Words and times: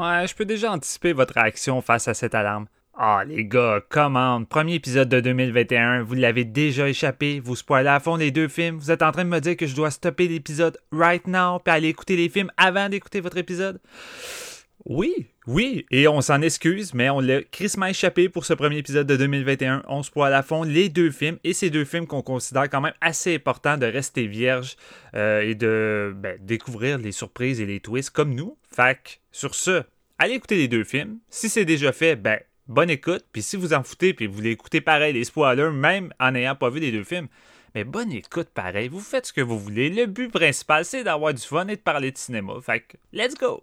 Ouais, 0.00 0.26
je 0.26 0.34
peux 0.34 0.46
déjà 0.46 0.72
anticiper 0.72 1.12
votre 1.12 1.34
réaction 1.34 1.82
face 1.82 2.08
à 2.08 2.14
cette 2.14 2.34
alarme. 2.34 2.64
Ah, 2.96 3.22
les 3.26 3.44
gars, 3.44 3.82
commande. 3.90 4.48
Premier 4.48 4.76
épisode 4.76 5.10
de 5.10 5.20
2021, 5.20 6.04
vous 6.04 6.14
l'avez 6.14 6.46
déjà 6.46 6.88
échappé, 6.88 7.38
vous 7.38 7.54
spoilez 7.54 7.90
à 7.90 8.00
fond 8.00 8.16
les 8.16 8.30
deux 8.30 8.48
films, 8.48 8.78
vous 8.78 8.90
êtes 8.90 9.02
en 9.02 9.12
train 9.12 9.24
de 9.24 9.28
me 9.28 9.40
dire 9.40 9.58
que 9.58 9.66
je 9.66 9.76
dois 9.76 9.90
stopper 9.90 10.26
l'épisode 10.26 10.78
right 10.90 11.26
now 11.26 11.58
puis 11.58 11.74
aller 11.74 11.88
écouter 11.88 12.16
les 12.16 12.30
films 12.30 12.50
avant 12.56 12.88
d'écouter 12.88 13.20
votre 13.20 13.36
épisode? 13.36 13.78
Oui, 14.86 15.26
oui, 15.46 15.84
et 15.90 16.08
on 16.08 16.20
s'en 16.20 16.40
excuse, 16.40 16.94
mais 16.94 17.10
on 17.10 17.20
l'a 17.20 17.42
crissement 17.42 17.86
échappé 17.86 18.28
pour 18.28 18.46
ce 18.46 18.54
premier 18.54 18.78
épisode 18.78 19.06
de 19.06 19.16
2021. 19.16 19.82
On 19.88 20.02
spoil 20.02 20.32
à 20.32 20.42
fond 20.42 20.62
les 20.62 20.88
deux 20.88 21.10
films, 21.10 21.38
et 21.44 21.52
ces 21.52 21.68
deux 21.70 21.84
films 21.84 22.06
qu'on 22.06 22.22
considère 22.22 22.70
quand 22.70 22.80
même 22.80 22.94
assez 23.00 23.34
importants 23.34 23.76
de 23.76 23.86
rester 23.86 24.26
vierge 24.26 24.76
euh, 25.14 25.42
et 25.42 25.54
de 25.54 26.14
ben, 26.16 26.38
découvrir 26.40 26.98
les 26.98 27.12
surprises 27.12 27.60
et 27.60 27.66
les 27.66 27.80
twists 27.80 28.10
comme 28.10 28.34
nous. 28.34 28.56
Fac, 28.70 29.20
sur 29.32 29.54
ce, 29.54 29.82
allez 30.18 30.34
écouter 30.34 30.56
les 30.56 30.68
deux 30.68 30.84
films. 30.84 31.18
Si 31.28 31.50
c'est 31.50 31.66
déjà 31.66 31.92
fait, 31.92 32.16
ben, 32.16 32.38
bonne 32.66 32.90
écoute. 32.90 33.24
Puis 33.32 33.42
si 33.42 33.56
vous 33.56 33.74
en 33.74 33.82
foutez, 33.82 34.14
puis 34.14 34.26
vous 34.26 34.34
voulez 34.34 34.52
écouter 34.52 34.80
pareil 34.80 35.12
les 35.12 35.24
spoilers, 35.24 35.72
même 35.72 36.12
en 36.18 36.30
n'ayant 36.30 36.56
pas 36.56 36.70
vu 36.70 36.80
les 36.80 36.92
deux 36.92 37.04
films, 37.04 37.28
mais 37.74 37.84
bonne 37.84 38.12
écoute 38.12 38.48
pareil. 38.54 38.88
Vous 38.88 39.00
faites 39.00 39.26
ce 39.26 39.32
que 39.32 39.42
vous 39.42 39.58
voulez. 39.58 39.90
Le 39.90 40.06
but 40.06 40.32
principal, 40.32 40.86
c'est 40.86 41.04
d'avoir 41.04 41.34
du 41.34 41.42
fun 41.42 41.68
et 41.68 41.76
de 41.76 41.82
parler 41.82 42.12
de 42.12 42.18
cinéma. 42.18 42.54
Fait 42.62 42.84
let's 43.12 43.34
go! 43.34 43.62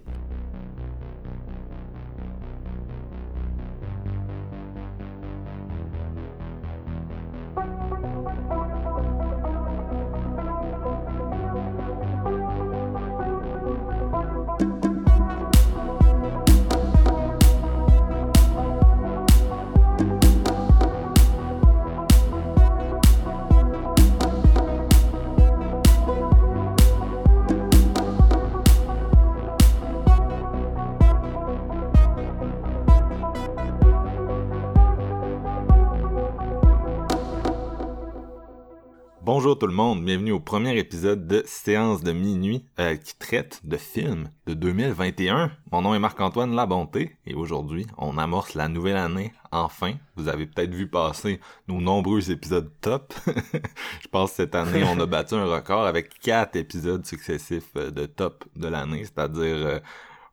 Tout 39.61 39.67
le 39.67 39.73
monde, 39.73 40.03
bienvenue 40.03 40.31
au 40.31 40.39
premier 40.39 40.75
épisode 40.79 41.27
de 41.27 41.43
Séance 41.45 42.01
de 42.01 42.11
minuit 42.13 42.65
euh, 42.79 42.95
qui 42.95 43.15
traite 43.15 43.61
de 43.63 43.77
films 43.77 44.27
de 44.47 44.55
2021. 44.55 45.51
Mon 45.71 45.83
nom 45.83 45.93
est 45.93 45.99
Marc-Antoine 45.99 46.55
Labonté 46.55 47.15
et 47.27 47.35
aujourd'hui 47.35 47.85
on 47.99 48.17
amorce 48.17 48.55
la 48.55 48.67
nouvelle 48.67 48.97
année 48.97 49.33
enfin. 49.51 49.93
Vous 50.15 50.29
avez 50.29 50.47
peut-être 50.47 50.73
vu 50.73 50.87
passer 50.87 51.39
nos 51.67 51.79
nombreux 51.79 52.31
épisodes 52.31 52.71
top. 52.81 53.13
Je 54.01 54.07
pense 54.07 54.31
que 54.31 54.37
cette 54.37 54.55
année 54.55 54.83
on 54.83 54.99
a 54.99 55.05
battu 55.05 55.35
un 55.35 55.45
record 55.45 55.85
avec 55.85 56.17
quatre 56.17 56.55
épisodes 56.55 57.05
successifs 57.05 57.69
euh, 57.75 57.91
de 57.91 58.07
top 58.07 58.45
de 58.55 58.67
l'année, 58.67 59.03
c'est-à-dire 59.03 59.57
euh, 59.57 59.79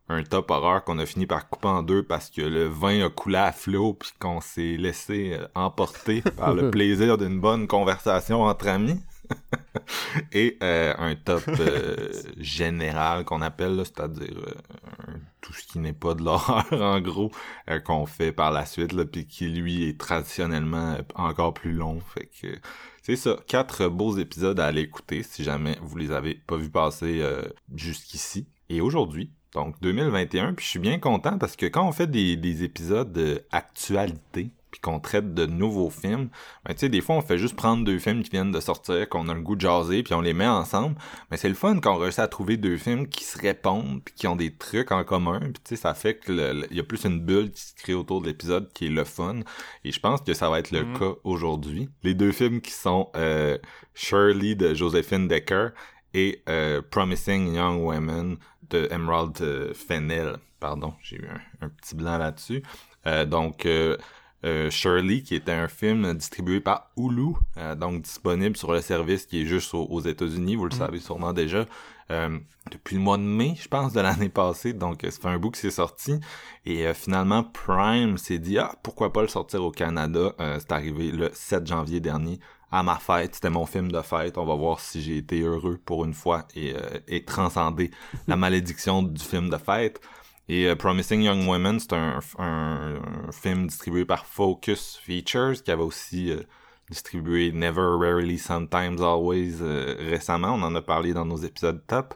un 0.08 0.22
top 0.22 0.50
horreur 0.50 0.84
qu'on 0.84 0.98
a 0.98 1.04
fini 1.04 1.26
par 1.26 1.50
couper 1.50 1.69
en 1.69 1.82
deux 1.82 2.03
parce 2.03 2.30
que 2.30 2.41
le 2.41 2.64
vin 2.64 3.04
a 3.04 3.10
coulé 3.10 3.36
à 3.36 3.53
flot 3.53 3.92
puis 3.92 4.08
qu'on 4.19 4.41
s'est 4.41 4.78
laissé 4.78 5.38
emporter 5.54 6.22
par 6.22 6.54
le 6.54 6.70
plaisir 6.70 7.19
d'une 7.19 7.38
bonne 7.38 7.66
conversation 7.66 8.41
entre 8.41 8.69
amis. 8.69 8.98
Et 10.33 10.59
euh, 10.62 10.94
un 10.99 11.15
top 11.15 11.43
euh, 11.49 12.12
général 12.39 13.25
qu'on 13.25 13.43
appelle, 13.43 13.77
c'est-à-dire 13.84 14.55
tout 15.41 15.53
ce 15.53 15.66
qui 15.66 15.78
n'est 15.78 15.93
pas 15.93 16.15
de 16.15 16.22
l'horreur 16.22 16.66
en 16.72 17.00
gros, 17.00 17.31
qu'on 17.84 18.06
fait 18.06 18.33
par 18.33 18.50
la 18.50 18.66
suite, 18.66 18.93
là, 18.93 19.05
puis 19.05 19.27
qui 19.27 19.49
lui 19.49 19.89
est 19.89 19.99
traditionnellement 19.99 20.99
encore 21.15 21.55
plus 21.55 21.72
long. 21.72 22.00
Fait 22.00 22.28
que 22.41 22.59
c'est 23.03 23.16
ça, 23.16 23.37
quatre 23.47 23.89
beaux 23.89 24.16
épisodes 24.19 24.59
à 24.61 24.66
aller 24.66 24.83
écouter 24.83 25.22
si 25.22 25.45
jamais 25.45 25.78
vous 25.81 25.97
les 25.97 26.10
avez 26.10 26.34
pas 26.34 26.56
vus 26.56 26.71
passer 26.71 27.22
jusqu'ici. 27.75 28.49
Et 28.69 28.81
aujourd'hui, 28.81 29.33
donc 29.55 29.81
2021, 29.81 30.55
puis 30.55 30.65
je 30.65 30.71
suis 30.71 30.78
bien 30.78 30.99
content 30.99 31.39
parce 31.39 31.56
que 31.56 31.66
quand 31.66 31.87
on 31.87 31.93
fait 31.93 32.10
des, 32.10 32.37
des 32.37 32.65
épisodes 32.65 33.12
d'actualité, 33.12 34.50
puis 34.81 34.91
qu'on 34.91 35.00
traite 35.00 35.34
de 35.34 35.47
nouveaux 35.47 35.91
films, 35.91 36.28
ben 36.65 36.75
tu 36.75 36.81
sais, 36.81 36.89
des 36.89 37.00
fois 37.00 37.16
on 37.16 37.22
fait 37.22 37.39
juste 37.39 37.56
prendre 37.56 37.84
deux 37.84 37.99
films 37.99 38.22
qui 38.22 38.31
viennent 38.31 38.53
de 38.53 38.61
sortir, 38.61 39.09
qu'on 39.09 39.28
a 39.28 39.34
le 39.34 39.41
goût 39.41 39.56
de 39.56 39.61
jaser, 39.61 40.03
puis 40.03 40.15
on 40.15 40.21
les 40.21 40.34
met 40.34 40.47
ensemble. 40.47 40.97
Mais 41.31 41.37
c'est 41.37 41.49
le 41.49 41.55
fun 41.55 41.78
qu'on 41.81 41.97
réussit 41.97 42.21
à 42.21 42.28
trouver 42.28 42.56
deux 42.56 42.77
films 42.77 43.09
qui 43.09 43.25
se 43.25 43.39
répondent, 43.39 44.00
puis 44.05 44.15
qui 44.15 44.27
ont 44.27 44.37
des 44.37 44.55
trucs 44.55 44.93
en 44.93 45.05
commun, 45.05 45.41
puis 45.41 45.53
tu 45.53 45.61
sais, 45.65 45.77
ça 45.77 45.94
fait 45.94 46.15
que 46.15 46.28
il 46.71 46.77
y 46.77 46.81
a 46.81 46.84
plus 46.84 47.05
une 47.05 47.21
bulle 47.21 47.50
qui 47.50 47.62
se 47.62 47.75
crée 47.75 47.94
autour 47.94 48.21
de 48.21 48.27
l'épisode 48.27 48.72
qui 48.72 48.87
est 48.87 48.91
le 48.91 49.05
fun. 49.05 49.41
Et 49.84 49.93
je 49.93 50.00
pense 50.00 50.21
que 50.21 50.34
ça 50.34 50.49
va 50.50 50.59
être 50.59 50.71
le 50.71 50.84
cas 50.99 51.15
aujourd'hui. 51.25 51.89
Les 52.03 52.15
deux 52.15 52.33
films 52.33 52.60
qui 52.60 52.72
sont 52.72 53.10
euh, 53.16 53.59
Shirley 53.95 54.55
de 54.55 54.75
Josephine 54.75 55.27
Decker 55.27 55.71
et 56.15 56.43
euh, 56.49 56.83
Promising 56.91 57.55
Young 57.55 57.83
Women 57.83 58.37
de 58.71 58.89
Emerald 58.91 59.41
euh, 59.41 59.75
Fennell. 59.75 60.37
Pardon, 60.60 60.95
j'ai 61.03 61.16
eu 61.16 61.28
un, 61.60 61.69
petit 61.69 61.95
blanc 61.95 62.19
là-dessus. 62.19 62.62
Euh, 63.06 63.25
donc, 63.25 63.66
euh, 64.44 64.71
Shirley, 64.71 65.22
qui 65.22 65.34
était 65.34 65.53
un 65.53 65.69
film 65.69 66.15
distribué 66.15 66.60
par 66.60 66.91
Hulu, 66.97 67.34
donc 67.76 68.03
disponible 68.03 68.56
sur 68.56 68.72
le 68.72 68.81
service 68.81 69.26
qui 69.26 69.43
est 69.43 69.47
juste 69.47 69.75
aux, 69.75 70.00
États-Unis, 70.00 70.56
vous 70.56 70.66
le 70.66 70.75
mm. 70.75 70.78
savez 70.78 70.99
sûrement 71.00 71.32
déjà, 71.32 71.66
depuis 72.71 72.97
le 72.97 73.03
mois 73.03 73.16
de 73.16 73.22
mai, 73.22 73.54
je 73.60 73.69
pense, 73.69 73.93
de 73.93 74.00
l'année 74.00 74.28
passée. 74.28 74.72
Donc, 74.72 75.00
ça 75.03 75.10
fait 75.10 75.28
un 75.28 75.38
bout 75.38 75.50
que 75.50 75.59
c'est 75.59 75.71
sorti. 75.71 76.19
Et 76.65 76.93
finalement, 76.94 77.44
Prime 77.44 78.16
s'est 78.16 78.38
dit, 78.38 78.59
ah, 78.59 78.72
pourquoi 78.82 79.12
pas 79.12 79.22
le 79.22 79.28
sortir 79.28 79.62
au 79.62 79.71
Canada? 79.71 80.34
c'est 80.38 80.72
arrivé 80.72 81.10
le 81.10 81.31
7 81.32 81.66
janvier 81.66 82.00
dernier 82.00 82.38
à 82.71 82.82
ma 82.82 82.97
fête. 82.97 83.34
C'était 83.34 83.50
mon 83.50 83.66
film 83.66 83.91
de 83.91 84.00
fête. 84.03 84.38
On 84.38 84.44
va 84.44 84.54
voir 84.54 84.81
si 84.81 85.00
j'ai 85.00 85.19
été 85.19 85.41
heureux 85.41 85.78
pour 85.84 86.04
une 86.04 86.15
fois 86.15 86.47
et, 86.54 86.75
euh, 86.75 87.00
et 87.06 87.25
transcender 87.25 87.91
la 88.27 88.37
malédiction 88.37 89.03
du 89.03 89.22
film 89.22 89.50
de 89.50 89.56
fête. 89.56 90.00
Et 90.48 90.66
euh, 90.66 90.76
Promising 90.76 91.22
Young 91.22 91.47
Women, 91.47 91.78
c'est 91.81 91.92
un, 91.92 92.20
un, 92.38 92.98
film 93.32 93.66
distribué 93.66 94.04
par 94.04 94.26
Focus 94.26 94.97
Features 95.03 95.62
qui 95.62 95.70
avait 95.70 95.82
aussi 95.82 96.31
euh, 96.31 96.42
distribué 96.91 97.53
Never, 97.53 97.97
Rarely, 97.98 98.38
Sometimes, 98.38 99.03
Always 99.03 99.56
récemment. 99.60 100.54
On 100.54 100.62
en 100.62 100.75
a 100.75 100.82
parlé 100.82 101.12
dans 101.12 101.26
nos 101.26 101.36
épisodes 101.36 101.82
top. 101.86 102.14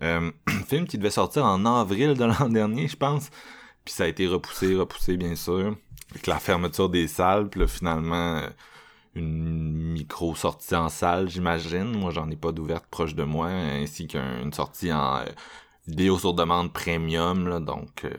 film 0.66 0.86
qui 0.86 0.98
devait 0.98 1.10
sortir 1.10 1.44
en 1.44 1.64
avril 1.66 2.14
de 2.14 2.24
l'an 2.24 2.48
dernier, 2.50 2.88
je 2.88 2.96
pense. 2.96 3.30
Puis 3.84 3.94
ça 3.94 4.04
a 4.04 4.06
été 4.06 4.26
repoussé, 4.26 4.74
repoussé 4.74 5.16
bien 5.16 5.34
sûr. 5.36 5.76
Avec 6.10 6.26
la 6.26 6.38
fermeture 6.38 6.88
des 6.88 7.06
salles, 7.06 7.48
puis 7.48 7.60
là, 7.60 7.66
finalement 7.66 8.40
une 9.14 9.92
micro 9.92 10.34
sortie 10.34 10.74
en 10.74 10.88
salle, 10.88 11.28
j'imagine. 11.28 11.96
Moi, 11.96 12.10
j'en 12.10 12.28
ai 12.30 12.36
pas 12.36 12.52
d'ouverte 12.52 12.86
proche 12.86 13.14
de 13.14 13.22
moi, 13.22 13.48
ainsi 13.48 14.08
qu'une 14.08 14.52
sortie 14.52 14.92
en 14.92 15.18
euh, 15.18 15.24
vidéo 15.86 16.18
sur 16.18 16.34
demande 16.34 16.72
premium, 16.72 17.48
là, 17.48 17.60
donc 17.60 18.04
euh, 18.04 18.10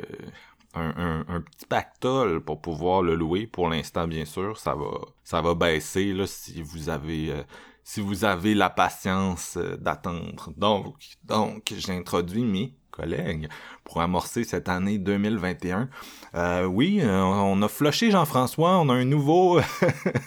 un, 0.76 1.26
un, 1.28 1.42
petit 1.42 1.66
pactole 1.66 2.42
pour 2.42 2.62
pouvoir 2.62 3.02
le 3.02 3.16
louer. 3.16 3.48
Pour 3.48 3.70
l'instant, 3.70 4.08
bien 4.08 4.26
sûr, 4.26 4.58
ça 4.58 4.76
va, 4.76 4.92
ça 5.24 5.42
va 5.42 5.56
baisser 5.56 6.14
là 6.14 6.28
si 6.28 6.62
vous 6.62 6.90
avez, 6.90 7.32
euh, 7.32 7.44
si 7.84 8.02
vous 8.02 8.26
avez 8.26 8.54
la 8.54 8.70
patience 8.70 9.58
d'attendre. 9.58 10.52
Donc, 10.58 10.96
donc, 11.24 11.74
j'ai 11.76 11.94
introduit 11.94 12.44
mes 12.44 12.74
collègues 12.96 13.50
pour 13.84 14.02
amorcer 14.02 14.44
cette 14.44 14.70
année 14.70 14.98
2021. 14.98 15.90
Euh, 16.36 16.66
oui, 16.66 17.00
euh, 17.02 17.22
on 17.22 17.62
a 17.62 17.68
flushé 17.68 18.12
Jean-François, 18.12 18.80
on 18.80 18.90
a 18.90 18.94
un 18.94 19.06
nouveau... 19.06 19.60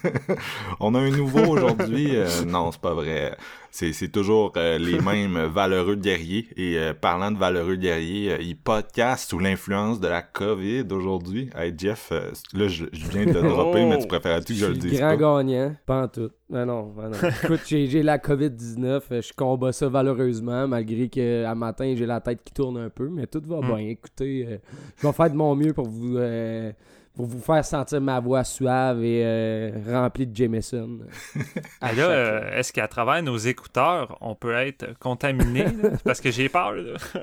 on 0.80 0.94
a 0.94 0.98
un 0.98 1.10
nouveau 1.10 1.44
aujourd'hui. 1.44 2.16
Euh, 2.16 2.44
non, 2.46 2.70
c'est 2.72 2.80
pas 2.80 2.94
vrai. 2.94 3.36
C'est 3.70 4.10
toujours 4.10 4.52
les 4.56 5.00
mêmes 5.04 5.38
valeureux 5.46 5.96
guerriers. 5.96 6.48
Et 6.56 6.78
parlant 7.00 7.30
de 7.30 7.38
valeureux 7.38 7.76
guerriers, 7.76 8.36
ils 8.40 8.56
podcastent 8.56 9.30
sous 9.30 9.38
l'influence 9.38 10.00
de 10.00 10.08
la 10.08 10.22
COVID 10.22 10.86
aujourd'hui. 10.90 11.50
Hey 11.56 11.74
Jeff, 11.76 12.10
là 12.54 12.68
je, 12.68 12.84
viens 13.10 13.26
de 13.26 13.32
te 13.32 13.38
dropper, 13.46 13.84
mais 13.84 13.98
tu 13.98 14.08
préfères-tu 14.08 14.54
que 14.54 14.58
je 14.58 14.66
le 14.66 14.74
dise 14.74 15.00
grand 15.00 15.38
gagnant, 15.38 15.74
pas 15.86 16.02
en 16.02 16.08
tout. 16.08 16.30
Ben 16.50 16.64
non, 16.64 16.92
ben 16.96 17.10
non. 17.10 17.16
Écoute, 17.44 17.60
j'ai 17.66 18.02
la 18.02 18.18
COVID-19, 18.18 19.22
je 19.22 19.32
combats 19.34 19.72
ça 19.72 19.88
valeureusement, 19.88 20.66
malgré 20.66 21.08
qu'à 21.08 21.54
matin 21.54 21.94
j'ai 21.96 22.06
la 22.06 22.20
tête 22.20 22.42
qui 22.42 22.54
tourne 22.54 22.78
un 22.78 22.88
peu, 22.88 23.08
mais 23.08 23.26
tout 23.26 23.42
va 23.46 23.60
mm. 23.60 23.66
bien. 23.66 23.78
Écoutez, 23.88 24.60
je 24.96 25.06
vais 25.06 25.12
faire 25.12 25.30
de 25.30 25.36
mon 25.36 25.54
mieux 25.54 25.74
pour 25.74 25.88
vous, 25.88 26.16
euh, 26.16 26.72
pour 27.18 27.26
vous 27.26 27.40
faire 27.40 27.64
sentir 27.64 28.00
ma 28.00 28.20
voix 28.20 28.44
suave 28.44 29.02
et 29.02 29.22
euh, 29.24 29.70
remplie 29.90 30.24
de 30.24 30.36
Jameson. 30.36 31.00
Ah 31.80 31.92
là, 31.92 32.02
euh, 32.04 32.56
est-ce 32.56 32.72
qu'à 32.72 32.86
travers 32.86 33.20
nos 33.24 33.36
écouteurs, 33.36 34.16
on 34.20 34.36
peut 34.36 34.52
être 34.54 34.96
contaminé? 35.00 35.66
Parce 36.04 36.20
que 36.20 36.30
j'ai 36.30 36.48
peur. 36.48 36.74
Là. 36.74 36.92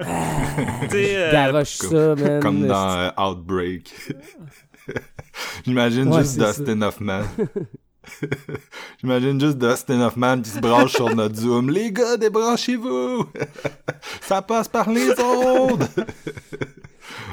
Tu 0.82 0.90
sais, 0.90 1.16
euh, 1.16 1.32
Garoche 1.32 1.78
comme- 1.78 1.90
ça, 1.92 2.16
man. 2.16 2.40
Comme 2.42 2.68
dans 2.68 2.92
euh, 2.98 3.10
Outbreak. 3.18 3.94
J'imagine 5.66 6.10
Ouais, 6.10 6.20
juste 6.24 6.42
ça. 6.42 6.48
Dustin 6.52 6.82
Hoffman. 6.82 7.22
J'imagine 9.00 9.40
juste 9.40 9.58
Dustin 9.58 10.02
Hoffman 10.02 10.42
qui 10.42 10.50
se 10.50 10.60
branche 10.60 10.92
sur 10.92 11.16
notre 11.16 11.36
Zoom. 11.36 11.70
Les 11.70 11.94
gars, 11.94 12.18
débranchez-vous! 12.18 13.28
Ça 14.22 14.42
passe 14.42 14.68
par 14.68 14.90
les 14.90 15.10
ondes! 15.22 15.88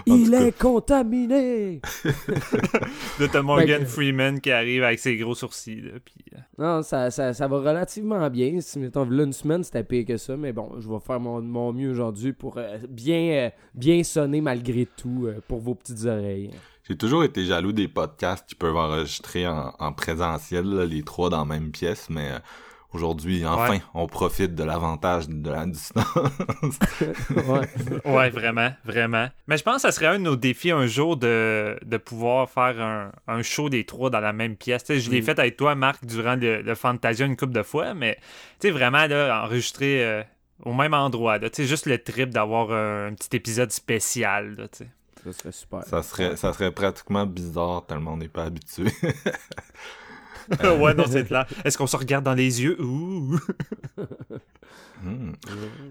Il 0.06 0.34
est 0.34 0.56
contaminé! 0.58 1.81
T'as 3.32 3.43
Morgan 3.43 3.87
Freeman 3.87 4.40
qui 4.40 4.50
arrive 4.50 4.82
avec 4.84 4.99
ses 4.99 5.17
gros 5.17 5.34
sourcils. 5.34 5.81
Là, 5.81 5.93
puis, 6.05 6.25
euh, 6.34 6.38
Non, 6.58 6.82
ça, 6.82 7.11
ça, 7.11 7.32
ça 7.32 7.49
va 7.49 7.58
relativement 7.58 8.29
bien. 8.31 8.61
Si, 8.61 8.79
mettons, 8.79 9.05
là, 9.05 9.25
une 9.25 9.32
semaine, 9.32 9.64
c'était 9.64 9.84
pire 9.84 10.05
que 10.06 10.17
ça. 10.17 10.37
Mais 10.37 10.52
bon, 10.52 10.73
je 10.81 10.88
vais 10.88 11.00
faire 11.00 11.20
mon, 11.20 11.40
mon 11.40 11.73
mieux 11.73 11.90
aujourd'hui 11.90 12.32
pour 12.32 12.58
euh, 12.58 12.79
bien, 12.88 13.32
euh, 13.32 13.50
bien 13.75 14.02
sonner 14.02 14.40
malgré 14.40 14.87
tout 14.87 15.26
euh, 15.26 15.40
pour 15.49 15.61
vos 15.61 15.75
petites 15.75 16.05
oreilles. 16.05 16.50
J'ai 16.88 16.96
toujours 16.96 17.23
été 17.23 17.44
jaloux 17.44 17.73
des 17.73 17.87
podcasts 17.87 18.46
qui 18.49 18.56
peuvent 18.56 18.76
enregistrer 18.76 19.46
en, 19.46 19.73
en 19.79 19.93
présentiel, 19.93 20.64
là, 20.64 20.84
les 20.84 21.02
trois 21.02 21.31
dans 21.31 21.38
la 21.38 21.44
même 21.44 21.70
pièce, 21.70 22.08
mais 22.11 22.32
euh, 22.32 22.38
aujourd'hui, 22.93 23.44
enfin, 23.47 23.71
Ouais. 23.73 23.83
on 23.94 24.06
profite 24.06 24.55
de 24.55 24.65
l'avantage 24.65 25.29
de 25.29 25.50
la 25.50 25.67
distance. 25.67 26.06
Ouais. 27.31 27.69
Ouais, 28.05 28.31
vraiment, 28.31 28.71
vraiment. 28.85 29.29
Mais 29.47 29.56
je 29.56 29.62
pense 29.62 29.77
que 29.77 29.81
ça 29.83 29.93
serait 29.93 30.06
un 30.06 30.19
de 30.19 30.25
nos 30.25 30.37
défis 30.37 30.71
un 30.71 30.87
jour 30.87 31.17
de, 31.17 31.79
de 31.85 31.97
pouvoir 31.97 32.49
faire 32.50 32.81
un, 32.81 33.12
un 33.27 33.43
show 33.43 33.69
des 33.69 33.85
trois 33.85 34.11
dans 34.11 34.21
la 34.21 34.33
même 34.33 34.56
pièce. 34.56 34.85
Je 34.89 35.11
l'ai 35.11 35.21
Mm. 35.21 35.25
fait 35.25 35.39
avec 35.39 35.56
toi, 35.56 35.75
Marc, 35.75 36.05
durant 36.05 36.35
le, 36.37 36.62
le 36.62 36.75
Fantasia 36.75 37.27
une 37.27 37.37
couple 37.37 37.53
de 37.53 37.62
fois, 37.62 37.94
mais 37.94 38.17
tu 38.61 38.69
sais, 38.69 38.71
vraiment, 38.71 39.06
là, 39.06 39.43
enregistrer 39.44 40.05
euh, 40.05 40.23
au 40.65 40.73
même 40.73 40.94
endroit. 40.94 41.39
là. 41.39 41.50
Tu 41.50 41.62
sais, 41.62 41.69
juste 41.69 41.87
le 41.87 41.99
trip 41.99 42.31
d'avoir 42.31 42.71
un, 42.73 43.09
un 43.09 43.15
petit 43.15 43.35
épisode 43.37 43.73
spécial. 43.73 44.55
Là, 44.56 44.69
tu 44.69 44.79
sais. 44.85 44.89
Ça 45.25 45.33
serait 45.33 45.53
super. 45.53 45.85
ça 45.85 46.03
serait, 46.03 46.37
ça 46.37 46.53
serait 46.53 46.73
pratiquement 46.73 47.27
bizarre 47.27 47.87
tellement 47.87 48.15
on 48.15 48.17
n'est 48.17 48.27
pas 48.29 48.43
habitué. 48.44 48.87
ouais, 50.81 50.94
non, 50.94 51.05
c'est 51.09 51.25
clair. 51.25 51.47
Est-ce 51.65 51.79
qu'on 51.79 51.87
se 51.87 51.97
regarde 51.97 52.25
dans 52.25 52.35
les 52.35 52.62
yeux? 52.62 52.81
Ouh! 52.81 53.39
Hmm. 55.02 55.32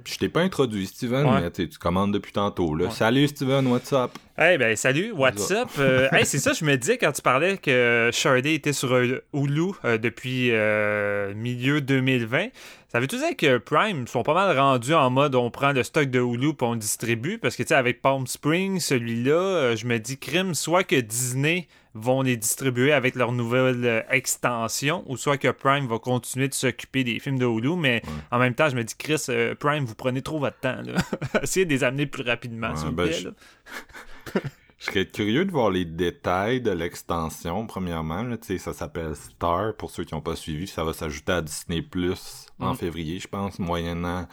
Puis 0.03 0.13
je 0.13 0.19
t'ai 0.19 0.29
pas 0.29 0.41
introduit, 0.41 0.85
Steven, 0.87 1.25
Ouais. 1.25 1.41
mais 1.41 1.51
tu 1.51 1.77
commandes 1.77 2.13
depuis 2.13 2.31
tantôt. 2.31 2.73
Là. 2.75 2.85
Ouais. 2.85 2.91
Salut, 2.91 3.27
Steven, 3.27 3.67
what's 3.67 3.91
up? 3.93 4.11
Hey, 4.37 4.57
ben 4.57 4.75
salut, 4.75 5.11
what's 5.11 5.51
up? 5.51 5.67
Euh, 5.77 6.07
hey, 6.11 6.25
c'est 6.25 6.39
ça, 6.39 6.53
je 6.53 6.63
me 6.65 6.75
disais 6.77 6.97
quand 6.97 7.11
tu 7.11 7.21
parlais 7.21 7.57
que 7.57 8.09
Sharday 8.13 8.55
était 8.55 8.73
sur 8.73 8.93
euh, 8.93 9.23
Hulu 9.33 9.73
euh, 9.85 9.97
depuis 9.97 10.49
euh, 10.51 11.33
milieu 11.35 11.81
2020. 11.81 12.47
Ça 12.87 12.99
veut 12.99 13.07
tout 13.07 13.17
dire 13.17 13.37
que 13.37 13.57
Prime 13.57 14.07
sont 14.07 14.23
pas 14.23 14.33
mal 14.33 14.57
rendus 14.57 14.93
en 14.93 15.09
mode 15.09 15.35
on 15.35 15.49
prend 15.51 15.71
le 15.71 15.83
stock 15.83 16.09
de 16.09 16.19
Hulu 16.19 16.53
puis 16.55 16.67
on 16.67 16.73
le 16.73 16.79
distribue? 16.79 17.37
Parce 17.37 17.55
que 17.55 17.63
tu 17.63 17.67
sais, 17.69 17.75
avec 17.75 18.01
Palm 18.01 18.25
Springs, 18.27 18.79
celui-là, 18.79 19.33
euh, 19.33 19.75
je 19.75 19.85
me 19.85 19.97
dis 19.99 20.17
crime, 20.17 20.53
soit 20.55 20.83
que 20.83 20.95
Disney 20.99 21.67
vont 21.93 22.21
les 22.21 22.37
distribuer 22.37 22.93
avec 22.93 23.15
leur 23.15 23.33
nouvelle 23.33 24.05
extension, 24.09 25.03
ou 25.07 25.17
soit 25.17 25.37
que 25.37 25.49
Prime 25.49 25.87
va 25.87 25.99
continuer 25.99 26.47
de 26.47 26.53
s'occuper 26.53 27.03
des 27.03 27.19
films 27.19 27.37
de 27.37 27.45
Hulu, 27.45 27.75
mais 27.75 28.01
en 28.31 28.39
même 28.39 28.53
temps, 28.55 28.69
je 28.69 28.77
me 28.77 28.83
dis, 28.85 28.95
Chris, 29.01 29.25
euh, 29.29 29.55
Prime, 29.55 29.83
vous 29.85 29.95
prenez 29.95 30.21
trop 30.21 30.39
votre 30.39 30.59
temps. 30.59 30.81
là. 30.83 30.93
Essayez 31.43 31.65
de 31.65 31.71
les 31.71 31.83
amener 31.83 32.05
plus 32.05 32.23
rapidement, 32.23 32.75
s'il 32.75 32.91
ben, 32.91 33.07
plaît, 33.07 33.13
je- 34.33 34.39
serais 34.77 35.05
curieux 35.05 35.45
de 35.45 35.51
voir 35.51 35.69
les 35.69 35.85
détails 35.85 36.61
de 36.61 36.71
l'extension, 36.71 37.65
premièrement. 37.67 38.23
Là, 38.23 38.37
ça 38.41 38.73
s'appelle 38.73 39.15
Star, 39.15 39.75
pour 39.75 39.91
ceux 39.91 40.03
qui 40.03 40.13
n'ont 40.15 40.21
pas 40.21 40.35
suivi. 40.35 40.67
Ça 40.67 40.83
va 40.83 40.93
s'ajouter 40.93 41.31
à 41.33 41.41
Disney 41.41 41.81
Plus 41.81 42.45
en 42.59 42.73
Mm. 42.73 42.77
février, 42.77 43.19
je 43.19 43.27
pense, 43.27 43.59
moyennant 43.59 44.27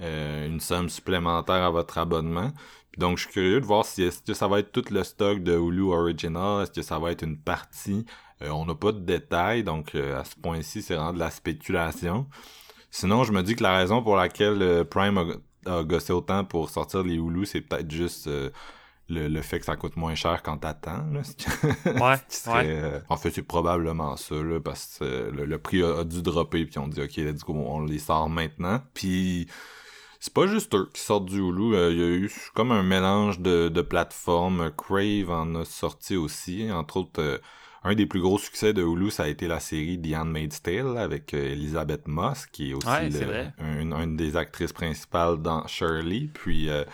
euh, 0.00 0.46
une 0.46 0.60
somme 0.60 0.88
supplémentaire 0.88 1.62
à 1.62 1.70
votre 1.70 1.98
abonnement. 1.98 2.52
Donc, 2.98 3.16
je 3.18 3.24
suis 3.24 3.32
curieux 3.32 3.60
de 3.60 3.64
voir 3.66 3.84
si 3.84 4.02
est-ce 4.02 4.22
que 4.22 4.34
ça 4.34 4.48
va 4.48 4.58
être 4.60 4.72
tout 4.72 4.84
le 4.90 5.04
stock 5.04 5.42
de 5.42 5.52
Hulu 5.56 5.82
Original, 5.84 6.62
est-ce 6.62 6.70
que 6.72 6.82
ça 6.82 6.98
va 6.98 7.12
être 7.12 7.22
une 7.22 7.38
partie? 7.38 8.04
Euh, 8.42 8.48
on 8.50 8.66
n'a 8.66 8.74
pas 8.74 8.92
de 8.92 8.98
détails, 9.00 9.62
donc 9.64 9.94
euh, 9.94 10.20
à 10.20 10.24
ce 10.24 10.34
point-ci, 10.36 10.82
c'est 10.82 10.94
vraiment 10.96 11.12
de 11.12 11.18
la 11.18 11.30
spéculation. 11.30 12.26
Sinon, 12.96 13.24
je 13.24 13.32
me 13.32 13.42
dis 13.42 13.56
que 13.56 13.62
la 13.64 13.76
raison 13.76 14.02
pour 14.04 14.14
laquelle 14.14 14.62
euh, 14.62 14.84
Prime 14.84 15.18
a, 15.66 15.78
a 15.78 15.82
gossé 15.82 16.12
autant 16.12 16.44
pour 16.44 16.70
sortir 16.70 17.02
les 17.02 17.14
Hulu, 17.16 17.44
c'est 17.44 17.60
peut-être 17.60 17.90
juste 17.90 18.28
euh, 18.28 18.50
le, 19.08 19.26
le 19.26 19.42
fait 19.42 19.58
que 19.58 19.64
ça 19.64 19.74
coûte 19.74 19.96
moins 19.96 20.14
cher 20.14 20.42
quand 20.44 20.58
t'attends. 20.58 21.04
là, 21.12 21.22
Ouais, 22.00 22.16
serait, 22.28 22.82
euh, 22.84 23.00
en 23.08 23.16
fait, 23.16 23.32
c'est 23.32 23.42
probablement 23.42 24.16
ça, 24.16 24.36
là, 24.36 24.60
parce 24.60 24.98
que 25.00 25.04
euh, 25.04 25.30
le, 25.32 25.44
le 25.44 25.58
prix 25.58 25.82
a, 25.82 25.98
a 25.98 26.04
dû 26.04 26.22
dropper, 26.22 26.66
puis 26.66 26.78
on 26.78 26.86
dit, 26.86 27.02
OK, 27.02 27.16
let's 27.16 27.40
go, 27.42 27.54
on 27.54 27.80
les 27.84 27.98
sort 27.98 28.28
maintenant. 28.30 28.80
Puis, 28.94 29.48
c'est 30.20 30.32
pas 30.32 30.46
juste 30.46 30.72
eux 30.76 30.88
qui 30.94 31.00
sortent 31.02 31.26
du 31.26 31.40
Hulu. 31.40 31.74
euh, 31.74 31.90
Il 31.90 31.98
y 31.98 32.02
a 32.02 32.06
eu 32.06 32.32
comme 32.54 32.70
un 32.70 32.84
mélange 32.84 33.40
de, 33.40 33.68
de 33.68 33.82
plateformes. 33.82 34.70
Crave 34.76 35.30
en 35.30 35.52
a 35.56 35.64
sorti 35.64 36.16
aussi. 36.16 36.70
Entre 36.70 36.96
autres, 36.98 37.40
un 37.84 37.94
des 37.94 38.06
plus 38.06 38.20
gros 38.20 38.38
succès 38.38 38.72
de 38.72 38.82
Hulu, 38.82 39.10
ça 39.10 39.24
a 39.24 39.28
été 39.28 39.46
la 39.46 39.60
série 39.60 40.00
The 40.00 40.14
Handmaid's 40.16 40.62
Tale 40.62 40.96
avec 40.98 41.34
euh, 41.34 41.52
Elizabeth 41.52 42.08
Moss, 42.08 42.46
qui 42.46 42.70
est 42.70 42.74
aussi 42.74 42.86
Ouais, 42.88 43.08
le- 43.10 43.80
une, 43.80 43.92
une 43.92 44.16
des 44.16 44.36
actrices 44.36 44.72
principales 44.72 45.40
dans 45.42 45.66
Shirley. 45.66 46.28
Puis, 46.32 46.70
euh, 46.70 46.84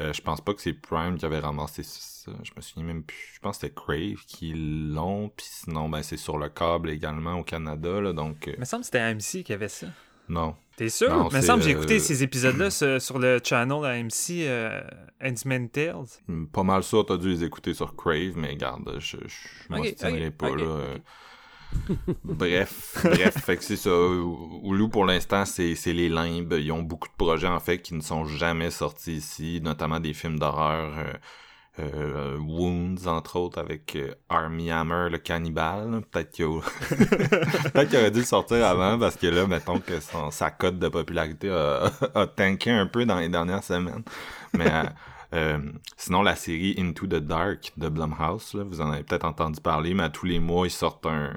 euh, 0.00 0.12
je 0.12 0.20
pense 0.20 0.40
pas 0.40 0.52
que 0.54 0.60
c'est 0.60 0.72
Prime 0.74 1.16
qui 1.18 1.24
avait 1.24 1.38
ramassé 1.40 1.82
ça. 1.82 2.30
Je 2.42 2.50
me 2.56 2.60
souviens 2.60 2.84
même 2.84 3.02
plus. 3.02 3.30
Je 3.34 3.40
pense 3.40 3.56
que 3.58 3.66
c'était 3.66 3.74
Crave 3.74 4.24
qui 4.26 4.52
l'ont. 4.54 5.30
Puis 5.34 5.46
sinon, 5.48 5.88
ben, 5.88 6.02
c'est 6.02 6.16
sur 6.18 6.36
le 6.38 6.48
câble 6.50 6.90
également 6.90 7.34
au 7.38 7.42
Canada. 7.42 8.00
Là, 8.00 8.12
donc, 8.12 8.46
euh, 8.48 8.52
Il 8.54 8.60
me 8.60 8.64
semble 8.66 8.82
que 8.82 8.86
c'était 8.86 8.98
AMC 9.00 9.42
qui 9.42 9.52
avait 9.54 9.68
ça. 9.68 9.86
Non. 10.30 10.56
T'es 10.76 10.88
sûr? 10.88 11.10
Non, 11.10 11.28
Il 11.30 11.36
me 11.36 11.40
c'est, 11.40 11.46
semble 11.46 11.58
que 11.60 11.64
j'ai 11.68 11.74
euh, 11.74 11.78
écouté 11.78 11.98
ces 11.98 12.22
épisodes-là 12.22 12.70
sur, 12.70 13.02
sur 13.02 13.18
le 13.18 13.38
channel 13.44 13.84
AMC 13.84 14.30
euh, 14.46 14.80
Tales. 15.72 16.04
Hmm, 16.28 16.46
Pas 16.46 16.62
mal 16.62 16.82
sûr, 16.82 17.04
t'as 17.04 17.16
dû 17.18 17.28
les 17.30 17.44
écouter 17.44 17.74
sur 17.74 17.94
Crave, 17.96 18.36
mais 18.36 18.56
garde, 18.56 18.96
je, 18.98 19.16
je 19.26 19.68
Ok, 19.74 19.78
m'obstinerai 19.78 20.28
ok, 20.28 20.30
pas, 20.30 20.56
là. 20.56 20.64
euh. 20.64 20.98
bref, 22.24 22.98
bref, 23.08 23.38
fait 23.44 23.56
que 23.56 23.64
c'est 23.64 23.76
ça. 23.76 23.90
Hulu, 23.90 24.88
pour 24.90 25.04
l'instant, 25.04 25.44
c'est 25.44 25.74
c'est 25.76 25.92
les 25.92 26.08
limbes. 26.08 26.54
Ils 26.58 26.72
ont 26.72 26.82
beaucoup 26.82 27.08
de 27.08 27.14
projets, 27.16 27.46
en 27.48 27.60
fait, 27.60 27.78
qui 27.80 27.94
ne 27.94 28.00
sont 28.00 28.24
jamais 28.24 28.70
sortis 28.70 29.16
ici, 29.16 29.60
notamment 29.62 30.00
des 30.00 30.14
films 30.14 30.38
d'horreur. 30.38 30.94
Euh, 31.78 32.34
euh, 32.34 32.38
Wounds, 32.38 33.06
entre 33.06 33.36
autres, 33.36 33.58
avec 33.58 33.94
euh, 33.96 34.12
Army 34.28 34.70
Hammer, 34.70 35.08
le 35.10 35.18
cannibale. 35.18 36.02
Peut-être 36.12 36.30
qu'il 36.30 36.44
aurait 36.46 38.10
dû 38.10 38.18
le 38.18 38.24
sortir 38.24 38.66
avant, 38.66 38.98
parce 38.98 39.16
que 39.16 39.28
là, 39.28 39.46
mettons 39.46 39.78
que 39.78 40.00
son, 40.00 40.30
sa 40.30 40.50
cote 40.50 40.78
de 40.78 40.88
popularité 40.88 41.48
a, 41.50 41.90
a 42.14 42.26
tanké 42.26 42.70
un 42.70 42.86
peu 42.86 43.04
dans 43.04 43.18
les 43.18 43.28
dernières 43.28 43.62
semaines. 43.62 44.02
Mais 44.52 44.70
euh, 44.70 44.84
euh, 45.34 45.58
sinon, 45.96 46.22
la 46.22 46.34
série 46.34 46.74
Into 46.78 47.06
the 47.06 47.20
Dark 47.20 47.72
de 47.76 47.88
Blumhouse, 47.88 48.54
là, 48.54 48.64
vous 48.64 48.80
en 48.80 48.90
avez 48.90 49.04
peut-être 49.04 49.24
entendu 49.24 49.60
parler, 49.60 49.94
mais 49.94 50.04
à 50.04 50.10
tous 50.10 50.26
les 50.26 50.40
mois, 50.40 50.66
ils 50.66 50.70
sortent 50.70 51.06
un, 51.06 51.34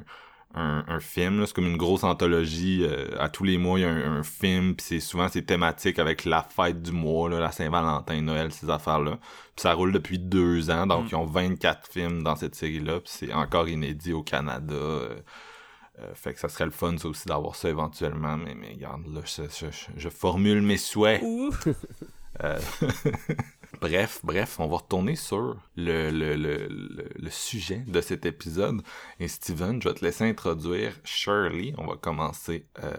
un, 0.56 0.84
un 0.88 1.00
film. 1.00 1.46
C'est 1.46 1.54
comme 1.56 1.66
une 1.68 1.78
grosse 1.78 2.04
anthologie. 2.04 2.84
euh, 2.84 3.08
à 3.20 3.30
tous 3.30 3.44
les 3.44 3.58
mois, 3.58 3.80
il 3.80 3.82
y 3.84 3.86
a 3.86 3.90
un, 3.90 4.18
un 4.20 4.24
film, 4.24 4.76
puis 4.76 4.86
c'est 4.88 5.00
souvent 5.00 5.28
c'est 5.30 5.42
thématique 5.44 6.00
avec 6.00 6.26
la 6.26 6.44
fête 6.44 6.82
du 6.82 6.92
mois, 6.92 7.30
là, 7.30 7.40
la 7.40 7.52
Saint-Valentin, 7.52 8.22
Noël, 8.22 8.52
ces 8.52 8.70
affaires-là. 8.70 9.18
Puis 9.56 9.62
ça 9.64 9.74
roule 9.74 9.92
depuis 9.92 10.20
deux 10.20 10.70
ans, 10.72 10.86
donc 10.88 11.06
Mm. 11.06 11.08
ils 11.12 11.16
ont 11.16 11.26
24 11.26 11.88
films 11.92 12.24
dans 12.24 12.36
cette 12.36 12.56
série-là, 12.56 13.00
puis 13.00 13.10
c'est 13.14 13.34
encore 13.34 13.68
inédit 13.70 14.14
au 14.14 14.24
Canada. 14.24 14.74
euh, 14.74 15.16
euh, 16.00 16.12
fait 16.16 16.34
que 16.34 16.40
ça 16.40 16.50
serait 16.50 16.66
le 16.66 16.72
fun, 16.72 16.98
ça 16.98 17.08
aussi, 17.08 17.28
d'avoir 17.28 17.56
ça 17.56 17.70
éventuellement, 17.70 18.36
mais, 18.38 18.56
mais 18.56 18.70
regarde, 18.74 19.06
là, 19.14 19.22
je, 19.26 19.44
je- 19.44 19.72
je- 19.72 19.92
je 19.96 20.10
formule 20.10 20.62
mes 20.64 20.78
souhaits. 20.78 21.22
Bref, 23.82 24.22
bref, 24.24 24.60
on 24.60 24.68
va 24.68 24.78
retourner 24.78 25.16
sur 25.16 25.58
le, 25.76 27.30
sujet 27.30 27.84
de 27.88 28.02
cet 28.02 28.26
épisode. 28.26 28.82
Et 29.20 29.28
Steven, 29.28 29.82
je 29.82 29.90
vais 29.90 29.96
te 29.96 30.06
laisser 30.06 30.26
introduire 30.26 30.94
Shirley. 31.04 31.74
On 31.78 31.88
va 31.88 31.96
commencer 31.98 32.66
euh, 32.84 32.94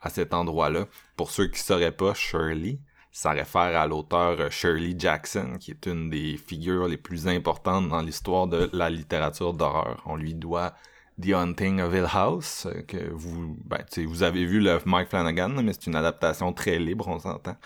à 0.00 0.10
cet 0.10 0.32
endroit-là. 0.32 0.86
Pour 1.16 1.30
ceux 1.30 1.48
qui 1.48 1.60
sauraient 1.60 1.92
pas, 1.92 2.14
Shirley, 2.14 2.78
ça 3.12 3.32
réfère 3.32 3.78
à 3.78 3.86
l'auteur 3.86 4.40
euh, 4.40 4.50
Shirley 4.50 4.94
Jackson, 4.96 5.56
qui 5.58 5.72
est 5.72 5.86
une 5.86 6.10
des 6.10 6.36
figures 6.36 6.88
les 6.88 6.96
plus 6.96 7.28
importantes 7.28 7.88
dans 7.88 8.00
l'histoire 8.00 8.46
de 8.46 8.70
la 8.72 8.88
littérature 8.88 9.52
d'horreur. 9.52 10.02
On 10.06 10.16
lui 10.16 10.34
doit 10.34 10.74
The 11.20 11.34
Haunting 11.34 11.80
of 11.80 11.92
Hill 11.92 12.06
House, 12.10 12.66
euh, 12.66 12.82
que 12.82 13.10
vous, 13.12 13.56
ben, 13.64 13.84
vous 14.06 14.22
avez 14.22 14.46
vu 14.46 14.60
le 14.60 14.78
Mike 14.86 15.08
Flanagan, 15.08 15.50
mais 15.62 15.72
c'est 15.72 15.86
une 15.88 15.96
adaptation 15.96 16.52
très 16.52 16.78
libre, 16.78 17.08
on 17.08 17.18
s'entend. 17.18 17.56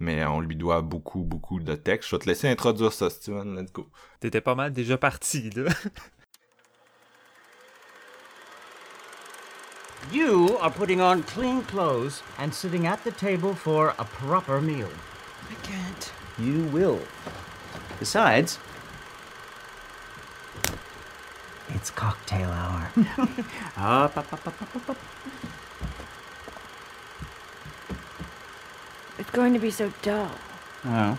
Mais 0.00 0.24
on 0.24 0.40
lui 0.40 0.54
doit 0.56 0.80
beaucoup, 0.82 1.22
beaucoup 1.24 1.58
de 1.60 1.74
textes. 1.74 2.10
Je 2.10 2.16
vais 2.16 2.20
te 2.22 2.28
laisser 2.28 2.48
introduire 2.48 2.92
ça, 2.92 3.10
Steven. 3.10 3.56
Let's 3.56 3.72
go. 3.72 3.88
T'étais 4.20 4.40
pas 4.40 4.54
mal 4.54 4.72
déjà 4.72 4.96
parti, 4.96 5.50
là. 5.50 5.64
You 10.12 10.56
are 10.60 10.70
putting 10.70 11.00
on 11.00 11.22
clean 11.22 11.62
clothes 11.62 12.22
and 12.38 12.52
sitting 12.54 12.86
at 12.86 12.98
the 13.04 13.10
table 13.10 13.54
for 13.54 13.94
a 13.98 14.04
proper 14.04 14.60
meal. 14.60 14.88
I 15.50 15.54
can't. 15.66 16.12
You 16.38 16.64
will. 16.72 17.00
Besides, 17.98 18.58
It's 21.74 21.90
cocktail 21.90 22.48
hour. 22.48 22.88
up, 23.76 24.16
up, 24.16 24.32
up, 24.32 24.46
up, 24.46 24.62
up, 24.62 24.88
up, 24.90 24.96
It's 29.18 29.30
going 29.30 29.52
to 29.52 29.58
be 29.58 29.70
so 29.70 29.92
dull. 30.02 30.30
Oh. 30.84 31.18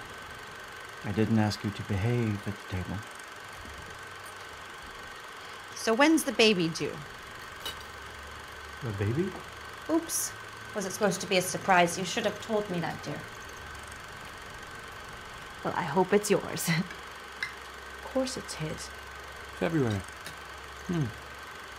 I 1.06 1.12
didn't 1.12 1.40
ask 1.40 1.64
you 1.64 1.70
to 1.72 1.82
behave 1.84 2.48
at 2.48 2.54
the 2.56 2.76
table. 2.76 2.98
So 5.76 5.94
when's 5.94 6.24
the 6.24 6.32
baby 6.32 6.68
due? 6.70 6.96
The 8.84 8.92
baby? 8.92 9.30
Oops. 9.90 10.32
Was 10.76 10.86
it 10.86 10.92
supposed 10.92 11.22
to 11.22 11.28
be 11.28 11.38
a 11.38 11.42
surprise? 11.42 11.98
You 11.98 12.06
should 12.06 12.26
have 12.26 12.40
told 12.42 12.70
me 12.70 12.80
that, 12.80 13.02
dear. 13.04 13.20
Well, 15.64 15.74
I 15.76 15.84
hope 15.84 16.14
it's 16.14 16.30
yours. 16.30 16.70
of 16.70 18.04
course 18.14 18.38
it's 18.38 18.54
his. 18.56 18.90
February. 19.58 20.00
Hmm. 20.88 21.06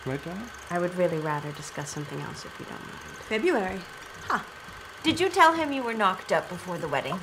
Right, 0.05 0.23
Donna? 0.23 0.45
I 0.69 0.79
would 0.79 0.95
really 0.95 1.19
rather 1.19 1.51
discuss 1.53 1.89
something 1.89 2.19
else 2.21 2.45
if 2.45 2.59
you 2.59 2.65
don't 2.65 2.85
mind. 2.85 2.99
February. 3.29 3.79
Huh. 4.27 4.39
Did 5.03 5.19
you 5.19 5.29
tell 5.29 5.53
him 5.53 5.71
you 5.71 5.81
were 5.81 5.95
knocked 5.95 6.31
up 6.31 6.47
before 6.47 6.77
the 6.77 6.87
wedding? 6.87 7.15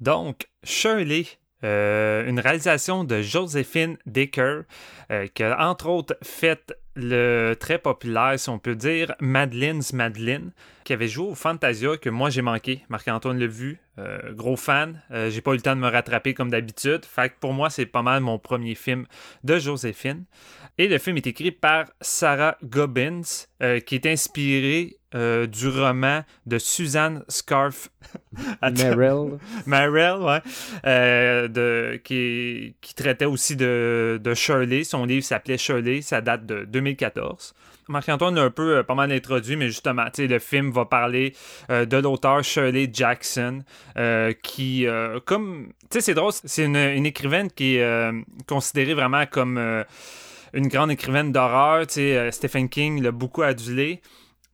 Donc, 0.00 0.48
Shirley, 0.62 1.26
euh, 1.64 2.24
une 2.24 2.38
réalisation 2.38 3.02
de 3.02 3.20
Joséphine 3.20 3.98
Dicker, 4.06 4.62
euh, 5.10 5.26
qui 5.26 5.42
a 5.42 5.68
entre 5.68 5.88
autres 5.88 6.16
fait 6.22 6.72
le 6.94 7.54
très 7.58 7.78
populaire, 7.78 8.38
si 8.38 8.48
on 8.48 8.60
peut 8.60 8.76
dire, 8.76 9.12
Madeline's 9.18 9.92
Madeline, 9.92 10.52
qui 10.88 10.94
avait 10.94 11.06
joué 11.06 11.26
au 11.26 11.34
Fantasia, 11.34 11.98
que 11.98 12.08
moi 12.08 12.30
j'ai 12.30 12.40
manqué. 12.40 12.80
Marc-Antoine 12.88 13.38
l'a 13.38 13.46
vu, 13.46 13.78
euh, 13.98 14.32
gros 14.32 14.56
fan. 14.56 15.02
Euh, 15.10 15.28
j'ai 15.28 15.42
pas 15.42 15.50
eu 15.50 15.56
le 15.56 15.60
temps 15.60 15.76
de 15.76 15.80
me 15.82 15.88
rattraper 15.90 16.32
comme 16.32 16.48
d'habitude. 16.48 17.04
Fait 17.04 17.28
que 17.28 17.34
pour 17.38 17.52
moi, 17.52 17.68
c'est 17.68 17.84
pas 17.84 18.00
mal 18.00 18.22
mon 18.22 18.38
premier 18.38 18.74
film 18.74 19.04
de 19.44 19.58
Joséphine. 19.58 20.24
Et 20.78 20.88
le 20.88 20.96
film 20.96 21.18
est 21.18 21.26
écrit 21.26 21.50
par 21.50 21.90
Sarah 22.00 22.56
Gobbins, 22.64 23.20
euh, 23.62 23.80
qui 23.80 23.96
est 23.96 24.06
inspiré 24.06 24.96
euh, 25.14 25.46
du 25.46 25.68
roman 25.68 26.24
de 26.46 26.56
Suzanne 26.56 27.22
Scarf. 27.28 27.90
Merrill. 28.62 29.38
Merrill, 29.66 30.22
ouais. 30.22 30.40
De, 31.48 32.00
qui, 32.02 32.76
qui 32.80 32.94
traitait 32.94 33.26
aussi 33.26 33.56
de, 33.56 34.18
de 34.24 34.32
Shirley. 34.32 34.84
Son 34.84 35.04
livre 35.04 35.26
s'appelait 35.26 35.58
Shirley. 35.58 36.00
Ça 36.00 36.22
date 36.22 36.46
de 36.46 36.64
2014. 36.64 37.52
Marc-Antoine 37.88 38.34
l'a 38.34 38.42
un 38.42 38.50
peu 38.50 38.78
euh, 38.78 38.82
pas 38.82 38.94
mal 38.94 39.10
introduit, 39.12 39.56
mais 39.56 39.66
justement, 39.68 40.04
le 40.16 40.38
film 40.38 40.70
va 40.70 40.84
parler 40.84 41.34
euh, 41.70 41.84
de 41.84 41.96
l'auteur 41.96 42.44
Shirley 42.44 42.88
Jackson, 42.92 43.62
euh, 43.96 44.32
qui, 44.42 44.86
euh, 44.86 45.20
comme, 45.24 45.68
tu 45.82 45.86
sais, 45.92 46.00
c'est 46.00 46.14
drôle, 46.14 46.32
c'est 46.32 46.64
une, 46.64 46.76
une 46.76 47.06
écrivaine 47.06 47.50
qui 47.50 47.76
est 47.76 48.10
considérée 48.46 48.94
vraiment 48.94 49.26
comme 49.26 49.58
une 50.52 50.68
grande 50.68 50.90
écrivaine 50.90 51.32
d'horreur. 51.32 51.86
Tu 51.86 51.94
sais, 51.94 52.30
Stephen 52.32 52.68
King 52.68 53.02
l'a 53.02 53.10
beaucoup 53.10 53.42
adulé. 53.42 54.00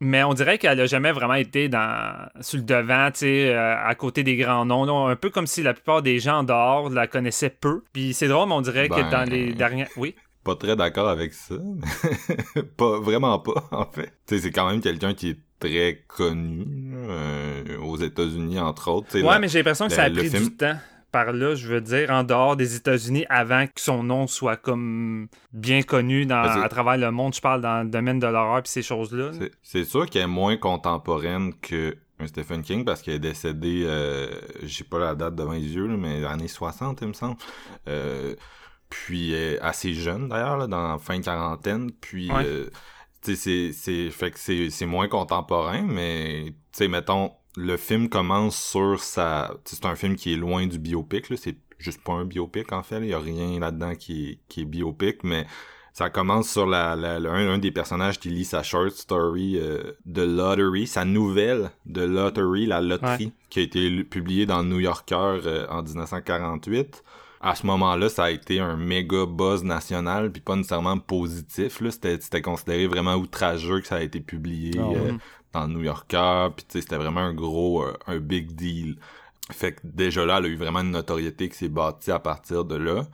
Mais 0.00 0.24
on 0.24 0.34
dirait 0.34 0.58
qu'elle 0.58 0.80
a 0.80 0.86
jamais 0.86 1.12
vraiment 1.12 1.34
été 1.34 1.68
dans, 1.68 2.28
sur 2.40 2.58
le 2.58 2.64
devant, 2.64 3.10
tu 3.12 3.20
sais, 3.20 3.54
euh, 3.54 3.76
à 3.78 3.94
côté 3.94 4.22
des 4.22 4.36
grands 4.36 4.66
noms. 4.66 4.84
là. 4.84 5.10
un 5.10 5.16
peu 5.16 5.30
comme 5.30 5.46
si 5.46 5.62
la 5.62 5.72
plupart 5.72 6.02
des 6.02 6.18
gens 6.18 6.38
en 6.40 6.42
dehors 6.42 6.90
la 6.90 7.06
connaissaient 7.06 7.48
peu. 7.48 7.84
Puis 7.92 8.12
c'est 8.12 8.28
drôle, 8.28 8.48
mais 8.48 8.54
on 8.54 8.60
dirait 8.60 8.88
que 8.88 8.96
Ben, 8.96 9.08
dans 9.08 9.22
les 9.24 9.54
dernières... 9.54 9.88
Oui? 9.96 10.14
Pas 10.44 10.56
très 10.56 10.76
d'accord 10.76 11.08
avec 11.08 11.32
ça. 11.32 11.54
pas, 12.76 12.98
vraiment 13.00 13.38
pas, 13.38 13.64
en 13.72 13.86
fait. 13.86 14.12
Tu 14.26 14.36
sais, 14.36 14.40
c'est 14.42 14.50
quand 14.50 14.68
même 14.68 14.80
quelqu'un 14.80 15.14
qui 15.14 15.30
est 15.30 15.38
très 15.58 16.04
connu 16.06 16.92
euh, 16.96 17.78
aux 17.78 17.96
États-Unis, 17.96 18.58
entre 18.58 18.90
autres. 18.90 19.06
Tu 19.10 19.18
sais, 19.20 19.24
Ouais, 19.24 19.32
la- 19.32 19.38
mais 19.38 19.48
j'ai 19.48 19.58
l'impression 19.58 19.86
que 19.88 19.94
ça 19.94 20.04
a 20.04 20.10
pris 20.10 20.28
film- 20.28 20.44
du 20.50 20.56
temps 20.56 20.76
par 21.12 21.32
là, 21.32 21.54
je 21.54 21.68
veux 21.68 21.80
dire, 21.80 22.10
en 22.10 22.24
dehors 22.24 22.56
des 22.56 22.74
États-Unis, 22.74 23.24
avant 23.28 23.66
que 23.66 23.80
son 23.80 24.02
nom 24.02 24.26
soit 24.26 24.56
comme 24.56 25.28
bien 25.52 25.82
connu 25.82 26.26
dans, 26.26 26.42
Ben, 26.42 26.62
à 26.62 26.68
travers 26.68 26.96
le 26.96 27.10
monde. 27.12 27.34
Je 27.34 27.40
parle 27.40 27.60
dans 27.60 27.84
le 27.84 27.88
domaine 27.88 28.18
de 28.18 28.26
l'horreur 28.26 28.62
puis 28.64 28.72
ces 28.72 28.82
choses-là. 28.82 29.30
C'est- 29.62 29.84
sûr 29.84 30.06
qu'elle 30.06 30.22
est 30.22 30.26
moins 30.26 30.56
contemporaine 30.56 31.54
que 31.62 31.96
un 32.18 32.26
Stephen 32.26 32.62
King 32.62 32.84
parce 32.84 33.00
qu'elle 33.00 33.14
est 33.14 33.18
décédée, 33.20 33.84
euh, 33.86 34.26
j'ai 34.64 34.82
pas 34.84 34.98
la 34.98 35.14
date 35.14 35.34
devant 35.36 35.52
les 35.52 35.60
yeux, 35.74 35.86
là, 35.86 35.96
mais 35.96 36.24
années 36.24 36.48
60, 36.48 36.98
il 37.02 37.08
me 37.08 37.12
semble. 37.12 37.36
Euh, 37.88 38.34
puis 38.94 39.34
est 39.34 39.58
assez 39.60 39.92
jeune 39.94 40.28
d'ailleurs, 40.28 40.56
là, 40.56 40.66
dans 40.66 40.86
la 40.92 40.98
fin 40.98 41.20
quarantaine. 41.20 41.90
Puis, 41.90 42.30
Ouais. 42.30 42.44
euh, 42.44 42.70
c'est, 43.22 43.72
c'est, 43.72 44.10
fait 44.10 44.30
que 44.30 44.38
c'est, 44.38 44.70
c'est 44.70 44.86
moins 44.86 45.08
contemporain, 45.08 45.82
mais, 45.82 46.44
tu 46.48 46.54
sais, 46.72 46.88
mettons, 46.88 47.32
le 47.56 47.76
film 47.76 48.08
commence 48.08 48.56
sur 48.60 49.00
sa, 49.00 49.54
c'est 49.64 49.86
un 49.86 49.94
film 49.96 50.14
qui 50.16 50.34
est 50.34 50.36
loin 50.36 50.66
du 50.66 50.78
biopic, 50.78 51.30
là, 51.30 51.36
c'est 51.38 51.56
juste 51.78 52.02
pas 52.02 52.12
un 52.12 52.24
biopic 52.24 52.72
en 52.72 52.82
fait, 52.82 52.98
il 52.98 53.06
y 53.06 53.14
a 53.14 53.18
rien 53.18 53.58
là-dedans 53.60 53.94
qui 53.94 54.30
est, 54.30 54.38
qui 54.48 54.62
est 54.62 54.64
biopic, 54.66 55.24
mais 55.24 55.46
ça 55.94 56.10
commence 56.10 56.50
sur 56.50 56.66
la, 56.66 56.92
un, 56.92 57.48
un 57.54 57.58
des 57.58 57.70
personnages 57.70 58.18
qui 58.18 58.28
lit 58.28 58.44
sa 58.44 58.62
short 58.62 58.90
story 58.90 59.58
euh, 59.58 59.92
de 60.04 60.22
Lottery, 60.22 60.86
sa 60.86 61.04
nouvelle 61.04 61.70
de 61.86 62.02
Lottery, 62.02 62.66
la 62.66 62.80
loterie, 62.80 63.32
qui 63.48 63.60
a 63.60 63.62
été 63.62 64.02
publiée 64.04 64.44
dans 64.44 64.60
le 64.62 64.68
New 64.68 64.80
Yorker 64.80 65.14
euh, 65.46 65.66
en 65.70 65.82
1948. 65.82 67.04
À 67.44 67.54
ce 67.54 67.66
moment-là, 67.66 68.08
ça 68.08 68.24
a 68.24 68.30
été 68.30 68.58
un 68.58 68.74
méga 68.74 69.26
buzz 69.26 69.64
national, 69.64 70.32
puis 70.32 70.40
pas 70.40 70.56
nécessairement 70.56 70.98
positif. 70.98 71.82
Là, 71.82 71.90
c'était, 71.90 72.40
considéré 72.40 72.86
vraiment 72.86 73.16
outrageux 73.16 73.82
que 73.82 73.86
ça 73.86 73.96
a 73.96 74.00
été 74.00 74.18
publié 74.20 74.72
Ah 74.78 74.88
euh, 74.96 75.12
dans 75.52 75.66
le 75.66 75.74
New 75.74 75.82
Yorker, 75.82 76.48
puis 76.56 76.64
c'était 76.70 76.96
vraiment 76.96 77.20
un 77.20 77.34
gros, 77.34 77.82
euh, 77.82 77.98
un 78.06 78.18
big 78.18 78.52
deal. 78.52 78.96
Fait 79.52 79.74
que 79.74 79.80
déjà 79.84 80.24
là, 80.24 80.38
elle 80.38 80.46
a 80.46 80.48
eu 80.48 80.56
vraiment 80.56 80.80
une 80.80 80.92
notoriété 80.92 81.50
qui 81.50 81.56
s'est 81.58 81.68
bâtie 81.68 82.12
à 82.12 82.18
partir 82.18 82.64
de 82.64 82.76
là. 82.76 83.06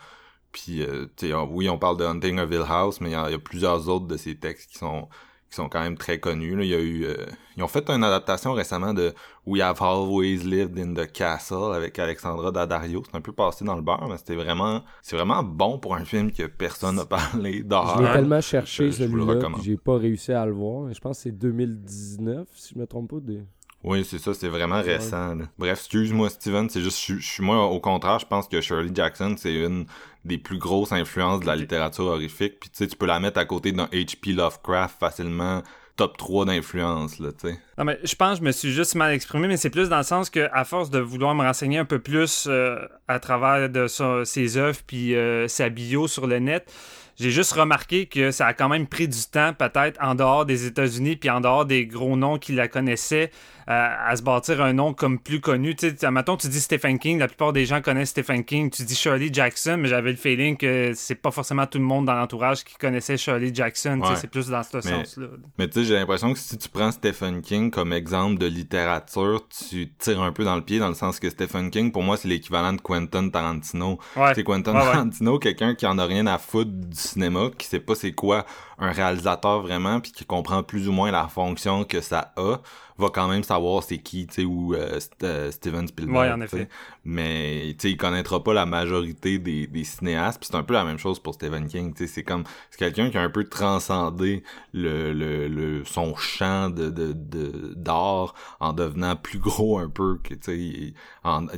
Puis, 0.52 0.82
euh, 0.82 1.06
tu 1.16 1.30
sais, 1.30 1.34
oui, 1.34 1.68
on 1.68 1.78
parle 1.78 1.96
de 1.96 2.04
Hunting 2.04 2.38
of 2.38 2.52
Hill 2.52 2.64
House, 2.68 3.00
mais 3.00 3.10
il 3.10 3.18
y, 3.28 3.32
y 3.32 3.34
a 3.34 3.38
plusieurs 3.40 3.88
autres 3.88 4.06
de 4.06 4.16
ces 4.16 4.36
textes 4.36 4.70
qui 4.70 4.78
sont 4.78 5.08
qui 5.50 5.56
sont 5.56 5.68
quand 5.68 5.80
même 5.80 5.98
très 5.98 6.20
connus. 6.20 6.54
Là. 6.56 6.62
Il 6.62 6.70
y 6.70 6.74
a 6.74 6.78
eu, 6.80 7.04
euh, 7.04 7.26
ils 7.56 7.62
ont 7.64 7.68
fait 7.68 7.90
une 7.90 8.04
adaptation 8.04 8.52
récemment 8.52 8.94
de 8.94 9.12
We 9.46 9.60
Have 9.62 9.82
Always 9.82 10.38
Lived 10.44 10.78
in 10.78 10.94
the 10.94 11.10
Castle 11.10 11.74
avec 11.74 11.98
Alexandra 11.98 12.52
Daddario. 12.52 13.02
C'est 13.10 13.16
un 13.16 13.20
peu 13.20 13.32
passé 13.32 13.64
dans 13.64 13.74
le 13.74 13.82
beurre, 13.82 14.06
mais 14.08 14.16
c'était 14.16 14.36
vraiment, 14.36 14.84
c'est 15.02 15.16
vraiment 15.16 15.42
bon 15.42 15.78
pour 15.78 15.96
un 15.96 16.04
film 16.04 16.30
que 16.30 16.44
personne 16.46 16.96
n'a 16.96 17.04
parlé 17.04 17.52
Je 17.52 17.56
l'ai 17.58 17.62
d'horreur. 17.64 18.12
tellement 18.12 18.40
cherché 18.40 18.92
celui-là, 18.92 19.40
j'ai 19.62 19.76
pas 19.76 19.96
réussi 19.98 20.32
à 20.32 20.46
le 20.46 20.52
voir. 20.52 20.92
Je 20.94 21.00
pense 21.00 21.16
que 21.18 21.22
c'est 21.24 21.32
2019, 21.32 22.46
si 22.54 22.74
je 22.74 22.78
me 22.78 22.86
trompe 22.86 23.10
pas. 23.10 23.20
De... 23.20 23.40
Oui, 23.82 24.04
c'est 24.04 24.18
ça, 24.18 24.34
c'est 24.34 24.48
vraiment 24.48 24.82
récent. 24.82 25.34
là. 25.34 25.46
Bref, 25.58 25.78
excuse-moi 25.78 26.28
Steven, 26.28 26.68
c'est 26.68 26.82
juste, 26.82 26.98
je, 27.00 27.42
moi 27.42 27.64
au 27.66 27.80
contraire, 27.80 28.18
je 28.18 28.26
pense 28.26 28.46
que 28.46 28.60
Shirley 28.60 28.90
Jackson, 28.94 29.34
c'est 29.38 29.54
une 29.54 29.86
des 30.24 30.38
plus 30.38 30.58
grosses 30.58 30.92
influences 30.92 31.40
de 31.40 31.46
la 31.46 31.56
littérature 31.56 32.06
horrifique. 32.06 32.60
Puis 32.60 32.70
tu 32.70 32.78
sais, 32.78 32.86
tu 32.86 32.96
peux 32.96 33.06
la 33.06 33.20
mettre 33.20 33.38
à 33.38 33.44
côté 33.44 33.72
d'un 33.72 33.86
H.P. 33.86 34.32
Lovecraft 34.32 34.98
facilement 34.98 35.62
top 35.96 36.16
3 36.16 36.46
d'influence, 36.46 37.18
là, 37.18 37.28
tu 37.32 37.48
sais. 37.48 37.58
Non, 37.76 37.84
mais 37.84 37.98
je 38.04 38.14
pense 38.14 38.38
que 38.38 38.38
je 38.38 38.46
me 38.46 38.52
suis 38.52 38.72
juste 38.72 38.94
mal 38.94 39.12
exprimé, 39.12 39.48
mais 39.48 39.58
c'est 39.58 39.68
plus 39.68 39.90
dans 39.90 39.98
le 39.98 40.02
sens 40.02 40.30
que 40.30 40.48
à 40.52 40.64
force 40.64 40.88
de 40.88 40.98
vouloir 40.98 41.34
me 41.34 41.42
renseigner 41.42 41.76
un 41.76 41.84
peu 41.84 41.98
plus 41.98 42.46
euh, 42.48 42.78
à 43.06 43.18
travers 43.18 43.68
de 43.68 43.86
ses 44.24 44.56
œuvres 44.56 44.78
puis 44.86 45.14
euh, 45.14 45.46
sa 45.46 45.68
bio 45.68 46.08
sur 46.08 46.26
le 46.26 46.38
net, 46.38 46.72
j'ai 47.16 47.30
juste 47.30 47.52
remarqué 47.52 48.06
que 48.06 48.30
ça 48.30 48.46
a 48.46 48.54
quand 48.54 48.70
même 48.70 48.86
pris 48.86 49.08
du 49.08 49.22
temps, 49.30 49.52
peut-être 49.52 50.02
en 50.02 50.14
dehors 50.14 50.46
des 50.46 50.64
États-Unis 50.64 51.16
puis 51.16 51.28
en 51.28 51.42
dehors 51.42 51.66
des 51.66 51.84
gros 51.84 52.16
noms 52.16 52.38
qui 52.38 52.52
la 52.52 52.66
connaissaient, 52.66 53.30
à 53.72 54.16
se 54.16 54.22
bâtir 54.22 54.60
un 54.60 54.72
nom 54.72 54.92
comme 54.94 55.20
plus 55.20 55.40
connu. 55.40 55.76
Tu 55.76 55.90
sais, 55.96 56.10
mettons, 56.10 56.36
tu 56.36 56.48
dis 56.48 56.60
Stephen 56.60 56.98
King, 56.98 57.20
la 57.20 57.28
plupart 57.28 57.52
des 57.52 57.66
gens 57.66 57.80
connaissent 57.80 58.10
Stephen 58.10 58.44
King. 58.44 58.68
Tu 58.68 58.82
dis 58.82 58.96
Shirley 58.96 59.30
Jackson, 59.32 59.76
mais 59.78 59.88
j'avais 59.88 60.10
le 60.10 60.16
feeling 60.16 60.56
que 60.56 60.92
c'est 60.94 61.14
pas 61.14 61.30
forcément 61.30 61.66
tout 61.66 61.78
le 61.78 61.84
monde 61.84 62.06
dans 62.06 62.14
l'entourage 62.14 62.64
qui 62.64 62.74
connaissait 62.74 63.16
Shirley 63.16 63.54
Jackson. 63.54 64.00
Tu 64.02 64.08
sais. 64.08 64.16
C'est 64.16 64.26
plus 64.30 64.48
dans 64.48 64.62
ce 64.64 64.80
sens-là. 64.80 65.26
Mais 65.56 65.68
tu 65.68 65.80
sais, 65.80 65.84
j'ai 65.84 65.94
l'impression 65.94 66.32
que 66.32 66.38
si 66.40 66.58
tu 66.58 66.68
prends 66.68 66.90
Stephen 66.90 67.42
King 67.42 67.70
comme 67.70 67.92
exemple 67.92 68.38
de 68.38 68.46
littérature, 68.46 69.46
tu 69.48 69.92
tires 69.98 70.20
un 70.20 70.32
peu 70.32 70.42
dans 70.42 70.56
le 70.56 70.62
pied 70.62 70.80
dans 70.80 70.88
le 70.88 70.94
sens 70.94 71.20
que 71.20 71.30
Stephen 71.30 71.70
King, 71.70 71.92
pour 71.92 72.02
moi, 72.02 72.16
c'est 72.16 72.28
l'équivalent 72.28 72.72
de 72.72 72.80
Quentin 72.80 73.28
Tarantino. 73.28 74.00
Ouais. 74.16 74.34
C'est 74.34 74.42
Quentin 74.42 74.74
ouais. 74.74 74.80
Tarantino, 74.80 75.38
quelqu'un 75.38 75.76
qui 75.76 75.86
en 75.86 75.96
a 75.98 76.06
rien 76.06 76.26
à 76.26 76.38
foutre 76.38 76.72
du 76.72 76.96
cinéma, 76.96 77.50
qui 77.56 77.68
sait 77.68 77.78
pas 77.78 77.94
c'est 77.94 78.12
quoi 78.12 78.46
un 78.78 78.90
réalisateur 78.90 79.60
vraiment, 79.60 80.00
puis 80.00 80.10
qui 80.10 80.24
comprend 80.24 80.62
plus 80.62 80.88
ou 80.88 80.92
moins 80.92 81.10
la 81.10 81.28
fonction 81.28 81.84
que 81.84 82.00
ça 82.00 82.32
a, 82.36 82.56
va 83.00 83.08
quand 83.10 83.28
même 83.28 83.42
savoir 83.42 83.82
c'est 83.82 83.98
qui, 83.98 84.26
tu 84.26 84.34
sais, 84.34 84.44
ou 84.44 84.74
euh, 84.74 84.98
euh, 85.22 85.50
Steven 85.50 85.88
Spielberg. 85.88 86.16
Ouais, 86.16 86.32
en 86.32 86.40
effet. 86.40 86.68
Mais, 87.04 87.74
tu 87.78 87.88
sais, 87.88 87.90
il 87.92 87.96
connaîtra 87.96 88.42
pas 88.44 88.52
la 88.52 88.66
majorité 88.66 89.38
des, 89.38 89.66
des 89.66 89.84
cinéastes, 89.84 90.38
puis 90.38 90.48
c'est 90.50 90.56
un 90.56 90.62
peu 90.62 90.74
la 90.74 90.84
même 90.84 90.98
chose 90.98 91.18
pour 91.18 91.34
Stephen 91.34 91.66
King, 91.66 91.94
tu 91.94 92.06
sais, 92.06 92.12
c'est 92.12 92.22
comme, 92.22 92.44
c'est 92.70 92.78
quelqu'un 92.78 93.10
qui 93.10 93.18
a 93.18 93.22
un 93.22 93.30
peu 93.30 93.44
transcendé 93.44 94.42
le, 94.72 95.12
le, 95.12 95.48
le, 95.48 95.84
son 95.84 96.14
champ 96.14 96.70
de, 96.70 96.90
de, 96.90 97.12
de, 97.12 97.74
d'art 97.74 98.34
en 98.60 98.72
devenant 98.72 99.16
plus 99.16 99.38
gros 99.38 99.78
un 99.78 99.88
peu, 99.88 100.18
que, 100.22 100.34
tu 100.34 100.40
sais, 100.42 100.58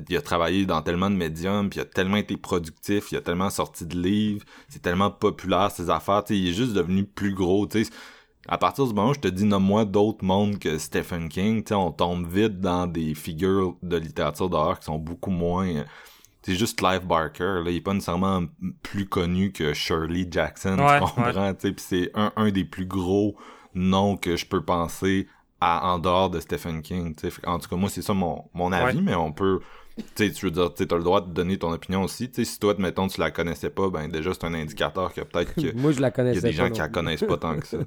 il 0.08 0.16
a 0.16 0.22
travaillé 0.22 0.64
dans 0.64 0.80
tellement 0.82 1.10
de 1.10 1.16
médiums, 1.16 1.68
puis 1.68 1.80
il 1.80 1.82
a 1.82 1.86
tellement 1.86 2.18
été 2.18 2.36
productif, 2.36 3.12
il 3.12 3.16
a 3.16 3.20
tellement 3.20 3.50
sorti 3.50 3.84
de 3.84 4.00
livres, 4.00 4.44
c'est 4.68 4.82
tellement 4.82 5.10
populaire 5.10 5.70
ses 5.70 5.90
affaires, 5.90 6.24
tu 6.24 6.34
sais, 6.34 6.40
il 6.40 6.48
est 6.48 6.54
juste 6.54 6.72
devenu 6.72 7.04
plus 7.04 7.34
gros, 7.34 7.66
tu 7.66 7.84
sais, 7.84 7.90
à 8.48 8.58
partir 8.58 8.86
du 8.86 8.92
moment 8.94 9.10
où 9.10 9.14
je 9.14 9.20
te 9.20 9.28
dis 9.28 9.44
nomme-moi 9.44 9.84
d'autres 9.84 10.24
mondes 10.24 10.58
que 10.58 10.78
Stephen 10.78 11.28
King, 11.28 11.62
tu 11.62 11.68
sais, 11.68 11.74
on 11.74 11.92
tombe 11.92 12.26
vite 12.26 12.60
dans 12.60 12.86
des 12.86 13.14
figures 13.14 13.76
de 13.82 13.96
littérature 13.96 14.48
d'horreur 14.50 14.78
qui 14.78 14.86
sont 14.86 14.98
beaucoup 14.98 15.30
moins 15.30 15.68
euh, 15.68 15.84
c'est 16.44 16.56
juste 16.56 16.76
Clive 16.76 17.06
Barker, 17.06 17.60
là, 17.64 17.70
il 17.70 17.76
est 17.76 17.80
pas 17.80 17.94
nécessairement 17.94 18.42
plus 18.82 19.06
connu 19.08 19.52
que 19.52 19.72
Shirley 19.74 20.26
Jackson, 20.28 20.76
Ouais, 20.76 20.98
tu 20.98 21.04
comprends, 21.04 21.54
tu 21.54 21.60
sais, 21.68 21.72
puis 21.72 21.84
c'est 21.86 22.10
un, 22.14 22.32
un 22.34 22.50
des 22.50 22.64
plus 22.64 22.84
gros 22.86 23.36
noms 23.74 24.16
que 24.16 24.34
je 24.36 24.44
peux 24.44 24.64
penser 24.64 25.28
à, 25.60 25.92
en 25.92 26.00
dehors 26.00 26.30
de 26.30 26.40
Stephen 26.40 26.82
King, 26.82 27.14
tu 27.14 27.20
sais. 27.20 27.30
Fait 27.30 27.42
que, 27.42 27.48
En 27.48 27.60
tout 27.60 27.68
cas, 27.68 27.76
moi, 27.76 27.88
c'est 27.88 28.02
ça 28.02 28.12
mon, 28.12 28.44
mon 28.54 28.72
avis, 28.72 28.96
Ouais. 28.96 29.02
mais 29.04 29.14
on 29.14 29.30
peut, 29.30 29.60
tu 29.96 30.04
sais, 30.14 30.30
tu 30.32 30.46
veux 30.46 30.50
dire, 30.50 30.72
tu 30.74 30.82
as 30.82 30.96
le 30.96 31.02
droit 31.02 31.20
de 31.20 31.32
donner 31.32 31.58
ton 31.58 31.72
opinion 31.72 32.02
aussi, 32.02 32.30
tu 32.30 32.36
sais, 32.36 32.50
si 32.50 32.58
toi, 32.58 32.74
mettons, 32.78 33.08
tu 33.08 33.20
la 33.20 33.30
connaissais 33.30 33.70
pas, 33.70 33.90
ben 33.90 34.08
déjà, 34.08 34.32
c'est 34.32 34.44
un 34.44 34.54
indicateur 34.54 35.12
que 35.12 35.20
peut-être 35.20 35.54
que 35.54 35.74
Moi, 35.76 35.92
je 35.92 36.00
la 36.00 36.08
il 36.08 36.10
y 36.10 36.14
connaissais 36.14 36.38
a 36.38 36.40
des 36.42 36.52
gens 36.52 36.70
qui 36.70 36.78
la 36.78 36.88
connaissent 36.88 37.24
pas 37.24 37.36
tant 37.36 37.58
que 37.58 37.66
ça. 37.66 37.78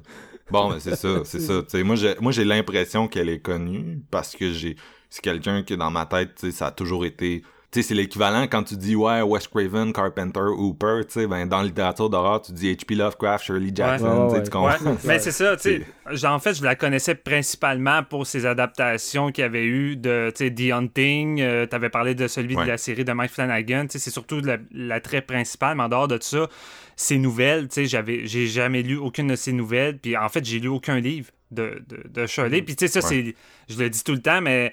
Bon, 0.52 0.70
ben 0.70 0.80
c'est 0.80 0.96
ça, 0.96 1.22
c'est 1.24 1.40
ça. 1.40 1.64
Tu 1.64 1.70
sais, 1.70 1.84
moi, 1.84 1.96
j'ai, 1.96 2.14
moi, 2.22 2.32
j'ai 2.32 2.46
l'impression 2.46 3.08
qu'elle 3.08 3.30
est 3.30 3.40
connue 3.40 4.04
parce 4.12 4.36
que 4.36 4.52
j'ai, 4.52 4.76
c'est 5.10 5.24
quelqu'un 5.24 5.64
qui 5.64 5.76
dans 5.76 5.90
ma 5.90 6.06
tête, 6.06 6.36
tu 6.36 6.48
sais, 6.48 6.52
ça 6.52 6.68
a 6.68 6.72
toujours 6.72 7.04
été. 7.04 7.44
Tu 7.76 7.82
sais, 7.82 7.90
c'est 7.90 7.94
l'équivalent 7.94 8.44
quand 8.44 8.64
tu 8.64 8.78
dis 8.78 8.96
ouais, 8.96 9.22
Wes 9.22 9.50
Craven, 9.50 9.92
Carpenter, 9.92 10.40
Hooper, 10.40 11.02
tu 11.06 11.12
sais, 11.20 11.28
ben 11.28 11.46
dans 11.46 11.58
la 11.58 11.66
littérature 11.66 12.10
d'horreur, 12.10 12.42
tu 12.42 12.54
dis 12.54 12.72
H.P. 12.72 12.96
Lovecraft, 12.96 13.44
Shirley 13.44 13.72
Jackson, 13.76 14.06
Ouais, 14.28 14.32
ouais, 14.34 14.38
tu 14.40 14.44
tu 14.46 14.50
comprends? 14.50 14.92
Ouais, 14.92 14.96
mais 15.04 15.20
c'est 15.20 15.34
ça, 15.34 15.58
tu 15.58 15.84
sais. 16.14 16.26
En 16.26 16.40
fait, 16.40 16.54
je 16.54 16.64
la 16.64 16.76
connaissais 16.76 17.16
principalement 17.16 18.02
pour 18.02 18.28
ses 18.28 18.46
adaptations 18.46 19.30
qu'il 19.34 19.42
y 19.42 19.46
avait 19.46 19.66
eu 19.66 19.98
de, 19.98 20.32
tu 20.34 20.46
sais, 20.46 20.54
The 20.54 20.72
Hunting. 20.72 21.42
euh, 21.42 21.66
T'avais 21.66 21.90
parlé 21.90 22.16
de 22.16 22.30
celui 22.30 22.56
Ouais. 22.56 22.64
de 22.64 22.70
la 22.70 22.78
série 22.78 23.04
de 23.04 23.12
Mike 23.12 23.32
Flanagan. 23.32 23.88
Tu 23.88 23.94
sais, 23.94 24.00
c'est 24.00 24.10
surtout 24.12 24.40
la- 24.40 24.56
l'attrait 24.72 25.22
principal, 25.22 25.76
mais 25.76 25.84
en 25.84 25.90
dehors 25.90 26.08
de 26.08 26.18
ça, 26.22 26.48
ses 26.96 27.18
nouvelles, 27.18 27.68
tu 27.68 27.74
sais, 27.74 27.86
j'avais, 27.88 28.26
j'ai 28.26 28.48
jamais 28.48 28.84
lu 28.84 28.96
aucune 28.96 29.28
de 29.28 29.36
ses 29.36 29.52
nouvelles. 29.52 29.98
Puis 29.98 30.16
en 30.16 30.30
fait, 30.30 30.46
j'ai 30.46 30.60
lu 30.62 30.70
aucun 30.70 31.02
livre 31.02 31.30
de, 31.52 31.84
de, 31.90 32.08
de 32.22 32.26
Shirley. 32.26 32.62
Puis 32.62 32.78
tu 32.78 32.88
sais, 32.88 33.02
ça, 33.02 33.06
Ouais. 33.06 33.34
c'est, 33.68 33.74
je 33.76 33.78
le 33.84 33.90
dis 33.90 34.02
tout 34.02 34.14
le 34.14 34.22
temps, 34.22 34.40
mais 34.40 34.72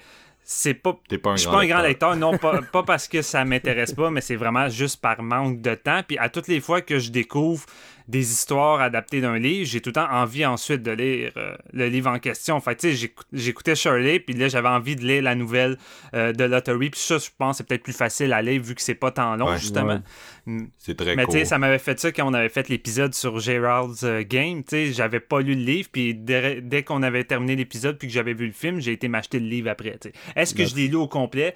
c'est 0.55 0.73
pas 0.75 0.97
T'es 1.07 1.17
pas 1.17 1.31
un 1.31 1.35
je 1.35 1.41
suis 1.41 1.49
pas 1.49 1.61
un 1.61 1.65
grand 1.67 1.81
lecteur. 1.81 2.11
lecteur, 2.11 2.15
non, 2.15 2.37
pas, 2.37 2.61
pas 2.71 2.83
parce 2.83 3.07
que 3.07 3.21
ça 3.21 3.43
m'intéresse 3.43 3.93
pas, 3.93 4.09
mais 4.11 4.21
c'est 4.21 4.35
vraiment 4.35 4.69
juste 4.69 5.01
par 5.01 5.21
manque 5.23 5.61
de 5.61 5.73
temps. 5.75 6.01
Puis 6.07 6.17
à 6.17 6.29
toutes 6.29 6.47
les 6.47 6.61
fois 6.61 6.81
que 6.81 6.99
je 6.99 7.09
découvre 7.09 7.65
des 8.07 8.31
histoires 8.31 8.81
adaptées 8.81 9.21
d'un 9.21 9.37
livre, 9.39 9.65
j'ai 9.65 9.79
tout 9.81 9.89
le 9.89 9.93
temps 9.93 10.09
envie 10.11 10.45
ensuite 10.45 10.83
de 10.83 10.91
lire 10.91 11.31
euh, 11.37 11.55
le 11.71 11.87
livre 11.87 12.09
en 12.09 12.19
question. 12.19 12.59
Fait 12.59 12.75
tu 12.75 12.89
sais, 12.89 12.95
j'écou- 12.95 13.23
j'écoutais 13.31 13.75
Shirley, 13.75 14.19
puis 14.19 14.35
là, 14.35 14.47
j'avais 14.49 14.67
envie 14.69 14.95
de 14.95 15.05
lire 15.05 15.23
la 15.23 15.35
nouvelle 15.35 15.77
euh, 16.13 16.33
de 16.33 16.43
Lottery. 16.43 16.89
Puis 16.89 16.99
ça, 16.99 17.17
je 17.17 17.29
pense, 17.37 17.57
c'est 17.57 17.67
peut-être 17.67 17.83
plus 17.83 17.95
facile 17.95 18.33
à 18.33 18.41
lire 18.41 18.61
vu 18.61 18.75
que 18.75 18.81
c'est 18.81 18.95
pas 18.95 19.11
tant 19.11 19.35
long, 19.35 19.49
Ouais. 19.51 19.57
justement. 19.57 20.01
Ouais. 20.47 20.53
Mm. 20.53 20.67
C'est 20.77 20.95
très 20.97 21.15
Mais 21.15 21.25
tu 21.25 21.31
sais, 21.31 21.45
ça 21.45 21.57
m'avait 21.57 21.79
fait 21.79 21.99
ça 21.99 22.11
quand 22.11 22.27
on 22.29 22.33
avait 22.33 22.49
fait 22.49 22.67
l'épisode 22.69 23.13
sur 23.13 23.39
Gerald's 23.39 24.03
euh, 24.03 24.23
Game. 24.27 24.63
Tu 24.63 24.69
sais, 24.69 24.91
j'avais 24.93 25.19
pas 25.21 25.39
lu 25.41 25.55
le 25.55 25.61
livre, 25.63 25.89
puis 25.91 26.13
dès, 26.13 26.59
dès 26.61 26.83
qu'on 26.83 27.03
avait 27.03 27.23
terminé 27.23 27.55
l'épisode, 27.55 27.97
puis 27.97 28.07
que 28.09 28.13
j'avais 28.13 28.33
vu 28.33 28.45
le 28.47 28.51
film, 28.53 28.79
j'ai 28.81 28.91
été 28.91 29.07
m'acheter 29.07 29.39
le 29.39 29.47
livre 29.47 29.69
après. 29.69 29.97
tu 30.01 30.09
sais. 30.09 30.13
Est-ce 30.35 30.53
que 30.53 30.65
je 30.65 30.75
l'ai 30.75 30.87
lu 30.87 30.95
au 30.95 31.07
complet? 31.07 31.55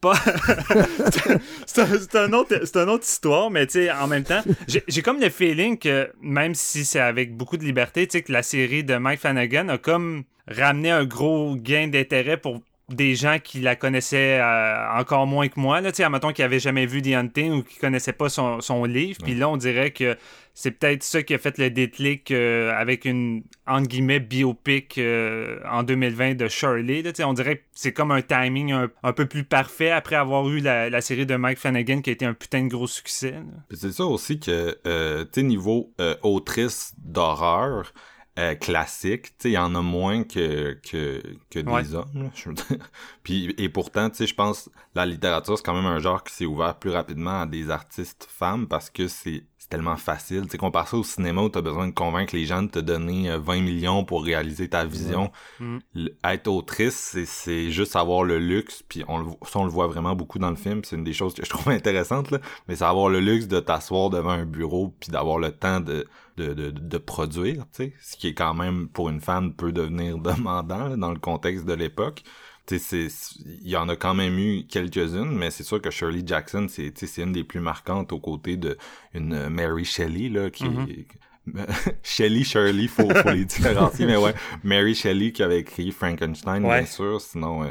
Pas. 0.00 0.14
c'est 1.66 2.14
un, 2.14 2.26
une 2.26 2.34
autre 2.34 3.04
histoire, 3.04 3.50
mais 3.50 3.66
en 3.90 4.06
même 4.06 4.24
temps, 4.24 4.42
j'ai 4.66 5.02
comme 5.02 5.20
le 5.20 5.30
feeling 5.30 5.78
que 5.78 6.12
même 6.20 6.54
si 6.54 6.84
c'est 6.84 7.00
avec 7.00 7.36
beaucoup 7.36 7.56
de 7.56 7.64
liberté, 7.64 8.06
que 8.06 8.32
la 8.32 8.42
série 8.42 8.84
de 8.84 8.96
Mike 8.96 9.20
Flanagan 9.20 9.68
a 9.68 9.78
comme 9.78 10.24
ramené 10.48 10.90
un 10.90 11.04
gros 11.04 11.56
gain 11.56 11.88
d'intérêt 11.88 12.36
pour 12.36 12.60
des 12.88 13.16
gens 13.16 13.38
qui 13.42 13.60
la 13.60 13.74
connaissaient 13.74 14.38
euh, 14.40 14.98
encore 14.98 15.26
moins 15.26 15.48
que 15.48 15.58
moi, 15.58 15.80
là, 15.80 15.90
admettons 15.98 16.32
qui 16.32 16.42
n'avaient 16.42 16.60
jamais 16.60 16.86
vu 16.86 17.02
The 17.02 17.14
Hunting 17.14 17.52
ou 17.52 17.62
qui 17.64 17.78
connaissaient 17.78 18.12
pas 18.12 18.28
son, 18.28 18.60
son 18.60 18.84
livre. 18.84 19.18
Puis 19.24 19.34
là, 19.34 19.48
on 19.48 19.56
dirait 19.56 19.90
que 19.90 20.16
c'est 20.54 20.70
peut-être 20.70 21.02
ça 21.02 21.24
qui 21.24 21.34
a 21.34 21.38
fait 21.38 21.58
le 21.58 21.70
déclic 21.70 22.30
euh, 22.30 22.72
avec 22.76 23.04
une, 23.04 23.42
entre 23.66 23.88
guillemets, 23.88 24.20
biopic 24.20 24.98
euh, 24.98 25.58
en 25.68 25.82
2020 25.82 26.36
de 26.36 26.46
Shirley. 26.46 27.02
Là, 27.02 27.10
on 27.26 27.32
dirait 27.32 27.56
que 27.56 27.64
c'est 27.72 27.92
comme 27.92 28.12
un 28.12 28.22
timing 28.22 28.70
un, 28.70 28.88
un 29.02 29.12
peu 29.12 29.26
plus 29.26 29.42
parfait 29.42 29.90
après 29.90 30.14
avoir 30.14 30.48
eu 30.48 30.60
la, 30.60 30.88
la 30.88 31.00
série 31.00 31.26
de 31.26 31.34
Mike 31.34 31.58
Flanagan 31.58 32.02
qui 32.02 32.10
a 32.10 32.12
été 32.12 32.24
un 32.24 32.34
putain 32.34 32.62
de 32.62 32.68
gros 32.68 32.86
succès. 32.86 33.34
c'est 33.72 33.92
ça 33.92 34.04
aussi 34.04 34.38
que, 34.38 35.24
tu 35.32 35.42
niveau 35.42 35.92
autrice 36.22 36.94
d'horreur 36.98 37.92
euh, 38.38 38.54
classique, 38.54 39.24
tu 39.28 39.34
sais, 39.38 39.50
il 39.50 39.54
y 39.54 39.58
en 39.58 39.74
a 39.74 39.80
moins 39.82 40.22
que, 40.24 40.78
que, 40.90 41.22
que 41.50 41.58
des 41.58 41.70
Ouais. 41.72 41.94
hommes, 41.94 42.10
là, 42.14 42.30
je 42.34 42.48
veux 42.50 42.54
dire. 42.54 42.64
Puis, 43.22 43.54
et 43.56 43.68
pourtant, 43.68 44.10
tu 44.10 44.16
sais, 44.16 44.26
je 44.26 44.34
pense, 44.34 44.68
la 44.94 45.06
littérature, 45.06 45.56
c'est 45.56 45.64
quand 45.64 45.74
même 45.74 45.86
un 45.86 45.98
genre 46.00 46.22
qui 46.22 46.34
s'est 46.34 46.44
ouvert 46.46 46.78
plus 46.78 46.90
rapidement 46.90 47.40
à 47.42 47.46
des 47.46 47.70
artistes 47.70 48.26
femmes 48.30 48.66
parce 48.68 48.90
que 48.90 49.08
c'est 49.08 49.44
c'est 49.58 49.70
tellement 49.70 49.96
facile. 49.96 50.42
Tu 50.44 50.50
sais, 50.50 50.58
compare 50.58 50.86
ça 50.86 50.96
au 50.96 51.02
cinéma 51.02 51.42
où 51.42 51.48
t'as 51.48 51.60
besoin 51.60 51.88
de 51.88 51.92
convaincre 51.92 52.36
les 52.36 52.44
gens 52.44 52.62
de 52.62 52.68
te 52.68 52.78
donner 52.78 53.30
euh, 53.32 53.38
20 53.40 53.62
millions 53.62 54.04
pour 54.04 54.22
réaliser 54.22 54.68
ta 54.68 54.84
vision. 54.84 55.32
Mm. 55.58 55.78
Être 56.22 56.46
autrice, 56.46 56.94
c'est- 56.94 57.24
c'est 57.26 57.72
juste 57.72 57.96
avoir 57.96 58.22
le 58.22 58.38
luxe, 58.38 58.84
puis 58.88 59.02
on 59.08 59.18
le, 59.18 59.26
ça, 59.42 59.58
on 59.58 59.64
le 59.64 59.70
voit 59.70 59.88
vraiment 59.88 60.14
beaucoup 60.14 60.38
dans 60.38 60.50
le 60.50 60.56
film, 60.56 60.84
c'est 60.84 60.94
une 60.94 61.02
des 61.02 61.12
choses 61.14 61.34
que 61.34 61.44
je 61.44 61.50
trouve 61.50 61.68
intéressantes, 61.70 62.30
là, 62.30 62.38
mais 62.68 62.76
c'est 62.76 62.84
avoir 62.84 63.08
le 63.08 63.18
luxe 63.18 63.48
de 63.48 63.58
t'asseoir 63.58 64.08
devant 64.10 64.30
un 64.30 64.44
bureau, 64.46 64.94
puis 65.00 65.10
d'avoir 65.10 65.38
le 65.38 65.50
temps 65.50 65.80
de, 65.80 66.06
de, 66.36 66.54
de, 66.54 66.70
de 66.70 66.98
produire, 66.98 67.64
tu 67.72 67.84
sais, 67.84 67.92
ce 68.02 68.16
qui 68.16 68.28
est 68.28 68.34
quand 68.34 68.54
même, 68.54 68.88
pour 68.88 69.08
une 69.10 69.20
femme, 69.20 69.54
peut 69.54 69.72
devenir 69.72 70.18
demandant 70.20 70.88
là, 70.88 70.96
dans 70.96 71.12
le 71.12 71.18
contexte 71.18 71.64
de 71.66 71.74
l'époque. 71.74 72.22
Tu 72.66 72.78
sais, 72.78 73.08
c'est- 73.08 73.38
il 73.62 73.68
y 73.68 73.76
en 73.76 73.88
a 73.88 73.96
quand 73.96 74.14
même 74.14 74.38
eu 74.38 74.66
quelques-unes, 74.66 75.30
mais 75.36 75.50
c'est 75.50 75.62
sûr 75.64 75.80
que 75.80 75.90
Shirley 75.90 76.22
Jackson, 76.26 76.66
c'est 76.68 76.92
tu 76.92 77.00
sais, 77.00 77.06
c'est 77.06 77.22
une 77.22 77.32
des 77.32 77.44
plus 77.44 77.60
marquantes 77.60 78.12
aux 78.12 78.20
côtés 78.20 78.56
de 78.56 78.76
une 79.14 79.32
euh, 79.34 79.48
Mary 79.50 79.84
Shelley, 79.84 80.28
là, 80.28 80.50
qui 80.50 80.64
est... 80.66 81.06
Shelley, 82.02 82.42
Shirley, 82.44 82.88
faut, 82.88 83.08
faut 83.14 83.30
les 83.30 83.44
différencier, 83.56 84.04
mais 84.06 84.16
ouais, 84.16 84.34
Mary 84.64 84.94
Shelley 84.94 85.32
qui 85.32 85.42
avait 85.44 85.60
écrit 85.60 85.92
Frankenstein, 85.92 86.64
Ouais. 86.64 86.78
bien 86.78 86.86
sûr, 86.86 87.20
sinon 87.20 87.64
euh, 87.64 87.70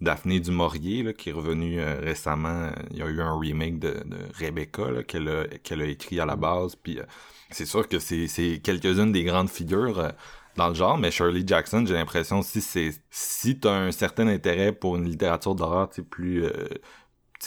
Daphné 0.00 0.40
du 0.40 0.50
Maurier, 0.50 1.02
là, 1.02 1.12
qui 1.14 1.30
est 1.30 1.32
revenue 1.32 1.80
euh, 1.80 1.98
récemment, 2.00 2.70
il 2.90 2.98
y 2.98 3.02
a 3.02 3.06
eu 3.08 3.20
un 3.22 3.38
remake 3.38 3.78
de, 3.78 3.92
de 4.04 4.18
Rebecca, 4.38 4.90
là, 4.90 5.02
qu'elle 5.02 5.28
a, 5.28 5.44
qu'elle 5.62 5.80
a 5.80 5.86
écrit 5.86 6.20
à 6.20 6.26
la 6.26 6.36
base, 6.36 6.76
puis 6.76 6.98
euh, 6.98 7.04
c'est 7.50 7.66
sûr 7.66 7.88
que 7.88 7.98
c'est 7.98 8.60
quelques-unes 8.62 9.12
des 9.12 9.24
grandes 9.24 9.50
figures 9.50 9.98
euh, 9.98 10.10
dans 10.56 10.68
le 10.68 10.74
genre, 10.74 10.98
mais 10.98 11.10
Shirley 11.10 11.42
Jackson, 11.46 11.84
j'ai 11.86 11.94
l'impression 11.94 12.42
si 12.42 12.60
c'est 12.60 12.92
si 13.10 13.58
t'as 13.58 13.72
un 13.72 13.92
certain 13.92 14.28
intérêt 14.28 14.72
pour 14.72 14.96
une 14.96 15.04
littérature 15.04 15.54
d'horreur, 15.54 15.90
tu 15.90 16.02
plus... 16.04 16.44
euh, 16.44 16.68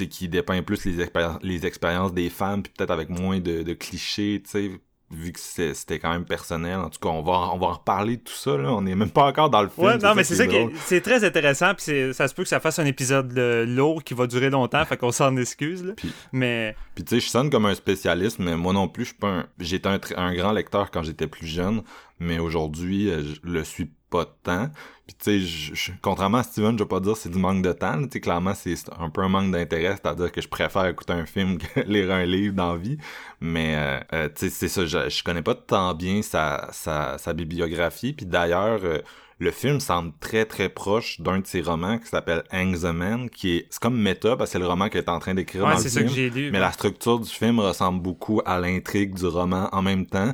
qui 0.06 0.30
dépeint 0.30 0.62
plus 0.62 0.86
les, 0.86 1.08
les 1.42 1.66
expériences 1.66 2.14
des 2.14 2.30
femmes, 2.30 2.62
puis 2.64 2.72
peut-être 2.76 2.92
avec 2.92 3.10
moins 3.10 3.40
de, 3.40 3.64
de 3.64 3.74
clichés, 3.74 4.42
tu 4.44 4.52
sais, 4.52 4.82
vu 5.10 5.32
que 5.32 5.40
c'était 5.40 6.00
quand 6.00 6.12
même 6.12 6.26
personnel. 6.26 6.78
En 6.80 6.90
tout 6.90 7.00
cas, 7.00 7.10
on 7.10 7.22
va, 7.22 7.52
on 7.54 7.58
va 7.58 7.68
en 7.68 7.74
reparler 7.74 8.18
de 8.18 8.22
tout 8.24 8.34
ça, 8.34 8.58
là. 8.58 8.74
On 8.74 8.82
n'est 8.82 8.96
même 8.96 9.10
pas 9.10 9.24
encore 9.26 9.50
dans 9.50 9.62
le 9.62 9.70
film. 9.70 9.88
Ouais, 9.88 9.98
non, 9.98 10.14
mais 10.16 10.24
c'est 10.26 10.36
ça 10.36 10.48
qui 10.48 10.58
c'est 10.86 11.00
très 11.02 11.24
intéressant, 11.24 11.74
puis 11.74 11.84
c'est- 11.84 12.14
ça 12.14 12.28
se 12.28 12.34
peut 12.34 12.44
que 12.44 12.50
ça 12.50 12.60
fasse 12.60 12.78
un 12.80 12.86
épisode 12.86 13.32
lourd 13.68 14.04
qui 14.04 14.14
va 14.14 14.28
durer 14.28 14.50
longtemps, 14.50 14.84
fait 14.86 14.98
qu'on 14.98 15.12
s'en 15.14 15.36
excuse, 15.38 15.84
là. 15.86 15.94
Puis- 15.96 16.12
Mais 16.34 16.76
Puis 16.96 17.04
tu 17.06 17.16
sais, 17.16 17.26
je 17.26 17.30
sonne 17.30 17.50
comme 17.50 17.66
un 17.68 17.76
spécialiste, 17.76 18.40
mais 18.40 18.58
moi 18.58 18.74
non 18.74 18.88
plus, 18.90 19.06
je 19.06 19.10
suis 19.10 19.18
pas 19.18 19.28
un... 19.30 19.46
J'étais 19.60 19.90
un 20.18 20.34
grand 20.34 20.52
lecteur 20.52 20.92
quand 20.92 21.04
j'étais 21.04 21.28
plus 21.28 21.48
jeune, 21.48 21.84
mais 22.20 22.40
aujourd'hui, 22.40 23.10
euh, 23.10 23.22
je 23.24 23.40
le 23.50 23.64
suis 23.64 23.90
pas 24.10 24.26
tant. 24.44 24.70
Puis 25.06 25.16
tu 25.20 25.24
sais, 25.26 25.40
je- 25.42 25.76
je- 25.76 25.92
contrairement 26.02 26.38
à 26.40 26.44
Steven, 26.44 26.78
je 26.78 26.84
vais 26.84 26.88
pas 26.88 27.00
dire 27.02 27.14
que 27.14 27.20
c'est 27.20 27.30
du 27.30 27.40
manque 27.40 27.62
de 27.62 27.74
temps. 27.74 28.02
Tu 28.04 28.10
sais, 28.14 28.20
clairement, 28.22 28.54
c'est 28.56 28.76
un 28.98 29.10
peu 29.10 29.22
un 29.22 29.28
manque 29.30 29.52
d'intérêt, 29.52 29.98
c'est-à-dire 30.02 30.32
que 30.32 30.42
je 30.42 30.48
préfère 30.48 30.86
écouter 30.86 31.14
un 31.14 31.26
film 31.26 31.58
que 31.76 31.82
lire 31.82 32.12
un 32.12 32.26
livre 32.26 32.56
dans 32.56 32.74
la 32.74 32.78
vie. 32.80 32.98
Mais 33.42 33.76
euh, 33.76 34.00
euh, 34.14 34.30
tu 34.30 34.46
sais, 34.46 34.50
c'est 34.50 34.68
ça, 34.70 34.86
je, 34.86 35.10
je 35.10 35.24
connais 35.24 35.42
pas 35.42 35.56
tant 35.56 35.94
bien 35.94 36.22
sa, 36.22 36.70
sa, 36.72 37.18
sa 37.18 37.34
bibliographie. 37.34 38.14
Puis 38.14 38.26
d'ailleurs... 38.26 38.80
euh, 38.84 39.00
le 39.40 39.52
film 39.52 39.80
semble 39.80 40.14
très 40.20 40.46
très 40.46 40.68
proche 40.68 41.22
d'un 41.22 41.38
de 41.42 41.46
ses 41.46 41.62
romans 41.62 42.00
qui 42.00 42.08
s'appelle 42.08 42.42
Hang 42.52 42.76
the 42.76 42.86
Man, 42.86 43.30
qui 43.30 43.58
est 43.58 43.68
c'est 43.70 43.80
comme 43.80 43.96
méta 43.96 44.36
parce 44.36 44.50
que 44.50 44.54
c'est 44.54 44.58
le 44.60 44.66
roman 44.66 44.90
qu'elle 44.90 45.04
est 45.04 45.10
en 45.10 45.20
train 45.20 45.36
d'écrire 45.36 45.64
ouais, 45.64 45.74
dans 45.74 45.78
ça 45.78 46.02
que 46.02 46.08
j'ai 46.08 46.32
lu. 46.32 46.50
Mais 46.50 46.60
la 46.60 46.72
structure 46.72 47.20
du 47.20 47.30
film 47.30 47.60
ressemble 47.60 48.02
beaucoup 48.02 48.42
à 48.48 48.60
l'intrigue 48.60 49.14
du 49.14 49.28
roman 49.28 49.70
en 49.74 49.84
même 49.84 50.08
temps. 50.08 50.34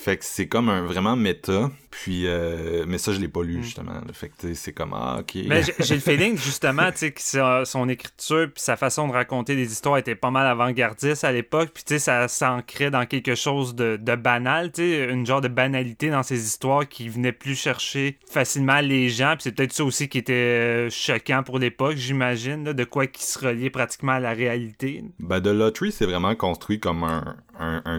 Fait 0.00 0.16
que 0.16 0.24
c'est 0.24 0.46
comme 0.46 0.68
un 0.68 0.82
vraiment 0.82 1.16
méta. 1.16 1.72
Puis, 1.90 2.26
euh, 2.26 2.84
mais 2.86 2.98
ça, 2.98 3.12
je 3.12 3.18
l'ai 3.18 3.26
pas 3.26 3.42
lu, 3.42 3.64
justement. 3.64 3.94
là. 3.94 4.12
Fait 4.12 4.28
que 4.28 4.54
c'est 4.54 4.72
comme, 4.72 4.92
ah, 4.94 5.16
ok. 5.20 5.34
Mm. 5.34 5.48
Mais 5.48 5.62
j'ai- 5.64 5.94
le 5.94 6.00
feeling, 6.00 6.38
justement, 6.38 6.92
tu 6.92 6.98
sais, 6.98 7.10
que 7.10 7.64
son 7.64 7.88
écriture 7.88 8.46
puis 8.54 8.62
sa 8.62 8.76
façon 8.76 9.08
de 9.08 9.12
raconter 9.12 9.56
des 9.56 9.72
histoires 9.72 9.98
était 9.98 10.14
pas 10.14 10.30
mal 10.30 10.46
avant-gardiste 10.46 11.24
à 11.24 11.32
l'époque. 11.32 11.70
Puis, 11.74 11.82
tu 11.82 11.94
sais, 11.94 11.98
ça 11.98 12.28
s'ancrait 12.28 12.90
dans 12.92 13.06
quelque 13.06 13.34
chose 13.34 13.74
de, 13.74 13.98
de 14.00 14.14
banal, 14.14 14.70
tu 14.70 14.82
sais, 14.82 15.08
une 15.10 15.26
genre 15.26 15.40
de 15.40 15.48
banalité 15.48 16.10
dans 16.10 16.22
ses 16.22 16.44
histoires 16.46 16.86
qui 16.88 17.08
venait 17.08 17.32
plus 17.32 17.56
chercher 17.58 18.18
facilement 18.30 18.80
les 18.80 19.08
gens. 19.08 19.32
Puis, 19.34 19.44
c'est 19.44 19.52
peut-être 19.52 19.72
ça 19.72 19.82
aussi 19.84 20.08
qui 20.08 20.18
était 20.18 20.32
euh, 20.32 20.90
choquant 20.90 21.42
pour 21.42 21.58
l'époque, 21.58 21.96
j'imagine, 21.96 22.62
de 22.64 22.84
quoi 22.84 23.08
qui 23.08 23.24
se 23.24 23.36
reliait 23.38 23.70
pratiquement 23.70 24.12
à 24.12 24.20
la 24.20 24.32
réalité. 24.32 25.02
Ben, 25.18 25.40
The 25.40 25.46
Lottery, 25.48 25.90
c'est 25.90 26.06
vraiment 26.06 26.36
construit 26.36 26.78
comme 26.78 27.02
un, 27.02 27.34
un, 27.58 27.98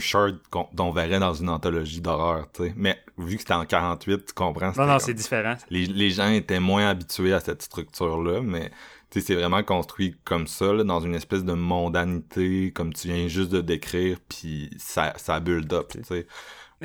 qu'on 0.49 0.67
on 0.77 0.91
verrait 0.91 1.19
dans 1.19 1.33
une 1.33 1.49
anthologie 1.49 2.01
d'horreur, 2.01 2.47
tu 2.53 2.63
sais. 2.63 2.73
Mais 2.75 2.97
vu 3.17 3.35
que 3.35 3.41
c'était 3.41 3.53
en 3.53 3.65
48, 3.65 4.25
tu 4.25 4.33
comprends? 4.33 4.71
Non, 4.77 4.85
non, 4.85 4.99
c'est 4.99 5.13
différent. 5.13 5.55
les, 5.69 5.85
les 5.85 6.09
gens 6.09 6.29
étaient 6.29 6.59
moins 6.59 6.89
habitués 6.89 7.33
à 7.33 7.39
cette 7.39 7.61
structure-là, 7.61 8.41
mais 8.41 8.71
tu 9.09 9.19
sais, 9.19 9.27
c'est 9.27 9.35
vraiment 9.35 9.63
construit 9.63 10.15
comme 10.23 10.47
ça, 10.47 10.71
là, 10.71 10.83
dans 10.83 10.99
une 10.99 11.15
espèce 11.15 11.43
de 11.43 11.53
mondanité, 11.53 12.71
comme 12.71 12.93
tu 12.93 13.07
viens 13.07 13.27
juste 13.27 13.51
de 13.51 13.61
décrire, 13.61 14.17
puis 14.27 14.69
ça, 14.77 15.13
ça 15.17 15.39
build 15.39 15.71
up, 15.73 15.91
tu 15.91 16.03
sais. 16.03 16.27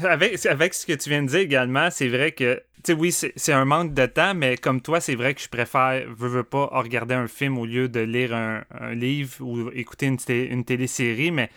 Avec, 0.03 0.45
avec 0.47 0.75
ce 0.75 0.87
que 0.87 0.93
tu 0.93 1.09
viens 1.09 1.23
de 1.23 1.29
dire 1.29 1.41
également, 1.41 1.89
c'est 1.91 2.09
vrai 2.09 2.33
que 2.33 2.61
sais, 2.85 2.93
oui, 2.93 3.13
c'est 3.13 3.53
un 3.53 3.65
manque 3.65 3.95
de 3.95 4.07
temps, 4.07 4.35
mais 4.35 4.57
comme 4.57 4.81
toi, 4.81 5.01
c'est 5.01 5.15
vrai 5.15 5.35
que 5.35 5.41
je 5.41 5.49
préfère, 5.49 6.05
veux, 6.09 6.29
veux 6.29 6.43
pas, 6.43 6.67
regarder 6.73 7.15
un 7.15 7.29
film 7.29 7.59
au 7.59 7.67
lieu 7.67 7.89
de 7.89 8.01
lire 8.01 8.35
un, 8.35 8.65
un 8.79 8.95
livre 8.95 9.41
ou 9.41 9.71
écouter 9.71 10.07
une, 10.07 10.19
une 10.29 10.65
télésérie, 10.65 11.31
mais 11.31 11.49
tu 11.49 11.55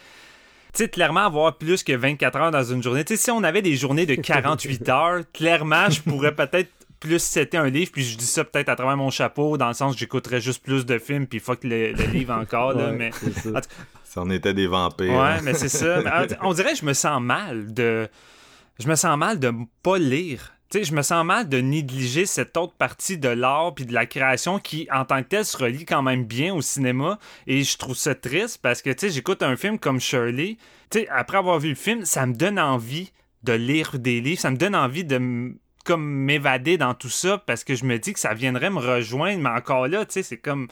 sais, 0.83 0.89
clairement, 0.89 1.25
avoir 1.25 1.57
plus 1.57 1.83
que 1.83 1.93
24 1.93 2.35
heures 2.37 2.51
dans 2.51 2.63
une 2.63 2.81
journée. 2.83 3.03
Tu 3.05 3.15
sais, 3.15 3.23
si 3.23 3.31
on 3.31 3.43
avait 3.43 3.61
des 3.61 3.75
journées 3.75 4.05
de 4.05 4.15
48 4.21 4.89
heures, 4.89 5.21
clairement, 5.33 5.89
je 5.89 6.01
pourrais 6.01 6.33
peut-être 6.35 6.69
plus 6.99 7.19
c'était 7.19 7.57
un 7.57 7.69
livre, 7.69 7.91
puis 7.91 8.03
je 8.03 8.17
dis 8.17 8.25
ça 8.25 8.43
peut-être 8.43 8.69
à 8.69 8.75
travers 8.75 8.97
mon 8.97 9.11
chapeau, 9.11 9.55
dans 9.57 9.67
le 9.67 9.73
sens 9.75 9.93
que 9.93 9.99
j'écouterais 9.99 10.41
juste 10.41 10.63
plus 10.63 10.83
de 10.85 10.97
films, 10.97 11.27
puis 11.27 11.39
fuck 11.39 11.63
le, 11.63 11.91
le 11.91 12.03
livre 12.05 12.33
encore, 12.33 12.73
là, 12.73 12.87
Ouais, 12.89 12.95
mais... 12.95 13.11
c'est 13.13 13.33
ça. 13.39 13.49
en 13.49 13.53
tout- 13.61 13.69
Si 14.03 14.17
on 14.17 14.29
était 14.31 14.53
des 14.55 14.65
vampires. 14.65 15.13
Ouais, 15.13 15.41
mais 15.43 15.53
c'est 15.53 15.69
ça. 15.69 16.01
Mais, 16.03 16.35
on 16.41 16.53
dirait 16.53 16.71
que 16.73 16.79
je 16.79 16.85
me 16.85 16.93
sens 16.93 17.21
mal 17.21 17.71
de. 17.73 18.07
Je 18.79 18.87
me 18.87 18.95
sens 18.95 19.15
mal 19.17 19.37
de 19.39 19.51
pas 19.83 19.97
lire. 19.99 20.53
Sais, 20.69 20.83
je 20.83 20.93
me 20.93 21.01
sens 21.01 21.23
mal 21.23 21.47
de 21.47 21.59
négliger 21.59 22.25
cette 22.25 22.57
autre 22.57 22.73
partie 22.73 23.17
de 23.17 23.29
l'art 23.29 23.73
puis 23.73 23.85
de 23.85 23.93
la 23.93 24.05
création 24.05 24.59
qui, 24.59 24.87
en 24.91 25.05
tant 25.05 25.23
que 25.23 25.29
telle, 25.29 25.45
se 25.45 25.55
relie 25.55 25.85
quand 25.85 26.01
même 26.01 26.25
bien 26.25 26.53
au 26.53 26.61
cinéma. 26.61 27.19
Et 27.47 27.63
je 27.63 27.77
trouve 27.77 27.95
ça 27.95 28.15
triste 28.15 28.59
parce 28.61 28.81
que, 28.81 28.89
tu 28.89 29.07
sais, 29.07 29.09
j'écoute 29.09 29.43
un 29.43 29.55
film 29.55 29.79
comme 29.79 30.01
Shirley. 30.01 30.57
Tu 30.89 30.99
sais, 30.99 31.07
après 31.07 31.37
avoir 31.37 31.59
vu 31.59 31.69
le 31.69 31.75
film, 31.75 32.03
ça 32.03 32.25
me 32.25 32.33
donne 32.33 32.59
envie 32.59 33.13
de 33.43 33.53
lire 33.53 33.97
des 33.97 34.19
livres. 34.19 34.41
Ça 34.41 34.51
me 34.51 34.57
donne 34.57 34.75
envie 34.75 35.05
de 35.05 35.53
comme 35.85 36.03
m'évader 36.03 36.77
dans 36.77 36.93
tout 36.93 37.09
ça 37.09 37.37
parce 37.37 37.63
que 37.63 37.73
je 37.73 37.85
me 37.85 37.97
dis 37.97 38.11
que 38.11 38.19
ça 38.19 38.33
viendrait 38.33 38.69
me 38.69 38.79
rejoindre. 38.79 39.41
Mais 39.41 39.49
encore 39.49 39.87
là, 39.87 40.05
tu 40.05 40.13
sais, 40.13 40.23
c'est 40.23 40.37
comme. 40.37 40.67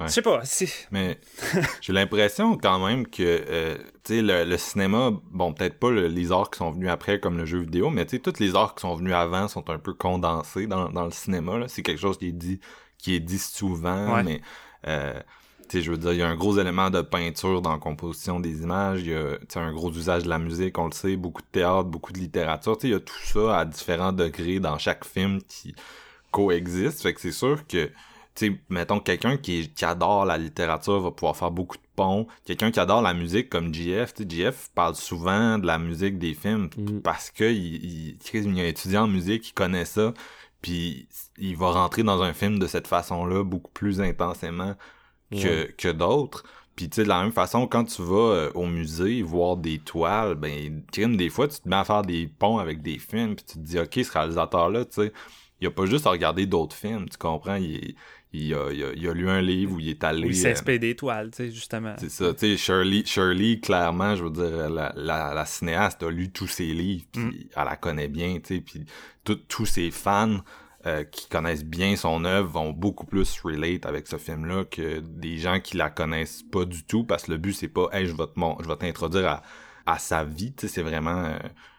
Ouais. 0.00 0.06
Je 0.08 0.12
sais 0.12 0.22
pas. 0.22 0.42
Mais 0.90 1.20
j'ai 1.80 1.92
l'impression 1.92 2.56
quand 2.56 2.84
même 2.84 3.06
que 3.06 3.22
euh, 3.22 3.76
tu 4.04 4.14
sais 4.16 4.22
le, 4.22 4.44
le 4.44 4.56
cinéma, 4.58 5.10
bon 5.30 5.52
peut-être 5.52 5.78
pas 5.78 5.90
le- 5.90 6.08
les 6.08 6.32
arts 6.32 6.50
qui 6.50 6.58
sont 6.58 6.70
venus 6.72 6.88
après 6.90 7.20
comme 7.20 7.36
le 7.38 7.44
jeu 7.46 7.60
vidéo, 7.60 7.90
mais 7.90 8.04
tu 8.04 8.16
sais 8.16 8.18
toutes 8.22 8.40
les 8.40 8.56
arts 8.56 8.74
qui 8.74 8.80
sont 8.82 8.94
venus 8.96 9.14
avant 9.14 9.46
sont 9.48 9.68
un 9.70 9.78
peu 9.78 9.94
condensés 9.94 10.66
dans, 10.66 10.88
dans 10.90 11.04
le 11.04 11.10
cinéma. 11.12 11.60
C'est 11.68 11.82
quelque 11.82 12.00
chose 12.00 12.18
qui 12.18 12.28
est 12.28 12.32
dit 12.32 12.60
qui 12.98 13.14
est 13.14 13.20
dit 13.20 13.38
souvent, 13.38 14.14
Ouais. 14.14 14.22
mais 14.24 14.40
euh, 14.88 15.14
tu 15.68 15.78
sais 15.78 15.82
je 15.82 15.90
veux 15.90 15.96
dire 15.98 16.12
il 16.12 16.18
y 16.18 16.22
a 16.22 16.28
un 16.28 16.34
gros 16.36 16.58
élément 16.58 16.90
de 16.90 17.00
peinture 17.00 17.62
dans 17.62 17.72
la 17.72 17.78
composition 17.78 18.40
des 18.40 18.62
images, 18.62 19.00
il 19.02 19.10
y 19.10 19.14
a 19.14 19.38
un 19.60 19.72
gros 19.72 19.92
usage 19.92 20.24
de 20.24 20.28
la 20.28 20.38
musique, 20.38 20.76
on 20.78 20.86
le 20.86 20.92
sait, 20.92 21.16
beaucoup 21.16 21.42
de 21.42 21.46
théâtre, 21.52 21.84
beaucoup 21.84 22.12
de 22.12 22.18
littérature. 22.18 22.76
Tu 22.76 22.82
sais 22.82 22.88
il 22.88 22.92
y 22.92 22.96
a 22.96 23.00
tout 23.00 23.14
ça 23.24 23.58
à 23.60 23.64
différents 23.64 24.12
degrés 24.12 24.58
dans 24.58 24.76
chaque 24.78 25.04
film 25.04 25.40
qui 25.48 25.74
coexiste. 26.30 27.02
Fait 27.02 27.14
que 27.14 27.20
c'est 27.20 27.32
sûr 27.32 27.66
que 27.66 27.90
sais, 28.34 28.60
mettons, 28.68 29.00
quelqu'un 29.00 29.36
qui, 29.36 29.70
qui 29.72 29.84
adore 29.84 30.24
la 30.24 30.38
littérature 30.38 31.00
va 31.00 31.10
pouvoir 31.10 31.36
faire 31.36 31.50
beaucoup 31.50 31.76
de 31.76 31.82
ponts. 31.96 32.26
Quelqu'un 32.44 32.70
qui 32.70 32.80
adore 32.80 33.02
la 33.02 33.14
musique 33.14 33.48
comme 33.48 33.72
GF, 33.72 34.14
tu 34.14 34.22
sais, 34.24 34.28
GF 34.28 34.70
parle 34.74 34.94
souvent 34.96 35.58
de 35.58 35.66
la 35.66 35.78
musique 35.78 36.18
des 36.18 36.34
films 36.34 36.68
Mhm. 36.76 37.00
parce 37.02 37.30
que 37.30 37.44
il, 37.44 37.84
il, 37.84 38.18
il 38.34 38.58
est 38.60 38.68
étudiant 38.70 39.04
en 39.04 39.08
musique, 39.08 39.48
il 39.50 39.52
connaît 39.52 39.84
ça, 39.84 40.12
puis 40.62 41.08
il 41.38 41.56
va 41.56 41.70
rentrer 41.72 42.02
dans 42.02 42.22
un 42.22 42.32
film 42.32 42.58
de 42.58 42.66
cette 42.66 42.86
façon-là 42.88 43.44
beaucoup 43.44 43.70
plus 43.72 44.00
intensément 44.00 44.74
que, 45.30 45.70
que 45.72 45.88
d'autres. 45.92 46.44
Puis 46.76 46.88
tu 46.88 46.96
sais, 46.96 47.04
de 47.04 47.08
la 47.08 47.22
même 47.22 47.32
façon, 47.32 47.66
quand 47.68 47.84
tu 47.84 48.02
vas 48.02 48.14
euh, 48.34 48.50
au 48.54 48.66
musée 48.66 49.22
voir 49.22 49.56
des 49.56 49.78
toiles, 49.78 50.34
ben, 50.34 50.82
crime, 50.92 51.16
des 51.16 51.30
fois, 51.30 51.46
tu 51.48 51.60
te 51.60 51.68
mets 51.68 51.76
à 51.76 51.84
faire 51.84 52.02
des 52.02 52.26
ponts 52.26 52.58
avec 52.58 52.82
des 52.82 52.98
films, 52.98 53.36
puis 53.36 53.44
tu 53.44 53.54
te 53.54 53.58
dis, 53.60 53.78
OK, 53.78 53.94
ce 53.94 54.10
réalisateur-là, 54.12 54.84
tu 54.84 55.02
sais, 55.02 55.12
il 55.60 55.66
a 55.68 55.70
pas 55.70 55.86
juste 55.86 56.06
à 56.06 56.10
regarder 56.10 56.46
d'autres 56.46 56.74
films, 56.76 57.08
tu 57.08 57.16
comprends? 57.16 57.54
Il, 57.56 57.94
il, 58.34 58.54
a, 58.54 58.70
il, 58.72 58.84
a, 58.84 58.92
il 58.94 59.08
a 59.08 59.12
lu 59.14 59.28
un 59.28 59.40
livre 59.40 59.74
où 59.74 59.80
il 59.80 59.88
est 59.90 60.04
allé... 60.04 60.28
Il 60.28 60.30
euh, 60.30 60.42
s'inspire 60.54 60.78
des 60.80 60.94
toiles, 60.96 61.30
tu 61.30 61.36
sais, 61.36 61.50
justement. 61.50 61.94
c'est 61.98 62.10
ça, 62.10 62.32
tu 62.34 62.40
sais, 62.40 62.56
Shirley, 62.56 63.04
Shirley, 63.04 63.60
clairement, 63.60 64.16
je 64.16 64.24
veux 64.24 64.30
dire, 64.30 64.68
la, 64.70 64.92
la, 64.96 65.32
la 65.34 65.46
cinéaste 65.46 66.02
a 66.02 66.10
lu 66.10 66.30
tous 66.30 66.48
ses 66.48 66.66
livres, 66.72 67.04
puis 67.12 67.22
Mm. 67.22 67.32
elle 67.56 67.64
la 67.64 67.76
connaît 67.76 68.08
bien, 68.08 68.38
tu 68.40 68.56
sais, 68.56 68.60
puis 68.60 68.84
tous 69.48 69.66
ses 69.66 69.90
fans 69.90 70.38
euh, 70.86 71.02
qui 71.04 71.28
connaissent 71.30 71.64
bien 71.64 71.96
son 71.96 72.24
œuvre 72.26 72.50
vont 72.50 72.70
beaucoup 72.70 73.06
plus 73.06 73.40
relate 73.40 73.86
avec 73.86 74.06
ce 74.06 74.16
film-là 74.18 74.64
que 74.66 75.00
des 75.00 75.38
gens 75.38 75.58
qui 75.60 75.76
la 75.78 75.88
connaissent 75.88 76.42
pas 76.42 76.64
du 76.66 76.84
tout, 76.84 77.04
parce 77.04 77.24
que 77.24 77.32
le 77.32 77.38
but, 77.38 77.54
c'est 77.54 77.68
pas, 77.68 77.88
hey, 77.92 78.06
je 78.06 78.12
vais 78.12 78.26
te 78.26 78.32
mon- 78.38 78.58
je 78.62 78.68
vais 78.68 78.76
t'introduire 78.76 79.26
à, 79.28 79.42
à 79.86 79.98
sa 79.98 80.24
vie, 80.24 80.52
tu 80.52 80.66
sais, 80.66 80.74
c'est 80.74 80.82
vraiment, 80.82 81.24
euh, 81.24 81.38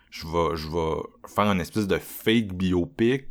je 0.10 0.26
vais, 0.26 0.56
je 0.56 0.68
vais 0.70 1.02
faire 1.28 1.46
une 1.52 1.60
espèce 1.62 1.86
de 1.88 1.98
fake 2.00 2.54
biopic 2.54 3.26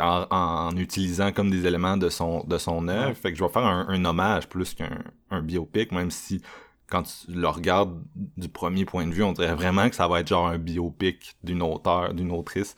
en, 0.00 0.70
utilisant 0.76 1.32
comme 1.32 1.50
des 1.50 1.66
éléments 1.66 1.96
de 1.96 2.08
son 2.08 2.44
de 2.44 2.58
son 2.58 2.88
œuvre. 2.88 3.14
Fait 3.16 3.32
que 3.32 3.38
je 3.38 3.44
vais 3.44 3.50
faire 3.50 3.66
un, 3.66 3.86
un 3.88 4.04
hommage 4.04 4.48
plus 4.48 4.74
qu'un 4.74 4.98
un 5.30 5.42
biopic, 5.42 5.92
même 5.92 6.10
si 6.10 6.40
quand 6.88 7.02
tu 7.04 7.32
le 7.32 7.48
regardes 7.48 7.98
du 8.36 8.48
premier 8.48 8.84
point 8.84 9.06
de 9.06 9.12
vue, 9.14 9.22
on 9.22 9.32
dirait 9.32 9.54
vraiment 9.54 9.88
que 9.88 9.94
ça 9.96 10.06
va 10.08 10.20
être 10.20 10.28
genre 10.28 10.46
un 10.48 10.58
biopic 10.58 11.36
d'une 11.42 11.62
auteure, 11.62 12.12
d'une 12.14 12.30
autrice. 12.30 12.74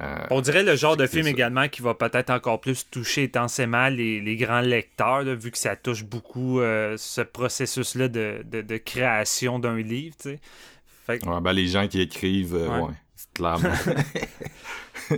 Euh, 0.00 0.18
On 0.30 0.40
dirait 0.42 0.62
le 0.64 0.76
genre 0.76 0.96
de 0.96 1.06
film 1.06 1.24
ça. 1.24 1.30
également 1.30 1.68
qui 1.68 1.80
va 1.80 1.94
peut-être 1.94 2.28
encore 2.30 2.60
plus 2.60 2.90
toucher 2.90 3.24
intensément 3.24 3.88
les, 3.88 4.20
les 4.20 4.36
grands 4.36 4.60
lecteurs, 4.60 5.22
là, 5.22 5.34
vu 5.34 5.50
que 5.50 5.56
ça 5.58 5.74
touche 5.76 6.04
beaucoup 6.04 6.60
euh, 6.60 6.96
ce 6.98 7.22
processus-là 7.22 8.08
de, 8.08 8.42
de, 8.44 8.60
de 8.60 8.76
création 8.76 9.58
d'un 9.58 9.78
livre, 9.78 10.14
tu 10.20 10.30
sais. 10.30 10.40
Fait 11.06 11.20
que- 11.20 11.26
ouais, 11.28 11.40
ben, 11.40 11.52
les 11.52 11.68
gens 11.68 11.86
qui 11.88 12.00
écrivent, 12.00 12.56
euh, 12.56 12.68
Ouais. 12.68 12.82
ouais, 12.88 12.94
c'est 13.14 13.32
clairement. 13.32 13.70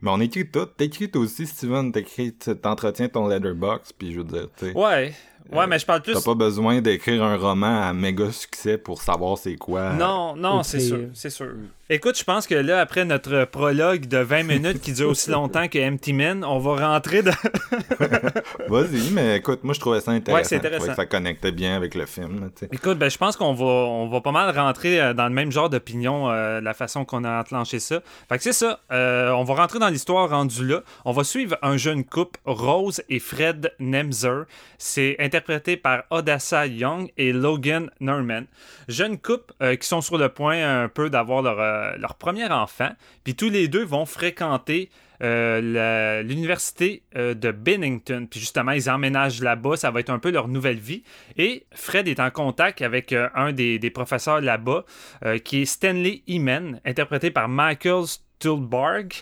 Mais 0.00 0.10
on 0.10 0.20
écrit 0.20 0.48
tout. 0.48 0.66
T'écris 0.66 1.10
aussi, 1.14 1.46
Steven. 1.46 1.92
T'écris, 1.92 2.32
t'entretiens 2.32 3.08
ton 3.08 3.26
letterbox, 3.28 3.92
puis 3.92 4.12
je 4.12 4.18
veux 4.18 4.24
dire, 4.24 4.48
tu. 4.56 4.72
Ouais, 4.72 5.12
ouais, 5.52 5.58
Euh, 5.64 5.66
mais 5.68 5.78
je 5.78 5.86
parle 5.86 6.02
plus. 6.02 6.14
T'as 6.14 6.20
pas 6.22 6.34
besoin 6.34 6.80
d'écrire 6.80 7.22
un 7.22 7.36
roman 7.36 7.82
à 7.88 7.92
méga 7.92 8.30
succès 8.32 8.78
pour 8.78 9.02
savoir 9.02 9.38
c'est 9.38 9.56
quoi. 9.56 9.92
Non, 9.92 10.34
non, 10.36 10.62
c'est 10.62 10.80
sûr, 10.80 11.00
c'est 11.14 11.30
sûr. 11.30 11.50
Écoute, 11.90 12.18
je 12.18 12.24
pense 12.24 12.46
que 12.46 12.54
là, 12.54 12.80
après 12.80 13.06
notre 13.06 13.44
prologue 13.46 14.06
de 14.06 14.18
20 14.18 14.42
minutes 14.44 14.80
qui 14.80 14.92
dure 14.92 15.08
aussi 15.08 15.30
longtemps 15.30 15.68
que 15.68 15.78
Empty 15.78 16.12
Men, 16.12 16.44
on 16.44 16.58
va 16.58 16.88
rentrer 16.92 17.22
dans. 17.22 17.32
Vas-y, 18.68 19.10
mais 19.12 19.36
écoute, 19.38 19.60
moi 19.64 19.74
je 19.74 19.80
trouvais 19.80 20.00
ça 20.00 20.10
intéressant. 20.12 20.38
Ouais, 20.38 20.44
c'est 20.44 20.56
intéressant. 20.56 20.88
que 20.88 20.94
ça 20.94 21.06
connectait 21.06 21.52
bien 21.52 21.76
avec 21.76 21.94
le 21.94 22.06
film. 22.06 22.40
là. 22.40 22.46
Écoute, 22.72 22.98
ben, 22.98 23.10
je 23.10 23.16
pense 23.18 23.36
qu'on 23.36 23.54
va, 23.54 23.64
on 23.64 24.08
va 24.08 24.20
pas 24.20 24.32
mal 24.32 24.56
rentrer 24.56 25.00
euh, 25.00 25.14
dans 25.14 25.24
le 25.28 25.32
même 25.34 25.50
genre 25.50 25.70
d'opinion, 25.70 26.30
euh, 26.30 26.60
la 26.60 26.74
façon 26.74 27.04
qu'on 27.04 27.24
a 27.24 27.40
enclenché 27.40 27.78
ça. 27.78 28.00
Fait 28.28 28.36
que 28.36 28.42
c'est 28.44 28.52
ça. 28.52 28.80
euh, 28.92 29.30
on 29.30 29.44
va 29.44 29.54
rentrer 29.54 29.78
dans 29.78 29.88
l'histoire 29.88 30.28
rendue 30.28 30.66
là. 30.66 30.82
On 31.04 31.12
va 31.12 31.24
suivre 31.24 31.56
un 31.62 31.76
jeune 31.76 32.04
couple, 32.04 32.38
Rose 32.44 33.02
et 33.08 33.18
Fred 33.18 33.72
Nemzer. 33.78 34.44
C'est 34.78 35.16
interprété 35.38 35.76
par 35.76 36.02
Odessa 36.10 36.66
Young 36.66 37.12
et 37.16 37.32
Logan 37.32 37.90
Norman. 38.00 38.42
Jeune 38.88 39.18
couple 39.18 39.54
euh, 39.62 39.76
qui 39.76 39.86
sont 39.86 40.00
sur 40.00 40.18
le 40.18 40.28
point 40.28 40.82
un 40.82 40.88
peu 40.88 41.10
d'avoir 41.10 41.42
leur, 41.42 41.60
euh, 41.60 41.96
leur 41.96 42.16
premier 42.16 42.50
enfant. 42.50 42.90
Puis 43.22 43.36
tous 43.36 43.48
les 43.48 43.68
deux 43.68 43.84
vont 43.84 44.04
fréquenter 44.04 44.90
euh, 45.22 46.22
l'université 46.22 47.02
euh, 47.16 47.34
de 47.34 47.52
Bennington. 47.52 48.26
Puis 48.28 48.40
justement, 48.40 48.72
ils 48.72 48.90
emménagent 48.90 49.40
là-bas. 49.40 49.76
Ça 49.76 49.92
va 49.92 50.00
être 50.00 50.10
un 50.10 50.18
peu 50.18 50.30
leur 50.30 50.48
nouvelle 50.48 50.78
vie. 50.78 51.02
Et 51.36 51.66
Fred 51.72 52.08
est 52.08 52.20
en 52.20 52.30
contact 52.30 52.82
avec 52.82 53.12
euh, 53.12 53.28
un 53.34 53.52
des, 53.52 53.90
professeurs 53.90 54.40
là-bas, 54.40 54.84
euh, 55.24 55.38
qui 55.38 55.62
est 55.62 55.64
Stanley 55.64 56.22
Eman, 56.26 56.80
interprété 56.84 57.30
par 57.30 57.48
Michael 57.48 58.04
Stuhlbarg, 58.06 59.12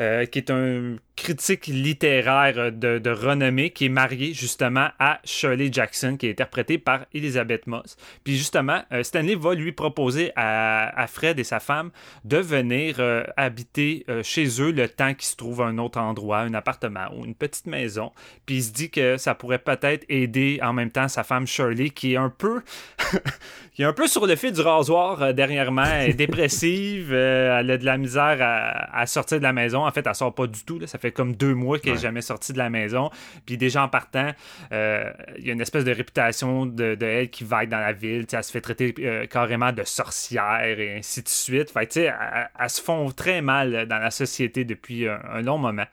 euh, 0.00 0.24
qui 0.26 0.38
est 0.38 0.50
un 0.50 0.96
critique 1.16 1.66
littéraire 1.66 2.72
de, 2.72 2.98
de 2.98 3.10
renommée, 3.10 3.70
qui 3.70 3.86
est 3.86 3.90
marié 3.90 4.32
justement 4.32 4.88
à 4.98 5.20
Shirley 5.24 5.68
Jackson, 5.70 6.16
qui 6.18 6.26
est 6.26 6.30
interprétée 6.30 6.78
par 6.78 7.06
Elizabeth 7.12 7.66
Moss. 7.66 7.96
Puis 8.24 8.36
justement, 8.36 8.82
euh, 8.92 9.02
Stanley 9.02 9.34
va 9.34 9.54
lui 9.54 9.72
proposer 9.72 10.32
à, 10.36 10.88
à 10.98 11.06
Fred 11.06 11.38
et 11.38 11.44
sa 11.44 11.60
femme 11.60 11.90
de 12.24 12.38
venir 12.38 12.96
euh, 12.98 13.24
habiter 13.36 14.04
euh, 14.08 14.22
chez 14.22 14.46
eux 14.60 14.72
le 14.72 14.88
temps 14.88 15.14
qu'il 15.14 15.26
se 15.26 15.36
trouve 15.36 15.62
un 15.62 15.78
autre 15.78 15.98
endroit, 15.98 16.38
un 16.38 16.54
appartement 16.54 17.08
ou 17.16 17.24
une 17.24 17.34
petite 17.34 17.66
maison. 17.66 18.12
Puis 18.46 18.56
il 18.56 18.62
se 18.62 18.72
dit 18.72 18.90
que 18.90 19.16
ça 19.16 19.34
pourrait 19.34 19.58
peut-être 19.58 20.04
aider 20.08 20.60
en 20.62 20.72
même 20.72 20.90
temps 20.90 21.08
sa 21.08 21.24
femme 21.24 21.46
Shirley, 21.46 21.90
qui 21.90 22.14
est 22.14 22.16
un 22.16 22.30
peu, 22.30 22.62
qui 23.74 23.82
est 23.82 23.86
un 23.86 23.92
peu 23.92 24.06
sur 24.06 24.26
le 24.26 24.36
fil 24.36 24.52
du 24.52 24.60
rasoir 24.60 25.22
euh, 25.22 25.32
dernièrement, 25.32 25.84
elle 25.84 26.10
est 26.10 26.14
dépressive, 26.14 27.10
euh, 27.12 27.58
elle 27.60 27.70
a 27.70 27.78
de 27.78 27.84
la 27.84 27.98
misère 27.98 28.38
à, 28.40 28.98
à 28.98 29.06
sortir 29.06 29.38
de 29.38 29.42
la 29.42 29.52
maison. 29.52 29.86
En 29.86 29.90
fait, 29.90 30.06
elle 30.06 30.14
sort 30.14 30.34
pas 30.34 30.46
du 30.46 30.64
tout. 30.64 30.78
là. 30.78 30.86
Ça 30.86 30.98
fait 31.02 31.12
comme 31.12 31.34
deux 31.36 31.54
mois 31.54 31.78
qu'elle 31.78 31.92
n'est 31.92 31.98
Ouais. 31.98 32.02
jamais 32.02 32.22
sortie 32.22 32.52
de 32.54 32.58
la 32.58 32.70
maison. 32.70 33.10
Puis 33.44 33.58
déjà 33.58 33.82
en 33.84 33.88
partant, 33.88 34.30
euh, 34.72 35.10
il 35.38 35.46
y 35.46 35.50
a 35.50 35.52
une 35.52 35.60
espèce 35.60 35.84
de 35.84 35.92
réputation 35.92 36.64
de, 36.66 36.94
de 36.94 37.06
elle 37.06 37.28
qui 37.30 37.44
vague 37.44 37.68
dans 37.68 37.78
la 37.80 37.92
ville. 37.92 38.26
Elle 38.32 38.44
se 38.44 38.50
fait 38.50 38.60
traiter 38.60 38.94
euh, 39.00 39.26
carrément 39.26 39.72
de 39.72 39.82
sorcière 39.84 40.78
et 40.78 40.96
ainsi 40.98 41.22
de 41.22 41.28
suite. 41.28 41.70
Fait 41.70 41.86
que, 41.86 41.92
tu 41.92 42.00
sais, 42.00 42.04
elle, 42.06 42.48
elle 42.58 42.70
se 42.70 42.80
fond 42.80 43.10
très 43.10 43.42
mal 43.42 43.86
dans 43.86 43.98
la 43.98 44.10
société 44.10 44.64
depuis 44.64 45.08
un, 45.08 45.20
un 45.30 45.42
long 45.42 45.58
moment. 45.58 45.84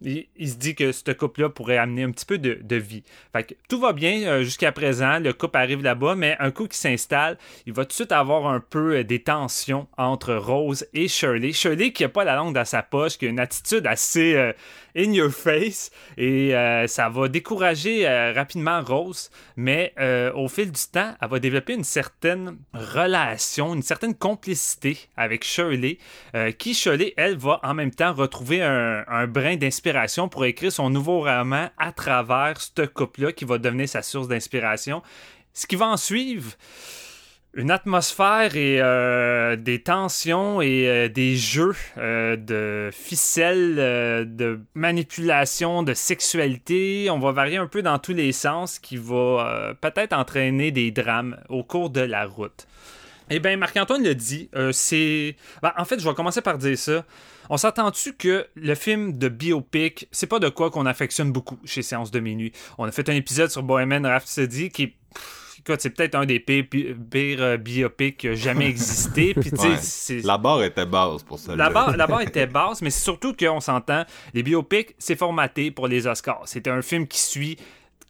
Il, 0.00 0.26
il 0.36 0.48
se 0.48 0.56
dit 0.56 0.74
que 0.74 0.92
ce 0.92 1.12
couple-là 1.12 1.48
pourrait 1.50 1.78
amener 1.78 2.02
un 2.02 2.10
petit 2.10 2.26
peu 2.26 2.38
de, 2.38 2.58
de 2.60 2.76
vie. 2.76 3.04
Fait 3.32 3.44
que 3.44 3.54
tout 3.68 3.78
va 3.80 3.92
bien 3.92 4.22
euh, 4.26 4.42
jusqu'à 4.42 4.72
présent. 4.72 5.18
Le 5.18 5.32
couple 5.32 5.56
arrive 5.58 5.82
là-bas, 5.82 6.14
mais 6.14 6.36
un 6.40 6.50
coup 6.50 6.66
qui 6.66 6.76
s'installe, 6.78 7.38
il 7.66 7.72
va 7.72 7.84
tout 7.84 7.88
de 7.90 7.92
suite 7.94 8.12
avoir 8.12 8.46
un 8.46 8.60
peu 8.60 9.04
des 9.04 9.22
tensions 9.22 9.86
entre 9.96 10.34
Rose 10.34 10.86
et 10.94 11.08
Shirley. 11.08 11.52
Shirley 11.52 11.92
qui 11.92 12.04
a 12.04 12.08
pas 12.08 12.24
la 12.24 12.34
langue 12.36 12.54
dans 12.54 12.64
sa 12.64 12.82
poche, 12.82 13.18
qui 13.18 13.26
a 13.26 13.28
une 13.28 13.40
attitude 13.40 13.86
assez, 13.86 14.34
euh, 14.34 14.52
in 14.96 15.12
your 15.12 15.30
face 15.30 15.90
et 16.16 16.54
euh, 16.54 16.86
ça 16.86 17.08
va 17.08 17.28
décourager 17.28 18.06
euh, 18.08 18.32
rapidement 18.32 18.82
Rose, 18.82 19.30
mais 19.56 19.92
euh, 19.98 20.32
au 20.34 20.48
fil 20.48 20.70
du 20.70 20.80
temps, 20.92 21.14
elle 21.20 21.28
va 21.28 21.38
développer 21.38 21.74
une 21.74 21.84
certaine 21.84 22.58
relation, 22.72 23.74
une 23.74 23.82
certaine 23.82 24.14
complicité 24.14 24.98
avec 25.16 25.44
Shirley, 25.44 25.98
qui 26.58 26.74
Shirley, 26.74 27.14
elle, 27.16 27.36
va 27.36 27.60
en 27.62 27.74
même 27.74 27.90
temps 27.90 28.12
retrouver 28.12 28.62
un, 28.62 29.04
un 29.08 29.26
brin 29.26 29.56
d'inspiration 29.56 30.28
pour 30.28 30.44
écrire 30.44 30.72
son 30.72 30.90
nouveau 30.90 31.20
roman 31.20 31.68
à 31.78 31.92
travers 31.92 32.60
ce 32.60 32.82
couple-là 32.86 33.32
qui 33.32 33.44
va 33.44 33.58
devenir 33.58 33.88
sa 33.88 34.02
source 34.02 34.28
d'inspiration. 34.28 35.02
Ce 35.52 35.66
qui 35.66 35.76
va 35.76 35.86
en 35.86 35.96
suivre, 35.96 36.50
une 37.56 37.70
atmosphère 37.70 38.56
et 38.56 38.80
euh, 38.80 39.56
des 39.56 39.80
tensions 39.80 40.60
et 40.60 40.88
euh, 40.88 41.08
des 41.08 41.36
jeux 41.36 41.76
euh, 41.98 42.36
de 42.36 42.90
ficelles, 42.92 43.76
de 43.76 44.60
manipulation, 44.74 45.82
de 45.82 45.94
sexualité. 45.94 47.08
On 47.10 47.18
va 47.18 47.32
varier 47.32 47.56
un 47.56 47.66
peu 47.66 47.82
dans 47.82 47.98
tous 47.98 48.12
les 48.12 48.32
sens 48.32 48.78
qui 48.78 48.96
va 48.96 49.74
peut-être 49.80 50.12
entraîner 50.12 50.70
des 50.70 50.90
drames 50.90 51.36
au 51.48 51.62
cours 51.62 51.90
de 51.90 52.00
la 52.00 52.26
route. 52.26 52.66
Eh 53.30 53.40
bien, 53.40 53.56
Marc-Antoine 53.56 54.04
le 54.04 54.14
dit, 54.14 54.50
c'est... 54.72 55.36
Ben, 55.62 55.72
en 55.78 55.84
fait, 55.84 55.98
je 55.98 56.06
vais 56.06 56.14
commencer 56.14 56.42
par 56.42 56.58
dire 56.58 56.76
ça. 56.76 57.04
On 57.48 57.56
s'attend-tu 57.56 58.14
que 58.14 58.46
le 58.54 58.74
film 58.74 59.16
de 59.16 59.28
biopic, 59.28 60.08
c'est 60.12 60.26
pas 60.26 60.38
de 60.38 60.48
quoi 60.48 60.70
qu'on 60.70 60.86
affectionne 60.86 61.32
beaucoup 61.32 61.58
chez 61.64 61.82
Séance 61.82 62.10
de 62.10 62.20
minuit? 62.20 62.52
On 62.78 62.84
a 62.84 62.92
fait 62.92 63.08
un 63.08 63.14
épisode 63.14 63.50
sur 63.50 63.62
Bohemian 63.62 64.02
Rhapsody 64.02 64.70
qui 64.70 64.94
écoute, 65.66 65.80
c'est 65.80 65.90
peut-être 65.90 66.14
un 66.14 66.26
des 66.26 66.40
pires, 66.40 66.66
euh, 67.40 67.56
biopics 67.56 68.18
qui 68.18 68.28
a 68.28 68.34
jamais 68.34 68.68
existé. 68.68 69.34
Puis, 69.40 69.50
La 70.22 70.38
barre 70.38 70.62
était 70.62 70.86
basse 70.86 71.22
pour 71.22 71.38
ça. 71.38 71.56
La 71.56 71.70
barre, 71.70 71.96
la 71.96 72.06
barre 72.06 72.20
était 72.22 72.46
basse, 72.46 72.82
mais 72.82 72.90
c'est 72.90 73.04
surtout 73.04 73.34
qu'on 73.34 73.60
s'entend, 73.60 74.04
les 74.34 74.42
biopics, 74.42 74.94
c'est 74.98 75.16
formaté 75.16 75.70
pour 75.70 75.88
les 75.88 76.06
Oscars. 76.06 76.42
C'était 76.44 76.70
un 76.70 76.82
film 76.82 77.06
qui 77.06 77.18
suit 77.18 77.56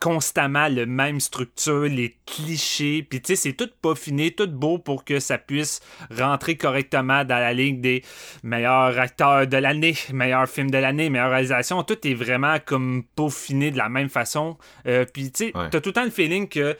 constamment 0.01 0.69
le 0.69 0.85
même 0.85 1.21
structure, 1.21 1.85
les 1.85 2.17
clichés, 2.27 3.07
puis 3.09 3.23
tu 3.23 3.29
sais, 3.29 3.37
c'est 3.37 3.53
tout 3.55 3.71
peaufiné, 3.81 4.33
tout 4.33 4.49
beau 4.49 4.77
pour 4.77 5.05
que 5.05 5.19
ça 5.21 5.39
puisse 5.39 5.81
rentrer 6.11 6.57
correctement 6.57 7.25
dans 7.25 7.39
la 7.39 7.55
ligne 7.55 7.81
des 7.81 8.03
meilleurs 8.43 8.99
acteurs 8.99 9.47
de 9.47 9.57
l'année, 9.57 9.95
meilleurs 10.13 10.49
films 10.49 10.71
de 10.71 10.79
l'année, 10.79 11.09
meilleure 11.09 11.31
réalisation. 11.31 11.83
Tout 11.85 12.07
est 12.07 12.15
vraiment 12.15 12.57
comme 12.63 13.05
peaufiné 13.17 13.71
de 13.71 13.79
la 13.79 13.89
même 13.89 14.11
façon. 14.11 14.59
Euh, 14.87 15.07
puis 15.11 15.31
tu 15.31 15.47
sais, 15.47 15.53
t'as 15.71 15.81
tout 15.81 15.91
le 15.91 15.95
temps 15.95 16.05
le 16.05 16.11
feeling 16.11 16.49
que 16.49 16.77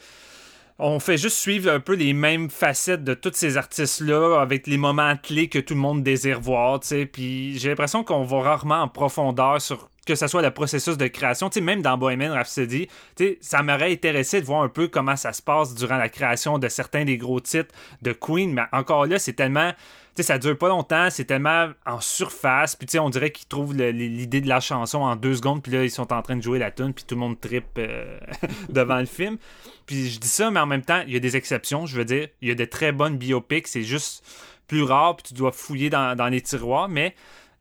on 0.77 0.99
fait 0.99 1.17
juste 1.17 1.37
suivre 1.37 1.71
un 1.71 1.79
peu 1.79 1.93
les 1.93 2.13
mêmes 2.13 2.49
facettes 2.49 3.03
de 3.03 3.13
tous 3.13 3.31
ces 3.33 3.57
artistes-là 3.57 4.39
avec 4.41 4.67
les 4.67 4.77
moments 4.77 5.15
clés 5.15 5.47
que 5.47 5.59
tout 5.59 5.73
le 5.73 5.79
monde 5.79 6.03
désire 6.03 6.41
voir, 6.41 6.81
tu 6.81 6.87
sais. 6.87 7.05
Puis 7.05 7.57
j'ai 7.57 7.69
l'impression 7.69 8.03
qu'on 8.03 8.23
va 8.23 8.41
rarement 8.41 8.81
en 8.81 8.87
profondeur 8.87 9.61
sur 9.61 9.89
que 10.05 10.15
ce 10.15 10.27
soit 10.27 10.41
le 10.41 10.51
processus 10.51 10.97
de 10.97 11.07
création, 11.07 11.49
tu 11.49 11.55
sais, 11.55 11.61
même 11.61 11.81
dans 11.81 11.97
Bohemian 11.97 12.33
Rhapsody, 12.33 12.87
tu 13.15 13.25
sais, 13.25 13.37
ça 13.41 13.63
m'aurait 13.63 13.91
intéressé 13.91 14.39
de 14.39 14.45
voir 14.45 14.61
un 14.61 14.69
peu 14.69 14.87
comment 14.87 15.15
ça 15.15 15.33
se 15.33 15.41
passe 15.41 15.73
durant 15.73 15.97
la 15.97 16.09
création 16.09 16.59
de 16.59 16.67
certains 16.67 17.05
des 17.05 17.17
gros 17.17 17.39
titres 17.39 17.73
de 18.01 18.11
Queen, 18.11 18.53
mais 18.53 18.63
encore 18.71 19.07
là, 19.07 19.17
c'est 19.17 19.33
tellement 19.33 19.71
sais, 20.15 20.23
ça 20.23 20.37
dure 20.37 20.57
pas 20.57 20.69
longtemps, 20.69 21.09
c'est 21.09 21.25
tellement 21.25 21.69
en 21.85 21.99
surface, 21.99 22.75
puis 22.75 22.87
tu 22.87 22.91
sais, 22.93 22.99
on 22.99 23.09
dirait 23.09 23.31
qu'ils 23.31 23.47
trouvent 23.47 23.75
l'idée 23.75 24.41
de 24.41 24.47
la 24.47 24.59
chanson 24.59 24.99
en 24.99 25.15
deux 25.15 25.35
secondes, 25.35 25.61
puis 25.61 25.71
là, 25.71 25.83
ils 25.83 25.91
sont 25.91 26.13
en 26.13 26.21
train 26.21 26.37
de 26.37 26.41
jouer 26.41 26.59
la 26.59 26.71
tune, 26.71 26.93
puis 26.93 27.03
tout 27.05 27.15
le 27.15 27.19
monde 27.19 27.39
trippe 27.39 27.77
euh, 27.77 28.17
devant 28.69 28.99
le 28.99 29.05
film. 29.05 29.37
Puis 29.85 30.09
je 30.09 30.19
dis 30.19 30.27
ça, 30.27 30.51
mais 30.51 30.59
en 30.59 30.65
même 30.65 30.83
temps, 30.83 31.03
il 31.05 31.13
y 31.13 31.17
a 31.17 31.19
des 31.19 31.35
exceptions, 31.35 31.85
je 31.85 31.97
veux 31.97 32.05
dire, 32.05 32.29
il 32.41 32.47
y 32.47 32.51
a 32.51 32.55
de 32.55 32.65
très 32.65 32.91
bonnes 32.91 33.17
biopics, 33.17 33.67
c'est 33.67 33.83
juste 33.83 34.23
plus 34.67 34.83
rare, 34.83 35.17
puis 35.17 35.25
tu 35.27 35.33
dois 35.33 35.51
fouiller 35.51 35.89
dans, 35.89 36.29
les 36.31 36.41
tiroirs, 36.41 36.87
mais 36.87 37.13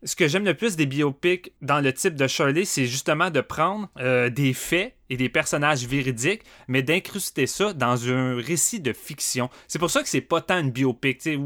ce 0.04 0.14
que 0.14 0.28
j'aime 0.28 0.44
le 0.44 0.54
plus 0.54 0.76
des 0.76 0.86
biopics 0.86 1.52
dans 1.62 1.80
le 1.80 1.92
type 1.92 2.14
de 2.14 2.26
Shirley, 2.26 2.64
c'est 2.64 2.86
justement 2.86 3.30
de 3.30 3.40
prendre 3.40 3.88
euh, 3.98 4.28
des 4.30 4.52
faits 4.52 4.94
et 5.10 5.16
des 5.16 5.28
personnages 5.28 5.86
véridiques, 5.86 6.42
mais 6.68 6.82
d'incruster 6.82 7.46
ça 7.46 7.72
dans 7.72 8.08
un 8.08 8.36
récit 8.36 8.80
de 8.80 8.92
fiction. 8.92 9.48
C'est 9.66 9.78
pour 9.78 9.90
ça 9.90 10.02
que 10.02 10.08
c'est 10.08 10.20
pas 10.20 10.40
tant 10.40 10.60
une 10.60 10.70
biopic, 10.70 11.18
tu 11.18 11.38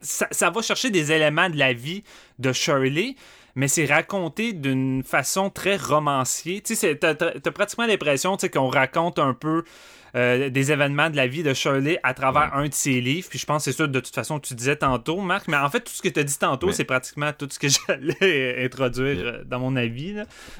ça, 0.00 0.50
va 0.50 0.62
chercher 0.62 0.90
des 0.90 1.12
éléments 1.12 1.50
de 1.50 1.56
la 1.56 1.72
vie 1.72 2.04
de 2.38 2.52
Shirley, 2.52 3.16
mais 3.54 3.68
c'est 3.68 3.86
raconté 3.86 4.52
d'une 4.52 5.02
façon 5.02 5.50
très 5.50 5.76
romancier. 5.76 6.60
Tu 6.60 6.76
sais, 6.76 6.96
t'as, 6.96 7.14
pratiquement 7.50 7.86
l'impression 7.86 8.36
qu'on 8.36 8.68
raconte 8.68 9.18
un 9.18 9.34
peu 9.34 9.64
euh, 10.14 10.50
des 10.50 10.72
événements 10.72 11.10
de 11.10 11.16
la 11.16 11.26
vie 11.26 11.42
de 11.42 11.52
Shirley 11.54 11.98
à 12.02 12.14
travers 12.14 12.54
un 12.54 12.68
de 12.68 12.74
ses 12.74 13.00
livres. 13.00 13.28
Puis 13.28 13.38
je 13.38 13.46
pense 13.46 13.64
que 13.64 13.72
c'est 13.72 13.76
ça, 13.76 13.86
de 13.86 14.00
toute 14.00 14.14
façon, 14.14 14.38
tu 14.40 14.54
disais 14.54 14.76
tantôt, 14.76 15.20
Marc. 15.20 15.48
Mais 15.48 15.56
en 15.56 15.68
fait, 15.70 15.80
tout 15.80 15.92
ce 15.92 16.02
que 16.02 16.08
tu 16.08 16.20
as 16.20 16.24
dit 16.24 16.38
tantôt, 16.38 16.72
c'est 16.72 16.84
pratiquement 16.84 17.32
tout 17.32 17.48
ce 17.50 17.58
que 17.58 17.68
j'allais 17.88 18.64
introduire 18.64 19.18
euh, 19.18 19.44
dans 19.44 19.60
mon 19.60 19.76
avis. 19.76 20.14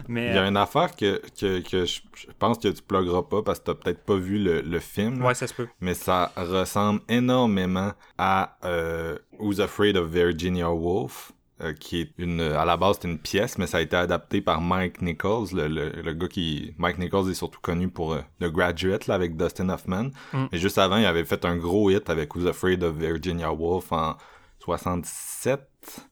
Mais, 0.08 0.28
Il 0.28 0.34
y 0.34 0.38
a 0.38 0.46
une 0.46 0.56
affaire 0.56 0.94
que, 0.94 1.20
que, 1.38 1.84
je, 1.84 2.00
pense 2.38 2.58
que 2.58 2.68
tu 2.68 2.82
plugueras 2.82 3.22
pas 3.22 3.42
parce 3.42 3.60
que 3.60 3.70
tu 3.70 3.78
peut-être 3.78 4.04
pas 4.04 4.16
vu 4.16 4.38
le, 4.38 4.78
film. 4.80 5.24
Ouais, 5.24 5.34
ça 5.34 5.46
se 5.46 5.54
peut. 5.54 5.66
Mais 5.80 5.94
ça 5.94 6.32
ressemble 6.36 7.00
énormément 7.08 7.92
à 8.16 8.56
euh, 8.64 9.18
Who's 9.38 9.60
Afraid 9.60 9.96
of 9.96 10.08
Virginia 10.08 10.70
Woolf? 10.70 11.32
Euh, 11.60 11.72
qui 11.72 12.02
est 12.02 12.12
une 12.18 12.40
à 12.40 12.64
la 12.64 12.76
base 12.76 12.98
c'est 13.02 13.08
une 13.08 13.18
pièce 13.18 13.58
mais 13.58 13.66
ça 13.66 13.78
a 13.78 13.80
été 13.80 13.96
adapté 13.96 14.40
par 14.40 14.60
Mike 14.60 15.02
Nichols 15.02 15.48
le, 15.52 15.66
le, 15.66 16.12
gars 16.12 16.28
qui 16.28 16.72
Mike 16.78 16.98
Nichols 16.98 17.32
est 17.32 17.34
surtout 17.34 17.58
connu 17.60 17.88
pour 17.88 18.12
euh, 18.12 18.20
The 18.40 18.44
Graduate 18.44 19.08
là, 19.08 19.16
avec 19.16 19.36
Dustin 19.36 19.68
Hoffman 19.68 20.10
mm. 20.32 20.44
et 20.52 20.58
juste 20.58 20.78
avant 20.78 20.98
il 20.98 21.04
avait 21.04 21.24
fait 21.24 21.44
un 21.44 21.56
gros 21.56 21.90
hit 21.90 22.10
avec 22.10 22.36
Who's 22.36 22.46
Afraid 22.46 22.84
of 22.84 22.94
Virginia 22.94 23.52
Woolf 23.52 23.90
en 23.90 24.16
67 24.60 25.60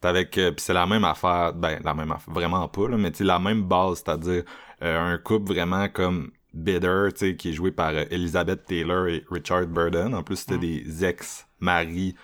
avec 0.03 0.37
euh, 0.37 0.51
puis 0.51 0.65
c'est 0.65 0.73
la 0.73 0.85
même 0.85 1.05
affaire 1.05 1.53
ben 1.53 1.79
la 1.85 1.95
même 1.95 2.11
affaire 2.11 2.35
vraiment 2.35 2.67
pas 2.67 2.89
là 2.89 2.97
mais 2.97 3.13
tu 3.13 3.23
la 3.23 3.39
même 3.39 3.63
base 3.63 4.03
c'est-à-dire 4.05 4.43
un 4.81 5.17
couple 5.19 5.53
vraiment 5.53 5.89
comme 5.89 6.33
Bitter, 6.55 7.09
tu 7.13 7.19
sais, 7.19 7.37
qui 7.37 7.51
est 7.51 7.53
joué 7.53 7.71
par 7.71 7.91
Elizabeth 7.93 8.65
Taylor 8.65 9.09
et 9.09 9.25
Richard 9.31 9.67
Burden. 9.67 10.15
En 10.15 10.23
plus, 10.23 10.37
c'était 10.37 10.57
mm. 10.57 10.61
des 10.61 11.05
ex-maris. 11.05 12.15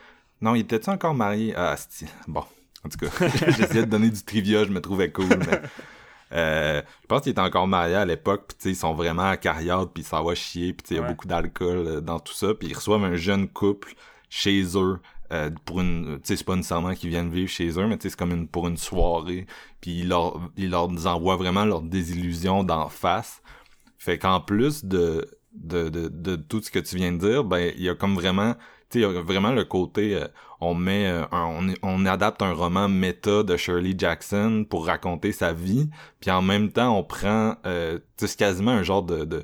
Non, 0.41 0.55
il 0.55 0.61
était-tu 0.61 0.89
encore 0.89 1.13
marié? 1.13 1.53
Ah, 1.55 1.77
bon, 2.27 2.45
en 2.85 2.89
tout 2.89 2.99
cas, 2.99 3.29
j'essayais 3.57 3.85
de 3.85 3.91
donner 3.91 4.11
du 4.11 4.23
trivia, 4.23 4.65
je 4.65 4.71
me 4.71 4.81
trouvais 4.81 5.11
cool, 5.11 5.29
mais... 5.29 5.61
Euh, 6.35 6.81
je 7.03 7.07
pense 7.07 7.23
qu'il 7.23 7.33
était 7.33 7.41
encore 7.41 7.69
marié 7.69 7.95
à 7.95 8.05
l'époque, 8.05 8.53
puis 8.59 8.71
ils 8.71 8.77
sont 8.77 8.95
vraiment 8.95 9.29
à 9.29 9.37
carrière, 9.37 9.87
puis 9.89 10.03
ça 10.03 10.23
va 10.23 10.35
chier, 10.35 10.73
puis 10.73 10.87
il 10.91 10.97
y 10.97 11.01
a 11.01 11.03
beaucoup 11.03 11.27
d'alcool 11.27 11.87
euh, 11.87 12.01
dans 12.01 12.19
tout 12.21 12.33
ça, 12.33 12.55
puis 12.55 12.69
ils 12.69 12.75
reçoivent 12.75 13.05
un 13.05 13.17
jeune 13.17 13.49
couple 13.49 13.95
chez 14.31 14.63
eux 14.77 14.99
euh, 15.33 15.51
pour 15.65 15.81
une, 15.81 16.17
tu 16.17 16.29
sais, 16.29 16.37
c'est 16.37 16.45
pas 16.45 16.57
nécessairement 16.57 16.95
qu'ils 16.95 17.11
viennent 17.11 17.31
vivre 17.31 17.51
chez 17.51 17.79
eux, 17.79 17.87
mais 17.87 17.99
c'est 18.01 18.15
comme 18.17 18.33
une 18.33 18.49
pour 18.49 18.69
une 18.69 18.77
soirée, 18.77 19.47
puis 19.81 20.01
ils 20.01 20.09
leur, 20.09 20.41
ils 20.57 20.71
leur 20.71 20.89
envoient 21.07 21.37
vraiment 21.37 21.65
leur 21.65 21.83
désillusion 21.83 22.65
d'en 22.65 22.89
face. 22.89 23.43
Fait 23.99 24.19
qu'en 24.19 24.41
plus 24.41 24.85
de, 24.85 25.29
de, 25.55 25.89
de, 25.89 26.09
de, 26.09 26.37
tout 26.37 26.61
ce 26.63 26.71
que 26.71 26.79
tu 26.79 26.97
viens 26.97 27.13
de 27.13 27.19
dire, 27.19 27.45
ben 27.45 27.73
il 27.77 27.83
y 27.83 27.89
a 27.89 27.95
comme 27.95 28.15
vraiment 28.15 28.57
a 29.01 29.23
vraiment 29.23 29.53
le 29.53 29.65
côté 29.65 30.15
euh, 30.15 30.27
on 30.63 30.75
met 30.75 31.07
euh, 31.07 31.25
on, 31.33 31.75
on 31.83 32.07
adapte 32.07 32.41
un 32.41 32.53
roman 32.53 32.89
méta 32.89 33.43
de 33.43 33.57
Shirley 33.57 33.95
Jackson 33.99 34.65
pour 34.69 34.87
raconter 34.87 35.33
sa 35.33 35.53
vie 35.53 35.91
puis 36.21 36.31
en 36.31 36.41
même 36.41 36.71
temps 36.71 36.97
on 36.97 37.03
prend 37.03 37.57
euh, 37.67 37.99
c'est 38.17 38.37
quasiment 38.37 38.71
un 38.71 38.83
genre 38.83 39.03
de, 39.03 39.25
de 39.25 39.43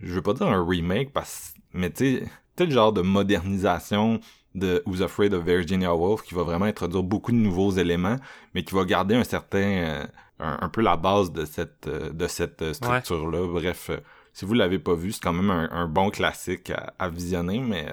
je 0.00 0.14
veux 0.14 0.22
pas 0.22 0.32
dire 0.32 0.46
un 0.46 0.66
remake 0.66 1.12
parce 1.12 1.54
mais 1.72 1.90
tu 1.90 2.26
sais 2.56 2.64
le 2.64 2.70
genre 2.70 2.92
de 2.92 3.02
modernisation 3.02 4.20
de 4.54 4.82
Who's 4.86 5.02
Afraid 5.02 5.34
of 5.34 5.44
Virginia 5.44 5.94
Woolf 5.94 6.22
qui 6.22 6.34
va 6.34 6.42
vraiment 6.42 6.64
introduire 6.64 7.02
beaucoup 7.02 7.32
de 7.32 7.36
nouveaux 7.36 7.72
éléments 7.72 8.16
mais 8.54 8.64
qui 8.64 8.74
va 8.74 8.84
garder 8.84 9.14
un 9.14 9.24
certain 9.24 9.58
euh, 9.58 10.06
un, 10.38 10.68
peu 10.70 10.80
la 10.80 10.96
base 10.96 11.32
de 11.32 11.44
cette 11.44 11.88
de 11.88 12.26
cette 12.26 12.72
structure 12.72 13.30
là 13.30 13.46
bref 13.46 13.90
si 14.32 14.44
vous 14.46 14.54
l'avez 14.54 14.78
pas 14.78 14.94
vu 14.94 15.12
c'est 15.12 15.22
quand 15.22 15.34
même 15.34 15.50
un, 15.50 15.86
bon 15.86 16.08
classique 16.10 16.70
à, 16.70 16.94
à 16.98 17.10
visionner 17.10 17.58
mais 17.58 17.86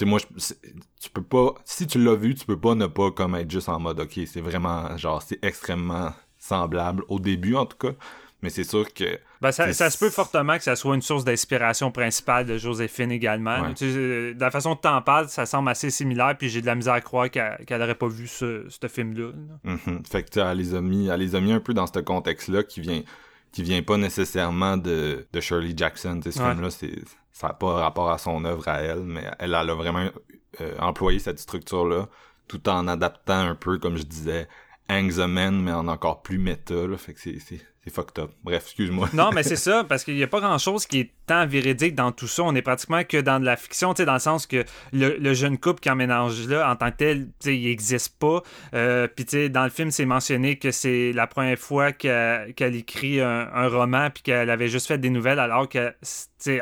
sais, 0.00 0.04
moi, 0.04 0.18
tu 1.00 1.10
peux 1.10 1.22
pas, 1.22 1.54
si 1.64 1.86
tu 1.86 2.02
l'as 2.02 2.16
vu, 2.16 2.34
tu 2.34 2.44
peux 2.44 2.58
pas 2.58 2.74
ne 2.74 2.86
pas 2.86 3.10
comme 3.10 3.34
être 3.34 3.50
juste 3.50 3.68
en 3.68 3.78
mode, 3.78 4.00
ok, 4.00 4.20
c'est 4.26 4.40
vraiment, 4.40 4.96
genre, 4.96 5.22
c'est 5.22 5.42
extrêmement 5.44 6.12
semblable, 6.38 7.04
au 7.08 7.20
début 7.20 7.54
en 7.54 7.66
tout 7.66 7.76
cas, 7.76 7.94
mais 8.42 8.50
c'est 8.50 8.64
sûr 8.64 8.92
que... 8.92 9.18
Ben, 9.42 9.52
ça, 9.52 9.72
ça, 9.72 9.90
se 9.90 9.98
peut 9.98 10.10
fortement 10.10 10.56
que 10.56 10.62
ça 10.62 10.76
soit 10.76 10.94
une 10.94 11.02
source 11.02 11.24
d'inspiration 11.24 11.90
principale 11.90 12.46
de 12.46 12.58
Joséphine 12.58 13.10
également. 13.10 13.72
Tu 13.74 13.90
sais, 13.90 14.34
de 14.34 14.40
la 14.40 14.50
façon 14.50 14.70
dont 14.70 14.76
t'en 14.76 15.02
parles, 15.02 15.28
ça 15.28 15.46
semble 15.46 15.68
assez 15.68 15.90
similaire, 15.90 16.36
puis 16.38 16.48
j'ai 16.48 16.60
de 16.60 16.66
la 16.66 16.74
misère 16.74 16.94
à 16.94 17.00
croire 17.00 17.30
qu'elle 17.30 17.56
n'aurait 17.70 17.94
pas 17.94 18.08
vu 18.08 18.26
ce, 18.26 18.66
ce 18.68 18.86
film-là. 18.86 19.32
Mm-hmm. 19.64 20.06
Fait 20.06 20.22
que, 20.22 20.30
tu 20.30 20.38
elle 20.40 20.58
les 20.58 20.74
a 20.74 20.80
mis, 20.80 21.08
elle 21.08 21.20
les 21.20 21.34
a 21.34 21.40
mis 21.40 21.52
un 21.52 21.60
peu 21.60 21.74
dans 21.74 21.86
ce 21.86 21.98
contexte-là 22.00 22.62
qui 22.62 22.80
vient 22.80 23.02
qui 23.52 23.62
vient 23.62 23.82
pas 23.82 23.96
nécessairement 23.96 24.76
de, 24.76 25.26
de 25.32 25.40
Shirley 25.40 25.74
Jackson. 25.76 26.20
ce 26.22 26.30
film-là, 26.30 26.70
c'est 26.70 26.94
ça 27.40 27.48
n'a 27.48 27.54
pas 27.54 27.72
rapport 27.72 28.10
à 28.10 28.18
son 28.18 28.44
œuvre 28.44 28.68
à 28.68 28.82
elle, 28.82 29.00
mais 29.00 29.24
elle, 29.38 29.54
a 29.54 29.64
vraiment 29.64 30.10
euh, 30.60 30.76
employé 30.78 31.18
cette 31.18 31.38
structure-là, 31.38 32.06
tout 32.48 32.68
en 32.68 32.86
adaptant 32.86 33.40
un 33.40 33.54
peu, 33.54 33.78
comme 33.78 33.96
je 33.96 34.02
disais, 34.02 34.46
Man, 34.90 35.62
mais 35.62 35.72
en 35.72 35.88
encore 35.88 36.20
plus 36.20 36.38
méta. 36.38 36.86
Là, 36.86 36.98
fait 36.98 37.14
que 37.14 37.20
c'est 37.20 37.60
fucked 37.88 38.22
up. 38.22 38.32
Bref, 38.44 38.64
excuse-moi. 38.66 39.08
non, 39.14 39.30
mais 39.32 39.42
c'est 39.42 39.56
ça, 39.70 39.84
parce 39.84 40.04
qu'il 40.04 40.14
n'y 40.14 40.22
a 40.22 40.26
pas 40.26 40.40
grand-chose 40.40 40.86
qui 40.86 41.00
est 41.00 41.10
tant 41.26 41.46
véridique 41.46 41.94
dans 41.94 42.12
tout 42.12 42.26
ça. 42.26 42.42
On 42.42 42.54
est 42.54 42.62
pratiquement 42.62 43.04
que 43.04 43.16
dans 43.18 43.40
de 43.40 43.46
la 43.46 43.56
fiction, 43.56 43.94
tu 43.94 44.02
sais, 44.02 44.06
dans 44.06 44.12
le 44.12 44.18
sens 44.18 44.46
que 44.46 44.64
le, 44.92 45.32
jeune 45.32 45.56
couple 45.56 45.80
qui 45.80 45.88
emménage 45.88 46.46
là, 46.46 46.70
en 46.70 46.76
tant 46.76 46.90
que 46.90 46.96
tel, 46.96 47.26
tu 47.26 47.32
sais, 47.40 47.56
il 47.56 47.64
n'existe 47.64 48.18
pas. 48.18 48.42
Euh, 48.74 49.08
puis, 49.08 49.24
tu 49.24 49.30
sais, 49.30 49.48
dans 49.48 49.64
le 49.64 49.70
film, 49.70 49.90
c'est 49.90 50.04
mentionné 50.04 50.56
que 50.56 50.70
c'est 50.70 51.12
la 51.12 51.26
première 51.26 51.58
fois 51.58 51.92
qu'elle 51.92 52.74
écrit 52.74 53.20
un, 53.20 53.68
roman, 53.68 54.10
puis 54.10 54.24
qu'elle 54.24 54.50
avait 54.50 54.68
juste 54.68 54.86
fait 54.86 54.98
des 54.98 55.10
nouvelles, 55.10 55.38
alors 55.38 55.68
que, 55.68 55.94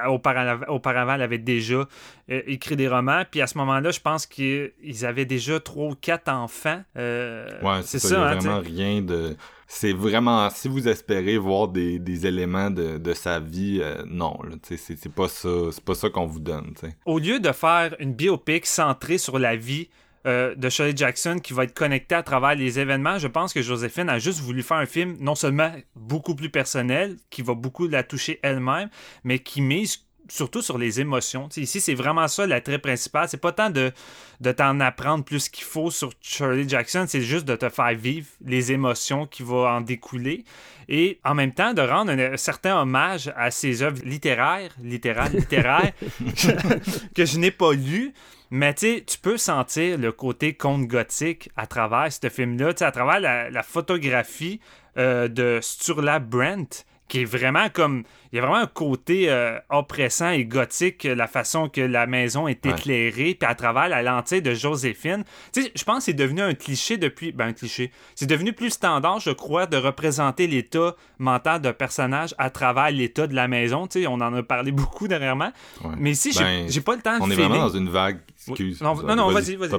auparavant, 0.07 0.66
auparavant, 0.68 1.14
elle 1.14 1.22
avait 1.22 1.38
déjà 1.38 1.88
euh, 2.31 2.42
écrit 2.46 2.76
des 2.76 2.87
romans. 2.87 3.24
Puis 3.28 3.40
à 3.40 3.46
ce 3.46 3.59
moment-là, 3.59 3.90
je 3.90 4.00
pense 4.00 4.26
qu'ils 4.26 4.72
avaient 5.02 5.24
déjà 5.24 5.59
trois 5.59 5.90
ou 5.90 5.94
quatre 5.94 6.28
enfants. 6.28 6.83
Euh, 6.96 7.48
ouais, 7.62 7.81
c'est 7.83 7.98
ça. 7.98 8.09
Il 8.09 8.18
n'y 8.18 8.24
a 8.24 8.28
hein, 8.28 8.35
vraiment 8.37 8.61
rien 8.61 9.00
de 9.00 9.37
c'est 9.70 9.92
vraiment 9.92 10.48
si 10.50 10.66
vous 10.66 10.88
espérez 10.88 11.37
voir 11.37 11.68
des, 11.68 12.26
éléments 12.26 12.70
de, 12.70 13.14
sa 13.14 13.38
vie 13.38 13.81
euh, 13.83 14.02
non 14.07 14.38
c'est 14.62 15.12
pas 15.12 15.28
ça 15.28 15.48
c'est 15.70 15.85
pas 15.85 15.94
ça 15.94 16.11
qu'on 16.11 16.26
vous 16.26 16.40
donne 16.40 16.72
au 17.04 17.18
lieu 17.18 17.38
de 17.38 17.52
faire 17.52 17.94
une 18.00 18.14
biopic 18.14 18.66
centrée 18.66 19.18
sur 19.18 19.38
la 19.38 19.54
vie 19.54 19.88
euh, 20.26 20.54
de 20.57 20.68
Shirley 20.68 20.96
Jackson 20.96 21.38
qui 21.42 21.52
va 21.52 21.64
être 21.64 21.74
connectée 21.74 22.16
à 22.16 22.24
travers 22.24 22.57
les 22.57 22.81
événements, 22.81 23.18
je 23.18 23.28
pense 23.28 23.52
que 23.52 23.62
Joséphine 23.62 24.09
a 24.09 24.18
juste 24.18 24.40
voulu 24.40 24.64
faire 24.64 24.78
un 24.78 24.87
film 24.87 25.16
non 25.20 25.37
seulement 25.37 25.72
beaucoup 25.94 26.35
plus 26.35 26.50
personnel, 26.50 27.16
qui 27.31 27.40
va 27.40 27.54
beaucoup 27.54 27.87
la 27.87 28.02
toucher 28.02 28.40
elle-même, 28.42 28.90
mais 29.22 29.38
qui 29.38 29.62
mise 29.62 30.08
surtout 30.29 30.62
sur 30.62 30.79
les 30.79 31.01
émotions. 31.01 31.49
ici, 31.57 31.81
c'est 31.81 31.95
vraiment 31.95 32.29
ça 32.29 32.47
l'attrait 32.47 32.79
principal. 32.79 33.29
C'est 33.29 33.41
pas 33.41 33.53
tant 33.53 33.71
de, 33.71 33.93
de 34.41 34.53
t'en 34.53 34.79
apprendre 34.81 35.25
plus 35.25 35.49
qu'il 35.49 35.64
faut 35.64 35.91
sur 35.91 36.12
Shirley 36.21 36.69
Jackson, 36.69 37.07
c'est 37.09 37.23
juste 37.23 37.45
de 37.45 37.57
te 37.57 37.69
faire 37.69 37.95
vivre 37.95 38.27
les 38.45 38.73
émotions 38.73 39.27
qui 39.27 39.43
vont 39.43 39.67
en 39.67 39.81
découler. 39.81 40.45
Et 40.88 41.21
en 41.25 41.35
même 41.35 41.53
temps, 41.53 41.75
de 41.75 41.83
rendre 41.83 42.12
un, 42.12 42.37
certain 42.37 42.81
hommage 42.81 43.33
à 43.37 43.51
ses 43.51 43.83
œuvres 43.83 44.03
littéraires, 44.05 44.71
littéraires, 44.83 45.31
littéraires, 45.31 45.93
que, 47.14 47.25
je 47.27 47.38
n'ai 47.38 47.51
pas 47.51 47.73
lues. 47.73 48.12
Mais 48.51 48.73
tu 48.73 49.03
peux 49.21 49.37
sentir 49.37 49.99
le 49.99 50.11
côté 50.11 50.55
conte 50.55 50.87
gothique 50.87 51.51
à 51.57 51.67
travers 51.67 52.11
ce 52.11 52.31
film-là, 52.31 52.73
à 52.81 52.91
travers 52.91 53.21
la, 53.21 53.62
photographie 53.62 54.59
euh, 54.97 55.29
de 55.29 55.59
Sturla 55.61 56.19
Brent 56.19 56.87
qui 57.09 57.23
est 57.23 57.25
vraiment 57.25 57.68
comme. 57.73 58.05
Il 58.31 58.37
y 58.37 58.38
a 58.38 58.42
vraiment 58.42 58.62
un 58.62 58.66
côté 58.66 59.31
euh, 59.31 59.59
oppressant 59.71 60.31
et 60.31 60.44
gothique, 60.44 61.05
la 61.05 61.27
façon 61.27 61.71
que 61.71 61.81
la 61.81 62.07
maison 62.07 62.47
est 62.47 62.66
éclairée, 62.66 63.35
puis 63.35 63.49
à 63.49 63.55
travers 63.55 63.88
la 63.88 64.03
lentille 64.03 64.42
de 64.42 64.53
Joséphine. 64.53 65.25
Tu 65.53 65.62
sais, 65.62 65.73
je 65.75 65.83
pense 65.85 65.99
que 65.99 66.05
c'est 66.05 66.12
devenu 66.12 66.42
un 66.42 66.53
cliché 66.53 66.99
depuis. 66.99 67.33
Ben, 67.33 67.49
un 67.49 67.53
cliché. 67.55 67.90
C'est 68.14 68.27
devenu 68.27 68.53
plus 68.53 68.71
standard, 68.71 69.21
je 69.21 69.31
crois, 69.31 69.66
de 69.66 69.79
représenter 69.79 70.47
l'état 70.47 70.94
mental 71.18 71.62
d'un 71.62 71.73
personnage 71.73 72.35
à 72.37 72.51
travers 72.51 72.90
l'état 72.90 73.27
de 73.27 73.35
la 73.35 73.49
maison. 73.49 73.87
Tu 73.87 74.03
sais, 74.03 74.07
on 74.07 74.14
en 74.14 74.35
a 74.35 74.42
parlé 74.42 74.71
beaucoup 74.79 75.09
dernièrement. 75.09 75.53
Mais 75.97 76.11
ici, 76.11 76.33
ben, 76.38 76.68
j'ai 76.68 76.83
pas 76.83 76.97
le 76.97 77.03
temps 77.03 77.18
de 77.18 77.23
On 77.23 77.31
est 77.31 77.35
vraiment 77.35 77.59
dans 77.59 77.77
une 77.77 77.88
vague 77.88 78.18
Excuse. 78.51 78.81
Non, 78.81 78.95
non, 78.95 79.31
vas-y, 79.31 79.57
vas-y. 79.57 79.71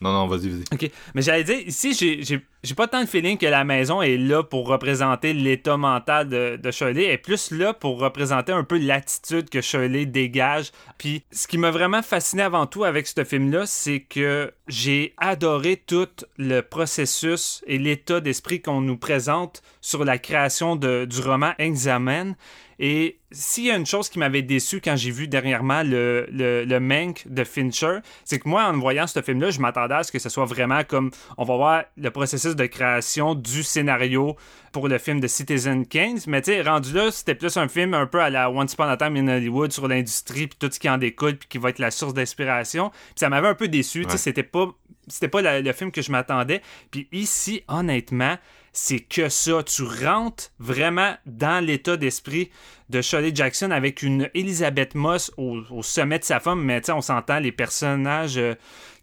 Non, 0.00 0.12
non, 0.12 0.26
vas-y, 0.26 0.48
vas-y. 0.48 0.64
OK. 0.72 0.90
Mais 1.14 1.22
j'allais 1.22 1.44
dire, 1.44 1.58
ici, 1.66 1.92
j'ai 1.94 2.74
pas 2.74 2.88
tant 2.88 3.00
de 3.02 3.06
feeling 3.06 3.38
que 3.38 3.46
la 3.46 3.64
maison 3.64 4.02
est 4.02 4.16
là 4.16 4.42
pour 4.42 4.68
représenter 4.68 5.32
l'état 5.32 5.76
mental 5.76 6.28
de, 6.28 6.56
de 6.56 6.70
Shirley. 6.70 7.04
Elle 7.04 7.12
est 7.12 7.18
plus 7.18 7.50
là 7.50 7.72
pour 7.72 8.00
représenter 8.00 8.52
un 8.52 8.64
peu 8.64 8.78
l'attitude 8.78 9.48
que 9.48 9.60
Shirley 9.60 10.06
dégage. 10.06 10.72
Puis, 10.98 11.22
ce 11.30 11.46
qui 11.46 11.58
m'a 11.58 11.70
vraiment 11.70 12.02
fasciné 12.02 12.42
avant 12.42 12.66
tout 12.66 12.84
avec 12.84 13.06
ce 13.06 13.24
film-là, 13.24 13.66
c'est 13.66 14.00
que 14.00 14.52
j'ai 14.68 15.14
adoré 15.16 15.76
tout 15.76 16.08
le 16.36 16.60
processus 16.60 17.62
et 17.66 17.78
l'état 17.78 18.20
d'esprit 18.20 18.60
qu'on 18.60 18.80
nous 18.80 18.98
présente 18.98 19.62
sur 19.80 20.04
la 20.04 20.18
création 20.18 20.76
du 20.76 21.20
roman 21.20 21.52
Examen. 21.58 22.34
Et 22.78 23.18
s'il 23.32 23.64
y 23.64 23.70
a 23.72 23.76
une 23.76 23.86
chose 23.86 24.08
qui 24.08 24.20
m'avait 24.20 24.42
déçu 24.42 24.80
quand 24.80 24.94
j'ai 24.94 25.10
vu 25.10 25.26
dernièrement 25.26 25.82
le, 25.82 26.28
le, 26.30 26.64
de 26.64 27.44
Fincher, 27.44 27.98
c'est 28.24 28.38
que 28.38 28.48
moi, 28.48 28.64
en 28.66 28.78
voyant 28.78 29.06
ce 29.06 29.20
film-là, 29.20 29.50
je 29.50 29.60
m'attendais 29.60 29.94
à 29.94 30.02
ce 30.04 30.12
que 30.12 30.20
ce 30.20 30.28
soit 30.28 30.44
vraiment 30.44 30.84
comme 30.84 31.10
on 31.38 31.44
va 31.44 31.56
voir 31.56 31.84
le 31.96 32.10
processus 32.10 32.54
de 32.54 32.66
création 32.66 33.34
du 33.34 33.64
scénario 33.64 34.36
pour 34.78 34.86
le 34.86 34.98
film 34.98 35.18
de 35.18 35.26
Citizen 35.26 35.86
Kane. 35.86 36.18
Mais 36.28 36.40
tu 36.40 36.52
sais, 36.52 36.62
rendu 36.62 36.92
là, 36.92 37.10
c'était 37.10 37.34
plus 37.34 37.56
un 37.56 37.66
film 37.66 37.94
un 37.94 38.06
peu 38.06 38.20
à 38.20 38.30
la 38.30 38.48
Once 38.48 38.74
Upon 38.74 38.84
a 38.84 38.96
Time 38.96 39.16
in 39.16 39.26
Hollywood 39.26 39.72
sur 39.72 39.88
l'industrie, 39.88 40.46
puis 40.46 40.56
tout 40.56 40.70
ce 40.72 40.78
qui 40.78 40.88
en 40.88 40.98
découle, 40.98 41.36
puis 41.36 41.48
qui 41.48 41.58
va 41.58 41.70
être 41.70 41.80
la 41.80 41.90
source 41.90 42.14
d'inspiration. 42.14 42.90
Puis 42.90 43.14
ça 43.16 43.28
m'avait 43.28 43.48
un 43.48 43.56
peu 43.56 43.66
déçu. 43.66 44.04
Tu 44.04 44.12
sais, 44.12 44.18
c'était 44.18 44.44
pas, 44.44 44.68
c'était 45.08 45.26
pas 45.26 45.60
le 45.60 45.72
film 45.72 45.90
que 45.90 46.00
je 46.00 46.12
m'attendais. 46.12 46.62
Puis 46.92 47.08
ici, 47.10 47.64
honnêtement, 47.66 48.36
c'est 48.80 49.00
que 49.00 49.28
ça. 49.28 49.64
Tu 49.64 49.82
rentres 49.82 50.52
vraiment 50.60 51.16
dans 51.26 51.64
l'état 51.64 51.96
d'esprit 51.96 52.50
de 52.90 53.02
Shirley 53.02 53.32
Jackson 53.34 53.72
avec 53.72 54.02
une 54.02 54.30
Elizabeth 54.34 54.94
Moss 54.94 55.32
au, 55.36 55.82
sommet 55.82 56.20
de 56.20 56.24
sa 56.24 56.38
femme, 56.38 56.62
mais 56.62 56.88
on 56.90 57.00
s'entend 57.00 57.40
les 57.40 57.50
personnages 57.50 58.38
euh, 58.38 58.54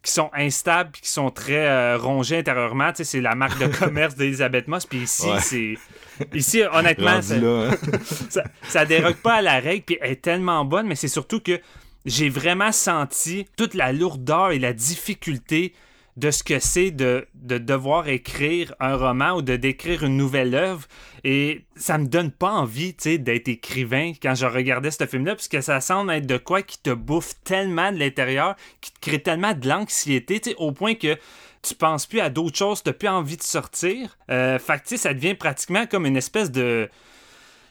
qui 0.02 0.12
sont 0.12 0.30
instables 0.32 0.92
et 0.96 1.00
qui 1.02 1.10
sont 1.10 1.30
très 1.30 1.66
euh, 1.66 1.98
rongés 1.98 2.38
intérieurement. 2.38 2.90
C'est 2.94 3.20
la 3.20 3.34
marque 3.34 3.58
de 3.58 3.66
commerce 3.78 4.14
d'Elizabeth 4.14 4.66
Moss. 4.66 4.86
Puis 4.86 5.02
ici, 5.02 5.28
c'est. 5.40 5.74
Ici, 6.32 6.62
honnêtement, 6.72 7.20
hein. 7.20 7.70
ça, 8.30 8.44
ça, 8.62 8.86
dérogue 8.86 9.16
pas 9.16 9.34
à 9.34 9.42
la 9.42 9.60
règle. 9.60 9.84
Puis 9.84 9.98
elle 10.00 10.12
est 10.12 10.22
tellement 10.22 10.64
bonne, 10.64 10.86
mais 10.86 10.96
c'est 10.96 11.06
surtout 11.06 11.40
que 11.40 11.60
j'ai 12.06 12.30
vraiment 12.30 12.72
senti 12.72 13.46
toute 13.58 13.74
la 13.74 13.92
lourdeur 13.92 14.52
et 14.52 14.58
la 14.58 14.72
difficulté 14.72 15.74
de 16.16 16.30
ce 16.30 16.42
que 16.42 16.58
c'est 16.58 16.90
de, 16.90 17.26
devoir 17.34 18.08
écrire 18.08 18.74
un 18.80 18.96
roman 18.96 19.32
ou 19.32 19.42
de 19.42 19.56
décrire 19.56 20.02
une 20.04 20.16
nouvelle 20.16 20.54
œuvre. 20.54 20.86
Et 21.24 21.64
ça 21.76 21.98
me 21.98 22.06
donne 22.06 22.30
pas 22.30 22.50
envie, 22.50 22.94
d'être 22.94 23.48
écrivain 23.48 24.12
quand 24.20 24.34
je 24.34 24.46
regardais 24.46 24.90
ce 24.90 25.06
film-là, 25.06 25.34
puisque 25.34 25.62
ça 25.62 25.80
semble 25.80 26.12
être 26.12 26.26
de 26.26 26.38
quoi 26.38 26.62
qui 26.62 26.78
te 26.78 26.90
bouffe 26.90 27.34
tellement 27.44 27.92
de 27.92 27.98
l'intérieur, 27.98 28.56
qui 28.80 28.92
te 28.92 29.00
crée 29.00 29.20
tellement 29.20 29.52
de 29.52 29.68
l'anxiété, 29.68 30.40
au 30.58 30.72
point 30.72 30.94
que 30.94 31.18
tu 31.62 31.74
penses 31.74 32.06
plus 32.06 32.20
à 32.20 32.30
d'autres 32.30 32.56
choses, 32.56 32.82
tu 32.82 32.88
n'as 32.88 32.94
plus 32.94 33.08
envie 33.08 33.36
de 33.36 33.42
sortir. 33.42 34.16
Euh, 34.30 34.58
fait 34.58 34.82
que, 34.82 34.96
ça 34.96 35.12
devient 35.12 35.34
pratiquement 35.34 35.86
comme 35.86 36.06
une 36.06 36.16
espèce 36.16 36.50
de 36.50 36.88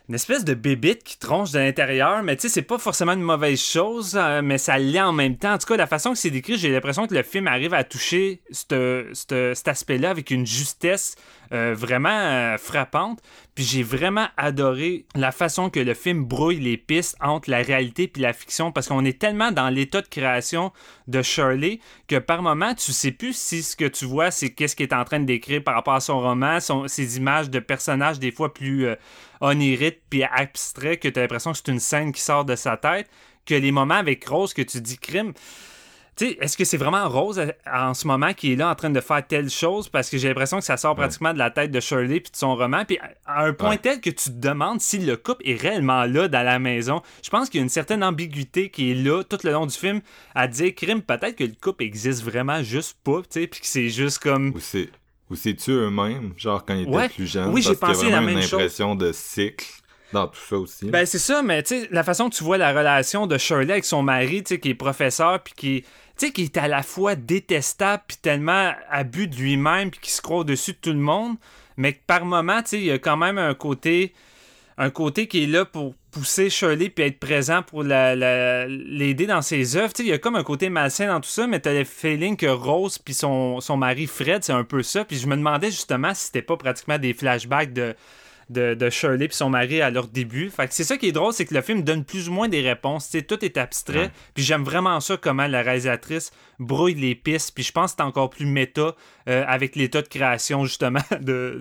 une 0.08 0.14
espèce 0.14 0.44
de 0.44 0.54
bébite 0.54 1.02
qui 1.02 1.18
tronche 1.18 1.50
de 1.50 1.58
l'intérieur, 1.58 2.22
mais 2.22 2.36
tu 2.36 2.42
sais, 2.42 2.48
c'est 2.48 2.62
pas 2.62 2.78
forcément 2.78 3.12
une 3.12 3.22
mauvaise 3.22 3.60
chose, 3.60 4.16
euh, 4.16 4.40
mais 4.42 4.56
ça 4.56 4.78
l'est 4.78 5.00
en 5.00 5.12
même 5.12 5.36
temps. 5.36 5.54
En 5.54 5.58
tout 5.58 5.66
cas, 5.66 5.76
la 5.76 5.88
façon 5.88 6.12
que 6.12 6.18
c'est 6.18 6.30
décrit, 6.30 6.56
j'ai 6.56 6.70
l'impression 6.70 7.06
que 7.08 7.14
le 7.14 7.24
film 7.24 7.48
arrive 7.48 7.74
à 7.74 7.82
toucher 7.82 8.40
cet 8.52 9.68
aspect-là 9.68 10.10
avec 10.10 10.30
une 10.30 10.46
justesse 10.46 11.16
euh, 11.52 11.74
vraiment 11.76 12.08
euh, 12.08 12.56
frappante. 12.56 13.20
Puis 13.56 13.64
j'ai 13.64 13.82
vraiment 13.82 14.26
adoré 14.36 15.06
la 15.14 15.32
façon 15.32 15.70
que 15.70 15.80
le 15.80 15.94
film 15.94 16.24
brouille 16.24 16.60
les 16.60 16.76
pistes 16.76 17.16
entre 17.22 17.50
la 17.50 17.62
réalité 17.62 18.12
et 18.14 18.20
la 18.20 18.34
fiction 18.34 18.70
parce 18.70 18.86
qu'on 18.86 19.02
est 19.06 19.18
tellement 19.18 19.50
dans 19.50 19.70
l'état 19.70 20.02
de 20.02 20.08
création 20.08 20.72
de 21.08 21.22
Shirley 21.22 21.80
que 22.06 22.16
par 22.16 22.42
moment 22.42 22.74
tu 22.74 22.92
sais 22.92 23.12
plus 23.12 23.34
si 23.34 23.62
ce 23.62 23.74
que 23.74 23.86
tu 23.86 24.04
vois 24.04 24.30
c'est 24.30 24.50
qu'est-ce 24.50 24.76
qu'il 24.76 24.84
est 24.84 24.92
en 24.92 25.04
train 25.04 25.20
de 25.20 25.24
décrire 25.24 25.64
par 25.64 25.74
rapport 25.74 25.94
à 25.94 26.00
son 26.00 26.20
roman, 26.20 26.58
ses 26.86 27.16
images 27.16 27.48
de 27.48 27.58
personnages 27.58 28.18
des 28.18 28.30
fois 28.30 28.52
plus 28.52 28.88
euh, 28.88 28.94
oniriques 29.40 30.02
puis 30.10 30.22
abstraits 30.22 31.00
que 31.00 31.08
tu 31.08 31.18
as 31.18 31.22
l'impression 31.22 31.52
que 31.52 31.56
c'est 31.56 31.72
une 31.72 31.80
scène 31.80 32.12
qui 32.12 32.20
sort 32.20 32.44
de 32.44 32.56
sa 32.56 32.76
tête 32.76 33.08
que 33.46 33.54
les 33.54 33.72
moments 33.72 33.94
avec 33.94 34.22
Rose 34.26 34.52
que 34.52 34.60
tu 34.60 34.82
dis 34.82 34.98
crime 34.98 35.32
est-ce 36.24 36.56
que 36.56 36.64
c'est 36.64 36.76
vraiment 36.76 37.08
Rose 37.08 37.38
euh, 37.38 37.52
en 37.70 37.94
ce 37.94 38.06
moment 38.06 38.32
qui 38.32 38.52
est 38.52 38.56
là 38.56 38.70
en 38.70 38.74
train 38.74 38.90
de 38.90 39.00
faire 39.00 39.26
telle 39.26 39.50
chose? 39.50 39.88
Parce 39.88 40.08
que 40.08 40.18
j'ai 40.18 40.28
l'impression 40.28 40.58
que 40.58 40.64
ça 40.64 40.76
sort 40.76 40.94
pratiquement 40.94 41.32
de 41.32 41.38
la 41.38 41.50
tête 41.50 41.70
de 41.70 41.80
Shirley 41.80 42.20
puis 42.20 42.32
de 42.32 42.36
son 42.36 42.56
roman. 42.56 42.84
Puis 42.84 42.98
à 43.26 43.44
un 43.44 43.52
point 43.52 43.76
tel 43.76 44.00
que 44.00 44.10
tu 44.10 44.30
te 44.30 44.38
demandes 44.38 44.80
si 44.80 44.98
le 44.98 45.16
couple 45.16 45.48
est 45.48 45.60
réellement 45.60 46.04
là 46.04 46.28
dans 46.28 46.42
la 46.42 46.58
maison. 46.58 47.02
Je 47.22 47.30
pense 47.30 47.50
qu'il 47.50 47.58
y 47.58 47.60
a 47.60 47.64
une 47.64 47.68
certaine 47.68 48.02
ambiguïté 48.02 48.70
qui 48.70 48.92
est 48.92 48.94
là 48.94 49.22
tout 49.22 49.38
le 49.44 49.52
long 49.52 49.66
du 49.66 49.76
film 49.76 50.00
à 50.34 50.48
dire 50.48 50.74
crime 50.74 51.02
peut-être 51.02 51.36
que 51.36 51.44
le 51.44 51.54
couple 51.60 51.84
existe 51.84 52.22
vraiment 52.22 52.62
juste 52.62 52.96
pas, 53.04 53.20
tu 53.22 53.40
sais, 53.40 53.46
puis 53.46 53.60
que 53.60 53.66
c'est 53.66 53.88
juste 53.88 54.18
comme 54.18 54.52
ou 54.54 54.60
c'est 54.60 54.88
ou 55.28 55.34
c'est-tu 55.34 55.72
eux-mêmes, 55.72 56.32
genre 56.36 56.64
quand 56.64 56.74
ils 56.74 56.88
étaient 56.88 57.08
plus 57.08 57.26
jeunes? 57.26 57.50
Oui, 57.52 57.60
j'ai 57.60 57.74
pensé 57.74 58.08
la 58.10 58.20
même 58.20 58.38
une 58.38 58.44
impression 58.44 58.94
de 58.94 59.10
cycle 59.12 59.66
dans 60.12 60.28
tout 60.28 60.38
ça 60.48 60.56
aussi. 60.56 60.86
Ben 60.86 61.04
c'est 61.04 61.18
ça, 61.18 61.42
mais 61.42 61.62
tu 61.62 61.80
sais 61.80 61.88
la 61.90 62.04
façon 62.04 62.30
que 62.30 62.36
tu 62.36 62.44
vois 62.44 62.58
la 62.58 62.72
relation 62.72 63.26
de 63.26 63.36
Shirley 63.36 63.72
avec 63.72 63.84
son 63.84 64.02
mari, 64.02 64.42
tu 64.42 64.54
sais 64.54 64.60
qui 64.60 64.70
est 64.70 64.74
professeur 64.74 65.42
puis 65.42 65.54
qui 65.56 65.84
tu 66.18 66.26
sais, 66.26 66.32
qui 66.32 66.44
est 66.44 66.56
à 66.56 66.68
la 66.68 66.82
fois 66.82 67.14
détestable, 67.14 68.04
puis 68.06 68.16
tellement 68.16 68.72
abus 68.90 69.28
de 69.28 69.36
lui-même, 69.36 69.90
puis 69.90 70.00
qui 70.00 70.10
se 70.10 70.22
croit 70.22 70.38
au-dessus 70.38 70.72
de 70.72 70.78
tout 70.78 70.92
le 70.92 70.98
monde, 70.98 71.36
mais 71.76 71.92
que 71.92 72.00
par 72.06 72.24
moment, 72.24 72.62
tu 72.62 72.76
il 72.76 72.84
y 72.84 72.90
a 72.90 72.98
quand 72.98 73.16
même 73.16 73.38
un 73.38 73.54
côté, 73.54 74.14
un 74.78 74.90
côté 74.90 75.26
qui 75.28 75.44
est 75.44 75.46
là 75.46 75.64
pour 75.64 75.94
pousser 76.10 76.48
Shirley 76.48 76.88
puis 76.88 77.04
être 77.04 77.18
présent 77.18 77.62
pour 77.62 77.82
l'aider 77.82 79.26
dans 79.26 79.42
ses 79.42 79.76
œuvres. 79.76 79.92
Tu 79.92 80.02
sais, 80.02 80.08
il 80.08 80.10
y 80.10 80.14
a 80.14 80.18
comme 80.18 80.36
un 80.36 80.44
côté 80.44 80.70
malsain 80.70 81.08
dans 81.08 81.20
tout 81.20 81.28
ça, 81.28 81.46
mais 81.46 81.60
t'as 81.60 81.74
le 81.74 81.84
feeling 81.84 82.36
que 82.36 82.46
Rose 82.46 82.96
puis 82.98 83.12
son, 83.12 83.60
son 83.60 83.76
mari 83.76 84.06
Fred, 84.06 84.42
c'est 84.42 84.54
un 84.54 84.64
peu 84.64 84.82
ça. 84.82 85.04
Puis 85.04 85.18
je 85.18 85.26
me 85.26 85.36
demandais 85.36 85.70
justement 85.70 86.14
si 86.14 86.26
c'était 86.26 86.40
pas 86.40 86.56
pratiquement 86.56 86.98
des 86.98 87.12
flashbacks 87.12 87.74
de 87.74 87.94
de, 88.50 88.90
Shirley 88.90 89.26
et 89.26 89.30
son 89.32 89.50
mari 89.50 89.80
à 89.80 89.90
leur 89.90 90.06
début. 90.08 90.50
Fait 90.50 90.72
c'est 90.72 90.84
ça 90.84 90.96
qui 90.96 91.06
est 91.08 91.12
drôle, 91.12 91.32
c'est 91.32 91.44
que 91.46 91.54
le 91.54 91.62
film 91.62 91.82
donne 91.82 92.04
plus 92.04 92.28
ou 92.28 92.32
moins 92.32 92.48
des 92.48 92.60
réponses. 92.60 93.08
T'sais, 93.08 93.22
tout 93.22 93.44
est 93.44 93.56
abstrait. 93.56 94.10
Puis 94.34 94.44
j'aime 94.44 94.62
vraiment 94.64 95.00
ça, 95.00 95.16
comment 95.16 95.46
la 95.46 95.62
réalisatrice 95.62 96.30
brouille 96.58 96.94
les 96.94 97.14
pistes. 97.14 97.52
Puis 97.54 97.64
je 97.64 97.72
pense 97.72 97.92
que 97.92 97.96
c'est 97.98 98.04
encore 98.04 98.30
plus 98.30 98.46
méta 98.46 98.94
euh, 99.28 99.44
avec 99.46 99.76
l'état 99.76 100.02
de 100.02 100.08
création, 100.08 100.64
justement. 100.64 101.00
de, 101.20 101.60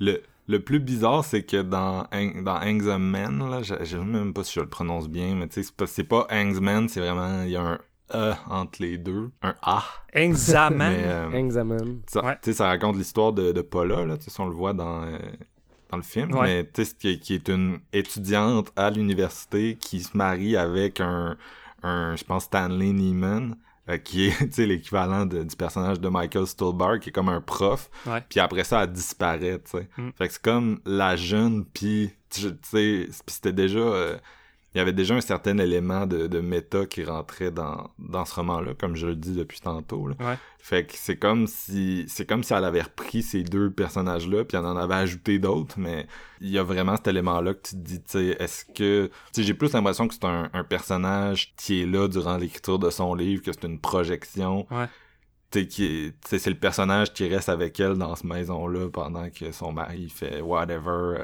le, 0.00 0.22
le 0.48 0.60
plus 0.60 0.80
bizarre, 0.80 1.24
c'est 1.24 1.42
que 1.44 1.62
dans, 1.62 2.06
Ang- 2.12 2.42
dans 2.42 3.48
là, 3.48 3.62
je, 3.62 3.74
je 3.80 3.84
sais 3.84 3.96
même 4.04 4.32
pas 4.32 4.44
si 4.44 4.54
je 4.54 4.60
le 4.60 4.68
prononce 4.68 5.08
bien, 5.08 5.34
mais 5.34 5.46
tu 5.48 5.62
sais, 5.62 5.72
c'est 5.86 6.04
pas, 6.04 6.26
Angsman, 6.30 6.88
c'est 6.88 7.00
vraiment, 7.00 7.42
il 7.42 7.50
y 7.50 7.56
a 7.56 7.62
un 7.62 7.78
E 8.14 8.32
entre 8.48 8.80
les 8.80 8.96
deux, 8.96 9.30
un 9.42 9.54
A. 9.60 9.84
Examen. 10.14 10.90
Mais, 10.90 11.02
euh, 11.04 11.30
Examen. 11.32 11.76
ça, 12.06 12.24
Ouais. 12.24 12.34
tu 12.42 12.50
sais, 12.50 12.52
ça 12.54 12.66
raconte 12.68 12.96
l'histoire 12.96 13.34
de, 13.34 13.52
de 13.52 13.60
Paula, 13.60 14.06
là, 14.06 14.16
tu 14.16 14.24
sais, 14.24 14.30
si 14.30 14.40
on 14.40 14.46
le 14.46 14.54
voit 14.54 14.72
dans, 14.72 15.02
euh, 15.04 15.18
dans 15.90 15.96
le 15.96 16.02
film, 16.02 16.34
Ouais. 16.34 16.42
mais 16.62 16.70
tu 16.72 16.84
sais, 16.84 17.18
qui, 17.18 17.34
est 17.34 17.48
une 17.48 17.78
étudiante 17.92 18.72
à 18.76 18.90
l'université 18.90 19.76
qui 19.80 20.00
se 20.02 20.16
marie 20.16 20.56
avec 20.56 21.00
un, 21.00 21.36
un 21.82 22.14
je 22.16 22.24
pense, 22.24 22.44
Stanley 22.44 22.92
Neiman, 22.92 23.56
euh, 23.88 23.96
qui 23.98 24.26
est, 24.26 24.58
l'équivalent 24.58 25.24
du 25.26 25.56
personnage 25.56 25.98
de 26.00 26.08
Michael 26.08 26.46
Stuhlbarg, 26.46 27.00
qui 27.00 27.08
est 27.08 27.12
comme 27.12 27.28
un 27.30 27.40
prof, 27.40 27.88
puis 28.28 28.40
après 28.40 28.64
ça, 28.64 28.84
elle 28.84 28.92
disparaît, 28.92 29.58
tu 29.64 29.70
sais. 29.78 29.88
Mm. 29.96 30.10
Fait 30.16 30.26
que 30.28 30.32
c'est 30.34 30.42
comme 30.42 30.80
la 30.84 31.16
jeune, 31.16 31.64
puis 31.64 32.10
tu 32.30 32.42
tu 32.42 32.56
sais, 32.62 33.04
puis 33.08 33.34
c'était 33.34 33.52
déjà... 33.54 33.78
euh, 33.78 34.16
il 34.78 34.80
y 34.80 34.82
avait 34.82 34.92
déjà 34.92 35.16
un 35.16 35.20
certain 35.20 35.58
élément 35.58 36.06
de, 36.06 36.28
de 36.28 36.38
méta 36.38 36.86
qui 36.86 37.02
rentrait 37.02 37.50
dans, 37.50 37.90
dans 37.98 38.24
ce 38.24 38.32
roman-là, 38.36 38.74
comme 38.78 38.94
je 38.94 39.08
le 39.08 39.16
dis 39.16 39.32
depuis 39.34 39.58
tantôt. 39.58 40.06
Là. 40.06 40.14
Ouais. 40.20 40.38
Fait 40.60 40.86
que 40.86 40.92
c'est 40.94 41.16
comme 41.16 41.48
si 41.48 42.04
c'est 42.06 42.26
comme 42.26 42.44
si 42.44 42.52
elle 42.52 42.62
avait 42.62 42.82
repris 42.82 43.24
ces 43.24 43.42
deux 43.42 43.72
personnages-là, 43.72 44.44
puis 44.44 44.56
elle 44.56 44.66
en 44.66 44.76
avait 44.76 44.94
ajouté 44.94 45.40
d'autres, 45.40 45.74
mais 45.78 46.06
il 46.40 46.50
y 46.50 46.58
a 46.58 46.62
vraiment 46.62 46.94
cet 46.94 47.08
élément-là 47.08 47.54
que 47.54 47.68
tu 47.70 47.74
te 47.74 47.80
dis, 47.80 48.00
tu 48.00 48.10
sais, 48.10 48.36
est-ce 48.38 48.64
que... 48.66 49.10
Tu 49.34 49.42
j'ai 49.42 49.54
plus 49.54 49.72
l'impression 49.72 50.06
que 50.06 50.14
c'est 50.14 50.26
un, 50.26 50.48
un 50.52 50.62
personnage 50.62 51.54
qui 51.56 51.82
est 51.82 51.86
là 51.86 52.06
durant 52.06 52.36
l'écriture 52.36 52.78
de 52.78 52.90
son 52.90 53.16
livre, 53.16 53.42
que 53.42 53.50
c'est 53.50 53.64
une 53.64 53.80
projection. 53.80 54.64
Ouais. 54.70 54.86
C'est 55.50 56.46
le 56.46 56.54
personnage 56.54 57.14
qui 57.14 57.26
reste 57.26 57.48
avec 57.48 57.80
elle 57.80 57.94
dans 57.94 58.14
cette 58.14 58.26
maison-là 58.26 58.90
pendant 58.90 59.30
que 59.30 59.50
son 59.50 59.72
mari 59.72 60.10
fait 60.10 60.42
whatever. 60.42 61.22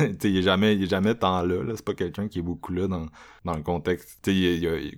il 0.00 0.38
est 0.38 0.42
jamais, 0.42 0.74
il 0.74 0.84
est 0.84 0.86
jamais 0.86 1.14
tant 1.14 1.42
là, 1.42 1.62
là. 1.62 1.72
C'est 1.76 1.84
pas 1.84 1.94
quelqu'un 1.94 2.28
qui 2.28 2.38
est 2.38 2.42
beaucoup 2.42 2.72
là 2.72 2.88
dans, 2.88 3.06
dans 3.44 3.54
le 3.54 3.62
contexte. 3.62 4.20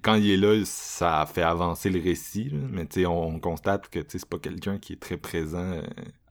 Quand 0.02 0.14
il 0.14 0.30
est 0.30 0.36
là, 0.36 0.62
ça 0.64 1.26
fait 1.26 1.42
avancer 1.42 1.90
le 1.90 2.00
récit, 2.00 2.50
là. 2.50 2.60
Mais 2.70 2.86
on, 3.06 3.34
on 3.34 3.40
constate 3.40 3.88
que, 3.88 3.98
c'est 4.06 4.24
pas 4.24 4.38
quelqu'un 4.38 4.78
qui 4.78 4.92
est 4.92 5.00
très 5.00 5.16
présent 5.16 5.80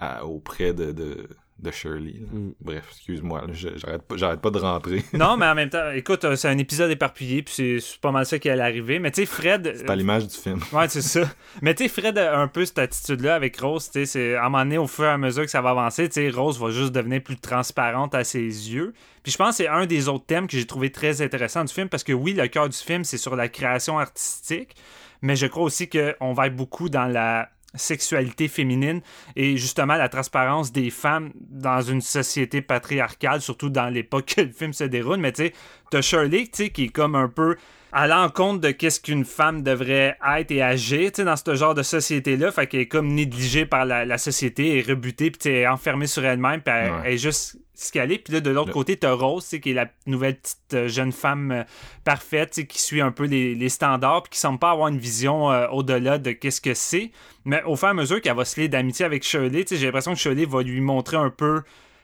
euh, 0.01 0.19
auprès 0.21 0.73
de, 0.73 0.93
de, 0.93 1.27
de 1.61 1.71
Shirley. 1.71 2.15
Mm. 2.31 2.51
Bref, 2.59 2.83
excuse-moi, 2.91 3.43
j'arrête 3.53 4.01
pas, 4.01 4.17
j'arrête 4.17 4.41
pas 4.41 4.49
de 4.49 4.57
rentrer. 4.59 5.03
Non, 5.13 5.37
mais 5.37 5.45
en 5.45 5.55
même 5.55 5.69
temps, 5.69 5.91
écoute, 5.91 6.23
euh, 6.25 6.35
c'est 6.35 6.47
un 6.47 6.57
épisode 6.57 6.89
éparpillé, 6.91 7.43
puis 7.43 7.53
c'est- 7.53 7.99
pas 8.01 8.11
mal 8.11 8.25
ça 8.25 8.39
qui 8.39 8.49
allait 8.49 8.61
arriver. 8.63 8.99
Mais 8.99 9.11
tu 9.11 9.21
sais, 9.21 9.25
Fred. 9.25 9.73
C'est 9.75 9.89
à 9.89 9.95
l'image 9.95 10.27
du 10.27 10.35
film. 10.35 10.59
Ouais, 10.73 10.87
c'est 10.89 11.01
ça. 11.01 11.29
Mais 11.61 11.75
tu 11.75 11.83
sais, 11.83 11.89
Fred 11.89 12.17
a 12.17 12.39
un 12.39 12.47
peu 12.47 12.65
cette 12.65 12.79
attitude-là 12.79 13.35
avec 13.35 13.57
Rose. 13.59 13.85
Tu 13.85 13.91
sais, 13.91 14.05
c'est 14.05 14.35
à 14.35 14.41
un 14.41 14.49
moment 14.49 14.63
donné, 14.63 14.77
au 14.77 14.87
fur 14.87 15.05
et 15.05 15.09
à 15.09 15.17
mesure 15.17 15.43
que 15.43 15.51
ça 15.51 15.61
va 15.61 15.69
avancer, 15.71 16.07
tu 16.09 16.15
sais, 16.15 16.29
Rose 16.29 16.59
va 16.59 16.71
juste 16.71 16.91
devenir 16.91 17.21
plus 17.21 17.37
transparente 17.37 18.15
à 18.15 18.23
ses 18.23 18.39
yeux. 18.41 18.93
Puis 19.23 19.31
je 19.31 19.37
pense 19.37 19.57
que 19.57 19.63
c'est 19.63 19.69
un 19.69 19.85
des 19.85 20.07
autres 20.09 20.25
thèmes 20.25 20.47
que 20.47 20.57
j'ai 20.57 20.65
trouvé 20.65 20.91
très 20.91 21.21
intéressant 21.21 21.63
du 21.63 21.71
film 21.73 21.89
parce 21.89 22.03
que 22.03 22.13
oui, 22.13 22.33
le 22.33 22.47
cœur 22.47 22.67
du 22.67 22.77
film, 22.77 23.03
c'est 23.03 23.17
sur 23.17 23.35
la 23.35 23.49
création 23.49 23.99
artistique, 23.99 24.75
mais 25.21 25.35
je 25.35 25.45
crois 25.45 25.63
aussi 25.63 25.87
qu'on 25.89 26.33
va 26.33 26.47
être 26.47 26.55
beaucoup 26.55 26.89
dans 26.89 27.05
la 27.05 27.49
sexualité 27.73 28.47
féminine 28.47 29.01
et 29.35 29.57
justement 29.57 29.95
la 29.95 30.09
transparence 30.09 30.71
des 30.71 30.89
femmes 30.89 31.31
dans 31.35 31.81
une 31.81 32.01
société 32.01 32.61
patriarcale, 32.61 33.41
surtout 33.41 33.69
dans 33.69 33.89
l'époque 33.89 34.25
que 34.35 34.41
le 34.41 34.51
film 34.51 34.73
se 34.73 34.83
déroule. 34.83 35.17
Mais 35.17 35.31
tu 35.31 35.45
sais, 35.45 35.53
t'as 35.89 36.01
Shirley, 36.01 36.47
tu 36.51 36.69
qui 36.69 36.85
est 36.85 36.89
comme 36.89 37.15
un 37.15 37.29
peu 37.29 37.55
à 37.93 38.07
l'encontre 38.07 38.61
de 38.61 38.71
qu'est-ce 38.71 38.99
qu'une 39.01 39.25
femme 39.25 39.63
devrait 39.63 40.17
être 40.37 40.51
et 40.51 40.61
agir, 40.61 41.11
tu 41.11 41.17
sais, 41.17 41.23
dans 41.25 41.35
ce 41.35 41.55
genre 41.55 41.75
de 41.75 41.83
société-là. 41.83 42.51
Fait 42.51 42.67
qu'elle 42.67 42.81
est 42.81 42.87
comme 42.87 43.07
négligée 43.13 43.65
par 43.65 43.85
la, 43.85 44.05
la 44.05 44.17
société, 44.17 44.77
et 44.77 44.81
rebutée, 44.81 45.31
puis 45.31 45.49
est 45.49 45.67
enfermée 45.67 46.07
sur 46.07 46.23
elle-même, 46.25 46.61
puis 46.61 46.73
elle, 46.73 46.91
Ouais. 46.91 46.97
elle 47.05 47.13
est 47.13 47.17
juste 47.17 47.57
ce 47.73 47.91
qu'elle 47.91 48.11
est. 48.11 48.19
Puis 48.19 48.33
là, 48.33 48.39
de 48.41 48.49
l'autre 48.51 48.67
Le- 48.67 48.73
côté, 48.73 48.95
t'as 48.97 49.11
Rose, 49.13 49.43
tu 49.43 49.49
sais, 49.49 49.59
qui 49.59 49.71
est 49.71 49.73
la 49.73 49.87
nouvelle 50.05 50.35
petite 50.37 50.57
euh, 50.73 50.87
jeune 50.87 51.11
femme 51.11 51.51
euh, 51.51 51.63
parfaite, 52.03 52.51
tu 52.51 52.61
sais, 52.61 52.67
qui 52.67 52.79
suit 52.81 53.01
un 53.01 53.11
peu 53.11 53.25
les, 53.25 53.55
les 53.55 53.69
standards, 53.69 54.23
puis 54.23 54.31
qui 54.31 54.39
semble 54.39 54.59
pas 54.59 54.71
avoir 54.71 54.87
une 54.89 54.99
vision 54.99 55.51
euh, 55.51 55.67
au-delà 55.69 56.17
de 56.17 56.31
qu'est-ce 56.31 56.61
que 56.61 56.73
c'est. 56.73 57.11
Mais 57.43 57.61
au 57.63 57.75
fur 57.75 57.87
et 57.87 57.91
à 57.91 57.93
mesure 57.95 58.21
qu'elle 58.21 58.35
va 58.35 58.45
se 58.45 58.59
lier 58.59 58.67
d'amitié 58.67 59.03
avec 59.05 59.23
Shirley, 59.23 59.63
tu 59.65 59.75
sais, 59.75 59.77
j'ai 59.81 59.87
l'impression 59.87 60.13
que 60.13 60.19
Shirley 60.19 60.45
va 60.45 60.61
lui 60.61 60.79
montrer 60.79 61.17
un 61.17 61.29
peu 61.31 61.61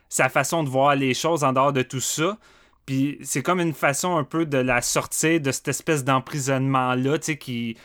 sa 0.09 0.29
façon 0.29 0.63
de 0.63 0.69
voir 0.69 0.95
les 0.95 1.13
choses 1.13 1.43
en 1.43 1.53
dehors 1.53 1.73
de 1.73 1.81
tout 1.83 1.99
ça. 1.99 2.37
Puis 2.87 3.19
c'est 3.21 3.43
comme 3.43 3.59
une 3.59 3.73
façon 3.73 4.17
un 4.17 4.23
peu 4.23 4.45
de 4.45 4.57
la 4.57 4.81
sortir 4.81 5.41
de 5.41 5.51
cette 5.51 5.67
espèce 5.67 6.05
d'emprisonnement-là, 6.05 7.19
tu 7.19 7.33
sais, 7.33 7.37
qui, 7.37 7.75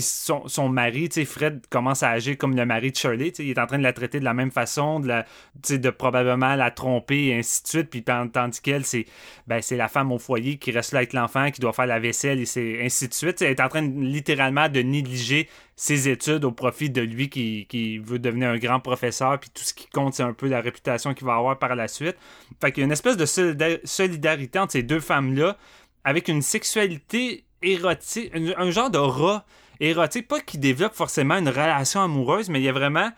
son, 0.00 0.68
mari, 0.68 1.08
tu 1.08 1.14
sais, 1.16 1.24
Fred 1.24 1.66
commence 1.68 2.04
à 2.04 2.10
agir 2.10 2.38
comme 2.38 2.54
le 2.54 2.64
mari 2.64 2.92
de 2.92 2.96
Shirley, 2.96 3.32
tu 3.32 3.38
sais, 3.38 3.44
il 3.44 3.50
est 3.50 3.58
en 3.58 3.66
train 3.66 3.78
de 3.78 3.82
la 3.82 3.92
traiter 3.92 4.20
de 4.20 4.24
la 4.24 4.34
même 4.34 4.52
façon, 4.52 5.00
de, 5.00 5.08
tu 5.08 5.24
sais, 5.64 5.78
de 5.78 5.90
probablement 5.90 6.54
la 6.54 6.70
tromper 6.70 7.26
et 7.26 7.38
ainsi 7.38 7.64
de 7.64 7.68
suite, 7.68 7.90
puis 7.90 8.04
tandis 8.04 8.60
qu'elle, 8.62 8.84
c'est 8.84 9.04
ben, 9.48 9.60
la 9.72 9.88
femme 9.88 10.12
au 10.12 10.20
foyer 10.20 10.58
qui 10.58 10.70
reste 10.70 10.92
là 10.92 10.98
avec 10.98 11.12
l'enfant, 11.12 11.50
qui 11.50 11.60
doit 11.60 11.72
faire 11.72 11.86
la 11.86 11.98
vaisselle 11.98 12.38
et 12.38 12.46
c'est 12.46 12.84
ainsi 12.84 13.08
de 13.08 13.14
suite. 13.14 13.38
Tu 13.38 13.38
sais, 13.38 13.46
Elle 13.46 13.58
est 13.58 13.60
en 13.60 13.68
train 13.68 13.82
littéralement 13.82 14.68
de 14.68 14.80
négliger 14.80 15.48
ses 15.82 16.08
études 16.08 16.44
au 16.44 16.52
profit 16.52 16.90
de 16.90 17.00
lui 17.00 17.28
qui, 17.28 17.66
qui 17.68 17.98
veut 17.98 18.20
devenir 18.20 18.50
un 18.50 18.56
grand 18.56 18.78
professeur, 18.78 19.40
puis 19.40 19.50
tout 19.52 19.64
ce 19.64 19.74
qui 19.74 19.88
compte, 19.88 20.14
c'est 20.14 20.22
un 20.22 20.32
peu 20.32 20.46
la 20.46 20.60
réputation 20.60 21.12
qu'il 21.12 21.26
va 21.26 21.34
avoir 21.34 21.58
par 21.58 21.74
la 21.74 21.88
suite. 21.88 22.14
Fait 22.60 22.70
qu'il 22.70 22.82
y 22.82 22.84
a 22.84 22.86
une 22.86 22.92
espèce 22.92 23.16
de 23.16 23.26
solida- 23.26 23.80
solidarité 23.82 24.60
entre 24.60 24.74
ces 24.74 24.84
deux 24.84 25.00
femmes-là, 25.00 25.56
avec 26.04 26.28
une 26.28 26.40
sexualité 26.40 27.42
érotique, 27.62 28.30
un, 28.56 28.70
genre 28.70 28.90
d'aura 28.90 29.44
érotique, 29.80 30.28
pas 30.28 30.38
qui 30.38 30.56
développe 30.56 30.94
forcément 30.94 31.34
une 31.34 31.48
relation 31.48 32.00
amoureuse, 32.00 32.48
mais 32.48 32.60
il 32.60 32.64
y 32.64 32.68
a 32.68 32.72
vraiment 32.72 33.10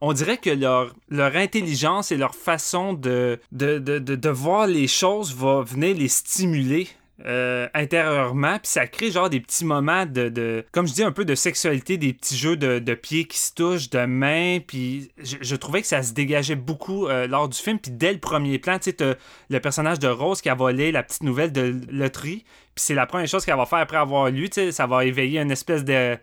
on 0.00 0.14
dirait 0.14 0.38
que 0.38 0.50
leur, 0.50 0.94
leur 1.10 1.36
intelligence 1.36 2.12
et 2.12 2.16
leur 2.16 2.34
façon 2.34 2.94
de, 2.94 3.38
de, 3.52 3.78
de, 3.78 3.98
de, 3.98 4.14
de 4.14 4.28
voir 4.30 4.66
les 4.66 4.88
choses 4.88 5.34
va 5.34 5.62
venir 5.62 5.94
les 5.94 6.08
stimuler 6.08 6.88
euh, 7.24 7.66
intérieurement, 7.72 8.58
puis 8.58 8.70
ça 8.70 8.86
crée 8.86 9.10
genre 9.10 9.30
des 9.30 9.40
petits 9.40 9.64
moments 9.64 10.04
de, 10.04 10.28
de, 10.28 10.64
comme 10.70 10.86
je 10.86 10.92
dis, 10.92 11.02
un 11.02 11.12
peu 11.12 11.24
de 11.24 11.34
sexualité, 11.34 11.96
des 11.96 12.12
petits 12.12 12.36
jeux 12.36 12.56
de, 12.56 12.78
de 12.78 12.94
pieds 12.94 13.24
qui 13.24 13.38
se 13.38 13.54
touchent, 13.54 13.88
de 13.88 14.04
mains, 14.04 14.58
puis 14.60 15.10
je, 15.18 15.56
trouvais 15.56 15.80
que 15.80 15.88
ça 15.88 16.02
se 16.02 16.12
dégageait 16.12 16.56
beaucoup 16.56 17.06
euh, 17.06 17.26
lors 17.26 17.48
du 17.48 17.56
film, 17.58 17.78
puis 17.78 17.90
dès 17.90 18.12
le 18.12 18.18
premier 18.18 18.58
plan, 18.58 18.78
tu 18.78 18.90
sais, 18.90 19.16
le 19.48 19.60
personnage 19.60 19.98
de 19.98 20.08
Rose 20.08 20.42
qui 20.42 20.50
a 20.50 20.54
volé 20.54 20.92
la 20.92 21.02
petite 21.02 21.22
nouvelle 21.22 21.52
de 21.52 21.80
loterie, 21.90 22.44
puis 22.74 22.84
c'est 22.84 22.94
la 22.94 23.06
première 23.06 23.28
chose 23.28 23.46
qu'elle 23.46 23.56
va 23.56 23.64
faire 23.64 23.78
après 23.78 23.96
avoir 23.96 24.30
lu, 24.30 24.50
tu 24.50 24.60
sais, 24.60 24.72
ça 24.72 24.86
va 24.86 25.06
éveiller 25.06 25.40
une 25.40 25.50
espèce 25.50 25.84
de 25.84 26.18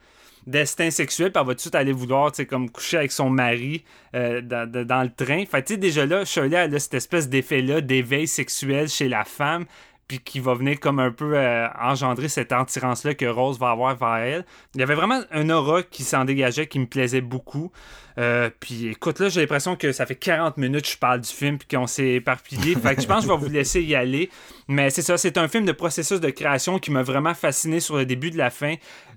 destin 0.47 0.91
sexuel, 0.91 1.31
puis 1.31 1.41
elle 1.41 1.47
va 1.47 1.53
tout 1.53 1.57
de 1.57 1.61
suite 1.61 1.75
aller 1.75 1.91
vouloir, 1.91 2.31
tu 2.31 2.37
sais, 2.37 2.45
comme 2.45 2.69
coucher 2.69 2.97
avec 2.97 3.11
son 3.11 3.29
mari 3.29 3.83
euh, 4.15 4.41
dans, 4.41 5.03
le 5.03 5.09
train. 5.09 5.45
Fait 5.45 5.63
tu 5.63 5.73
sais, 5.73 5.77
déjà 5.77 6.05
là, 6.05 6.25
Shirley, 6.25 6.57
a 6.57 6.79
cette 6.79 6.93
espèce 6.93 7.29
d'effet-là 7.29 7.81
d'éveil 7.81 8.27
sexuel 8.27 8.89
chez 8.89 9.07
la 9.07 9.23
femme, 9.23 9.65
puis 10.13 10.19
qui 10.23 10.39
va 10.39 10.53
venir 10.53 10.79
comme 10.79 10.99
un 10.99 11.11
peu 11.11 11.35
euh, 11.35 11.67
engendrer 11.81 12.29
cette 12.29 12.51
attirance-là 12.51 13.15
que 13.15 13.25
Rose 13.25 13.57
va 13.57 13.71
avoir 13.71 13.95
vers 13.95 14.15
elle. 14.15 14.45
Il 14.75 14.79
y 14.79 14.83
avait 14.83 14.93
vraiment 14.93 15.21
un 15.31 15.49
aura 15.49 15.81
qui 15.81 16.03
s'en 16.03 16.23
dégageait, 16.23 16.67
qui 16.67 16.77
me 16.77 16.85
plaisait 16.85 17.21
beaucoup. 17.21 17.71
Euh, 18.19 18.51
puis 18.59 18.89
écoute, 18.89 19.19
là, 19.19 19.29
j'ai 19.29 19.41
l'impression 19.41 19.75
que 19.75 19.91
ça 19.91 20.05
fait 20.05 20.15
40 20.15 20.57
minutes 20.57 20.83
que 20.83 20.91
je 20.91 20.97
parle 20.97 21.21
du 21.21 21.29
film, 21.29 21.57
puis 21.57 21.67
qu'on 21.67 21.87
s'est 21.87 22.11
éparpillé. 22.13 22.75
fait 22.83 22.95
que 22.95 23.01
je 23.01 23.07
pense 23.07 23.25
que 23.25 23.31
je 23.31 23.33
vais 23.33 23.39
vous 23.39 23.51
laisser 23.51 23.81
y 23.81 23.95
aller. 23.95 24.29
Mais 24.67 24.91
c'est 24.91 25.01
ça, 25.01 25.17
c'est 25.17 25.37
un 25.37 25.47
film 25.47 25.65
de 25.65 25.71
processus 25.71 26.19
de 26.19 26.29
création 26.29 26.77
qui 26.77 26.91
m'a 26.91 27.01
vraiment 27.01 27.33
fasciné 27.33 27.79
sur 27.79 27.97
le 27.97 28.05
début 28.05 28.29
de 28.29 28.37
la 28.37 28.51
fin. 28.51 28.75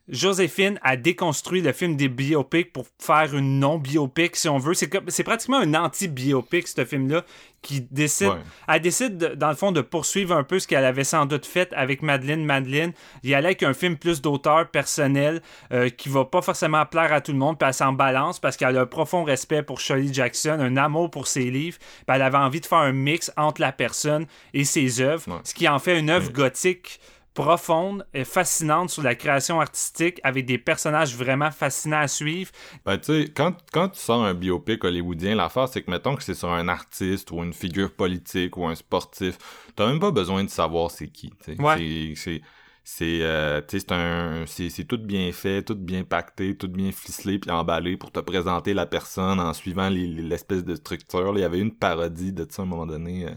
Joséphine 0.09 0.78
a 0.82 0.96
déconstruit 0.96 1.61
le 1.62 1.72
film 1.72 1.96
des 1.96 2.09
biopics 2.09 2.72
pour 2.72 2.86
faire 2.98 3.34
une 3.34 3.59
non-biopic, 3.59 4.36
si 4.36 4.48
on 4.48 4.59
veut. 4.59 4.74
C'est 4.74 5.24
pratiquement 5.24 5.59
un 5.59 5.74
anti-biopic, 5.74 6.68
ce 6.68 6.84
film-là, 6.84 7.24
qui 7.62 7.80
décide, 7.90 8.28
Ouais. 8.28 8.34
elle 8.68 8.80
décide, 8.80 9.18
de- 9.18 9.34
dans 9.34 9.48
le 9.48 9.57
fond, 9.57 9.72
de 9.72 9.80
poursuivre 9.80 10.36
un 10.36 10.44
peu 10.44 10.61
ce 10.61 10.68
qu'elle 10.68 10.84
avait 10.84 11.02
sans 11.02 11.26
doute 11.26 11.44
fait 11.46 11.72
avec 11.72 12.02
Madeleine. 12.02 12.44
Madeleine, 12.44 12.92
il 13.24 13.34
allait 13.34 13.46
avec 13.48 13.64
un 13.64 13.74
film 13.74 13.96
plus 13.96 14.22
d'auteur 14.22 14.68
personnel, 14.68 15.42
euh, 15.72 15.88
qui 15.88 16.09
va 16.09 16.24
pas 16.24 16.42
forcément 16.42 16.86
plaire 16.86 17.12
à 17.12 17.20
tout 17.20 17.32
le 17.32 17.38
monde, 17.38 17.59
puis 17.59 17.66
elle 17.66 17.74
s'en 17.74 17.92
balance 17.92 18.38
parce 18.38 18.57
qu'elle 18.57 18.76
a 18.76 18.82
un 18.82 18.86
profond 18.86 19.24
respect 19.24 19.64
pour 19.64 19.80
Shirley 19.80 20.12
Jackson, 20.12 20.59
un 20.61 20.76
amour 20.76 21.11
pour 21.11 21.26
ses 21.26 21.50
livres, 21.50 21.78
puis 21.78 22.14
elle 22.14 22.22
avait 22.22 22.38
envie 22.38 22.61
de 22.61 22.66
faire 22.66 22.78
un 22.78 22.92
mix 22.92 23.32
entre 23.36 23.61
la 23.61 23.72
personne 23.72 24.26
et 24.54 24.64
ses 24.64 25.00
œuvres, 25.00 25.24
Ouais. 25.28 25.40
ce 25.42 25.52
qui 25.52 25.66
en 25.68 25.80
fait 25.80 25.98
une 25.98 26.11
œuvre 26.11 26.30
gothique 26.30 27.00
profonde 27.37 28.05
et 28.14 28.24
fascinante 28.24 28.91
sur 28.91 29.03
la 29.05 29.14
création 29.14 29.61
artistique 29.61 30.20
avec 30.24 30.47
des 30.47 30.59
personnages 30.59 31.14
vraiment 31.14 31.53
fascinants 31.53 32.01
à 32.01 32.09
suivre. 32.09 32.51
Ben, 32.84 32.99
tu 32.99 33.05
sais, 33.24 33.32
quand, 33.32 33.55
quand 33.72 33.91
tu 33.91 34.01
sors 34.01 34.24
un 34.24 34.34
biopic 34.34 34.82
hollywoodien, 34.82 35.37
l'affaire, 35.37 35.68
c'est 35.68 35.82
que 35.82 35.91
mettons 35.91 36.16
que 36.16 36.24
c'est 36.24 36.34
sur 36.34 36.51
un 36.51 36.66
artiste 36.68 37.30
ou 37.30 37.43
une 37.45 37.53
figure 37.53 37.93
politique 37.93 38.57
ou 38.57 38.66
un 38.66 38.74
sportif, 38.74 39.37
t'as 39.76 39.87
même 39.87 40.01
pas 40.01 40.11
besoin 40.11 40.43
de 40.43 40.49
savoir 40.51 40.91
c'est 40.91 41.09
qui. 41.09 41.32
Ouais. 41.59 42.14
C'est- 42.16 42.41
C'est, 42.89 43.18
euh, 43.22 43.61
un, 43.91 44.45
c'est, 44.47 44.70
c'est 44.70 44.84
tout 44.84 44.99
bien 44.99 45.32
fait, 45.32 45.62
tout 45.64 45.74
bien 45.74 46.05
pacté, 46.05 46.57
tout 46.57 46.68
bien 46.68 46.93
ficelé 46.93 47.41
puis 47.41 47.51
emballé 47.51 47.97
pour 47.97 48.12
te 48.12 48.20
présenter 48.20 48.74
la 48.74 48.87
personne 48.87 49.41
en 49.41 49.53
suivant 49.55 49.89
les- 49.89 50.07
les- 50.07 50.22
l'espèce 50.22 50.62
de 50.64 50.76
structure. 50.76 51.32
Il 51.37 51.41
y 51.41 51.45
avait 51.45 51.59
une 51.59 51.74
parodie 51.74 52.32
de 52.32 52.47
ça 52.49 52.62
à 52.62 52.64
un 52.64 52.68
moment 52.68 52.87
donné, 52.87 53.26
euh, 53.26 53.34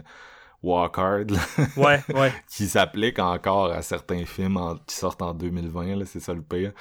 Walk 0.62 0.98
Hard, 0.98 1.30
là, 1.30 1.38
Ouais, 1.76 2.00
ouais. 2.14 2.32
qui 2.50 2.66
s'applique 2.66 3.18
encore 3.18 3.72
à 3.72 3.82
certains 3.82 4.24
films 4.26 4.56
en- 4.58 4.76
qui 4.76 4.94
sortent 4.94 5.22
en 5.22 5.32
2020, 5.34 5.96
là, 5.96 6.04
c'est 6.04 6.20
ça 6.20 6.34
le 6.34 6.42
pire. 6.42 6.72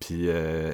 Puis, 0.00 0.28
euh, 0.28 0.72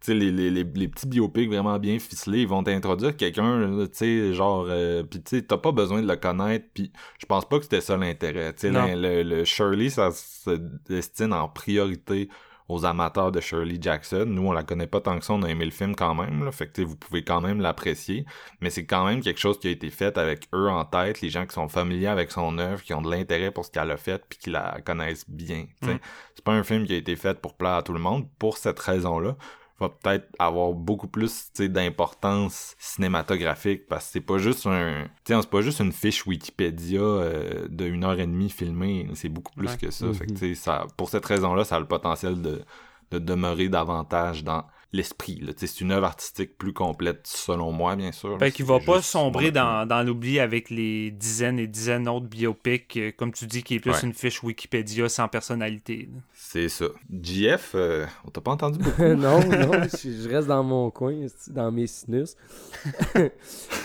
sais, 0.00 0.14
les, 0.14 0.30
les, 0.32 0.50
les, 0.50 0.64
les 0.64 0.88
petits 0.88 1.06
biopics 1.06 1.48
vraiment 1.48 1.78
bien 1.78 1.98
ficelés, 1.98 2.40
ils 2.40 2.48
vont 2.48 2.62
t'introduire 2.62 3.16
quelqu'un, 3.16 3.68
tu 3.86 3.88
sais, 3.92 4.32
genre, 4.32 4.66
euh, 4.68 5.02
puis 5.02 5.22
tu 5.22 5.36
sais, 5.36 5.42
t'as 5.42 5.58
pas 5.58 5.72
besoin 5.72 6.00
de 6.02 6.08
le 6.08 6.16
connaître, 6.16 6.66
puis 6.74 6.90
je 7.18 7.26
pense 7.26 7.46
pas 7.48 7.58
que 7.58 7.64
c'était 7.64 7.80
ça 7.82 7.96
l'intérêt. 7.96 8.52
Tu 8.54 8.72
sais, 8.72 8.96
le- 8.96 9.22
le 9.22 9.44
Shirley, 9.44 9.90
ça 9.90 10.10
se 10.10 10.50
destine 10.88 11.32
en 11.34 11.48
priorité 11.48 12.28
aux 12.70 12.84
amateurs 12.84 13.32
de 13.32 13.40
Shirley 13.40 13.78
Jackson. 13.80 14.24
Nous, 14.26 14.46
on 14.46 14.52
la 14.52 14.62
connaît 14.62 14.86
pas 14.86 15.00
tant 15.00 15.18
que 15.18 15.24
ça, 15.24 15.32
on 15.32 15.42
a 15.42 15.48
aimé 15.48 15.64
le 15.64 15.70
film 15.70 15.94
quand 15.94 16.14
même, 16.14 16.44
là, 16.44 16.52
fait 16.52 16.68
que 16.68 16.82
vous 16.82 16.96
pouvez 16.96 17.24
quand 17.24 17.40
même 17.40 17.60
l'apprécier, 17.60 18.24
mais 18.60 18.70
c'est 18.70 18.86
quand 18.86 19.04
même 19.04 19.20
quelque 19.20 19.40
chose 19.40 19.58
qui 19.58 19.68
a 19.68 19.70
été 19.70 19.90
fait 19.90 20.16
avec 20.18 20.48
eux 20.54 20.68
en 20.68 20.84
tête, 20.84 21.20
les 21.20 21.30
gens 21.30 21.46
qui 21.46 21.54
sont 21.54 21.68
familiers 21.68 22.06
avec 22.06 22.30
son 22.30 22.58
œuvre, 22.58 22.82
qui 22.82 22.94
ont 22.94 23.02
de 23.02 23.10
l'intérêt 23.10 23.50
pour 23.50 23.64
ce 23.64 23.70
qu'elle 23.70 23.90
a 23.90 23.96
fait, 23.96 24.24
puis 24.28 24.38
qui 24.38 24.50
la 24.50 24.80
connaissent 24.84 25.28
bien. 25.28 25.66
Mm. 25.82 25.96
C'est 26.34 26.44
pas 26.44 26.52
un 26.52 26.62
film 26.62 26.86
qui 26.86 26.94
a 26.94 26.96
été 26.96 27.16
fait 27.16 27.40
pour 27.40 27.54
plaire 27.54 27.74
à 27.74 27.82
tout 27.82 27.92
le 27.92 28.00
monde. 28.00 28.26
Pour 28.38 28.56
cette 28.56 28.78
raison-là, 28.78 29.36
va 29.80 29.88
peut-être 29.88 30.28
avoir 30.38 30.72
beaucoup 30.72 31.08
plus 31.08 31.50
d'importance 31.58 32.74
cinématographique 32.78 33.86
parce 33.88 34.06
que 34.06 34.12
c'est 34.12 34.20
pas 34.20 34.38
juste 34.38 34.66
un 34.66 35.06
c'est 35.26 35.50
pas 35.50 35.60
juste 35.62 35.80
une 35.80 35.92
fiche 35.92 36.26
Wikipédia 36.26 37.00
euh, 37.00 37.66
de 37.68 37.86
une 37.86 38.04
heure 38.04 38.18
et 38.20 38.26
demie 38.26 38.50
filmée 38.50 39.08
c'est 39.14 39.28
beaucoup 39.28 39.52
plus 39.54 39.68
Ouais. 39.68 39.76
que 39.76 39.90
ça 39.90 40.06
Mhm. 40.06 40.14
fait 40.14 40.26
que 40.26 40.54
ça 40.54 40.86
pour 40.96 41.08
cette 41.08 41.24
raison-là 41.26 41.64
ça 41.64 41.76
a 41.76 41.80
le 41.80 41.86
potentiel 41.86 42.40
de, 42.42 42.62
de 43.10 43.18
demeurer 43.18 43.68
davantage 43.68 44.44
dans 44.44 44.64
l'esprit 44.92 45.38
là. 45.40 45.52
C'est 45.56 45.80
une 45.80 45.92
œuvre 45.92 46.06
artistique 46.06 46.58
plus 46.58 46.72
complète 46.72 47.20
selon 47.24 47.70
moi 47.70 47.94
bien 47.94 48.10
sûr 48.10 48.36
Ben, 48.38 48.46
là. 48.46 48.50
qui 48.50 48.58
C'est 48.58 48.68
va 48.68 48.80
pas 48.80 49.00
sombrer 49.02 49.52
dans, 49.52 49.86
dans 49.86 50.02
l'oubli 50.02 50.40
avec 50.40 50.68
les 50.68 51.12
dizaines 51.12 51.60
et 51.60 51.68
dizaines 51.68 52.04
d'autres 52.04 52.26
biopics, 52.26 52.96
euh, 52.96 53.12
comme 53.16 53.32
tu 53.32 53.46
dis, 53.46 53.62
qui 53.62 53.76
est 53.76 53.78
plus 53.80 53.92
Ouais. 53.92 54.00
une 54.02 54.14
fiche 54.14 54.42
Wikipédia 54.42 55.08
sans 55.08 55.28
personnalité. 55.28 56.08
C'est 56.52 56.68
ça 56.68 56.86
JF 57.22 57.72
euh, 57.76 58.06
on 58.26 58.30
t'a 58.30 58.40
pas 58.40 58.50
entendu 58.50 58.78
beaucoup 58.80 59.02
non, 59.04 59.38
non, 59.40 59.70
je, 59.84 60.10
je 60.10 60.28
reste 60.28 60.48
dans 60.48 60.64
mon 60.64 60.90
coin, 60.90 61.26
dans 61.48 61.70
mes 61.70 61.86
sinus. 61.86 62.36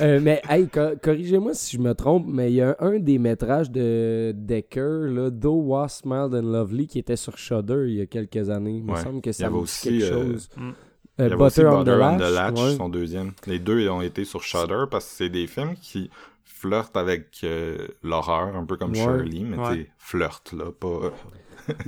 Euh, 0.01 0.19
mais, 0.21 0.41
hey, 0.49 0.67
co- 0.67 0.95
corrigez-moi 1.01 1.53
si 1.53 1.77
je 1.77 1.81
me 1.81 1.93
trompe, 1.93 2.25
mais 2.27 2.51
il 2.51 2.55
y 2.55 2.61
a 2.61 2.75
un, 2.79 2.99
des 2.99 3.17
métrages 3.17 3.71
de 3.71 4.33
Decker, 4.35 5.07
là, 5.09 5.29
Though 5.31 5.61
Was 5.63 6.01
Mild 6.03 6.33
and 6.35 6.51
Lovely, 6.51 6.87
qui 6.87 6.99
était 6.99 7.15
sur 7.15 7.37
Shudder 7.37 7.85
il 7.87 7.93
y 7.95 8.01
a 8.01 8.05
quelques 8.05 8.49
années. 8.49 8.77
Il 8.77 8.83
me 8.83 8.95
semble 8.97 9.21
que 9.21 9.31
ça 9.31 9.49
me 9.49 9.55
aussi, 9.55 9.99
quelque 9.99 10.03
euh, 10.03 10.23
chose. 10.33 10.49
Mm. 10.57 10.69
Euh, 10.69 10.73
Il 11.17 11.21
y 11.21 11.25
avait 11.27 11.35
Butter, 11.37 11.45
aussi 11.45 11.61
on 11.65 11.83
the 11.83 11.85
Butter 11.85 11.97
Latch. 11.97 12.13
on 12.13 12.17
the 12.17 12.33
Latch, 12.33 12.59
ouais. 12.61 12.75
son 12.75 12.89
deuxième. 12.89 13.31
Les 13.47 13.59
deux 13.59 13.79
ils 13.79 13.89
ont 13.89 14.01
été 14.01 14.25
sur 14.25 14.43
Shudder 14.43 14.83
parce 14.91 15.05
que 15.05 15.11
c'est 15.15 15.29
des 15.29 15.47
films 15.47 15.75
qui 15.81 16.09
flirtent 16.43 16.97
avec 16.97 17.27
euh, 17.45 17.77
l'horreur, 18.03 18.53
un 18.55 18.65
peu 18.65 18.75
comme 18.75 18.91
Ouais. 18.91 18.97
Shirley, 18.97 19.43
mais 19.43 19.57
Ouais. 19.57 19.75
tu 19.77 19.91
flirtent, 19.97 20.51
là, 20.53 20.65
pas... 20.77 21.13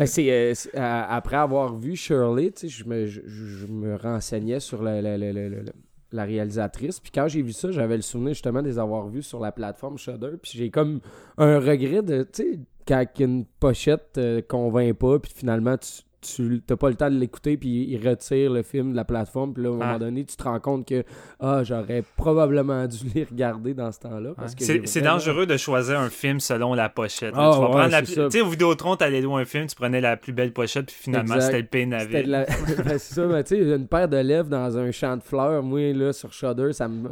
C'est, 0.06 0.32
euh, 0.32 0.54
euh, 0.76 1.04
après 1.10 1.38
avoir 1.38 1.76
vu 1.76 1.96
Shirley, 1.96 2.52
je 2.64 2.84
me, 2.86 3.06
je, 3.06 3.68
me 3.68 3.96
renseignais 3.96 4.60
sur 4.60 4.82
la, 4.82 6.24
réalisatrice. 6.24 7.00
Puis 7.00 7.12
quand 7.12 7.28
j'ai 7.28 7.42
vu 7.42 7.54
ça, 7.54 7.72
j'avais 7.72 7.96
le 7.96 8.02
souvenir 8.02 8.34
justement 8.34 8.62
de 8.62 8.68
les 8.68 8.80
avoir 8.80 9.08
vus 9.08 9.24
sur 9.24 9.40
la 9.40 9.52
plateforme 9.52 9.98
Shudder. 9.98 10.32
Puis 10.42 10.54
j'ai 10.56 10.70
comme 10.70 11.02
un 11.38 11.60
regret 11.60 12.02
de, 12.02 12.24
tu 12.24 12.44
sais, 12.44 12.60
quand 12.88 13.06
une 13.20 13.46
pochette 13.60 14.14
te 14.14 14.40
convainc 14.42 14.98
pas, 14.98 15.20
puis 15.20 15.32
finalement 15.36 15.78
tu 15.78 16.02
tu 16.22 16.62
t'as 16.66 16.76
pas 16.76 16.90
le 16.90 16.96
temps 16.96 17.10
de 17.12 17.16
l'écouter 17.18 17.58
puis 17.58 17.86
il 17.90 18.08
retire 18.08 18.52
le 18.52 18.64
film 18.64 18.92
de 18.92 18.96
la 18.96 19.06
plateforme 19.06 19.54
puis 19.54 19.64
là 19.64 19.70
à 19.70 19.72
un 19.74 19.76
moment 19.76 19.92
Ah. 19.96 20.00
donné 20.00 20.26
tu 20.26 20.36
te 20.36 20.44
rends 20.44 20.60
compte 20.60 20.88
que 20.88 21.04
ah 21.40 21.64
j'aurais 21.64 22.04
probablement 22.18 22.86
dû 22.88 22.98
les 23.14 23.24
regarder 23.24 23.74
dans 23.74 23.92
ce 23.92 24.00
temps-là 24.00 24.32
C'est 24.58 24.80
vraiment- 24.80 25.14
dangereux 25.14 25.46
de 25.46 25.58
choisir 25.58 26.00
un 26.00 26.10
film 26.10 26.40
selon 26.40 26.74
la 26.74 26.90
pochette. 26.90 27.34
Ah, 27.36 27.52
tu 27.54 27.60
vas 27.60 27.66
ouais, 27.66 27.72
prendre 27.72 27.92
la. 27.92 28.02
Tu 28.02 28.14
sais, 28.32 28.42
au 28.42 28.50
Vidéotron, 28.50 28.96
t'allais 28.96 29.22
louer 29.22 29.42
un 29.42 29.46
film, 29.46 29.68
tu 29.68 29.76
prenais 29.76 30.02
la 30.02 30.18
plus 30.18 30.34
belle 30.34 30.52
pochette, 30.54 30.88
puis 30.88 30.96
finalement, 31.00 31.40
c'était 31.40 31.62
le 31.62 31.68
Pain 31.68 31.98
C'était 32.00 32.24
de 32.24 32.30
la- 32.32 32.46
Ben, 32.86 32.98
c'est 32.98 33.14
ça, 33.16 33.26
mais 33.28 33.44
tu 33.44 33.56
sais, 33.56 33.62
une 33.76 33.88
paire 33.88 34.08
de 34.10 34.18
lèvres 34.18 34.50
dans 34.50 34.78
un 34.78 34.92
champ 34.92 35.16
de 35.18 35.22
fleurs, 35.24 35.62
moi, 35.64 35.94
là, 35.94 36.14
sur 36.14 36.34
Shudder, 36.34 36.74
ça 36.74 36.88
me... 36.88 37.10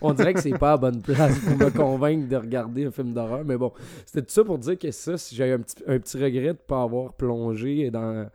on 0.00 0.12
dirait 0.12 0.34
que 0.34 0.40
c'est 0.40 0.58
pas 0.58 0.72
à 0.72 0.76
bonne 0.76 1.00
place 1.02 1.38
pour 1.40 1.56
me 1.56 1.70
convaincre 1.70 2.28
de 2.28 2.36
regarder 2.36 2.86
un 2.86 2.90
film 2.90 3.12
d'horreur. 3.12 3.44
Mais 3.44 3.56
bon, 3.56 3.72
c'était 4.04 4.22
tout 4.22 4.32
ça 4.32 4.44
pour 4.44 4.58
dire 4.58 4.78
que 4.78 4.90
ça, 4.90 5.16
si 5.16 5.34
j'ai 5.34 5.52
un 5.52 5.58
petit, 5.58 5.76
un 5.86 5.98
petit 5.98 6.16
regret 6.22 6.48
de 6.52 6.58
pas 6.58 6.82
avoir 6.82 7.12
plongé 7.14 7.90
dans, 7.90 8.26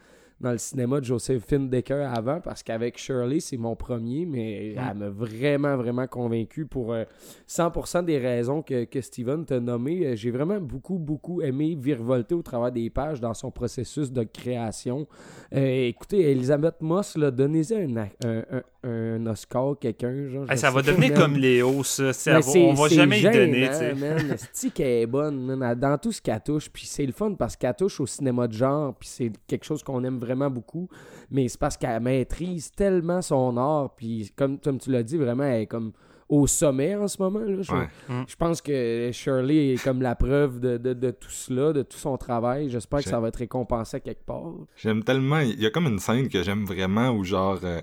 dans 0.42 0.52
le 0.52 0.58
cinéma 0.58 1.00
de 1.00 1.06
Josephine 1.06 1.70
Decker 1.70 2.04
avant, 2.14 2.42
parce 2.42 2.64
qu'avec 2.64 2.98
Shirley, 2.98 3.40
c'est 3.40 3.58
mon 3.58 3.76
premier, 3.76 4.26
mais 4.26 4.74
elle 4.74 4.98
m'a 4.98 5.10
vraiment, 5.10 5.78
vraiment 5.78 6.08
convaincu 6.08 6.66
pour 6.66 6.94
euh, 6.94 7.04
100% 7.48 8.04
des 8.06 8.18
raisons 8.18 8.62
que, 8.62 8.86
que 8.86 9.00
Steven 9.02 9.46
t'a 9.46 9.60
nommé. 9.60 10.06
Euh, 10.08 10.16
J'ai 10.16 10.32
vraiment 10.32 10.60
beaucoup, 10.60 10.98
beaucoup 10.98 11.42
aimé 11.42 11.78
virevolter 11.80 12.36
au 12.36 12.42
travers 12.42 12.72
des 12.72 12.90
pages 12.90 13.22
dans 13.22 13.34
son 13.36 13.52
processus 13.52 14.12
de 14.12 14.24
création. 14.24 15.08
Euh, 15.54 15.88
écoutez, 15.88 16.32
Elisabeth 16.32 16.82
Moss, 16.82 17.16
donnez-y 17.18 17.76
un, 17.76 17.96
a- 17.98 18.28
un, 18.28 18.40
un- 18.52 18.64
un 18.84 19.26
Oscar, 19.28 19.76
quelqu'un. 19.80 20.28
Genre, 20.30 20.50
Hey, 20.52 20.58
ça 20.58 20.72
va 20.72 20.82
devenir 20.82 21.14
comme 21.14 21.36
Léo, 21.38 21.84
ça. 21.84 22.14
C'est- 22.14 22.32
Mais 22.34 22.38
on 22.48 22.52
va- 22.52 22.60
on 22.60 22.74
va 22.74 22.90
c'est 22.90 22.96
jamais 22.96 23.20
y 23.20 23.24
donner, 23.24 23.68
tu 23.70 23.74
sais. 23.76 23.94
man. 23.96 24.32
Esti 24.32 24.72
qu'elle 24.72 24.88
est 25.04 25.06
bonne, 25.06 25.56
man, 25.56 25.76
dans 25.80 25.98
tout 25.98 26.12
ce 26.12 26.22
qu'elle 26.22 26.42
touche. 26.42 26.70
Puis 26.70 26.86
c'est 26.88 27.06
le 27.06 27.12
fun 27.12 27.34
parce 27.36 27.56
qu'elle 27.56 27.76
touche 27.76 28.00
au 28.00 28.06
cinéma 28.08 28.48
de 28.48 28.54
genre, 28.54 28.96
puis 28.96 29.08
c'est 29.08 29.32
quelque 29.48 29.66
chose 29.66 29.84
qu'on 29.84 30.04
aime 30.04 30.18
vraiment 30.20 30.50
beaucoup. 30.50 30.90
Mais 31.30 31.48
c'est 31.48 31.60
parce 31.60 31.78
qu'elle 31.78 32.02
maîtrise 32.02 32.72
tellement 32.72 33.22
son 33.22 33.56
art, 33.58 33.94
puis 33.96 34.32
comme, 34.36 34.60
comme 34.60 34.80
tu 34.80 34.92
l'as 34.92 35.04
dit, 35.04 35.18
vraiment, 35.18 35.44
elle 35.44 35.62
est 35.62 35.68
comme 35.68 35.92
au 36.28 36.48
sommet 36.48 36.96
en 36.96 37.10
ce 37.10 37.22
moment. 37.22 37.40
Là. 37.42 37.62
Je, 37.62 37.72
Ouais. 37.74 37.88
Mm. 38.08 38.24
je 38.26 38.36
pense 38.38 38.62
que 38.62 39.10
Shirley 39.12 39.74
est 39.74 39.84
comme 39.84 40.02
la 40.02 40.16
preuve 40.16 40.62
de, 40.62 40.78
de- 40.78 40.94
de 40.94 41.12
tout 41.12 41.30
cela, 41.30 41.74
de 41.74 41.82
tout 41.84 41.98
son 41.98 42.16
travail. 42.18 42.70
J'espère 42.70 43.00
que 43.04 43.10
ça 43.10 43.20
va 43.20 43.28
être 43.28 43.36
récompensé 43.36 44.00
quelque 44.00 44.26
part. 44.26 44.54
J'aime 44.78 45.04
tellement... 45.04 45.40
Il 45.40 45.60
y 45.62 45.66
a 45.66 45.70
comme 45.70 45.88
une 45.88 46.00
scène 46.00 46.30
que 46.30 46.42
j'aime 46.42 46.64
vraiment 46.64 47.10
où, 47.12 47.26
genre, 47.26 47.60
euh, 47.66 47.82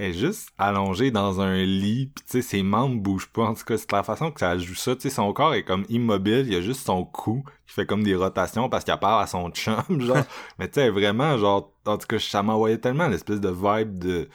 est 0.00 0.12
juste 0.12 0.50
allongée 0.58 1.10
dans 1.10 1.40
un 1.40 1.56
lit, 1.62 2.10
pis 2.14 2.22
tu 2.24 2.30
sais, 2.30 2.42
ses 2.42 2.62
membres 2.62 3.00
bougent 3.00 3.28
pas. 3.28 3.44
En 3.44 3.54
tout 3.54 3.64
cas, 3.64 3.76
c'est 3.76 3.90
la 3.92 4.02
façon 4.02 4.30
que 4.30 4.40
ça 4.40 4.56
joue 4.58 4.74
ça. 4.74 4.94
Tu 4.96 5.02
sais, 5.02 5.10
son 5.10 5.32
corps 5.32 5.54
est 5.54 5.64
comme 5.64 5.84
immobile, 5.88 6.44
il 6.46 6.52
y 6.52 6.56
a 6.56 6.60
juste 6.60 6.86
son 6.86 7.04
cou 7.04 7.44
qui 7.66 7.74
fait 7.74 7.86
comme 7.86 8.02
des 8.02 8.14
rotations 8.14 8.68
parce 8.68 8.84
qu'elle 8.84 8.98
parle 8.98 9.22
à 9.22 9.26
son 9.26 9.50
chum, 9.52 10.00
genre. 10.00 10.24
Mais 10.58 10.68
tu 10.68 10.74
sais, 10.74 10.90
vraiment, 10.90 11.36
genre... 11.38 11.72
En 11.86 11.96
tout 11.98 12.06
cas, 12.06 12.18
ça 12.18 12.42
m'envoyait 12.42 12.78
tellement 12.78 13.08
l'espèce 13.08 13.40
de 13.40 13.48
vibe 13.48 13.98
de 13.98 14.28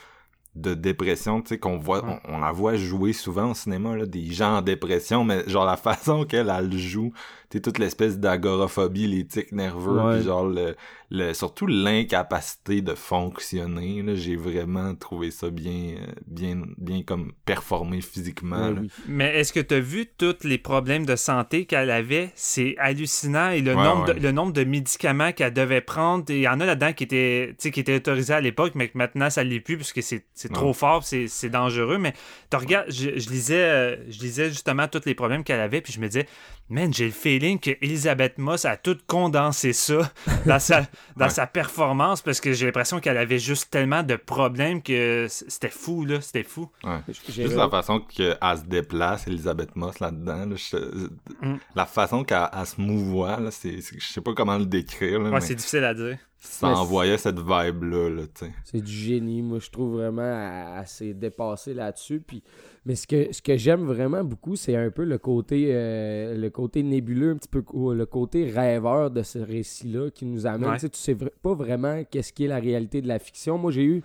de 0.55 0.74
dépression, 0.74 1.41
tu 1.41 1.49
sais, 1.49 1.57
qu'on 1.59 1.78
voit, 1.78 2.01
on, 2.05 2.36
on 2.36 2.39
la 2.39 2.51
voit 2.53 2.78
jouer 2.78 3.11
souvent 3.11 3.51
au 3.51 3.53
cinéma, 3.53 3.95
là, 3.95 4.05
des 4.05 4.32
gens 4.32 4.57
en 4.57 4.61
dépression, 4.61 5.26
mais 5.26 5.47
genre 5.47 5.66
la 5.66 5.76
façon 5.78 6.24
qu'elle, 6.24 6.49
elle 6.49 6.78
joue, 6.78 7.11
sais, 7.58 7.62
toute 7.62 7.80
l'espèce 7.80 8.20
d'agoraphobie, 8.20 9.08
les 9.08 9.26
tics 9.26 9.51
nerveux, 9.51 9.99
Ouais. 10.01 10.16
puis 10.18 10.26
genre 10.26 10.45
le, 10.45 10.76
le, 11.12 11.34
surtout 11.34 11.68
l'incapacité 11.68 12.82
de 12.82 12.93
fonctionner, 12.95 14.01
là, 14.01 14.16
j'ai 14.16 14.36
vraiment 14.36 14.95
trouvé 14.95 15.32
ça 15.32 15.49
bien, 15.49 15.95
bien, 16.28 16.62
bien 16.78 17.03
comme 17.03 17.32
performé 17.45 18.01
physiquement, 18.01 18.70
Ouais, 18.70 18.76
oui. 18.82 18.89
Mais 19.08 19.36
est-ce 19.39 19.53
que 19.53 19.60
tu 19.60 19.76
as 19.76 19.80
vu 19.80 20.06
tous 20.18 20.43
les 20.43 20.58
problèmes 20.58 21.06
de 21.06 21.16
santé 21.16 21.66
qu'elle 21.66 21.89
avait? 21.91 22.32
C'est 22.36 22.76
hallucinant. 22.78 23.49
Et 23.51 23.62
le, 23.62 23.76
Ouais, 23.76 23.84
nombre 23.84 24.08
ouais. 24.08 24.14
De, 24.16 24.20
le 24.20 24.32
nombre 24.32 24.53
de 24.53 24.64
médicaments 24.64 25.32
qu'elle 25.32 25.53
devait 25.53 25.82
prendre, 25.82 26.26
et 26.30 26.38
il 26.38 26.41
y 26.41 26.47
en 26.47 26.60
a 26.60 26.66
là-dedans 26.66 26.93
qui 26.93 27.03
étaient, 27.03 27.49
tu 27.49 27.56
sais, 27.60 27.72
qui 27.72 27.80
étaient 27.80 27.95
autorisés 27.95 28.34
à 28.34 28.41
l'époque, 28.41 28.74
mais 28.76 28.88
que 28.89 28.97
maintenant, 28.97 29.30
ça 29.30 29.43
ne 29.43 29.49
l'est 29.49 29.60
plus 29.60 29.76
puisque 29.78 30.01
c'est 30.01 30.26
c'est 30.34 30.51
trop 30.51 30.74
fort, 30.74 31.03
c'est 31.03 31.28
c'est 31.28 31.49
dangereux. 31.49 31.97
Mais 31.97 32.14
tu 32.49 32.58
regardes, 32.58 32.89
je, 32.91 33.18
je 33.20 33.30
lisais, 33.30 33.56
euh, 33.64 33.95
je 34.10 34.20
lisais 34.20 34.49
justement 34.49 34.88
tous 34.88 35.01
les 35.06 35.16
problèmes 35.16 35.43
qu'elle 35.43 35.60
avait, 35.60 35.82
puis 35.82 35.93
je 35.93 35.99
me 35.99 36.08
disais, 36.08 36.26
man, 36.70 36.93
j'ai 36.93 37.05
le 37.05 37.11
feeling 37.11 37.59
que 37.59 37.72
Elisabeth 37.82 38.38
Moss 38.38 38.66
a 38.66 38.76
tout 38.78 38.97
condensé 39.07 39.72
ça 39.74 40.11
dans 40.45 40.59
sa, 40.59 40.82
dans 41.16 41.26
Ouais. 41.26 41.30
sa 41.30 41.45
performance 41.47 42.22
parce 42.22 42.41
que 42.41 42.53
j'ai 42.53 42.66
l'impression 42.66 42.99
qu'elle 42.99 43.18
avait 43.18 43.39
juste 43.39 43.70
tellement 43.70 44.01
de 44.03 44.16
problèmes 44.16 44.82
que 44.82 45.28
c'était 45.30 45.70
fou, 45.70 46.05
là. 46.05 46.22
C'était 46.22 46.43
fou. 46.43 46.70
Ouais. 46.84 46.99
Juste 47.30 47.55
la 47.55 47.70
façon 47.70 47.99
qu'elle 47.99 48.38
se 48.41 48.63
déplace, 48.66 49.28
Elisabeth 49.28 49.76
Moss, 49.76 49.99
là-dedans, 49.99 50.45
là, 50.47 50.55
je- 50.55 51.07
Mm. 51.45 51.57
la 51.76 51.86
façon 51.86 52.24
qu'elle 52.24 52.49
elle 52.51 52.66
se 52.66 52.80
mouvoie, 52.82 53.39
là, 53.39 53.51
c'est, 53.51 53.82
c'est- 53.82 53.99
je 53.99 54.05
sais 54.07 54.22
pas 54.22 54.34
comment 54.34 54.57
le 54.57 54.66
décrire, 54.66 55.20
là, 55.20 55.26
Ouais, 55.26 55.32
mais 55.36 55.41
c'est 55.41 55.55
difficile 55.55 55.84
à 55.84 55.93
dire. 55.93 56.18
Ça 56.46 56.70
Mais 56.70 56.76
envoyait 56.76 57.18
cette 57.18 57.39
vibe-là, 57.39 58.10
là. 58.10 58.24
C'est 58.64 58.82
du 58.82 58.91
génie. 58.91 59.41
Moi, 59.41 59.60
je 59.60 59.70
trouve 59.70 59.96
vraiment 59.96 60.84
s'est 60.86 61.14
dépassé 61.14 61.74
là-dessus. 61.74 62.22
Puis, 62.26 62.43
mais 62.86 62.96
ce 62.96 63.08
que, 63.08 63.32
ce 63.34 63.41
que 63.41 63.58
j'aime 63.58 63.86
vraiment 63.86 64.24
beaucoup, 64.24 64.56
c'est 64.56 64.76
un 64.76 64.89
peu 64.91 65.04
le 65.04 65.18
côté, 65.18 65.70
euh, 65.70 66.36
le 66.36 66.50
côté 66.50 66.84
nébuleux, 66.84 67.32
un 67.32 67.36
petit 67.36 67.50
peu 67.50 67.64
ou 67.74 67.91
le 67.91 68.06
côté 68.06 68.50
rêveur 68.50 69.12
de 69.12 69.24
ce 69.24 69.39
récit-là 69.39 70.10
qui 70.12 70.26
nous 70.26 70.46
amène. 70.46 70.70
Ouais. 70.70 70.76
Tu 70.76 70.82
sais, 70.82 70.89
tu 70.89 71.00
sais 71.00 71.16
pas 71.16 71.54
vraiment 71.54 72.04
qu'est-ce 72.10 72.32
qui 72.32 72.46
est 72.46 72.50
la 72.50 72.60
réalité 72.60 73.02
de 73.02 73.08
la 73.08 73.20
fiction. 73.20 73.58
Moi, 73.58 73.72
j'ai 73.72 73.84
eu, 73.84 74.04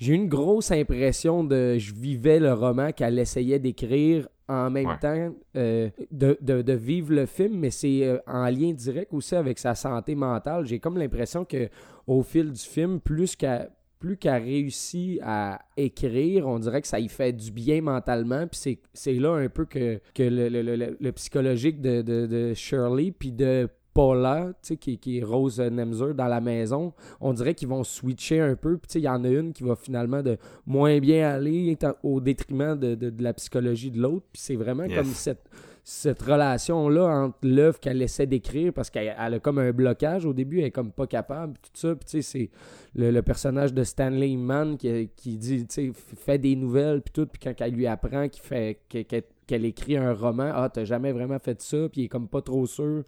j'ai 0.00 0.12
eu 0.14 0.16
une 0.16 0.28
grosse 0.28 0.72
impression 0.72 1.44
de 1.44 1.76
je 1.78 1.94
vivais 1.94 2.40
le 2.40 2.52
roman 2.52 2.90
qu'elle 2.90 3.18
essayait 3.18 3.58
d'écrire 3.60 4.26
en 4.48 4.68
même 4.70 4.86
Ouais. 4.88 4.98
temps 4.98 5.32
euh, 5.56 5.90
de, 6.10 6.36
de- 6.40 6.62
de 6.62 6.72
vivre 6.72 7.12
le 7.12 7.26
film, 7.26 7.58
mais 7.60 7.70
c'est 7.70 8.02
euh, 8.04 8.18
en 8.26 8.46
lien 8.46 8.72
direct 8.72 9.12
aussi 9.12 9.36
avec 9.36 9.58
sa 9.60 9.76
santé 9.76 10.16
mentale. 10.16 10.64
J'ai 10.66 10.80
comme 10.80 10.98
l'impression 10.98 11.44
que 11.44 11.68
au 12.08 12.22
fil 12.22 12.50
du 12.50 12.60
film, 12.60 12.98
plus 12.98 13.36
qu'elle 13.36 13.70
plus 14.00 14.16
qu'elle 14.16 14.42
réussit 14.42 15.20
à 15.22 15.60
écrire, 15.76 16.46
on 16.48 16.58
dirait 16.58 16.80
que 16.80 16.88
ça 16.88 16.98
y 16.98 17.08
fait 17.08 17.34
du 17.34 17.52
bien 17.52 17.82
mentalement. 17.82 18.46
Puis 18.46 18.58
c'est- 18.58 18.78
c'est 18.94 19.12
là 19.12 19.34
un 19.34 19.50
peu 19.50 19.66
que, 19.66 20.00
que 20.14 20.22
le, 20.22 20.48
le- 20.48 20.62
le- 20.62 20.76
le- 20.76 20.96
le 20.98 21.12
psychologique 21.12 21.82
de, 21.82 22.00
de, 22.00 22.24
de 22.26 22.54
Shirley, 22.54 23.12
puis 23.12 23.30
de 23.30 23.68
Paula, 23.92 24.48
tu 24.62 24.68
sais, 24.68 24.76
qui, 24.76 24.98
qui 24.98 25.18
est 25.18 25.22
Rose 25.24 25.60
Nemzer 25.60 26.14
dans 26.14 26.28
la 26.28 26.40
maison, 26.40 26.92
on 27.20 27.32
dirait 27.32 27.54
qu'ils 27.54 27.68
vont 27.68 27.82
switcher 27.84 28.40
un 28.40 28.54
peu. 28.54 28.78
Puis, 28.78 29.00
il 29.00 29.02
y 29.02 29.08
en 29.08 29.24
a 29.24 29.28
une 29.28 29.52
qui 29.52 29.62
va 29.64 29.74
finalement 29.76 30.22
de 30.22 30.36
moins 30.66 30.98
bien 31.00 31.28
aller 31.28 31.76
au 32.02 32.20
détriment 32.20 32.78
de, 32.78 32.94
de- 32.94 33.10
de 33.10 33.22
la 33.22 33.32
psychologie 33.34 33.90
de 33.90 34.00
l'autre. 34.00 34.26
Puis, 34.32 34.40
c'est 34.42 34.56
vraiment 34.56 34.84
Yes. 34.84 34.94
comme 34.96 35.06
cette, 35.06 35.42
cette 35.82 36.22
relation-là 36.22 37.06
entre 37.24 37.38
l'œuvre 37.42 37.80
qu'elle 37.80 38.00
essaie 38.02 38.26
d'écrire 38.26 38.72
parce 38.72 38.90
qu'elle 38.90 39.14
elle 39.18 39.34
a 39.34 39.38
comme 39.40 39.58
un 39.58 39.72
blocage 39.72 40.24
au 40.24 40.32
début, 40.32 40.60
elle 40.60 40.66
est 40.66 40.70
comme 40.70 40.92
pas 40.92 41.06
capable, 41.06 41.54
tout 41.54 41.70
ça. 41.74 41.94
Puis, 41.96 42.04
tu 42.04 42.10
sais, 42.10 42.22
c'est 42.22 42.50
le, 42.94 43.10
le 43.10 43.22
personnage 43.22 43.74
de 43.74 43.82
Stanley 43.82 44.36
Mann 44.36 44.76
qui, 44.76 45.08
qui 45.16 45.36
dit, 45.36 45.66
tu 45.66 45.74
sais, 45.74 45.92
fait 45.94 46.38
des 46.38 46.54
nouvelles, 46.54 47.02
puis 47.02 47.12
tout. 47.12 47.26
Puis, 47.26 47.40
quand 47.42 47.54
elle 47.64 47.72
lui 47.74 47.86
apprend 47.86 48.28
qu'il 48.28 48.42
fait, 48.42 48.78
que- 48.88 49.02
que- 49.02 49.24
qu'elle 49.46 49.64
écrit 49.64 49.96
un 49.96 50.12
roman, 50.12 50.52
ah, 50.54 50.68
t'as 50.72 50.84
jamais 50.84 51.10
vraiment 51.10 51.38
fait 51.40 51.60
ça, 51.60 51.88
puis 51.90 52.02
il 52.02 52.04
est 52.04 52.08
comme 52.08 52.28
pas 52.28 52.40
trop 52.42 52.66
sûr. 52.66 53.02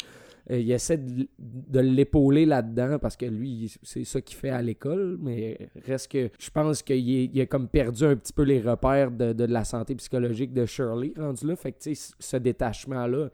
Euh, 0.51 0.59
il 0.59 0.71
essaie 0.73 0.99
de, 0.99 1.79
l'épauler 1.81 2.47
là-dedans 2.47 2.99
parce 2.99 3.17
que 3.17 3.27
lui, 3.27 3.73
c'est 3.83 4.03
ça 4.05 4.21
qu'il 4.21 4.37
fait 4.37 4.51
à 4.51 4.61
l'école, 4.61 5.17
mais 5.21 5.69
reste 5.87 6.11
que 6.11 6.31
je 6.39 6.51
pense 6.51 6.83
qu'il 6.83 6.99
il 7.09 7.41
a 7.41 7.47
comme 7.47 7.69
perdu 7.69 8.05
un 8.05 8.17
petit 8.17 8.33
peu 8.33 8.43
les 8.43 8.61
repères 8.61 9.13
de, 9.13 9.33
de 9.33 9.45
la 9.45 9.63
santé 9.65 9.95
psychologique 9.95 10.53
de 10.53 10.67
Shirley 10.67 11.13
rendu 11.17 11.47
là. 11.47 11.55
Fait 11.55 11.71
que 11.73 11.79
tu 11.79 11.95
sais, 11.95 12.13
ce 12.19 12.37
détachement-là, 12.37 13.29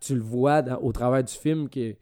tu 0.00 0.14
le 0.16 0.20
vois 0.20 0.62
dans- 0.62 0.78
au 0.80 0.90
travers 0.92 1.22
du 1.22 1.32
film 1.32 1.68
que 1.68 1.94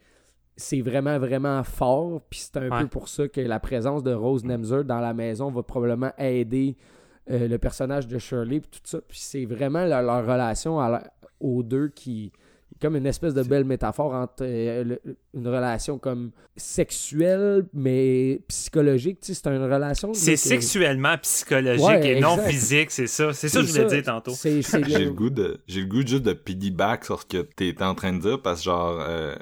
c'est 0.56 0.80
vraiment, 0.80 1.18
vraiment 1.18 1.62
fort. 1.62 2.22
Puis 2.30 2.40
c'est 2.40 2.56
un 2.56 2.70
Ouais. 2.70 2.80
peu 2.82 2.88
pour 2.88 3.08
ça 3.08 3.28
que 3.28 3.42
la 3.42 3.60
présence 3.60 4.02
de 4.02 4.14
Rose 4.14 4.42
Nemzer 4.44 4.84
dans 4.84 5.00
la 5.00 5.12
maison 5.12 5.50
va 5.50 5.62
probablement 5.62 6.12
aider 6.18 6.76
euh, 7.30 7.46
le 7.48 7.58
personnage 7.58 8.06
de 8.06 8.16
Shirley 8.18 8.60
puis 8.60 8.70
tout 8.70 8.80
ça. 8.84 9.00
Puis 9.06 9.18
c'est 9.20 9.44
vraiment 9.44 9.84
leur, 9.84 10.00
leur 10.00 10.22
relation 10.24 10.78
à 10.80 10.88
la- 10.88 11.12
aux 11.40 11.62
deux 11.62 11.88
qui 11.88 12.32
comme 12.80 12.96
une 12.96 13.06
espèce 13.06 13.32
de 13.34 13.42
belle 13.42 13.64
métaphore 13.64 14.12
entre 14.12 14.42
euh, 14.42 14.84
le- 14.84 15.00
une 15.34 15.46
relation 15.48 15.98
comme 15.98 16.30
sexuelle 16.56 17.64
mais 17.72 18.40
psychologique. 18.48 19.20
Tu 19.20 19.34
sais, 19.34 19.40
c'est 19.42 19.50
une 19.50 19.62
relation. 19.64 20.12
C'est 20.14 20.32
que- 20.32 20.36
sexuellement 20.38 21.16
psychologique 21.18 21.84
Ouais, 21.86 22.16
et 22.16 22.20
non 22.20 22.36
physique, 22.38 22.90
c'est 22.90 23.06
ça. 23.06 23.32
C'est 23.32 23.48
ça 23.48 23.60
que 23.60 23.66
je 23.66 23.72
voulais 23.72 23.86
dire 23.86 24.02
tantôt. 24.04 24.32
J'ai 24.42 24.60
le- 24.60 25.04
le 25.06 25.10
goût 25.12 25.30
de 25.30 25.58
j'ai 25.66 25.80
le 25.80 25.86
goût 25.86 26.06
juste 26.06 26.22
de 26.22 26.32
piggyback 26.32 27.04
sur 27.04 27.20
ce 27.22 27.26
que 27.26 27.38
t'étais 27.42 27.82
en 27.84 27.94
train 27.94 28.12
de 28.12 28.20
dire 28.20 28.42
parce 28.42 28.60
que 28.60 28.64
genre 28.66 28.98
euh, 29.00 29.34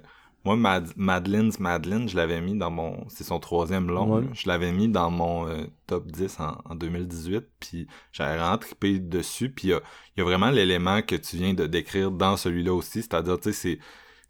moi 0.44 0.56
Mad 0.56 0.88
Madeline's 0.96 1.58
Madeline 1.58 2.08
je 2.08 2.16
l'avais 2.16 2.40
mis 2.40 2.56
dans 2.56 2.70
mon 2.70 3.04
c'est 3.08 3.24
son 3.24 3.38
troisième 3.40 3.88
long 3.88 4.16
Ouais. 4.18 4.24
je 4.34 4.48
l'avais 4.48 4.72
mis 4.72 4.88
dans 4.88 5.10
mon 5.10 5.48
euh, 5.48 5.64
top 5.86 6.06
10 6.10 6.40
en, 6.40 6.58
en 6.64 6.74
2018 6.74 7.44
puis 7.60 7.86
j'avais 8.12 8.36
vraiment 8.38 8.58
trippé 8.58 8.98
dessus 8.98 9.50
puis 9.50 9.68
il 9.68 9.70
y 9.70 9.74
a, 9.74 9.80
il 10.16 10.20
y 10.20 10.22
a 10.22 10.24
vraiment 10.24 10.50
l'élément 10.50 11.00
que 11.02 11.16
tu 11.16 11.36
viens 11.36 11.54
de 11.54 11.66
décrire 11.66 12.10
dans 12.10 12.36
celui-là 12.36 12.72
aussi 12.74 13.02
c'est-à-dire 13.02 13.38
tu 13.40 13.52
sais 13.52 13.52
c'est 13.52 13.78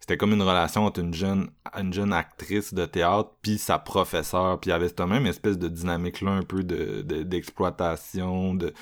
c'était 0.01 0.17
comme 0.17 0.33
une 0.33 0.41
relation 0.43 0.85
entre 0.85 0.99
une 0.99 1.13
jeune 1.15 1.49
une 1.75 1.91
jeune 1.91 2.13
actrice 2.13 2.73
de 2.75 2.85
théâtre 2.85 3.31
puis 3.41 3.57
sa 3.57 3.79
professeure 3.79 4.59
puis 4.59 4.69
il 4.69 4.71
y 4.71 4.75
avait 4.75 4.89
cette 4.89 4.99
même 5.01 5.25
espèce 5.25 5.57
de 5.57 5.67
dynamique 5.67 6.21
là 6.21 6.31
un 6.31 6.43
peu 6.43 6.63
de 6.63 7.01
de- 7.01 7.23
d'exploitation 7.23 8.53
de, 8.53 8.73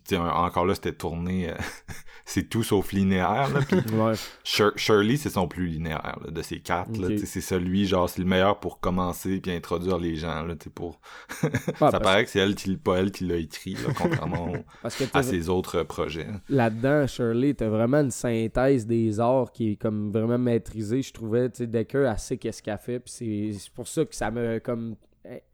puis 0.00 0.16
encore 0.16 0.64
là 0.66 0.74
c'était 0.74 0.92
tourné 0.92 1.50
euh, 1.50 1.54
c'est 2.24 2.48
tout 2.48 2.62
sauf 2.62 2.92
linéaire 2.92 3.50
là 3.52 3.60
puis 3.66 3.76
Ouais. 3.94 4.12
Shir- 4.44 4.76
Shirley 4.76 5.16
c'est 5.16 5.30
son 5.30 5.48
plus 5.48 5.66
linéaire 5.66 6.18
là, 6.24 6.30
de 6.30 6.42
ces 6.42 6.60
quatre 6.60 6.90
c'est 7.26 7.40
celui 7.40 7.86
genre 7.86 8.08
c'est 8.08 8.20
le 8.20 8.26
meilleur 8.28 8.60
pour 8.60 8.80
commencer 8.80 9.40
puis 9.40 9.52
introduire 9.52 9.98
les 9.98 10.16
gens 10.16 10.42
là 10.42 10.54
pour 10.74 11.00
Ah, 11.42 11.48
ça 11.48 11.90
parce- 11.90 12.02
paraît 12.02 12.24
que 12.24 12.30
c'est 12.30 12.38
elle 12.38 12.54
qui 12.54 12.76
pas 12.76 12.96
elle 12.98 13.10
qui 13.12 13.24
l'a 13.24 13.36
écrit 13.36 13.74
là, 13.74 13.92
contrairement 13.96 14.50
au- 14.52 14.56
Parce 14.82 14.96
que 14.96 15.04
à 15.12 15.22
ses 15.22 15.48
autres 15.48 15.82
projets 15.82 16.26
là-dedans, 16.48 17.06
Shirley, 17.06 17.54
t'as 17.54 17.68
vraiment 17.68 17.98
une 18.00 18.10
synthèse 18.10 18.86
des 18.86 19.20
arts 19.20 19.52
qui 19.52 19.72
est 19.72 19.76
comme 19.76 20.10
vraiment 20.10 20.38
maîtrisée. 20.38 21.02
Je 21.02 21.12
trouvais, 21.12 21.48
Decker, 21.48 22.06
elle 22.10 22.18
sait 22.18 22.36
qu'est-ce 22.36 22.62
qu'elle 22.62 22.78
fait. 22.78 23.00
Puis 23.00 23.54
c'est- 23.58 23.70
pour 23.74 23.88
ça 23.88 24.04
que 24.04 24.14
ça 24.14 24.30
m'a 24.30 24.60
comme 24.60 24.96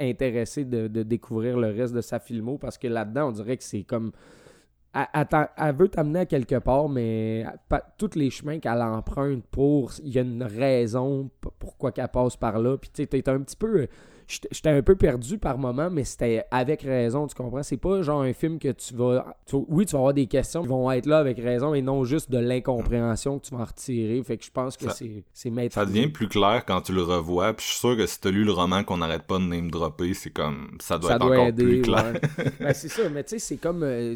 intéressé 0.01 0.64
de, 0.64 1.03
découvrir 1.03 1.59
le 1.59 1.69
reste 1.69 1.95
de 1.95 2.01
sa 2.01 2.19
filmo 2.19 2.59
parce 2.59 2.79
que 2.79 2.89
là-dedans, 2.89 3.29
on 3.29 3.33
dirait 3.33 3.57
que 3.57 3.64
c'est 3.64 3.83
comme. 3.83 4.12
Elle, 4.95 5.27
elle 5.59 5.77
veut 5.77 5.89
t'amener 5.89 6.21
à 6.21 6.27
quelque 6.27 6.59
part, 6.59 6.89
mais 6.89 7.45
pas- 7.69 7.85
tous 7.99 8.16
les 8.16 8.31
chemins 8.31 8.59
qu'elle 8.59 8.81
emprunte 8.81 9.45
pour. 9.51 9.93
Il 10.03 10.14
y 10.14 10.19
a 10.19 10.23
une 10.23 10.43
raison 10.43 11.31
pourquoi 11.59 11.93
qu'elle 11.93 12.09
passe 12.09 12.37
par 12.37 12.59
là. 12.59 12.77
Puis 12.79 12.91
tu 12.93 13.07
t'es 13.07 13.29
un 13.29 13.41
petit 13.41 13.57
peu. 13.57 13.87
J'étais 14.29 14.68
un 14.68 14.83
peu 14.83 14.95
perdu 14.95 15.39
par 15.39 15.57
moment, 15.59 15.89
mais 15.91 16.05
c'était 16.05 16.45
avec 16.51 16.83
raison, 16.83 17.26
tu 17.26 17.35
comprends? 17.35 17.62
C'est 17.62 17.79
pas 17.79 18.03
genre 18.03 18.20
un 18.22 18.35
film 18.35 18.59
que 18.59 18.72
tu 18.72 18.95
vas. 18.95 19.35
tu- 19.47 19.57
oui, 19.68 19.87
tu 19.87 19.93
vas 19.93 19.99
avoir 20.01 20.14
des 20.14 20.26
questions 20.26 20.62
qui 20.62 20.68
vont 20.68 20.91
être 20.93 21.07
là 21.07 21.18
avec 21.18 21.39
raison 21.39 21.72
et 21.72 21.81
non 21.81 22.05
juste 22.05 22.31
de 22.31 22.39
l'incompréhension 22.39 23.39
que 23.39 23.47
tu 23.47 23.55
vas 23.55 23.62
en 23.62 23.64
retirer. 23.64 24.22
Fait 24.22 24.37
que 24.37 24.45
je 24.45 24.51
pense 24.51 24.76
que 24.76 24.85
c'est 24.91 25.24
ça 25.70 25.85
devient 25.87 26.09
plus 26.09 26.29
clair 26.29 26.64
quand 26.66 26.83
tu 26.83 26.93
le 26.93 27.03
revois 27.03 27.55
puis 27.55 27.64
je 27.64 27.70
suis 27.70 27.81
sûr 27.81 27.97
que 27.97 28.07
si 28.07 28.20
t'as 28.20 28.31
lu 28.31 28.45
le 28.45 28.53
roman 28.53 28.85
qu'on 28.85 28.99
n'arrête 28.99 29.22
pas 29.22 29.39
de 29.39 29.45
name 29.45 29.70
dropper 29.70 30.12
c'est 30.14 30.31
comme 30.31 30.76
ça 30.81 30.99
doit 30.99 31.09
ça 31.11 31.14
être 31.16 31.20
doit 31.22 31.31
encore 31.35 31.47
aider. 31.49 31.64
plus 31.64 31.83
clair 31.83 32.12
ouais. 32.12 32.45
Ben, 32.61 32.74
c'est 32.74 32.89
ça, 32.89 33.09
mais 33.09 33.24
tu 33.24 33.31
sais, 33.31 33.39
c'est 33.39 33.57
comme, 33.57 33.83
euh, 33.83 34.14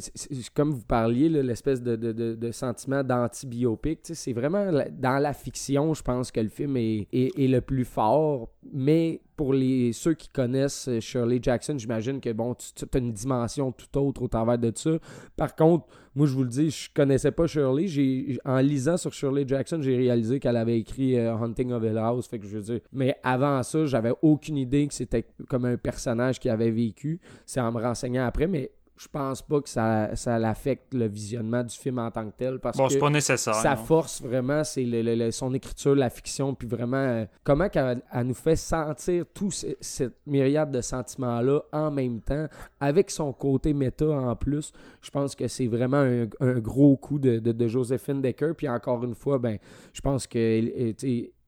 comme 0.55 0.73
vous 0.73 0.85
parliez, 0.85 1.29
l'espèce 1.29 1.81
de, 1.83 1.97
de, 1.97 2.13
de, 2.13 2.35
de 2.35 2.51
sentiment 2.53 3.03
d'anti-biopic. 3.03 4.03
tu 4.03 4.15
C'est 4.15 4.33
vraiment 4.33 4.65
la- 4.67 4.89
dans 4.91 5.19
la 5.23 5.33
fiction, 5.33 5.95
je 5.95 6.03
pense 6.03 6.31
que 6.31 6.41
le 6.41 6.49
film 6.49 6.77
est, 6.77 7.09
est, 7.13 7.39
est 7.39 7.49
le 7.49 7.61
plus 7.61 7.85
fort. 7.85 8.49
Mais 8.73 9.21
pour 9.43 9.55
les 9.55 9.93
ceux 9.93 10.15
qui 10.15 10.29
connaissent 10.29 10.87
euh, 10.87 11.01
Shirley 11.01 11.41
Jackson, 11.43 11.77
j'imagine 11.77 12.21
que 12.21 12.31
bon, 12.31 12.55
tu 12.55 12.85
as 12.85 12.99
une 12.99 13.13
dimension 13.13 13.73
tout 13.73 13.99
autre 13.99 14.23
au 14.23 14.29
travers 14.29 14.57
de 14.57 14.71
ça. 14.73 14.93
Par 15.37 15.57
contre, 15.57 15.89
moi, 16.15 16.29
je 16.29 16.33
vous 16.33 16.45
le 16.45 16.49
dis, 16.49 16.71
je 16.71 16.89
connaissais 16.95 17.33
pas 17.33 17.49
Shirley. 17.49 17.89
J'ai, 17.89 18.39
en 18.45 18.59
lisant 18.59 18.97
sur 18.97 19.13
Shirley 19.13 19.43
Jackson, 19.45 19.81
j'ai 19.83 19.97
réalisé 19.97 20.39
qu'elle 20.39 20.57
avait 20.57 20.79
écrit 20.79 21.19
euh, 21.19 21.35
Hunting 21.35 21.73
of 21.73 21.83
Hill 21.83 21.99
House. 21.99 22.29
Fait 22.29 22.39
que 22.39 22.47
je 22.47 22.57
veux 22.57 22.63
dire, 22.63 22.81
mais 22.93 23.17
avant 23.25 23.61
ça, 23.65 23.85
j'avais 23.85 24.13
aucune 24.23 24.59
idée 24.59 24.87
que 24.87 24.95
c'était 24.95 25.27
comme 25.49 25.65
un 25.65 25.77
personnage 25.77 26.39
qui 26.39 26.49
avait 26.49 26.71
vécu. 26.71 27.19
C'est 27.45 27.59
en 27.59 27.73
me 27.73 27.83
renseignant 27.83 28.25
après, 28.25 28.47
mais 28.47 28.71
je 29.03 29.09
pense 29.09 29.43
pas 29.43 29.61
que 29.61 29.69
ça, 29.69 30.15
ça 30.15 30.39
l'affecte 30.39 30.95
le 30.95 31.07
visionnement 31.09 31.65
du 31.65 31.75
film 31.77 31.99
en 31.99 32.11
tant 32.11 32.25
que 32.25 32.35
tel. 32.37 32.61
Parce 32.61 32.77
Bon, 32.77 32.87
que 32.87 32.93
c'est 32.93 32.99
pas 33.01 33.11
nécessaire. 33.11 33.55
sa 33.55 33.75
non. 33.75 33.85
force 33.85 34.23
vraiment, 34.23 34.63
c'est 34.63 34.85
le- 34.85 35.03
le- 35.03 35.17
le- 35.17 35.31
son 35.33 35.53
écriture, 35.55 35.97
la 35.97 36.09
fiction, 36.09 36.55
puis 36.55 36.69
vraiment 36.69 36.97
euh, 36.99 37.25
comment 37.43 37.69
qu'elle 37.69 38.01
elle 38.13 38.27
nous 38.27 38.35
fait 38.35 38.55
sentir 38.55 39.25
tout 39.35 39.51
ce- 39.51 39.67
cette 39.81 40.15
myriade 40.27 40.71
de 40.71 40.81
sentiments-là 40.81 41.63
en 41.73 41.91
même 41.91 42.21
temps, 42.21 42.47
avec 42.79 43.11
son 43.11 43.33
côté 43.33 43.73
méta 43.75 44.07
en 44.07 44.37
plus. 44.37 44.73
Je 45.01 45.11
pense 45.11 45.35
que 45.35 45.49
c'est 45.49 45.67
vraiment 45.67 45.97
un, 45.99 46.27
un 46.41 46.59
gros 46.61 46.97
coup 46.97 47.19
de, 47.19 47.39
de, 47.41 47.51
de 47.53 47.67
Josephine 47.69 48.23
Decker. 48.23 48.55
Puis 48.57 48.69
encore 48.69 49.03
une 49.05 49.15
fois, 49.17 49.39
ben, 49.39 49.59
je 49.93 50.01
pense 50.01 50.27
que 50.29 50.39
euh, 50.39 50.93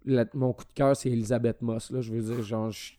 la- 0.07 0.27
mon 0.35 0.53
coup 0.53 0.65
de 0.65 0.73
cœur, 0.75 0.95
c'est 0.97 1.11
Elisabeth 1.11 1.63
Moss. 1.63 1.91
Là. 1.91 2.01
Je 2.01 2.13
veux 2.13 2.21
dire, 2.21 2.43
genre, 2.43 2.71
je, 2.71 2.93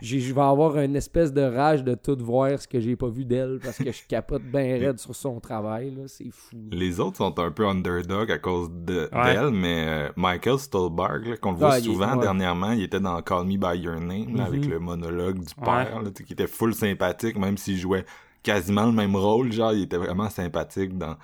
j'ai- 0.00 0.20
je 0.20 0.32
vais 0.34 0.40
avoir 0.40 0.78
une 0.78 0.94
espèce 0.96 1.32
de 1.32 1.42
rage 1.42 1.82
de 1.84 1.94
tout 1.94 2.16
voir 2.20 2.58
ce 2.60 2.68
que 2.68 2.78
j'ai 2.80 2.96
pas 2.96 3.08
vu 3.08 3.24
d'elle 3.24 3.58
parce 3.62 3.78
que 3.78 3.90
je 3.90 4.02
capote 4.08 4.42
bien 4.42 4.78
raide 4.78 4.98
sur 4.98 5.14
son 5.14 5.40
travail. 5.40 5.90
là. 5.94 6.02
C'est 6.06 6.30
fou. 6.30 6.56
les 6.70 7.00
autres 7.00 7.16
sont 7.18 7.38
un 7.38 7.50
peu 7.50 7.66
underdog 7.66 8.30
à 8.30 8.38
cause 8.38 8.70
de 8.72 9.08
Ouais. 9.12 9.34
d'elle 9.34 9.50
mais 9.50 9.84
euh, 9.88 10.08
Michael 10.16 10.58
Stolberg 10.58 11.26
là, 11.26 11.36
qu'on 11.36 11.52
le 11.52 11.58
voit 11.58 11.72
Ah, 11.72 11.78
il 11.78 11.84
souvent 11.84 12.14
ouais. 12.16 12.20
dernièrement 12.22 12.72
il 12.72 12.82
était 12.84 13.00
dans 13.00 13.20
Call 13.22 13.44
Me 13.46 13.56
By 13.56 13.78
Your 13.80 14.00
Name 14.00 14.36
là, 14.36 14.44
avec 14.44 14.64
Mhm. 14.64 14.70
le 14.70 14.78
monologue 14.78 15.38
du 15.38 15.46
Ouais. 15.58 15.64
père 15.64 16.02
là, 16.02 16.10
qui 16.10 16.32
était 16.32 16.46
full 16.46 16.74
sympathique 16.74 17.36
même 17.38 17.56
s'il 17.56 17.76
jouait 17.78 18.04
quasiment 18.42 18.86
le 18.86 18.92
même 18.92 19.16
rôle 19.16 19.50
genre 19.52 19.72
il 19.72 19.82
était 19.82 19.96
vraiment 19.96 20.28
sympathique 20.30 20.96
dans 20.96 21.16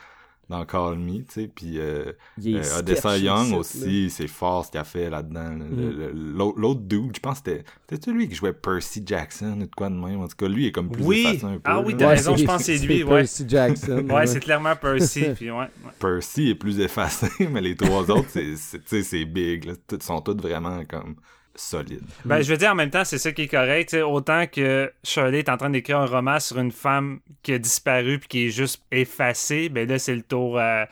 dans 0.50 0.64
Call 0.66 0.98
Me 0.98 1.18
tu 1.20 1.24
sais 1.28 1.50
puis 1.54 1.78
euh, 1.78 2.12
euh, 2.46 2.78
Odessa 2.78 3.16
Young 3.16 3.54
aussi 3.54 4.10
c'est 4.10 4.26
fort 4.26 4.66
ce 4.66 4.70
qu'il 4.70 4.80
a 4.80 4.84
fait 4.84 5.08
là-dedans 5.08 5.50
Mm. 5.50 6.36
l'autre 6.36 6.80
dude 6.80 7.14
je 7.14 7.20
pense 7.20 7.40
que 7.40 7.50
c'était 7.52 7.64
c'était 7.88 8.10
lui 8.10 8.28
qui 8.28 8.34
jouait 8.34 8.52
Percy 8.52 9.02
Jackson 9.06 9.56
ou 9.60 9.66
de 9.66 9.74
quoi 9.74 9.88
de 9.88 9.94
même? 9.94 10.20
En 10.20 10.28
tout 10.28 10.36
cas 10.36 10.48
lui 10.48 10.64
il 10.64 10.66
est 10.68 10.72
comme 10.72 10.90
plus 10.90 11.02
Oui. 11.04 11.20
effacé 11.26 11.44
un 11.46 11.54
peu 11.54 11.60
Ah 11.64 11.80
oui, 11.80 11.94
t'as 11.96 12.06
Ouais, 12.08 12.14
raison, 12.14 12.36
je 12.36 12.44
pense 12.44 12.58
que 12.58 12.76
c'est 12.76 12.86
lui, 12.86 13.02
ouais. 13.02 13.08
Percy 13.20 13.44
Jackson. 13.48 14.06
Ouais, 14.10 14.26
c'est 14.26 14.40
clairement 14.40 14.74
Percy. 14.76 15.24
puis 15.36 15.50
ouais, 15.50 15.56
ouais. 15.58 15.68
Percy 15.98 16.50
est 16.50 16.54
plus 16.54 16.78
effacé, 16.80 17.28
mais 17.50 17.60
les 17.60 17.74
trois 17.76 18.08
autres, 18.10 18.28
c'est, 18.28 18.56
c'est, 18.56 18.78
tu 18.78 18.84
sais, 18.88 19.02
c'est 19.02 19.24
big. 19.24 19.64
Là. 19.64 19.72
Toutes 19.86 20.02
sont 20.02 20.20
toutes 20.20 20.42
vraiment 20.42 20.84
comme 20.84 21.16
solides. 21.60 22.02
Ben, 22.24 22.42
je 22.42 22.50
veux 22.50 22.56
dire, 22.56 22.70
en 22.70 22.74
même 22.74 22.90
temps, 22.90 23.04
c'est 23.04 23.18
ça 23.18 23.32
qui 23.32 23.42
est 23.42 23.48
correct. 23.48 23.94
autant 23.94 24.46
que 24.46 24.92
Shirley 25.04 25.40
est 25.40 25.48
en 25.48 25.56
train 25.56 25.70
d'écrire 25.70 25.98
un 25.98 26.06
roman 26.06 26.40
sur 26.40 26.58
une 26.58 26.72
femme 26.72 27.20
qui 27.42 27.52
a 27.52 27.58
disparu 27.58 28.18
puis 28.18 28.28
qui 28.28 28.46
est 28.46 28.50
juste 28.50 28.82
effacée, 28.90 29.68
ben 29.68 29.88
là, 29.88 29.98
c'est 29.98 30.14
le 30.14 30.22
tour 30.22 30.58
à- 30.58 30.86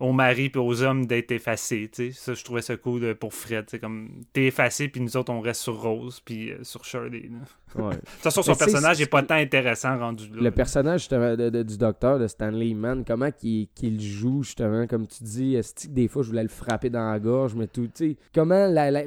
aux 0.00 0.12
maris 0.12 0.48
puis 0.48 0.60
aux 0.60 0.82
hommes 0.82 1.06
d'être 1.06 1.32
effacés. 1.32 1.88
tu 1.92 2.12
sais. 2.12 2.18
Ça, 2.18 2.34
je 2.34 2.44
trouvais 2.44 2.62
ça 2.62 2.76
cool 2.76 3.14
pour 3.16 3.34
Fred. 3.34 3.66
tu 3.66 3.72
sais, 3.72 3.78
Comme 3.80 4.10
t'es 4.32 4.44
effacé 4.44 4.88
puis 4.88 5.00
nous 5.00 5.16
autres, 5.16 5.32
on 5.32 5.40
reste 5.40 5.60
sur 5.62 5.80
Rose 5.80 6.20
puis 6.24 6.52
euh, 6.52 6.58
sur 6.62 6.84
Shirley. 6.84 7.30
là. 7.32 7.82
Ouais. 7.82 7.90
De 7.96 8.00
toute 8.00 8.08
façon, 8.20 8.42
son 8.42 8.54
personnage 8.54 8.98
n'est 9.00 9.06
pas 9.06 9.22
tant 9.22 9.34
intéressant 9.34 9.98
rendu 9.98 10.28
là. 10.28 10.42
Le 10.42 10.50
personnage 10.50 11.00
justement, 11.00 11.36
de- 11.36 11.50
de- 11.50 11.62
du 11.62 11.76
docteur 11.76 12.18
de 12.18 12.26
Stanley 12.26 12.72
Mann, 12.74 13.04
comment 13.04 13.30
qu'il 13.30 14.00
joue 14.00 14.42
justement, 14.42 14.86
comme 14.86 15.06
tu 15.06 15.22
dis, 15.24 15.58
des 15.90 16.08
fois 16.08 16.22
je 16.22 16.28
voulais 16.28 16.42
le 16.44 16.48
frapper 16.48 16.88
dans 16.90 17.10
la 17.10 17.18
gorge, 17.18 17.54
mais 17.54 17.66
tout, 17.66 17.88
tu 17.94 18.10
sais, 18.12 18.16
comment 18.32 18.66
la- 18.68 18.90
la- 18.90 19.04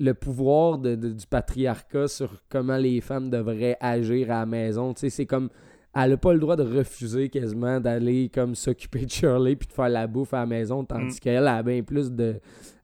le 0.00 0.14
pouvoir 0.14 0.78
du 0.78 1.26
patriarcat 1.30 2.08
sur 2.08 2.30
comment 2.48 2.76
les 2.78 3.00
femmes 3.00 3.30
devraient 3.30 3.76
agir 3.80 4.30
à 4.30 4.40
la 4.40 4.46
maison, 4.46 4.92
tu 4.94 5.00
sais, 5.02 5.10
c'est 5.10 5.26
comme 5.26 5.50
elle 5.94 6.12
a 6.12 6.16
pas 6.16 6.32
le 6.32 6.38
droit 6.40 6.56
de 6.56 6.62
refuser 6.62 7.28
quasiment 7.28 7.80
d'aller 7.80 8.30
comme 8.32 8.54
s'occuper 8.54 9.04
de 9.06 9.10
Shirley 9.10 9.56
puis 9.56 9.68
de 9.68 9.72
faire 9.72 9.88
la 9.88 10.06
bouffe 10.06 10.34
à 10.34 10.38
la 10.40 10.46
maison, 10.46 10.84
tandis 10.84 11.16
Mm. 11.16 11.20
qu'elle 11.20 11.46
a 11.46 11.62
bien 11.62 11.82
plus 11.82 12.10
de. 12.10 12.36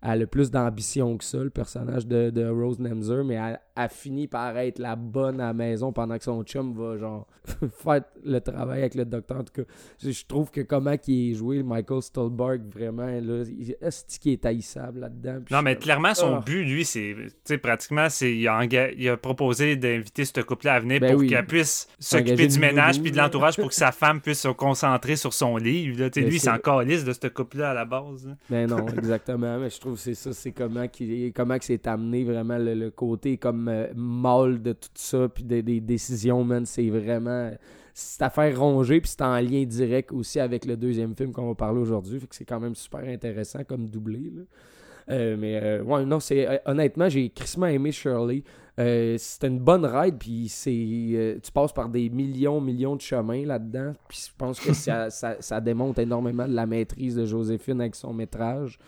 Elle 0.02 0.22
a 0.22 0.26
plus 0.26 0.50
d'ambition 0.50 1.16
que 1.18 1.24
ça, 1.24 1.38
le 1.38 1.50
personnage 1.50 2.06
de, 2.06 2.30
de 2.30 2.46
Rose 2.48 2.78
Nemser, 2.78 3.22
mais 3.24 3.34
elle, 3.34 3.60
elle 3.76 3.88
finit 3.90 4.28
par 4.28 4.56
être 4.56 4.78
la 4.78 4.96
bonne 4.96 5.40
à 5.40 5.48
la 5.48 5.52
maison 5.52 5.92
pendant 5.92 6.16
que 6.16 6.24
son 6.24 6.42
chum 6.42 6.72
va 6.72 6.96
genre 6.96 7.26
faire 7.82 8.02
le 8.24 8.38
travail 8.40 8.80
avec 8.80 8.94
le 8.94 9.04
docteur. 9.04 9.38
En 9.40 9.44
tout 9.44 9.52
cas, 9.62 9.68
je, 10.02 10.10
je 10.10 10.24
trouve 10.26 10.50
que 10.50 10.62
comment 10.62 10.94
il 11.06 11.32
est 11.32 11.34
joué, 11.34 11.62
Michael 11.62 12.00
Stolberg, 12.02 12.62
vraiment, 12.72 13.06
là, 13.06 13.44
il- 13.46 13.76
est-ce 13.80 14.18
qu'il 14.18 14.32
est 14.32 14.46
haïssable 14.46 15.00
là-dedans? 15.00 15.40
Non, 15.50 15.60
mais 15.62 15.76
clairement, 15.76 16.14
son 16.14 16.36
Ah. 16.36 16.42
but, 16.46 16.64
lui, 16.64 16.84
c'est. 16.86 17.14
Tu 17.16 17.30
sais, 17.44 17.58
pratiquement, 17.58 18.08
c'est. 18.08 18.34
Il 18.34 18.48
a, 18.48 18.64
il 18.92 19.08
a 19.08 19.16
proposé 19.18 19.76
d'inviter 19.76 20.24
ce 20.24 20.40
couple-là 20.40 20.74
à 20.74 20.80
venir 20.80 21.00
Ben 21.00 21.10
pour 21.12 21.20
oui. 21.20 21.28
qu'elle 21.28 21.46
puisse 21.46 21.88
s'occuper 21.98 22.46
du 22.46 22.58
ménage 22.58 23.00
puis 23.02 23.10
de 23.12 23.16
l'entourage 23.18 23.56
pour 23.56 23.68
que 23.68 23.74
sa 23.74 23.92
femme 23.92 24.20
puisse 24.22 24.40
se 24.40 24.48
concentrer 24.48 25.16
sur 25.16 25.34
son 25.34 25.56
livre. 25.58 26.00
là. 26.00 26.08
Mais 26.16 26.22
lui, 26.22 26.36
il 26.36 26.40
c'est- 26.40 26.46
s'en 26.50 26.58
calisse 26.58 27.04
de 27.04 27.12
ce 27.12 27.26
couple-là 27.28 27.70
à 27.70 27.74
la 27.74 27.84
base. 27.84 28.26
là. 28.26 28.36
Mais 28.48 28.66
non, 28.66 28.86
exactement. 28.98 29.58
Mais 29.58 29.68
je 29.70 29.78
trouve 29.80 29.89
c'est 29.96 30.14
ça, 30.14 30.32
c'est 30.32 30.52
comment 30.52 30.86
comment 31.34 31.58
que 31.58 31.64
c'est 31.64 31.86
amené 31.86 32.24
vraiment 32.24 32.58
le, 32.58 32.74
le 32.74 32.90
côté 32.90 33.36
comme 33.36 33.68
euh, 33.68 33.88
de 33.92 34.72
tout 34.72 34.88
ça, 34.94 35.28
puis 35.28 35.44
des, 35.44 35.62
des 35.62 35.80
décisions, 35.80 36.44
man, 36.44 36.66
c'est 36.66 36.88
vraiment 36.88 37.50
c'est 37.92 38.22
à 38.22 38.30
faire 38.30 38.58
ronger, 38.58 39.00
puis 39.00 39.10
c'est 39.10 39.22
en 39.22 39.36
lien 39.36 39.64
direct 39.64 40.12
aussi 40.12 40.40
avec 40.40 40.64
le 40.64 40.76
deuxième 40.76 41.14
film 41.14 41.32
qu'on 41.32 41.48
va 41.48 41.54
parler 41.54 41.80
aujourd'hui, 41.80 42.18
fait 42.20 42.26
que 42.26 42.34
c'est 42.34 42.44
quand 42.44 42.60
même 42.60 42.74
super 42.74 43.00
intéressant 43.00 43.64
comme 43.64 43.88
doublé. 43.88 44.32
là. 44.34 44.42
Euh, 45.10 45.36
mais 45.38 45.60
euh, 45.62 45.82
ouais, 45.82 46.04
non, 46.04 46.20
c'est 46.20 46.48
euh, 46.48 46.58
honnêtement, 46.66 47.08
j'ai 47.08 47.30
crissement 47.30 47.66
aimé 47.66 47.92
Shirley. 47.92 48.42
C'était 49.18 49.48
une 49.48 49.58
bonne 49.58 49.84
ride, 49.84 50.16
puis 50.18 50.48
c'est 50.48 51.38
tu 51.42 51.52
passes 51.52 51.72
par 51.72 51.90
des 51.90 52.08
millions, 52.08 52.62
millions 52.62 52.96
de 52.96 53.02
chemins 53.02 53.44
là-dedans, 53.44 53.92
puis 54.08 54.26
je 54.26 54.32
pense 54.38 54.58
que 54.58 54.72
ça, 54.72 55.10
ça, 55.10 55.36
ça 55.40 55.60
démontre 55.60 56.00
énormément 56.00 56.48
de 56.48 56.54
la 56.54 56.64
maîtrise 56.64 57.16
de 57.16 57.26
Joséphine 57.26 57.82
avec 57.82 57.94
son 57.94 58.14
métrage, 58.14 58.78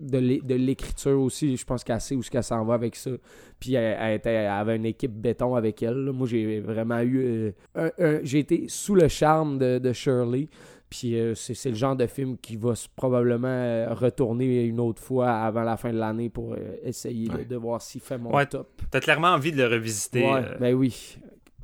de 0.00 0.18
l'é- 0.18 0.40
de 0.42 0.54
l'écriture 0.54 1.20
aussi, 1.20 1.56
je 1.56 1.64
pense 1.64 1.82
qu'elle 1.84 2.00
sait 2.00 2.14
où 2.14 2.22
ce 2.22 2.30
qu'elle 2.30 2.42
s'en 2.44 2.64
va 2.64 2.74
avec 2.74 2.94
ça. 2.96 3.10
Puis 3.58 3.74
elle, 3.74 3.96
elle 4.00 4.14
était- 4.16 4.32
elle 4.32 4.46
avait 4.50 4.76
une 4.76 4.86
équipe 4.86 5.12
béton 5.12 5.54
avec 5.54 5.82
elle. 5.82 6.04
là. 6.04 6.12
Moi, 6.12 6.26
j'ai 6.26 6.60
vraiment 6.60 7.00
eu... 7.00 7.52
euh, 7.76 8.20
j'ai 8.22 8.38
été 8.40 8.66
sous 8.68 8.94
le 8.94 9.08
charme 9.08 9.58
de, 9.58 9.78
de 9.78 9.92
Shirley. 9.92 10.48
Puis 10.90 11.18
euh, 11.20 11.34
c'est 11.34 11.68
le 11.68 11.74
genre 11.74 11.96
de 11.96 12.06
film 12.06 12.38
qui 12.38 12.56
va 12.56 12.72
probablement 12.96 13.46
euh, 13.48 13.92
retourner 13.92 14.64
une 14.64 14.80
autre 14.80 15.02
fois 15.02 15.30
avant 15.32 15.62
la 15.62 15.76
fin 15.76 15.92
de 15.92 15.98
l'année 15.98 16.30
pour 16.30 16.56
essayer 16.82 17.28
de- 17.28 17.34
Ouais. 17.34 17.44
de, 17.44 17.56
voir 17.56 17.82
s'il 17.82 18.00
fait 18.00 18.16
mon 18.16 18.34
Ouais, 18.34 18.46
top. 18.46 18.80
T'as 18.90 19.00
clairement 19.00 19.28
envie 19.28 19.52
de 19.52 19.58
le 19.58 19.66
revisiter. 19.68 20.24
Ouais, 20.24 20.44
ben 20.58 20.72
oui. 20.74 21.18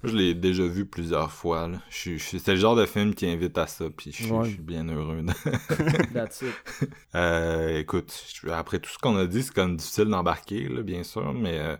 Je 0.05 0.15
l'ai 0.17 0.35
déjà 0.35 0.65
vu 0.65 0.85
plusieurs 0.87 1.31
fois. 1.33 1.69
là. 1.69 1.79
Je 1.91 1.97
suis- 1.97 2.19
je 2.19 2.25
suis- 2.25 2.39
C'est 2.41 2.53
le 2.55 2.61
genre 2.61 2.77
de 2.77 2.87
film 2.87 3.15
qui 3.15 3.27
invite 3.27 3.57
à 3.59 3.67
ça, 3.67 3.87
puis 3.97 4.13
je 4.13 4.23
suis 4.25 4.31
Ouais. 4.33 4.45
je 4.45 4.51
suis 4.55 4.63
bien 4.63 4.89
heureux. 4.89 5.23
de- 5.23 5.33
That's 6.15 6.43
it. 6.43 6.55
Euh, 7.15 7.79
écoute, 7.79 8.13
après 8.53 8.79
tout 8.81 8.91
ce 8.91 8.99
qu'on 8.99 9.17
a 9.17 9.27
dit, 9.27 9.43
c'est 9.43 9.55
comme 9.55 9.77
difficile 9.77 10.07
d'embarquer, 10.07 10.69
là, 10.69 10.83
bien 10.83 11.03
sûr, 11.05 11.33
mais 11.33 11.59
euh, 11.59 11.77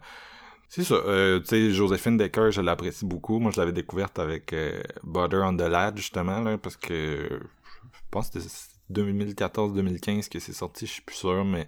c'est 0.69 0.85
ça. 0.85 0.95
Euh, 0.95 1.41
tu 1.41 1.47
sais, 1.47 1.71
Joséphine 1.73 2.17
Decker, 2.17 2.51
je 2.53 2.61
l'apprécie 2.61 3.05
beaucoup. 3.05 3.39
Moi, 3.41 3.51
je 3.55 3.61
l'avais 3.61 3.73
découverte 3.73 4.19
avec 4.19 4.53
euh, 4.53 4.81
Butter 5.03 5.43
on 5.45 5.57
the 5.57 5.63
Lad, 5.63 5.97
justement, 5.97 6.41
là, 6.41 6.57
parce 6.59 6.77
que 6.77 7.29
je 7.83 8.01
pense 8.11 8.31
que 8.31 8.41
c'était 8.41 8.73
2014-2015 8.93 10.29
que 10.29 10.39
c'est 10.39 10.53
sorti, 10.53 10.87
je 10.87 10.93
suis 10.93 11.03
plus 11.03 11.17
sûr, 11.17 11.45
mais 11.45 11.67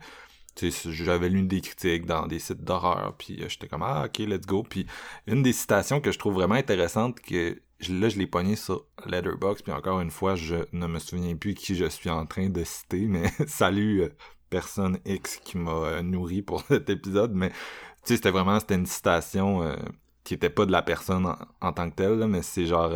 j'avais 0.63 1.29
lu 1.29 1.43
des 1.43 1.61
critiques 1.61 2.07
dans 2.07 2.27
des 2.27 2.39
sites 2.39 2.65
d'horreur, 2.65 3.15
puis 3.19 3.43
euh, 3.43 3.49
j'étais 3.49 3.69
comme 3.69 3.83
ah 3.83 4.05
ok 4.07 4.19
let's 4.19 4.47
go. 4.47 4.63
Puis 4.63 4.87
une 5.27 5.43
des 5.43 5.53
citations 5.53 6.01
que 6.01 6.13
je 6.13 6.19
trouve 6.19 6.35
vraiment 6.35 6.55
intéressante 6.55 7.21
que 7.21 7.61
là 7.89 8.09
je 8.09 8.19
l'ai 8.19 8.27
pogné 8.27 8.57
sur 8.57 8.87
Letterboxd, 9.07 9.65
puis 9.65 9.73
encore 9.73 10.01
une 10.01 10.11
fois 10.11 10.35
je 10.35 10.57
ne 10.73 10.87
me 10.87 10.99
souviens 10.99 11.37
plus 11.37 11.55
qui 11.55 11.75
je 11.75 11.85
suis 11.87 12.11
en 12.11 12.27
train 12.27 12.49
de 12.49 12.65
citer, 12.65 13.01
mais 13.09 13.31
salut 13.47 14.03
euh, 14.03 14.09
personne 14.51 14.99
X 15.05 15.41
qui 15.45 15.59
m'a 15.59 15.73
euh, 15.73 16.03
nourri 16.03 16.43
pour 16.43 16.63
cet 16.69 16.89
épisode, 16.91 17.33
mais 17.35 17.51
tu 17.51 17.57
sais 18.05 18.17
c'était 18.17 18.31
vraiment 18.31 18.59
c'était 18.61 18.77
une 18.77 18.87
citation 18.87 19.77
qui 20.25 20.35
était 20.35 20.51
pas 20.51 20.67
de 20.67 20.73
la 20.73 20.83
personne 20.83 21.27
en, 21.61 21.73
tant 21.73 21.91
que 21.91 21.97
telle, 21.97 22.19
là, 22.19 22.27
mais 22.29 22.43
c'est 22.43 22.67
genre 22.67 22.93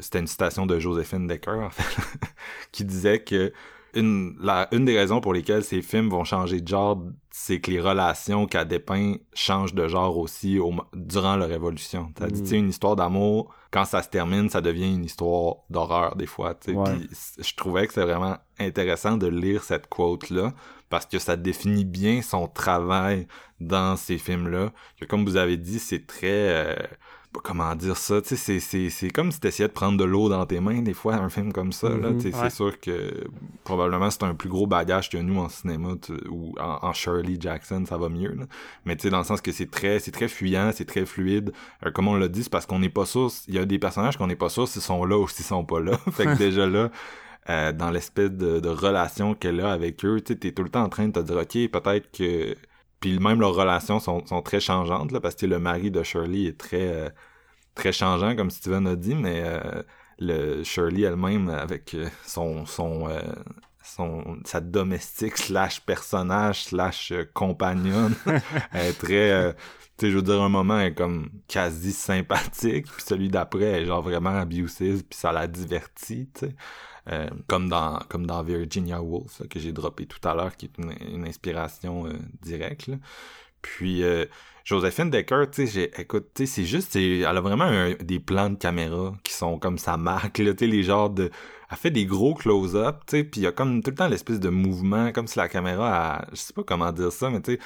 c'était 0.00 0.20
une 0.20 0.26
citation 0.26 0.66
de 0.66 0.78
Joséphine 0.78 1.26
Decker 1.26 1.60
en 1.60 1.70
fait 1.70 2.06
qui 2.72 2.84
disait 2.84 3.22
que 3.22 3.52
une, 3.94 4.36
la, 4.40 4.68
une 4.72 4.84
des 4.84 4.96
raisons 4.98 5.20
pour 5.20 5.32
lesquelles 5.32 5.64
ces 5.64 5.82
films 5.82 6.08
vont 6.10 6.24
changer 6.24 6.60
de 6.60 6.68
genre, 6.68 7.02
c'est 7.30 7.60
que 7.60 7.70
les 7.70 7.80
relations 7.80 8.46
qu'elle 8.46 8.68
dépeint 8.68 9.14
changent 9.34 9.74
de 9.74 9.88
genre 9.88 10.18
aussi 10.18 10.58
au, 10.58 10.74
durant 10.94 11.36
leur 11.36 11.50
évolution. 11.52 12.10
T'as 12.14 12.26
dit, 12.28 12.40
Mm. 12.40 12.44
tu 12.44 12.48
sais, 12.50 12.56
une 12.58 12.68
histoire 12.68 12.96
d'amour, 12.96 13.54
quand 13.70 13.84
ça 13.84 14.02
se 14.02 14.08
termine, 14.08 14.48
ça 14.50 14.60
devient 14.60 14.92
une 14.94 15.04
histoire 15.04 15.56
d'horreur 15.70 16.16
des 16.16 16.26
fois. 16.26 16.54
tu 16.54 16.72
sais. 16.72 16.76
Ouais. 16.76 16.98
Je 17.38 17.54
trouvais 17.54 17.86
que 17.86 17.92
c'est 17.94 18.02
vraiment 18.04 18.36
intéressant 18.58 19.16
de 19.16 19.26
lire 19.26 19.62
cette 19.64 19.86
quote-là 19.88 20.52
parce 20.90 21.06
que 21.06 21.18
ça 21.18 21.36
définit 21.36 21.84
bien 21.84 22.22
son 22.22 22.46
travail 22.48 23.26
dans 23.60 23.96
ces 23.96 24.18
films-là. 24.18 24.72
Que 25.00 25.04
comme 25.04 25.24
vous 25.24 25.36
avez 25.36 25.56
dit, 25.56 25.78
c'est 25.78 26.06
très... 26.06 26.26
euh, 26.30 26.76
comment 27.44 27.74
dire 27.74 27.96
ça, 27.96 28.20
tu 28.22 28.36
sais, 28.36 28.58
c'est- 28.60 29.10
comme 29.10 29.30
si 29.32 29.38
t'essayais 29.40 29.68
de 29.68 29.72
prendre 29.72 29.96
de 29.98 30.04
l'eau 30.04 30.28
dans 30.28 30.44
tes 30.46 30.60
mains, 30.60 30.80
des 30.82 30.94
fois, 30.94 31.14
un 31.16 31.28
film 31.28 31.52
comme 31.52 31.72
ça, 31.72 31.88
tu 31.90 32.26
Ouais. 32.28 32.32
c'est 32.32 32.50
sûr 32.50 32.78
que 32.80 33.12
probablement 33.64 34.10
c'est 34.10 34.22
un 34.24 34.34
plus 34.34 34.48
gros 34.48 34.66
bagage 34.66 35.10
que 35.10 35.18
nous 35.18 35.38
en 35.38 35.48
cinéma, 35.48 35.90
tu- 36.00 36.12
ou 36.30 36.54
en, 36.58 36.78
en 36.88 36.92
Shirley 36.92 37.36
Jackson, 37.38 37.84
ça 37.86 37.96
va 37.96 38.08
mieux, 38.08 38.32
là. 38.34 38.44
mais 38.84 38.96
tu 38.96 39.02
sais, 39.02 39.10
dans 39.10 39.18
le 39.18 39.24
sens 39.24 39.40
que 39.40 39.52
c'est 39.52 39.70
très, 39.70 39.98
c'est 40.00 40.10
très 40.10 40.28
fuyant, 40.28 40.70
c'est 40.74 40.86
très 40.86 41.06
fluide, 41.06 41.52
Euh, 41.86 41.90
comme 41.90 42.08
on 42.08 42.14
l'a 42.16 42.28
dit, 42.28 42.42
c'est 42.44 42.50
parce 42.52 42.66
qu'on 42.66 42.78
n'est 42.80 42.88
pas 42.88 43.06
sûr, 43.06 43.30
il 43.46 43.54
y 43.54 43.58
a 43.58 43.64
des 43.64 43.78
personnages 43.78 44.16
qu'on 44.16 44.26
n'est 44.26 44.36
pas 44.36 44.48
sûr 44.48 44.66
s'ils 44.66 44.82
sont 44.82 45.04
là 45.04 45.16
ou 45.18 45.28
s'ils 45.28 45.44
sont 45.44 45.64
pas 45.64 45.80
là, 45.80 45.92
fait 46.12 46.24
que 46.24 46.36
déjà 46.38 46.66
là, 46.66 46.90
euh, 47.50 47.72
dans 47.72 47.90
l'espèce 47.90 48.30
de, 48.30 48.60
de 48.60 48.68
relation 48.68 49.34
qu'elle 49.34 49.60
a 49.60 49.72
avec 49.72 50.04
eux, 50.04 50.20
tu 50.20 50.36
t'es 50.38 50.52
tout 50.52 50.62
le 50.64 50.68
temps 50.70 50.82
en 50.82 50.88
train 50.88 51.06
de 51.08 51.12
te 51.12 51.20
dire, 51.20 51.36
ok, 51.36 51.70
peut-être 51.70 52.10
que 52.10 52.54
puis 53.00 53.18
même 53.18 53.40
leurs 53.40 53.54
relations 53.54 54.00
sont, 54.00 54.24
sont 54.26 54.42
très 54.42 54.60
changeantes, 54.60 55.12
là, 55.12 55.20
parce 55.20 55.34
que 55.36 55.46
le 55.46 55.58
mari 55.58 55.90
de 55.90 56.02
Shirley 56.02 56.44
est 56.46 56.58
très, 56.58 56.88
euh, 56.88 57.08
très 57.74 57.92
changeant, 57.92 58.36
comme 58.36 58.50
Steven 58.50 58.86
a 58.86 58.96
dit, 58.96 59.14
mais 59.14 59.42
euh, 59.44 59.82
le 60.18 60.64
Shirley 60.64 61.02
elle-même, 61.02 61.48
avec 61.50 61.94
euh, 61.94 62.08
son, 62.26 62.66
son, 62.66 63.08
euh, 63.08 63.20
son, 63.82 64.38
sa 64.44 64.60
domestique 64.60 65.36
slash 65.38 65.80
personnage 65.80 66.64
slash 66.64 67.12
euh, 67.12 67.24
compagnonne, 67.34 68.14
elle 68.72 68.86
est 68.86 68.98
très... 68.98 69.30
euh, 69.32 69.52
tu 69.98 70.06
sais, 70.06 70.12
je 70.12 70.16
veux 70.16 70.22
dire, 70.22 70.40
un 70.40 70.48
moment, 70.48 70.78
elle 70.78 70.88
est 70.92 70.94
comme 70.94 71.28
quasi 71.48 71.92
sympathique, 71.92 72.86
puis 72.86 73.02
celui 73.04 73.28
d'après 73.28 73.82
est 73.82 73.86
genre 73.86 74.02
vraiment 74.02 74.30
abusive, 74.30 75.02
puis 75.04 75.18
ça 75.18 75.32
la 75.32 75.48
divertit, 75.48 76.30
tu 76.34 76.46
sais. 76.46 76.54
Euh, 77.10 77.28
comme 77.46 77.68
dans 77.70 77.98
comme 78.10 78.26
dans 78.26 78.42
Virginia 78.42 79.00
Woolf 79.00 79.42
que 79.48 79.58
j'ai 79.58 79.72
droppé 79.72 80.04
tout 80.06 80.20
à 80.28 80.34
l'heure 80.34 80.56
qui 80.58 80.66
est 80.66 80.78
une, 80.78 80.92
une 81.14 81.26
inspiration 81.26 82.06
euh, 82.06 82.12
directe 82.42 82.90
puis 83.62 84.02
euh, 84.02 84.26
Joséphine 84.64 85.08
Decker 85.10 85.46
tu 85.50 85.66
sais 85.66 85.90
écoute 85.96 86.26
tu 86.34 86.46
sais 86.46 86.52
c'est 86.54 86.64
juste 86.66 86.96
elle 86.96 87.24
a 87.24 87.40
vraiment 87.40 87.64
un- 87.64 87.94
des 87.94 88.20
plans 88.20 88.50
de 88.50 88.56
caméra 88.56 89.14
qui 89.24 89.32
sont 89.32 89.58
comme 89.58 89.78
sa 89.78 89.96
marque 89.96 90.38
là 90.38 90.52
tu 90.52 90.66
sais 90.66 90.70
les 90.70 90.82
genres 90.82 91.10
de 91.10 91.30
elle 91.70 91.76
fait 91.78 91.90
des 91.90 92.04
gros 92.06 92.34
close-up 92.34 93.00
tu 93.06 93.16
sais 93.18 93.24
puis 93.24 93.40
il 93.40 93.44
y 93.44 93.46
a 93.46 93.52
comme 93.52 93.82
tout 93.82 93.90
le 93.90 93.96
temps 93.96 94.08
l'espèce 94.08 94.40
de 94.40 94.50
mouvement 94.50 95.10
comme 95.12 95.26
si 95.28 95.38
la 95.38 95.48
caméra 95.48 96.20
elle- 96.28 96.36
je 96.36 96.40
sais 96.42 96.52
pas 96.52 96.62
comment 96.64 96.92
dire 96.92 97.12
ça 97.12 97.30
mais 97.30 97.40
tu 97.40 97.52
sais 97.54 97.58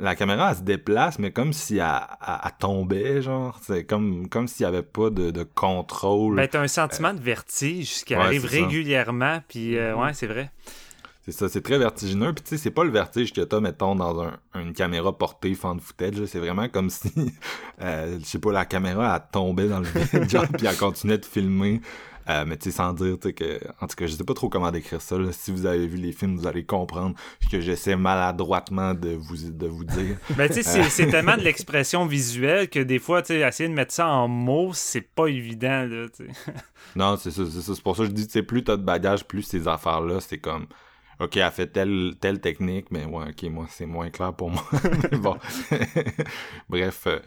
la 0.00 0.14
caméra 0.14 0.50
elle 0.50 0.56
se 0.56 0.62
déplace 0.62 1.18
mais 1.18 1.32
comme 1.32 1.52
si 1.52 1.78
elle, 1.78 1.84
elle- 2.26 2.34
elle 2.44 2.50
tombait 2.58 3.22
genre 3.22 3.58
c'est 3.62 3.84
comme 3.84 4.28
comme 4.28 4.48
s'il 4.48 4.64
y 4.64 4.66
avait 4.66 4.82
pas 4.82 5.10
de, 5.10 5.30
de 5.30 5.42
contrôle 5.42 6.36
Ben, 6.36 6.48
t'as 6.48 6.60
un 6.60 6.68
sentiment 6.68 7.14
de 7.14 7.20
vertige 7.20 8.04
qui 8.04 8.14
Ouais, 8.14 8.20
arrive 8.22 8.44
régulièrement, 8.46 9.40
puis 9.48 9.76
euh, 9.76 9.94
ouais, 9.96 10.12
c'est 10.14 10.26
vrai. 10.26 10.50
C'est 11.24 11.32
ça, 11.32 11.48
c'est 11.48 11.60
très 11.60 11.76
vertigineux. 11.76 12.32
Puis 12.32 12.44
tu 12.44 12.50
sais, 12.50 12.56
c'est 12.56 12.70
pas 12.70 12.84
le 12.84 12.90
vertige 12.90 13.32
que 13.32 13.40
t'as, 13.40 13.58
mettons, 13.58 13.96
dans 13.96 14.22
un, 14.22 14.38
une 14.54 14.72
caméra 14.72 15.16
portée 15.18 15.54
fan 15.56 15.80
footage. 15.80 16.24
C'est 16.26 16.38
vraiment 16.38 16.68
comme 16.68 16.88
si, 16.88 17.10
euh, 17.82 18.18
je 18.20 18.24
sais 18.24 18.38
pas, 18.38 18.52
la 18.52 18.64
caméra, 18.64 19.16
elle 19.16 19.30
tombait 19.32 19.66
dans 19.66 19.80
le 19.80 19.86
vide, 20.12 20.30
genre, 20.30 20.46
puis 20.56 20.66
elle 20.68 20.76
continuait 20.76 21.18
de 21.18 21.24
filmer. 21.24 21.80
Euh, 22.28 22.44
mais 22.46 22.56
tu 22.56 22.70
sais, 22.70 22.76
sans 22.76 22.92
dire, 22.92 23.18
que... 23.20 23.60
En 23.80 23.86
tout 23.86 23.94
cas, 23.96 24.06
je 24.06 24.14
sais 24.16 24.24
pas 24.24 24.34
trop 24.34 24.48
comment 24.48 24.70
décrire 24.70 25.00
ça. 25.00 25.16
là. 25.16 25.30
Si 25.32 25.52
vous 25.52 25.64
avez 25.66 25.86
vu 25.86 25.96
les 25.96 26.12
films, 26.12 26.36
vous 26.36 26.46
allez 26.46 26.64
comprendre 26.64 27.14
que 27.50 27.60
j'essaie 27.60 27.96
maladroitement 27.96 28.94
de 28.94 29.10
vous, 29.10 29.36
de 29.50 29.66
vous 29.66 29.84
dire. 29.84 30.16
Ben, 30.36 30.48
tu 30.48 30.62
sais, 30.62 30.82
c'est- 30.90 31.06
tellement 31.08 31.36
de 31.36 31.42
l'expression 31.42 32.04
visuelle 32.06 32.68
que 32.68 32.80
des 32.80 32.98
fois, 32.98 33.22
tu 33.22 33.28
sais, 33.34 33.40
essayer 33.40 33.68
de 33.68 33.74
mettre 33.74 33.92
ça 33.92 34.08
en 34.08 34.26
mots, 34.28 34.72
c'est 34.74 35.00
pas 35.14 35.26
évident, 35.28 35.86
là. 35.88 36.06
Non, 36.96 37.16
c'est 37.16 37.30
ça, 37.30 37.42
c'est 37.50 37.60
ça. 37.60 37.74
C'est 37.74 37.82
pour 37.82 37.96
ça 37.96 38.02
que 38.04 38.08
je 38.08 38.14
dis, 38.14 38.26
tu 38.26 38.32
sais, 38.32 38.42
plus 38.42 38.64
t'as 38.64 38.76
de 38.76 38.82
bagages, 38.82 39.24
plus 39.24 39.42
ces 39.42 39.68
affaires-là, 39.68 40.20
c'est 40.20 40.38
comme, 40.38 40.66
ok, 41.20 41.36
elle 41.36 41.50
fait 41.52 41.66
telle, 41.68 42.14
telle 42.20 42.40
technique, 42.40 42.86
mais 42.90 43.04
ouais, 43.04 43.26
ok, 43.30 43.42
moi, 43.50 43.66
c'est 43.70 43.86
moins 43.86 44.10
clair 44.10 44.32
pour 44.34 44.50
moi. 44.50 44.64
Mais 45.12 45.18
bon. 45.18 45.36
Bref. 46.68 47.04
euh, 47.06 47.18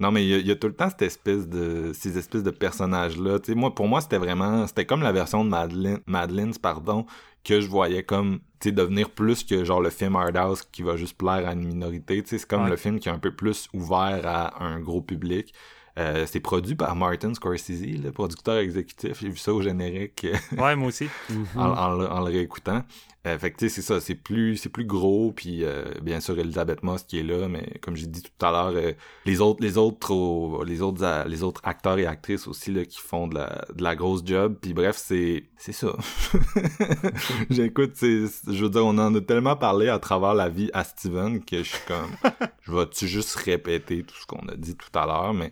non, 0.00 0.10
mais 0.12 0.24
il 0.24 0.28
y, 0.30 0.34
a- 0.34 0.38
il 0.38 0.46
y 0.46 0.50
a 0.50 0.56
tout 0.56 0.68
le 0.68 0.74
temps 0.74 0.88
cette 0.90 1.02
espèce 1.02 1.48
de, 1.48 1.92
ces 1.94 2.16
espèces 2.18 2.42
de 2.42 2.50
personnages-là. 2.50 3.38
Moi, 3.54 3.74
pour 3.74 3.88
moi, 3.88 4.00
c'était 4.00 4.18
vraiment, 4.18 4.66
c'était 4.66 4.86
comme 4.86 5.02
la 5.02 5.12
version 5.12 5.44
de 5.44 5.50
Madeline, 5.50 5.98
Madeline's, 6.06 6.58
pardon, 6.58 7.04
que 7.44 7.60
je 7.60 7.68
voyais 7.68 8.02
comme, 8.02 8.38
tu 8.60 8.68
sais, 8.68 8.72
devenir 8.72 9.10
plus 9.10 9.42
que 9.44 9.64
genre 9.64 9.80
le 9.80 9.90
film 9.90 10.16
Hard 10.16 10.36
House 10.36 10.62
qui 10.62 10.82
va 10.82 10.96
juste 10.96 11.16
plaire 11.16 11.48
à 11.48 11.52
une 11.52 11.64
minorité. 11.66 12.22
C'est 12.26 12.44
comme 12.46 12.64
Ouais. 12.64 12.70
le 12.70 12.76
film 12.76 12.98
qui 13.00 13.08
est 13.08 13.12
un 13.12 13.18
peu 13.18 13.34
plus 13.34 13.68
ouvert 13.72 14.20
à 14.26 14.62
un 14.64 14.80
gros 14.80 15.00
public. 15.02 15.52
Euh, 15.98 16.26
c'est 16.26 16.38
produit 16.38 16.76
par 16.76 16.94
Martin 16.94 17.34
Scorsese, 17.34 17.82
le 18.00 18.10
producteur 18.12 18.58
exécutif. 18.58 19.18
J'ai 19.20 19.30
vu 19.30 19.36
ça 19.36 19.52
au 19.52 19.60
générique 19.62 20.28
Ouais, 20.56 20.76
moi 20.76 20.88
aussi. 20.88 21.08
en, 21.56 21.70
en 21.70 21.96
le- 21.96 22.06
en 22.08 22.20
le 22.20 22.26
réécoutant. 22.26 22.84
Euh, 23.26 23.36
fait 23.36 23.50
que 23.50 23.56
tu 23.58 23.68
sais, 23.68 23.74
c'est 23.74 23.82
ça, 23.82 24.00
c'est 24.00 24.14
plus, 24.14 24.56
c'est 24.56 24.68
plus 24.68 24.84
gros, 24.84 25.32
puis 25.32 25.64
euh, 25.64 25.84
bien 26.02 26.20
sûr 26.20 26.38
Elisabeth 26.38 26.84
Moss 26.84 27.02
qui 27.02 27.18
est 27.18 27.24
là, 27.24 27.48
mais 27.48 27.78
comme 27.82 27.96
j'ai 27.96 28.06
dit 28.06 28.22
tout 28.22 28.46
à 28.46 28.52
l'heure, 28.52 28.72
euh, 28.76 28.92
les 29.26 29.40
autres, 29.40 29.60
les 29.60 29.76
autres, 29.76 30.12
au- 30.12 30.62
les 30.64 30.80
autres, 30.82 31.24
les 31.26 31.42
autres 31.42 31.60
acteurs 31.64 31.98
et 31.98 32.06
actrices 32.06 32.46
aussi 32.46 32.72
là 32.72 32.84
qui 32.84 32.98
font 33.00 33.26
de 33.26 33.34
la, 33.34 33.64
de 33.74 33.82
la 33.82 33.96
grosse 33.96 34.22
job, 34.24 34.56
puis 34.62 34.72
bref, 34.72 34.96
c'est, 34.96 35.44
c'est 35.56 35.72
ça. 35.72 35.96
J'écoute, 37.50 37.92
c'est, 37.94 38.24
je 38.46 38.62
veux 38.62 38.70
dire, 38.70 38.84
on 38.86 38.96
en 38.98 39.14
a 39.14 39.20
tellement 39.20 39.56
parlé 39.56 39.88
à 39.88 39.98
travers 39.98 40.34
la 40.34 40.48
vie 40.48 40.70
à 40.72 40.84
Steven 40.84 41.44
que 41.44 41.58
je 41.58 41.68
suis 41.74 41.86
comme, 41.86 42.10
je 42.62 42.72
vais-tu 42.72 43.08
juste 43.08 43.34
répéter 43.36 44.02
tout 44.04 44.14
ce 44.16 44.26
qu'on 44.26 44.46
a 44.48 44.54
dit 44.54 44.76
tout 44.76 44.96
à 44.98 45.06
l'heure, 45.06 45.34
mais 45.34 45.50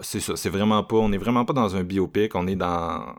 c'est 0.00 0.20
ça, 0.20 0.34
c'est 0.34 0.48
vraiment 0.48 0.82
pas, 0.82 0.96
on 0.96 1.12
est 1.12 1.18
vraiment 1.18 1.44
pas 1.44 1.52
dans 1.52 1.76
un 1.76 1.82
biopic, 1.82 2.34
on 2.34 2.46
est 2.46 2.56
dans, 2.56 3.14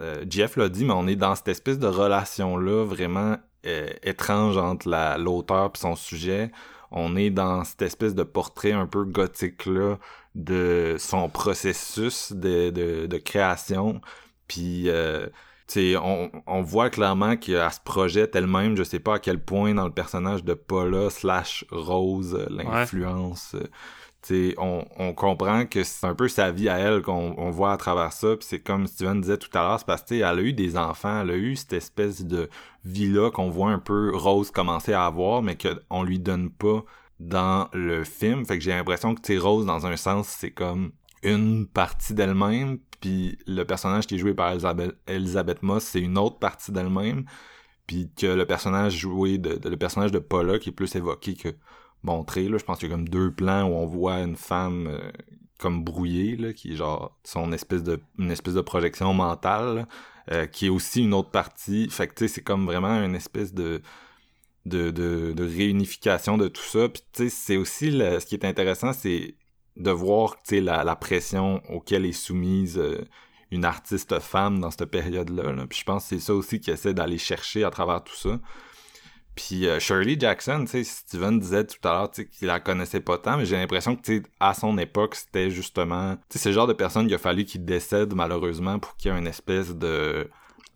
euh, 0.00 0.24
Jeff 0.28 0.56
l'a 0.56 0.68
dit, 0.68 0.84
mais 0.84 0.92
on 0.92 1.06
est 1.06 1.16
dans 1.16 1.34
cette 1.34 1.48
espèce 1.48 1.78
de 1.78 1.86
relation-là 1.86 2.84
vraiment 2.84 3.36
euh, 3.66 3.88
étrange 4.02 4.56
entre 4.56 4.88
la, 4.88 5.16
l'auteur 5.18 5.70
et 5.74 5.78
son 5.78 5.94
sujet. 5.94 6.50
On 6.90 7.16
est 7.16 7.30
dans 7.30 7.64
cette 7.64 7.82
espèce 7.82 8.14
de 8.14 8.24
portrait 8.24 8.72
un 8.72 8.86
peu 8.86 9.04
gothique-là 9.04 9.98
de 10.34 10.96
son 10.98 11.28
processus 11.28 12.32
de, 12.32 12.70
de, 12.70 13.06
de 13.06 13.16
création. 13.18 14.00
Puis, 14.48 14.88
euh, 14.88 15.26
tu 15.68 15.92
sais, 15.92 15.96
on, 15.96 16.30
on 16.46 16.60
voit 16.60 16.90
clairement 16.90 17.36
qu'elle 17.36 17.72
se 17.72 17.80
projette 17.84 18.34
elle-même, 18.36 18.76
je 18.76 18.82
sais 18.82 18.98
pas 19.00 19.14
à 19.14 19.18
quel 19.20 19.42
point 19.42 19.74
dans 19.74 19.86
le 19.86 19.92
personnage 19.92 20.44
de 20.44 20.54
Paula 20.54 21.08
slash 21.08 21.64
Rose, 21.70 22.34
euh, 22.34 22.46
l'influence... 22.50 23.54
T'sais, 23.54 23.70
on, 24.58 25.12
comprend 25.14 25.66
que 25.66 25.84
c'est 25.84 26.06
un 26.06 26.14
peu 26.14 26.28
sa 26.28 26.50
vie 26.50 26.68
à 26.68 26.78
elle 26.78 27.02
qu'on 27.02 27.34
on 27.36 27.50
voit 27.50 27.72
à 27.72 27.76
travers 27.76 28.12
ça. 28.12 28.28
C'est 28.40 28.60
comme 28.60 28.86
Steven 28.86 29.20
disait 29.20 29.36
tout 29.36 29.50
à 29.56 29.62
l'heure, 29.62 29.78
c'est 29.78 29.86
parce 29.86 30.02
que 30.02 30.06
t'sais, 30.06 30.18
elle 30.18 30.38
a 30.38 30.42
eu 30.42 30.52
des 30.52 30.76
enfants, 30.76 31.22
elle 31.22 31.30
a 31.30 31.36
eu 31.36 31.56
cette 31.56 31.74
espèce 31.74 32.24
de 32.24 32.48
vie-là 32.84 33.30
qu'on 33.30 33.50
voit 33.50 33.70
un 33.70 33.78
peu 33.78 34.12
Rose 34.14 34.50
commencer 34.50 34.92
à 34.92 35.06
avoir, 35.06 35.42
mais 35.42 35.56
qu'on 35.56 36.02
lui 36.02 36.18
donne 36.18 36.50
pas 36.50 36.84
dans 37.20 37.68
le 37.72 38.04
film. 38.04 38.44
Fait 38.44 38.58
que 38.58 38.64
j'ai 38.64 38.72
l'impression 38.72 39.14
que 39.14 39.38
Rose, 39.38 39.66
dans 39.66 39.86
un 39.86 39.96
sens, 39.96 40.28
c'est 40.28 40.50
comme 40.50 40.92
une 41.22 41.66
partie 41.66 42.14
d'elle-même, 42.14 42.78
puis 43.00 43.38
le 43.46 43.64
personnage 43.64 44.06
qui 44.06 44.16
est 44.16 44.18
joué 44.18 44.34
par 44.34 44.52
Elisabeth, 45.06 45.62
Moss, 45.62 45.84
c'est 45.84 46.00
une 46.00 46.18
autre 46.18 46.38
partie 46.38 46.72
d'elle-même, 46.72 47.24
puis 47.86 48.10
que 48.16 48.26
le 48.26 48.46
personnage 48.46 48.96
joué 48.96 49.38
de- 49.38 49.60
le 49.68 49.76
personnage 49.76 50.12
de 50.12 50.18
Paula 50.18 50.58
qui 50.58 50.70
est 50.70 50.72
plus 50.72 50.94
évoqué 50.96 51.34
que 51.34 51.54
montré 52.04 52.48
là. 52.48 52.58
Je 52.58 52.64
pense 52.64 52.78
qu'il 52.78 52.88
y 52.88 52.92
a 52.92 52.94
comme 52.94 53.08
deux 53.08 53.32
plans 53.32 53.64
où 53.64 53.74
on 53.74 53.86
voit 53.86 54.20
une 54.20 54.36
femme 54.36 54.86
euh, 54.88 55.10
comme 55.58 55.84
brouillée 55.84 56.54
qui 56.54 56.72
est 56.72 56.76
genre 56.76 57.16
son 57.24 57.52
espèce 57.52 57.82
de 57.82 58.00
une 58.18 58.30
espèce 58.30 58.54
de 58.54 58.60
projection 58.60 59.12
mentale 59.14 59.86
euh, 60.30 60.46
qui 60.46 60.66
est 60.66 60.70
aussi 60.70 61.02
une 61.02 61.14
autre 61.14 61.30
partie. 61.30 61.88
Fait 61.90 62.06
que 62.06 62.26
c'est 62.26 62.42
comme 62.42 62.66
vraiment 62.66 63.02
une 63.02 63.14
espèce 63.14 63.52
de 63.54 63.82
réunification 64.66 66.38
de 66.38 66.48
tout 66.48 66.62
ça. 66.62 66.88
Puis 66.88 67.02
tu 67.12 67.24
sais 67.24 67.28
c'est 67.30 67.56
aussi 67.56 67.90
ce 67.92 68.24
qui 68.26 68.34
est 68.34 68.44
intéressant 68.44 68.92
c'est 68.92 69.36
de 69.76 69.90
voir 69.90 70.36
la, 70.50 70.84
la 70.84 70.96
pression 70.96 71.60
auquel 71.68 72.06
est 72.06 72.12
soumise 72.12 72.78
euh, 72.78 73.04
une 73.50 73.64
artiste 73.64 74.18
femme 74.20 74.60
dans 74.60 74.70
cette 74.70 74.86
période 74.86 75.30
là, 75.30 75.52
puis 75.68 75.78
je 75.78 75.84
pense 75.84 76.04
que 76.04 76.08
c'est 76.10 76.20
ça 76.20 76.34
aussi 76.34 76.60
qu'il 76.60 76.72
essaie 76.72 76.94
d'aller 76.94 77.18
chercher 77.18 77.64
à 77.64 77.70
travers 77.70 78.02
tout 78.02 78.14
ça 78.14 78.40
puis 79.34 79.66
euh, 79.66 79.80
Shirley 79.80 80.16
Jackson, 80.18 80.64
tu 80.64 80.70
sais, 80.70 80.84
Steven 80.84 81.38
disait 81.38 81.64
tout 81.64 81.88
à 81.88 81.92
l'heure 81.92 82.10
qu'il 82.10 82.48
la 82.48 82.60
connaissait 82.60 83.00
pas 83.00 83.18
tant, 83.18 83.36
mais 83.36 83.44
j'ai 83.46 83.56
l'impression 83.56 83.96
que 83.96 84.02
tu 84.02 84.18
sais, 84.18 84.22
à 84.40 84.54
son 84.54 84.78
époque, 84.78 85.14
c'était 85.14 85.50
justement, 85.50 86.16
tu 86.16 86.20
sais, 86.30 86.38
c'est 86.38 86.48
le 86.50 86.54
genre 86.54 86.66
de 86.66 86.72
personne 86.72 87.06
qu'il 87.06 87.14
a 87.14 87.18
fallu 87.18 87.44
qu'il 87.44 87.64
décède 87.64 88.14
malheureusement 88.14 88.78
pour 88.78 88.96
qu'il 88.96 89.12
y 89.12 89.14
ait 89.14 89.18
une 89.18 89.26
espèce 89.26 89.74
de 89.74 90.30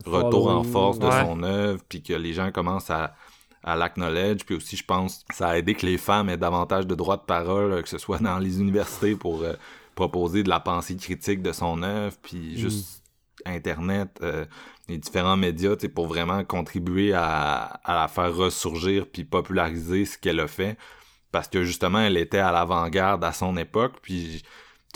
retour 0.04 0.48
en 0.48 0.64
force 0.64 0.98
de 0.98 1.06
ouais. 1.06 1.24
son 1.24 1.42
œuvre, 1.42 1.82
puis 1.88 2.02
que 2.02 2.12
les 2.12 2.32
gens 2.32 2.50
commencent 2.52 2.90
à 2.90 3.14
à 3.62 3.76
l'acknowledge, 3.76 4.44
puis 4.44 4.54
aussi 4.54 4.76
je 4.76 4.84
pense 4.84 5.24
ça 5.32 5.48
a 5.48 5.58
aidé 5.58 5.74
que 5.74 5.84
les 5.84 5.98
femmes 5.98 6.28
aient 6.28 6.36
davantage 6.36 6.86
de 6.86 6.94
droits 6.94 7.16
de 7.16 7.22
parole, 7.22 7.72
euh, 7.72 7.82
que 7.82 7.88
ce 7.88 7.98
soit 7.98 8.18
dans 8.18 8.38
les 8.38 8.60
universités 8.60 9.14
pour 9.14 9.42
euh, 9.42 9.54
proposer 9.94 10.42
de 10.42 10.48
la 10.48 10.60
pensée 10.60 10.96
critique 10.96 11.42
de 11.42 11.52
son 11.52 11.82
œuvre, 11.82 12.16
puis 12.22 12.58
juste 12.58 13.02
internet, 13.44 14.08
euh, 14.22 14.44
les 14.88 14.98
différents 14.98 15.36
médias, 15.36 15.76
pour 15.94 16.06
vraiment 16.06 16.44
contribuer 16.44 17.12
à, 17.12 17.64
à 17.84 18.00
la 18.00 18.08
faire 18.08 18.34
ressurgir 18.34 19.06
puis 19.06 19.24
populariser 19.24 20.04
ce 20.04 20.18
qu'elle 20.18 20.40
a 20.40 20.48
fait, 20.48 20.76
parce 21.32 21.48
que 21.48 21.62
justement 21.64 22.00
elle 22.00 22.16
était 22.16 22.38
à 22.38 22.52
l'avant-garde 22.52 23.22
à 23.24 23.32
son 23.32 23.56
époque, 23.56 23.94
puis 24.02 24.42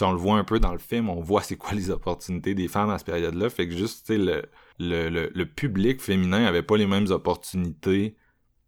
on 0.01 0.13
le 0.13 0.19
voit 0.19 0.37
un 0.39 0.45
peu 0.45 0.59
dans 0.59 0.73
le 0.73 0.79
film, 0.79 1.09
on 1.11 1.21
voit 1.21 1.43
c'est 1.43 1.57
quoi 1.57 1.75
les 1.75 1.91
opportunités 1.91 2.55
des 2.55 2.69
femmes 2.69 2.91
à 2.91 2.99
cette 2.99 3.07
période-là, 3.07 3.51
fait 3.51 3.69
que 3.69 3.77
juste 3.77 4.11
le 4.11 4.43
le, 4.79 5.11
le, 5.11 5.31
le 5.35 5.47
public 5.47 6.01
féminin 6.01 6.45
avait 6.45 6.63
pas 6.63 6.77
les 6.77 6.87
mêmes 6.87 7.11
opportunités 7.11 8.17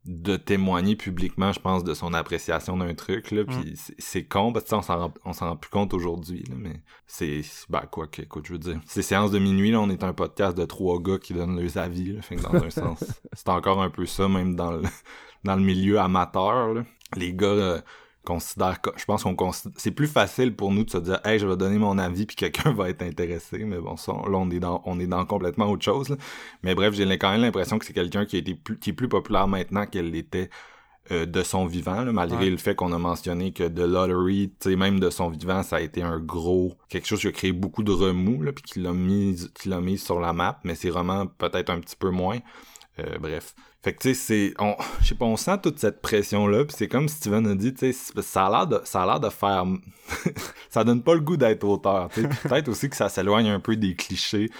de 0.06 0.36
témoigner 0.36 0.96
publiquement, 0.96 1.50
je 1.52 1.60
pense, 1.60 1.82
de 1.82 1.94
son 1.94 2.12
appréciation 2.12 2.76
d'un 2.76 2.94
truc, 2.94 3.30
là, 3.30 3.44
puis 3.44 3.72
c'est- 3.76 3.94
c'est 3.98 4.24
con, 4.24 4.52
parce 4.52 4.64
que 4.64 4.68
tu 4.68 4.70
sais, 4.70 4.76
on 4.78 4.82
s'en 4.82 4.98
rend, 4.98 5.14
on 5.24 5.32
s'en 5.32 5.48
rend 5.48 5.56
plus 5.56 5.70
compte 5.70 5.94
aujourd'hui, 5.94 6.44
là, 6.50 6.56
mais 6.58 6.80
c'est, 7.06 7.40
ben, 7.70 7.82
quoi 7.90 8.06
que, 8.06 8.20
écoute, 8.22 8.44
je 8.46 8.52
veux 8.52 8.58
dire, 8.58 8.78
c'est 8.86 9.00
séances 9.02 9.30
de 9.30 9.38
minuit, 9.38 9.70
là, 9.70 9.80
on 9.80 9.88
est 9.88 10.04
un 10.04 10.12
podcast 10.12 10.56
de 10.58 10.64
trois 10.66 11.00
gars 11.00 11.18
qui 11.18 11.32
donnent 11.32 11.58
leurs 11.58 11.78
avis, 11.78 12.12
là, 12.12 12.20
fait 12.22 12.36
que 12.36 12.42
dans 12.42 12.54
un 12.54 12.70
sens, 12.70 13.02
c'est 13.32 13.48
encore 13.48 13.82
un 13.82 13.88
peu 13.90 14.04
ça, 14.04 14.28
même 14.28 14.56
dans 14.56 14.72
le, 14.72 14.82
dans 15.44 15.56
le 15.56 15.62
milieu 15.62 15.98
amateur, 16.00 16.74
là. 16.74 16.82
Les 17.16 17.32
gars, 17.32 17.46
euh, 17.46 17.80
considèrent, 18.24 18.80
que- 18.80 18.90
je 18.96 19.04
pense 19.04 19.22
qu'on 19.22 19.36
considère, 19.36 19.72
c'est 19.76 19.90
plus 19.92 20.06
facile 20.08 20.54
pour 20.56 20.72
nous 20.72 20.84
de 20.84 20.90
se 20.90 20.98
dire, 20.98 21.20
hey, 21.24 21.38
je 21.38 21.46
vais 21.46 21.56
donner 21.56 21.78
mon 21.78 21.98
avis 21.98 22.26
puis 22.26 22.34
quelqu'un 22.36 22.72
va 22.74 22.88
être 22.90 23.02
intéressé, 23.02 23.58
mais 23.64 23.78
bon, 23.78 23.96
ça, 23.96 24.12
là, 24.12 24.36
on 24.36 24.50
est 24.50 24.58
dans, 24.60 24.82
on 24.86 24.98
est 24.98 25.06
dans 25.06 25.24
complètement 25.26 25.66
autre 25.70 25.84
chose, 25.84 26.08
là. 26.08 26.16
Mais 26.62 26.74
bref, 26.74 26.94
j'ai 26.94 27.06
quand 27.18 27.30
même 27.30 27.42
l'impression 27.42 27.78
que 27.78 27.84
c'est 27.84 27.92
quelqu'un 27.92 28.24
qui 28.26 28.36
a 28.36 28.38
été 28.40 28.54
plus, 28.54 28.78
qui 28.78 28.90
est 28.90 28.94
plus 28.94 29.08
populaire 29.08 29.46
maintenant 29.46 29.86
qu'elle 29.86 30.10
l'était 30.10 30.50
euh, 31.10 31.26
de 31.26 31.42
son 31.42 31.66
vivant, 31.66 32.02
là, 32.02 32.12
malgré 32.12 32.38
Ouais. 32.46 32.50
le 32.50 32.56
fait 32.56 32.74
qu'on 32.74 32.90
a 32.92 32.98
mentionné 32.98 33.52
que 33.52 33.64
The 33.68 33.80
Lottery, 33.80 34.52
tu 34.58 34.70
sais, 34.70 34.76
même 34.76 34.98
de 35.00 35.10
son 35.10 35.28
vivant, 35.28 35.62
ça 35.62 35.76
a 35.76 35.80
été 35.82 36.00
un 36.02 36.18
gros, 36.18 36.78
quelque 36.88 37.06
chose 37.06 37.20
qui 37.20 37.26
a 37.26 37.32
créé 37.32 37.52
beaucoup 37.52 37.82
de 37.82 37.92
remous, 37.92 38.42
là, 38.42 38.52
puis 38.52 38.62
qui 38.62 38.80
l'a 38.80 38.92
mis, 38.94 39.36
qui 39.54 39.68
l'a 39.68 39.80
mis 39.82 39.98
sur 39.98 40.18
la 40.18 40.32
map, 40.32 40.60
mais 40.64 40.74
ses 40.74 40.88
romans 40.88 41.26
peut-être 41.26 41.68
un 41.68 41.78
petit 41.80 41.96
peu 41.96 42.08
moins. 42.08 42.38
Euh, 43.00 43.18
bref. 43.20 43.54
Fait 43.84 43.92
que 43.92 43.98
tu 44.00 44.14
sais, 44.14 44.14
c'est, 44.14 44.54
on, 44.62 44.74
je 45.02 45.08
sais 45.08 45.14
pas, 45.14 45.26
on 45.26 45.36
sent 45.36 45.58
toute 45.62 45.78
cette 45.78 46.00
pression-là, 46.00 46.64
puis 46.64 46.74
c'est 46.76 46.88
comme 46.88 47.06
Steven 47.08 47.46
a 47.46 47.54
dit, 47.54 47.74
tu 47.74 47.92
sais, 47.92 48.22
ça 48.22 48.46
a 48.46 48.50
l'air 48.50 48.66
de, 48.66 48.80
ça 48.84 49.02
a 49.02 49.06
l'air 49.06 49.20
de 49.20 49.28
faire, 49.28 49.64
ça 50.70 50.84
donne 50.84 51.02
pas 51.02 51.14
le 51.14 51.20
goût 51.20 51.36
d'être 51.36 51.64
auteur, 51.64 52.08
tu 52.12 52.22
sais. 52.22 52.28
Peut-être 52.48 52.68
aussi 52.68 52.88
que 52.88 52.96
ça 52.96 53.08
s'éloigne 53.08 53.48
un 53.48 53.60
peu 53.60 53.76
des 53.76 53.94
clichés 53.94 54.50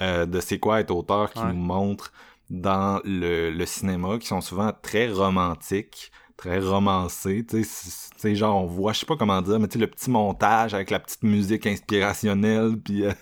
euh, 0.00 0.26
de 0.26 0.40
c'est 0.40 0.58
quoi 0.58 0.80
être 0.80 0.90
auteur 0.90 1.32
qui 1.32 1.38
Ouais. 1.38 1.46
nous 1.52 1.54
montre 1.62 2.12
dans 2.50 3.00
le, 3.04 3.50
le 3.50 3.66
cinéma, 3.66 4.18
qui 4.18 4.26
sont 4.26 4.40
souvent 4.40 4.72
très 4.82 5.08
romantiques, 5.10 6.10
très 6.42 6.58
romancés, 6.58 7.44
tu 7.48 7.62
sais, 7.62 8.34
genre 8.34 8.64
on 8.64 8.66
voit, 8.66 8.92
je 8.92 9.00
sais 9.00 9.06
pas 9.06 9.16
comment 9.16 9.40
dire, 9.42 9.60
mais 9.60 9.68
tu 9.68 9.74
sais, 9.74 9.78
le 9.78 9.86
petit 9.86 10.10
montage 10.10 10.74
avec 10.74 10.90
la 10.90 10.98
petite 10.98 11.22
musique 11.22 11.68
inspirationnelle, 11.68 12.76
puis 12.84 13.04
euh, 13.04 13.12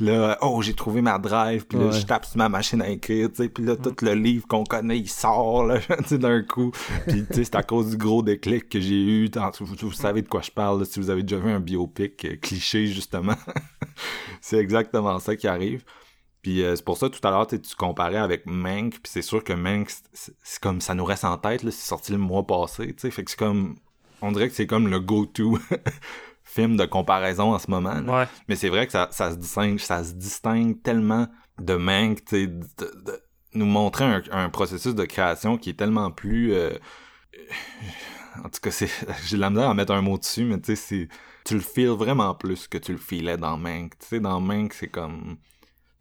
là, 0.00 0.36
oh, 0.42 0.60
j'ai 0.60 0.74
trouvé 0.74 1.00
ma 1.00 1.18
drive, 1.20 1.66
puis 1.66 1.78
là, 1.78 1.86
Ouais. 1.86 1.92
je 1.92 2.04
tape 2.04 2.24
sur 2.24 2.36
ma 2.36 2.48
machine 2.48 2.82
à 2.82 2.88
écrire, 2.88 3.28
tu 3.30 3.36
sais, 3.44 3.48
puis 3.48 3.64
là, 3.64 3.76
tout 3.76 3.94
le 4.02 4.14
livre 4.14 4.46
qu'on 4.48 4.64
connaît, 4.64 4.98
il 4.98 5.08
sort, 5.08 5.64
là, 5.64 5.78
tu 5.98 6.04
sais, 6.04 6.18
d'un 6.18 6.42
coup, 6.42 6.72
puis 7.06 7.24
tu 7.26 7.34
sais, 7.34 7.44
c'est 7.44 7.54
à 7.54 7.62
cause 7.62 7.90
du 7.90 7.96
gros 7.96 8.22
déclic 8.24 8.68
que 8.68 8.80
j'ai 8.80 9.00
eu, 9.00 9.30
vous, 9.60 9.74
vous 9.80 9.92
savez 9.92 10.22
de 10.22 10.28
quoi 10.28 10.42
je 10.42 10.50
parle, 10.50 10.80
là, 10.80 10.84
si 10.84 10.98
vous 10.98 11.10
avez 11.10 11.22
déjà 11.22 11.40
vu 11.40 11.52
un 11.52 11.60
biopic 11.60 12.24
euh, 12.24 12.36
cliché, 12.42 12.88
justement, 12.88 13.36
c'est 14.40 14.58
exactement 14.58 15.20
ça 15.20 15.36
qui 15.36 15.46
arrive. 15.46 15.84
Puis 16.44 16.62
euh, 16.62 16.76
c'est 16.76 16.84
pour 16.84 16.98
ça 16.98 17.08
tout 17.08 17.26
à 17.26 17.30
l'heure 17.30 17.46
tu 17.48 17.58
comparais 17.76 18.18
avec 18.18 18.44
Mank, 18.44 18.92
puis 18.92 19.10
c'est 19.10 19.22
sûr 19.22 19.42
que 19.42 19.54
Mank 19.54 19.90
c'est- 20.12 20.60
comme 20.60 20.80
ça 20.82 20.94
nous 20.94 21.04
reste 21.06 21.24
en 21.24 21.38
tête 21.38 21.62
c'est 21.62 21.70
sorti 21.72 22.12
le 22.12 22.18
mois 22.18 22.46
passé, 22.46 22.88
tu 22.88 22.94
sais, 22.98 23.10
fait 23.10 23.24
que 23.24 23.30
c'est 23.30 23.38
comme 23.38 23.76
on 24.20 24.30
dirait 24.30 24.48
que 24.50 24.54
c'est 24.54 24.66
comme 24.66 24.88
le 24.88 25.00
go-to 25.00 25.58
film 26.44 26.76
de 26.76 26.84
comparaison 26.84 27.54
en 27.54 27.58
ce 27.58 27.70
moment. 27.70 27.96
Ouais. 28.06 28.28
Mais 28.46 28.56
c'est 28.56 28.68
vrai 28.68 28.84
que 28.86 28.92
ça, 28.92 29.08
ça 29.10 29.30
se 29.32 29.36
distingue, 29.36 29.78
ça 29.78 30.04
se 30.04 30.12
distingue 30.12 30.82
tellement 30.82 31.26
de 31.58 31.76
Mank, 31.76 32.24
tu 32.26 32.36
sais, 32.36 32.46
de, 32.46 32.62
de 32.78 33.20
nous 33.54 33.66
montrer 33.66 34.04
un, 34.04 34.22
un 34.30 34.50
processus 34.50 34.94
de 34.94 35.04
création 35.06 35.56
qui 35.56 35.70
est 35.70 35.78
tellement 35.78 36.10
plus 36.10 36.52
euh, 36.52 36.70
en 38.44 38.48
tout 38.50 38.60
cas, 38.62 38.70
c'est 38.70 38.88
j'ai 39.26 39.36
de 39.36 39.40
la 39.40 39.50
misère 39.50 39.70
à 39.70 39.74
mettre 39.74 39.92
un 39.92 40.02
mot 40.02 40.18
dessus, 40.18 40.44
mais 40.44 40.60
tu 40.60 40.74
sais, 40.74 40.76
c'est 40.76 41.08
tu 41.44 41.54
le 41.54 41.60
feels 41.60 41.88
vraiment 41.90 42.34
plus 42.34 42.68
que 42.68 42.78
tu 42.78 42.92
le 42.92 42.98
feelais 42.98 43.36
dans 43.36 43.56
Mank. 43.56 43.98
Tu 43.98 44.06
sais, 44.06 44.20
dans 44.20 44.40
Mank, 44.40 44.72
c'est 44.74 44.88
comme 44.88 45.36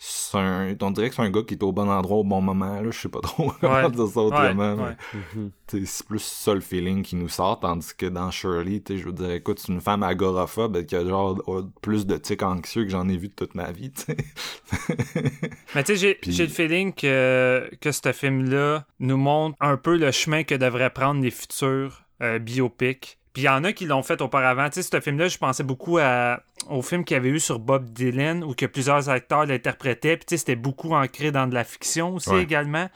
c'est 0.06 0.38
un, 0.38 0.76
on 0.82 0.92
dirait 0.92 1.10
que 1.10 1.16
c'est 1.16 1.22
un 1.22 1.30
gars 1.30 1.44
qui 1.48 1.54
est 1.54 1.64
au 1.64 1.72
bon 1.72 1.90
endroit 1.90 2.18
au 2.18 2.24
bon 2.26 2.42
moment, 2.42 2.82
là, 2.82 2.92
je 2.92 3.00
sais 3.00 3.08
pas 3.08 3.22
trop 3.22 3.52
comment 3.62 3.74
Ouais. 3.74 3.90
dire 3.90 4.08
ça 4.08 4.20
autrement. 4.20 4.74
Ouais, 4.74 4.96
mais 5.36 5.42
ouais. 5.42 5.50
tu 5.68 5.80
sais, 5.80 5.86
c'est 5.86 6.06
plus 6.06 6.20
ça 6.22 6.54
le 6.54 6.60
feeling 6.60 7.04
qui 7.04 7.16
nous 7.16 7.30
sort, 7.30 7.60
tandis 7.62 7.96
que 7.98 8.08
dans 8.08 8.30
Shirley, 8.30 8.82
tu 8.82 8.94
sais, 8.94 9.00
je 9.00 9.06
veux 9.06 9.14
dire, 9.14 9.32
écoute, 9.32 9.60
c'est 9.60 9.72
une 9.72 9.80
femme 9.80 10.04
agoraphobe 10.04 10.84
qui 10.86 10.96
a 10.98 11.06
genre 11.06 11.42
oh, 11.48 11.64
plus 11.82 12.06
de 12.06 12.18
tics 12.18 12.44
anxieux 12.44 12.84
que 12.84 12.90
j'en 12.90 13.08
ai 13.08 13.16
vu 13.16 13.30
de 13.30 13.34
toute 13.34 13.56
ma 13.56 13.72
vie, 13.72 13.92
tu 13.92 14.04
sais. 14.04 14.18
Mais 15.76 15.84
tu 15.84 15.96
sais, 15.98 16.18
j'ai 16.22 16.44
le 16.44 16.50
feeling 16.50 16.94
que, 16.94 17.70
que 17.80 17.92
ce 17.92 18.12
film-là 18.12 18.86
nous 19.00 19.18
montre 19.18 19.56
un 19.62 19.78
peu 19.78 19.98
le 19.98 20.12
chemin 20.12 20.44
que 20.44 20.56
devraient 20.56 20.90
prendre 20.90 21.22
les 21.22 21.32
futurs 21.32 22.04
euh, 22.22 22.40
biopics. 22.40 23.20
Puis 23.34 23.44
il 23.44 23.46
y 23.46 23.50
en 23.50 23.64
a 23.64 23.74
qui 23.74 23.86
l'ont 23.86 24.04
fait 24.04 24.22
auparavant. 24.22 24.70
Tu 24.70 24.82
sais, 24.82 24.90
ce 24.92 25.02
film-là, 25.02 25.28
je 25.28 25.38
pensais 25.40 25.64
beaucoup 25.64 25.98
à, 25.98 26.42
au 26.70 26.82
film 26.84 27.04
qu'il 27.04 27.16
y 27.16 27.18
avait 27.18 27.30
eu 27.30 27.40
sur 27.40 27.58
Bob 27.60 27.90
Dylan, 27.90 28.44
où 28.44 28.54
que 28.54 28.66
plusieurs 28.68 29.10
acteurs 29.10 29.46
l'interprétaient. 29.48 30.18
Puis 30.18 30.26
tu 30.28 30.34
sais, 30.34 30.38
c'était 30.38 30.56
beaucoup 30.56 30.94
ancré 30.94 31.32
dans 31.32 31.48
de 31.48 31.54
la 31.56 31.64
fiction 31.64 32.14
aussi 32.14 32.30
Ouais. 32.30 32.44
également. 32.44 32.90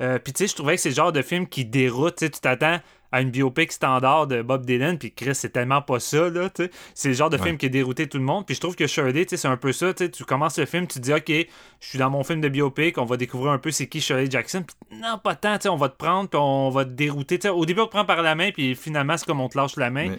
Euh, 0.00 0.18
puis 0.18 0.32
tu 0.32 0.38
sais, 0.44 0.46
je 0.50 0.54
trouvais 0.56 0.76
que 0.76 0.80
c'est 0.80 0.88
le 0.88 0.94
genre 0.94 1.12
de 1.12 1.20
film 1.20 1.46
qui 1.46 1.66
déroute. 1.66 2.16
Tu 2.16 2.24
sais, 2.24 2.30
tu 2.30 2.40
t'attends 2.40 2.78
à 3.12 3.20
une 3.20 3.30
biopic 3.30 3.70
standard 3.70 4.26
de 4.26 4.42
Bob 4.42 4.64
Dylan, 4.66 4.98
puis 4.98 5.12
Chris, 5.12 5.34
c'est 5.34 5.50
tellement 5.50 5.82
pas 5.82 6.00
ça, 6.00 6.28
là, 6.30 6.48
tu 6.50 6.64
sais. 6.64 6.70
C'est 6.94 7.08
le 7.08 7.14
genre 7.14 7.30
de 7.30 7.36
Ouais. 7.36 7.42
film 7.44 7.58
qui 7.58 7.66
a 7.66 7.68
dérouté 7.68 8.08
tout 8.08 8.18
le 8.18 8.24
monde. 8.24 8.46
Puis 8.46 8.54
je 8.56 8.60
trouve 8.60 8.74
que 8.74 8.86
Shirley, 8.86 9.24
tu 9.26 9.30
sais, 9.30 9.36
c'est 9.36 9.48
un 9.48 9.56
peu 9.56 9.72
ça, 9.72 9.92
tu 9.94 10.04
sais. 10.04 10.10
Tu 10.10 10.24
commences 10.24 10.58
le 10.58 10.66
film, 10.66 10.86
tu 10.86 10.98
te 10.98 11.04
dis, 11.04 11.12
OK, 11.12 11.28
je 11.28 11.46
suis 11.88 11.98
dans 11.98 12.10
mon 12.10 12.24
film 12.24 12.40
de 12.40 12.48
biopic, 12.48 12.98
on 12.98 13.04
va 13.04 13.16
découvrir 13.16 13.52
un 13.52 13.58
peu 13.58 13.70
c'est 13.70 13.86
qui 13.86 14.00
Shirley 14.00 14.30
Jackson. 14.30 14.64
Puis 14.66 14.98
non, 14.98 15.18
pas 15.22 15.34
tant, 15.36 15.56
tu 15.58 15.62
sais, 15.64 15.68
on 15.68 15.76
va 15.76 15.88
te 15.88 15.96
prendre, 15.96 16.28
puis 16.28 16.38
on 16.42 16.70
va 16.70 16.84
te 16.84 16.90
dérouter. 16.90 17.38
Tu 17.38 17.42
sais, 17.42 17.48
au 17.50 17.64
début, 17.66 17.80
on 17.82 17.86
te 17.86 17.90
prend 17.90 18.04
par 18.04 18.22
la 18.22 18.34
main, 18.34 18.50
puis 18.50 18.74
finalement, 18.74 19.16
c'est 19.16 19.26
comme 19.26 19.40
on 19.40 19.48
te 19.48 19.58
lâche 19.58 19.76
la 19.76 19.90
main. 19.90 20.08
Mais- 20.10 20.18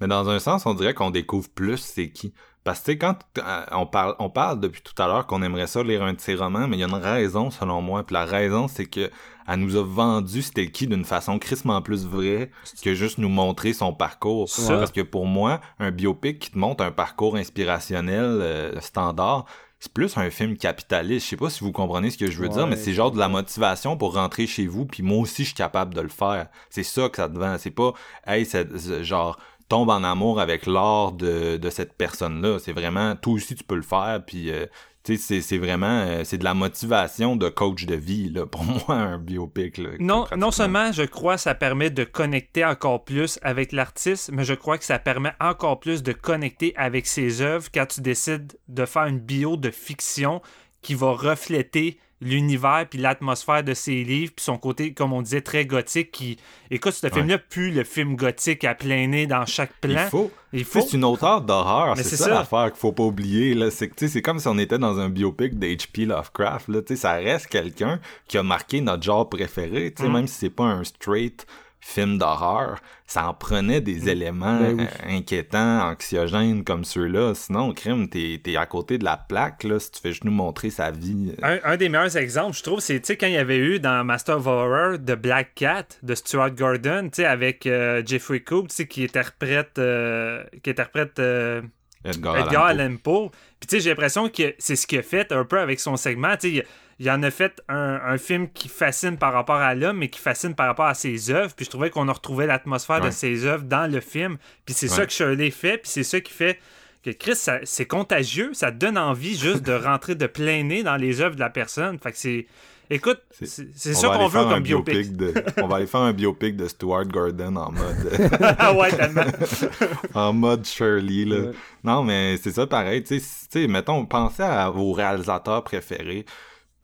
Mais 0.00 0.08
dans 0.08 0.28
un 0.28 0.38
sens, 0.40 0.66
on 0.66 0.74
dirait 0.74 0.92
qu'on 0.92 1.10
découvre 1.10 1.48
plus 1.48 1.78
c'est 1.78 2.10
qui. 2.10 2.34
Parce 2.66 2.80
que 2.80 2.86
tu 2.86 2.90
sais, 2.90 2.98
quand 2.98 3.16
euh, 3.38 3.64
on 3.70 3.86
parle, 3.86 4.16
on 4.18 4.28
parle 4.28 4.58
depuis 4.58 4.82
tout 4.82 5.00
à 5.00 5.06
l'heure 5.06 5.28
qu'on 5.28 5.40
aimerait 5.40 5.68
ça 5.68 5.84
lire 5.84 6.02
un 6.02 6.14
de 6.14 6.20
ses 6.20 6.34
romans, 6.34 6.66
mais 6.66 6.76
il 6.76 6.80
y 6.80 6.82
a 6.82 6.88
une 6.88 6.94
raison 6.94 7.48
selon 7.52 7.80
moi. 7.80 8.04
Puis 8.04 8.14
la 8.14 8.24
raison, 8.24 8.66
c'est 8.66 8.86
que 8.86 9.08
elle 9.46 9.60
nous 9.60 9.76
a 9.76 9.84
vendu 9.84 10.42
qui 10.72 10.88
d'une 10.88 11.04
façon 11.04 11.38
crissement 11.38 11.80
plus 11.80 12.04
vraie 12.04 12.50
que 12.82 12.92
juste 12.96 13.18
nous 13.18 13.28
montrer 13.28 13.72
son 13.72 13.92
parcours. 13.92 14.48
Ça. 14.48 14.78
Parce 14.78 14.90
que 14.90 15.02
pour 15.02 15.26
moi, 15.26 15.60
un 15.78 15.92
biopic 15.92 16.40
qui 16.40 16.50
te 16.50 16.58
montre 16.58 16.82
un 16.82 16.90
parcours 16.90 17.36
inspirationnel 17.36 18.24
euh, 18.24 18.80
standard, 18.80 19.46
c'est 19.78 19.92
plus 19.92 20.16
un 20.16 20.30
film 20.30 20.56
capitaliste. 20.56 21.26
Je 21.26 21.30
sais 21.30 21.36
pas 21.36 21.50
si 21.50 21.62
vous 21.62 21.70
comprenez 21.70 22.10
ce 22.10 22.18
que 22.18 22.28
je 22.28 22.40
veux 22.40 22.48
dire, 22.48 22.66
mais 22.66 22.74
c'est 22.74 22.94
genre 22.94 23.12
de 23.12 23.20
la 23.20 23.28
motivation 23.28 23.96
pour 23.96 24.14
rentrer 24.14 24.48
chez 24.48 24.66
vous, 24.66 24.86
puis 24.86 25.04
moi 25.04 25.18
aussi 25.18 25.42
je 25.44 25.48
suis 25.50 25.54
capable 25.54 25.94
de 25.94 26.00
le 26.00 26.08
faire. 26.08 26.48
C'est 26.68 26.82
ça 26.82 27.08
que 27.08 27.16
ça 27.18 27.28
te 27.28 27.38
vend. 27.38 27.56
C'est 27.60 27.70
pas, 27.70 27.92
hey, 28.26 28.44
c'est 28.44 28.76
c'est 28.76 29.04
genre 29.04 29.38
tombe 29.68 29.90
en 29.90 30.04
amour 30.04 30.40
avec 30.40 30.66
l'art 30.66 31.12
de, 31.12 31.56
de 31.56 31.70
cette 31.70 31.94
personne-là. 31.94 32.58
C'est 32.58 32.72
vraiment, 32.72 33.16
toi 33.16 33.32
aussi 33.34 33.54
tu 33.54 33.64
peux 33.64 33.76
le 33.76 33.82
faire, 33.82 34.22
puis 34.26 34.50
euh, 34.50 34.66
tu 35.02 35.16
sais, 35.16 35.40
c'est- 35.40 35.58
vraiment, 35.58 35.86
euh, 36.06 36.22
c'est 36.24 36.38
de 36.38 36.42
la 36.44 36.54
motivation 36.54 37.36
de 37.36 37.48
coach 37.48 37.86
de 37.86 37.94
vie, 37.94 38.28
là, 38.30 38.44
pour 38.46 38.64
moi, 38.64 38.94
un 38.96 39.18
biopic. 39.18 39.78
Là, 39.78 39.90
Non, 40.00 40.20
pratiquement. 40.22 40.46
non 40.46 40.50
seulement 40.50 40.92
je 40.92 41.02
crois 41.04 41.38
ça 41.38 41.54
permet 41.54 41.90
de 41.90 42.04
connecter 42.04 42.64
encore 42.64 43.04
plus 43.04 43.38
avec 43.42 43.72
l'artiste, 43.72 44.30
mais 44.32 44.44
je 44.44 44.54
crois 44.54 44.78
que 44.78 44.84
ça 44.84 44.98
permet 44.98 45.32
encore 45.40 45.78
plus 45.80 46.02
de 46.02 46.12
connecter 46.12 46.72
avec 46.76 47.06
ses 47.06 47.40
œuvres 47.42 47.68
quand 47.72 47.86
tu 47.86 48.00
décides 48.00 48.52
de 48.68 48.84
faire 48.84 49.06
une 49.06 49.20
bio 49.20 49.56
de 49.56 49.70
fiction 49.70 50.42
qui 50.82 50.94
va 50.94 51.12
refléter 51.12 51.98
l'univers 52.22 52.86
puis 52.88 52.98
l'atmosphère 52.98 53.62
de 53.62 53.74
ses 53.74 54.02
livres 54.02 54.32
puis 54.34 54.44
son 54.44 54.56
côté 54.56 54.92
comme 54.94 55.12
on 55.12 55.20
disait 55.22 55.42
très 55.42 55.66
gothique 55.66 56.10
qui 56.12 56.38
écoute 56.70 56.92
ce 56.94 57.08
film-là 57.08 57.38
plus 57.38 57.70
le 57.72 57.84
film 57.84 58.16
gothique 58.16 58.64
à 58.64 58.74
plein 58.74 59.06
nez 59.06 59.26
dans 59.26 59.44
chaque 59.44 59.72
Il 59.84 59.90
plan 59.90 60.06
faut. 60.08 60.30
il 60.52 60.64
faut 60.64 60.80
C'est 60.80 60.96
une 60.96 61.04
auteur 61.04 61.42
d'horreur, 61.42 61.94
c'est 61.96 62.04
ça, 62.16 62.24
ça. 62.24 62.30
l'affaire 62.30 62.70
qu'il 62.72 62.80
faut 62.80 62.92
pas 62.92 63.02
oublier. 63.02 63.52
là. 63.54 63.70
C'est 63.70 63.90
c'est 63.98 64.22
comme 64.22 64.38
si 64.38 64.48
on 64.48 64.56
était 64.58 64.78
dans 64.78 64.98
un 64.98 65.08
biopic 65.10 65.58
d'H.P. 65.58 66.06
Lovecraft. 66.06 66.68
Là. 66.68 66.80
Tu 66.82 66.94
sais, 66.94 67.00
Ça 67.02 67.12
reste 67.12 67.48
quelqu'un 67.48 68.00
qui 68.28 68.38
a 68.38 68.42
marqué 68.42 68.80
notre 68.80 69.02
genre 69.02 69.28
préféré. 69.28 69.92
Tu 69.94 70.02
sais, 70.02 70.08
Mm. 70.08 70.12
Même 70.12 70.26
si 70.26 70.34
c'est 70.38 70.50
pas 70.50 70.64
un 70.64 70.84
straight 70.84 71.46
film 71.80 72.18
d'horreur, 72.18 72.78
ça 73.06 73.28
en 73.28 73.34
prenait 73.34 73.80
des 73.80 74.08
éléments 74.08 74.58
Ben 74.58 74.76
oui. 74.80 74.86
inquiétants, 75.16 75.90
anxiogènes 75.90 76.64
comme 76.64 76.84
ceux-là. 76.84 77.34
Sinon, 77.34 77.72
crime, 77.72 78.08
t'es 78.08 78.40
es 78.44 78.56
à 78.56 78.66
côté 78.66 78.98
de 78.98 79.04
la 79.04 79.16
plaque 79.16 79.62
là, 79.64 79.78
si 79.78 79.92
tu 79.92 80.00
fais 80.00 80.10
juste 80.10 80.24
nous 80.24 80.32
montrer 80.32 80.70
sa 80.70 80.90
vie. 80.90 81.34
Un, 81.42 81.58
un 81.64 81.76
des 81.76 81.88
meilleurs 81.88 82.16
exemples, 82.16 82.56
je 82.56 82.62
trouve, 82.62 82.80
c'est 82.80 82.98
tu 83.00 83.06
sais, 83.06 83.16
quand 83.16 83.28
il 83.28 83.34
y 83.34 83.38
avait 83.38 83.58
eu 83.58 83.78
dans 83.78 84.04
Master 84.04 84.38
of 84.38 84.46
Horror 84.46 84.98
The 84.98 85.12
Black 85.12 85.54
Cat 85.54 85.86
de 86.02 86.14
Stuart 86.14 86.50
Gordon, 86.50 87.04
tu 87.04 87.22
sais, 87.22 87.24
avec 87.24 87.66
euh, 87.66 88.02
Jeffrey 88.04 88.40
Coop, 88.40 88.68
tu 88.68 88.76
sais, 88.76 88.86
qui 88.86 89.04
interprète, 89.04 89.78
euh, 89.78 90.42
qui 90.62 90.70
interprète 90.70 91.18
euh, 91.18 91.62
Edgar, 92.06 92.36
Edgar 92.36 92.64
Allan 92.66 92.96
Poe. 92.96 93.30
Puis 93.60 93.68
tu 93.68 93.76
sais, 93.76 93.80
j'ai 93.80 93.90
l'impression 93.90 94.28
que 94.28 94.54
c'est 94.58 94.76
ce 94.76 94.86
qu'il 94.86 94.98
a 94.98 95.02
fait 95.02 95.32
un 95.32 95.44
peu 95.44 95.58
avec 95.58 95.80
son 95.80 95.96
segment. 95.96 96.36
Tu 96.36 96.58
sais, 96.58 96.66
il, 96.98 97.10
en 97.10 97.22
a 97.22 97.30
fait 97.30 97.62
un, 97.68 98.00
un 98.04 98.18
film 98.18 98.48
qui 98.48 98.68
fascine 98.68 99.18
par 99.18 99.32
rapport 99.32 99.56
à 99.56 99.74
l'homme, 99.74 99.98
mais 99.98 100.08
qui 100.08 100.20
fascine 100.20 100.54
par 100.54 100.66
rapport 100.66 100.86
à 100.86 100.94
ses 100.94 101.30
œuvres. 101.30 101.54
Puis 101.54 101.64
je 101.64 101.70
trouvais 101.70 101.90
qu'on 101.90 102.08
a 102.08 102.12
retrouvé 102.12 102.46
l'atmosphère 102.46 103.00
de 103.00 103.10
ses 103.10 103.44
œuvres 103.44 103.64
dans 103.64 103.90
le 103.90 104.00
film. 104.00 104.38
Puis 104.64 104.74
c'est 104.74 104.88
ça 104.88 105.06
que 105.06 105.12
Shirley 105.12 105.50
fait. 105.50 105.78
Puis 105.78 105.90
c'est 105.90 106.04
ça 106.04 106.20
qui 106.20 106.32
fait 106.32 106.58
que 107.04 107.10
Chris, 107.10 107.38
c'est 107.64 107.86
contagieux. 107.86 108.50
Ça 108.52 108.70
donne 108.70 108.98
envie 108.98 109.38
juste 109.38 109.62
de 109.62 109.72
rentrer 109.84 110.14
de 110.14 110.26
plein 110.26 110.64
nez 110.64 110.82
dans 110.82 110.96
les 110.96 111.20
œuvres 111.20 111.36
de 111.36 111.40
la 111.40 111.50
personne. 111.50 111.98
Fait 111.98 112.12
que 112.12 112.18
c'est. 112.18 112.46
Écoute, 112.88 113.20
C'est- 113.32 113.72
ça 113.74 114.08
qu'on 114.08 114.28
veut 114.28 114.44
comme 114.44 114.62
biopic. 114.62 115.16
de, 115.16 115.34
on 115.62 115.66
va 115.66 115.76
aller 115.76 115.86
faire 115.86 116.00
un 116.02 116.12
biopic 116.12 116.56
de 116.56 116.68
Stuart 116.68 117.06
Gordon 117.06 117.56
en 117.56 117.72
mode 117.72 118.30
ah 118.58 118.72
ouais, 118.76 118.90
tellement. 118.90 119.22
en 120.14 120.32
mode 120.32 120.64
Shirley 120.64 121.24
là. 121.24 121.36
Ouais. 121.36 121.50
Non 121.82 122.04
mais 122.04 122.36
c'est 122.36 122.52
ça 122.52 122.66
pareil, 122.66 123.02
tu 123.02 123.20
sais, 123.20 123.66
mettons 123.66 124.06
pensez 124.06 124.42
à 124.42 124.70
vos 124.70 124.92
réalisateurs 124.92 125.64
préférés. 125.64 126.24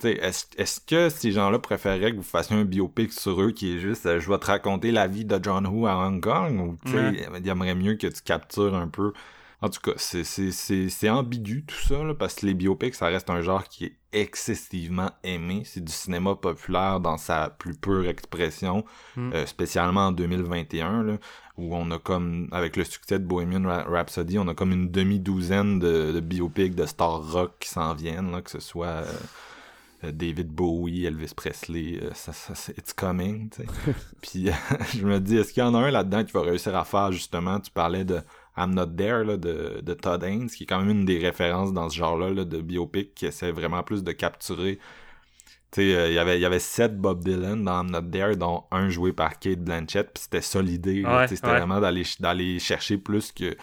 Est-ce 0.05 0.81
que 0.81 1.09
ces 1.11 1.31
gens-là 1.31 1.61
préféraient 1.61 2.11
que 2.11 2.17
vous 2.17 2.23
fassiez 2.25 2.57
un 2.57 2.65
biopic 2.65 3.13
sur 3.13 3.41
eux 3.41 3.53
qui 3.53 3.77
est 3.77 3.79
juste 3.79 4.05
euh, 4.07 4.19
je 4.19 4.29
vais 4.29 4.39
te 4.39 4.47
raconter 4.47 4.91
la 4.91 5.07
vie 5.07 5.25
de 5.25 5.39
John 5.41 5.65
Woo 5.69 5.87
à 5.87 5.95
Hong 5.97 6.21
Kong? 6.21 6.59
Ou 6.61 6.77
tu 6.85 6.91
sais, 6.93 7.29
il 7.41 7.49
aimerait 7.49 7.77
mieux 7.77 7.95
que 7.95 8.09
tu 8.09 8.21
captures 8.23 8.75
un 8.75 8.89
peu 8.89 9.13
en 9.63 9.69
tout 9.69 9.81
cas, 9.81 9.93
c'est- 9.97 10.25
c'est 10.25 10.51
c'est- 10.51 10.89
c'est 10.89 11.09
ambigu 11.09 11.65
tout 11.65 11.75
ça, 11.77 12.03
là, 12.03 12.15
parce 12.15 12.35
que 12.35 12.47
les 12.47 12.55
biopics, 12.55 12.95
ça 12.95 13.07
reste 13.07 13.31
un 13.31 13.41
genre 13.43 13.65
qui 13.65 13.85
est 13.87 13.97
excessivement 14.13 15.11
aimé. 15.25 15.63
C'est 15.65 15.83
du 15.83 15.93
cinéma 15.93 16.35
populaire 16.35 17.01
dans 17.01 17.17
sa 17.17 17.49
plus 17.49 17.75
pure 17.75 18.07
expression, 18.09 18.85
Mm. 19.17 19.33
euh, 19.33 19.47
spécialement 19.47 20.09
en 20.09 20.13
2021, 20.13 21.03
là, 21.03 21.17
où 21.57 21.75
on 21.77 21.91
a 21.93 21.99
comme, 21.99 22.49
avec 22.53 22.77
le 22.77 22.85
succès 22.85 23.19
de 23.19 23.25
Bohemian 23.25 23.63
Rhapsody, 23.67 24.39
on 24.39 24.49
a 24.49 24.55
comme 24.55 24.73
une 24.73 24.91
demi-douzaine 24.91 25.79
de, 25.79 26.13
de 26.13 26.21
biopics 26.21 26.75
de 26.75 26.85
stars 26.87 27.33
rock 27.33 27.53
qui 27.61 27.69
s'en 27.69 27.95
viennent, 27.95 28.33
là, 28.33 28.43
que 28.43 28.51
ce 28.51 28.61
soit 28.61 28.87
euh, 28.87 29.05
euh, 30.05 30.13
David 30.13 30.49
Bowie, 30.49 31.07
Elvis 31.07 31.33
Presley, 31.37 32.01
ça, 32.15 32.33
ça, 32.33 32.73
it's 32.77 32.93
coming, 32.93 33.49
tu 33.51 33.63
sais. 33.63 33.69
Puis 34.23 34.47
je 34.97 35.07
me 35.07 35.21
dis, 35.21 35.37
est-ce 35.37 35.53
qu'il 35.53 35.63
y 35.63 35.67
en 35.67 35.75
a 35.75 35.79
un 35.79 35.91
là-dedans 35.91 36.25
qui 36.25 36.33
va 36.33 36.43
réussir 36.43 36.75
à 36.77 36.85
faire, 36.85 37.13
justement, 37.13 37.61
tu 37.61 37.71
parlais 37.71 38.05
de 38.05 38.21
I'm 38.57 38.75
Not 38.75 38.89
There 38.97 39.25
là, 39.25 39.37
de, 39.37 39.81
de 39.83 39.95
Todd 39.95 40.23
Haynes, 40.25 40.49
qui 40.51 40.65
est 40.65 40.67
quand 40.67 40.79
même 40.81 40.91
une 40.91 41.05
des 41.05 41.19
références 41.19 41.73
dans 41.73 41.89
ce 41.89 41.97
genre-là 41.97 42.31
là, 42.31 42.45
de 42.45 42.61
biopic 42.61 43.15
qui 43.15 43.27
essaie 43.27 43.53
vraiment 43.53 43.83
plus 43.83 44.05
de 44.05 44.13
capturer. 44.13 44.79
Tu 45.71 45.81
sais, 45.81 45.95
euh, 45.97 46.09
il 46.09 46.15
y 46.15 46.19
avait- 46.19 46.37
il 46.39 46.43
y 46.43 46.45
avait 46.45 46.59
sept 46.59 46.99
Bob 46.99 47.25
Dylan 47.25 47.65
dans 47.65 47.83
I'm 47.83 47.91
Not 47.91 48.11
There, 48.11 48.37
dont 48.37 48.65
un 48.71 48.91
joué 48.91 49.13
par 49.15 49.39
Kate 49.39 49.61
Blanchett, 49.61 50.11
puis 50.13 50.23
c'était 50.25 50.43
ça 50.43 50.61
l'idée. 50.61 51.03
Ouais, 51.05 51.27
c'était 51.29 51.47
ouais. 51.47 51.53
vraiment 51.57 51.81
d'aller 51.81 52.03
d'aller 52.21 52.59
chercher 52.59 52.99
plus 52.99 53.33
que 53.33 53.57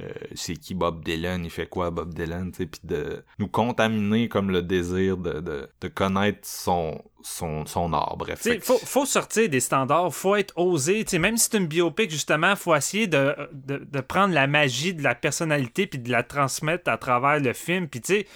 euh, 0.00 0.10
c'est 0.34 0.56
qui 0.56 0.74
Bob 0.74 1.04
Dylan, 1.04 1.44
il 1.44 1.50
fait 1.50 1.66
quoi 1.66 1.90
Bob 1.90 2.14
Dylan, 2.14 2.50
tu 2.50 2.58
sais, 2.58 2.66
puis 2.66 2.80
de 2.84 3.24
nous 3.38 3.48
contaminer 3.48 4.28
comme 4.28 4.50
le 4.50 4.62
désir 4.62 5.18
de, 5.18 5.40
de, 5.40 5.68
de 5.80 5.88
connaître 5.88 6.40
son, 6.42 7.02
son, 7.22 7.66
son 7.66 7.92
art, 7.92 8.16
bref. 8.16 8.38
Tu 8.38 8.44
sais, 8.44 8.50
Fait 8.54 8.58
que 8.58 8.64
faut, 8.64 8.78
faut 8.78 9.04
sortir 9.04 9.48
des 9.48 9.60
standards, 9.60 10.14
faut 10.14 10.36
être 10.36 10.56
osé. 10.56 11.04
Tu 11.04 11.10
sais, 11.10 11.18
même 11.18 11.36
si 11.36 11.48
c'est 11.50 11.58
une 11.58 11.66
biopic, 11.66 12.10
justement, 12.10 12.56
faut 12.56 12.74
essayer 12.74 13.06
de, 13.06 13.34
de, 13.52 13.78
de 13.78 14.00
prendre 14.00 14.32
la 14.32 14.46
magie 14.46 14.94
de 14.94 15.02
la 15.02 15.14
personnalité 15.14 15.86
puis 15.86 15.98
de 15.98 16.10
la 16.10 16.22
transmettre 16.22 16.90
à 16.90 16.96
travers 16.96 17.38
le 17.40 17.52
film. 17.52 17.86
Puis 17.88 18.00
tu 18.00 18.14
sais, 18.14 18.26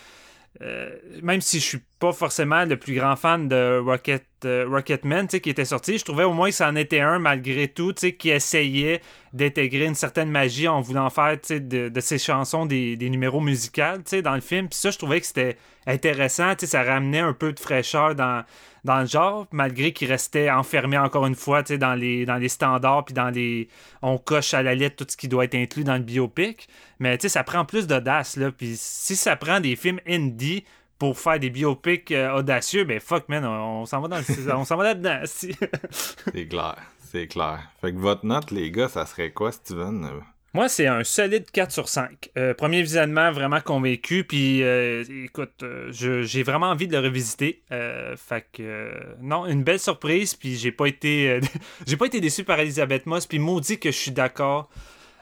euh, 0.62 0.90
même 1.22 1.40
si 1.40 1.60
je 1.60 1.64
suis 1.64 1.82
pas 1.98 2.12
forcément 2.12 2.64
le 2.64 2.78
plus 2.78 2.94
grand 2.94 3.16
fan 3.16 3.48
de 3.48 3.78
Rocket, 3.78 4.26
euh, 4.44 4.66
Rocketman, 4.68 5.28
qui 5.28 5.50
était 5.50 5.64
sorti, 5.64 5.98
je 5.98 6.04
trouvais 6.04 6.24
au 6.24 6.32
moins 6.32 6.50
que 6.50 6.54
ça 6.54 6.68
en 6.68 6.76
était 6.76 7.00
un 7.00 7.18
malgré 7.18 7.68
tout, 7.68 7.94
qui 7.94 8.30
essayait 8.30 9.00
d'intégrer 9.32 9.86
une 9.86 9.94
certaine 9.94 10.30
magie 10.30 10.68
en 10.68 10.80
voulant 10.80 11.10
faire, 11.10 11.38
de, 11.48 11.88
de 11.88 12.00
ses 12.00 12.18
chansons 12.18 12.66
des, 12.66 12.96
numéros 13.00 13.40
musicaux, 13.40 13.98
dans 14.22 14.34
le 14.34 14.40
film. 14.40 14.68
Puis 14.68 14.78
ça, 14.78 14.90
je 14.90 14.98
trouvais 14.98 15.20
que 15.20 15.26
c'était 15.26 15.56
intéressant, 15.86 16.52
ça 16.58 16.82
ramenait 16.82 17.20
un 17.20 17.32
peu 17.32 17.52
de 17.52 17.60
fraîcheur 17.60 18.14
dans, 18.14 18.44
le 18.84 19.06
genre, 19.06 19.46
malgré 19.52 19.92
qu'il 19.92 20.08
restait 20.08 20.50
enfermé 20.50 20.98
encore 20.98 21.26
une 21.26 21.34
fois, 21.34 21.62
dans 21.62 21.94
les, 21.94 22.26
dans 22.26 22.36
les 22.36 22.48
standards, 22.48 23.06
puis 23.06 23.14
dans 23.14 23.30
les... 23.30 23.68
On 24.02 24.18
coche 24.18 24.54
à 24.54 24.62
la 24.62 24.74
lettre 24.74 24.96
tout 24.96 25.06
ce 25.08 25.16
qui 25.16 25.28
doit 25.28 25.44
être 25.44 25.54
inclus 25.54 25.84
dans 25.84 25.96
le 25.96 26.02
biopic. 26.02 26.68
Mais, 26.98 27.18
ça 27.20 27.42
prend 27.42 27.64
plus 27.64 27.86
d'audace. 27.86 28.38
Puis 28.56 28.74
si 28.76 29.16
ça 29.16 29.36
prend 29.36 29.60
des 29.60 29.76
films 29.76 30.00
indie 30.06 30.64
pour 30.98 31.18
faire 31.18 31.38
des 31.38 31.50
biopics 31.50 32.10
euh, 32.12 32.32
audacieux, 32.38 32.84
ben 32.84 33.00
fuck, 33.00 33.28
man, 33.28 33.44
on, 33.44 33.82
on 33.82 33.86
s'en 33.86 34.00
va 34.00 34.08
dans 34.08 34.18
le... 34.18 34.52
on 34.54 34.64
s'en 34.64 34.76
va 34.76 34.84
là-dedans. 34.84 35.20
C'est 35.24 36.46
clair, 36.48 36.76
c'est 36.98 37.26
clair. 37.26 37.60
Fait 37.80 37.92
que 37.92 37.98
votre 37.98 38.24
note, 38.24 38.50
les 38.50 38.70
gars, 38.70 38.88
ça 38.88 39.06
serait 39.06 39.30
quoi, 39.30 39.52
Steven? 39.52 40.08
Moi, 40.54 40.70
c'est 40.70 40.86
un 40.86 41.04
solide 41.04 41.50
4 41.50 41.70
sur 41.70 41.86
5. 41.88 42.30
Euh, 42.38 42.54
premier 42.54 42.80
visionnement, 42.80 43.30
vraiment 43.30 43.60
convaincu. 43.60 44.24
Puis, 44.24 44.62
euh, 44.62 45.04
écoute, 45.24 45.62
euh, 45.62 45.88
je- 45.92 46.22
j'ai 46.22 46.42
vraiment 46.42 46.70
envie 46.70 46.88
de 46.88 46.96
le 46.96 47.02
revisiter. 47.06 47.62
Fait 47.68 48.46
que, 48.54 48.90
non, 49.20 49.44
une 49.44 49.62
belle 49.64 49.78
surprise. 49.80 50.34
Puis, 50.34 50.56
j'ai 50.56 50.72
pas 50.72 50.86
été 50.86 51.40
j'ai 51.86 51.98
pas 51.98 52.06
été 52.06 52.22
déçu 52.22 52.42
par 52.42 52.58
Elisabeth 52.58 53.04
Moss. 53.04 53.26
Puis, 53.26 53.38
maudit 53.38 53.78
que 53.78 53.90
je 53.90 53.98
suis 53.98 54.12
d'accord 54.12 54.70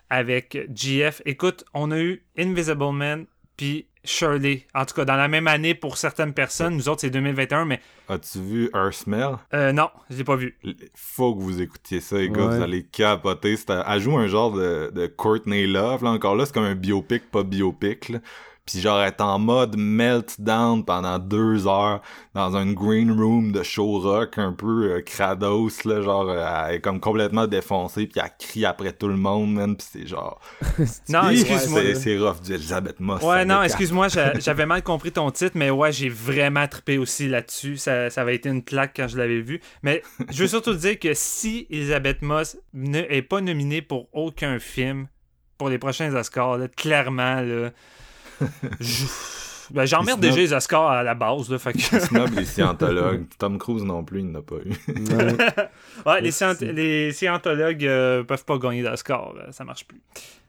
avec 0.09 0.57
GF. 0.72 1.20
Écoute, 1.27 1.64
on 1.75 1.91
a 1.91 1.99
eu 1.99 2.22
Invisible 2.39 2.93
Man, 2.93 3.27
puis 3.57 3.89
Shirley. 4.05 4.67
En 4.75 4.85
tout 4.85 4.95
cas, 4.95 5.05
dans 5.05 5.17
la 5.17 5.29
même 5.29 5.47
année 5.49 5.75
pour 5.75 5.97
certaines 5.97 6.33
personnes. 6.35 6.77
Nous 6.77 6.89
autres, 6.89 7.01
c'est 7.03 7.11
2021, 7.11 7.65
mais 7.65 7.81
As-tu 8.09 8.39
vu 8.41 8.71
Her 8.75 8.93
Smell? 8.93 9.37
euh, 9.55 9.73
non, 9.73 9.89
je 10.11 10.17
l'ai 10.19 10.25
pas 10.25 10.37
vu. 10.37 10.57
Faut 10.95 11.35
que 11.35 11.41
vous 11.41 11.63
écoutiez 11.63 12.01
ça, 12.01 12.17
les 12.19 12.29
gars, 12.29 12.47
Ouais. 12.47 12.57
vous 12.59 12.63
allez 12.63 12.83
capoter. 12.85 13.57
Elle 13.87 14.01
joue 14.01 14.17
un 14.19 14.27
genre 14.27 14.53
de, 14.53 14.91
de 14.95 15.07
Courtney 15.07 15.67
Love, 15.67 16.05
là, 16.05 16.11
encore 16.11 16.37
là, 16.37 16.45
c'est 16.47 16.53
comme 16.55 16.65
un 16.65 16.75
biopic, 16.75 17.31
pas 17.31 17.43
biopic, 17.43 18.11
là. 18.11 18.19
Puis 18.67 18.81
genre, 18.81 19.03
est 19.03 19.21
en 19.21 19.39
mode 19.39 19.77
meltdown 19.77 20.85
pendant 20.87 21.19
deux 21.19 21.67
heures 21.67 22.01
dans 22.33 22.57
un 22.57 22.73
green 22.73 23.11
room 23.12 23.53
de 23.53 23.62
show 23.62 23.99
rock 24.01 24.39
un 24.39 24.53
peu 24.53 24.93
euh, 24.95 25.01
crados, 25.03 25.69
là, 25.85 26.01
genre, 26.01 26.29
euh, 26.31 26.65
elle 26.69 26.77
est 26.77 26.81
comme 26.81 26.99
complètement 26.99 27.47
défoncée, 27.47 28.07
puis 28.07 28.23
elle 28.25 28.31
crie 28.39 28.65
après 28.65 28.93
tout 28.93 29.09
le 29.09 29.17
monde, 29.17 29.53
man, 29.53 29.77
puis 29.77 29.87
c'est 29.91 30.07
genre... 30.07 30.41
Non, 31.11 31.29
excuse-moi. 31.29 31.81
c'est- 31.83 31.95
C'est 31.97 32.19
rough 32.19 32.41
du 32.41 32.55
Elisabeth 32.55 33.01
Moss. 33.01 33.23
Ouais, 33.23 33.45
non, 33.45 33.62
excuse-moi, 33.62 34.09
j'a- 34.09 34.39
j'avais 34.41 34.65
mal 34.67 34.83
compris 34.83 35.12
ton 35.12 35.31
titre, 35.31 35.53
mais 35.57 35.69
ouais, 35.71 35.93
j'ai 35.93 36.09
vraiment 36.09 36.67
trippé 36.67 36.97
aussi 36.97 37.29
là-dessus. 37.29 37.77
Ça, 37.77 38.09
ça 38.09 38.23
avait 38.23 38.35
été 38.37 38.49
une 38.49 38.62
claque 38.65 38.95
quand 38.97 39.09
je 39.09 39.19
l'avais 39.19 39.41
vu. 39.43 39.61
Mais 39.83 40.03
je 40.31 40.43
veux 40.43 40.49
surtout 40.49 40.73
dire 40.75 40.99
que 40.99 41.12
si 41.12 41.67
Elisabeth 41.69 42.23
Moss 42.23 42.57
ne 42.73 43.01
est 43.01 43.23
pas 43.23 43.41
nominée 43.43 43.83
pour 43.83 44.09
aucun 44.15 44.59
film 44.59 45.07
pour 45.59 45.69
les 45.69 45.79
prochains 45.79 46.12
Oscars, 46.15 46.57
là, 46.59 46.69
clairement, 46.69 47.41
là, 47.43 47.71
je- 48.80 49.05
ben, 49.70 49.86
j'emmerde 49.86 50.20
déjà 50.20 50.36
les 50.36 50.53
Oscars 50.53 50.90
à 50.90 51.03
la 51.03 51.14
base, 51.14 51.49
là, 51.51 51.59
fait 51.59 51.72
que... 51.72 51.78
Snob 51.80 52.34
les 52.36 52.45
scientologues. 52.45 53.24
Tom 53.38 53.59
Cruise 53.59 53.82
non 53.82 54.05
plus, 54.05 54.20
il 54.20 54.30
n'a 54.30 54.42
pas 54.42 54.57
eu. 54.57 54.72
Ouais. 56.07 56.20
Les, 56.20 56.30
scient- 56.30 56.61
les 56.61 57.12
scientologues 57.12 57.86
euh, 57.86 58.22
peuvent 58.24 58.45
pas 58.45 58.59
gagner 58.59 58.82
d'Oscar, 58.82 59.32
là, 59.34 59.53
ça 59.53 59.64
marche 59.64 59.86
plus. 59.86 60.01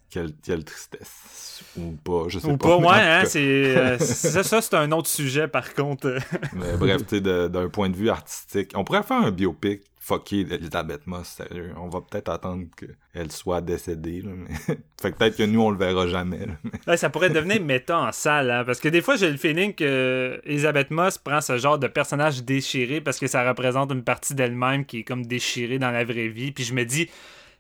Quelle, 0.10 0.32
quelle 0.44 0.64
tristesse. 0.64 1.64
Ou 1.78 1.92
pas, 2.04 2.26
je 2.28 2.40
sais 2.40 2.48
Ou 2.48 2.58
pas. 2.58 2.70
pas, 2.70 2.80
mais 2.80 2.86
en 2.88 2.90
ouais, 2.92 3.00
hein, 3.00 3.24
c'est... 3.26 3.40
euh, 3.40 3.98
ça, 4.00 4.44
ça, 4.44 4.62
c'est 4.62 4.76
un 4.76 4.92
autre 4.92 5.10
sujet, 5.10 5.48
par 5.48 5.74
contre. 5.74 6.18
Mais 6.54 6.76
bref, 6.78 7.06
tu 7.08 7.18
sais, 7.18 7.22
d'un 7.22 7.70
point 7.70 7.90
de 7.90 7.96
vue 7.96 8.10
artistique, 8.10 8.72
on 8.76 8.84
pourrait 8.84 9.04
faire 9.04 9.18
un 9.18 9.32
biopic 9.32 9.82
fucké 10.00 10.44
d'Elisabeth 10.44 11.08
Moss, 11.08 11.28
sérieux. 11.28 11.74
On 11.78 11.90
va 11.90 12.00
peut-être 12.02 12.30
attendre 12.30 12.66
qu'elle 12.78 13.32
soit 13.32 13.62
décédée, 13.62 14.22
là, 14.22 14.32
mais... 14.36 14.54
fait 15.02 15.12
que 15.12 15.18
peut-être 15.18 15.36
que 15.36 15.44
nous, 15.44 15.62
on 15.62 15.72
le 15.72 15.78
verra 15.78 16.08
jamais, 16.08 16.46
là. 16.86 16.98
Ça 16.98 17.10
pourrait 17.10 17.32
devenir 17.32 17.62
méta 17.62 17.98
en 18.00 18.12
salle, 18.12 18.52
hein, 18.52 18.64
parce 18.66 18.80
que 18.80 18.90
des 18.90 19.02
fois, 19.02 19.16
j'ai 19.16 19.32
le 19.32 19.38
feeling 19.38 19.74
que 19.74 20.40
Elisabeth 20.46 20.92
Moss 20.92 21.18
prend 21.18 21.42
ce 21.42 21.58
genre 21.58 21.80
de 21.80 21.88
personnage 21.88 22.44
déchiré 22.44 23.02
parce 23.02 23.18
que 23.18 23.28
ça 23.28 23.48
représente 23.48 23.92
une 23.92 24.04
partie 24.04 24.36
d'elle-même 24.36 24.86
qui 24.86 25.00
est 25.00 25.04
comme 25.04 25.26
déchirée 25.26 25.80
dans 25.80 25.92
la 25.92 26.04
vraie 26.04 26.28
vie. 26.28 26.52
Puis 26.52 26.66
je 26.66 26.74
me 26.76 26.84
dis, 26.86 27.10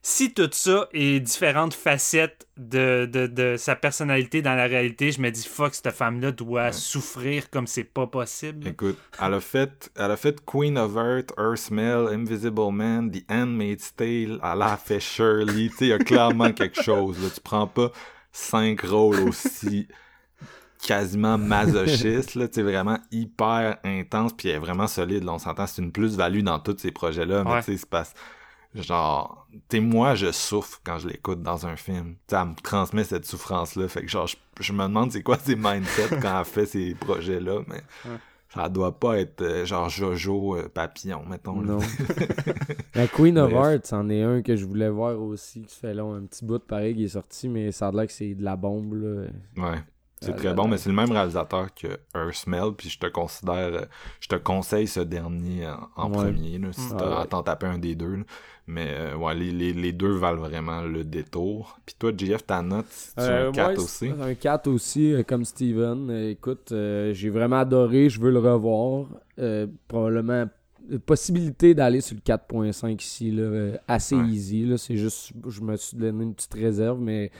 si 0.08 0.36
tout 0.36 0.47
ça 0.51 0.88
est 0.93 1.20
différentes 1.20 1.74
facettes 1.74 2.45
de, 2.58 3.10
de, 3.12 3.26
de 3.26 3.56
sa 3.58 3.76
personnalité 3.76 4.43
dans 4.43 4.53
la 4.53 4.66
réalité, 4.66 5.12
je 5.12 5.20
me 5.20 5.32
dis, 5.32 5.47
fuck, 5.47 5.74
cette 5.74 5.89
femme-là 5.89 6.32
doit 6.32 6.72
souffrir 6.72 7.49
comme 7.49 7.66
c'est 7.66 7.86
pas 7.86 8.06
possible. 8.06 8.68
Écoute, 8.68 8.99
elle 9.20 9.34
a 9.34 9.39
fait, 9.39 9.91
elle 9.95 10.12
a 10.12 10.16
fait 10.16 10.45
Queen 10.45 10.78
of 10.78 10.95
Earth, 10.95 11.34
Earth 11.39 11.58
Smell, 11.58 12.10
Invisible 12.14 12.72
Man, 12.72 13.10
The 13.10 13.26
Handmaid's 13.32 13.95
Tale, 13.95 14.39
elle 14.43 14.62
a 14.62 14.78
fait 14.78 14.99
Shirley, 14.99 15.70
tu 15.70 15.78
sais, 15.78 15.86
il 15.86 15.88
y 15.88 15.93
a 15.93 15.97
clairement 15.97 16.51
quelque 16.51 16.84
chose, 16.84 17.20
là. 17.24 17.30
Tu 17.34 17.41
prends 17.41 17.66
pas 17.66 17.91
cinq 18.32 18.82
rôles 18.82 19.22
aussi 19.22 19.88
quasiment 20.86 21.39
masochistes, 21.39 22.36
là, 22.36 22.47
tu 22.47 22.53
sais, 22.53 22.62
vraiment 22.62 22.99
hyper 23.12 23.80
intense, 23.84 24.34
puis 24.34 24.49
elle 24.49 24.58
est 24.58 24.60
vraiment 24.60 24.86
solide, 24.86 25.24
là, 25.24 25.34
on 25.34 25.39
s'entend, 25.39 25.66
c'est 25.66 25.82
une 25.82 25.91
plus-value 25.91 26.41
dans 26.43 26.60
tous 26.60 26.78
ces 26.78 26.91
projets-là, 26.91 27.43
mais 27.43 27.53
Ouais. 27.53 27.64
tu 27.64 27.72
sais, 27.72 27.78
c'est 27.80 27.89
genre, 28.82 29.47
tu 29.51 29.59
sais, 29.71 29.80
moi, 29.80 30.15
je 30.15 30.32
souffre 30.32 30.80
quand 30.84 30.97
je 30.99 31.07
l'écoute 31.07 31.41
dans 31.41 31.65
un 31.65 31.76
film. 31.76 32.15
Elle 32.32 32.38
me 32.45 32.55
transmet 32.61 33.03
cette 33.03 33.26
souffrance-là, 33.26 33.88
fait 33.88 34.01
que 34.01 34.07
genre, 34.07 34.28
je, 34.28 34.36
je 34.59 34.73
me 34.73 34.84
demande 34.84 35.11
c'est 35.11 35.23
quoi 35.23 35.38
ses 35.38 35.55
mindsets 35.55 36.17
quand 36.21 36.39
elle 36.39 36.45
fait 36.45 36.65
ces 36.65 36.93
projets-là, 36.95 37.61
mais 37.67 37.82
ça 38.49 38.69
doit 38.69 38.97
pas 38.97 39.17
être 39.19 39.41
euh, 39.41 39.65
genre 39.65 39.89
Jojo 39.89 40.55
euh, 40.57 40.69
Papillon, 40.69 41.26
mettons. 41.26 41.59
là. 41.61 41.73
Non. 41.73 41.80
La 42.95 43.07
Queen 43.07 43.38
of. 43.38 43.51
Hearts, 43.51 43.86
c'en 43.88 44.09
est 44.09 44.21
un 44.23 44.41
que 44.41 44.55
je 44.55 44.65
voulais 44.65 44.89
voir 44.89 45.19
aussi, 45.21 45.61
qui 45.63 45.76
fait 45.76 45.93
long, 45.93 46.13
un 46.15 46.21
petit 46.26 46.45
bout 46.45 46.57
de 46.57 46.63
pareil 46.63 46.95
qui 46.95 47.03
est 47.05 47.09
sorti, 47.09 47.49
mais 47.49 47.71
ça 47.71 47.88
a 47.88 47.91
l'air 47.91 48.07
que 48.07 48.13
c'est 48.13 48.34
de 48.36 48.43
la 48.43 48.55
bombe, 48.55 48.93
là. 48.93 49.26
Ouais. 49.57 49.80
C'est 50.21 50.34
très 50.36 50.47
là, 50.47 50.53
bon, 50.53 50.63
là. 50.63 50.69
mais 50.69 50.78
c'est 50.78 50.89
le 50.89 50.95
même 50.95 51.11
réalisateur 51.11 51.73
que 51.76 51.88
Earth 52.15 52.34
Smell, 52.36 52.71
puis 52.76 52.89
je 52.89 52.97
te 52.97 53.05
considère, 53.07 53.73
euh, 53.73 53.86
je 54.21 54.28
te 54.30 54.36
conseille 54.36 54.88
ce 54.88 55.01
dernier 55.01 55.67
en, 55.67 55.89
en 55.97 56.09
Ouais. 56.11 56.32
premier, 56.32 56.57
là, 56.57 56.69
si 56.71 56.82
Ah 56.93 56.95
t'as 56.97 57.19
ouais. 57.21 57.28
t'en 57.28 57.43
taper 57.43 57.67
un 57.67 57.78
des 57.78 57.95
deux. 57.95 58.15
là. 58.15 58.23
Mais 58.68 58.88
euh, 58.91 59.16
ouais, 59.16 59.36
les, 59.36 59.51
les, 59.51 59.74
les 59.74 59.91
deux 59.93 60.11
valent 60.16 60.39
vraiment 60.41 60.82
le 60.82 61.03
détour. 61.03 61.80
Puis 61.86 61.95
toi, 61.99 62.11
JF, 62.18 62.45
ta 62.45 62.61
note, 62.63 62.86
c'est 62.89 63.20
Euh, 63.20 63.49
un 63.49 63.51
4 63.51 63.78
ouais, 63.78 63.78
aussi? 63.78 64.09
Un 64.20 64.34
4 64.36 64.68
aussi, 64.68 65.13
comme 65.28 65.45
Steven. 65.45 66.09
Euh, 66.09 66.32
écoute, 66.32 66.72
euh, 66.72 67.13
j'ai 67.13 67.30
vraiment 67.30 67.57
adoré, 67.59 68.09
je 68.09 68.20
veux 68.20 68.32
le 68.32 68.39
revoir. 68.39 69.07
Euh, 69.39 69.68
probablement, 69.88 70.47
possibilité 71.05 71.73
d'aller 71.73 72.01
sur 72.01 72.15
le 72.15 72.21
4.5 72.21 73.01
ici, 73.03 73.31
là, 73.31 73.43
euh, 73.43 73.77
assez 73.88 74.15
Ouais. 74.15 74.27
easy. 74.27 74.65
Là, 74.65 74.77
c'est 74.77 74.97
juste, 74.97 75.31
je 75.47 75.61
me 75.61 75.75
suis 75.75 75.97
donné 75.97 76.23
une 76.23 76.33
petite 76.33 76.53
réserve, 76.53 76.99
mais 76.99 77.31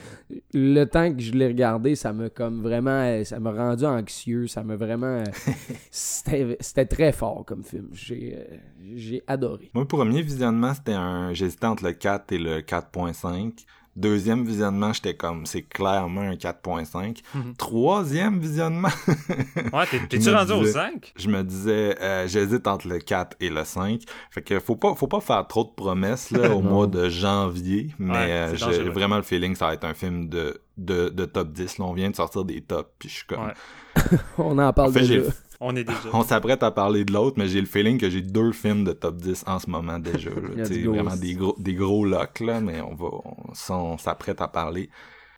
le 0.52 0.84
temps 0.84 1.12
que 1.14 1.20
je 1.20 1.32
l'ai 1.32 1.46
regardé, 1.46 1.94
ça 1.94 2.12
m'a 2.12 2.28
comme 2.30 2.62
vraiment, 2.62 2.90
euh, 2.90 3.24
ça 3.24 3.38
m'a 3.40 3.52
rendu 3.52 3.84
anxieux, 3.84 4.46
ça 4.46 4.62
m'a 4.62 4.76
vraiment, 4.76 5.06
euh, 5.06 5.24
c'était 5.90 6.56
c'était 6.60 6.86
très 6.86 7.12
fort 7.12 7.44
comme 7.46 7.62
film. 7.62 7.88
J'ai 7.92 8.36
euh, 8.36 8.56
j'ai 8.94 9.22
adoré. 9.26 9.70
Moi, 9.74 9.86
premier 9.86 10.22
visionnement, 10.22 10.74
c'était 10.74 10.92
un. 10.92 11.32
J'hésitais 11.32 11.66
entre 11.66 11.84
le 11.84 11.92
4 11.92 12.32
et 12.32 12.38
le 12.38 12.60
4.5. 12.60 13.64
Deuxième 13.96 14.44
visionnement, 14.44 14.92
j'étais 14.92 15.14
comme, 15.14 15.46
c'est 15.46 15.62
clairement 15.62 16.20
un 16.20 16.34
4.5. 16.34 17.22
Mhm. 17.34 17.54
Troisième 17.56 18.38
visionnement, 18.38 18.90
Ouais, 19.72 19.86
t'es-tu 20.08 20.30
rendu 20.34 20.52
au 20.52 20.60
disais- 20.60 20.72
5? 20.72 21.12
je 21.16 21.28
me 21.28 21.42
disais, 21.42 21.96
euh, 22.00 22.28
j'hésite 22.28 22.66
entre 22.66 22.88
le 22.88 22.98
4 22.98 23.36
et 23.40 23.48
le 23.48 23.64
5. 23.64 24.02
Fait 24.30 24.42
que 24.42 24.60
faut 24.60 24.76
pas, 24.76 24.94
faut 24.94 25.06
pas 25.06 25.20
faire 25.20 25.46
trop 25.46 25.64
de 25.64 25.70
promesses 25.74 26.30
là, 26.30 26.50
au 26.54 26.60
mois 26.60 26.86
de 26.86 27.08
janvier, 27.08 27.88
mais 27.98 28.12
Ouais, 28.12 28.30
euh, 28.30 28.54
j'ai 28.56 28.82
vraiment 28.90 29.16
le 29.16 29.22
feeling 29.22 29.52
que 29.52 29.58
ça 29.58 29.66
va 29.68 29.74
être 29.74 29.84
un 29.84 29.94
film 29.94 30.28
de, 30.28 30.60
de, 30.76 31.08
de 31.08 31.24
top 31.24 31.52
10. 31.52 31.78
Là, 31.78 31.84
on 31.86 31.92
vient 31.94 32.10
de 32.10 32.16
sortir 32.16 32.44
des 32.44 32.60
tops, 32.60 32.90
puis 32.98 33.08
je 33.08 33.14
suis 33.14 33.26
comme... 33.26 33.46
Ouais. 33.46 33.54
On 34.38 34.58
en 34.58 34.72
parle 34.74 34.90
En 34.90 34.92
fait, 34.92 35.00
déjà. 35.00 35.22
On 35.60 35.74
est 35.76 35.84
déjà. 35.84 35.98
On 36.12 36.22
s'apprête 36.22 36.62
à 36.62 36.70
parler 36.70 37.04
de 37.04 37.12
l'autre, 37.12 37.36
mais 37.38 37.48
j'ai 37.48 37.60
le 37.60 37.66
feeling 37.66 37.98
que 37.98 38.10
j'ai 38.10 38.22
deux 38.22 38.52
films 38.52 38.84
de 38.84 38.92
top 38.92 39.16
10 39.16 39.44
en 39.46 39.58
ce 39.58 39.70
moment 39.70 39.98
déjà. 39.98 40.30
go. 40.30 40.40
vraiment 40.92 41.16
des 41.16 41.34
gros, 41.34 41.54
des 41.58 41.74
gros 41.74 42.04
locks, 42.04 42.40
là, 42.40 42.60
mais 42.60 42.80
on 42.80 42.94
va, 42.94 43.08
on 43.74 43.98
s'apprête 43.98 44.40
à 44.40 44.48
parler. 44.48 44.90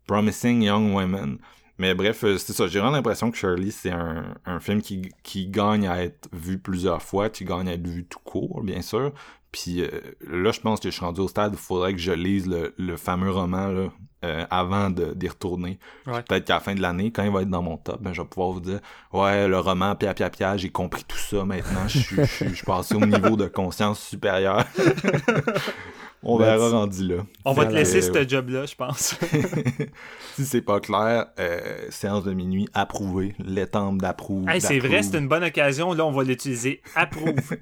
Promising 0.07 0.62
Young 0.62 0.95
Women. 0.95 1.39
Mais 1.79 1.95
bref, 1.95 2.25
euh, 2.25 2.39
c'est 2.39 2.53
ça. 2.53 2.66
J'ai 2.66 2.81
vraiment 2.81 2.97
l'impression 2.97 3.31
que 3.31 3.37
Shirley, 3.37 3.71
c'est 3.71 3.93
un, 3.93 4.35
un 4.47 4.59
film 4.59 4.83
qui, 4.83 5.12
qui 5.23 5.47
gagne 5.47 5.87
à 5.87 6.03
être 6.03 6.29
vu 6.33 6.59
plusieurs 6.59 7.03
fois, 7.03 7.31
qui 7.31 7.45
gagne 7.45 7.69
à 7.69 7.75
être 7.75 7.87
vu 7.87 8.05
tout 8.05 8.19
court, 8.25 8.62
bien 8.64 8.83
sûr. 8.83 9.12
Puis 9.53 9.83
euh, 9.83 9.89
là, 10.27 10.51
je 10.51 10.61
pense 10.61 10.81
que 10.81 10.91
je 10.91 10.95
suis 10.95 11.05
rendu 11.05 11.21
au 11.21 11.29
stade 11.29 11.53
où 11.53 11.57
il 11.57 11.61
faudrait 11.61 11.93
que 11.93 12.01
je 12.01 12.12
lise 12.12 12.47
le, 12.47 12.75
le 12.77 12.97
fameux 12.97 13.31
roman 13.31 13.69
là, 13.69 13.89
euh, 14.25 14.45
avant 14.51 14.91
de- 14.91 15.12
d'y 15.14 15.29
retourner. 15.29 15.79
Ouais. 16.07 16.23
Peut-être 16.23 16.45
qu'à 16.45 16.55
la 16.55 16.61
fin 16.61 16.75
de 16.75 16.81
l'année, 16.83 17.11
quand 17.12 17.23
il 17.25 17.31
va 17.31 17.43
être 17.43 17.51
dans 17.51 17.62
mon 17.62 17.77
top, 17.77 18.03
ben, 18.03 18.12
je 18.12 18.21
vais 18.23 18.27
pouvoir 18.29 18.51
vous 18.53 18.61
dire 18.61 18.81
Ouais, 19.12 19.47
le 19.49 19.59
roman, 19.59 19.95
pia, 19.95 20.12
pia, 20.14 20.29
pia, 20.31 20.57
j'ai 20.57 20.71
compris 20.71 21.05
tout 21.07 21.16
ça 21.19 21.45
maintenant. 21.45 21.87
Je 21.89 21.99
suis- 22.25 22.55
je 22.55 22.64
passé 22.64 22.95
au 22.95 23.07
niveau 23.07 23.37
de 23.37 23.47
conscience 23.47 24.01
supérieure. 24.01 24.64
On 26.25 26.37
verra 26.37 26.71
rendu 26.71 27.07
là. 27.07 27.23
On 27.45 27.53
va 27.53 27.66
te 27.66 27.73
laisser 27.73 28.03
ce 28.03 28.29
job-là, 28.29 28.66
je 28.66 28.75
pense. 28.75 29.14
si 30.35 30.45
c'est 30.45 30.62
pas 30.62 30.81
clair, 30.81 31.27
euh, 31.39 31.87
séance 31.91 32.25
de 32.25 32.33
minuit 32.33 32.69
approuvée. 32.75 33.37
L'étampe 33.39 33.99
d'approuve. 34.03 34.49
Hey, 34.49 34.61
c'est 34.61 34.81
vrai, 34.81 35.05
c'est 35.05 35.16
une 35.16 35.29
bonne 35.29 35.45
occasion. 35.45 35.93
Là, 35.93 36.05
on 36.05 36.11
va 36.11 36.25
l'utiliser. 36.25 36.83
Approuve. 36.97 37.35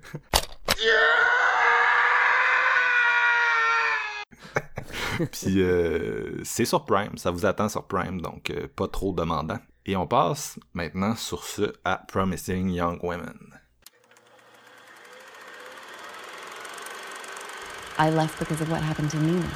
Puis 5.32 5.62
euh, 5.62 6.42
c'est 6.44 6.64
sur 6.64 6.84
Prime, 6.84 7.16
ça 7.16 7.30
vous 7.30 7.46
attend 7.46 7.68
sur 7.68 7.84
Prime, 7.84 8.20
donc 8.20 8.50
euh, 8.50 8.66
pas 8.74 8.88
trop 8.88 9.12
demandant. 9.12 9.58
Et 9.84 9.96
on 9.96 10.06
passe 10.06 10.58
maintenant 10.74 11.14
sur 11.14 11.44
ce 11.44 11.72
à 11.84 12.02
Promising 12.08 12.70
Young 12.70 12.98
Women. 13.02 13.38
I 17.98 18.10
left 18.10 18.38
because 18.38 18.60
of 18.60 18.70
what 18.70 18.82
happened 18.82 19.10
to 19.12 19.16
Nina. 19.16 19.46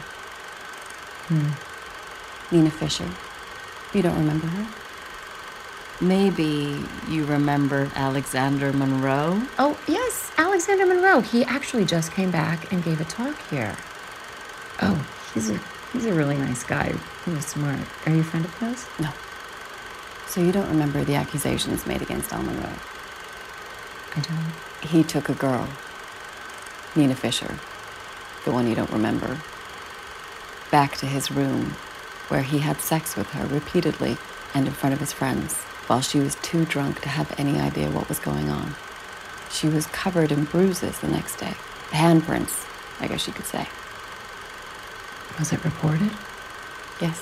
Nina 2.50 2.70
Fisher. 2.70 3.08
You 3.92 4.02
don't 4.02 4.16
remember 4.16 4.46
her? 4.46 4.66
Maybe 6.00 6.82
you 7.08 7.26
remember 7.26 7.90
Alexander 7.94 8.72
Monroe? 8.72 9.42
Oh, 9.58 9.78
yes, 9.86 10.32
Alexander 10.38 10.86
Monroe. 10.86 11.20
He 11.20 11.44
actually 11.44 11.84
just 11.84 12.12
came 12.12 12.30
back 12.30 12.72
and 12.72 12.82
gave 12.82 13.00
a 13.00 13.04
talk 13.04 13.36
here. 13.50 13.76
Oh, 14.80 15.06
he's 15.34 15.50
a 15.50 15.60
he's 15.92 16.06
a 16.06 16.14
really 16.14 16.36
nice 16.36 16.62
guy. 16.64 16.92
He 17.24 17.30
was 17.30 17.46
smart. 17.46 17.80
Are 18.06 18.12
you 18.12 18.20
a 18.20 18.24
friend 18.24 18.44
of 18.44 18.58
his? 18.58 18.86
No. 19.00 19.10
So 20.26 20.40
you 20.40 20.52
don't 20.52 20.68
remember 20.68 21.04
the 21.04 21.14
accusations 21.16 21.86
made 21.86 22.02
against 22.02 22.32
Al 22.32 22.42
Monroe? 22.42 22.72
I 24.16 24.20
don't. 24.20 24.88
He 24.90 25.02
took 25.04 25.28
a 25.28 25.34
girl, 25.34 25.68
Nina 26.96 27.14
Fisher, 27.14 27.58
the 28.44 28.52
one 28.52 28.68
you 28.68 28.74
don't 28.74 28.90
remember, 28.90 29.38
back 30.70 30.96
to 30.98 31.06
his 31.06 31.30
room 31.30 31.74
where 32.28 32.42
he 32.42 32.58
had 32.60 32.80
sex 32.80 33.16
with 33.16 33.28
her 33.30 33.46
repeatedly 33.46 34.16
and 34.54 34.66
in 34.66 34.72
front 34.72 34.92
of 34.94 35.00
his 35.00 35.12
friends. 35.12 35.64
while 35.90 36.00
she 36.00 36.20
was 36.20 36.36
too 36.36 36.64
drunk 36.64 37.00
to 37.00 37.08
have 37.08 37.34
any 37.36 37.58
idea 37.58 37.90
what 37.90 38.08
was 38.08 38.20
going 38.20 38.48
on. 38.48 38.76
She 39.50 39.68
was 39.68 39.88
covered 39.88 40.30
in 40.30 40.44
bruises 40.44 41.00
the 41.00 41.08
next 41.08 41.34
day. 41.40 41.54
Handprints, 41.90 42.64
I 43.00 43.08
guess 43.08 43.26
you 43.26 43.32
could 43.32 43.46
say. 43.46 43.66
Was 45.38 45.52
it 45.52 45.64
reported? 45.64 46.10
Yes. 47.00 47.20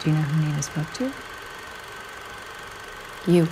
Do 0.00 0.10
you 0.10 0.16
know 0.16 0.22
who 0.22 0.46
Nina 0.46 0.62
spoke 0.62 0.92
to? 0.94 1.12
You. 3.26 3.48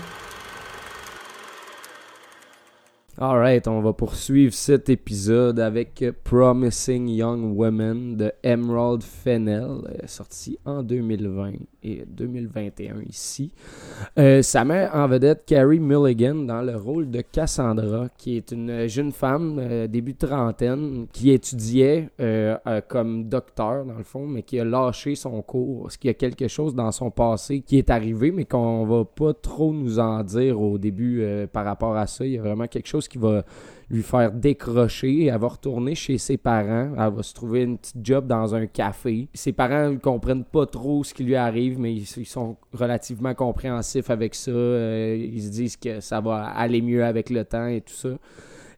Alright, 3.18 3.66
on 3.66 3.80
va 3.80 3.94
poursuivre 3.94 4.52
cet 4.52 4.90
épisode 4.90 5.58
avec 5.58 6.04
Promising 6.22 7.08
Young 7.08 7.56
Women 7.56 8.14
de 8.18 8.32
Emerald 8.42 9.02
Fennell, 9.02 9.78
euh, 9.88 10.06
sorti 10.06 10.58
en 10.66 10.82
2020 10.82 11.52
et 11.86 12.04
2021 12.06 13.02
ici. 13.08 13.52
Euh, 14.18 14.42
ça 14.42 14.64
met 14.64 14.88
en 14.92 15.06
vedette 15.08 15.44
Carrie 15.46 15.80
Mulligan 15.80 16.34
dans 16.34 16.62
le 16.62 16.76
rôle 16.76 17.10
de 17.10 17.20
Cassandra, 17.20 18.08
qui 18.18 18.36
est 18.36 18.50
une 18.50 18.86
jeune 18.86 19.12
femme, 19.12 19.58
euh, 19.60 19.86
début 19.86 20.14
trentaine, 20.14 21.06
qui 21.12 21.30
étudiait 21.30 22.10
euh, 22.20 22.56
comme 22.88 23.28
docteur 23.28 23.84
dans 23.84 23.96
le 23.96 24.04
fond, 24.04 24.26
mais 24.26 24.42
qui 24.42 24.58
a 24.58 24.64
lâché 24.64 25.14
son 25.14 25.40
cours, 25.42 25.84
parce 25.84 25.96
qu'il 25.96 26.08
y 26.08 26.10
a 26.10 26.14
quelque 26.14 26.48
chose 26.48 26.74
dans 26.74 26.90
son 26.92 27.10
passé 27.10 27.60
qui 27.60 27.78
est 27.78 27.90
arrivé, 27.90 28.30
mais 28.30 28.44
qu'on 28.44 28.84
va 28.84 29.04
pas 29.04 29.32
trop 29.32 29.72
nous 29.72 29.98
en 29.98 30.22
dire 30.22 30.60
au 30.60 30.78
début 30.78 31.24
par 31.52 31.64
rapport 31.64 31.96
à 31.96 32.06
ça. 32.06 32.26
Il 32.26 32.32
y 32.32 32.38
a 32.38 32.42
vraiment 32.42 32.66
quelque 32.66 32.88
chose 32.88 33.05
qui 33.08 33.18
va 33.18 33.44
lui 33.90 34.02
faire 34.02 34.32
décrocher. 34.32 35.26
Elle 35.26 35.38
va 35.38 35.48
retourner 35.48 35.94
chez 35.94 36.18
ses 36.18 36.36
parents. 36.36 36.92
Elle 36.98 37.14
va 37.14 37.22
se 37.22 37.34
trouver 37.34 37.62
une 37.62 37.78
petite 37.78 38.04
job 38.04 38.26
dans 38.26 38.54
un 38.54 38.66
café. 38.66 39.28
Ses 39.34 39.52
parents 39.52 39.90
ne 39.90 39.96
comprennent 39.96 40.44
pas 40.44 40.66
trop 40.66 41.04
ce 41.04 41.14
qui 41.14 41.24
lui 41.24 41.36
arrive, 41.36 41.78
mais 41.78 41.94
ils, 41.94 42.06
sont 42.06 42.56
relativement 42.72 43.34
compréhensifs 43.34 44.10
avec 44.10 44.34
ça. 44.34 44.50
Euh, 44.50 45.16
ils 45.16 45.42
se 45.42 45.50
disent 45.50 45.76
que 45.76 46.00
ça 46.00 46.20
va 46.20 46.46
aller 46.46 46.82
mieux 46.82 47.04
avec 47.04 47.30
le 47.30 47.44
temps 47.44 47.66
et 47.66 47.80
tout 47.80 47.94
ça. 47.94 48.10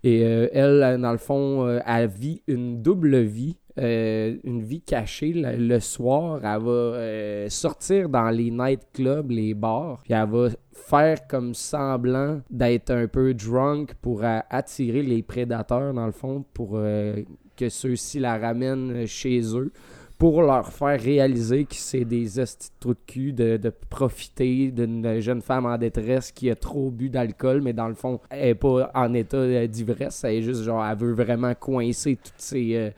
Et 0.04 0.24
euh, 0.24 0.48
elle, 0.52 1.00
dans 1.00 1.12
le 1.12 1.18
fond, 1.18 1.66
euh, 1.66 1.80
elle 1.86 2.08
vit 2.08 2.42
une 2.46 2.82
double 2.82 3.18
vie. 3.18 3.56
euh, 3.78 4.36
une 4.42 4.62
vie 4.62 4.80
cachée. 4.80 5.32
Le, 5.34 5.78
soir, 5.78 6.40
elle 6.44 6.62
va 6.62 7.48
sortir 7.48 8.08
dans 8.08 8.28
les 8.30 8.50
nightclubs, 8.50 9.30
les 9.30 9.54
bars, 9.54 10.00
puis 10.02 10.14
elle 10.14 10.28
va 10.28 10.48
faire 10.86 11.26
comme 11.26 11.54
semblant 11.54 12.40
d'être 12.50 12.90
un 12.90 13.06
peu 13.06 13.34
drunk 13.34 13.94
pour 14.00 14.24
euh, 14.24 14.38
attirer 14.50 15.02
les 15.02 15.22
prédateurs, 15.22 15.92
dans 15.92 16.06
le 16.06 16.12
fond, 16.12 16.44
pour 16.54 16.72
euh, 16.74 17.22
que 17.56 17.68
ceux-ci 17.68 18.18
la 18.18 18.38
ramènent 18.38 19.06
chez 19.06 19.40
eux 19.56 19.72
pour 20.18 20.42
leur 20.42 20.72
faire 20.72 21.00
réaliser 21.00 21.64
que 21.64 21.76
c'est 21.76 22.04
des 22.04 22.40
estis 22.40 22.72
de 22.84 22.94
cul 23.06 23.32
de, 23.32 23.56
de 23.56 23.72
profiter 23.88 24.72
d'une 24.72 25.20
jeune 25.20 25.40
femme 25.40 25.64
en 25.64 25.78
détresse 25.78 26.32
qui 26.32 26.50
a 26.50 26.56
trop 26.56 26.90
bu 26.90 27.08
d'alcool, 27.08 27.62
mais 27.62 27.72
dans 27.72 27.86
le 27.86 27.94
fond, 27.94 28.20
elle 28.30 28.48
est 28.48 28.54
pas 28.56 28.90
en 28.94 29.14
état 29.14 29.36
euh, 29.36 29.66
d'ivresse. 29.68 30.24
Elle 30.24 30.42
juste 30.42 30.64
genre, 30.64 30.84
elle 30.84 30.98
veut 30.98 31.12
vraiment 31.12 31.54
coincer 31.54 32.16
tous 32.16 32.32
ces, 32.36 32.74
euh, 32.74 32.90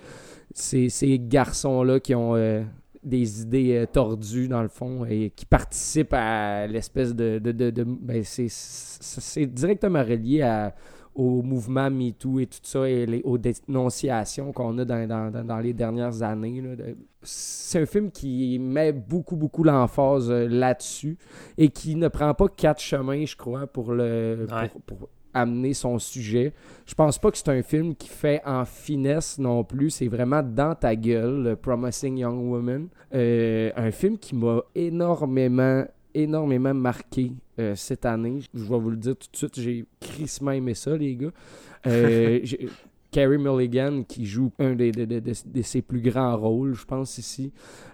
ces, 0.54 0.88
ces 0.88 1.18
garçons-là 1.18 2.00
qui 2.00 2.14
ont 2.14 2.34
euh, 2.36 2.62
des 3.02 3.42
idées 3.42 3.76
euh, 3.76 3.86
tordues, 3.86 4.48
dans 4.48 4.62
le 4.62 4.68
fond, 4.68 5.04
et 5.06 5.30
qui 5.34 5.46
participent 5.46 6.12
à 6.12 6.66
l'espèce 6.66 7.14
de. 7.14 7.38
de, 7.38 7.52
de, 7.52 7.70
de- 7.70 7.84
ben, 7.84 8.22
c'est- 8.24 9.46
directement 9.46 10.02
relié 10.02 10.42
à 10.42 10.74
au 11.12 11.42
mouvement 11.42 11.90
MeToo 11.90 12.38
et 12.38 12.46
tout 12.46 12.60
ça, 12.62 12.88
et 12.88 13.04
les- 13.04 13.22
aux 13.22 13.36
dénonciations 13.36 14.52
qu'on 14.52 14.78
a 14.78 14.84
dans, 14.84 15.08
dans- 15.08 15.44
dans- 15.44 15.58
les 15.58 15.72
dernières 15.72 16.22
années. 16.22 16.62
C'est 17.22 17.80
un 17.82 17.86
film 17.86 18.10
qui 18.10 18.58
met 18.60 18.92
beaucoup, 18.92 19.36
beaucoup 19.36 19.64
l'emphase 19.64 20.30
euh, 20.30 20.46
là-dessus 20.48 21.18
et 21.58 21.68
qui 21.68 21.96
ne 21.96 22.08
prend 22.08 22.32
pas 22.32 22.46
quatre 22.48 22.80
chemins, 22.80 23.24
je 23.26 23.36
crois, 23.36 23.66
pour, 23.66 23.92
le, 23.92 24.46
Ouais. 24.50 24.68
pour, 24.68 24.80
pour 24.98 25.08
amener 25.34 25.74
son 25.74 25.98
sujet. 25.98 26.52
Je 26.86 26.94
pense 26.94 27.18
pas 27.18 27.30
que 27.30 27.38
c'est 27.38 27.48
un 27.48 27.62
film 27.62 27.94
qui 27.94 28.08
fait 28.08 28.42
en 28.44 28.64
finesse 28.64 29.38
non 29.38 29.64
plus. 29.64 29.90
C'est 29.90 30.08
vraiment 30.08 30.42
dans 30.42 30.74
ta 30.74 30.96
gueule, 30.96 31.42
le 31.42 31.56
Promising 31.56 32.18
Young 32.18 32.50
Woman. 32.50 32.88
Euh, 33.14 33.70
un 33.76 33.90
film 33.90 34.18
qui 34.18 34.34
m'a 34.34 34.62
énormément 34.74 35.84
énormément 36.14 36.74
marqué 36.74 37.32
euh, 37.58 37.74
cette 37.74 38.04
année. 38.04 38.40
Je 38.54 38.62
vais 38.62 38.78
vous 38.78 38.90
le 38.90 38.96
dire 38.96 39.16
tout 39.16 39.28
de 39.30 39.36
suite, 39.36 39.60
j'ai 39.60 39.84
crissement 40.00 40.50
aimé 40.52 40.74
ça, 40.74 40.96
les 40.96 41.14
gars. 41.14 41.30
Euh, 41.86 42.40
Carrie 43.10 43.38
Mulligan 43.38 44.02
qui 44.06 44.24
joue 44.24 44.52
un 44.58 44.74
des, 44.74 44.92
de, 44.92 45.04
de- 45.04 45.20
de- 45.20 45.62
ses 45.62 45.82
plus 45.82 46.00
grands 46.00 46.36
rôles, 46.36 46.74
je 46.74 46.84
pense, 46.84 47.18
ici. 47.18 47.52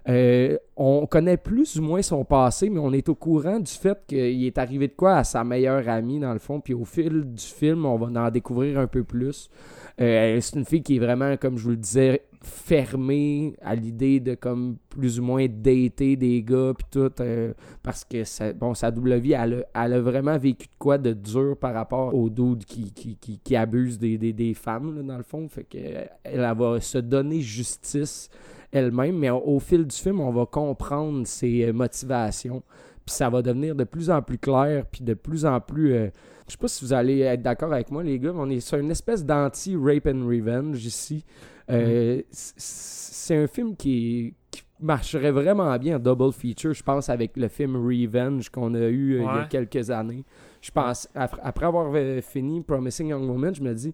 Euh, 0.08 0.56
on 0.76 1.06
connaît 1.06 1.36
plus 1.36 1.78
ou 1.78 1.82
moins 1.82 2.02
son 2.02 2.24
passé, 2.24 2.68
mais 2.70 2.78
on 2.78 2.92
est 2.92 3.08
au 3.08 3.14
courant 3.14 3.58
du 3.58 3.72
fait 3.72 3.98
qu'il 4.06 4.44
est 4.44 4.58
arrivé 4.58 4.88
de 4.88 4.92
quoi 4.94 5.16
à 5.16 5.24
sa 5.24 5.42
meilleure 5.42 5.88
amie, 5.88 6.20
dans 6.20 6.32
le 6.32 6.38
fond. 6.38 6.60
Puis 6.60 6.74
au 6.74 6.84
fil 6.84 7.24
du 7.32 7.42
film, 7.42 7.86
on 7.86 7.96
va 7.96 8.26
en 8.26 8.30
découvrir 8.30 8.78
un 8.78 8.86
peu 8.86 9.02
plus. 9.04 9.50
Euh, 10.00 10.38
c'est 10.40 10.56
une 10.56 10.64
fille 10.64 10.82
qui 10.82 10.96
est 10.96 10.98
vraiment, 10.98 11.36
comme 11.36 11.56
je 11.56 11.64
vous 11.64 11.70
le 11.70 11.76
disais, 11.76 12.22
fermée 12.42 13.56
à 13.60 13.74
l'idée 13.74 14.20
de 14.20 14.34
comme 14.34 14.76
plus 14.88 15.18
ou 15.18 15.22
moins 15.22 15.46
dater 15.48 16.16
des 16.16 16.42
gars 16.42 16.72
puis 16.76 16.86
tout 16.90 17.10
euh, 17.20 17.52
parce 17.82 18.04
que 18.04 18.52
bon 18.52 18.72
sa 18.72 18.90
double 18.92 19.16
vie 19.16 19.32
elle 19.32 19.66
a, 19.74 19.84
elle 19.84 19.94
a 19.94 20.00
vraiment 20.00 20.38
vécu 20.38 20.68
de 20.68 20.72
quoi 20.78 20.96
de 20.96 21.12
dur 21.12 21.56
par 21.58 21.74
rapport 21.74 22.14
aux 22.14 22.30
dudes 22.30 22.64
qui, 22.64 22.92
qui, 22.92 23.16
qui, 23.16 23.38
qui 23.38 23.56
abusent 23.56 23.98
des, 23.98 24.16
des, 24.16 24.32
des 24.32 24.54
femmes 24.54 24.94
là, 24.96 25.02
dans 25.02 25.16
le 25.16 25.24
fond. 25.24 25.48
Fait 25.48 25.64
que 25.64 25.78
elle, 26.22 26.54
va 26.56 26.80
se 26.80 26.98
donner 26.98 27.40
justice 27.40 28.30
elle-même 28.70 29.18
mais 29.18 29.30
au, 29.30 29.58
fil 29.58 29.84
du 29.84 29.96
film 29.96 30.20
on 30.20 30.30
va 30.30 30.46
comprendre 30.46 31.26
ses 31.26 31.72
motivations 31.72 32.62
puis 33.04 33.14
ça 33.14 33.28
va 33.28 33.42
devenir 33.42 33.74
de 33.74 33.84
plus 33.84 34.10
en 34.10 34.22
plus 34.22 34.38
clair 34.38 34.84
puis 34.86 35.02
de 35.02 35.14
plus 35.14 35.46
en 35.46 35.60
plus 35.60 35.94
euh, 35.94 36.08
je 36.46 36.52
sais 36.52 36.58
pas 36.58 36.68
si 36.68 36.84
vous 36.84 36.92
allez 36.92 37.20
être 37.20 37.42
d'accord 37.42 37.72
avec 37.72 37.90
moi 37.90 38.02
les 38.02 38.18
gars 38.18 38.32
mais 38.32 38.40
on 38.40 38.50
est 38.50 38.60
sur 38.60 38.78
une 38.78 38.90
espèce 38.90 39.24
d'anti 39.24 39.76
rape 39.76 40.06
and 40.06 40.26
revenge 40.26 40.84
ici. 40.84 41.24
Euh, 41.68 42.22
c- 42.30 42.52
c'est 42.56 43.36
un 43.36 43.46
film 43.48 43.74
qui, 43.74 44.34
qui 44.52 44.62
marcherait 44.80 45.32
vraiment 45.32 45.76
bien 45.78 45.96
en 45.96 45.98
double 45.98 46.32
feature, 46.32 46.72
je 46.74 46.82
pense, 46.84 47.08
avec 47.08 47.36
le 47.36 47.48
film 47.48 47.74
Revenge 47.76 48.48
qu'on 48.50 48.72
a 48.74 48.82
eu 48.86 49.14
euh, 49.14 49.18
il 49.18 49.24
y 49.24 49.26
a 49.26 49.44
quelques 49.48 49.90
années. 49.90 50.24
Je 50.62 50.70
pense, 50.70 51.08
après, 51.14 51.40
après 51.42 51.66
avoir 51.66 51.90
euh, 51.92 52.20
fini 52.20 52.60
Promising 52.60 53.08
Young 53.08 53.28
Woman, 53.28 53.52
je 53.52 53.62
me 53.62 53.74
dis, 53.74 53.92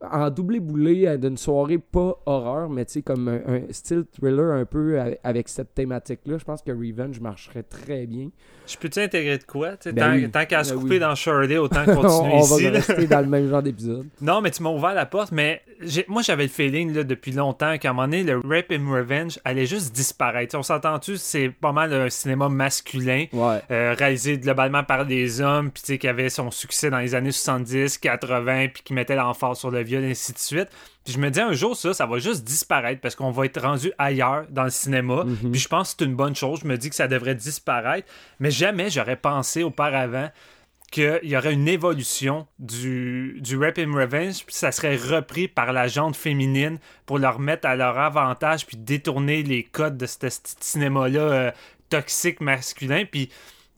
en 0.00 0.30
doublé 0.30 0.60
boulé 0.60 1.18
d'une 1.18 1.36
soirée 1.36 1.78
pas 1.78 2.14
horreur, 2.26 2.68
mais 2.70 2.84
tu 2.84 2.92
sais, 2.94 3.02
comme 3.02 3.26
un, 3.28 3.40
un 3.46 3.60
style 3.70 4.04
thriller 4.12 4.52
un 4.54 4.64
peu 4.64 5.00
avec 5.24 5.48
cette 5.48 5.74
thématique-là, 5.74 6.38
je 6.38 6.44
pense 6.44 6.62
que 6.62 6.70
Revenge 6.70 7.18
marcherait 7.20 7.64
très 7.64 8.06
bien. 8.06 8.28
Je 8.66 8.76
peux-tu 8.76 9.00
intégrer 9.00 9.38
de 9.38 9.44
quoi? 9.44 9.70
Ben 9.86 9.94
tant 9.96 10.12
oui. 10.12 10.30
tant 10.30 10.44
qu'à 10.44 10.62
se 10.62 10.74
Ben 10.74 10.80
couper 10.80 10.94
oui. 10.94 10.98
dans 11.00 11.14
Shirley, 11.14 11.56
autant 11.56 11.82
on 11.88 11.94
continuer 12.02 12.34
on 12.34 12.40
ici. 12.42 12.64
va 12.64 12.70
là. 12.70 12.76
rester 12.78 13.06
dans 13.06 13.20
le 13.20 13.26
même 13.26 13.48
genre 13.48 13.62
d'épisode. 13.62 14.06
Non, 14.20 14.40
mais 14.40 14.50
tu 14.50 14.62
m'as 14.62 14.70
ouvert 14.70 14.94
la 14.94 15.06
porte, 15.06 15.32
mais 15.32 15.62
moi 16.06 16.22
j'avais 16.22 16.42
le 16.44 16.48
feeling 16.50 16.92
là, 16.94 17.02
depuis 17.02 17.32
longtemps 17.32 17.78
qu'à 17.78 17.90
un 17.90 17.92
moment 17.94 18.06
donné, 18.06 18.22
le 18.24 18.36
Rape 18.44 18.70
and 18.72 18.90
Revenge 18.92 19.38
allait 19.44 19.66
juste 19.66 19.94
disparaître. 19.94 20.56
On 20.58 20.62
s'entend-tu, 20.62 21.16
c'est 21.16 21.48
pas 21.48 21.72
mal 21.72 21.92
un 21.92 22.10
cinéma 22.10 22.48
masculin, 22.48 23.24
Ouais. 23.32 23.60
euh, 23.70 23.94
réalisé 23.98 24.38
globalement 24.38 24.84
par 24.84 25.06
des 25.06 25.40
hommes, 25.40 25.70
puis 25.70 25.82
tu 25.82 25.92
sais, 25.94 25.98
qui 25.98 26.06
avait 26.06 26.28
son 26.28 26.50
succès 26.50 26.90
dans 26.90 26.98
les 26.98 27.14
années 27.14 27.32
70, 27.32 27.98
80, 27.98 28.66
puis 28.74 28.82
qui 28.84 28.92
mettait 28.92 29.16
l'emphase 29.16 29.58
sur 29.58 29.70
le 29.70 29.80
viol, 29.88 30.04
et 30.04 30.10
ainsi 30.10 30.32
de 30.32 30.38
suite. 30.38 30.68
Puis 31.04 31.14
je 31.14 31.18
me 31.18 31.30
dis 31.30 31.40
un 31.40 31.52
jour, 31.52 31.76
ça, 31.76 31.94
ça 31.94 32.06
va 32.06 32.18
juste 32.18 32.44
disparaître 32.44 33.00
parce 33.00 33.14
qu'on 33.14 33.30
va 33.30 33.46
être 33.46 33.60
rendu 33.60 33.92
ailleurs 33.98 34.44
dans 34.50 34.64
le 34.64 34.70
cinéma. 34.70 35.24
Mhm. 35.24 35.50
Puis 35.52 35.60
je 35.60 35.68
pense 35.68 35.92
que 35.92 35.96
c'est 35.98 36.04
une 36.04 36.14
bonne 36.14 36.36
chose. 36.36 36.60
Je 36.62 36.68
me 36.68 36.76
dis 36.76 36.90
que 36.90 36.96
ça 36.96 37.08
devrait 37.08 37.34
disparaître. 37.34 38.06
Mais 38.40 38.50
jamais 38.50 38.90
j'aurais 38.90 39.16
pensé 39.16 39.62
auparavant 39.62 40.30
qu'il 40.90 41.20
y 41.24 41.36
aurait 41.36 41.52
une 41.52 41.68
évolution 41.68 42.46
du, 42.58 43.38
du 43.40 43.58
Rap 43.58 43.78
and 43.78 43.92
Revenge, 43.92 44.44
puis 44.44 44.54
ça 44.54 44.72
serait 44.72 44.96
repris 44.96 45.46
par 45.46 45.72
la 45.72 45.86
jante 45.86 46.16
féminine 46.16 46.78
pour 47.04 47.18
leur 47.18 47.38
mettre 47.38 47.66
à 47.66 47.76
leur 47.76 47.98
avantage, 47.98 48.66
puis 48.66 48.76
détourner 48.78 49.42
les 49.42 49.64
codes 49.64 49.98
de 49.98 50.06
ce 50.06 50.16
ce 50.20 50.40
cinéma-là 50.60 51.20
euh, 51.20 51.50
toxique 51.90 52.40
masculin. 52.40 53.04
Puis, 53.10 53.28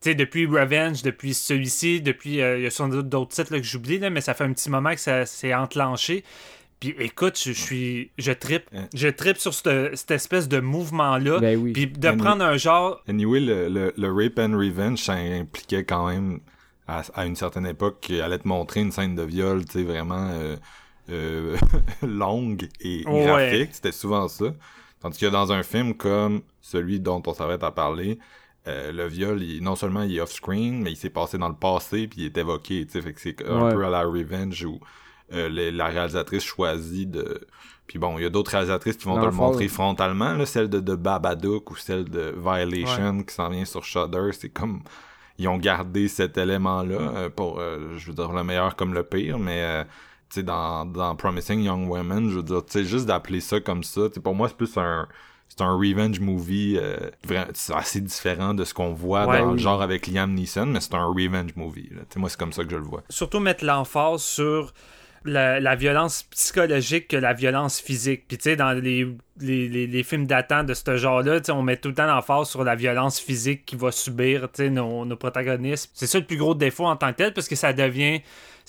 sais, 0.08 0.14
depuis 0.14 0.46
Revenge, 0.46 1.02
depuis 1.02 1.34
celui-ci, 1.34 2.00
depuis. 2.00 2.40
euh, 2.40 2.58
il 2.58 2.64
y 2.64 2.66
a 2.66 2.70
sans 2.70 2.88
doute 2.88 3.08
d'autres 3.08 3.32
titres 3.32 3.52
là, 3.52 3.58
que 3.60 3.66
j'oublie, 3.66 3.98
là, 3.98 4.10
mais 4.10 4.20
ça 4.20 4.34
fait 4.34 4.44
un 4.44 4.52
petit 4.52 4.70
moment 4.70 4.90
que 4.94 5.00
ça 5.00 5.26
s'est 5.26 5.54
enclenché. 5.54 6.24
Puis 6.80 6.94
écoute, 6.98 7.38
je, 7.38 7.52
je 7.52 7.60
suis. 7.60 8.10
Je 8.16 8.32
trippe. 8.32 8.64
Hein. 8.74 8.86
Je 8.94 9.08
trippe 9.08 9.36
sur 9.36 9.52
cette, 9.52 9.96
cette 9.96 10.10
espèce 10.12 10.48
de 10.48 10.60
mouvement-là. 10.60 11.38
Ben 11.38 11.58
oui. 11.58 11.72
Puis 11.72 11.86
de 11.88 11.98
Ben 11.98 12.12
oui. 12.12 12.16
prendre 12.16 12.42
un 12.44 12.56
genre. 12.56 13.02
Anyway, 13.06 13.40
le, 13.40 13.68
le, 13.68 13.92
le 13.96 14.12
Rape 14.12 14.38
and 14.38 14.56
Revenge, 14.56 14.98
ça 14.98 15.12
impliquait 15.12 15.84
quand 15.84 16.08
même, 16.08 16.40
à, 16.88 17.02
à 17.14 17.26
une 17.26 17.36
certaine 17.36 17.66
époque, 17.66 17.98
qu'elle 18.00 18.22
allait 18.22 18.38
te 18.38 18.48
montrer 18.48 18.80
une 18.80 18.92
scène 18.92 19.14
de 19.14 19.22
viol, 19.22 19.62
tu 19.66 19.72
sais, 19.72 19.82
vraiment 19.82 20.30
euh, 20.32 20.56
euh, 21.10 21.56
longue 22.02 22.68
et 22.80 23.04
Ouais. 23.06 23.24
graphique. 23.26 23.70
C'était 23.72 23.92
souvent 23.92 24.26
ça. 24.28 24.46
Tandis 25.00 25.18
que 25.18 25.26
dans 25.26 25.52
un 25.52 25.62
film 25.62 25.94
comme 25.94 26.40
celui 26.62 26.98
dont 27.00 27.22
on 27.26 27.34
s'arrête 27.34 27.62
à 27.62 27.70
parler, 27.70 28.18
euh, 28.68 28.92
le 28.92 29.06
viol, 29.06 29.42
il- 29.42 29.62
non 29.62 29.74
seulement 29.76 30.02
il 30.02 30.16
est 30.16 30.20
off-screen, 30.20 30.82
mais 30.82 30.92
il 30.92 30.96
s'est 30.96 31.10
passé 31.10 31.38
dans 31.38 31.48
le 31.48 31.54
passé, 31.54 32.06
puis 32.08 32.20
il 32.22 32.26
est 32.26 32.36
évoqué, 32.38 32.84
tu 32.86 32.92
sais, 32.92 33.02
fait 33.02 33.12
que 33.14 33.20
c'est 33.20 33.46
un 33.48 33.64
Ouais. 33.66 33.74
peu 33.74 33.84
à 33.84 33.90
la 33.90 34.02
Revenge 34.02 34.64
où 34.64 34.78
euh, 35.32 35.48
les- 35.48 35.70
la 35.70 35.86
réalisatrice 35.86 36.42
choisit 36.42 37.08
de... 37.10 37.40
Puis 37.86 37.98
bon, 38.00 38.18
il 38.18 38.22
y 38.22 38.26
a 38.26 38.30
d'autres 38.30 38.50
réalisatrices 38.50 38.96
qui 38.96 39.04
vont 39.06 39.14
Dans 39.14 39.20
te 39.20 39.26
le 39.26 39.32
fond, 39.32 39.46
montrer 39.50 39.68
frontalement, 39.68 40.32
là, 40.34 40.44
celle 40.46 40.68
de, 40.68 40.80
de 40.80 40.94
Babadook 40.96 41.70
ou 41.70 41.76
celle 41.76 42.04
de 42.04 42.34
Violation 42.36 43.22
qui 43.22 43.32
s'en 43.34 43.48
vient 43.48 43.64
sur 43.64 43.84
Shudder, 43.84 44.30
c'est 44.32 44.48
comme... 44.50 44.82
ils 45.38 45.46
ont 45.48 45.56
gardé 45.56 46.08
cet 46.08 46.36
élément-là 46.36 46.98
euh, 47.16 47.30
pour, 47.30 47.60
euh, 47.60 47.96
je 47.96 48.08
veux 48.08 48.14
dire, 48.14 48.32
le 48.32 48.42
meilleur 48.44 48.74
comme 48.76 48.92
le 48.92 49.04
pire, 49.04 49.38
mais 49.38 49.84
tu 50.28 50.36
sais, 50.36 50.42
dans, 50.42 50.84
dans 50.84 51.14
Promising 51.16 51.60
Young 51.62 51.88
Women, 51.88 52.28
je 52.30 52.36
veux 52.36 52.42
dire, 52.42 52.64
tu 52.64 52.72
sais, 52.72 52.84
juste 52.84 53.06
d'appeler 53.06 53.40
ça 53.40 53.60
comme 53.60 53.82
ça, 53.84 54.10
tu 54.10 54.20
pour 54.20 54.34
moi, 54.34 54.48
c'est 54.48 54.56
plus 54.56 54.76
un 54.76 55.08
c'est 55.50 55.62
un 55.62 55.74
revenge 55.74 56.20
movie 56.20 56.78
euh, 56.80 57.10
assez 57.74 58.00
différent 58.00 58.54
de 58.54 58.64
ce 58.64 58.72
qu'on 58.72 58.94
voit 58.94 59.26
Ouais, 59.26 59.40
dans 59.40 59.52
le 59.52 59.58
genre 59.58 59.82
avec 59.82 60.06
Liam 60.06 60.32
Neeson, 60.32 60.66
mais 60.66 60.80
c'est 60.80 60.94
un 60.94 61.04
revenge 61.04 61.54
movie. 61.56 61.90
là. 61.92 62.02
Moi, 62.16 62.28
c'est 62.30 62.38
comme 62.38 62.52
ça 62.52 62.64
que 62.64 62.70
je 62.70 62.76
le 62.76 62.82
vois. 62.84 63.02
surtout 63.10 63.40
mettre 63.40 63.64
l'emphase 63.64 64.22
sur 64.22 64.72
la, 65.26 65.60
la 65.60 65.76
violence 65.76 66.22
psychologique 66.30 67.08
que 67.08 67.16
la 67.18 67.34
violence 67.34 67.78
physique. 67.78 68.24
Puis 68.26 68.38
tu 68.38 68.44
sais, 68.44 68.56
dans 68.56 68.72
les, 68.72 69.06
les, 69.38 69.68
les, 69.68 69.86
les 69.86 70.02
films 70.02 70.26
d'attente 70.26 70.64
de 70.66 70.72
ce 70.72 70.96
genre-là, 70.96 71.40
on 71.50 71.62
met 71.62 71.76
tout 71.76 71.88
le 71.90 71.94
temps 71.94 72.06
l'emphase 72.06 72.48
sur 72.48 72.64
la 72.64 72.74
violence 72.74 73.20
physique 73.20 73.66
qu'il 73.66 73.78
va 73.78 73.92
subir 73.92 74.48
nos, 74.70 75.04
nos 75.04 75.16
protagonistes. 75.16 75.90
C'est 75.92 76.06
ça 76.06 76.18
le 76.18 76.24
plus 76.24 76.38
gros 76.38 76.54
défaut 76.54 76.86
en 76.86 76.96
tant 76.96 77.10
que 77.12 77.18
tel, 77.18 77.34
parce 77.34 77.48
que 77.48 77.56
ça 77.56 77.74
devient 77.74 78.20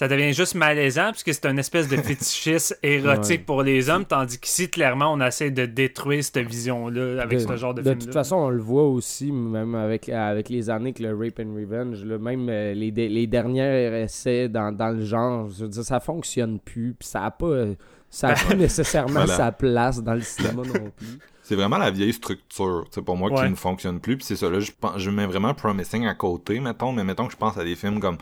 ça 0.01 0.07
devient 0.07 0.33
juste 0.33 0.55
malaisant, 0.55 1.11
puisque 1.11 1.31
c'est 1.31 1.45
une 1.45 1.59
espèce 1.59 1.87
de 1.87 1.95
fétichisme 2.01 2.73
érotique 2.81 3.41
Ouais. 3.41 3.45
pour 3.45 3.61
les 3.61 3.87
hommes, 3.91 4.03
tandis 4.05 4.39
qu'ici, 4.39 4.67
clairement, 4.67 5.13
on 5.13 5.21
essaie 5.21 5.51
de 5.51 5.67
détruire 5.67 6.23
cette 6.23 6.39
vision-là 6.39 7.21
avec 7.21 7.37
de, 7.37 7.45
ce 7.47 7.55
genre 7.55 7.75
de, 7.75 7.83
de 7.83 7.89
film 7.89 7.99
toute 8.01 8.13
façon, 8.13 8.35
on 8.37 8.49
le 8.49 8.59
voit 8.61 8.87
aussi, 8.87 9.31
même 9.31 9.75
avec, 9.75 10.09
avec 10.09 10.49
les 10.49 10.71
années 10.71 10.93
que 10.93 11.03
le 11.03 11.15
Rape 11.15 11.39
and 11.39 11.53
Revenge, 11.53 12.03
là, 12.03 12.17
même 12.17 12.49
euh, 12.49 12.73
les, 12.73 12.89
les 12.89 13.27
derniers 13.27 14.01
essais 14.03 14.49
dans, 14.49 14.71
dans 14.71 14.89
le 14.89 15.05
genre, 15.05 15.49
je 15.49 15.65
veux 15.65 15.69
dire, 15.69 15.83
ça 15.83 15.99
fonctionne 15.99 16.59
plus, 16.59 16.95
puis 16.97 17.07
ça 17.07 17.25
a 17.25 17.29
pas, 17.29 17.45
euh, 17.45 17.75
ça 18.09 18.29
a 18.29 18.33
pas 18.47 18.55
nécessairement 18.55 19.11
Voilà. 19.25 19.35
sa 19.37 19.51
place 19.51 20.01
dans 20.01 20.15
le 20.15 20.21
cinéma 20.21 20.63
non 20.65 20.89
plus. 20.97 21.19
C'est 21.43 21.55
vraiment 21.55 21.77
la 21.77 21.91
vieille 21.91 22.13
structure, 22.13 22.85
tu 22.91 23.01
pour 23.03 23.17
moi, 23.17 23.29
Ouais. 23.31 23.43
qui 23.45 23.51
ne 23.51 23.55
fonctionne 23.55 23.99
plus. 23.99 24.17
Puis 24.17 24.25
c'est 24.25 24.35
ça, 24.35 24.49
là, 24.49 24.59
je, 24.61 24.71
pense- 24.79 24.97
je 24.97 25.09
mets 25.11 25.27
vraiment 25.27 25.53
Promising 25.53 26.07
à 26.07 26.15
côté, 26.15 26.59
mettons, 26.59 26.91
mais 26.91 27.03
mettons 27.03 27.27
que 27.27 27.33
je 27.33 27.37
pense 27.37 27.55
à 27.57 27.63
des 27.63 27.75
films 27.75 27.99
comme 27.99 28.17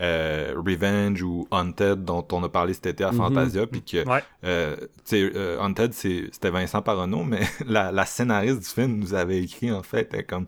euh, 0.00 0.54
Revenge 0.56 1.22
ou 1.22 1.46
Haunted, 1.50 2.04
dont 2.04 2.26
on 2.32 2.42
a 2.44 2.48
parlé 2.48 2.72
cet 2.74 2.86
été 2.86 3.04
à 3.04 3.12
Mhm. 3.12 3.18
Fantasia, 3.18 3.66
puis 3.66 3.82
que, 3.82 4.08
Ouais. 4.08 4.22
euh, 4.44 4.76
tu 4.78 4.86
sais, 5.04 5.32
euh, 5.34 5.58
Haunted, 5.60 5.92
c'est- 5.92 6.28
c'était 6.32 6.50
Vincent 6.50 6.82
Parono, 6.82 7.22
mais 7.24 7.40
la, 7.66 7.92
la 7.92 8.06
scénariste 8.06 8.60
du 8.60 8.66
film 8.68 8.98
nous 8.98 9.14
avait 9.14 9.42
écrit, 9.42 9.70
en 9.70 9.82
fait, 9.82 10.08
elle, 10.12 10.26
comme... 10.26 10.46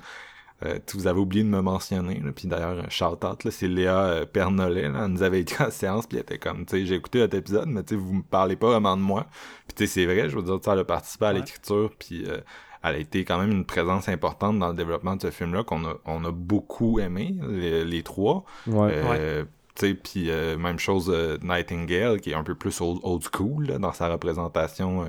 euh, 0.65 0.79
tu- 0.87 0.97
vous 0.97 1.07
avez 1.07 1.19
oublié 1.21 1.43
de 1.45 1.49
me 1.49 1.61
mentionner, 1.61 2.21
là, 2.25 2.31
puis 2.33 2.49
d'ailleurs, 2.49 2.79
un 2.79 2.89
shout-out, 2.89 3.45
là, 3.45 3.51
c'est 3.51 3.69
Léa 3.69 3.99
euh, 3.99 4.25
Pernollet, 4.25 4.89
là, 4.89 5.01
elle 5.05 5.11
nous 5.11 5.23
avait 5.23 5.41
écrit 5.43 5.63
la 5.63 5.71
séance, 5.71 6.07
puis 6.07 6.17
elle 6.17 6.23
était 6.23 6.39
comme, 6.39 6.65
tu 6.65 6.79
sais, 6.79 6.87
j'ai 6.87 6.95
écouté 6.95 7.19
votre 7.19 7.37
épisode, 7.37 7.69
mais 7.69 7.83
tu 7.83 7.95
sais, 7.97 8.01
vous 8.01 8.15
me 8.15 8.23
parlez 8.23 8.57
pas 8.57 8.69
vraiment 8.69 8.97
de 8.97 9.03
moi. 9.03 9.27
Puis 9.67 9.75
tu 9.77 9.87
sais, 9.87 9.93
c'est 9.93 10.07
vrai, 10.07 10.31
je 10.31 10.37
veux 10.37 10.43
dire, 10.43 10.59
tu 10.61 10.65
sais, 10.65 10.71
elle 10.71 10.79
a 10.79 10.85
participé 10.85 11.27
à 11.27 11.29
Ouais. 11.29 11.35
l'écriture, 11.35 11.91
puis 11.99 12.25
euh, 12.29 12.39
elle 12.85 12.97
a 12.97 12.99
été 12.99 13.25
quand 13.25 13.39
même 13.39 13.51
une 13.53 13.65
présence 13.67 14.09
importante 14.09 14.59
dans 14.59 14.69
le 14.69 14.75
développement 14.75 15.17
de 15.17 15.23
ce 15.23 15.31
film-là, 15.31 15.65
qu'on 15.65 15.85
a, 15.87 15.95
on 16.05 16.25
a 16.25 16.31
beaucoup 16.33 17.01
aimé, 17.01 17.35
les, 17.49 17.85
les 17.85 18.03
trois. 18.03 18.45
Ouais. 18.67 18.91
Euh, 18.93 19.45
tu 19.75 19.89
sais, 19.89 19.95
puis 19.95 20.31
euh, 20.31 20.57
même 20.59 20.79
chose 20.79 21.11
euh, 21.13 21.39
Nightingale, 21.43 22.21
qui 22.21 22.31
est 22.31 22.35
un 22.35 22.45
peu 22.45 22.55
plus 22.55 22.81
old, 22.81 23.01
old 23.03 23.23
school 23.35 23.67
là, 23.67 23.79
dans 23.79 23.93
sa 23.93 24.09
représentation. 24.09 25.05
euh, 25.05 25.07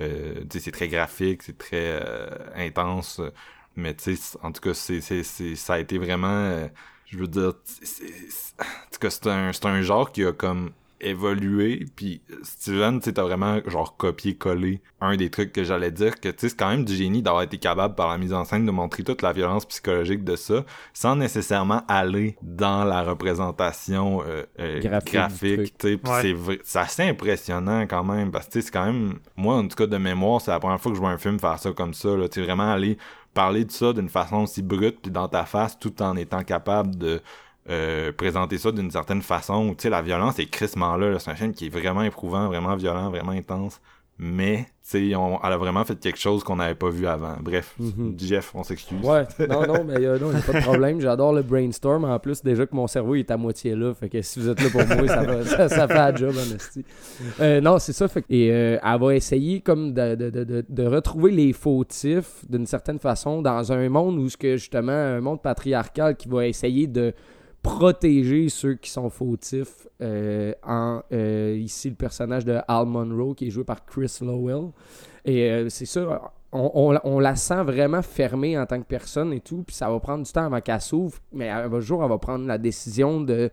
euh, 0.00 0.34
tu 0.50 0.58
sais, 0.58 0.60
c'est 0.66 0.72
très 0.72 0.88
graphique, 0.88 1.42
c'est 1.42 1.58
très 1.58 2.00
euh, 2.02 2.28
intense. 2.54 3.20
mais 3.76 3.94
tu 3.94 4.16
sais, 4.16 4.38
en 4.42 4.52
tout 4.52 4.60
cas, 4.60 4.74
c'est, 4.74 5.00
c'est, 5.00 5.22
c'est, 5.22 5.54
ça 5.56 5.74
a 5.74 5.78
été 5.78 5.98
vraiment... 5.98 6.28
euh, 6.28 6.68
je 7.06 7.18
veux 7.18 7.28
dire, 7.28 7.52
c'est, 7.64 7.86
c'est- 7.86 8.54
en 8.60 8.64
tout 8.92 8.98
cas, 9.00 9.10
c'est 9.10 9.26
un, 9.28 9.52
c'est 9.52 9.66
un 9.66 9.82
genre 9.82 10.12
qui 10.12 10.24
a 10.24 10.32
comme 10.32 10.70
évolué, 11.00 11.86
puis 11.96 12.20
Steven, 12.42 12.98
tu 13.00 13.04
sais, 13.06 13.12
t'as 13.14 13.22
vraiment 13.22 13.60
genre 13.66 13.96
copié-collé 13.96 14.80
un 15.00 15.16
des 15.16 15.30
trucs 15.30 15.52
que 15.52 15.62
j'allais 15.64 15.90
dire, 15.90 16.18
que 16.20 16.28
tu 16.28 16.34
sais, 16.38 16.48
c'est 16.48 16.56
quand 16.56 16.70
même 16.70 16.84
du 16.84 16.94
génie 16.94 17.22
d'avoir 17.22 17.42
été 17.42 17.58
capable 17.58 17.94
par 17.94 18.08
la 18.08 18.18
mise 18.18 18.32
en 18.32 18.44
scène 18.44 18.64
de 18.64 18.70
montrer 18.70 19.02
toute 19.04 19.22
la 19.22 19.32
violence 19.32 19.66
psychologique 19.66 20.24
de 20.24 20.36
ça, 20.36 20.64
sans 20.94 21.16
nécessairement 21.16 21.82
aller 21.88 22.36
dans 22.42 22.84
la 22.84 23.02
représentation 23.02 24.22
euh, 24.26 24.44
euh, 24.58 24.80
Graphique 25.12 25.78
tu 25.78 25.88
sais, 25.88 25.96
c'est 26.22 26.32
vrai- 26.32 26.60
c'est 26.64 26.78
assez 26.78 27.02
impressionnant 27.02 27.82
quand 27.82 28.04
même, 28.04 28.30
parce 28.30 28.46
que 28.46 28.52
tu 28.52 28.60
sais, 28.60 28.66
c'est 28.66 28.72
quand 28.72 28.86
même, 28.86 29.18
moi 29.36 29.56
en 29.56 29.68
tout 29.68 29.76
cas 29.76 29.86
de 29.86 29.96
mémoire, 29.98 30.40
c'est 30.40 30.50
la 30.50 30.60
première 30.60 30.80
fois 30.80 30.90
que 30.92 30.96
je 30.96 31.00
vois 31.00 31.10
un 31.10 31.18
film 31.18 31.38
faire 31.38 31.58
ça 31.58 31.72
comme 31.72 31.94
ça, 31.94 32.16
là, 32.16 32.28
tu 32.28 32.40
sais, 32.40 32.46
vraiment 32.46 32.72
aller 32.72 32.96
parler 33.34 33.66
de 33.66 33.70
ça 33.70 33.92
d'une 33.92 34.08
façon 34.08 34.36
aussi 34.44 34.62
brute 34.62 34.98
puis 35.02 35.10
dans 35.10 35.28
ta 35.28 35.44
face, 35.44 35.78
tout 35.78 36.00
en 36.02 36.16
étant 36.16 36.42
capable 36.42 36.96
de 36.96 37.20
euh, 37.70 38.12
présenter 38.12 38.58
ça 38.58 38.70
d'une 38.72 38.90
certaine 38.90 39.22
façon 39.22 39.70
tu 39.70 39.82
sais 39.82 39.90
la 39.90 40.02
violence 40.02 40.38
est 40.38 40.46
crissement 40.46 40.96
là, 40.96 41.10
là. 41.10 41.18
c'est 41.18 41.30
un 41.30 41.34
film 41.34 41.52
qui 41.52 41.66
est 41.66 41.70
vraiment 41.70 42.02
éprouvant, 42.02 42.46
vraiment 42.46 42.76
violent, 42.76 43.10
vraiment 43.10 43.32
intense, 43.32 43.80
mais 44.18 44.66
tu 44.88 44.90
sais 44.92 45.06
elle 45.08 45.14
a 45.52 45.56
vraiment 45.58 45.84
fait 45.84 45.98
quelque 45.98 46.18
chose 46.18 46.44
qu'on 46.44 46.56
n'avait 46.56 46.76
pas 46.76 46.88
vu 46.90 47.06
avant. 47.08 47.34
Bref, 47.42 47.74
Mhm. 47.78 48.14
Jeff, 48.18 48.52
on 48.54 48.62
s'excuse. 48.62 49.04
Ouais, 49.04 49.24
non, 49.48 49.66
non, 49.66 49.84
mais 49.84 49.96
euh, 50.06 50.16
non, 50.18 50.30
y 50.32 50.36
a 50.36 50.40
pas 50.40 50.52
de 50.52 50.62
problème. 50.64 51.00
J'adore 51.00 51.32
le 51.32 51.42
brainstorm. 51.42 52.04
En 52.04 52.18
plus, 52.20 52.40
déjà 52.42 52.64
que 52.66 52.74
mon 52.74 52.86
cerveau 52.86 53.16
il 53.16 53.20
est 53.20 53.30
à 53.32 53.36
moitié 53.36 53.74
là. 53.74 53.92
Fait 53.94 54.08
que 54.08 54.22
si 54.22 54.38
vous 54.38 54.48
êtes 54.48 54.62
là 54.62 54.70
pour 54.70 54.86
moi, 54.86 55.08
ça, 55.08 55.22
va, 55.24 55.44
ça, 55.44 55.68
ça 55.68 55.88
fait 55.88 55.94
la 55.94 56.14
job, 56.14 56.30
en 56.36 56.54
esti. 56.54 56.84
Euh, 57.40 57.60
non, 57.60 57.78
c'est 57.80 57.92
ça. 57.92 58.06
Fait 58.06 58.22
que- 58.22 58.26
et 58.32 58.50
euh, 58.52 58.78
elle 58.82 59.00
va 59.00 59.14
essayer 59.16 59.60
comme 59.60 59.92
de, 59.92 60.14
de, 60.14 60.30
de, 60.30 60.44
de, 60.44 60.64
de 60.68 60.82
retrouver 60.86 61.32
les 61.32 61.52
fautifs 61.52 62.44
d'une 62.48 62.64
certaine 62.66 63.00
façon 63.00 63.42
dans 63.42 63.72
un 63.72 63.88
monde 63.88 64.18
où 64.18 64.28
ce 64.30 64.36
que 64.36 64.56
justement, 64.56 64.92
un 64.92 65.20
monde 65.20 65.42
patriarcal 65.42 66.16
qui 66.16 66.28
va 66.28 66.46
essayer 66.46 66.86
de 66.86 67.12
protéger 67.62 68.48
ceux 68.48 68.74
qui 68.74 68.90
sont 68.90 69.10
fautifs 69.10 69.86
euh, 70.00 70.52
en 70.62 71.02
euh, 71.12 71.56
ici 71.58 71.90
le 71.90 71.96
personnage 71.96 72.44
de 72.44 72.58
Al 72.68 72.86
Monroe 72.86 73.34
qui 73.34 73.48
est 73.48 73.50
joué 73.50 73.64
par 73.64 73.84
Chris 73.84 74.18
Lowell. 74.22 74.70
Et 75.24 75.50
euh, 75.50 75.68
c'est 75.68 75.86
ça 75.86 76.32
on, 76.52 76.96
on- 77.02 77.18
la 77.18 77.34
sent 77.36 77.62
vraiment 77.64 78.02
fermée 78.02 78.56
en 78.56 78.64
tant 78.66 78.78
que 78.80 78.86
personne 78.86 79.32
et 79.32 79.40
tout 79.40 79.64
puis 79.66 79.74
ça 79.74 79.90
va 79.90 79.98
prendre 79.98 80.24
du 80.24 80.30
temps 80.32 80.44
avant 80.46 80.60
qu'elle 80.60 80.80
s'ouvre 80.80 81.18
mais 81.32 81.50
un 81.50 81.80
jour 81.80 82.02
elle 82.04 82.08
va 82.08 82.18
prendre 82.18 82.46
la 82.46 82.56
décision 82.56 83.20
de 83.20 83.50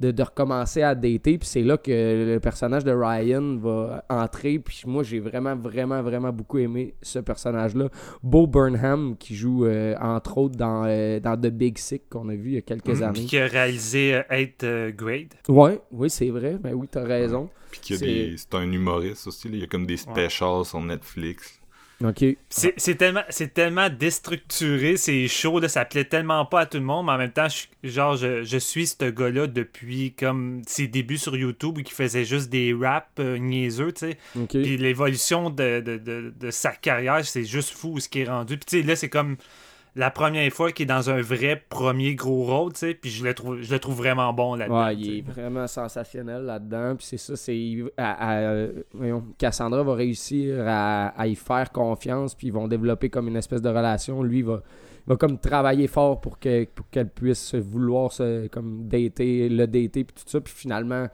de, 0.00 0.10
de 0.10 0.22
recommencer 0.22 0.82
à 0.82 0.94
dater 0.94 1.38
puis 1.38 1.46
c'est 1.46 1.62
là 1.62 1.76
que 1.76 1.90
le 2.34 2.40
personnage 2.40 2.84
de 2.84 2.90
Ryan 2.92 3.56
va 3.58 4.04
entrer 4.08 4.58
puis 4.58 4.82
moi 4.86 5.02
j'ai 5.02 5.20
vraiment 5.20 5.54
vraiment 5.54 6.02
vraiment 6.02 6.32
beaucoup 6.32 6.58
aimé 6.58 6.94
ce 7.02 7.18
personnage 7.18 7.74
là 7.74 7.88
Bo 8.22 8.46
Burnham 8.46 9.16
qui 9.18 9.34
joue 9.36 9.66
euh, 9.66 9.94
entre 10.00 10.38
autres 10.38 10.56
dans, 10.56 10.84
euh, 10.86 11.20
dans 11.20 11.36
The 11.36 11.46
Big 11.50 11.78
Sick 11.78 12.08
qu'on 12.08 12.28
a 12.30 12.34
vu 12.34 12.50
il 12.50 12.54
y 12.54 12.58
a 12.58 12.62
quelques 12.62 12.84
Puis 12.94 13.02
années 13.04 13.24
qui 13.26 13.38
a 13.38 13.46
réalisé 13.46 14.14
euh, 14.14 14.22
Eighth 14.30 14.64
euh, 14.64 14.90
Grade. 14.90 15.34
Ouais, 15.48 15.80
oui, 15.92 16.08
c'est 16.10 16.30
vrai. 16.30 16.56
Ben 16.60 16.72
oui, 16.74 16.86
t'as 16.90 17.04
raison. 17.04 17.48
Puis 17.70 17.80
C'est- 17.84 17.98
des- 18.04 18.34
c'est 18.36 18.54
un 18.54 18.70
humoriste 18.72 19.26
aussi, 19.26 19.48
là. 19.48 19.54
il 19.56 19.60
y 19.60 19.64
a 19.64 19.66
comme 19.66 19.86
des 19.86 19.96
specials 19.98 20.64
sur 20.64 20.80
Netflix. 20.80 21.59
C'est 22.48 22.96
tellement, 22.96 23.22
c'est 23.28 23.52
tellement 23.52 23.90
déstructuré, 23.90 24.96
c'est 24.96 25.28
chaud, 25.28 25.60
là, 25.60 25.68
ça 25.68 25.84
plaît 25.84 26.04
tellement 26.04 26.46
pas 26.46 26.60
à 26.60 26.66
tout 26.66 26.78
le 26.78 26.84
monde, 26.84 27.06
mais 27.06 27.12
en 27.12 27.18
même 27.18 27.30
temps, 27.30 27.48
je, 27.48 27.88
genre, 27.88 28.16
je, 28.16 28.42
je 28.42 28.56
suis 28.56 28.86
ce 28.86 29.10
gars-là 29.10 29.46
depuis 29.46 30.12
comme 30.12 30.62
ses 30.66 30.86
débuts 30.88 31.18
sur 31.18 31.36
YouTube 31.36 31.76
où 31.76 31.80
il 31.80 31.90
faisait 31.90 32.24
juste 32.24 32.48
des 32.48 32.72
raps 32.72 33.06
euh, 33.18 33.36
niaiseux, 33.36 33.92
tu 33.92 34.10
sais. 34.10 34.18
OK. 34.36 34.48
Puis 34.48 34.76
l'évolution 34.78 35.50
de, 35.50 35.80
de, 35.80 35.98
de, 35.98 36.32
de 36.38 36.50
sa 36.50 36.72
carrière, 36.72 37.24
c'est 37.24 37.44
juste 37.44 37.70
fou 37.70 38.00
ce 38.00 38.08
qui 38.08 38.20
est 38.20 38.28
rendu. 38.28 38.56
Puis 38.56 38.66
tu 38.66 38.80
sais, 38.80 38.86
là, 38.86 38.96
c'est 38.96 39.10
comme 39.10 39.36
la 39.96 40.10
première 40.10 40.50
fois 40.52 40.70
qu'il 40.72 40.84
est 40.84 40.86
dans 40.86 41.10
un 41.10 41.20
vrai 41.20 41.62
premier 41.68 42.14
gros 42.14 42.44
rôle, 42.44 42.72
tu 42.72 42.78
sais, 42.80 42.94
puis 42.94 43.10
je 43.10 43.24
le 43.24 43.34
trouve, 43.34 43.60
je 43.60 43.72
le 43.72 43.78
trouve 43.78 43.96
vraiment 43.96 44.32
bon 44.32 44.54
là-dedans. 44.54 44.84
Ouais, 44.86 44.96
il 44.96 45.18
est 45.18 45.22
vraiment 45.22 45.66
sensationnel 45.66 46.42
là-dedans. 46.44 46.94
Puis 46.96 47.06
c'est 47.06 47.16
ça, 47.16 47.36
c'est. 47.36 47.76
à- 47.96 48.28
à- 48.30 48.38
euh, 48.40 48.82
voyons, 48.92 49.24
Cassandra 49.38 49.82
va 49.82 49.94
réussir 49.94 50.56
à, 50.66 51.08
à 51.08 51.26
y 51.26 51.34
faire 51.34 51.70
confiance, 51.72 52.34
puis 52.34 52.48
ils 52.48 52.52
vont 52.52 52.68
développer 52.68 53.08
comme 53.10 53.28
une 53.28 53.36
espèce 53.36 53.62
de 53.62 53.68
relation. 53.68 54.22
Lui, 54.22 54.38
il 54.38 54.44
va, 54.44 54.62
il 55.06 55.10
va 55.10 55.16
comme 55.16 55.38
travailler 55.38 55.86
fort 55.88 56.20
pour 56.20 56.38
que- 56.38 56.64
pour 56.66 56.88
qu'elle 56.90 57.08
puisse 57.08 57.54
vouloir 57.54 58.12
se 58.12 58.46
comme 58.48 58.86
dater, 58.86 59.48
le 59.48 59.66
dater, 59.66 60.04
puis 60.04 60.14
tout 60.14 60.22
ça. 60.26 60.40
Puis 60.40 60.52
finalement. 60.56 61.06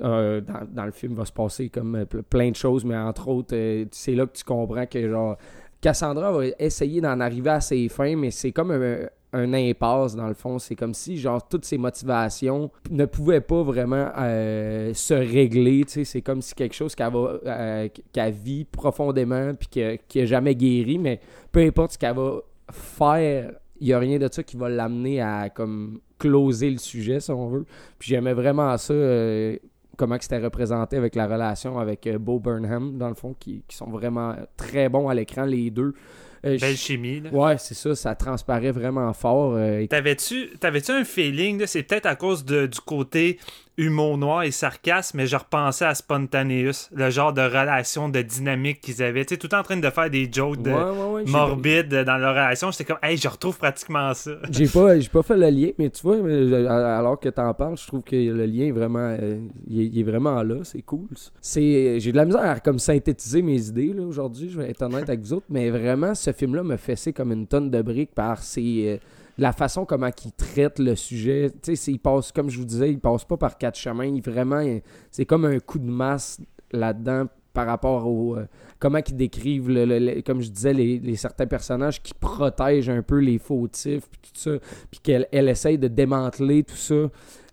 euh, 0.00 0.40
dans, 0.40 0.60
dans 0.70 0.84
le 0.84 0.92
film 0.92 1.14
va 1.14 1.24
se 1.24 1.32
passer 1.32 1.70
comme 1.70 1.96
euh, 1.96 2.04
ple- 2.04 2.22
plein 2.22 2.50
de 2.50 2.54
choses, 2.54 2.84
mais 2.84 2.96
entre 2.96 3.26
autres, 3.26 3.56
euh, 3.56 3.84
c'est 3.90 4.14
là 4.14 4.26
que 4.26 4.36
tu 4.36 4.44
comprends 4.44 4.86
que 4.86 5.10
genre 5.10 5.36
Cassandra 5.80 6.32
va 6.32 6.46
essayer 6.58 7.00
d'en 7.00 7.20
arriver 7.20 7.50
à 7.50 7.60
ses 7.60 7.88
fins, 7.88 8.16
mais 8.16 8.30
c'est 8.30 8.52
comme 8.52 8.72
un, 8.72 9.52
impasse 9.52 10.16
dans 10.16 10.26
le 10.26 10.34
fond. 10.34 10.58
C'est 10.58 10.74
comme 10.74 10.94
si 10.94 11.18
genre 11.18 11.46
toutes 11.46 11.64
ses 11.64 11.78
motivations 11.78 12.70
ne 12.90 13.04
pouvaient 13.04 13.40
pas 13.40 13.62
vraiment 13.62 14.10
euh, 14.18 14.92
se 14.94 15.14
régler. 15.14 15.84
C'est 15.86 16.22
comme 16.22 16.42
si 16.42 16.54
quelque 16.54 16.74
chose 16.74 16.94
qu'elle 16.94 17.12
euh, 17.14 17.88
vit 18.30 18.64
profondément 18.64 19.52
puis 19.54 19.98
qui 20.08 20.18
n'a 20.18 20.24
jamais 20.24 20.54
guéri, 20.54 20.98
mais 20.98 21.20
peu 21.52 21.60
importe 21.60 21.92
ce 21.92 21.98
qu'elle 21.98 22.16
va 22.16 22.40
faire, 22.72 23.52
il 23.80 23.86
n'y 23.86 23.92
a 23.92 23.98
rien 23.98 24.18
de 24.18 24.28
ça 24.30 24.42
qui 24.42 24.56
va 24.56 24.68
l'amener 24.68 25.20
à 25.20 25.50
comme 25.50 26.00
closer 26.18 26.70
le 26.70 26.78
sujet, 26.78 27.20
si 27.20 27.30
on 27.30 27.48
veut. 27.48 27.66
Puis 27.98 28.08
j'aimais 28.08 28.34
vraiment 28.34 28.76
ça. 28.76 28.92
euh, 28.92 29.56
comment 29.98 30.16
c'était 30.20 30.38
représenté 30.38 30.96
avec 30.96 31.14
la 31.14 31.26
relation 31.26 31.78
avec 31.78 32.06
euh, 32.06 32.18
Bo 32.18 32.38
Burnham, 32.38 32.96
dans 32.96 33.08
le 33.08 33.14
fond, 33.14 33.34
qui, 33.38 33.62
qui 33.68 33.76
sont 33.76 33.90
vraiment 33.90 34.34
très 34.56 34.88
bons 34.88 35.08
à 35.10 35.14
l'écran, 35.14 35.44
les 35.44 35.70
deux. 35.70 35.92
Euh, 36.46 36.56
Belle 36.56 36.76
chimie. 36.76 37.20
là. 37.20 37.30
Ouais, 37.32 37.58
c'est 37.58 37.74
ça, 37.74 37.94
ça 37.96 38.14
transparaît 38.14 38.70
vraiment 38.70 39.12
fort. 39.12 39.54
euh, 39.56 39.84
T'avais-tu 39.88 40.50
t'avais-tu 40.60 40.92
un 40.92 41.04
feeling, 41.04 41.66
c'est 41.66 41.82
peut-être 41.82 42.06
à 42.06 42.14
cause 42.14 42.44
de- 42.44 42.66
du 42.66 42.78
côté 42.80 43.38
humour 43.78 44.18
noir 44.18 44.42
et 44.42 44.50
sarcasme, 44.50 45.16
mais 45.16 45.26
je 45.26 45.36
repensais 45.36 45.86
à 45.86 45.94
Spontaneous, 45.94 46.88
le 46.92 47.08
genre 47.08 47.32
de 47.32 47.40
relation, 47.40 48.08
de 48.10 48.20
dynamique 48.20 48.80
qu'ils 48.82 49.02
avaient. 49.02 49.24
Tu 49.24 49.34
sais, 49.34 49.38
tout 49.38 49.46
le 49.46 49.50
temps 49.50 49.60
en 49.60 49.62
train 49.62 49.76
de 49.78 49.88
faire 49.90 50.10
des 50.10 50.28
jokes 50.30 50.60
de 50.60 50.70
Ouais, 50.70 50.76
ouais, 50.76 51.12
ouais, 51.14 51.22
j'ai- 51.24 51.32
morbides 51.32 51.94
dans 52.04 52.18
leur 52.18 52.34
relation. 52.34 52.70
J'étais 52.70 52.84
comme, 52.84 52.98
hey, 53.02 53.16
je 53.16 53.28
retrouve 53.28 53.56
pratiquement 53.56 54.12
ça. 54.12 54.32
J'ai 54.50 54.66
pas, 54.66 54.98
j'ai 54.98 55.08
pas 55.08 55.22
fait 55.22 55.36
le 55.36 55.48
lien, 55.48 55.68
mais 55.78 55.88
tu 55.90 56.02
vois, 56.02 56.16
euh, 56.16 56.66
alors 56.98 57.18
que 57.20 57.28
t'en 57.28 57.54
parles, 57.54 57.78
je 57.78 57.86
trouve 57.86 58.02
que 58.02 58.16
le 58.16 58.44
lien 58.46 58.66
est 58.66 58.72
vraiment, 58.72 59.16
euh, 59.18 59.38
il, 59.68 59.80
est, 59.80 59.86
il 59.86 60.00
est 60.00 60.02
vraiment 60.02 60.42
là, 60.42 60.56
c'est 60.64 60.82
cool. 60.82 61.06
C'est, 61.40 62.00
j'ai 62.00 62.10
de 62.12 62.16
la 62.16 62.24
misère 62.24 62.42
à 62.42 62.60
comme 62.60 62.78
synthétiser 62.78 63.42
mes 63.42 63.68
idées 63.68 63.92
là 63.94 64.02
aujourd'hui, 64.02 64.50
je 64.50 64.58
vais 64.60 64.70
être 64.70 64.82
honnête 64.82 65.08
avec 65.08 65.20
vous 65.20 65.34
autres, 65.34 65.46
mais 65.48 65.70
vraiment, 65.70 66.14
ce 66.14 66.32
film-là 66.32 66.62
me 66.64 66.76
fessait 66.76 67.12
comme 67.12 67.30
une 67.32 67.46
tonne 67.46 67.70
de 67.70 67.80
briques 67.80 68.14
par 68.14 68.42
ses, 68.42 68.84
euh, 68.88 68.96
la 69.38 69.52
façon 69.52 69.84
comment 69.86 70.10
il 70.24 70.32
traite 70.32 70.78
le 70.80 70.96
sujet. 70.96 71.50
Tu 71.62 71.76
sais, 71.76 71.92
il 71.92 71.98
passe, 71.98 72.32
comme 72.32 72.50
je 72.50 72.58
vous 72.58 72.64
disais, 72.64 72.90
il 72.90 72.98
passe 72.98 73.24
pas 73.24 73.36
par 73.36 73.56
quatre 73.56 73.78
chemins. 73.78 74.04
Il 74.06 74.20
vraiment, 74.20 74.62
c'est 75.10 75.24
comme 75.24 75.44
un 75.44 75.58
coup 75.60 75.78
de 75.78 75.88
masse 75.90 76.40
là-dedans 76.72 77.26
par 77.54 77.66
rapport 77.66 78.06
au 78.06 78.36
euh, 78.36 78.46
comment 78.78 78.98
ils 78.98 79.16
décrivent, 79.16 79.68
le- 79.70 80.20
comme 80.20 80.40
je 80.42 80.50
disais, 80.50 80.72
les, 80.72 80.98
les 80.98 81.16
certains 81.16 81.46
personnages 81.46 82.02
qui 82.02 82.14
protègent 82.14 82.90
un 82.90 83.02
peu 83.02 83.18
les 83.18 83.38
fautifs, 83.38 84.08
puis 84.10 84.20
tout 84.22 84.38
ça, 84.38 84.50
puis 84.90 85.00
qu'elle 85.02 85.26
elle 85.32 85.48
essaye 85.48 85.78
de 85.78 85.88
démanteler 85.88 86.62
tout 86.62 86.76
ça. 86.76 87.08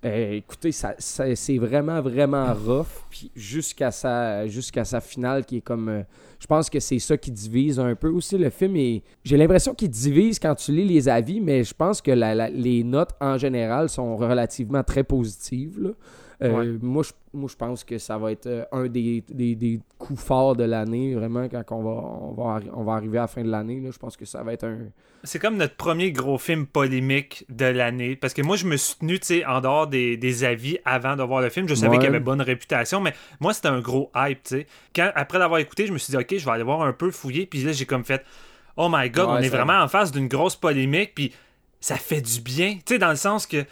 Euh, 0.05 0.33
écoutez, 0.33 0.71
ça, 0.71 0.93
c'est 0.99 1.57
vraiment, 1.57 1.99
vraiment 1.99 2.53
rough. 2.53 2.85
Puis 3.09 3.31
jusqu'à 3.35 3.89
sa, 3.89 4.43
sa 4.83 5.01
finale, 5.01 5.43
qui 5.45 5.57
est 5.57 5.61
comme. 5.61 5.89
euh, 5.89 6.03
je 6.39 6.45
pense 6.45 6.69
que 6.69 6.79
c'est 6.79 6.99
ça 6.99 7.17
qui 7.17 7.31
divise 7.31 7.79
un 7.79 7.95
peu 7.95 8.09
aussi. 8.09 8.37
Le 8.37 8.51
film. 8.51 8.75
J'ai 9.23 9.37
l'impression 9.37 9.73
qu'il 9.73 9.89
divise 9.89 10.37
quand 10.37 10.53
tu 10.53 10.71
lis 10.73 10.85
les 10.85 11.09
avis, 11.09 11.41
mais 11.41 11.63
je 11.63 11.73
pense 11.73 12.01
que 12.01 12.11
la- 12.11 12.35
la- 12.35 12.49
les 12.49 12.83
notes 12.83 13.11
en 13.19 13.37
général 13.37 13.89
sont 13.89 14.15
relativement 14.15 14.83
très 14.83 15.03
positives. 15.03 15.93
Euh, 16.43 16.51
Ouais. 16.51 16.77
moi, 16.81 17.03
je, 17.03 17.11
moi, 17.33 17.49
je 17.49 17.55
pense 17.55 17.83
que 17.83 17.97
ça 17.97 18.17
va 18.17 18.31
être 18.31 18.47
euh, 18.47 18.65
un 18.73 18.87
des, 18.87 19.23
des- 19.29 19.55
des 19.55 19.79
coups 19.97 20.21
forts 20.21 20.55
de 20.55 20.63
l'année, 20.65 21.15
vraiment, 21.15 21.47
quand 21.47 21.63
on 21.71 21.83
va, 21.83 21.91
on, 21.91 22.31
va, 22.33 22.59
on 22.73 22.83
va 22.83 22.93
arriver 22.93 23.17
à 23.17 23.21
la 23.21 23.27
fin 23.27 23.41
de 23.43 23.49
l'année. 23.49 23.81
Je 23.89 23.97
pense 23.97 24.17
que 24.17 24.25
ça 24.25 24.43
va 24.43 24.53
être 24.53 24.65
un. 24.65 24.77
C'est 25.23 25.39
comme 25.39 25.57
notre 25.57 25.75
premier 25.75 26.11
gros 26.11 26.37
film 26.37 26.67
polémique 26.67 27.45
de 27.49 27.65
l'année. 27.65 28.15
Parce 28.15 28.33
que 28.33 28.41
moi, 28.41 28.57
je 28.57 28.65
me 28.67 28.75
suis 28.77 28.95
tenu, 28.97 29.17
en 29.47 29.61
dehors 29.61 29.87
des, 29.87 30.17
des 30.17 30.43
avis 30.43 30.77
avant 30.85 31.15
de 31.15 31.23
voir 31.23 31.41
le 31.41 31.49
film. 31.49 31.67
Je 31.67 31.73
savais 31.73 31.91
Ouais. 31.93 31.99
qu'il 31.99 32.07
avait 32.09 32.19
bonne 32.19 32.41
réputation, 32.41 32.99
mais 33.01 33.13
moi, 33.39 33.53
c'était 33.53 33.69
un 33.69 33.79
gros 33.79 34.11
hype, 34.15 34.43
tu 34.43 34.49
sais. 34.57 34.67
Quand, 34.95 35.09
après 35.15 35.39
l'avoir 35.39 35.59
écouté, 35.59 35.87
je 35.87 35.93
me 35.93 35.97
suis 35.97 36.11
dit, 36.11 36.17
OK, 36.17 36.35
je 36.37 36.45
vais 36.45 36.51
aller 36.51 36.63
voir 36.63 36.81
un 36.83 36.93
peu 36.93 37.09
fouiller. 37.11 37.45
Puis 37.47 37.63
là, 37.63 37.71
j'ai 37.71 37.85
comme 37.85 38.03
fait, 38.03 38.23
oh 38.77 38.87
my 38.91 39.09
god, 39.09 39.29
Ouais, 39.29 39.35
on 39.39 39.41
est 39.41 39.49
vraiment 39.49 39.79
en 39.81 39.87
face 39.87 40.11
d'une 40.11 40.27
grosse 40.27 40.55
polémique. 40.57 41.13
Puis 41.15 41.33
ça 41.79 41.95
fait 41.95 42.21
du 42.21 42.41
bien, 42.41 42.73
tu 42.85 42.93
sais, 42.93 42.97
dans 42.99 43.09
le 43.09 43.15
sens 43.15 43.47
que. 43.47 43.63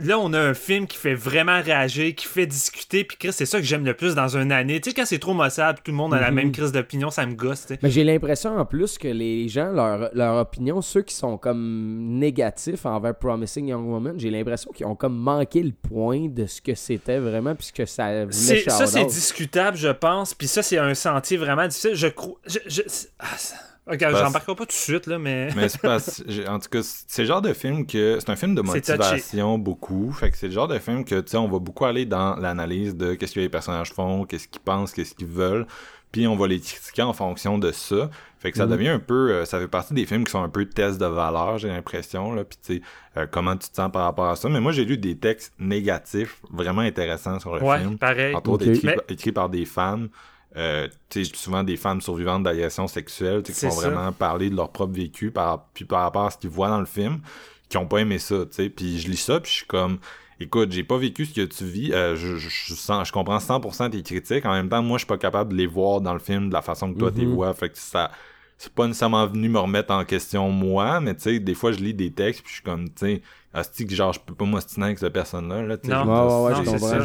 Là, 0.00 0.18
on 0.18 0.32
a 0.32 0.40
un 0.40 0.54
film 0.54 0.86
qui 0.86 0.96
fait 0.96 1.14
vraiment 1.14 1.60
réagir, 1.62 2.14
qui 2.14 2.26
fait 2.26 2.46
discuter, 2.46 3.04
puis 3.04 3.16
Chris, 3.16 3.32
c'est 3.32 3.46
ça 3.46 3.58
que 3.58 3.64
j'aime 3.64 3.84
le 3.84 3.94
plus 3.94 4.14
dans 4.14 4.36
une 4.36 4.50
année. 4.50 4.80
Tu 4.80 4.90
sais, 4.90 4.94
quand 4.96 5.04
c'est 5.06 5.18
trop 5.18 5.34
mossable, 5.34 5.78
tout 5.84 5.90
le 5.92 5.96
monde 5.96 6.14
a 6.14 6.20
la 6.20 6.30
Mhm. 6.30 6.34
même 6.36 6.52
crise 6.52 6.72
d'opinion, 6.72 7.10
ça 7.10 7.24
me 7.26 7.34
gosse. 7.34 7.66
Mais 7.82 7.90
j'ai 7.90 8.02
l'impression 8.04 8.56
en 8.58 8.64
plus 8.64 8.98
que 8.98 9.08
les 9.08 9.48
gens, 9.48 9.70
leur, 9.70 10.10
leur 10.14 10.36
opinion, 10.40 10.82
ceux 10.82 11.02
qui 11.02 11.14
sont 11.14 11.38
comme 11.38 12.18
négatifs 12.18 12.86
envers 12.86 13.14
Promising 13.16 13.68
Young 13.68 13.86
Woman, 13.88 14.14
j'ai 14.18 14.30
l'impression 14.30 14.70
qu'ils 14.72 14.86
ont 14.86 14.94
comme 14.96 15.16
manqué 15.16 15.62
le 15.62 15.72
point 15.72 16.28
de 16.28 16.46
ce 16.46 16.60
que 16.60 16.74
c'était 16.74 17.18
vraiment, 17.18 17.54
puisque 17.54 17.86
ça 17.86 18.08
ça, 18.30 18.86
c'est 18.86 19.04
discutable, 19.04 19.76
je 19.76 19.88
pense. 19.88 20.34
Puis 20.34 20.48
ça, 20.48 20.62
c'est 20.62 20.78
un 20.78 20.94
sentier 20.94 21.36
vraiment 21.36 21.66
difficile. 21.66 21.94
Je 21.94 22.08
crois. 22.08 22.36
Je, 22.46 22.58
je- 22.66 22.82
ah, 23.18 23.26
ça- 23.36 23.54
Ok, 23.90 23.98
Parce- 24.00 24.18
j'embarquerai 24.18 24.54
pas 24.54 24.64
tout 24.64 24.68
de 24.68 24.72
suite, 24.72 25.06
là, 25.06 25.18
mais. 25.18 25.48
Mais 25.56 25.68
c'est 25.68 25.80
parce 25.80 26.22
j'ai- 26.28 26.46
en 26.46 26.58
tout 26.58 26.68
cas, 26.68 26.80
c'est 26.82 27.22
le 27.22 27.28
genre 27.28 27.40
de 27.42 27.52
film 27.54 27.86
que 27.86 28.18
c'est 28.20 28.30
un 28.30 28.36
film 28.36 28.54
de 28.54 28.60
motivation 28.62 29.58
beaucoup. 29.58 30.12
Fait 30.12 30.30
que 30.30 30.36
c'est 30.36 30.48
le 30.48 30.52
genre 30.52 30.68
de 30.68 30.78
film 30.78 31.04
que 31.04 31.20
tu 31.20 31.30
sais, 31.30 31.36
on 31.38 31.48
va 31.48 31.58
beaucoup 31.58 31.84
aller 31.86 32.04
dans 32.04 32.36
l'analyse 32.36 32.94
de 32.96 33.14
qu'est-ce 33.14 33.34
que 33.34 33.40
les 33.40 33.48
personnages 33.48 33.92
font, 33.92 34.24
qu'est-ce 34.24 34.46
qu'ils 34.48 34.60
pensent, 34.60 34.92
qu'est-ce 34.92 35.14
qu'ils 35.14 35.26
veulent. 35.26 35.66
Puis 36.12 36.26
on 36.26 36.36
va 36.36 36.46
les 36.46 36.58
critiquer 36.58 37.02
en 37.02 37.12
fonction 37.12 37.58
de 37.58 37.70
ça. 37.70 38.08
Fait 38.38 38.50
que 38.50 38.56
ça 38.56 38.64
Mhm. 38.66 38.72
devient 38.72 38.88
un 38.88 38.98
peu, 38.98 39.30
euh, 39.30 39.44
ça 39.44 39.58
fait 39.58 39.68
partie 39.68 39.92
des 39.94 40.06
films 40.06 40.24
qui 40.24 40.30
sont 40.32 40.42
un 40.42 40.48
peu 40.48 40.64
tests 40.64 40.98
de 40.98 41.04
valeur, 41.06 41.58
j'ai 41.58 41.68
l'impression 41.68 42.32
là. 42.32 42.44
Puis 42.44 42.58
tu 42.64 42.74
sais, 42.76 42.82
euh, 43.18 43.26
comment 43.30 43.56
tu 43.56 43.68
te 43.68 43.74
sens 43.74 43.90
par 43.92 44.04
rapport 44.04 44.28
à 44.28 44.36
ça. 44.36 44.48
Mais 44.48 44.60
moi 44.60 44.72
j'ai 44.72 44.84
lu 44.86 44.96
des 44.96 45.16
textes 45.18 45.52
négatifs 45.58 46.40
vraiment 46.50 46.80
intéressants 46.82 47.38
sur 47.40 47.54
le 47.56 47.62
Ouais, 47.62 47.78
film. 47.80 47.98
pareil. 47.98 48.34
Entre 48.34 48.50
autres 48.50 48.66
Ok. 48.68 48.74
écrits, 48.76 48.86
Mais- 48.86 48.96
écrits 49.14 49.32
par 49.32 49.48
des 49.50 49.64
femmes. 49.66 50.08
Euh, 50.58 50.88
tu 51.08 51.24
sais, 51.24 51.30
souvent 51.36 51.62
des 51.62 51.76
femmes 51.76 52.00
survivantes 52.00 52.42
d'agressions 52.42 52.88
sexuelles 52.88 53.42
qui 53.42 53.52
vont 53.52 53.70
ça. 53.70 53.88
vraiment 53.88 54.12
parler 54.12 54.50
de 54.50 54.56
leur 54.56 54.70
propre 54.72 54.92
vécu 54.94 55.30
par, 55.30 55.66
puis 55.72 55.84
par 55.84 56.02
rapport 56.02 56.26
à 56.26 56.30
ce 56.30 56.38
qu'ils 56.38 56.50
voient 56.50 56.68
dans 56.68 56.80
le 56.80 56.86
film, 56.86 57.20
qui 57.68 57.76
ont 57.76 57.86
pas 57.86 57.98
aimé 57.98 58.18
ça, 58.18 58.40
tu 58.46 58.54
sais. 58.54 58.68
Puis 58.70 58.98
je 58.98 59.08
lis 59.08 59.16
ça, 59.16 59.38
puis 59.40 59.50
je 59.50 59.56
suis 59.58 59.66
comme, 59.66 59.98
écoute, 60.40 60.72
j'ai 60.72 60.84
pas 60.84 60.96
vécu 60.98 61.26
ce 61.26 61.34
que 61.34 61.44
tu 61.44 61.64
vis, 61.64 61.92
euh, 61.92 62.16
je, 62.16 62.36
je, 62.36 62.48
je 62.48 62.74
sens, 62.74 63.06
je 63.08 63.12
comprends 63.12 63.38
100% 63.38 63.90
tes 63.90 64.02
critiques, 64.02 64.46
en 64.46 64.52
même 64.52 64.68
temps, 64.68 64.82
moi, 64.82 64.98
je 64.98 65.00
suis 65.02 65.06
pas 65.06 65.18
capable 65.18 65.52
de 65.52 65.56
les 65.58 65.66
voir 65.66 66.00
dans 66.00 66.12
le 66.12 66.18
film 66.18 66.48
de 66.48 66.54
la 66.54 66.62
façon 66.62 66.92
que 66.92 66.98
toi, 66.98 67.12
tu 67.12 67.20
les 67.20 67.26
Mhm. 67.26 67.34
vois, 67.34 67.54
fait 67.54 67.68
que 67.70 67.78
ça... 67.78 68.10
C'est 68.60 68.72
pas 68.72 68.88
nécessairement 68.88 69.24
venu 69.28 69.48
me 69.48 69.60
remettre 69.60 69.92
en 69.92 70.04
question 70.04 70.50
moi, 70.50 70.98
mais 71.00 71.14
tu 71.14 71.22
sais, 71.22 71.38
des 71.38 71.54
fois 71.54 71.70
je 71.70 71.78
lis 71.78 71.94
des 71.94 72.10
textes 72.12 72.40
puis 72.42 72.48
je 72.50 72.54
suis 72.56 72.64
comme, 72.64 72.88
tu 72.88 73.06
sais, 73.06 73.22
asti 73.54 73.86
que 73.86 73.94
genre 73.94 74.12
je 74.12 74.18
peux 74.18 74.34
pas 74.34 74.46
m'ostiner 74.46 74.86
avec 74.86 74.98
cette 74.98 75.12
personne-là, 75.12 75.62
là, 75.62 75.76
tu 75.78 75.86
sais, 75.86 75.92
Ouais, 75.94 76.04
ouais, 76.04 76.42
ouais, 76.42 77.00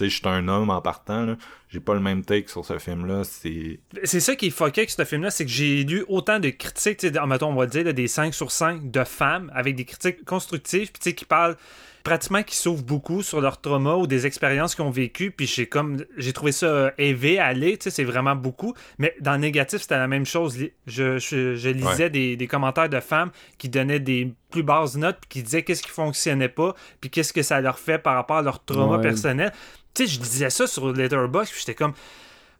je 0.00 0.06
suis 0.06 0.28
un 0.28 0.46
homme 0.46 0.70
en 0.70 0.80
partant, 0.80 1.22
là, 1.26 1.36
j'ai 1.72 1.80
pas 1.80 1.94
le 1.94 2.00
même 2.00 2.22
take 2.24 2.48
sur 2.48 2.64
ce 2.64 2.78
film-là, 2.78 3.22
c'est... 3.24 3.80
C'est 4.04 4.20
ça 4.20 4.36
qui 4.36 4.48
est 4.48 4.50
fucké 4.50 4.82
avec 4.82 4.90
ce 4.90 5.04
film-là, 5.04 5.30
c'est 5.30 5.44
que 5.46 5.50
j'ai 5.50 5.84
lu 5.84 6.04
autant 6.06 6.38
de 6.38 6.50
critiques, 6.50 7.04
dans- 7.06 7.26
mettons, 7.26 7.48
on 7.48 7.54
va 7.54 7.66
dire, 7.66 7.84
là, 7.84 7.92
des 7.94 8.08
5 8.08 8.34
sur 8.34 8.50
5 8.52 8.90
de 8.90 9.04
femmes 9.04 9.50
avec 9.54 9.74
des 9.74 9.84
critiques 9.86 10.24
constructives, 10.24 10.90
puis 10.92 11.14
qui 11.14 11.24
parlent 11.24 11.56
pratiquement 12.04 12.42
qui 12.42 12.56
s'ouvrent 12.56 12.82
beaucoup 12.82 13.22
sur 13.22 13.40
leur 13.40 13.60
trauma 13.60 13.94
ou 13.94 14.08
des 14.08 14.26
expériences 14.26 14.74
qu'ils 14.74 14.84
ont 14.84 14.90
vécues 14.90 15.30
puis 15.30 15.46
j'ai 15.46 15.66
comme 15.66 16.04
j'ai 16.16 16.32
trouvé 16.32 16.50
ça 16.50 16.66
euh, 16.66 16.90
élevé 16.98 17.38
à 17.38 17.46
aller 17.46 17.78
tu 17.78 17.84
sais 17.84 17.90
c'est 17.90 18.02
vraiment 18.02 18.34
beaucoup. 18.34 18.74
Mais 18.98 19.14
dans 19.20 19.34
le 19.34 19.38
négatif 19.38 19.82
c'était 19.82 19.98
la 19.98 20.08
même 20.08 20.26
chose. 20.26 20.58
Je, 20.88 21.18
je, 21.18 21.54
je 21.54 21.68
lisais 21.68 22.10
des, 22.10 22.36
des 22.36 22.46
commentaires 22.48 22.88
de 22.88 22.98
femmes 22.98 23.30
qui 23.56 23.68
donnaient 23.68 24.00
des 24.00 24.34
plus 24.50 24.64
basses 24.64 24.96
notes 24.96 25.18
puis 25.20 25.28
qui 25.28 25.42
disaient 25.44 25.62
qu'est-ce 25.62 25.84
qui 25.84 25.90
fonctionnait 25.90 26.48
pas 26.48 26.74
puis 27.00 27.08
qu'est-ce 27.08 27.32
que 27.32 27.42
ça 27.42 27.60
leur 27.60 27.78
fait 27.78 27.98
par 27.98 28.16
rapport 28.16 28.38
à 28.38 28.42
leur 28.42 28.64
trauma 28.64 28.96
Ouais. 28.96 29.02
personnel 29.02 29.52
tu 29.94 30.06
sais 30.06 30.12
je 30.12 30.20
disais 30.20 30.50
ça 30.50 30.66
sur 30.66 30.92
Letterboxd 30.92 31.52
puis 31.52 31.60
j'étais 31.60 31.74
comme 31.74 31.94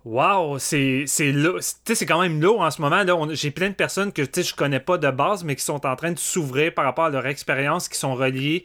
Wow, 0.05 0.59
c'est 0.59 1.05
c'est 1.07 2.07
quand 2.07 2.21
même 2.21 2.41
lourd 2.41 2.61
en 2.61 2.71
ce 2.73 2.83
moment 2.83 3.05
là. 3.05 3.17
J'ai 3.35 3.53
plein 3.53 3.69
de 3.69 3.75
personnes 3.75 4.13
que 4.13 4.25
je 4.25 4.55
connais 4.55 4.81
pas 4.81 4.99
de 4.99 5.09
base, 5.09 5.45
mais 5.45 5.55
qui 5.55 5.63
sont 5.63 5.87
en 5.87 5.95
train 5.95 6.11
de 6.11 6.19
s'ouvrir 6.19 6.75
par 6.75 6.85
rapport 6.85 7.05
à 7.05 7.11
leur 7.11 7.25
expérience, 7.27 7.89
qui 7.89 7.97
sont 7.97 8.17
reliées 8.17 8.65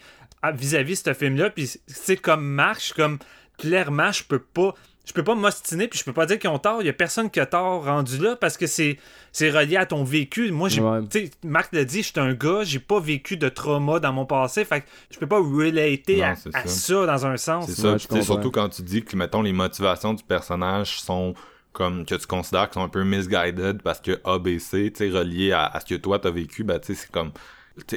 vis-à-vis 0.53 1.03
de 1.03 1.09
ce 1.09 1.13
film-là. 1.13 1.51
Puis 1.51 1.79
c'est 1.85 2.17
comme 2.17 2.43
marche, 2.43 2.93
comme 2.93 3.19
clairement, 3.59 4.11
je 4.11 4.23
peux 4.23 4.39
pas, 4.39 4.73
je 5.07 5.13
peux 5.13 5.23
pas 5.23 5.35
m'ostiner, 5.35 5.87
puis 5.87 5.97
je 5.97 6.03
peux 6.03 6.11
pas 6.13 6.25
dire 6.25 6.37
qu'ils 6.37 6.49
ont 6.49 6.59
tort. 6.59 6.81
Il 6.81 6.85
y 6.85 6.89
a 6.89 6.93
personne 6.93 7.29
qui 7.31 7.39
a 7.39 7.45
tort 7.45 7.85
rendu 7.85 8.17
là 8.17 8.35
parce 8.35 8.57
que 8.57 8.67
c'est 8.67 8.97
c'est 9.31 9.49
relié 9.49 9.77
à 9.77 9.85
ton 9.85 10.03
vécu. 10.03 10.51
Moi, 10.51 10.67
j'ai, 10.69 10.81
Ouais. 10.81 10.99
tu 11.09 11.25
sais, 11.27 11.31
Marc 11.43 11.71
l'a 11.73 11.85
dit, 11.85 12.03
je 12.03 12.07
suis 12.11 12.19
un 12.19 12.33
gars, 12.33 12.61
j'ai 12.63 12.79
pas 12.79 12.99
vécu 12.99 13.37
de 13.37 13.47
trauma 13.49 13.99
dans 13.99 14.11
mon 14.11 14.25
passé, 14.25 14.65
fait 14.65 14.81
que 14.81 14.85
je 15.11 15.17
peux 15.17 15.27
pas 15.27 15.37
relater 15.39 16.17
Non, 16.17 16.23
à, 16.25 16.35
ça. 16.35 16.49
ça 16.67 17.05
dans 17.05 17.25
un 17.25 17.37
sens. 17.37 17.67
C'est 17.67 17.81
ça, 17.81 17.93
Ouais, 17.93 18.21
surtout 18.21 18.51
quand 18.51 18.67
tu 18.69 18.81
dis 18.81 19.03
que, 19.03 19.15
mettons, 19.15 19.41
les 19.41 19.53
motivations 19.53 20.13
du 20.13 20.23
personnage 20.23 20.99
sont 20.99 21.33
comme 21.73 22.05
que 22.05 22.15
tu 22.15 22.25
considères 22.25 22.67
qu'ils 22.69 22.81
sont 22.81 22.85
un 22.85 22.89
peu 22.89 23.03
misguided 23.03 23.81
parce 23.83 24.01
que 24.01 24.19
ABC, 24.25 24.91
tu 24.91 25.09
sais, 25.11 25.15
relié 25.17 25.51
à, 25.51 25.65
à 25.67 25.79
ce 25.79 25.85
que 25.85 25.95
toi 25.95 26.17
t'as 26.19 26.31
vécu, 26.31 26.63
ben 26.63 26.79
tu 26.79 26.95
sais, 26.95 27.01
c'est 27.03 27.11
comme 27.11 27.31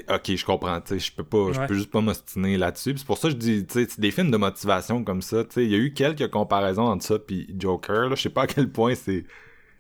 ok, 0.09 0.37
je 0.37 0.45
comprends, 0.45 0.81
je 0.89 1.13
peux 1.13 1.25
pas, 1.25 1.53
je 1.53 1.61
peux 1.61 1.75
juste 1.75 1.91
pas 1.91 2.01
m'ostiner 2.01 2.57
là-dessus. 2.59 2.95
C'est 2.97 3.07
pour 3.07 3.19
ça 3.19 3.29
que 3.29 3.35
je 3.35 3.39
dis, 3.39 3.67
tu 3.67 3.75
sais, 3.75 3.87
c'est 3.89 4.01
des 4.01 4.11
films 4.11 4.31
de 4.31 4.37
motivation 4.37 5.03
comme 5.05 5.23
ça, 5.23 5.45
il 5.57 5.69
y 5.71 5.75
a 5.75 5.79
eu 5.79 5.93
quelques 5.95 6.31
comparaisons 6.31 6.85
entre 6.87 7.05
ça 7.05 7.19
puis 7.19 7.53
Joker, 7.59 8.09
là, 8.09 8.15
je 8.15 8.23
sais 8.23 8.31
pas 8.31 8.43
à 8.43 8.47
quel 8.47 8.71
point 8.71 8.95
c'est 8.95 9.25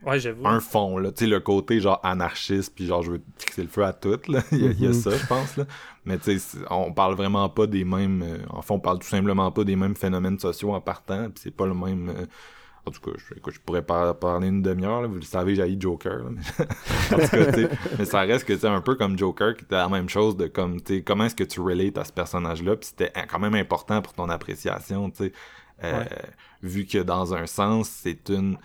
Ouais, 0.02 0.18
un 0.44 0.60
fond, 0.60 0.97
là, 0.98 1.10
le 1.20 1.39
côté 1.40 1.81
genre 1.81 2.01
anarchiste 2.02 2.74
puis 2.74 2.86
genre 2.86 3.02
je 3.02 3.12
veux 3.12 3.22
fixer 3.39 3.62
le 3.62 3.68
feu 3.68 3.85
à 3.85 3.93
tout, 3.93 4.18
là, 4.28 4.43
il 4.52 4.59
y 4.59 4.66
a, 4.66 4.70
il 4.70 4.81
y 4.81 4.86
a 4.86 4.89
Mhm. 4.89 4.94
ça, 4.94 5.10
je 5.18 5.24
pense, 5.27 5.56
là. 5.59 5.66
Mais 6.06 6.18
tu 6.18 6.32
sais, 6.32 6.39
c'est- 6.39 6.64
on 6.70 6.93
parle 6.93 7.14
vraiment 7.14 7.48
pas 7.51 7.66
des 7.66 7.85
mêmes, 7.85 8.22
euh, 8.22 8.39
en 8.48 8.62
fait, 8.62 8.72
on 8.72 8.81
parle 8.81 8.98
tout 9.01 9.06
simplement 9.09 9.51
pas 9.52 9.64
des 9.64 9.77
mêmes 9.77 9.97
phénomènes 9.97 10.39
sociaux 10.39 10.72
en 10.72 10.81
partant, 10.81 11.24
puis 11.31 11.40
c'est 11.43 11.51
pas 11.55 11.66
le 11.66 11.74
même. 11.74 12.09
euh, 12.09 12.27
en 12.86 12.90
tout 12.90 13.01
cas, 13.01 13.11
je, 13.16 13.35
écoute, 13.36 13.55
je 13.55 13.61
pourrais 13.61 13.82
par- 13.82 14.19
parler 14.19 14.48
une 14.48 14.62
demi-heure, 14.62 15.07
vous 15.09 15.16
le 15.16 15.23
savez, 15.23 15.55
j'ai 15.55 15.77
Joker. 15.78 16.19
là, 16.24 16.31
mais... 16.31 16.40
en 17.16 17.19
tout 17.20 17.28
cas, 17.28 17.52
tu 17.52 17.61
sais, 17.62 17.69
mais 17.98 18.05
ça 18.05 18.20
reste 18.20 18.47
que 18.47 18.57
c'est 18.57 18.66
un 18.69 18.81
peu 18.81 18.94
comme 18.94 19.19
Joker 19.19 19.55
qui 19.55 19.65
était 19.65 19.77
la 19.77 19.89
même 19.89 20.09
chose 20.09 20.36
de 20.36 20.47
comme, 20.47 20.81
comment 21.05 21.24
est-ce 21.24 21.35
que 21.36 21.44
tu 21.44 21.61
relates 21.61 21.98
à 21.98 22.05
ce 22.05 22.12
personnage-là, 22.12 22.77
puis 22.77 22.89
c'était 22.89 23.12
quand 23.28 23.39
même 23.39 23.55
important 23.55 24.01
pour 24.02 24.15
ton 24.15 24.28
appréciation, 24.28 25.11
tu 25.11 25.24
sais, 25.24 25.32
euh, 25.85 26.01
Ouais. 26.01 26.09
vu 26.62 26.85
que 26.86 26.98
dans 26.98 27.35
un 27.35 27.47
sens, 27.47 27.89
c'est 27.89 28.28
une, 28.28 28.59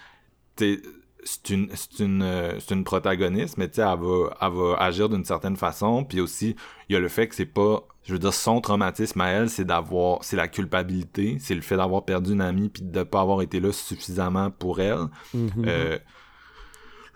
c'est 1.25 1.49
une 1.49 1.69
c'est 1.75 1.99
une 2.03 2.21
euh, 2.21 2.59
c'est 2.59 2.73
une 2.75 2.83
protagoniste 2.85 3.57
mais 3.57 3.67
tu 3.67 3.75
sais 3.75 3.81
elle 3.81 3.99
va 3.99 4.29
elle 4.41 4.51
va 4.53 4.75
agir 4.79 5.09
d'une 5.09 5.25
certaine 5.25 5.57
façon 5.57 6.03
puis 6.05 6.21
aussi 6.21 6.55
il 6.87 6.93
y 6.93 6.95
a 6.95 6.99
le 6.99 7.07
fait 7.09 7.27
que 7.27 7.35
c'est 7.35 7.45
pas 7.47 7.83
je 8.03 8.13
veux 8.13 8.19
dire 8.19 8.33
son 8.33 8.61
traumatisme 8.61 9.19
à 9.21 9.29
elle 9.29 9.49
c'est 9.49 9.65
d'avoir 9.65 10.23
c'est 10.23 10.35
la 10.37 10.47
culpabilité 10.47 11.37
c'est 11.39 11.55
le 11.55 11.61
fait 11.61 11.77
d'avoir 11.77 12.05
perdu 12.05 12.33
une 12.33 12.41
amie 12.41 12.69
puis 12.69 12.83
de 12.83 13.03
pas 13.03 13.21
avoir 13.21 13.41
été 13.41 13.59
là 13.59 13.71
suffisamment 13.73 14.51
pour 14.51 14.79
elle 14.79 15.07
Mhm. 15.33 15.49
euh, 15.67 15.97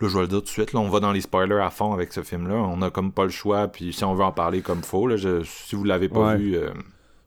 là, 0.02 0.08
je 0.08 0.16
vais 0.16 0.22
le 0.22 0.28
dire 0.28 0.40
tout 0.40 0.46
de 0.46 0.50
suite, 0.50 0.72
là, 0.74 0.80
on 0.80 0.90
va 0.90 1.00
dans 1.02 1.12
les 1.12 1.20
spoilers 1.22 1.62
à 1.62 1.70
fond 1.70 1.92
avec 1.92 2.14
ce 2.14 2.24
film-là. 2.24 2.56
On 2.56 2.82
a 2.82 2.90
comme 2.90 3.12
pas 3.12 3.24
le 3.26 3.30
choix, 3.32 3.68
puis 3.68 3.92
si 3.92 4.06
on 4.06 4.16
veut 4.16 4.24
en 4.24 4.32
parler 4.32 4.62
comme 4.62 4.82
faut, 4.82 5.08
là, 5.08 5.18
je- 5.18 5.44
si 5.44 5.76
vous 5.76 5.84
l'avez 5.84 6.08
pas 6.08 6.22
Ouais. 6.30 6.38
vu, 6.38 6.56
euh, 6.56 6.72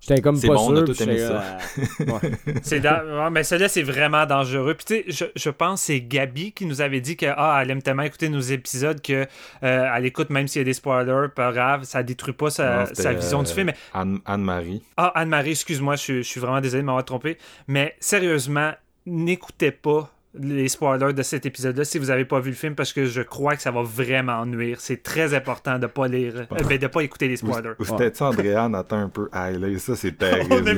J'étais 0.06 0.20
comme 0.20 0.34
c'est 0.36 0.48
pas 0.48 0.54
bon, 0.54 0.70
on 0.72 0.72
a 0.72 0.76
sûr. 0.78 0.84
tout 0.86 0.92
puis 0.94 1.02
aimé 1.04 1.12
j'étais, 1.18 1.28
ça. 1.28 1.58
euh, 2.00 2.04
ouais. 2.06 2.54
C'est 2.64 2.80
da- 2.80 3.04
ouais, 3.04 3.30
mais 3.30 3.44
celui-là, 3.44 3.68
c'est 3.68 3.84
vraiment 3.84 4.26
dangereux. 4.26 4.74
Puis 4.74 4.84
tu 4.84 5.12
sais, 5.12 5.26
je, 5.34 5.40
je 5.40 5.48
pense 5.50 5.80
que 5.80 5.86
c'est 5.86 6.00
Gabi 6.00 6.50
qui 6.50 6.66
nous 6.66 6.80
avait 6.80 7.00
dit 7.00 7.16
que 7.16 7.26
ah, 7.28 7.60
elle 7.62 7.70
aime 7.70 7.82
tellement 7.82 8.02
écouter 8.02 8.28
nos 8.28 8.40
épisodes 8.40 9.00
que 9.00 9.26
euh, 9.62 9.90
elle 9.94 10.04
écoute 10.04 10.30
même 10.30 10.48
s'il 10.48 10.58
y 10.60 10.62
a 10.62 10.64
des 10.64 10.72
spoilers, 10.74 11.28
pas 11.34 11.52
grave, 11.52 11.84
ça 11.84 12.02
détruit 12.02 12.34
pas 12.34 12.50
sa, 12.50 12.78
non, 12.80 12.86
c'était, 12.86 13.02
sa 13.02 13.12
vision 13.12 13.42
du 13.44 13.50
euh, 13.50 13.54
film. 13.54 13.66
Mais 13.68 13.74
Anne- 13.94 14.18
Anne-Marie. 14.26 14.82
Ah, 14.96 15.12
Anne-Marie, 15.14 15.50
excuse-moi, 15.52 15.94
je, 15.94 16.00
suis- 16.02 16.22
je 16.24 16.28
suis 16.28 16.40
vraiment 16.40 16.60
désolé 16.60 16.82
de 16.82 16.86
m'avoir 16.86 17.04
trompé. 17.04 17.38
Mais 17.68 17.94
sérieusement, 18.00 18.72
n'écoutez 19.06 19.70
pas 19.70 20.10
les 20.34 20.68
spoilers 20.68 21.12
de 21.12 21.22
cet 21.22 21.44
épisode-là 21.44 21.84
si 21.84 21.98
vous 21.98 22.06
n'avez 22.06 22.24
pas 22.24 22.40
vu 22.40 22.50
le 22.50 22.56
film 22.56 22.74
parce 22.74 22.92
que 22.94 23.04
je 23.04 23.20
crois 23.20 23.54
que 23.54 23.60
ça 23.62 23.70
va 23.70 23.82
vraiment 23.82 24.46
nuire. 24.46 24.78
C'est 24.80 25.02
très 25.02 25.34
important 25.34 25.78
de 25.78 25.86
pas 25.86 26.08
lire, 26.08 26.32
euh, 26.36 26.44
ben, 26.66 26.78
de 26.78 26.86
pas 26.86 27.02
écouter 27.02 27.28
les 27.28 27.36
spoilers. 27.36 27.72
Ou 27.78 27.84
c'était 27.84 28.14
ça, 28.14 28.26
Andréane 28.26 28.74
attend 28.74 28.96
un 28.98 29.08
peu. 29.10 29.28
Ah, 29.32 29.50
là, 29.50 29.78
ça, 29.78 29.94
c'est 29.94 30.16
terrible. 30.16 30.46
On 30.50 30.66
est 30.66 30.74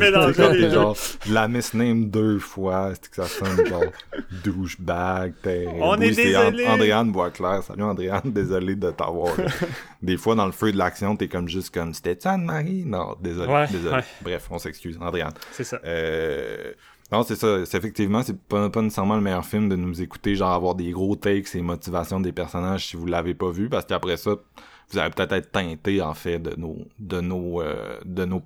les 0.54 0.62
deux. 0.62 0.70
genre, 0.70 0.96
je 1.24 1.32
la 1.32 1.46
misname 1.46 2.10
deux 2.10 2.40
fois, 2.40 2.90
c'est 2.94 3.08
que 3.08 3.16
ça 3.16 3.26
sonne 3.26 3.64
genre 3.66 3.84
douchebag, 4.44 5.34
terrible. 5.42 5.72
On 5.80 6.00
est 6.00 6.12
c'est 6.12 6.36
An- 6.36 6.50
désolé. 6.50 6.66
Andréane 6.66 7.12
Boisclair. 7.12 7.62
Salut 7.62 7.82
Andréane, 7.82 8.22
désolé 8.24 8.74
de 8.74 8.90
t'avoir. 8.90 9.36
là. 9.38 9.44
Des 10.02 10.16
fois, 10.16 10.34
dans 10.34 10.46
le 10.46 10.52
feu 10.52 10.72
de 10.72 10.76
l'action, 10.78 11.16
t'es 11.16 11.28
comme 11.28 11.48
juste 11.48 11.72
comme, 11.72 11.94
c'était 11.94 12.16
ça 12.20 12.32
Anne-Marie? 12.32 12.84
Non, 12.86 13.16
désolé, 13.20 13.52
Ouais, 13.52 13.66
désolé. 13.68 13.94
ouais. 13.96 14.04
Bref, 14.22 14.46
on 14.50 14.58
s'excuse, 14.58 14.98
Andréane. 15.00 15.32
C'est 15.52 15.64
ça. 15.64 15.80
Euh, 15.84 16.72
non, 17.12 17.22
c'est 17.22 17.36
ça. 17.36 17.64
C'est 17.66 17.76
effectivement, 17.78 18.22
c'est 18.22 18.38
pas, 18.38 18.70
pas 18.70 18.82
nécessairement 18.82 19.16
le 19.16 19.20
meilleur 19.20 19.44
film 19.44 19.68
de 19.68 19.76
nous 19.76 20.02
écouter, 20.02 20.34
genre 20.34 20.52
avoir 20.52 20.74
des 20.74 20.90
gros 20.90 21.16
takes 21.16 21.54
et 21.54 21.62
motivations 21.62 22.20
des 22.20 22.32
personnages 22.32 22.86
si 22.88 22.96
vous 22.96 23.06
l'avez 23.06 23.34
pas 23.34 23.50
vu, 23.50 23.68
parce 23.68 23.84
qu'après 23.84 24.16
ça, 24.16 24.36
vous 24.90 24.98
allez 24.98 25.10
peut-être 25.10 25.32
être 25.32 25.50
teinté 25.52 26.00
en 26.02 26.14
fait 26.14 26.38
de 26.38 26.54
nos 26.56 26.76
de 26.98 27.20
nos 27.20 27.60
euh, 27.62 27.98
de 28.04 28.24
nos 28.24 28.42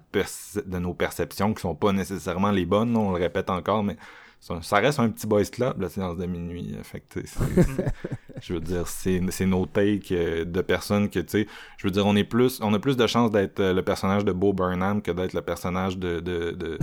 de 0.66 0.78
nos 0.78 0.94
perceptions 0.94 1.55
qui 1.55 1.62
sont 1.62 1.74
pas 1.74 1.93
nécessairement 1.93 2.51
les 2.51 2.66
bonnes. 2.66 2.97
On 2.97 3.12
le 3.12 3.18
répète 3.18 3.51
encore, 3.51 3.85
mais 3.85 3.97
ça, 4.40 4.77
reste 4.78 5.01
un 5.01 5.10
petit 5.10 5.27
boys 5.27 5.44
club 5.44 5.81
la 5.81 5.89
séance 5.89 6.16
de 6.16 6.24
minuit. 6.27 6.74
Fait 6.82 7.01
que, 7.01 7.20
je 8.40 8.55
veux 8.55 8.60
dire, 8.60 8.86
c'est 8.86 9.47
nos 9.47 9.66
takes 9.66 10.12
euh, 10.12 10.44
de 10.44 10.60
personnes 10.60 11.10
que 11.10 11.19
tu 11.19 11.28
sais. 11.28 11.47
Je 11.77 11.86
veux 11.86 11.90
dire, 11.90 12.06
on 12.06 12.15
est 12.16 12.24
plus 12.24 12.60
on 12.62 12.73
a 12.73 12.78
plus 12.78 12.97
de 12.97 13.06
chances 13.06 13.31
d'être 13.31 13.60
euh, 13.60 13.74
le 13.74 13.82
personnage 13.82 14.24
de 14.24 14.32
Bo 14.32 14.52
Burnham 14.52 15.02
que 15.02 15.10
d'être 15.10 15.32
le 15.35 15.43
personnage 15.43 15.98
de 15.98 16.20
de, 16.20 16.78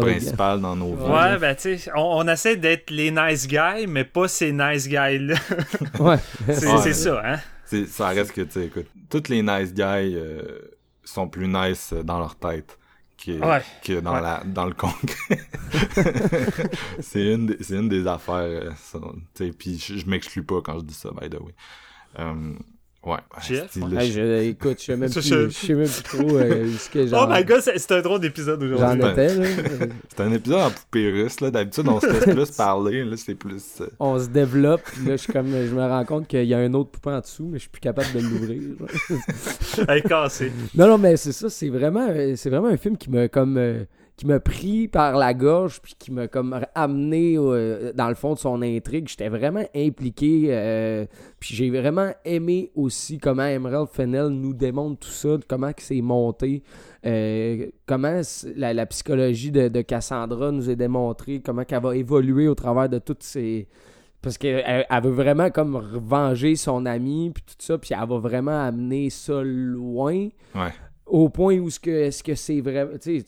principal 0.00 0.60
dans 0.60 0.74
nos 0.76 0.94
vies. 0.94 1.04
Ouais, 1.04 1.38
ben 1.38 1.54
tu 1.54 1.78
sais, 1.78 1.90
on, 1.94 2.18
on 2.18 2.28
essaie 2.28 2.56
d'être 2.56 2.90
les 2.90 3.10
nice 3.10 3.46
guys, 3.46 3.86
mais 3.88 4.04
pas 4.04 4.28
ces 4.28 4.52
nice 4.52 4.88
guys-là. 4.88 5.36
Ouais. 5.98 6.16
c'est 6.46 6.66
Ouais. 6.66 6.92
ça, 6.92 7.22
hein? 7.24 7.38
Ça 7.86 8.08
reste 8.08 8.32
que, 8.32 8.40
tu 8.42 8.52
sais, 8.52 8.66
écoute, 8.66 8.86
tous 9.08 9.28
les 9.28 9.42
nice 9.42 9.72
guys 9.72 10.14
euh, 10.14 10.42
sont 11.04 11.28
plus 11.28 11.46
nice 11.46 11.92
dans 12.04 12.18
leur 12.18 12.34
tête 12.36 12.78
Ouais. 13.28 13.62
que 13.84 14.00
dans, 14.00 14.14
Ouais. 14.14 14.20
la, 14.22 14.42
dans 14.44 14.64
le 14.66 14.72
concret. 14.74 15.40
c'est 17.00 17.32
une, 17.34 17.46
des- 17.46 17.62
c'est 17.62 17.76
une 17.76 17.88
des 17.88 18.06
affaires, 18.06 18.72
euh, 19.40 19.50
puis 19.58 19.78
je, 19.78 19.96
je 19.98 20.06
m'exclus 20.06 20.42
pas 20.42 20.60
quand 20.62 20.78
je 20.78 20.84
dis 20.84 20.94
ça, 20.94 21.10
by 21.20 21.28
the 21.28 21.40
way. 21.40 21.54
Euh, 22.18 22.54
ouais. 23.04 23.16
Jeff? 23.42 23.76
Là, 23.76 24.02
Hey, 24.04 24.12
je- 24.12 24.42
écoute, 24.50 24.76
je 24.80 24.84
sais 24.86 24.96
même, 24.96 25.10
plus- 25.10 25.22
je- 25.22 25.48
sais 25.48 25.74
même 25.74 25.88
plus 25.88 26.02
trop 26.02 26.36
euh, 26.36 26.66
ce 26.78 26.90
que 26.90 26.98
Oh 27.04 27.06
j'en 27.06 27.28
my 27.28 27.44
god, 27.44 27.60
c'est 27.60 27.78
c'est 27.78 27.92
un 27.94 28.00
drôle 28.02 28.20
d'épisode 28.20 28.60
j'en 28.62 28.74
aujourd'hui. 28.74 29.00
Ben, 29.00 29.12
étais. 29.12 29.34
Là. 29.36 29.86
C'est 30.08 30.20
un 30.22 30.32
épisode 30.32 30.60
en 30.60 30.70
poupée 30.70 31.10
russe, 31.10 31.40
là. 31.40 31.50
D'habitude, 31.50 31.88
on 31.88 32.00
se 32.00 32.06
laisse 32.06 32.24
plus 32.36 32.50
parler, 32.56 33.04
là, 33.04 33.16
c'est 33.16 33.34
plus... 33.34 33.62
euh, 33.80 33.86
On 33.98 34.18
se 34.18 34.26
développe, 34.28 34.82
là, 35.06 35.12
je, 35.12 35.16
suis 35.16 35.32
comme, 35.32 35.48
je 35.50 35.74
me 35.74 35.80
rends 35.80 36.04
compte 36.04 36.26
qu'il 36.28 36.44
y 36.44 36.54
a 36.54 36.58
un 36.58 36.74
autre 36.74 36.90
poupée 36.90 37.10
en 37.10 37.20
dessous, 37.20 37.46
mais 37.50 37.58
je 37.58 37.62
suis 37.62 37.70
plus 37.70 37.80
capable 37.80 38.08
de 38.14 38.20
l'ouvrir. 38.20 38.60
Elle 39.88 39.98
est 39.98 40.02
cassée. 40.08 40.52
Non, 40.74 40.88
non, 40.88 40.98
mais 40.98 41.16
c'est 41.16 41.32
ça, 41.32 41.48
c'est 41.48 41.68
vraiment, 41.68 42.06
euh, 42.10 42.34
c'est 42.36 42.50
vraiment 42.50 42.68
un 42.68 42.76
film 42.76 42.96
qui 42.96 43.10
m'a 43.10 43.28
comme 43.28 43.56
euh, 43.56 43.84
qui 44.20 44.26
m'a 44.26 44.38
pris 44.38 44.86
par 44.86 45.16
la 45.16 45.32
gorge 45.32 45.80
puis 45.80 45.94
qui 45.98 46.12
m'a 46.12 46.28
comme 46.28 46.60
amené 46.74 47.36
euh, 47.38 47.90
dans 47.94 48.10
le 48.10 48.14
fond 48.14 48.34
de 48.34 48.38
son 48.38 48.60
intrigue. 48.60 49.08
J'étais 49.08 49.30
vraiment 49.30 49.64
impliqué 49.74 50.48
euh, 50.50 51.06
puis 51.38 51.54
j'ai 51.54 51.70
vraiment 51.70 52.12
aimé 52.26 52.70
aussi 52.74 53.16
comment 53.16 53.46
Emerald 53.46 53.88
Fennell 53.90 54.28
nous 54.28 54.52
démontre 54.52 55.06
tout 55.06 55.12
ça, 55.12 55.38
comment 55.48 55.70
c'est 55.78 56.02
monté, 56.02 56.62
euh, 57.06 57.68
comment 57.86 58.20
la, 58.56 58.84
psychologie 58.84 59.52
de, 59.52 59.80
Cassandra 59.80 60.52
nous 60.52 60.68
est 60.68 60.76
démontrée, 60.76 61.40
comment 61.42 61.64
qu'elle 61.64 61.82
va 61.82 61.96
évoluer 61.96 62.46
au 62.46 62.54
travers 62.54 62.90
de 62.90 62.98
toutes 62.98 63.22
ces 63.22 63.68
parce 64.20 64.36
qu'elle 64.36 64.62
elle- 64.66 64.84
elle 64.90 65.02
veut 65.02 65.12
vraiment 65.12 65.48
comme 65.48 65.80
venger 66.06 66.56
son 66.56 66.84
ami 66.84 67.30
puis 67.30 67.42
tout 67.46 67.54
ça 67.58 67.78
puis 67.78 67.94
elle 67.98 68.06
va 68.06 68.18
vraiment 68.18 68.66
amener 68.66 69.08
ça 69.08 69.40
loin. 69.42 70.28
Au 71.10 71.28
point 71.28 71.58
où 71.58 71.68
est-ce 71.68 71.80
que 71.80 71.90
est-ce 71.90 72.22
que 72.22 72.34
c'est 72.34 72.60
vrai 72.60 72.88
tu 72.98 73.20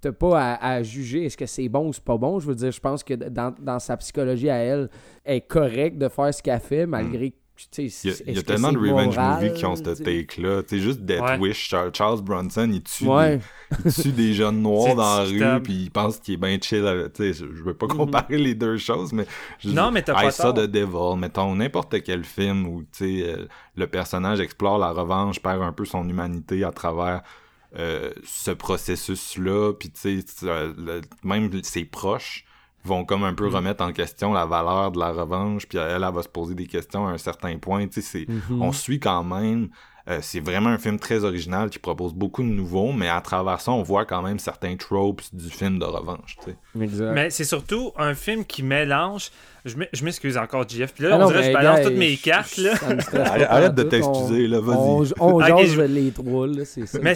t'as 0.00 0.12
pas 0.12 0.54
à, 0.54 0.82
juger 0.82 1.26
est-ce 1.26 1.36
que 1.36 1.46
c'est 1.46 1.68
bon 1.68 1.88
ou 1.88 1.92
c'est 1.92 2.04
pas 2.04 2.18
bon? 2.18 2.40
Je 2.40 2.46
veux 2.46 2.54
dire 2.54 2.72
je 2.72 2.80
pense 2.80 3.02
que 3.04 3.14
dans, 3.14 3.54
dans 3.60 3.78
sa 3.78 3.96
psychologie 3.96 4.50
à 4.50 4.56
elle 4.56 4.90
elle 5.24 5.36
est 5.36 5.40
correcte 5.42 5.98
de 5.98 6.08
faire 6.08 6.34
ce 6.34 6.42
qu'elle 6.42 6.60
fait 6.60 6.86
malgré 6.86 7.32
Il 7.78 7.84
y 7.84 7.88
a, 8.08 8.32
y 8.32 8.38
tellement 8.42 8.68
c'est 8.68 8.74
de 8.74 8.78
revenge 8.80 9.16
moral, 9.16 9.34
movies 9.34 9.52
qui 9.54 9.64
ont 9.66 9.76
ce 9.76 9.82
tu 9.82 9.94
sais? 9.96 10.02
take-là. 10.04 10.62
Tu 10.62 10.68
sais, 10.70 10.78
juste 10.82 11.00
Death 11.00 11.20
Ouais. 11.20 11.38
Wish, 11.38 11.68
Charles, 11.68 11.90
Charles 11.94 12.20
Bronson, 12.22 12.68
il 12.72 12.82
tue, 12.82 13.06
Ouais. 13.06 13.38
des, 13.38 13.44
il 13.84 13.92
tue 13.94 14.12
des 14.12 14.32
jeunes 14.34 14.62
noirs 14.62 14.88
C'est 14.88 14.94
dans 14.96 15.18
la 15.42 15.54
rue, 15.56 15.62
puis 15.62 15.72
il 15.84 15.90
pense 15.90 16.18
qu'il 16.18 16.34
est 16.34 16.36
bien 16.38 16.58
chill. 16.60 16.84
avec- 16.86 17.12
je, 17.18 17.44
veux 17.62 17.74
pas 17.74 17.86
comparer 17.86 18.38
les 18.38 18.54
deux 18.54 18.78
choses, 18.78 19.12
mais... 19.12 19.26
je- 19.60 19.68
Non, 19.70 19.90
mais 19.92 20.02
t'as 20.02 20.20
I 20.20 20.24
pas 20.24 20.30
saw 20.32 20.42
tort. 20.52 20.54
the 20.54 20.66
Devil, 20.66 21.18
mettons, 21.18 21.54
n'importe 21.54 22.02
quel 22.02 22.24
film 22.24 22.66
où, 22.66 22.82
euh, 23.22 23.46
le 23.76 23.86
personnage 23.86 24.40
explore 24.40 24.78
la 24.78 24.90
revanche, 24.90 25.40
perd 25.40 25.62
un 25.62 25.72
peu 25.72 25.84
son 25.84 26.08
humanité 26.08 26.64
à 26.64 26.72
travers 26.72 27.22
euh, 27.78 28.12
ce 28.24 28.50
processus-là, 28.50 29.72
puis 29.74 29.90
tu 29.90 30.20
sais, 30.22 30.24
euh, 30.44 30.72
le- 30.76 31.00
même 31.22 31.48
ses 31.62 31.84
proches 31.84 32.44
vont 32.84 33.04
comme 33.04 33.24
un 33.24 33.34
peu 33.34 33.48
Mm. 33.48 33.54
remettre 33.54 33.84
en 33.84 33.92
question 33.92 34.32
la 34.32 34.46
valeur 34.46 34.90
de 34.92 34.98
la 34.98 35.12
revanche, 35.12 35.66
puis 35.66 35.78
elle, 35.78 36.02
elle 36.02 36.14
va 36.14 36.22
se 36.22 36.28
poser 36.28 36.54
des 36.54 36.66
questions 36.66 37.06
à 37.06 37.12
un 37.12 37.18
certain 37.18 37.56
point, 37.58 37.86
tu 37.86 38.00
sais, 38.02 38.26
c'est 38.26 38.26
Mhm. 38.32 38.62
on 38.62 38.72
suit 38.72 39.00
quand 39.00 39.24
même 39.24 39.68
euh, 40.10 40.18
c'est 40.20 40.40
vraiment 40.40 40.70
un 40.70 40.78
film 40.78 40.98
très 40.98 41.22
original 41.22 41.70
qui 41.70 41.78
propose 41.78 42.12
beaucoup 42.12 42.42
de 42.42 42.48
nouveaux, 42.48 42.90
mais 42.90 43.08
à 43.08 43.20
travers 43.20 43.60
ça, 43.60 43.70
on 43.70 43.84
voit 43.84 44.04
quand 44.04 44.20
même 44.20 44.40
certains 44.40 44.74
tropes 44.74 45.22
du 45.32 45.48
film 45.48 45.78
de 45.78 45.84
revanche. 45.84 46.36
tu 46.44 46.50
sais. 46.50 46.82
Exact. 46.82 47.12
Mais 47.14 47.30
c'est 47.30 47.44
surtout 47.44 47.92
un 47.96 48.12
film 48.14 48.44
qui 48.44 48.64
mélange. 48.64 49.30
Je 49.64 49.76
m'e- 49.76 49.86
je 49.92 50.04
m'excuse 50.04 50.36
encore, 50.36 50.68
JF. 50.68 50.92
Puis 50.92 51.04
là, 51.04 51.10
Ah 51.20 51.24
on 51.24 51.28
dirait 51.28 51.42
que 51.42 51.46
je 51.50 51.52
balance 51.52 51.76
gars, 51.78 51.84
toutes 51.84 51.94
mes 51.98 52.16
je- 52.16 52.20
cartes. 52.24 52.56
Là. 52.56 52.72
Arrête- 53.48 53.76
de 53.76 53.82
t'excuser, 53.84 54.48
là, 54.48 54.58
vas-y. 54.58 54.76
On, 54.76 55.04
on 55.20 55.38
je- 55.64 55.82
les 55.82 56.10
trois, 56.10 56.48
là, 56.48 56.64
c'est 56.64 56.84
ça. 56.86 56.98
Mais 57.00 57.14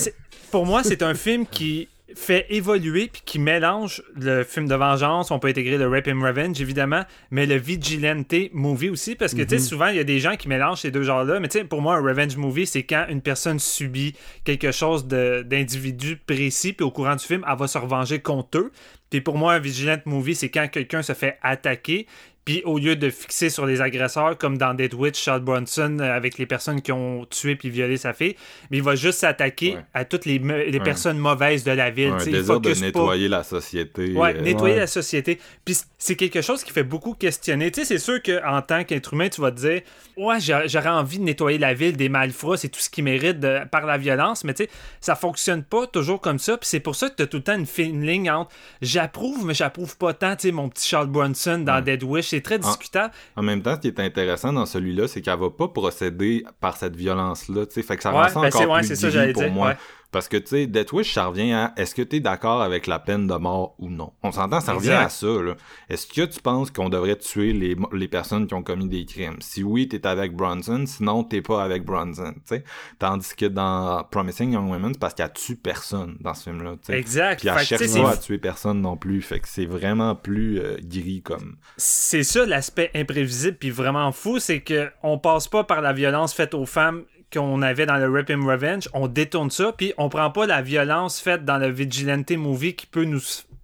pour 0.52 0.64
moi, 0.64 0.84
c'est 0.84 1.02
un 1.02 1.14
film 1.14 1.44
qui 1.44 1.88
fait 2.14 2.46
évoluer 2.50 3.08
puis 3.12 3.22
qui 3.24 3.38
mélange 3.38 4.02
le 4.14 4.44
film 4.44 4.68
de 4.68 4.74
vengeance. 4.74 5.30
On 5.30 5.38
peut 5.38 5.48
intégrer 5.48 5.76
le 5.76 5.88
Rape 5.88 6.08
and 6.08 6.20
Revenge, 6.20 6.60
évidemment, 6.60 7.04
mais 7.30 7.46
le 7.46 7.56
Vigilante 7.56 8.34
movie 8.52 8.90
aussi, 8.90 9.16
parce 9.16 9.34
que, 9.34 9.42
tu 9.42 9.48
sais, 9.50 9.58
souvent, 9.58 9.88
il 9.88 9.96
y 9.96 10.00
a 10.00 10.04
des 10.04 10.20
gens 10.20 10.36
qui 10.36 10.48
mélangent 10.48 10.82
ces 10.82 10.90
deux 10.90 11.02
genres-là. 11.02 11.40
Mais, 11.40 11.48
tu 11.48 11.58
sais, 11.58 11.64
pour 11.64 11.82
moi, 11.82 11.96
un 11.96 12.02
Revenge 12.02 12.36
movie, 12.36 12.66
c'est 12.66 12.84
quand 12.84 13.06
une 13.08 13.22
personne 13.22 13.58
subit 13.58 14.14
quelque 14.44 14.70
chose 14.70 15.06
d'individu 15.06 16.16
précis, 16.16 16.72
puis 16.72 16.84
au 16.84 16.90
courant 16.90 17.16
du 17.16 17.24
film, 17.24 17.44
elle 17.50 17.58
va 17.58 17.66
se 17.66 17.78
revenger 17.78 18.20
contre 18.20 18.58
eux. 18.58 18.72
Puis 19.10 19.20
pour 19.20 19.38
moi, 19.38 19.54
un 19.54 19.58
Vigilant 19.58 19.98
movie, 20.04 20.34
c'est 20.34 20.48
quand 20.48 20.68
quelqu'un 20.68 21.02
se 21.02 21.12
fait 21.12 21.38
attaquer, 21.42 22.06
puis 22.46 22.62
au 22.64 22.78
lieu 22.78 22.96
de 22.96 23.10
fixer 23.10 23.50
sur 23.50 23.66
les 23.66 23.82
agresseurs, 23.82 24.38
comme 24.38 24.56
dans 24.56 24.72
Dead 24.72 24.94
Witch, 24.94 25.22
Charles 25.22 25.40
Bronson, 25.42 25.98
euh, 26.00 26.16
avec 26.16 26.38
les 26.38 26.46
personnes 26.46 26.80
qui 26.80 26.92
ont 26.92 27.26
tué 27.26 27.56
puis 27.56 27.68
violé 27.68 27.98
sa 27.98 28.14
fille, 28.14 28.36
mais 28.70 28.78
il 28.78 28.82
va 28.82 28.94
juste 28.94 29.18
s'attaquer 29.18 29.74
Ouais. 29.74 29.84
à 29.92 30.04
toutes 30.06 30.24
les, 30.24 30.38
Ouais. 30.38 30.80
personnes 30.80 31.18
mauvaises 31.18 31.64
de 31.64 31.72
la 31.72 31.90
ville. 31.90 32.12
un 32.12 32.16
tu 32.16 32.24
sais, 32.24 32.30
il 32.30 32.36
désir 32.36 32.60
de 32.60 32.68
focus 32.68 32.80
pas- 32.80 32.86
nettoyer 32.86 33.28
la 33.28 33.42
société. 33.42 34.12
Ouais, 34.14 34.34
euh, 34.34 34.40
nettoyer 34.40 34.74
Ouais. 34.76 34.80
la 34.80 34.86
société. 34.86 35.38
Puis 35.64 35.76
c'est 35.98 36.14
quelque 36.16 36.40
chose 36.40 36.62
qui 36.64 36.70
fait 36.72 36.84
beaucoup 36.84 37.12
questionner. 37.14 37.70
Tu 37.70 37.80
sais, 37.80 37.86
c'est 37.86 37.98
sûr 37.98 38.22
qu'en 38.22 38.62
tant 38.62 38.84
qu'être 38.84 39.12
humain, 39.12 39.28
tu 39.28 39.40
vas 39.42 39.50
te 39.50 39.56
dire 39.58 39.82
Ouais, 40.16 40.40
j'a- 40.40 40.66
j'aurais 40.66 40.88
envie 40.88 41.18
de 41.18 41.24
nettoyer 41.24 41.58
la 41.58 41.74
ville 41.74 41.94
des 41.94 42.08
malfrats, 42.08 42.56
c'est 42.56 42.70
tout 42.70 42.80
ce 42.80 42.88
qui 42.88 43.02
mérite 43.02 43.38
de- 43.38 43.60
par 43.70 43.84
la 43.84 43.98
violence, 43.98 44.44
mais 44.44 44.54
tu 44.54 44.62
sais, 44.64 44.70
ça 45.02 45.14
fonctionne 45.14 45.62
pas 45.62 45.86
toujours 45.86 46.22
comme 46.22 46.38
ça. 46.38 46.56
Puis 46.56 46.68
c'est 46.70 46.80
pour 46.80 46.94
ça 46.94 47.10
que 47.10 47.16
tu 47.16 47.22
as 47.22 47.26
tout 47.26 47.36
le 47.36 47.42
temps 47.42 47.54
une 47.58 47.66
fine 47.66 48.02
ligne 48.06 48.30
entre 48.30 48.50
j'approuve, 48.80 49.44
mais 49.44 49.52
j'approuve 49.52 49.96
pas 49.98 50.14
tant. 50.14 50.34
Tu 50.36 50.48
sais, 50.48 50.52
mon 50.52 50.68
petit 50.70 50.88
Charles 50.88 51.08
Bronson 51.08 51.58
dans 51.58 51.74
Ouais. 51.76 51.82
Dead 51.82 52.02
Wish, 52.02 52.32
c'est 52.36 52.42
très 52.42 52.58
discutable. 52.58 53.12
En 53.36 53.42
même 53.42 53.62
temps, 53.62 53.74
ce 53.76 53.80
qui 53.80 53.88
est 53.88 54.00
intéressant 54.00 54.52
dans 54.52 54.66
celui-là, 54.66 55.08
c'est 55.08 55.22
qu'elle 55.22 55.38
va 55.38 55.50
pas 55.50 55.68
procéder 55.68 56.44
par 56.60 56.76
cette 56.76 56.96
violence-là. 56.96 57.66
tu 57.66 57.74
sais. 57.74 57.82
Fait 57.82 57.96
que 57.96 58.02
ça 58.02 58.12
Ouais, 58.12 58.28
rend 58.28 58.28
ça 58.28 58.40
ben 58.40 58.48
encore 58.48 58.68
ouais, 58.70 58.80
plus 58.80 58.88
c'est 58.88 58.96
ça, 58.96 59.10
pour 59.32 59.42
dire, 59.42 59.52
moi. 59.52 59.74
Parce 60.12 60.28
que, 60.28 60.36
tu 60.36 60.46
sais, 60.48 60.66
Death 60.66 60.92
Wish, 60.92 61.12
ça 61.14 61.26
revient 61.26 61.52
à 61.52 61.72
est-ce 61.76 61.94
que 61.94 62.02
tu 62.02 62.16
es 62.16 62.20
d'accord 62.20 62.62
avec 62.62 62.86
la 62.86 62.98
peine 62.98 63.26
de 63.26 63.34
mort 63.34 63.74
ou 63.78 63.90
non? 63.90 64.12
On 64.22 64.32
s'entend, 64.32 64.60
ça 64.60 64.72
revient 64.72 64.88
Exact. 64.88 65.04
à 65.04 65.08
ça, 65.08 65.26
là. 65.42 65.56
Est-ce 65.88 66.06
que 66.06 66.22
tu 66.22 66.40
penses 66.40 66.70
qu'on 66.70 66.88
devrait 66.88 67.16
tuer 67.16 67.52
les, 67.52 67.76
les 67.92 68.08
personnes 68.08 68.46
qui 68.46 68.54
ont 68.54 68.62
commis 68.62 68.88
des 68.88 69.04
crimes? 69.04 69.36
Si 69.40 69.62
oui, 69.62 69.88
t'es 69.88 70.06
avec 70.06 70.34
Bronson, 70.34 70.84
sinon 70.86 71.24
t'es 71.24 71.42
pas 71.42 71.62
avec 71.62 71.84
Bronson, 71.84 72.32
tu 72.34 72.40
sais. 72.44 72.64
Tandis 72.98 73.34
que 73.36 73.46
dans 73.46 74.04
Promising 74.10 74.52
Young 74.52 74.70
Women, 74.70 74.92
c'est 74.94 75.00
parce 75.00 75.14
qu'elle 75.14 75.32
tue 75.32 75.56
personne 75.56 76.16
dans 76.20 76.34
ce 76.34 76.44
film-là, 76.44 76.72
tu 76.76 76.92
sais. 76.92 76.98
Exact. 76.98 77.40
Puis 77.40 77.48
elle 77.48 77.64
cherche 77.64 77.82
tu 77.92 78.00
pas 78.00 78.12
à 78.12 78.16
tuer 78.16 78.38
personne 78.38 78.80
non 78.80 78.96
plus. 78.96 79.22
Fait 79.22 79.40
que 79.40 79.48
c'est 79.48 79.66
vraiment 79.66 80.14
plus 80.14 80.58
euh, 80.60 80.76
gris 80.82 81.22
comme. 81.22 81.56
c'est 81.76 82.22
ça 82.22 82.46
l'aspect 82.46 82.90
imprévisible 82.94 83.56
puis 83.58 83.70
vraiment 83.70 84.12
fou, 84.12 84.38
c'est 84.38 84.60
que 84.60 84.88
on 85.02 85.18
passe 85.18 85.48
pas 85.48 85.64
par 85.64 85.80
la 85.80 85.92
violence 85.92 86.32
faite 86.32 86.54
aux 86.54 86.66
femmes 86.66 87.04
qu'on 87.32 87.62
avait 87.62 87.86
dans 87.86 87.96
le 87.96 88.08
Rip 88.08 88.30
and 88.30 88.46
Revenge, 88.46 88.88
on 88.92 89.08
détourne 89.08 89.50
ça 89.50 89.72
puis 89.76 89.92
on 89.98 90.08
prend 90.08 90.30
pas 90.30 90.46
la 90.46 90.62
violence 90.62 91.20
faite 91.20 91.44
dans 91.44 91.58
le 91.58 91.68
Vigilante 91.68 92.30
movie 92.32 92.74
qui 92.74 92.86
peut 92.86 93.04
nous 93.04 93.20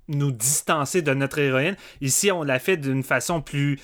nous 0.09 0.33
distancer 0.33 1.03
de 1.03 1.15
notre 1.15 1.39
héroïne. 1.39 1.77
Ici, 2.01 2.31
on 2.33 2.43
l'a 2.43 2.59
fait 2.59 2.77
d'une 2.77 3.03
façon 3.03 3.41
plus 3.41 3.79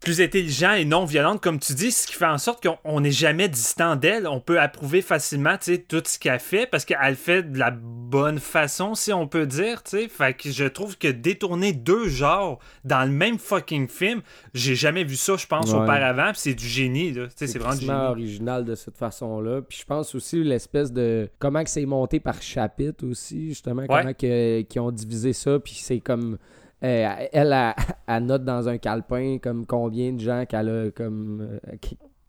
plus 0.00 0.22
intelligente 0.22 0.76
et 0.78 0.84
non 0.86 1.04
violente, 1.04 1.42
comme 1.42 1.58
tu 1.58 1.74
dis, 1.74 1.90
ce 1.92 2.06
qui 2.06 2.14
fait 2.14 2.24
en 2.26 2.38
sorte 2.38 2.62
qu'on 2.62 2.78
on 2.84 3.00
n'est 3.00 3.10
jamais 3.10 3.48
distant 3.48 3.96
d'elle. 3.96 4.26
On 4.26 4.40
peut 4.40 4.58
approuver 4.58 5.02
facilement 5.02 5.56
tout 5.88 6.02
ce 6.06 6.18
qu'elle 6.18 6.40
fait 6.40 6.66
parce 6.66 6.86
qu'elle 6.86 6.98
le 7.10 7.14
fait 7.14 7.42
de 7.42 7.58
la 7.58 7.70
bonne 7.70 8.38
façon, 8.38 8.94
si 8.94 9.12
on 9.12 9.28
peut 9.28 9.46
dire. 9.46 9.82
Fait 9.84 10.34
que 10.34 10.50
je 10.50 10.64
trouve 10.64 10.96
que 10.96 11.08
détourner 11.08 11.72
deux 11.74 12.08
genres 12.08 12.58
dans 12.84 13.04
le 13.04 13.10
même 13.12 13.38
fucking 13.38 13.88
film, 13.88 14.22
j'ai 14.54 14.74
jamais 14.74 15.04
vu 15.04 15.16
ça, 15.16 15.36
je 15.36 15.46
pense, 15.46 15.70
Ouais. 15.70 15.76
auparavant. 15.82 16.32
C'est 16.34 16.54
du 16.54 16.66
génie. 16.66 17.14
C'est 17.36 17.58
vraiment 17.58 17.74
du 17.74 17.80
génie. 17.86 17.92
original 17.92 18.64
de 18.64 18.74
cette 18.74 18.96
façon-là. 18.96 19.60
Puis 19.60 19.78
je 19.82 19.84
pense 19.84 20.14
aussi 20.14 20.42
l'espèce 20.42 20.92
de 20.92 21.28
comment 21.38 21.62
que 21.62 21.70
c'est 21.70 21.84
monté 21.86 22.20
par 22.20 22.40
chapitre 22.40 23.06
aussi, 23.06 23.48
justement, 23.50 23.84
comment 23.86 24.14
que, 24.14 24.62
qu'ils 24.62 24.80
ont 24.80 24.90
divisé 24.90 25.34
ça. 25.34 25.58
Puis 25.58 25.74
c'est 25.82 26.00
comme 26.00 26.38
euh, 26.82 27.14
elle, 27.32 27.52
elle, 27.52 27.74
elle 28.06 28.24
note 28.24 28.44
dans 28.44 28.68
un 28.68 28.78
calepin 28.78 29.38
comme 29.42 29.66
combien 29.66 30.12
de 30.12 30.20
gens 30.20 30.44
qu'elle 30.46 30.68
a 30.68 30.90
comme 30.90 31.40
euh, 31.42 31.76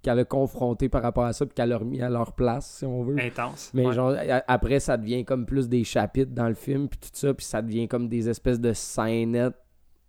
qu'elle 0.02 0.20
a 0.20 0.26
confronté 0.26 0.90
par 0.90 1.04
rapport 1.04 1.26
à 1.26 1.34
ça 1.34 1.46
puis 1.46 1.54
qu'elle 1.54 1.72
a 1.72 1.78
remis 1.78 2.02
à 2.02 2.10
leur 2.10 2.34
place 2.34 2.78
si 2.80 2.86
on 2.86 3.04
veut. 3.04 3.18
Intense. 3.20 3.72
Mais 3.74 3.86
Ouais. 3.86 3.94
genre 3.94 4.16
après 4.48 4.80
ça 4.80 4.98
devient 4.98 5.24
comme 5.24 5.46
plus 5.46 5.70
des 5.70 5.84
chapitres 5.84 6.32
dans 6.34 6.48
le 6.48 6.56
film 6.56 6.88
puis 6.90 7.00
tout 7.00 7.10
ça 7.14 7.34
puis 7.34 7.46
ça 7.46 7.62
devient 7.62 7.88
comme 7.88 8.08
des 8.10 8.28
espèces 8.28 8.60
de 8.60 8.74
scénettes 8.74 9.56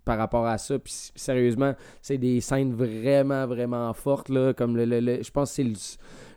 par 0.05 0.19
rapport 0.19 0.47
à 0.47 0.59
ça 0.59 0.79
puis 0.79 0.93
sérieusement 1.15 1.75
c'est 2.01 2.19
des 2.19 2.41
scènes 2.41 2.73
vraiment 2.75 3.47
vraiment 3.47 3.93
fortes 3.93 4.31
là 4.31 4.53
comme 4.53 4.77
le, 4.77 4.85
le- 4.87 4.99
le- 5.01 5.23
je 5.23 5.31
pense 5.31 5.51
que 5.51 5.55
c'est 5.57 5.63
le, 5.65 5.75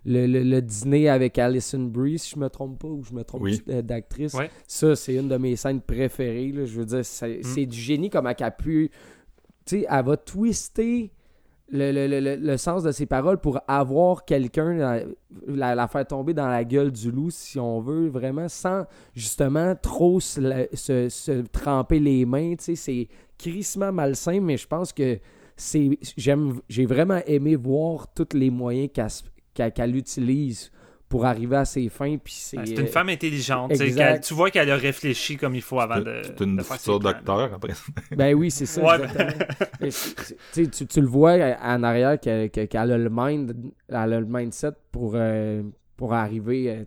le, 0.06 0.28
le- 0.28 0.44
le 0.44 0.62
dîner 0.62 1.10
avec 1.10 1.38
Alison 1.40 1.80
Brie 1.80 2.20
si 2.20 2.32
je 2.36 2.40
me 2.40 2.48
trompe 2.50 2.80
pas 2.80 2.88
ou 2.88 3.04
je 3.04 3.14
me 3.14 3.24
trompe 3.24 3.42
Oui. 3.42 3.62
euh, 3.70 3.82
d'actrice 3.82 4.34
Ouais. 4.36 4.50
ça 4.68 4.96
c'est 4.96 5.16
une 5.16 5.28
de 5.28 5.38
mes 5.38 5.56
scènes 5.56 5.82
préférées 5.82 6.52
là. 6.52 6.66
je 6.66 6.80
veux 6.80 6.86
dire 6.86 7.04
c'est 7.04 7.40
c'est 7.44 7.66
du 7.66 7.78
génie 7.80 8.10
comme 8.10 8.28
elle 8.28 8.36
a 8.46 8.52
pu 8.52 8.92
tu 9.66 9.80
sais 9.82 9.88
elle 9.90 10.06
va 10.06 10.16
twister 10.18 11.12
le, 11.70 11.92
le- 11.92 12.08
le- 12.08 12.20
le- 12.20 12.36
le 12.36 12.58
sens 12.58 12.84
de 12.84 12.92
ses 12.92 13.08
paroles 13.08 13.40
pour 13.40 13.60
avoir 13.68 14.24
quelqu'un, 14.26 14.76
la, 14.76 15.00
la- 15.48 15.74
la 15.74 15.88
faire 15.88 16.06
tomber 16.06 16.36
dans 16.36 16.48
la 16.48 16.64
gueule 16.64 16.92
du 16.92 17.10
loup, 17.10 17.32
si 17.32 17.60
on 17.60 17.80
veut, 17.82 18.08
vraiment, 18.08 18.48
sans 18.48 18.84
justement 19.16 19.74
trop 19.76 20.20
se, 20.20 20.40
la- 20.40 20.68
se- 20.74 21.10
se 21.10 21.42
tremper 21.48 22.00
les 22.00 22.24
mains. 22.24 22.54
tu 22.56 22.64
sais, 22.66 22.76
C'est 22.76 23.08
crissement 23.40 23.92
malsain, 23.92 24.40
mais 24.42 24.58
je 24.58 24.68
pense 24.68 24.94
que 24.94 25.18
c'est 25.58 25.98
j'aime 26.16 26.60
j'ai 26.70 26.86
vraiment 26.86 27.20
aimé 27.26 27.56
voir 27.56 28.14
tous 28.14 28.38
les 28.38 28.52
moyens 28.52 28.90
qu'elle 28.94 29.10
qu'elle 29.56 29.96
utilise 29.96 30.72
pour 31.08 31.26
arriver 31.26 31.56
à 31.58 31.66
ses 31.66 31.88
fins. 31.90 32.18
Puis 32.18 32.34
c'est 32.34 32.58
une 32.58 32.88
femme 32.88 33.10
intelligente. 33.10 33.72
tu 34.24 34.34
vois 34.34 34.50
qu'elle 34.52 34.72
a 34.72 34.76
réfléchi 34.76 35.38
comme 35.38 35.56
il 35.56 35.62
faut 35.62 35.80
avant 35.80 36.00
de. 36.00 36.22
C'est 36.24 36.40
une 36.42 36.58
de 36.58 36.64
faire 36.64 36.78
ses 36.78 36.84
future 36.84 37.00
docteur 37.00 37.54
après. 37.54 37.74
Ben 38.18 38.34
oui, 38.36 38.50
c'est 38.52 38.66
ça. 38.66 38.84
Ouais, 38.84 39.08
c'est- 39.90 40.26
tu 40.72 40.88
tu, 40.88 41.02
le 41.02 41.08
vois 41.08 41.34
en 41.62 41.84
arrière 41.84 42.20
qu'elle 42.20 42.50
que- 42.50 42.66
qu'elle 42.66 42.92
a 42.92 42.98
le 42.98 43.10
mind, 43.12 43.56
elle 43.90 43.96
a 43.96 44.08
le 44.08 44.26
mindset 44.26 44.72
pour, 44.92 45.14
euh, 45.16 45.62
pour 45.96 46.14
arriver, 46.14 46.70
euh. 46.70 46.84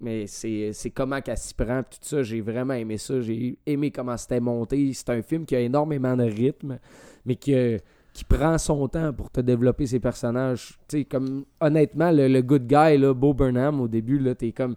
Mais 0.00 0.26
c'est 0.26 0.72
c'est 0.74 0.90
comment 0.90 1.22
qu'elle 1.22 1.38
s'y 1.38 1.54
prend, 1.54 1.82
tout 1.82 1.96
ça. 2.02 2.22
J'ai 2.22 2.42
vraiment 2.42 2.74
aimé 2.74 2.98
ça. 2.98 3.20
J'ai 3.22 3.58
aimé 3.64 3.90
comment 3.90 4.16
c'était 4.18 4.40
monté. 4.40 4.92
C'est 4.92 5.08
un 5.08 5.22
film 5.22 5.46
qui 5.46 5.56
a 5.56 5.60
énormément 5.60 6.14
de 6.16 6.24
rythme, 6.24 6.78
mais 7.24 7.36
qui, 7.36 7.54
a- 7.54 7.78
qui 8.16 8.24
prend 8.24 8.56
son 8.58 8.88
temps 8.88 9.12
pour 9.12 9.30
te 9.30 9.40
développer 9.40 9.86
ses 9.86 10.00
personnages. 10.00 10.78
Tu 10.88 10.98
sais, 10.98 11.04
comme, 11.04 11.44
honnêtement, 11.60 12.10
le, 12.10 12.28
le 12.28 12.40
good 12.42 12.66
guy, 12.66 12.96
là, 12.98 13.12
Bo 13.12 13.34
Burnham, 13.34 13.80
au 13.80 13.88
début, 13.88 14.18
là, 14.18 14.34
t'es 14.34 14.52
comme... 14.52 14.74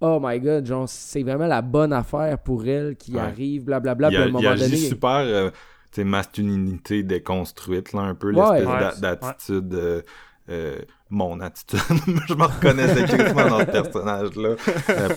Oh 0.00 0.18
my 0.22 0.40
god, 0.40 0.64
genre, 0.64 0.88
c'est 0.88 1.22
vraiment 1.22 1.46
la 1.46 1.60
bonne 1.60 1.92
affaire 1.92 2.38
pour 2.38 2.66
elle 2.66 2.96
qui 2.96 3.12
Ouais. 3.12 3.20
arrive, 3.20 3.64
blablabla. 3.64 4.08
il, 4.08 4.14
puis 4.14 4.16
à 4.18 4.24
a, 4.24 4.28
un 4.28 4.30
moment 4.30 4.54
donné. 4.54 4.76
super 4.76 5.10
euh, 5.18 5.50
tu 5.50 5.56
sais, 6.00 6.04
masculinité 6.04 7.02
déconstruite 7.02 7.92
là 7.92 8.00
un 8.00 8.14
peu 8.14 8.32
Ouais. 8.32 8.60
l'espèce 8.60 8.94
Ouais. 8.94 9.00
d'attitude 9.02 9.74
euh, 9.74 10.00
euh, 10.48 10.78
mon 11.10 11.38
attitude 11.40 11.80
je 12.28 12.34
me 12.34 12.44
reconnaissais 12.44 13.04
quasiment 13.04 13.46
dans 13.48 13.58
ce 13.60 13.64
personnage 13.66 14.36
là 14.36 14.54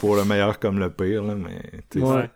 pour 0.02 0.18
le 0.18 0.26
meilleur 0.26 0.60
comme 0.60 0.80
le 0.80 0.90
pire 0.90 1.24
là 1.24 1.36
mais 1.36 1.62
tu 1.90 2.00
sais, 2.02 2.06
Ouais. 2.06 2.30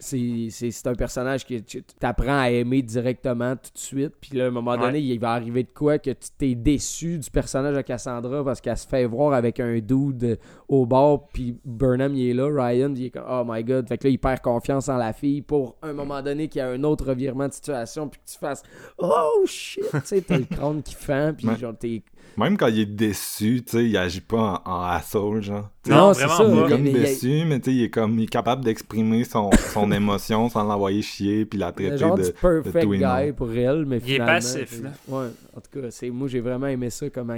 C'est, 0.00 0.86
un 0.86 0.94
personnage 0.94 1.44
que 1.44 1.58
tu 1.58 1.82
apprends 2.02 2.38
à 2.40 2.50
aimer 2.50 2.82
directement 2.82 3.56
tout 3.56 3.70
de 3.74 3.78
suite. 3.78 4.12
Puis 4.20 4.36
là, 4.38 4.44
à 4.44 4.46
un 4.46 4.50
moment 4.50 4.72
Ouais. 4.72 4.78
donné, 4.78 5.00
il 5.00 5.18
va 5.18 5.32
arriver 5.32 5.64
de 5.64 5.70
quoi 5.74 5.98
que 5.98 6.10
tu 6.10 6.28
t'es 6.38 6.54
déçu 6.54 7.18
du 7.18 7.30
personnage 7.30 7.74
de 7.76 7.80
Cassandra 7.82 8.44
parce 8.44 8.60
qu'elle 8.60 8.76
se 8.76 8.86
fait 8.86 9.04
voir 9.06 9.32
avec 9.32 9.58
un 9.60 9.78
dude 9.80 10.38
au 10.68 10.86
bord. 10.86 11.28
Puis 11.32 11.56
Burnham, 11.64 12.14
il 12.14 12.30
est 12.30 12.34
là. 12.34 12.46
Ryan, 12.48 12.92
il 12.94 13.06
est 13.06 13.10
comme 13.10 13.24
Oh 13.28 13.42
my 13.46 13.64
god. 13.64 13.88
Fait 13.88 13.98
que 13.98 14.04
là, 14.06 14.10
il 14.10 14.18
perd 14.18 14.40
confiance 14.40 14.88
en 14.88 14.96
la 14.98 15.12
fille 15.12 15.42
pour 15.42 15.76
un 15.82 15.92
moment 15.92 16.22
donné 16.22 16.48
qu'il 16.48 16.60
y 16.60 16.62
a 16.62 16.68
un 16.68 16.84
autre 16.84 17.06
revirement 17.06 17.48
de 17.48 17.52
situation. 17.52 18.08
Puis 18.08 18.20
que 18.24 18.30
tu 18.32 18.38
fasses 18.38 18.62
Oh 18.98 19.42
shit. 19.46 19.82
tu 19.90 20.00
sais, 20.04 20.20
t'as 20.20 20.38
le 20.38 20.44
crâne 20.44 20.82
qui 20.82 20.94
fend. 20.94 21.32
Puis 21.36 21.48
Ouais. 21.48 21.56
genre, 21.56 21.74
t'es. 21.76 22.02
Même 22.36 22.56
quand 22.56 22.68
il 22.68 22.80
est 22.80 22.86
déçu 22.86 23.62
tu 23.64 23.72
sais 23.78 23.84
il 23.84 23.96
agit 23.96 24.20
pas 24.20 24.62
en, 24.64 24.70
en 24.72 24.82
asshole 24.84 25.42
genre 25.42 25.68
Non, 25.88 26.12
c'est 26.14 26.24
vraiment 26.26 26.36
ça. 26.36 26.44
pas. 26.44 26.50
il 26.50 26.58
est 26.58 26.62
mais- 26.62 26.68
comme 26.68 26.82
mais 26.82 26.90
il 26.90 26.96
y 26.96 26.98
a- 27.00 27.02
déçu 27.04 27.44
mais 27.46 27.60
tu 27.60 27.70
sais 27.70 27.76
il 27.76 27.82
est 27.84 27.90
comme 27.90 28.18
il 28.18 28.22
est 28.24 28.26
capable 28.26 28.64
d'exprimer 28.64 29.24
son, 29.24 29.50
son 29.72 29.90
émotion 29.92 30.48
sans 30.48 30.62
l'envoyer 30.64 31.02
chier 31.02 31.44
puis 31.46 31.58
la 31.58 31.72
traiter 31.72 31.96
genre 31.98 32.16
de, 32.16 32.22
du 32.22 32.28
de 32.28 32.32
perfect 32.34 32.80
tout 32.84 32.94
et 32.94 32.98
guy 32.98 33.04
non. 33.28 33.32
pour 33.34 33.52
elle, 33.52 33.84
mais 33.86 33.98
Il 34.06 34.14
est 34.14 34.18
passif, 34.18 34.82
là. 34.82 34.90
Ouais, 35.08 35.26
en 35.56 35.60
tout 35.60 35.80
cas, 35.80 35.90
c'est, 35.90 36.10
moi 36.10 36.28
j'ai 36.28 36.40
vraiment 36.40 36.66
aimé 36.68 36.90
ça, 36.90 37.10
comment 37.10 37.36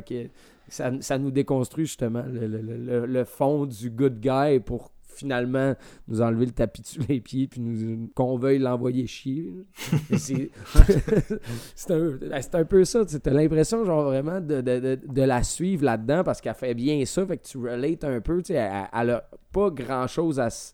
ça, 0.68 0.90
ça 1.00 1.18
nous 1.18 1.30
déconstruit 1.30 1.86
justement 1.86 2.22
le, 2.30 2.46
le- 2.46 2.60
le- 2.62 2.76
le- 2.76 3.06
le 3.06 3.24
fond 3.24 3.66
du 3.66 3.90
good 3.90 4.20
guy 4.20 4.60
pour 4.60 4.90
finalement 5.20 5.74
nous 6.08 6.20
enlever 6.20 6.46
le 6.46 6.52
tapis 6.52 6.82
sous 6.84 7.00
les 7.08 7.20
pieds 7.20 7.46
puis 7.46 7.60
nous 7.60 8.08
qu'on 8.14 8.36
veuille 8.36 8.58
l'envoyer 8.58 9.06
chier. 9.06 9.52
C'est, 10.16 10.50
c'est, 11.74 11.92
un, 11.92 12.18
c'est 12.40 12.54
un 12.54 12.64
peu 12.64 12.84
ça, 12.84 13.04
t'as 13.04 13.30
l'impression 13.30 13.84
genre 13.84 14.04
vraiment 14.04 14.40
de, 14.40 14.60
de, 14.60 14.78
de, 14.80 14.98
de 15.06 15.22
la 15.22 15.42
suivre 15.42 15.84
là-dedans 15.84 16.22
parce 16.24 16.40
qu'elle 16.40 16.54
fait 16.54 16.74
bien 16.74 17.04
ça, 17.04 17.26
fait 17.26 17.36
que 17.38 17.46
tu 17.46 17.58
relates 17.58 18.04
un 18.04 18.20
peu, 18.20 18.38
tu 18.42 18.52
sais, 18.52 18.54
elle, 18.54 18.88
elle 18.92 19.10
a 19.10 19.28
pas 19.52 19.70
grand-chose 19.70 20.40
à 20.40 20.50
se 20.50 20.72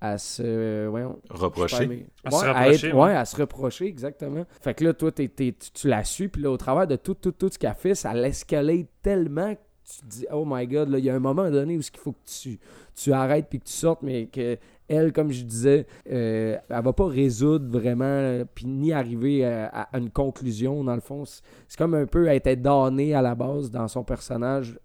à 0.00 0.18
se 0.18 0.86
voyons, 0.88 1.18
reprocher 1.30 1.86
mais- 1.86 2.06
À 2.24 2.30
se 2.30 2.44
reprocher, 2.46 2.88
être- 2.88 2.94
ouais. 2.94 3.02
ouais, 3.04 3.14
à 3.14 3.24
se 3.24 3.36
reprocher, 3.36 3.86
exactement. 3.86 4.44
Fait 4.60 4.74
que 4.74 4.84
là, 4.84 4.92
toi, 4.92 5.10
t'es- 5.10 5.28
t'es- 5.28 5.54
tu, 5.58 5.70
tu 5.70 5.88
la 5.88 6.04
suis, 6.04 6.28
puis 6.28 6.42
là, 6.42 6.50
au 6.50 6.58
travers 6.58 6.86
de 6.86 6.96
tout, 6.96 7.14
tout, 7.14 7.32
tout 7.32 7.48
ce 7.50 7.58
qu'elle 7.58 7.72
fait, 7.74 7.94
ça 7.94 8.12
l'escalade 8.12 8.84
tellement 9.00 9.54
que 9.54 9.60
tu 9.90 10.00
te 10.02 10.06
dis, 10.06 10.26
oh 10.30 10.44
my 10.46 10.66
god, 10.66 10.90
là, 10.90 10.98
il 10.98 11.06
y 11.06 11.10
a 11.10 11.14
un 11.14 11.20
moment 11.20 11.50
donné 11.50 11.78
où 11.78 11.80
il 11.80 11.98
faut 11.98 12.12
que 12.12 12.18
tu, 12.26 12.58
tu 12.94 13.12
arrêtes 13.12 13.46
puis 13.48 13.58
que 13.60 13.64
tu 13.66 13.72
sortes, 13.72 14.02
mais 14.02 14.26
que 14.26 14.56
elle, 14.86 15.12
comme 15.12 15.30
je 15.32 15.42
disais, 15.44 15.86
euh, 16.12 16.56
elle 16.68 16.82
va 16.82 16.92
pas 16.92 17.06
résoudre 17.06 17.66
vraiment, 17.70 18.04
euh, 18.04 18.44
puis 18.54 18.66
ni 18.66 18.92
arriver 18.92 19.44
à, 19.46 19.88
à 19.90 19.98
une 19.98 20.10
conclusion, 20.10 20.84
dans 20.84 20.94
le 20.94 21.00
fond. 21.00 21.24
C'est 21.24 21.78
comme 21.78 21.94
un 21.94 22.04
peu 22.06 22.26
être 22.28 22.60
damnée 22.60 23.14
à 23.14 23.22
la 23.22 23.34
base 23.34 23.70
dans 23.70 23.88
son 23.88 24.04
personnage 24.04 24.78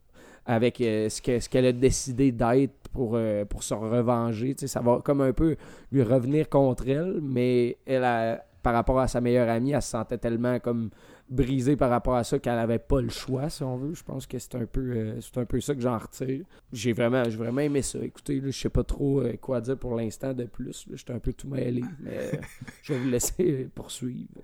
avec 0.45 0.79
euh, 0.81 1.09
ce 1.09 1.21
que- 1.21 1.39
ce 1.39 1.49
qu'elle 1.49 1.65
a 1.65 1.71
décidé 1.73 2.31
d'être 2.31 2.87
pour, 2.93 3.11
euh, 3.15 3.43
pour 3.45 3.61
se 3.61 3.73
revenger. 3.73 4.55
Ça 4.57 4.79
va 4.79 5.01
comme 5.03 5.19
un 5.21 5.33
peu 5.33 5.57
lui 5.91 6.01
revenir 6.01 6.47
contre 6.49 6.87
elle, 6.87 7.19
mais 7.21 7.77
elle, 7.85 8.05
a- 8.05 8.43
par 8.63 8.73
rapport 8.73 8.99
à 8.99 9.07
sa 9.07 9.19
meilleure 9.21 9.49
amie, 9.49 9.71
elle 9.71 9.81
se 9.81 9.89
sentait 9.91 10.17
tellement 10.17 10.59
comme 10.59 10.89
brisée 11.29 11.75
par 11.75 11.89
rapport 11.89 12.15
à 12.15 12.23
ça 12.23 12.39
qu'elle 12.39 12.55
n'avait 12.55 12.79
pas 12.79 13.01
le 13.01 13.09
choix, 13.09 13.49
si 13.49 13.63
on 13.63 13.77
veut. 13.77 13.93
Je 13.93 14.03
pense 14.03 14.25
que 14.27 14.39
c'est 14.39 14.55
un 14.55 14.65
peu 14.65 14.79
euh, 14.81 15.21
c'est 15.21 15.37
un 15.39 15.45
peu 15.45 15.59
ça 15.61 15.75
que 15.75 15.81
j'en 15.81 15.97
retire. 15.97 16.43
J'ai 16.73 16.93
vraiment, 16.93 17.23
j'ai 17.25 17.37
vraiment 17.37 17.61
aimé 17.61 17.81
ça. 17.81 17.99
Écoutez, 18.01 18.39
là, 18.39 18.47
je 18.51 18.57
sais 18.59 18.69
pas 18.69 18.83
trop 18.83 19.21
euh, 19.21 19.33
quoi 19.39 19.61
dire 19.61 19.77
pour 19.77 19.95
l'instant 19.95 20.33
de 20.33 20.45
plus. 20.45 20.85
J'étais 20.93 21.13
un 21.13 21.19
peu 21.19 21.33
tout 21.33 21.47
mêlé, 21.47 21.83
mais 21.99 22.17
euh, 22.17 22.31
je 22.83 22.93
vais 22.93 22.99
vous 22.99 23.09
laisser 23.09 23.69
poursuivre. 23.75 24.41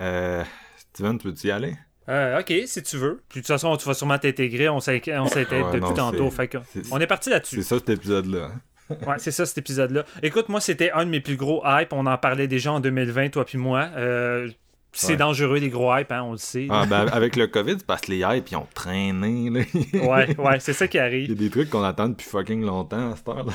euh, 0.00 0.42
Steven 0.76 1.18
tu 1.18 1.28
veux-tu 1.28 1.46
y 1.46 1.50
aller? 1.50 1.74
Euh, 2.08 2.40
ok, 2.40 2.52
si 2.66 2.82
tu 2.82 2.96
veux. 2.98 3.22
Puis 3.28 3.40
de 3.40 3.44
toute 3.44 3.46
façon, 3.46 3.74
tu 3.76 3.86
vas 3.86 3.94
sûrement 3.94 4.18
t'intégrer. 4.18 4.68
On 4.68 4.78
s'in- 4.80 4.98
on 5.08 5.26
s'intègre 5.26 5.66
Ouais, 5.68 5.72
depuis 5.72 5.88
non, 5.90 5.94
tantôt. 5.94 6.30
Fait 6.30 6.48
que 6.48 6.58
on 6.90 6.98
est 7.00 7.06
parti 7.06 7.30
là-dessus. 7.30 7.56
c'est 7.56 7.62
ça 7.62 7.76
cet 7.78 7.88
épisode 7.88 8.26
là 8.26 8.50
Ouais, 9.06 9.14
c'est 9.18 9.30
ça 9.30 9.46
cet 9.46 9.56
épisode-là. 9.56 10.04
Écoute, 10.22 10.50
moi, 10.50 10.60
c'était 10.60 10.90
un 10.92 11.06
de 11.06 11.10
mes 11.10 11.20
plus 11.22 11.36
gros 11.38 11.62
hype. 11.64 11.94
On 11.94 12.04
en 12.04 12.18
parlait 12.18 12.46
déjà 12.46 12.70
en 12.72 12.80
2020, 12.80 13.30
toi 13.30 13.46
puis 13.46 13.56
moi. 13.56 13.88
Euh, 13.96 14.50
c'est 14.94 15.08
Ouais. 15.12 15.16
dangereux, 15.16 15.58
les 15.58 15.68
gros 15.68 15.94
hype, 15.96 16.10
hein, 16.12 16.22
on 16.22 16.32
le 16.32 16.38
sait. 16.38 16.66
Ah, 16.70 16.86
ben, 16.88 17.06
avec 17.12 17.36
le 17.36 17.46
COVID, 17.46 17.76
parce 17.86 18.00
que 18.02 18.12
les 18.12 18.18
hypes, 18.20 18.48
ils 18.50 18.56
ont 18.56 18.66
traîné. 18.74 19.50
Là. 19.50 19.60
ouais, 20.06 20.36
ouais, 20.38 20.60
c'est 20.60 20.72
ça 20.72 20.86
qui 20.88 20.96
Il 20.96 21.00
y 21.00 21.02
a 21.02 21.04
arrive. 21.04 21.34
des 21.34 21.50
trucs 21.50 21.70
qu'on 21.70 21.82
attend 21.82 22.08
depuis 22.08 22.26
fucking 22.26 22.62
longtemps 22.64 23.12
à 23.12 23.16
cette 23.16 23.28
heure-là. 23.28 23.52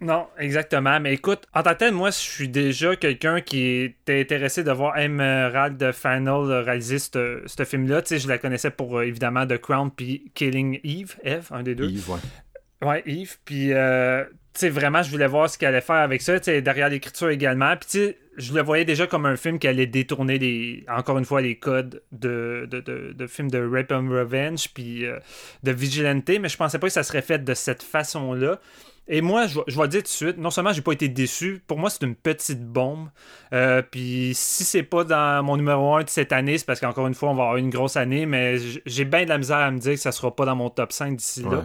Non, 0.00 0.26
exactement. 0.38 0.98
Mais 1.00 1.14
écoute, 1.14 1.44
en 1.54 1.62
tant 1.62 1.72
que 1.72 1.78
tel, 1.78 1.94
moi, 1.94 2.10
je 2.10 2.16
suis 2.18 2.48
déjà 2.48 2.96
quelqu'un 2.96 3.40
qui 3.40 3.80
était 3.82 4.20
intéressé 4.20 4.64
de 4.64 4.70
voir 4.72 4.98
Emerald 4.98 5.92
Final 5.92 6.50
réaliser 6.64 6.98
ce 6.98 7.64
film-là. 7.64 8.02
Tu 8.02 8.08
sais, 8.08 8.18
je 8.18 8.28
la 8.28 8.38
connaissais 8.38 8.70
pour, 8.70 8.98
euh, 8.98 9.02
évidemment, 9.06 9.46
The 9.46 9.56
Crown 9.56 9.90
puis 9.94 10.30
Killing 10.34 10.80
Eve, 10.82 11.14
Eve, 11.22 11.46
un 11.52 11.62
des 11.62 11.74
deux. 11.76 11.88
Yves, 11.88 12.10
ouais. 12.10 12.88
Ouais, 12.88 13.02
Yves. 13.06 13.36
Puis, 13.44 13.72
euh, 13.72 14.24
sais, 14.60 14.68
vraiment, 14.70 15.02
je 15.02 15.10
voulais 15.10 15.26
voir 15.26 15.48
ce 15.50 15.58
qu'elle 15.58 15.68
allait 15.70 15.80
faire 15.80 15.96
avec 15.96 16.22
ça. 16.22 16.38
Tu 16.38 16.44
sais, 16.46 16.62
derrière 16.62 16.88
l'écriture 16.88 17.28
également. 17.30 17.76
Puis, 17.76 17.88
tu 17.90 17.98
sais, 17.98 18.18
je 18.36 18.52
le 18.54 18.62
voyais 18.62 18.84
déjà 18.84 19.06
comme 19.06 19.26
un 19.26 19.36
film 19.36 19.58
qui 19.58 19.68
allait 19.68 19.86
détourner, 19.86 20.38
les, 20.38 20.84
encore 20.88 21.18
une 21.18 21.24
fois, 21.24 21.40
les 21.40 21.56
codes 21.56 22.02
de, 22.12 22.66
de, 22.70 22.80
de, 22.80 23.12
de 23.12 23.26
films 23.26 23.50
de 23.50 23.58
Rape 23.64 23.92
and 23.92 24.08
Revenge, 24.10 24.68
puis 24.74 25.06
euh, 25.06 25.18
de 25.62 25.70
Vigilante. 25.72 26.28
Mais 26.40 26.48
je 26.48 26.56
pensais 26.56 26.78
pas 26.78 26.86
que 26.88 26.92
ça 26.92 27.02
serait 27.02 27.22
fait 27.22 27.44
de 27.44 27.54
cette 27.54 27.82
façon-là. 27.82 28.58
Et 29.06 29.20
moi, 29.20 29.46
je, 29.46 29.56
vais- 29.56 29.64
je 29.68 29.76
vais 29.76 29.82
le 29.82 29.88
dire 29.88 30.00
tout 30.00 30.04
de 30.04 30.08
suite, 30.08 30.38
non 30.38 30.48
seulement 30.50 30.72
j'ai 30.72 30.80
pas 30.80 30.92
été 30.92 31.10
déçu, 31.10 31.62
pour 31.66 31.78
moi 31.78 31.90
c'est 31.90 32.02
une 32.06 32.14
petite 32.14 32.64
bombe. 32.64 33.08
Euh, 33.52 33.82
puis 33.82 34.30
si 34.34 34.64
c'est 34.64 34.82
pas 34.82 35.04
dans 35.04 35.42
mon 35.44 35.58
numéro 35.58 35.94
1 35.94 36.04
de 36.04 36.08
cette 36.08 36.32
année, 36.32 36.56
c'est 36.56 36.64
parce 36.64 36.80
qu'encore 36.80 37.06
une 37.06 37.12
fois, 37.12 37.28
on 37.28 37.34
va 37.34 37.42
avoir 37.42 37.56
une 37.58 37.68
grosse 37.68 37.98
année, 37.98 38.24
mais 38.24 38.56
j'ai 38.86 39.04
bien 39.04 39.24
de 39.24 39.28
la 39.28 39.36
misère 39.36 39.58
à 39.58 39.70
me 39.70 39.78
dire 39.78 39.92
que 39.92 39.98
ça 40.00 40.10
sera 40.10 40.34
pas 40.34 40.46
dans 40.46 40.56
mon 40.56 40.70
top 40.70 40.90
5 40.90 41.16
d'ici 41.16 41.42
là. 41.42 41.50
Ouais. 41.50 41.62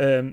Euh, 0.00 0.30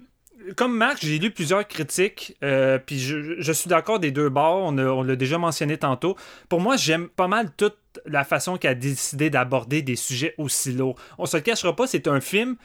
comme 0.55 0.75
Marc, 0.75 0.99
j'ai 1.01 1.19
lu 1.19 1.31
plusieurs 1.31 1.67
critiques, 1.67 2.35
euh, 2.43 2.77
puis 2.77 2.99
je, 2.99 3.51
suis 3.51 3.69
d'accord 3.69 3.99
des 3.99 4.11
deux 4.11 4.29
bords, 4.29 4.73
on, 4.73 5.03
l'a 5.03 5.15
déjà 5.15 5.37
mentionné 5.37 5.77
tantôt. 5.77 6.15
Pour 6.49 6.61
moi, 6.61 6.77
j'aime 6.77 7.09
pas 7.09 7.27
mal 7.27 7.51
toute 7.55 7.77
la 8.05 8.23
façon 8.23 8.57
qu'elle 8.57 8.71
a 8.71 8.75
décidé 8.75 9.29
d'aborder 9.29 9.81
des 9.81 9.95
sujets 9.95 10.33
aussi 10.37 10.73
lourds. 10.73 10.95
On 11.17 11.25
se 11.25 11.37
le 11.37 11.43
cachera 11.43 11.75
pas, 11.75 11.87
c'est 11.87 12.07
un 12.07 12.21
film. 12.21 12.55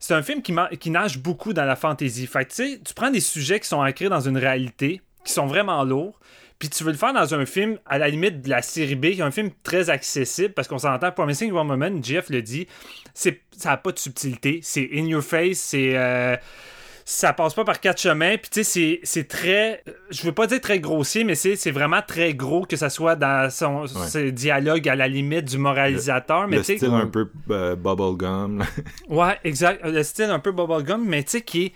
C'est 0.00 0.14
un 0.14 0.22
film 0.22 0.42
qui, 0.42 0.54
qui 0.78 0.90
nage 0.90 1.18
beaucoup 1.18 1.52
dans 1.52 1.64
la 1.64 1.74
fantaisie. 1.74 2.28
Fait 2.28 2.46
tu 2.46 2.80
tu 2.80 2.94
prends 2.94 3.10
des 3.10 3.20
sujets 3.20 3.58
qui 3.58 3.66
sont 3.66 3.82
ancrés 3.82 4.08
dans 4.08 4.20
une 4.20 4.38
réalité, 4.38 5.02
qui 5.24 5.32
sont 5.32 5.46
vraiment 5.46 5.82
lourds, 5.82 6.20
puis 6.58 6.68
tu 6.68 6.82
veux 6.84 6.92
le 6.92 6.96
faire 6.96 7.12
dans 7.12 7.34
un 7.34 7.46
film 7.46 7.78
à 7.86 7.98
la 7.98 8.08
limite 8.08 8.42
de 8.42 8.50
la 8.50 8.62
série 8.62 8.96
B, 8.96 9.10
qui 9.10 9.20
est 9.20 9.22
un 9.22 9.30
film 9.30 9.50
très 9.62 9.90
accessible, 9.90 10.54
parce 10.54 10.66
qu'on 10.66 10.78
s'entend, 10.78 11.12
Promising 11.12 11.52
Woman, 11.52 12.02
Jeff 12.02 12.30
le 12.30 12.42
dit, 12.42 12.66
c'est, 13.14 13.40
ça 13.56 13.70
n'a 13.70 13.76
pas 13.76 13.92
de 13.92 13.98
subtilité, 13.98 14.60
c'est 14.62 14.88
in 14.92 15.06
your 15.06 15.22
face, 15.22 15.58
c'est... 15.58 15.96
euh, 15.96 16.36
ça 17.10 17.32
passe 17.32 17.54
pas 17.54 17.64
par 17.64 17.80
quatre 17.80 17.98
chemins. 18.02 18.36
Puis 18.36 18.50
tu 18.50 18.64
sais, 18.64 19.00
c'est- 19.02 19.24
très. 19.28 19.82
Je 20.10 20.22
veux 20.24 20.32
pas 20.32 20.46
dire 20.46 20.60
très 20.60 20.78
grossier, 20.78 21.24
mais 21.24 21.34
c'est 21.34 21.70
vraiment 21.70 22.02
très 22.06 22.34
gros 22.34 22.66
que 22.66 22.76
ça 22.76 22.90
soit 22.90 23.16
dans 23.16 23.48
son 23.50 23.86
ses 23.86 24.30
dialogues 24.30 24.86
à 24.90 24.94
la 24.94 25.08
limite 25.08 25.46
du 25.46 25.56
moralisateur. 25.56 26.46
mais 26.48 26.56
le 26.56 26.62
tu 26.62 26.66
sais- 26.66 26.76
style 26.76 26.92
un 26.92 27.06
peu 27.06 27.30
euh, 27.50 27.76
bubblegum. 27.76 28.62
Ouais, 29.08 29.38
exact. 29.42 29.82
Le 29.86 30.02
style 30.02 30.26
un 30.30 30.38
peu 30.38 30.52
bubblegum, 30.52 31.02
mais 31.02 31.22
tu 31.24 31.30
sais, 31.30 31.40
qui 31.40 31.66
est 31.66 31.72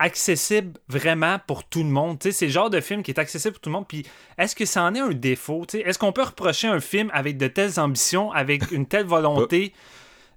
accessible 0.00 0.80
vraiment 0.88 1.38
pour 1.46 1.62
tout 1.62 1.84
le 1.84 1.88
monde. 1.88 2.18
Tu 2.18 2.28
sais, 2.30 2.38
c'est 2.38 2.46
le 2.46 2.52
genre 2.52 2.68
de 2.70 2.80
film 2.80 3.04
qui 3.04 3.12
est 3.12 3.20
accessible 3.20 3.52
pour 3.52 3.60
tout 3.60 3.70
le 3.70 3.74
monde. 3.74 3.86
Puis 3.86 4.04
est-ce 4.36 4.56
que 4.56 4.64
ça 4.64 4.82
en 4.82 4.94
est 4.96 5.00
un 5.00 5.10
défaut? 5.10 5.64
Tu 5.68 5.78
sais, 5.78 5.84
Est-ce 5.88 5.96
qu'on 5.98 6.10
peut 6.12 6.22
reprocher 6.24 6.66
un 6.66 6.80
film 6.80 7.08
avec 7.14 7.36
de 7.36 7.46
telles 7.46 7.78
ambitions, 7.78 8.32
avec 8.32 8.72
une 8.72 8.86
telle 8.86 9.06
volonté? 9.06 9.72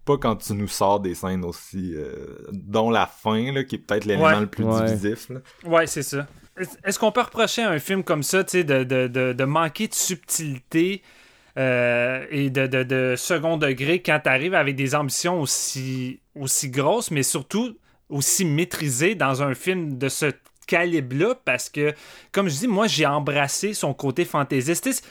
Pas 0.05 0.17
quand 0.17 0.35
tu 0.35 0.53
nous 0.53 0.67
sors 0.67 0.99
des 0.99 1.15
scènes 1.15 1.43
aussi. 1.43 1.93
euh, 1.95 2.37
dont 2.51 2.89
la 2.91 3.07
fin, 3.07 3.51
là, 3.51 3.63
qui 3.63 3.75
est 3.75 3.79
peut-être 3.79 4.05
l'élément 4.05 4.25
Ouais. 4.27 4.39
le 4.39 4.47
plus 4.47 4.63
Ouais. 4.63 4.85
divisif. 4.85 5.29
là. 5.29 5.39
Ouais, 5.65 5.87
c'est 5.87 6.03
ça. 6.03 6.27
Est- 6.57 6.79
Est-ce 6.85 6.99
qu'on 6.99 7.11
peut 7.11 7.21
reprocher 7.21 7.63
à 7.63 7.71
un 7.71 7.79
film 7.79 8.03
comme 8.03 8.23
ça, 8.23 8.43
tu 8.43 8.51
sais, 8.59 8.63
de, 8.63 8.83
de, 8.83 9.07
de, 9.07 9.33
de 9.33 9.43
manquer 9.43 9.87
de 9.87 9.93
subtilité 9.95 11.01
euh, 11.57 12.25
et 12.31 12.49
de, 12.49 12.67
de, 12.67 12.83
de 12.83 13.15
second 13.17 13.57
degré 13.57 14.01
quand 14.01 14.19
tu 14.23 14.29
arrives 14.29 14.53
avec 14.53 14.75
des 14.75 14.93
ambitions 14.93 15.39
aussi, 15.41 16.19
aussi 16.35 16.69
grosses, 16.69 17.11
mais 17.11 17.23
surtout 17.23 17.77
aussi 18.09 18.45
maîtrisées 18.45 19.15
dans 19.15 19.41
un 19.41 19.53
film 19.53 19.97
de 19.97 20.09
ce 20.09 20.31
calibre-là? 20.67 21.35
Parce 21.45 21.69
que, 21.69 21.93
comme 22.31 22.49
je 22.49 22.57
dis, 22.59 22.67
moi, 22.67 22.87
j'ai 22.87 23.05
embrassé 23.05 23.73
son 23.73 23.93
côté 23.93 24.25
fantaisiste. 24.25 25.03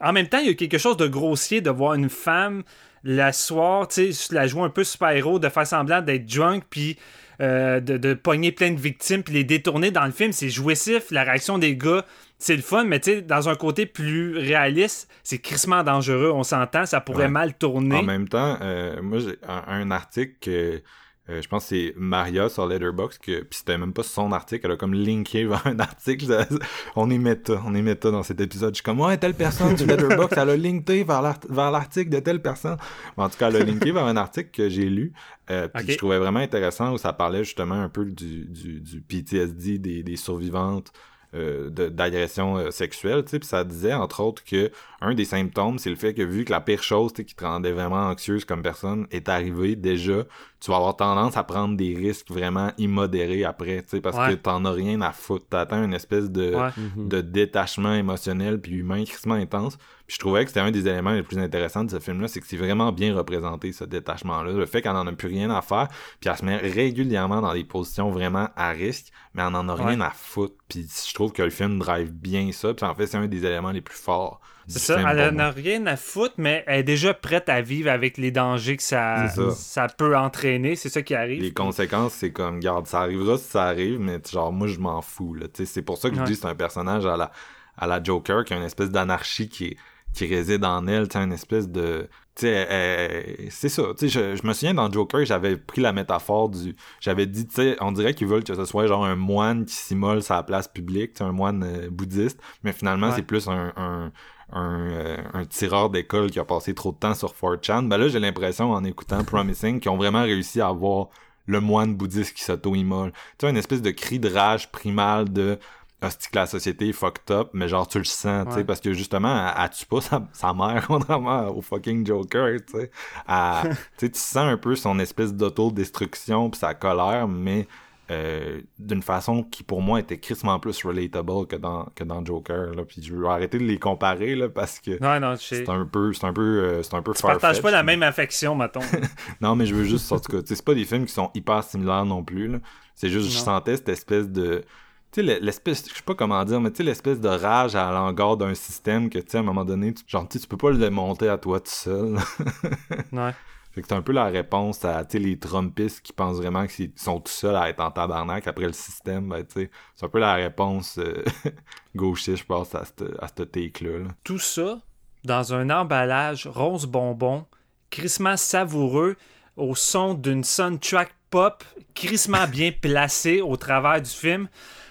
En 0.00 0.12
même 0.12 0.28
temps, 0.28 0.38
il 0.38 0.46
y 0.46 0.50
a 0.50 0.54
quelque 0.54 0.78
chose 0.78 0.96
de 0.96 1.06
grossier 1.06 1.60
de 1.60 1.70
voir 1.70 1.94
une 1.94 2.08
femme 2.08 2.62
la 3.04 3.32
soir, 3.32 3.88
tu 3.88 4.12
sais, 4.12 4.34
la 4.34 4.46
jouer 4.46 4.62
un 4.62 4.68
peu 4.70 4.84
super-héros, 4.84 5.38
de 5.38 5.48
faire 5.48 5.66
semblant 5.66 6.02
d'être 6.02 6.26
drunk, 6.26 6.64
puis 6.70 6.98
euh, 7.40 7.80
de, 7.80 7.96
de 7.96 8.12
pogner 8.14 8.52
plein 8.52 8.70
de 8.72 8.78
victimes, 8.80 9.22
puis 9.22 9.32
les 9.34 9.44
détourner 9.44 9.90
dans 9.90 10.04
le 10.04 10.12
film. 10.12 10.32
C'est 10.32 10.50
jouissif, 10.50 11.10
la 11.10 11.22
réaction 11.24 11.56
des 11.56 11.74
gars, 11.76 12.04
c'est 12.38 12.56
le 12.56 12.62
fun, 12.62 12.84
mais 12.84 13.00
tu 13.00 13.10
sais, 13.12 13.22
dans 13.22 13.48
un 13.48 13.54
côté 13.54 13.86
plus 13.86 14.36
réaliste, 14.36 15.10
c'est 15.22 15.38
crissement 15.38 15.82
dangereux, 15.82 16.30
on 16.34 16.42
s'entend, 16.42 16.84
ça 16.86 17.00
pourrait 17.00 17.24
Ouais. 17.24 17.30
mal 17.30 17.54
tourner. 17.54 17.96
En 17.96 18.02
même 18.02 18.28
temps, 18.28 18.58
euh, 18.60 19.00
moi, 19.00 19.18
j'ai 19.20 19.38
un, 19.48 19.62
un 19.66 19.90
article 19.90 20.34
que 20.40 20.82
euh, 21.30 21.40
je 21.40 21.48
pense 21.48 21.64
que 21.64 21.68
c'est 21.70 21.94
Maria 21.96 22.48
sur 22.48 22.66
Letterboxd, 22.66 23.20
que, 23.20 23.40
puis 23.42 23.58
c'était 23.58 23.78
même 23.78 23.92
pas 23.92 24.02
son 24.02 24.32
article, 24.32 24.66
elle 24.66 24.72
a 24.72 24.76
comme 24.76 24.94
linké 24.94 25.44
vers 25.44 25.66
un 25.66 25.78
article. 25.78 26.46
on 26.96 27.08
est 27.10 27.18
méta, 27.18 27.62
on 27.64 27.74
est 27.74 27.82
méta 27.82 28.10
dans 28.10 28.22
cet 28.22 28.40
épisode. 28.40 28.70
Je 28.74 28.76
suis 28.76 28.82
comme, 28.84 29.00
ouais, 29.00 29.16
telle 29.16 29.34
personne 29.34 29.76
sur 29.76 29.86
Letterboxd, 29.86 30.36
elle 30.38 30.50
a 30.50 30.56
linké 30.56 31.04
vers 31.04 31.22
l'art- 31.22 31.38
vers 31.48 31.70
l'article 31.70 32.10
de 32.10 32.20
telle 32.20 32.42
personne. 32.42 32.76
En 33.16 33.28
tout 33.28 33.36
cas, 33.38 33.48
elle 33.48 33.56
a 33.56 33.64
linké 33.64 33.92
vers 33.92 34.04
un 34.04 34.16
article 34.16 34.50
que 34.50 34.68
j'ai 34.68 34.88
lu, 34.90 35.12
euh, 35.50 35.68
puis 35.68 35.86
que 35.86 35.92
je 35.92 35.98
trouvais 35.98 36.18
vraiment 36.18 36.40
intéressant, 36.40 36.92
où 36.92 36.98
ça 36.98 37.12
parlait 37.12 37.44
justement 37.44 37.80
un 37.80 37.88
peu 37.88 38.04
du, 38.04 38.46
du, 38.46 38.80
du 38.80 39.00
PTSD 39.00 39.78
des, 39.78 40.02
des 40.02 40.16
survivantes 40.16 40.92
euh, 41.32 41.70
d'agression 41.70 42.56
euh, 42.56 42.70
sexuelle, 42.72 43.22
tu 43.24 43.30
sais, 43.30 43.38
puis 43.38 43.46
ça 43.48 43.62
disait 43.62 43.94
entre 43.94 44.20
autres 44.20 44.42
que 44.42 44.72
un 45.02 45.14
des 45.14 45.24
symptômes, 45.24 45.78
c'est 45.78 45.90
le 45.90 45.96
fait 45.96 46.12
que 46.14 46.22
vu 46.22 46.44
que 46.44 46.50
la 46.52 46.60
pire 46.60 46.82
chose 46.82 47.12
tu 47.12 47.22
sais, 47.22 47.24
qui 47.24 47.34
te 47.34 47.44
rendait 47.44 47.72
vraiment 47.72 48.08
anxieuse 48.08 48.44
comme 48.44 48.62
personne 48.62 49.06
est 49.10 49.28
arrivée, 49.28 49.74
déjà, 49.76 50.24
tu 50.60 50.70
vas 50.70 50.76
avoir 50.76 50.94
tendance 50.96 51.36
à 51.38 51.44
prendre 51.44 51.74
des 51.76 51.94
risques 51.94 52.30
vraiment 52.30 52.70
immodérés 52.76 53.44
après, 53.44 53.82
tu 53.82 53.88
sais, 53.90 54.00
parce 54.02 54.16
Ouais. 54.18 54.30
que 54.30 54.34
t'en 54.34 54.64
as 54.66 54.72
rien 54.72 55.00
à 55.00 55.12
foutre. 55.12 55.46
T'attends 55.48 55.82
une 55.82 55.94
espèce 55.94 56.30
de, 56.30 56.54
Ouais. 56.54 56.70
de 56.96 57.20
détachement 57.22 57.94
émotionnel 57.94 58.60
puis 58.60 58.72
humain 58.76 59.02
crissement 59.04 59.34
intense. 59.34 59.78
Puis 60.06 60.16
je 60.16 60.18
trouvais 60.18 60.42
que 60.44 60.48
c'était 60.50 60.60
un 60.60 60.70
des 60.72 60.86
éléments 60.88 61.12
les 61.12 61.22
plus 61.22 61.38
intéressants 61.38 61.84
de 61.84 61.90
ce 61.90 61.98
film-là, 62.00 62.28
c'est 62.28 62.40
que 62.40 62.46
c'est 62.46 62.56
vraiment 62.56 62.90
bien 62.92 63.14
représenté, 63.16 63.72
ce 63.72 63.84
détachement-là. 63.84 64.52
Le 64.52 64.66
fait 64.66 64.82
qu'elle 64.82 64.96
en 64.96 65.06
a 65.06 65.12
plus 65.12 65.28
rien 65.28 65.50
à 65.50 65.62
faire, 65.62 65.88
puis 66.20 66.28
elle 66.28 66.36
se 66.36 66.44
met 66.44 66.56
régulièrement 66.56 67.40
dans 67.40 67.54
des 67.54 67.64
positions 67.64 68.10
vraiment 68.10 68.48
à 68.56 68.70
risque, 68.70 69.12
mais 69.34 69.42
elle 69.42 69.54
en 69.54 69.68
a 69.68 69.74
rien 69.74 70.00
Ouais. 70.00 70.06
à 70.06 70.10
foutre. 70.10 70.56
Puis 70.68 70.86
je 71.08 71.14
trouve 71.14 71.32
que 71.32 71.42
le 71.42 71.50
film 71.50 71.78
drive 71.78 72.10
bien 72.12 72.50
ça, 72.52 72.74
puis 72.74 72.84
en 72.84 72.94
fait, 72.94 73.06
c'est 73.06 73.16
un 73.18 73.26
des 73.28 73.46
éléments 73.46 73.70
les 73.70 73.80
plus 73.80 73.96
forts 73.96 74.40
C'est 74.72 74.78
ça, 74.78 74.94
elle 74.98 75.16
pour 75.16 75.26
en 75.28 75.32
moi. 75.32 75.44
a 75.44 75.50
rien 75.50 75.86
à 75.86 75.96
foutre, 75.96 76.34
mais 76.38 76.64
elle 76.66 76.80
est 76.80 76.84
déjà 76.84 77.12
prête 77.14 77.48
à 77.48 77.60
vivre 77.60 77.90
avec 77.90 78.16
les 78.18 78.30
dangers 78.30 78.76
que 78.76 78.82
ça, 78.82 79.28
ça. 79.28 79.50
ça 79.50 79.86
peut 79.88 80.16
entraîner, 80.16 80.76
c'est 80.76 80.88
ça 80.88 81.02
qui 81.02 81.14
arrive. 81.14 81.42
Les 81.42 81.52
conséquences, 81.52 82.14
c'est 82.14 82.32
comme, 82.32 82.60
garde, 82.60 82.86
ça 82.86 83.00
arrivera 83.00 83.36
si 83.38 83.44
ça 83.44 83.64
arrive, 83.64 83.98
mais 84.00 84.18
genre, 84.30 84.52
moi, 84.52 84.66
je 84.66 84.78
m'en 84.78 85.02
fous, 85.02 85.36
c'est 85.54 85.82
pour 85.82 85.98
ça 85.98 86.08
que 86.10 86.16
je 86.16 86.20
Ouais. 86.20 86.26
dis 86.26 86.32
que 86.34 86.38
c'est 86.40 86.46
un 86.48 86.54
personnage 86.54 87.04
à 87.06 87.16
la, 87.16 87.30
à 87.76 87.86
la 87.86 88.02
Joker, 88.02 88.44
qui 88.44 88.54
a 88.54 88.56
une 88.56 88.62
espèce 88.62 88.90
d'anarchie 88.90 89.48
qui, 89.48 89.64
est- 89.66 89.76
qui 90.12 90.26
réside 90.26 90.64
en 90.64 90.86
elle, 90.88 91.08
tu 91.08 91.16
une 91.18 91.32
espèce 91.32 91.68
de... 91.68 92.08
Tu 92.34 92.46
sais, 92.46 93.46
c'est 93.50 93.68
ça, 93.68 93.82
tu 93.98 94.08
sais, 94.08 94.34
je, 94.34 94.36
je 94.40 94.46
me 94.46 94.52
souviens 94.52 94.74
dans 94.74 94.90
Joker, 94.90 95.24
j'avais 95.24 95.56
pris 95.56 95.80
la 95.82 95.92
métaphore 95.92 96.48
du... 96.48 96.74
J'avais 97.00 97.26
dit, 97.26 97.46
tu 97.46 97.54
sais, 97.54 97.76
on 97.80 97.92
dirait 97.92 98.14
qu'ils 98.14 98.26
veulent 98.26 98.44
que 98.44 98.54
ce 98.54 98.64
soit 98.64 98.86
genre 98.86 99.04
un 99.04 99.14
moine 99.16 99.64
qui 99.66 99.74
s'immole 99.74 100.20
la 100.28 100.42
place 100.42 100.66
publique, 100.68 101.14
tu 101.14 101.22
un 101.22 101.32
moine 101.32 101.62
euh, 101.64 101.88
bouddhiste, 101.90 102.40
mais 102.64 102.72
finalement, 102.72 103.08
Ouais. 103.08 103.14
c'est 103.16 103.22
plus 103.22 103.46
un... 103.48 103.72
un 103.76 104.12
un, 104.52 104.90
euh, 104.90 105.16
un 105.34 105.44
tireur 105.44 105.90
d'école 105.90 106.30
qui 106.30 106.38
a 106.38 106.44
passé 106.44 106.74
trop 106.74 106.92
de 106.92 106.96
temps 106.96 107.14
sur 107.14 107.32
4chan. 107.32 107.88
Ben 107.88 107.96
là, 107.98 108.08
j'ai 108.08 108.20
l'impression, 108.20 108.72
en 108.72 108.84
écoutant 108.84 109.22
Promising, 109.24 109.80
qu'ils 109.80 109.90
ont 109.90 109.96
vraiment 109.96 110.22
réussi 110.22 110.60
à 110.60 110.68
avoir 110.68 111.08
le 111.46 111.60
moine 111.60 111.94
bouddhiste 111.94 112.34
qui 112.34 112.42
s'auto-immole. 112.42 113.12
Tu 113.38 113.42
vois, 113.42 113.50
une 113.50 113.56
espèce 113.56 113.82
de 113.82 113.90
cri 113.90 114.18
de 114.18 114.28
rage 114.28 114.70
primal 114.70 115.32
de 115.32 115.58
hostie 116.02 116.30
que 116.30 116.36
la 116.36 116.46
société 116.46 116.88
est 116.88 116.92
fucked 116.92 117.30
up, 117.30 117.50
mais 117.52 117.68
genre 117.68 117.86
tu 117.86 117.98
le 117.98 118.04
sens, 118.04 118.46
tu 118.48 118.54
sais, 118.54 118.64
parce 118.64 118.80
que 118.80 118.92
justement, 118.94 119.52
elle, 119.56 119.70
tue 119.70 119.86
pas 119.86 120.00
sa, 120.00 120.26
sa 120.32 120.54
mère, 120.54 120.86
contrairement 120.86 121.48
au 121.48 121.60
fucking 121.60 122.06
Joker, 122.06 122.56
tu 122.66 122.78
sais. 122.78 122.90
Tu 123.98 124.06
sais, 124.06 124.10
tu 124.10 124.18
sens 124.18 124.36
un 124.36 124.56
peu 124.56 124.76
son 124.76 124.98
espèce 124.98 125.34
d'autodestruction 125.34 126.50
puis 126.50 126.58
sa 126.58 126.74
colère, 126.74 127.28
mais 127.28 127.66
euh, 128.10 128.60
d'une 128.78 129.02
façon 129.02 129.42
qui 129.44 129.62
pour 129.62 129.80
moi 129.82 130.00
était 130.00 130.18
crissement 130.18 130.58
plus 130.58 130.84
relatable 130.84 131.46
que 131.46 131.56
dans 131.56 131.84
que 131.94 132.02
dans 132.04 132.24
Joker 132.24 132.74
là 132.74 132.82
puis 132.84 133.00
je 133.02 133.14
veux 133.14 133.26
arrêter 133.26 133.58
de 133.58 133.64
les 133.64 133.78
comparer 133.78 134.34
là 134.34 134.48
parce 134.48 134.80
que 134.80 134.98
Non, 135.00 135.20
non, 135.20 135.36
je 135.36 135.42
sais. 135.42 135.56
c'est 135.64 135.68
un 135.70 135.86
peu 135.86 136.12
c'est 136.12 136.26
un 136.26 136.32
peu 136.32 136.42
euh, 136.42 136.82
c'est 136.82 136.94
un 136.94 137.02
peu 137.02 137.12
Tu 137.14 137.22
partages 137.22 137.62
pas 137.62 137.70
la 137.70 137.82
mais- 137.82 137.92
même 137.96 138.02
affection, 138.02 138.54
mettons. 138.56 138.80
non, 139.40 139.54
mais 139.54 139.66
je 139.66 139.74
veux 139.74 139.84
juste, 139.84 140.10
en 140.12 140.18
tout 140.18 140.32
cas, 140.32 140.38
c'est 140.44 140.64
pas 140.64 140.74
des 140.74 140.84
films 140.84 141.06
qui 141.06 141.12
sont 141.12 141.30
hyper 141.34 141.62
similaires 141.62 142.04
non 142.04 142.24
plus, 142.24 142.48
là. 142.48 142.58
C'est 142.96 143.08
juste, 143.08 143.30
je 143.30 143.38
Non. 143.38 143.44
sentais 143.44 143.76
cette 143.76 143.88
espèce 143.88 144.28
de. 144.28 144.64
Tu 145.12 145.20
sais, 145.20 145.22
le- 145.26 145.44
l'espèce, 145.44 145.88
je 145.88 145.94
sais 145.94 146.02
pas 146.04 146.14
comment 146.14 146.44
dire, 146.44 146.60
mais 146.60 146.70
tu 146.70 146.78
sais, 146.78 146.82
l'espèce 146.84 147.20
de 147.20 147.28
rage 147.28 147.74
à 147.74 147.90
l'engard 147.92 148.36
d'un 148.36 148.54
système 148.54 149.08
que, 149.10 149.18
tu 149.18 149.24
sais, 149.28 149.38
à 149.38 149.40
un 149.40 149.44
moment 149.44 149.64
donné, 149.64 149.92
tu, 149.94 150.04
genre, 150.06 150.28
tu 150.28 150.38
peux 150.40 150.56
pas 150.56 150.70
le 150.70 150.78
démonter 150.78 151.28
à 151.28 151.36
toi 151.38 151.58
tout 151.60 151.70
seul. 151.70 152.16
ouais. 153.12 153.32
Fait 153.72 153.82
que 153.82 153.88
c'est 153.88 153.94
un 153.94 154.02
peu 154.02 154.12
la 154.12 154.26
réponse 154.26 154.84
à, 154.84 155.06
les 155.12 155.38
Trumpistes 155.38 156.00
qui 156.00 156.12
pensent 156.12 156.38
vraiment 156.38 156.66
qu'ils 156.66 156.90
sont 156.96 157.20
tout 157.20 157.30
seuls 157.30 157.54
à 157.54 157.68
être 157.68 157.80
en 157.80 157.90
tabarnak 157.90 158.46
après 158.48 158.66
le 158.66 158.72
système, 158.72 159.28
ben, 159.28 159.44
c'est 159.48 159.70
un 160.02 160.08
peu 160.08 160.18
la 160.18 160.34
réponse 160.34 160.98
euh, 160.98 161.22
gauchiste, 161.94 162.38
je 162.38 162.44
pense, 162.44 162.74
à 162.74 162.84
cette, 162.84 163.04
à 163.20 163.28
cette 163.28 163.52
take-là, 163.52 163.98
là. 163.98 164.08
Tout 164.24 164.40
ça, 164.40 164.78
dans 165.24 165.54
un 165.54 165.70
emballage 165.70 166.48
rose 166.48 166.86
bonbon, 166.86 167.46
crissement 167.90 168.36
savoureux, 168.36 169.16
au 169.56 169.74
son 169.76 170.14
d'une 170.14 170.42
soundtrack 170.42 171.12
pop, 171.30 171.62
crissement 171.94 172.48
bien 172.48 172.72
placée 172.72 173.40
au 173.40 173.56
travers 173.56 174.02
du 174.02 174.10
film. 174.10 174.48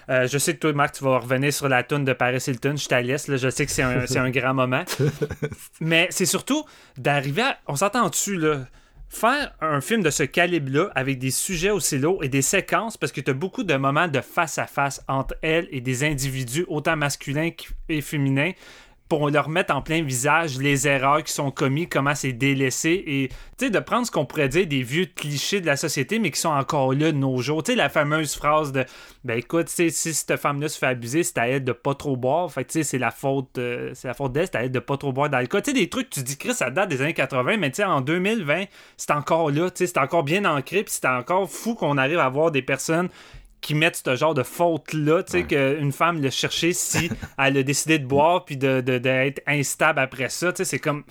Euh, 0.08 0.26
je 0.26 0.38
sais 0.38 0.54
que 0.54 0.58
toi, 0.60 0.72
Marc, 0.72 0.96
tu 0.96 1.04
vas 1.04 1.18
revenir 1.18 1.52
sur 1.52 1.68
la 1.68 1.82
tune 1.82 2.04
de 2.04 2.12
Paris 2.12 2.42
Hilton. 2.46 2.74
Je. 2.76 3.30
Là. 3.30 3.36
Je 3.36 3.50
sais 3.50 3.66
que 3.66 3.72
c'est 3.72 3.82
un, 3.82 4.30
grand 4.30 4.54
moment. 4.54 4.84
Mais 5.80 6.08
c'est 6.10 6.26
surtout 6.26 6.64
d'arriver 6.96 7.42
à. 7.42 7.58
On 7.66 7.76
s'entend 7.76 8.08
dessus, 8.08 8.36
là. 8.36 8.66
Faire 9.12 9.52
un 9.60 9.80
film 9.80 10.04
de 10.04 10.10
ce 10.10 10.22
calibre-là 10.22 10.92
avec 10.94 11.18
des 11.18 11.32
sujets 11.32 11.70
aussi 11.70 11.98
lourds 11.98 12.22
et 12.22 12.28
des 12.28 12.42
séquences, 12.42 12.96
parce 12.96 13.10
que 13.10 13.20
tu 13.20 13.32
as 13.32 13.34
beaucoup 13.34 13.64
de 13.64 13.74
moments 13.74 14.06
de 14.06 14.20
face-à-face 14.20 15.02
entre 15.08 15.34
elle 15.42 15.66
et 15.72 15.80
des 15.80 16.04
individus, 16.04 16.64
autant 16.68 16.94
masculins 16.94 17.50
et 17.88 18.00
féminins, 18.02 18.52
pour 19.10 19.28
leur 19.28 19.48
mettre 19.48 19.74
en 19.74 19.82
plein 19.82 20.02
visage 20.02 20.56
les 20.58 20.86
erreurs 20.86 21.24
qui 21.24 21.32
sont 21.32 21.50
commises, 21.50 21.88
comment 21.90 22.14
c'est 22.14 22.32
délaissé 22.32 23.02
et 23.06 23.28
tu 23.58 23.66
sais 23.66 23.70
de 23.70 23.78
prendre 23.80 24.06
ce 24.06 24.12
qu'on 24.12 24.24
pourrait 24.24 24.48
dire 24.48 24.68
des 24.68 24.84
vieux 24.84 25.04
clichés 25.04 25.60
de 25.60 25.66
la 25.66 25.76
société 25.76 26.20
mais 26.20 26.30
qui 26.30 26.38
sont 26.38 26.50
encore 26.50 26.94
là 26.94 27.10
de 27.10 27.16
nos 27.16 27.42
jours. 27.42 27.64
Tu 27.64 27.72
sais 27.72 27.76
la 27.76 27.88
fameuse 27.88 28.36
phrase 28.36 28.70
de 28.70 28.84
ben 29.24 29.36
écoute, 29.36 29.68
si 29.68 29.90
cette 29.90 30.36
femme-là 30.36 30.68
se 30.68 30.78
fait 30.78 30.86
abuser, 30.86 31.24
c'est 31.24 31.38
à 31.38 31.48
elle 31.48 31.64
de 31.64 31.72
pas 31.72 31.96
trop 31.96 32.16
boire. 32.16 32.52
Fait 32.52 32.64
tu 32.64 32.72
sais 32.74 32.82
c'est 32.84 32.98
la 32.98 33.10
faute 33.10 33.58
euh, 33.58 33.90
c'est 33.94 34.06
la 34.06 34.14
faute 34.14 34.32
d'elle, 34.32 34.46
c'est 34.46 34.56
à 34.56 34.62
elle 34.62 34.70
de 34.70 34.78
pas 34.78 34.96
trop 34.96 35.12
boire 35.12 35.28
d'alcool. 35.28 35.62
Tu 35.62 35.72
sais 35.72 35.76
des 35.76 35.88
trucs 35.88 36.08
tu 36.08 36.22
dis 36.22 36.38
Chris 36.38 36.54
ça 36.54 36.70
date 36.70 36.88
des 36.88 37.02
années 37.02 37.12
80 37.12 37.56
mais 37.56 37.70
tu 37.70 37.76
sais 37.76 37.84
en 37.84 38.02
2020, 38.02 38.66
c'est 38.96 39.10
encore 39.10 39.50
là, 39.50 39.70
tu 39.70 39.78
sais 39.78 39.86
c'est 39.88 39.98
encore 39.98 40.22
bien 40.22 40.44
ancré 40.44 40.84
puis 40.84 40.94
c'est 40.94 41.08
encore 41.08 41.50
fou 41.50 41.74
qu'on 41.74 41.98
arrive 41.98 42.20
à 42.20 42.28
voir 42.28 42.52
des 42.52 42.62
personnes 42.62 43.08
qui 43.60 43.74
mettent 43.74 44.02
ce 44.04 44.16
genre 44.16 44.34
de 44.34 44.42
faute-là, 44.42 45.22
tu 45.22 45.32
sais, 45.32 45.44
qu'une 45.44 45.92
femme 45.92 46.22
le 46.22 46.30
chercher 46.30 46.72
si 46.72 47.10
elle 47.38 47.58
a 47.58 47.62
décidé 47.62 47.98
de 47.98 48.06
boire 48.06 48.44
puis 48.44 48.56
d'être 48.56 48.84
de, 48.84 48.98
de, 48.98 49.34
instable 49.46 49.98
après 49.98 50.28
ça, 50.28 50.52
tu 50.52 50.58
sais, 50.58 50.64
c'est 50.64 50.78
comme... 50.78 51.04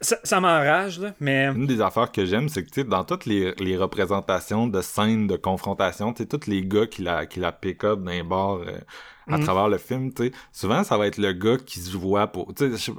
Ça, 0.00 0.16
ça, 0.24 0.40
m'enrage, 0.40 0.98
là, 0.98 1.12
mais... 1.20 1.44
Une 1.44 1.66
des 1.66 1.80
affaires 1.80 2.10
que 2.10 2.24
j'aime, 2.24 2.48
c'est 2.48 2.64
que, 2.64 2.70
tu 2.70 2.80
sais, 2.80 2.84
dans 2.84 3.04
toutes 3.04 3.24
les, 3.24 3.54
les, 3.60 3.76
représentations 3.76 4.66
de 4.66 4.80
scènes 4.80 5.28
de 5.28 5.36
confrontation, 5.36 6.12
tu 6.12 6.24
sais, 6.24 6.28
tous 6.28 6.48
les 6.48 6.62
gars 6.62 6.88
qui 6.88 7.02
la, 7.02 7.26
qui 7.26 7.38
la 7.38 7.52
pick-up 7.52 8.00
dans 8.00 8.10
les 8.10 8.24
bars 8.24 8.56
euh, 8.56 8.80
à 9.28 9.38
mhm. 9.38 9.44
travers 9.44 9.68
le 9.68 9.78
film, 9.78 10.12
tu 10.12 10.24
sais, 10.24 10.32
souvent, 10.50 10.82
ça 10.82 10.98
va 10.98 11.06
être 11.06 11.18
le 11.18 11.32
gars 11.32 11.58
qui 11.58 11.78
se 11.78 11.96
voit 11.96 12.26
pour... 12.26 12.52
Tu 12.54 12.76
sais, 12.76 12.92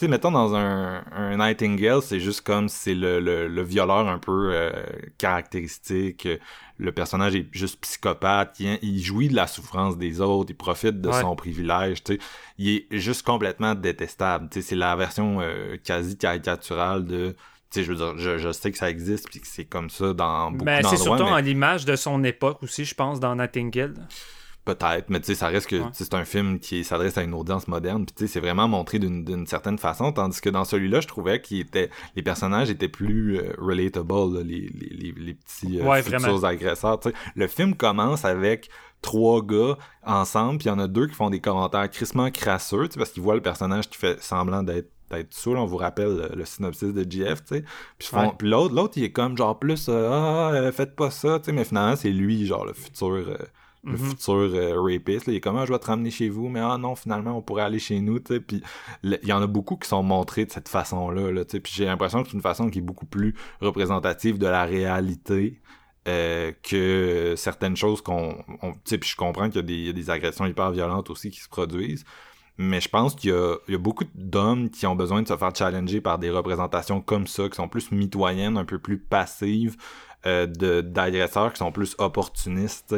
tu 0.00 0.06
sais, 0.06 0.10
mettons 0.10 0.30
dans 0.30 0.54
un, 0.54 1.04
un 1.12 1.36
Nightingale, 1.36 2.00
c'est 2.00 2.20
juste 2.20 2.40
comme 2.40 2.70
c'est 2.70 2.94
le, 2.94 3.20
le, 3.20 3.48
le, 3.48 3.62
violeur 3.62 4.08
un 4.08 4.18
peu 4.18 4.50
euh, 4.54 4.70
caractéristique, 5.18 6.26
le 6.78 6.90
personnage 6.90 7.36
est 7.36 7.46
juste 7.52 7.78
psychopathe, 7.82 8.58
il, 8.60 8.78
il, 8.80 9.02
jouit 9.02 9.28
de 9.28 9.36
la 9.36 9.46
souffrance 9.46 9.98
des 9.98 10.22
autres, 10.22 10.52
il 10.52 10.56
profite 10.56 11.02
de 11.02 11.12
son 11.12 11.36
privilège, 11.36 12.02
tu 12.02 12.14
sais. 12.14 12.18
Il 12.56 12.68
est 12.70 12.98
juste 12.98 13.26
complètement 13.26 13.74
détestable, 13.74 14.48
tu 14.50 14.62
sais, 14.62 14.68
c'est 14.70 14.76
la 14.76 14.96
version 14.96 15.42
euh, 15.42 15.76
quasi 15.84 16.16
caricaturale 16.16 17.04
de 17.04 17.36
je 17.76 17.82
veux 17.82 17.96
dire, 17.96 18.16
je, 18.16 18.38
je, 18.38 18.50
sais 18.52 18.72
que 18.72 18.78
ça 18.78 18.88
existe 18.88 19.28
puis 19.28 19.38
que 19.38 19.46
c'est 19.46 19.66
comme 19.66 19.90
ça 19.90 20.14
dans 20.14 20.50
beaucoup 20.50 20.64
ben, 20.64 20.80
d'endroits. 20.80 20.96
C'est 20.96 21.04
surtout 21.04 21.32
à 21.32 21.42
l'image 21.42 21.84
de 21.84 21.94
son 21.94 22.24
époque 22.24 22.62
aussi, 22.62 22.86
je 22.86 22.94
pense, 22.94 23.20
dans 23.20 23.36
Nightingale. 23.36 23.94
Peut-être, 24.70 25.10
mais 25.10 25.18
tu 25.18 25.26
sais, 25.26 25.34
ça 25.34 25.48
reste 25.48 25.68
que 25.68 25.82
c'est 25.92 26.14
un 26.14 26.24
film 26.24 26.60
qui 26.60 26.84
s'adresse 26.84 27.18
à 27.18 27.24
une 27.24 27.34
audience 27.34 27.66
moderne, 27.66 28.06
puis 28.06 28.14
tu 28.14 28.26
sais, 28.26 28.32
c'est 28.32 28.40
vraiment 28.40 28.68
montré 28.68 29.00
d'une 29.00 29.46
certaine 29.46 29.78
façon, 29.78 30.12
tandis 30.12 30.40
que 30.40 30.48
dans 30.48 30.64
celui-là, 30.64 31.00
je 31.00 31.08
trouvais 31.08 31.42
était 31.50 31.90
les 32.14 32.22
personnages 32.22 32.70
étaient 32.70 32.88
plus 32.88 33.38
euh, 33.38 33.52
relatable, 33.58 34.42
les, 34.42 34.68
les, 34.68 35.12
les, 35.16 35.34
petits 35.34 35.80
euh, 35.80 36.02
futurs 36.02 36.44
agresseurs. 36.44 37.00
sais 37.02 37.12
Le 37.34 37.48
film 37.48 37.74
commence 37.74 38.24
avec 38.24 38.70
trois 39.02 39.44
gars 39.44 39.76
ensemble, 40.04 40.58
puis 40.58 40.66
il 40.66 40.70
y 40.70 40.72
en 40.72 40.78
a 40.78 40.86
deux 40.86 41.08
qui 41.08 41.14
font 41.14 41.30
des 41.30 41.40
commentaires 41.40 41.90
crissement 41.90 42.30
crasseux, 42.30 42.88
parce 42.96 43.10
qu'ils 43.10 43.24
voient 43.24 43.34
le 43.34 43.42
personnage 43.42 43.90
qui 43.90 43.98
fait 43.98 44.22
semblant 44.22 44.62
d'être 44.62 44.92
saoul, 45.30 45.58
on 45.58 45.66
vous 45.66 45.78
rappelle 45.78 46.30
le, 46.32 46.44
synopsis 46.44 46.94
de 46.94 47.10
GF, 47.10 47.42
tu 47.42 47.56
sais. 47.56 47.64
Puis, 47.98 48.08
puis 48.38 48.48
l'autre, 48.48 48.72
l'autre, 48.72 48.92
il 48.98 49.02
est 49.02 49.10
comme 49.10 49.36
genre 49.36 49.58
plus 49.58 49.88
euh, 49.88 50.10
ah, 50.12 50.70
faites 50.70 50.94
pas 50.94 51.10
ça, 51.10 51.40
tu 51.40 51.46
sais, 51.46 51.52
mais 51.52 51.64
finalement 51.64 51.96
c'est 51.96 52.10
lui 52.10 52.46
genre 52.46 52.64
le 52.64 52.72
futur 52.72 53.36
le 53.84 53.92
mhm. 53.92 53.98
futur 53.98 54.34
euh, 54.34 54.80
rapiste. 54.80 55.26
Il 55.28 55.34
est 55.34 55.40
comment 55.40 55.60
ah, 55.60 55.66
je 55.66 55.72
vais 55.72 55.78
te 55.78 55.86
ramener 55.86 56.10
chez 56.10 56.28
vous, 56.28 56.48
mais 56.48 56.60
ah 56.60 56.76
non, 56.78 56.94
finalement, 56.94 57.36
on 57.36 57.42
pourrait 57.42 57.62
aller 57.62 57.78
chez 57.78 58.00
nous. 58.00 58.20
Puis 58.20 58.62
il 59.02 59.18
y 59.22 59.32
en 59.32 59.42
a 59.42 59.46
beaucoup 59.46 59.76
qui 59.76 59.88
sont 59.88 60.02
montrés 60.02 60.44
de 60.44 60.50
cette 60.50 60.68
façon-là. 60.68 61.30
Là, 61.30 61.44
puis 61.44 61.72
j'ai 61.74 61.86
l'impression 61.86 62.22
que 62.22 62.28
c'est 62.28 62.34
une 62.34 62.42
façon 62.42 62.68
qui 62.68 62.78
est 62.78 62.82
beaucoup 62.82 63.06
plus 63.06 63.34
représentative 63.60 64.38
de 64.38 64.46
la 64.46 64.64
réalité. 64.64 65.60
Euh, 66.08 66.52
que 66.62 67.34
certaines 67.36 67.76
choses 67.76 68.00
qu'on 68.00 68.42
tu 68.62 68.70
sais 68.86 68.96
puis 68.96 69.10
je 69.10 69.16
comprends 69.16 69.50
qu'il 69.50 69.70
y, 69.70 69.90
a 69.90 69.92
des 69.92 70.08
agressions 70.08 70.46
hyper 70.46 70.70
violentes 70.70 71.10
aussi 71.10 71.30
qui 71.30 71.40
se 71.40 71.48
produisent 71.50 72.06
mais 72.56 72.80
je 72.80 72.88
pense 72.88 73.14
qu'il 73.14 73.28
y, 73.28 73.72
y 73.72 73.74
a, 73.74 73.78
beaucoup 73.78 74.04
d'hommes 74.14 74.70
qui 74.70 74.86
ont 74.86 74.96
besoin 74.96 75.20
de 75.20 75.28
se 75.28 75.36
faire 75.36 75.54
challenger 75.54 76.00
par 76.00 76.18
des 76.18 76.30
représentations 76.30 77.02
comme 77.02 77.26
ça 77.26 77.50
qui 77.50 77.56
sont 77.56 77.68
plus 77.68 77.92
mitoyennes 77.92 78.56
un 78.56 78.64
peu 78.64 78.78
plus 78.78 78.96
passives 78.96 79.76
euh, 80.26 80.46
d'agresseurs 80.82 81.50
qui 81.50 81.58
sont 81.60 81.72
plus 81.72 81.94
opportunistes 81.96 82.94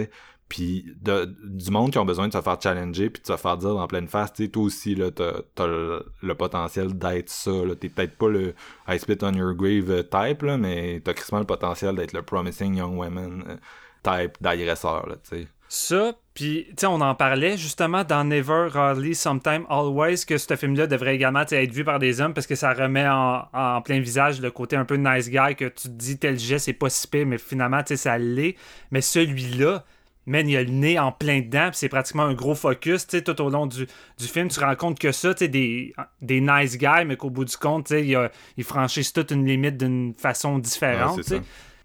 puis 0.53 0.85
du 1.03 1.71
monde 1.71 1.93
qui 1.93 1.99
ont 1.99 2.05
besoin 2.05 2.29
de 2.29 2.33
se 2.35 2.43
faire 2.43 2.59
challenger 2.63 3.09
puis 3.09 3.23
de 3.23 3.27
se 3.27 3.39
faire 3.39 3.57
dire 3.57 3.75
en 3.75 3.87
pleine 3.87 4.07
face, 4.07 4.35
tu 4.35 4.45
sais, 4.45 4.51
toi 4.51 4.65
aussi, 4.65 4.95
là, 4.95 5.11
t'as, 5.11 5.39
as 5.57 5.67
le, 5.67 6.35
potentiel 6.35 6.93
d'être 6.93 7.31
ça, 7.31 7.51
là. 7.51 7.75
T'es 7.75 7.89
peut-être 7.89 8.19
pas 8.19 8.29
le 8.29 8.55
I 8.87 8.99
spit 8.99 9.17
on 9.23 9.33
your 9.33 9.55
grave 9.55 9.91
euh, 9.91 10.03
type, 10.03 10.43
là, 10.43 10.59
mais 10.59 11.01
t'as 11.03 11.15
crissement 11.15 11.39
le 11.39 11.47
potentiel 11.47 11.97
d'être 11.97 12.13
le 12.13 12.21
promising 12.21 12.77
young 12.77 12.99
woman 12.99 13.43
euh, 13.49 13.57
type 14.03 14.33
d'agresseur, 14.43 15.09
là. 15.09 15.15
Ça, 15.71 16.13
puis, 16.35 16.67
tu 16.69 16.75
sais, 16.81 16.87
on 16.87 17.01
en 17.01 17.15
parlait 17.15 17.57
justement 17.57 18.05
dans 18.05 18.25
Never, 18.25 18.69
Hardly, 18.75 19.15
Sometime, 19.15 19.65
Always, 19.71 20.27
que 20.27 20.37
ce 20.37 20.55
film-là 20.55 20.87
devrait 20.87 21.15
également 21.15 21.47
être 21.51 21.73
vu 21.73 21.83
par 21.83 21.99
des 21.99 22.21
hommes 22.21 22.35
parce 22.35 22.47
que 22.47 22.57
ça 22.57 22.75
remet 22.75 23.09
en, 23.09 23.81
plein 23.81 24.01
visage 24.01 24.39
le 24.43 24.51
côté 24.51 24.77
un 24.77 24.85
peu 24.85 24.97
nice 24.97 25.31
guy 25.31 25.57
que 25.57 25.65
tu 25.65 25.89
te 25.89 25.95
dis 25.95 26.19
tel 26.19 26.39
geste, 26.39 26.67
c'est 26.67 26.75
pas 26.75 26.91
si 26.91 27.09
pire, 27.09 27.25
mais 27.25 27.39
finalement, 27.39 27.83
tu 27.83 27.89
sais, 27.89 27.97
ça 27.97 28.19
l'est. 28.19 28.57
Mais 28.91 29.01
celui-là, 29.01 29.87
man, 30.27 30.49
il 30.49 30.57
a 30.57 30.63
le 30.63 30.71
nez 30.71 30.99
en 30.99 31.13
plein 31.13 31.41
dedans, 31.41 31.71
c'est 31.73 31.89
pratiquement 31.89 32.25
un 32.25 32.35
gros 32.35 32.55
focus, 32.55 33.07
tu 33.07 33.17
sais, 33.17 33.23
tout 33.23 33.41
au 33.41 33.51
long 33.51 33.67
du, 33.67 33.87
film, 34.19 34.49
tu 34.49 34.57
te 34.57 34.65
rends 34.65 34.77
compte 34.77 34.99
que 34.99 35.13
ça, 35.13 35.35
tu 35.35 35.41
sais, 35.41 35.49
des, 35.49 35.95
des 36.21 36.41
nice 36.41 36.79
guys, 36.79 37.05
mais 37.07 37.17
qu'au 37.17 37.31
bout 37.31 37.45
du 37.45 37.57
compte, 37.57 37.87
tu 37.87 37.95
sais, 37.95 38.31
ils, 38.57 38.65
franchissent 38.65 39.13
toute 39.13 39.31
une 39.31 39.47
limite 39.47 39.77
d'une 39.77 40.15
façon 40.15 40.59
différente, 40.59 41.21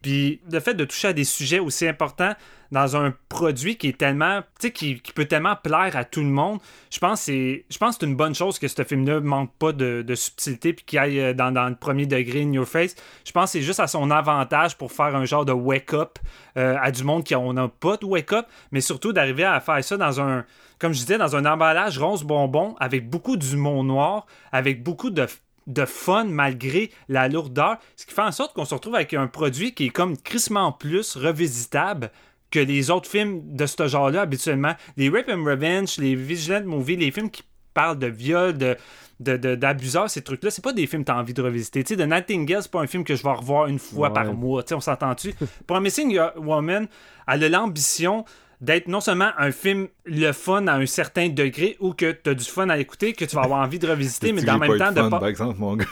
Puis 0.02 0.42
le 0.52 0.60
fait 0.60 0.76
de 0.76 0.86
toucher 0.86 1.10
à 1.10 1.14
des 1.14 1.24
sujets 1.24 1.60
aussi 1.60 1.88
importants, 1.88 2.36
dans 2.72 2.96
un 2.98 3.14
produit 3.30 3.78
qui 3.78 3.90
est 3.90 3.98
tellement, 3.98 4.42
tu 4.60 4.68
sais, 4.68 4.72
qui, 4.72 5.02
peut 5.16 5.26
tellement 5.26 5.56
plaire 5.56 5.96
à 5.96 6.04
tout 6.04 6.22
le 6.22 6.28
monde, 6.28 6.60
je 6.92 7.00
pense 7.00 7.26
que 7.26 7.64
c'est 7.72 8.06
une 8.06 8.16
bonne 8.16 8.36
chose 8.36 8.60
que 8.60 8.68
ce 8.68 8.84
film-là 8.84 9.20
manque 9.20 9.52
pas 9.58 9.72
de, 9.72 10.04
subtilité 10.16 10.74
puis 10.74 10.86
qu'il 10.86 11.00
aille 11.00 11.20
euh, 11.20 11.34
dans, 11.34 11.52
dans, 11.52 11.68
le 11.70 11.76
premier 11.76 12.06
degré 12.06 12.42
in 12.42 12.52
your 12.52 12.68
face. 12.68 12.96
Je 13.26 13.32
pense 13.32 13.46
que 13.46 13.60
c'est 13.60 13.66
juste 13.66 13.80
à 13.80 13.88
son 13.88 14.10
avantage 14.12 14.78
pour 14.78 14.92
faire 14.92 15.16
un 15.16 15.26
genre 15.26 15.46
de 15.46 15.52
wake-up 15.52 16.20
euh, 16.58 16.76
à 16.82 16.92
du 16.92 17.04
monde 17.04 17.24
qui 17.24 17.36
n'a 17.36 17.68
pas 17.68 17.98
de 17.98 18.06
wake-up, 18.06 18.48
mais 18.72 18.82
surtout 18.82 19.14
d'arriver 19.14 19.44
à 19.44 19.60
faire 19.60 19.84
ça 19.84 19.98
dans 19.98 20.20
un, 20.20 20.46
comme 20.80 20.94
je 20.94 21.00
disais, 21.00 21.18
dans 21.18 21.36
un 21.36 21.46
emballage 21.46 21.98
rose 21.98 22.24
bonbon 22.24 22.76
avec 22.80 23.10
beaucoup 23.10 23.38
d'humour 23.38 23.84
noir, 23.84 24.26
avec 24.52 24.84
beaucoup 24.84 25.10
de 25.10 25.28
de 25.68 25.86
fun 25.86 26.24
malgré 26.24 26.92
la 27.10 27.28
lourdeur, 27.28 27.78
ce 27.96 28.06
qui 28.06 28.14
fait 28.14 28.22
en 28.22 28.32
sorte 28.32 28.56
qu'on 28.56 28.66
se 28.66 28.74
retrouve 28.74 28.96
avec 28.96 29.14
un 29.14 29.28
produit 29.28 29.74
qui 29.74 29.88
est 29.88 29.90
comme 29.90 30.18
crissement 30.18 30.72
plus 30.72 31.16
revisitable 31.18 32.10
que 32.52 32.60
les 32.60 32.90
autres 32.90 33.10
films 33.10 33.42
de 33.56 33.66
ce 33.66 33.88
genre-là 33.88 34.22
habituellement. 34.22 34.74
Les 34.96 35.10
Rape 35.10 35.30
and 35.30 35.44
Revenge, 35.44 35.98
les 35.98 36.16
Vigilant 36.16 36.64
Movies, 36.66 36.98
les 36.98 37.12
films 37.12 37.30
qui 37.30 37.44
parlent 37.74 38.00
de 38.00 38.08
viol, 38.08 38.58
de 38.58 38.78
d'abuseurs, 39.20 40.12
ces 40.12 40.22
trucs-là, 40.22 40.52
c'est 40.52 40.64
pas 40.64 40.74
des 40.74 40.86
films 40.86 41.02
que 41.02 41.08
t'as 41.08 41.20
envie 41.20 41.34
de 41.34 41.42
revisiter. 41.42 41.84
Tu 41.84 41.96
sais, 41.96 42.00
The 42.00 42.08
Nightingale, 42.08 42.62
c'est 42.62 42.72
pas 42.72 42.82
un 42.82 42.88
film 42.88 43.04
que 43.04 43.16
je 43.16 43.24
vais 43.24 43.32
revoir 43.32 43.66
une 43.66 43.80
fois 43.80 44.14
par 44.14 44.32
mois. 44.34 44.62
Tu 44.62 44.70
sais, 44.70 44.76
on 44.76 44.80
s'entend-tu? 44.80 45.34
Promising 45.68 46.20
Woman, 46.38 46.88
elle 47.28 47.44
a 47.44 47.50
l'ambition 47.50 48.26
d'être 48.62 48.88
non 48.88 49.02
seulement 49.02 49.32
un 49.38 49.52
film 49.52 49.88
le 50.06 50.32
fun 50.32 50.68
à 50.68 50.76
un 50.76 50.86
certain 50.86 51.30
degré 51.30 51.78
ou 51.80 51.94
que 51.94 52.12
tu 52.12 52.30
as 52.30 52.34
du 52.34 52.46
fun 52.46 52.70
à 52.70 52.78
écouter, 52.78 53.14
que 53.14 53.26
tu 53.26 53.36
vas 53.36 53.44
avoir 53.44 53.62
envie 53.62 53.80
de 53.80 53.88
revisiter, 53.88 54.32
mais 54.34 54.44
dans 54.44 54.58
le 54.58 54.68
même 54.68 54.78
temps 54.78 54.92
de 54.92 55.10
pas. 55.10 55.20
Par 55.20 55.28
exemple, 55.28 55.60
mon 55.60 55.76
gars. 55.76 55.86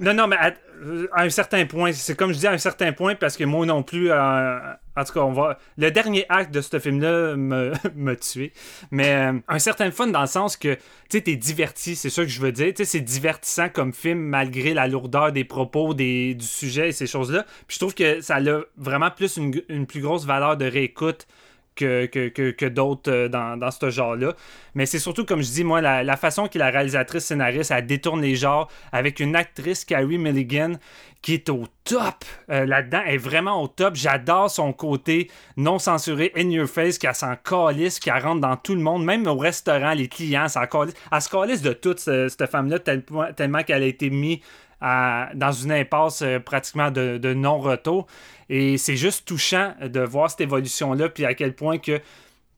non, 0.00 0.14
non, 0.14 0.26
mais 0.26 0.36
à, 1.12 1.22
un 1.22 1.30
certain 1.30 1.64
point, 1.66 1.92
c'est 1.92 2.16
comme 2.16 2.32
je 2.32 2.38
dis 2.38 2.46
à 2.46 2.52
un 2.52 2.58
certain 2.58 2.92
point, 2.92 3.14
parce 3.14 3.36
que 3.36 3.44
moi 3.44 3.64
non 3.66 3.82
plus, 3.82 4.10
euh, 4.10 4.58
en 4.96 5.04
tout 5.04 5.12
cas, 5.12 5.20
on 5.20 5.32
va. 5.32 5.58
Le 5.78 5.90
dernier 5.90 6.26
acte 6.28 6.52
de 6.52 6.60
ce 6.60 6.78
film-là 6.78 7.36
me, 7.36 8.14
tué. 8.20 8.52
Mais 8.90 9.14
euh, 9.14 9.38
un 9.48 9.58
certain 9.58 9.90
fun 9.90 10.08
dans 10.08 10.20
le 10.20 10.26
sens 10.26 10.56
que, 10.56 10.74
tu 10.74 10.80
sais, 11.10 11.20
t'es 11.22 11.36
diverti, 11.36 11.96
c'est 11.96 12.10
ça 12.10 12.22
que 12.22 12.28
je 12.28 12.40
veux 12.40 12.52
dire. 12.52 12.72
Tu 12.74 12.84
c'est 12.84 13.00
divertissant 13.00 13.68
comme 13.68 13.92
film 13.92 14.18
malgré 14.18 14.74
la 14.74 14.88
lourdeur 14.88 15.32
des 15.32 15.44
propos, 15.44 15.94
du 15.94 16.36
sujet 16.40 16.88
et 16.88 16.92
ces 16.92 17.06
choses-là. 17.06 17.44
Puis 17.66 17.74
je 17.74 17.78
trouve 17.78 17.94
que 17.94 18.20
ça 18.20 18.36
a 18.36 18.60
vraiment 18.76 19.10
plus 19.10 19.36
une, 19.36 19.62
une 19.68 19.86
plus 19.86 20.00
grosse 20.00 20.24
valeur 20.24 20.56
de 20.56 20.64
réécoute 20.64 21.26
que, 21.74 22.68
d'autres 22.68 23.10
euh, 23.10 23.28
dans, 23.28 23.70
ce 23.70 23.90
genre-là. 23.90 24.34
Mais 24.74 24.86
c'est 24.86 24.98
surtout, 24.98 25.24
comme 25.24 25.42
je 25.42 25.50
dis, 25.50 25.64
moi, 25.64 25.80
la, 25.80 26.02
la 26.02 26.16
façon 26.16 26.48
que 26.48 26.58
la 26.58 26.70
réalisatrice 26.70 27.24
scénariste, 27.24 27.70
elle 27.70 27.86
détourne 27.86 28.22
les 28.22 28.36
genres 28.36 28.68
avec 28.92 29.20
une 29.20 29.36
actrice, 29.36 29.84
Carrie 29.84 30.18
Milligan, 30.18 30.72
qui 31.22 31.34
est 31.34 31.48
au 31.50 31.64
top 31.84 32.24
euh, 32.50 32.66
là-dedans. 32.66 33.02
Elle 33.06 33.14
est 33.14 33.18
vraiment 33.18 33.62
au 33.62 33.68
top. 33.68 33.94
J'adore 33.94 34.50
son 34.50 34.72
côté 34.72 35.30
non 35.56 35.78
censuré, 35.78 36.32
in 36.36 36.50
your 36.50 36.68
face, 36.68 36.98
qui 36.98 37.06
s'en 37.12 37.36
calisse, 37.36 38.00
qui 38.00 38.10
rentre 38.10 38.40
dans 38.40 38.56
tout 38.56 38.74
le 38.74 38.80
monde, 38.80 39.04
même 39.04 39.26
au 39.26 39.36
restaurant, 39.36 39.92
les 39.92 40.08
clients, 40.08 40.48
s'en 40.48 40.66
calisse. 40.66 40.94
Elle 41.12 41.22
se 41.22 41.28
calisse 41.28 41.62
de 41.62 41.72
toute 41.72 42.00
ce- 42.00 42.28
cette 42.28 42.50
femme-là 42.50 42.78
tellement 42.80 43.62
qu'elle 43.62 43.82
a 43.82 43.86
été 43.86 44.10
mise 44.10 44.38
dans 44.82 45.52
une 45.52 45.72
impasse 45.72 46.22
euh, 46.22 46.40
pratiquement 46.40 46.90
de, 46.90 47.34
non-retour. 47.34 48.06
Et 48.48 48.76
c'est 48.78 48.96
juste 48.96 49.26
touchant 49.26 49.74
de 49.80 50.00
voir 50.00 50.30
cette 50.30 50.42
évolution-là, 50.42 51.08
puis 51.08 51.24
à 51.24 51.34
quel 51.34 51.54
point 51.54 51.78
que 51.78 52.00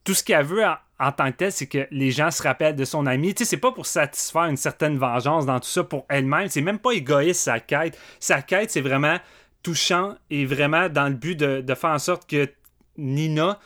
tout 0.03 0.13
ce 0.13 0.23
qu'elle 0.23 0.45
veut 0.45 0.65
en, 0.65 0.75
en 0.99 1.11
tant 1.11 1.31
que 1.31 1.37
tel, 1.37 1.51
c'est 1.51 1.67
que 1.67 1.87
les 1.91 2.11
gens 2.11 2.31
se 2.31 2.41
rappellent 2.41 2.75
de 2.75 2.85
son 2.85 3.05
ami. 3.05 3.33
Tu 3.33 3.43
sais, 3.43 3.49
c'est 3.51 3.57
pas 3.57 3.71
pour 3.71 3.85
satisfaire 3.85 4.45
une 4.45 4.57
certaine 4.57 4.97
vengeance 4.97 5.45
dans 5.45 5.59
tout 5.59 5.67
ça 5.67 5.83
pour 5.83 6.05
elle-même. 6.09 6.47
C'est 6.47 6.61
même 6.61 6.79
pas 6.79 6.91
égoïste 6.91 7.41
sa 7.41 7.59
quête. 7.59 7.97
Sa 8.19 8.41
quête, 8.41 8.71
c'est 8.71 8.81
vraiment 8.81 9.17
touchant 9.63 10.15
et 10.29 10.45
vraiment 10.45 10.89
dans 10.89 11.07
le 11.07 11.15
but 11.15 11.35
de, 11.35 11.73
faire 11.73 11.89
en 11.89 11.99
sorte 11.99 12.29
que 12.29 12.49
Nina 12.97 13.59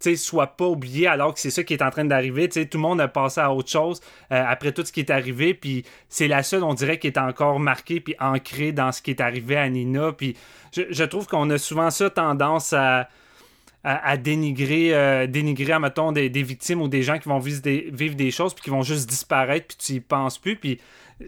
soit 0.00 0.46
pas 0.48 0.66
oubliée 0.66 1.06
alors 1.06 1.34
que 1.34 1.40
c'est 1.40 1.50
ça 1.50 1.64
qui 1.64 1.74
est 1.74 1.82
en 1.82 1.90
train 1.90 2.04
d'arriver. 2.04 2.48
Tout 2.48 2.66
le 2.74 2.78
monde 2.78 3.00
a 3.00 3.08
passé 3.08 3.40
à 3.40 3.52
autre 3.52 3.70
chose 3.70 4.00
euh, 4.32 4.44
après 4.46 4.72
tout 4.72 4.84
ce 4.84 4.92
qui 4.92 5.00
est 5.00 5.10
arrivé. 5.10 5.54
Puis 5.54 5.84
c'est 6.08 6.28
la 6.28 6.42
seule, 6.42 6.62
on 6.62 6.74
dirait, 6.74 6.98
qui 6.98 7.06
est 7.06 7.18
encore 7.18 7.58
marquée 7.58 8.00
puis 8.00 8.14
ancrée 8.20 8.72
dans 8.72 8.92
ce 8.92 9.02
qui 9.02 9.10
est 9.10 9.20
arrivé 9.20 9.56
à 9.56 9.68
Nina. 9.68 10.12
Puis 10.12 10.36
je, 10.72 11.04
trouve 11.04 11.26
qu'on 11.26 11.48
a 11.50 11.58
souvent 11.58 11.90
ça 11.90 12.10
tendance 12.10 12.72
à 12.72 13.08
à, 13.88 14.16
dénigrer, 14.16 14.92
euh, 14.92 15.28
dénigrer 15.28 15.70
admettons, 15.70 16.10
des, 16.10 16.28
des 16.28 16.42
victimes 16.42 16.82
ou 16.82 16.88
des 16.88 17.02
gens 17.02 17.20
qui 17.20 17.28
vont 17.28 17.38
vivre 17.38 17.62
des, 17.62 17.88
vivre 17.92 18.16
des 18.16 18.32
choses 18.32 18.52
puis 18.52 18.64
qui 18.64 18.70
vont 18.70 18.82
juste 18.82 19.08
disparaître 19.08 19.68
puis 19.68 19.76
tu 19.76 19.92
y 19.92 20.00
penses 20.00 20.38
plus. 20.38 20.56
Puis 20.56 20.80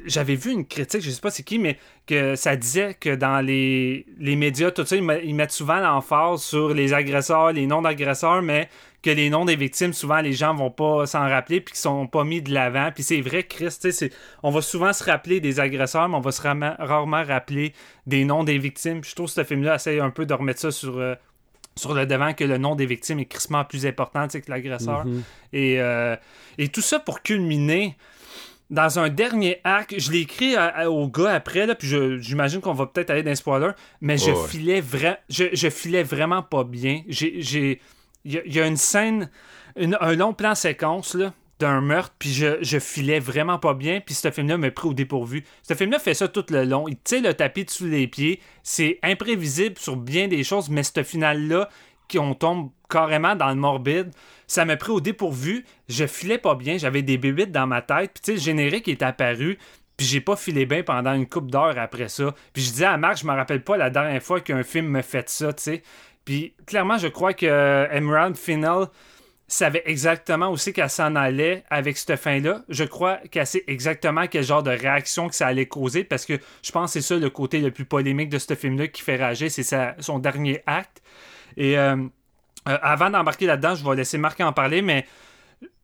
j'avais 0.04 0.34
vu 0.34 0.52
une 0.52 0.66
critique, 0.66 1.00
je 1.02 1.10
sais 1.10 1.20
pas 1.20 1.30
c'est 1.30 1.42
qui, 1.42 1.58
mais 1.58 1.78
que 2.06 2.36
ça 2.36 2.56
disait 2.56 2.94
que 2.94 3.14
dans 3.14 3.40
les, 3.40 4.04
les 4.18 4.36
médias, 4.36 4.70
tout 4.70 4.84
ça, 4.84 4.96
ils, 4.96 5.02
met- 5.02 5.22
ils 5.24 5.34
mettent 5.34 5.50
souvent 5.52 5.80
l'emphase 5.80 6.42
sur 6.42 6.74
les 6.74 6.92
agresseurs, 6.92 7.52
les 7.52 7.66
noms 7.66 7.80
d'agresseurs, 7.82 8.42
mais 8.42 8.68
que 9.02 9.10
les 9.10 9.30
noms 9.30 9.44
des 9.44 9.56
victimes, 9.56 9.92
souvent 9.94 10.20
les 10.20 10.32
gens 10.32 10.54
vont 10.54 10.70
pas 10.70 11.06
s'en 11.06 11.20
rappeler 11.20 11.60
puis 11.60 11.72
qu'ils 11.72 11.80
sont 11.80 12.06
pas 12.06 12.24
mis 12.24 12.42
de 12.42 12.52
l'avant. 12.52 12.90
Puis 12.92 13.02
c'est 13.04 13.20
vrai, 13.20 13.44
Chris, 13.44 13.66
tu 13.68 13.72
sais, 13.80 13.92
c'est- 13.92 14.12
on 14.42 14.50
va 14.50 14.60
souvent 14.60 14.92
se 14.92 15.04
rappeler 15.04 15.40
des 15.40 15.60
agresseurs, 15.60 16.08
mais 16.08 16.16
on 16.16 16.20
va 16.20 16.32
se 16.32 16.42
rarement 16.42 17.22
rappeler 17.24 17.72
des 18.06 18.24
noms 18.24 18.44
des 18.44 18.58
victimes. 18.58 19.00
Puis 19.00 19.10
je 19.10 19.14
trouve 19.14 19.28
que 19.28 19.32
ce 19.32 19.44
film-là 19.44 19.76
essaye 19.76 20.00
un 20.00 20.10
peu 20.10 20.26
de 20.26 20.34
remettre 20.34 20.60
ça 20.60 20.70
sur, 20.72 20.98
euh, 20.98 21.14
sur 21.76 21.94
le 21.94 22.06
devant 22.06 22.34
que 22.34 22.44
le 22.44 22.58
nom 22.58 22.74
des 22.74 22.86
victimes 22.86 23.20
est 23.20 23.24
crissement 23.26 23.64
plus 23.64 23.86
important 23.86 24.26
que 24.26 24.38
l'agresseur. 24.50 25.06
Mhm. 25.06 25.22
et, 25.52 25.80
euh, 25.80 26.16
et 26.58 26.68
tout 26.68 26.80
ça 26.82 26.98
pour 26.98 27.22
culminer 27.22 27.96
dans 28.70 28.98
un 28.98 29.08
dernier 29.08 29.60
acte. 29.64 29.94
Je 29.98 30.10
l'ai 30.12 30.20
écrit 30.20 30.54
à- 30.56 30.66
à- 30.66 30.88
au 30.90 31.08
gars 31.08 31.32
après, 31.32 31.66
là, 31.66 31.74
puis 31.74 31.88
j'imagine 32.20 32.60
qu'on 32.60 32.74
va 32.74 32.86
peut-être 32.86 33.10
aller 33.10 33.22
dans 33.22 33.30
les 33.30 33.36
spoilers, 33.36 33.72
mais 34.00 34.18
je, 34.18 34.30
Ouais, 34.30 34.48
filais 34.48 34.80
vra- 34.80 35.18
je, 35.28 35.44
je 35.52 35.68
filais 35.70 36.02
vraiment 36.02 36.42
pas 36.42 36.64
bien. 36.64 37.02
J'ai- 37.08 37.40
j'ai- 37.40 37.80
Il 38.24 38.34
y, 38.34 38.38
a- 38.38 38.42
il 38.44 38.54
y 38.54 38.60
a 38.60 38.66
une 38.66 38.76
scène, 38.76 39.30
une- 39.76 39.96
un 40.00 40.14
long 40.14 40.34
plan 40.34 40.54
séquence 40.54 41.14
là, 41.14 41.32
d'un 41.60 41.80
meurtre, 41.80 42.12
puis 42.18 42.30
je, 42.30 42.58
je 42.62 42.78
filais 42.78 43.20
vraiment 43.20 43.58
pas 43.58 43.74
bien, 43.74 44.00
puis 44.04 44.14
ce 44.14 44.30
film-là 44.30 44.58
m'a 44.58 44.70
pris 44.70 44.88
au 44.88 44.92
dépourvu. 44.92 45.44
Ce 45.62 45.72
film-là 45.74 45.98
fait 45.98 46.14
ça 46.14 46.28
tout 46.28 46.44
le 46.50 46.64
long. 46.64 46.88
Il 46.88 46.96
tire 46.98 47.22
le 47.22 47.32
tapis 47.32 47.64
sous 47.68 47.86
les 47.86 48.06
pieds. 48.06 48.40
C'est 48.62 48.98
imprévisible 49.02 49.78
sur 49.78 49.96
bien 49.96 50.28
des 50.28 50.44
choses, 50.44 50.68
mais 50.68 50.82
ce 50.82 51.02
final-là, 51.02 51.70
qu'on 52.10 52.34
tombe 52.34 52.70
carrément 52.88 53.36
dans 53.36 53.48
le 53.48 53.54
morbide, 53.54 54.10
ça 54.46 54.64
m'a 54.64 54.76
pris 54.76 54.92
au 54.92 55.00
dépourvu. 55.00 55.64
Je 55.88 56.06
filais 56.06 56.38
pas 56.38 56.54
bien, 56.54 56.78
j'avais 56.78 57.02
des 57.02 57.18
bébites 57.18 57.52
dans 57.52 57.66
ma 57.66 57.82
tête, 57.82 58.12
puis 58.14 58.22
tu 58.22 58.30
sais, 58.30 58.32
le 58.34 58.40
générique 58.40 58.88
est 58.88 59.02
apparu. 59.02 59.58
Puis 59.96 60.06
j'ai 60.06 60.20
pas 60.20 60.36
filé 60.36 60.64
bien 60.64 60.84
pendant 60.84 61.12
une 61.12 61.28
couple 61.28 61.50
d'heures 61.50 61.78
après 61.78 62.08
ça. 62.08 62.32
Puis 62.52 62.62
je 62.62 62.70
disais 62.70 62.84
à 62.84 62.96
Marc, 62.96 63.18
je 63.18 63.26
me 63.26 63.32
rappelle 63.32 63.64
pas 63.64 63.76
la 63.76 63.90
dernière 63.90 64.22
fois 64.22 64.40
qu'un 64.40 64.62
film 64.62 64.86
me 64.86 65.02
fait 65.02 65.28
ça, 65.28 65.52
tu 65.52 65.62
sais. 65.62 65.82
Puis 66.24 66.54
clairement, 66.66 66.98
je 66.98 67.08
crois 67.08 67.34
que 67.34 67.46
euh, 67.46 67.88
Emerald 67.90 68.36
Final 68.36 68.86
savait 69.48 69.82
exactement 69.86 70.50
aussi 70.50 70.72
qu'elle 70.74 70.90
s'en 70.90 71.16
allait 71.16 71.64
avec 71.70 71.96
cette 71.96 72.16
fin-là. 72.16 72.62
Je 72.68 72.84
crois 72.84 73.16
qu'elle 73.30 73.46
sait 73.46 73.64
exactement 73.66 74.26
quel 74.26 74.44
genre 74.44 74.62
de 74.62 74.70
réaction 74.70 75.28
que 75.28 75.34
ça 75.34 75.46
allait 75.46 75.66
causer 75.66 76.04
parce 76.04 76.26
que 76.26 76.34
je 76.62 76.70
pense 76.70 76.92
que 76.92 77.00
c'est 77.00 77.14
ça 77.14 77.18
le 77.18 77.30
côté 77.30 77.60
le 77.60 77.70
plus 77.70 77.86
polémique 77.86 78.28
de 78.28 78.38
ce 78.38 78.54
film-là 78.54 78.88
qui 78.88 79.02
fait 79.02 79.16
rager, 79.16 79.48
c'est 79.48 79.64
son 80.00 80.18
dernier 80.18 80.62
acte. 80.66 81.02
Et 81.58 81.76
euh, 81.76 81.96
euh, 82.68 82.78
avant 82.80 83.10
d'embarquer 83.10 83.44
là-dedans, 83.44 83.74
je 83.74 83.84
vais 83.84 83.96
laisser 83.96 84.16
Marc 84.16 84.40
en 84.40 84.54
parler, 84.54 84.80
mais 84.80 85.04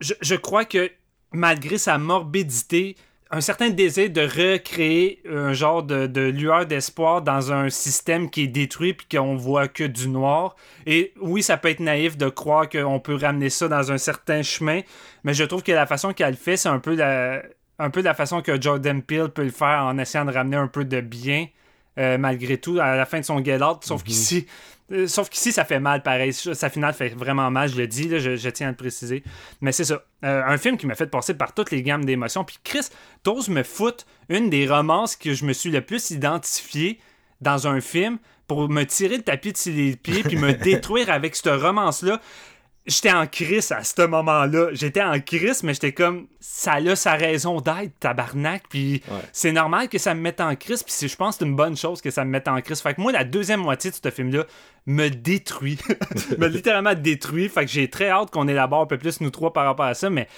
je, 0.01 0.15
je 0.23 0.37
crois 0.37 0.65
que 0.65 0.91
malgré 1.33 1.77
sa 1.77 1.99
morbidité, 1.99 2.97
un 3.31 3.41
certain 3.41 3.71
désir 3.71 4.11
de 4.11 4.21
recréer 4.21 5.21
un 5.29 5.53
genre 5.53 5.83
de, 5.83 6.07
de 6.07 6.21
lueur 6.21 6.67
d'espoir 6.67 7.23
dans 7.23 7.53
un 7.53 7.69
système 7.69 8.31
qui 8.31 8.43
est 8.43 8.47
détruit 8.47 8.95
puis 8.95 9.09
qu'on 9.11 9.35
voit 9.35 9.67
que 9.67 9.83
du 9.83 10.09
noir. 10.09 10.55
Et 10.87 11.13
oui, 11.21 11.43
ça 11.43 11.57
peut 11.57 11.71
être 11.71 11.81
naïf 11.81 12.17
de 12.17 12.29
croire 12.29 12.69
qu'on 12.69 13.01
peut 13.01 13.17
ramener 13.17 13.51
ça 13.51 13.67
dans 13.67 13.91
un 13.91 13.99
certain 13.99 14.43
chemin, 14.43 14.83
mais 15.25 15.35
je 15.35 15.43
trouve 15.43 15.65
que 15.65 15.73
la 15.73 15.87
façon 15.87 16.13
qu'elle 16.13 16.31
le 16.31 16.37
fait, 16.37 16.57
c'est 16.57 16.69
un 16.69 16.79
peu 16.79 16.95
la, 16.95 17.43
un 17.81 17.91
peu 17.91 18.03
la 18.03 18.15
façon 18.15 18.41
que 18.41 18.61
Jordan 18.61 19.03
Peele 19.03 19.31
peut 19.31 19.43
le 19.43 19.51
faire 19.51 19.83
en 19.85 19.99
essayant 19.99 20.27
de 20.27 20.31
ramener 20.33 20.57
un 20.59 20.69
peu 20.69 20.85
de 20.85 21.01
bien. 21.01 21.49
euh, 21.99 22.19
malgré 22.19 22.59
tout, 22.59 22.79
à 22.81 22.97
la 22.97 23.07
fin 23.07 23.21
de 23.21 23.25
son 23.25 23.43
Get 23.45 23.63
Out, 23.63 23.85
sauf 23.85 24.03
qu'ici, 24.03 24.47
euh, 24.49 24.51
sauf 25.07 25.31
qu'ici, 25.31 25.53
ça 25.53 25.65
fait 25.65 25.81
mal 25.81 26.03
pareil. 26.03 26.33
Sa 26.33 26.69
finale 26.69 26.95
fait 26.95 27.09
vraiment 27.09 27.51
mal, 27.51 27.69
je 27.69 27.77
le 27.77 27.87
dis, 27.87 28.09
là, 28.09 28.19
je, 28.19 28.37
je 28.37 28.49
tiens 28.51 28.69
à 28.69 28.71
le 28.71 28.77
préciser. 28.77 29.23
Mais 29.61 29.73
c'est 29.73 29.85
ça. 29.85 30.05
Euh, 30.25 30.43
un 30.45 30.59
film 30.59 30.77
qui 30.77 30.87
m'a 30.87 30.95
fait 30.95 31.07
passer 31.07 31.35
par 31.35 31.55
toutes 31.55 31.71
les 31.71 31.83
gammes 31.83 32.05
d'émotions. 32.05 32.45
Puis 32.45 32.59
Chris, 32.63 32.89
t'oses 33.23 33.49
me 33.49 33.63
foutre 33.63 34.05
une 34.29 34.51
des 34.51 34.69
romances 34.69 35.17
que 35.17 35.35
je 35.35 35.45
me 35.45 35.53
suis 35.53 35.71
le 35.71 35.81
plus 35.81 36.11
identifié 36.11 36.99
dans 37.41 37.67
un 37.67 37.81
film 37.81 38.19
pour 38.47 38.69
me 38.69 38.85
tirer 38.85 39.17
le 39.17 39.23
tapis 39.23 39.53
de 39.53 39.71
les 39.71 39.97
pieds 39.97 40.23
puis 40.23 40.37
me 40.37 40.53
détruire 40.65 41.11
avec 41.11 41.35
cette 41.35 41.61
romance-là. 41.61 42.21
J'étais 42.87 43.13
en 43.13 43.27
crise 43.27 43.73
à 43.73 43.83
ce 43.83 44.07
moment-là. 44.07 44.69
J'étais 44.73 45.03
en 45.03 45.19
crise, 45.19 45.63
mais 45.63 45.73
j'étais 45.73 45.93
comme 45.93 46.27
ça 46.39 46.75
a 46.75 46.97
sa 46.97 47.15
raison 47.15 47.63
d'être, 47.63 47.99
tabarnak. 47.99 48.65
Puis 48.69 49.03
c'est 49.33 49.53
normal 49.53 49.89
que 49.89 49.97
ça 49.97 50.15
me 50.15 50.21
mette 50.21 50.41
en 50.43 50.55
crise. 50.55 50.83
Puis 50.83 51.09
je 51.09 51.17
pense 51.17 51.37
que 51.37 51.39
c'est 51.41 51.49
une 51.49 51.57
bonne 51.57 51.79
chose 51.79 52.03
que 52.03 52.11
ça 52.11 52.27
me 52.27 52.31
mette 52.31 52.47
en 52.47 52.61
crise. 52.61 52.83
Fait 52.83 52.93
que 52.93 53.01
moi, 53.01 53.11
la 53.11 53.25
deuxième 53.25 53.61
moitié 53.61 53.91
de 53.91 53.97
ce 53.97 54.11
film-là 54.11 54.45
me 54.85 55.09
détruit. 55.09 55.79
me 56.39 56.47
littéralement 56.47 56.95
détruit. 56.95 57.49
Fait 57.49 57.65
que 57.65 57.71
j'ai 57.71 57.89
très 57.89 58.11
hâte 58.11 58.31
qu'on 58.31 58.49
élabore 58.49 58.83
un 58.83 58.87
peu 58.87 58.99
plus 58.99 59.19
nous 59.23 59.31
trois 59.31 59.55
par 59.55 59.65
rapport 59.65 59.87
à 59.87 59.95
ça. 59.95 60.11
Mais 60.11 60.29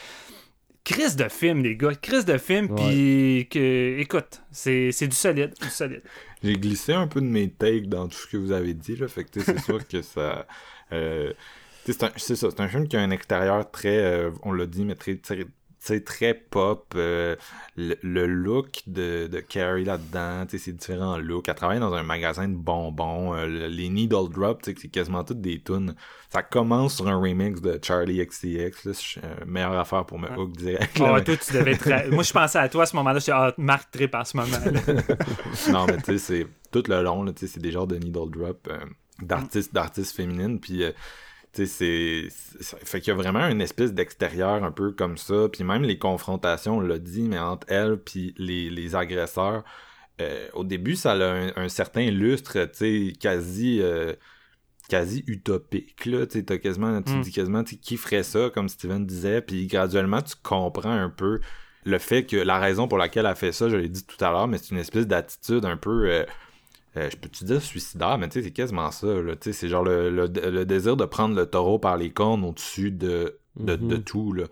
crise 0.85 1.17
de 1.17 1.29
film, 1.29 1.65
les 1.65 1.77
gars. 1.77 1.97
Crise 1.97 2.25
de 2.27 2.39
film. 2.39 2.73
Puis 2.77 3.49
que, 3.51 3.99
écoute, 3.99 4.43
c'est 4.53 4.93
du 5.09 5.17
solide. 5.17 5.53
Du 5.61 5.69
solide. 5.69 6.03
J'ai 6.45 6.55
glissé 6.55 6.93
un 6.93 7.09
peu 7.09 7.21
de 7.21 7.27
mes 7.27 7.51
takes 7.51 7.89
dans 7.89 8.07
tout 8.07 8.19
ce 8.19 8.29
que 8.29 8.37
vous 8.37 8.53
avez 8.53 8.73
dit, 8.73 8.95
là. 8.95 9.09
Fait 9.09 9.25
que, 9.25 9.41
c'est 9.41 9.59
sûr 9.65 9.87
que 9.89 10.01
ça. 10.01 10.47
euh, 10.93 11.33
c'est 11.93 12.37
ça, 12.37 12.51
c'est 12.51 12.61
un 12.61 12.69
film 12.69 12.89
qui 12.89 12.97
a 12.97 13.01
un 13.01 13.11
extérieur 13.11 13.71
très, 13.71 13.97
euh, 13.99 14.31
on 14.43 14.53
l'a 14.53 14.67
dit, 14.67 14.85
mais 14.85 14.95
très, 14.97 15.17
très, 15.17 15.45
pop. 16.35 16.95
euh, 16.97 17.37
le, 17.77 17.95
le 18.03 18.27
look 18.27 18.83
de, 18.89 19.29
de 19.29 19.39
Carrie 19.41 19.85
là-dedans, 19.85 20.45
c'est 20.49 20.73
différents 20.73 21.17
looks. 21.19 21.49
Elle 21.49 21.55
travaille 21.55 21.79
dans 21.79 21.95
un 21.95 22.03
magasin 22.03 22.49
de 22.49 22.57
bonbons. 22.57 23.35
euh, 23.35 23.47
le- 23.47 23.67
les 23.69 23.89
Needle 23.89 24.29
Drop, 24.31 24.63
c'est 24.65 24.75
quasiment 24.89 25.23
toutes 25.23 25.41
des 25.41 25.61
tunes. 25.63 25.95
Ça 26.33 26.43
commence 26.43 26.97
sur 26.97 27.07
un 27.07 27.17
remix 27.21 27.61
de 27.61 27.79
Charlie 27.81 28.25
XCX, 28.27 28.73
là. 28.85 28.93
Euh, 29.23 29.45
meilleure 29.47 29.79
affaire 29.79 30.05
pour 30.07 30.19
me 30.19 30.29
hook 30.37 30.57
direct. 30.57 30.99
là, 30.99 31.07
Ah, 31.11 31.15
mais- 31.19 31.25
toi, 31.25 31.37
tu 31.37 31.53
devais. 31.53 31.79
Moi, 32.11 32.25
je 32.25 32.33
pensais 32.33 32.59
à 32.59 32.69
toi 32.69 32.83
à 32.83 32.87
ce 32.87 32.97
moment-là. 32.97 33.21
Je 33.21 33.31
ah, 33.31 33.55
Marc 33.59 33.91
trip 33.93 34.13
en 34.17 34.25
ce 34.25 34.37
moment. 34.37 34.57
non, 35.71 35.87
mais 35.87 35.99
tu 35.99 36.19
sais, 36.19 36.19
c'est 36.19 36.47
tout 36.73 36.83
le 36.89 37.01
long, 37.03 37.25
c'est 37.37 37.61
des 37.61 37.71
genres 37.71 37.87
de 37.87 37.97
needle 37.97 38.29
drop 38.31 38.69
d'artistes, 39.23 39.73
d'artistes 39.73 40.17
féminines, 40.17 40.59
puis 40.61 40.83
c'est, 41.65 42.29
c'est- 42.29 42.85
fait 42.85 43.01
qu'il 43.01 43.09
y 43.09 43.11
a 43.13 43.15
vraiment 43.17 43.47
une 43.49 43.63
espèce 43.63 43.95
d'extérieur 43.95 44.63
un 44.63 44.73
peu 44.73 44.93
comme 44.93 45.17
ça, 45.17 45.49
puis 45.51 45.65
même 45.65 45.83
les 45.85 45.99
confrontations, 45.99 46.77
on 46.77 46.81
l'a 46.81 46.99
dit, 46.99 47.23
mais 47.23 47.39
entre 47.39 47.67
elle 47.71 47.97
puis 47.99 48.35
les, 48.37 48.69
les 48.69 48.95
agresseurs, 48.95 49.65
euh, 50.21 50.49
au 50.55 50.65
début, 50.65 50.97
ça 50.97 51.13
a 51.13 51.17
un, 51.33 51.53
un 51.57 51.69
certain 51.71 52.11
lustre, 52.11 52.59
tu 52.67 52.69
sais, 52.75 53.13
quasi... 53.19 53.81
euh, 53.81 54.13
quasi 54.89 55.25
utopique 55.27 56.07
là 56.07 56.27
tu 56.27 56.45
quasiment 56.45 57.01
Mm. 57.01 57.21
dis 57.23 57.33
quasiment 57.33 57.65
qui 57.65 57.97
ferait 57.97 58.23
ça 58.23 58.51
comme 58.55 58.69
Steven 58.69 59.05
disait 59.05 59.43
puis 59.43 59.67
graduellement 59.67 60.23
tu 60.23 60.35
comprends 60.41 60.93
un 60.93 61.11
peu 61.11 61.41
le 61.85 61.99
fait 61.99 62.25
que 62.25 62.37
la 62.37 62.61
raison 62.61 62.87
pour 62.87 62.97
laquelle 62.99 63.27
elle 63.27 63.35
fait 63.35 63.51
ça, 63.51 63.69
je 63.69 63.75
l'ai 63.77 63.89
dit 63.89 64.05
tout 64.07 64.25
à 64.25 64.31
l'heure, 64.31 64.47
mais 64.47 64.59
c'est 64.59 64.71
une 64.71 64.79
espèce 64.79 65.07
d'attitude 65.09 65.65
un 65.65 65.77
peu, 65.77 66.09
euh, 66.09 66.25
euh, 66.97 67.11
je 67.11 67.17
peux-tu 67.17 67.45
dire 67.45 67.61
suicidaire, 67.63 68.17
mais 68.19 68.29
tu 68.29 68.35
sais, 68.41 68.43
c'est 68.45 68.53
quasiment 68.53 68.91
ça, 68.91 69.07
c'est 69.41 69.69
genre 69.69 69.85
le, 69.85 70.11
le, 70.11 70.27
le 70.27 70.65
désir 70.65 70.97
de 70.97 71.05
prendre 71.05 71.35
le 71.37 71.47
taureau 71.47 71.79
par 71.79 71.97
les 71.97 72.11
cornes 72.11 72.45
au-dessus 72.45 72.91
de, 72.91 73.39
de, 73.57 73.77
Mhm. 73.77 73.89
de 73.89 73.97
tout, 73.97 74.33
là. 74.33 74.45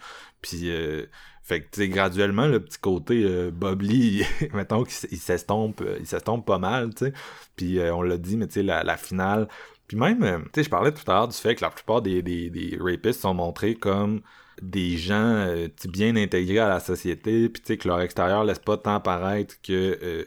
Puis, 0.43 0.71
euh, 0.71 1.07
fait 1.43 1.61
que, 1.61 1.71
tu 1.73 1.81
sais, 1.83 1.89
graduellement, 1.89 2.47
le 2.47 2.61
petit 2.61 2.79
côté 2.79 3.23
euh, 3.25 3.51
Bob 3.51 3.83
Lee, 3.83 4.25
mettons 4.55 4.85
qu'il 4.85 5.19
s'estompe, 5.19 5.81
euh, 5.83 5.97
il 6.01 6.07
s'estompe 6.07 6.47
pas 6.47 6.59
mal, 6.59 6.95
tu 6.95 7.07
sais. 7.07 7.13
Puis, 7.57 7.79
on 7.81 8.03
l'a 8.03 8.19
dit, 8.19 8.37
mais 8.37 8.47
tu 8.47 8.55
sais, 8.55 8.63
la, 8.63 8.83
la 8.83 8.97
finale, 8.97 9.49
Puis 9.87 9.97
même, 9.97 10.45
tu 10.45 10.51
sais, 10.57 10.65
je 10.65 10.71
parlais 10.71 10.93
tout 10.93 11.11
à 11.11 11.15
l'heure 11.15 11.29
du 11.29 11.37
fait 11.37 11.55
que 11.55 11.63
la 11.63 11.71
plupart 11.71 12.03
des, 12.03 12.23
des, 12.23 12.51
des 12.51 12.79
rapistes 12.81 13.21
sont 13.21 13.35
montrés 13.35 13.75
comme 13.75 14.21
des 14.63 14.97
gens 14.97 15.47
bien 15.89 16.17
intégrés 16.17 16.61
à 16.61 16.69
la 16.69 16.81
société, 16.81 17.49
puis 17.49 17.61
tu 17.63 17.67
sais, 17.69 17.77
que 17.77 17.89
leur 17.89 18.01
extérieur 18.01 18.45
laisse 18.45 18.59
pas 18.61 18.77
tant 18.79 19.01
paraître 19.01 19.55
que 19.63 20.27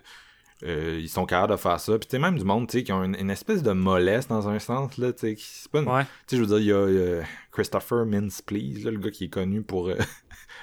euh, 0.64 0.68
euh, 0.96 1.00
ils 1.00 1.10
sont 1.10 1.26
capables 1.26 1.52
de 1.54 1.58
faire 1.58 1.80
ça. 1.80 1.98
Puis 2.00 2.08
tu 2.08 2.12
sais, 2.16 2.20
même 2.20 2.38
du 2.38 2.44
monde, 2.44 2.68
tu 2.68 2.80
sais, 2.80 2.84
qui 2.84 2.92
ont 2.92 3.04
une, 3.04 3.16
une 3.16 3.30
espèce 3.30 3.62
de 3.64 3.72
mollesse 3.72 4.28
dans 4.28 4.48
un 4.50 4.60
sens, 4.60 4.98
là, 4.98 5.14
tu 5.14 5.20
sais, 5.20 5.36
qui- 5.36 5.44
c'est 5.46 5.72
pas 5.72 5.80
une- 5.82 5.88
Ouais. 5.90 6.04
Tu 6.28 6.36
sais, 6.36 6.38
je 6.38 6.42
veux 6.42 6.48
dire, 6.48 6.60
il 6.60 6.66
y 6.66 6.72
a 6.72 6.76
euh, 6.76 7.22
Christopher 7.52 8.06
Mintz-Please, 8.06 8.84
là, 8.84 8.92
le 8.92 8.98
gars 9.00 9.12
qui 9.12 9.26
est 9.26 9.30
connu 9.30 9.62
pour 9.62 9.90
euh, 9.90 9.96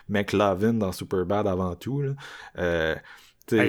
McLovin 0.09 0.75
dans 0.75 0.93
Superbad 0.93 1.47
avant 1.47 1.75
tout, 1.75 2.01
là. 2.03 2.13
Euh, 2.59 2.95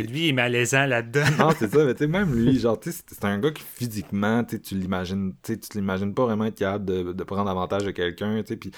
lui, 0.03 0.21
il 0.25 0.29
est 0.29 0.33
malaisant 0.33 0.85
là-dedans. 0.85 1.25
non, 1.37 1.49
c'est 1.57 1.69
ça, 1.71 1.83
mais 1.83 1.93
tu 1.93 1.99
sais, 1.99 2.07
même 2.07 2.33
lui, 2.33 2.57
genre, 2.59 2.79
tu 2.79 2.91
c'est 2.91 3.25
un 3.25 3.37
gars 3.39 3.51
qui 3.51 3.63
physiquement, 3.63 4.43
tu 4.43 4.55
sais, 4.55 4.61
tu 4.61 4.75
l'imagines, 4.75 5.33
tu 5.43 5.57
l'imagines 5.75 6.13
pas 6.13 6.25
vraiment 6.25 6.45
être 6.45 6.57
capable 6.57 6.85
de, 6.85 7.11
de 7.13 7.23
prendre 7.23 7.49
avantage 7.49 7.83
de 7.83 7.91
quelqu'un, 7.91 8.41
tu 8.41 8.47
sais, 8.53 8.55
puis, 8.57 8.71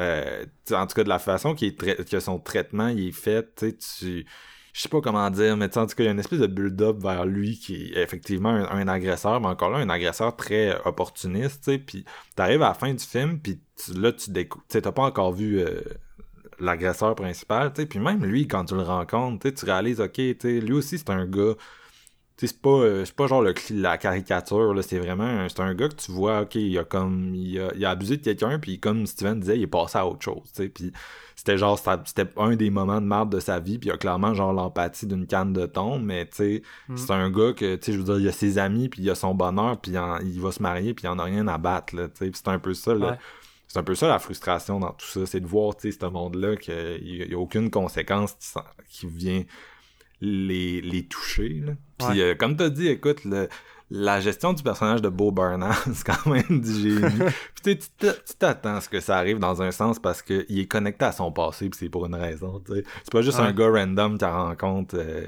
euh, 0.00 0.44
en 0.72 0.86
tout 0.86 0.94
cas, 0.94 1.04
de 1.04 1.08
la 1.08 1.18
façon 1.20 1.54
qu'il 1.54 1.68
est 1.68 2.08
que 2.10 2.20
son 2.20 2.38
traitement, 2.38 2.88
il 2.88 3.08
est 3.08 3.12
fait, 3.12 3.54
tu 3.56 3.68
sais, 3.70 3.76
tu, 3.76 4.26
je 4.72 4.82
sais 4.82 4.88
pas 4.88 5.00
comment 5.00 5.28
dire, 5.30 5.56
mais 5.56 5.76
en 5.76 5.86
tout 5.86 5.94
cas, 5.94 6.02
il 6.02 6.06
y 6.06 6.08
a 6.08 6.12
une 6.12 6.20
espèce 6.20 6.38
de 6.38 6.46
build-up 6.46 6.98
vers 7.00 7.26
lui 7.26 7.58
qui 7.58 7.92
est 7.92 8.02
effectivement 8.02 8.50
un, 8.50 8.88
agresseur, 8.88 9.40
mais 9.40 9.48
encore 9.48 9.70
là, 9.70 9.78
un 9.78 9.88
agresseur 9.88 10.36
très 10.36 10.70
euh, 10.70 10.78
opportuniste, 10.84 11.64
tu 11.64 11.72
sais, 11.72 11.78
puis 11.78 12.04
t'arrives 12.36 12.62
à 12.62 12.68
la 12.68 12.74
fin 12.74 12.92
du 12.92 13.04
film, 13.04 13.40
puis 13.40 13.60
là, 13.94 14.12
tu 14.12 14.30
découvres, 14.30 14.64
tu 14.68 14.80
t'as 14.80 14.92
pas 14.92 15.02
encore 15.02 15.32
vu... 15.32 15.60
euh, 15.60 15.80
l'agresseur 16.60 17.14
principal, 17.14 17.72
tu 17.72 17.80
sais, 17.80 17.86
puis 17.86 17.98
même 17.98 18.24
lui, 18.24 18.46
quand 18.46 18.66
tu 18.66 18.74
le 18.74 18.82
rencontres, 18.82 19.48
tu 19.50 19.64
réalises, 19.64 20.00
ok, 20.00 20.18
lui 20.18 20.72
aussi, 20.72 20.98
c'est 20.98 21.10
un 21.10 21.26
gars, 21.26 21.54
c'est 22.46 22.60
pas, 22.60 22.70
euh, 22.70 23.04
c'est 23.04 23.14
pas 23.14 23.26
genre 23.26 23.42
le, 23.42 23.54
la 23.70 23.98
caricature, 23.98 24.72
là, 24.74 24.82
c'est 24.82 24.98
vraiment, 24.98 25.24
un- 25.24 25.48
c'est 25.48 25.60
un 25.60 25.74
gars 25.74 25.88
que 25.88 25.94
tu 25.96 26.12
vois, 26.12 26.42
ok, 26.42 26.54
il 26.56 26.78
a 26.78 26.84
comme, 26.84 27.34
il 27.34 27.58
a, 27.60 27.72
il 27.74 27.84
a 27.84 27.90
abusé 27.90 28.16
de 28.16 28.22
quelqu'un, 28.22 28.58
puis 28.58 28.78
comme 28.80 29.06
Steven 29.06 29.40
disait, 29.40 29.56
il 29.58 29.62
est 29.62 29.66
passé 29.66 29.98
à 29.98 30.06
autre 30.06 30.22
chose, 30.22 30.42
tu 30.54 30.62
sais, 30.62 30.68
puis 30.68 30.92
c'était 31.36 31.56
genre, 31.58 31.78
c'était 32.04 32.26
un 32.36 32.54
des 32.56 32.70
moments 32.70 33.00
de 33.00 33.06
merde 33.06 33.30
de 33.32 33.40
sa 33.40 33.60
vie, 33.60 33.78
puis 33.78 33.88
il 33.88 33.92
a 33.92 33.96
clairement 33.96 34.34
genre 34.34 34.52
l'empathie 34.52 35.06
d'une 35.06 35.26
canne 35.26 35.52
de 35.54 35.66
thon, 35.66 35.98
mais 35.98 36.26
tu 36.26 36.36
sais, 36.36 36.62
Mm. 36.88 36.96
c'est 36.96 37.12
un 37.12 37.30
gars 37.30 37.52
que, 37.52 37.76
tu 37.76 37.84
sais, 37.86 37.92
je 37.92 37.98
veux 37.98 38.04
dire, 38.04 38.18
il 38.18 38.28
a 38.28 38.32
ses 38.32 38.58
amis, 38.58 38.88
puis 38.88 39.02
il 39.02 39.10
a 39.10 39.14
son 39.14 39.34
bonheur, 39.34 39.78
puis 39.80 39.92
il, 40.22 40.40
va 40.40 40.52
se 40.52 40.62
marier, 40.62 40.92
puis 40.94 41.04
il 41.04 41.08
en 41.08 41.18
a 41.18 41.24
rien 41.24 41.46
à 41.48 41.56
battre, 41.58 41.96
là, 41.96 42.08
tu 42.08 42.24
sais, 42.26 42.30
c'est 42.34 42.48
un 42.48 42.58
peu 42.58 42.74
ça, 42.74 42.94
là. 42.94 43.10
Ouais. 43.12 43.18
C'est 43.68 43.78
un 43.78 43.84
peu 43.84 43.94
ça 43.94 44.08
la 44.08 44.18
frustration 44.18 44.80
dans 44.80 44.90
tout 44.90 45.06
ça, 45.06 45.24
c'est 45.26 45.38
de 45.38 45.46
voir, 45.46 45.76
tu 45.76 45.92
sais, 45.92 45.98
ce 46.00 46.04
monde-là 46.04 46.56
qu'il 46.56 46.74
n'y 47.28 47.32
a, 47.34 47.38
aucune 47.38 47.70
conséquence 47.70 48.34
qui 48.88 49.06
vient 49.06 49.44
les, 50.20 50.80
les 50.80 51.06
toucher, 51.06 51.62
là. 51.64 51.72
Puis 51.98 52.08
Ouais. 52.08 52.20
euh, 52.20 52.34
comme 52.34 52.56
t'as 52.56 52.68
dit, 52.70 52.88
écoute, 52.88 53.24
le- 53.24 53.48
la 53.92 54.20
gestion 54.20 54.52
du 54.52 54.62
personnage 54.62 55.02
de 55.02 55.08
Bo 55.08 55.32
Burnham, 55.32 55.72
c'est 55.94 56.04
quand 56.06 56.30
même 56.30 56.60
du 56.60 56.72
génie. 56.72 57.18
puis 57.64 57.76
tu 57.78 58.36
t'attends 58.38 58.76
à 58.76 58.80
ce 58.80 58.88
que 58.88 59.00
ça 59.00 59.16
arrive 59.18 59.38
dans 59.38 59.62
un 59.62 59.70
sens 59.72 59.98
parce 59.98 60.22
qu'il 60.22 60.58
est 60.58 60.66
connecté 60.66 61.04
à 61.06 61.12
son 61.12 61.32
passé, 61.32 61.68
puis 61.68 61.78
c'est 61.78 61.88
pour 61.88 62.06
une 62.06 62.14
raison. 62.14 62.62
C'est 62.68 62.84
pas 63.12 63.22
juste 63.22 63.38
Ouais. 63.38 63.46
un 63.46 63.52
gars 63.52 63.68
random 63.70 64.16
qui 64.18 64.24
rencontre... 64.24 64.96
euh, 64.98 65.26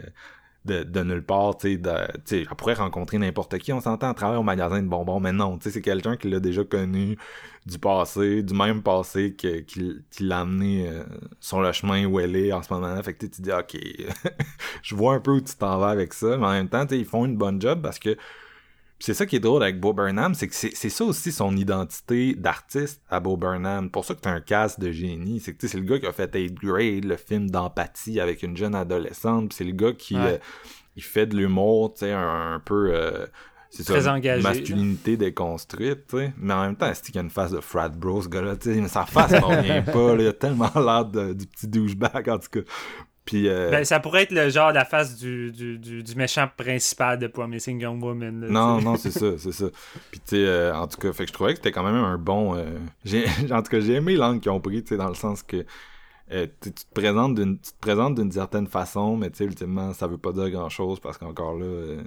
de, 0.64 0.82
de 0.84 1.02
nulle 1.02 1.24
part, 1.24 1.56
tu 1.56 1.80
sais, 2.24 2.42
elle 2.42 2.46
pourrait 2.56 2.74
rencontrer 2.74 3.18
n'importe 3.18 3.58
qui, 3.58 3.72
on 3.72 3.80
s'entend 3.80 4.10
à 4.10 4.14
travers 4.14 4.40
au 4.40 4.44
magasin 4.44 4.82
de 4.82 4.88
bonbons, 4.88 5.20
mais 5.20 5.32
non, 5.32 5.58
tu 5.58 5.64
sais, 5.64 5.70
c'est 5.70 5.82
quelqu'un 5.82 6.16
qui 6.16 6.28
l'a 6.28 6.40
déjà 6.40 6.64
connu 6.64 7.16
du 7.66 7.78
passé, 7.78 8.42
du 8.42 8.54
même 8.54 8.82
passé 8.82 9.34
que, 9.34 9.60
qui, 9.60 10.02
l'a 10.20 10.40
amené 10.40 10.88
euh, 10.88 11.04
sur 11.40 11.60
le 11.60 11.72
chemin 11.72 12.04
où 12.06 12.18
elle 12.18 12.36
est 12.36 12.52
en 12.52 12.62
ce 12.62 12.72
moment. 12.72 13.00
Fait 13.02 13.14
que 13.14 13.26
tu 13.26 13.42
dis, 13.42 13.52
ok, 13.52 13.76
je 14.82 14.94
vois 14.94 15.14
un 15.14 15.20
peu 15.20 15.32
où 15.32 15.40
tu 15.40 15.54
t'en 15.54 15.78
vas 15.78 15.90
avec 15.90 16.12
ça, 16.12 16.36
mais 16.36 16.46
en 16.46 16.52
même 16.52 16.68
temps, 16.68 16.86
tu 16.86 16.96
ils 16.96 17.04
font 17.04 17.24
une 17.24 17.36
bonne 17.36 17.60
job 17.60 17.80
parce 17.82 17.98
que 17.98 18.16
c'est 19.04 19.14
ça 19.14 19.26
qui 19.26 19.36
est 19.36 19.40
drôle 19.40 19.62
avec 19.62 19.80
Bo 19.80 19.92
Burnham, 19.92 20.34
c'est 20.34 20.48
que 20.48 20.54
c'est 20.54 20.88
ça 20.88 21.04
aussi 21.04 21.32
son 21.32 21.56
identité 21.56 22.34
d'artiste 22.34 23.02
à 23.10 23.20
Bo 23.20 23.36
Burnham. 23.36 23.90
Pour 23.90 24.04
ça 24.04 24.14
que 24.14 24.20
t'as 24.20 24.30
un 24.32 24.40
cast 24.40 24.78
de 24.80 24.90
génie. 24.92 25.40
C'est 25.40 25.52
que 25.52 25.58
tu 25.58 25.66
sais, 25.66 25.72
c'est 25.72 25.78
le 25.78 25.84
gars 25.86 25.98
qui 25.98 26.06
a 26.06 26.12
fait 26.12 26.30
8 26.34 26.54
Grade, 26.54 27.04
le 27.04 27.16
film 27.16 27.50
d'empathie 27.50 28.20
avec 28.20 28.42
une 28.42 28.56
jeune 28.56 28.74
adolescente. 28.74 29.52
c'est 29.52 29.64
le 29.64 29.72
gars 29.72 29.92
qui 29.92 30.14
Ouais. 30.14 30.34
euh, 30.34 30.38
il 30.96 31.02
fait 31.02 31.26
de 31.26 31.36
l'humour, 31.36 31.94
tu 31.94 32.00
sais, 32.00 32.12
un, 32.12 32.54
un 32.54 32.60
peu. 32.60 32.90
euh, 32.94 33.26
c'est 33.70 33.82
ça, 33.84 33.94
Très 33.94 34.06
engagé, 34.08 34.42
masculinité 34.42 35.16
déconstruite, 35.16 36.06
tu 36.08 36.18
sais. 36.18 36.32
Mais 36.36 36.52
en 36.52 36.62
même 36.62 36.76
temps, 36.76 36.90
c'est 36.94 37.06
qu'il 37.06 37.14
y 37.14 37.18
a 37.18 37.22
une 37.22 37.30
face 37.30 37.52
de 37.52 37.60
frat 37.60 37.88
bro, 37.88 38.20
ce 38.20 38.28
gars-là, 38.28 38.56
tu 38.56 38.74
sais? 38.74 38.80
Mais 38.80 38.88
sa 38.88 39.06
face 39.06 39.32
n'en 39.32 39.62
vient 39.62 39.80
pas, 39.80 40.14
là. 40.14 40.22
Il 40.22 40.26
a 40.28 40.32
tellement 40.34 40.70
l'air 40.76 41.06
du 41.34 41.46
petit 41.46 41.66
douchebag, 41.68 42.28
en 42.28 42.38
tout 42.38 42.50
cas. 42.50 42.60
Puis. 43.24 43.48
euh, 43.48 43.70
Ben, 43.70 43.84
ça 43.84 44.00
pourrait 44.00 44.22
être 44.24 44.32
le 44.32 44.48
genre 44.50 44.72
la 44.72 44.84
face 44.84 45.16
du, 45.16 45.52
du, 45.52 45.78
du, 45.78 46.02
du 46.02 46.14
méchant 46.16 46.48
principal 46.56 47.18
de 47.18 47.26
Promising 47.28 47.80
Young 47.80 48.02
Woman. 48.02 48.40
là, 48.40 48.48
Non, 48.48 48.80
non, 48.80 48.96
c'est 48.96 49.10
ça, 49.12 49.38
c'est 49.38 49.52
ça. 49.52 49.66
Puis 50.10 50.20
tu 50.20 50.36
sais, 50.36 50.44
euh, 50.46 50.74
en 50.74 50.86
tout 50.88 50.98
cas, 51.00 51.12
fait 51.12 51.24
que 51.24 51.28
je 51.28 51.32
trouvais 51.32 51.52
que 51.52 51.58
c'était 51.58 51.72
quand 51.72 51.84
même 51.84 51.94
un 51.94 52.18
bon. 52.18 52.56
euh, 52.56 52.64
j'ai, 53.04 53.24
en 53.52 53.62
tout 53.62 53.70
cas, 53.70 53.80
j'ai 53.80 53.94
aimé 53.94 54.16
l'angle 54.16 54.40
qu'ils 54.40 54.50
ont 54.50 54.60
pris, 54.60 54.82
tu 54.82 54.88
sais, 54.90 54.96
dans 54.96 55.08
le 55.08 55.14
sens 55.14 55.42
que 55.42 55.64
euh, 56.32 56.46
tu 56.60 56.72
tu 56.72 56.84
te 56.84 56.92
présentes 56.94 57.34
d'une, 57.34 57.58
tu 57.60 57.72
te 57.72 57.78
présentes 57.80 58.14
d'une 58.16 58.32
certaine 58.32 58.66
façon, 58.66 59.16
mais 59.16 59.30
tu 59.30 59.38
sais, 59.38 59.44
ultimement, 59.44 59.92
ça 59.92 60.06
veut 60.06 60.18
pas 60.18 60.32
dire 60.32 60.50
grand 60.50 60.68
chose 60.68 60.98
parce 61.00 61.18
qu'encore 61.18 61.54
là. 61.58 62.02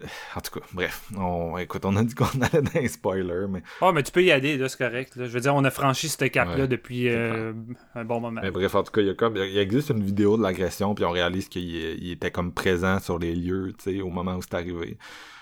en 0.36 0.40
tout 0.40 0.58
cas, 0.58 0.66
bref, 0.72 1.04
on, 1.16 1.56
écoute, 1.58 1.84
on 1.84 1.96
a 1.96 2.02
dit 2.04 2.14
qu'on 2.14 2.24
allait 2.40 2.62
dans 2.62 2.80
les 2.80 2.88
spoilers, 2.88 3.46
mais, 3.48 3.62
Oh, 3.80 3.92
mais 3.92 4.02
tu 4.02 4.12
peux 4.12 4.22
y 4.22 4.30
aller, 4.30 4.56
là, 4.56 4.68
c'est 4.68 4.78
correct. 4.78 5.16
là. 5.16 5.24
Je 5.26 5.30
veux 5.30 5.40
dire, 5.40 5.54
on 5.54 5.64
a 5.64 5.70
franchi 5.70 6.08
ce 6.08 6.24
cap-là 6.24 6.56
Ouais, 6.56 6.68
depuis 6.68 7.08
euh, 7.08 7.52
un 7.94 8.04
bon 8.04 8.20
moment. 8.20 8.40
mais 8.42 8.50
bref, 8.50 8.74
en 8.74 8.82
tout 8.82 8.92
cas, 8.92 9.00
il 9.00 9.06
y 9.06 9.10
a 9.10 9.14
comme, 9.14 9.36
il 9.36 9.58
existe 9.58 9.90
une 9.90 10.02
vidéo 10.02 10.36
de 10.36 10.42
l'agression, 10.42 10.94
puis 10.94 11.04
on 11.04 11.10
réalise 11.10 11.48
qu'il 11.48 12.10
était 12.10 12.30
comme 12.30 12.52
présent 12.52 12.98
sur 13.00 13.18
les 13.18 13.34
lieux, 13.34 13.72
tu 13.78 13.96
sais, 13.96 14.00
au 14.00 14.10
moment 14.10 14.36
où 14.36 14.42
c'est 14.42 14.54
arrivé. 14.54 14.98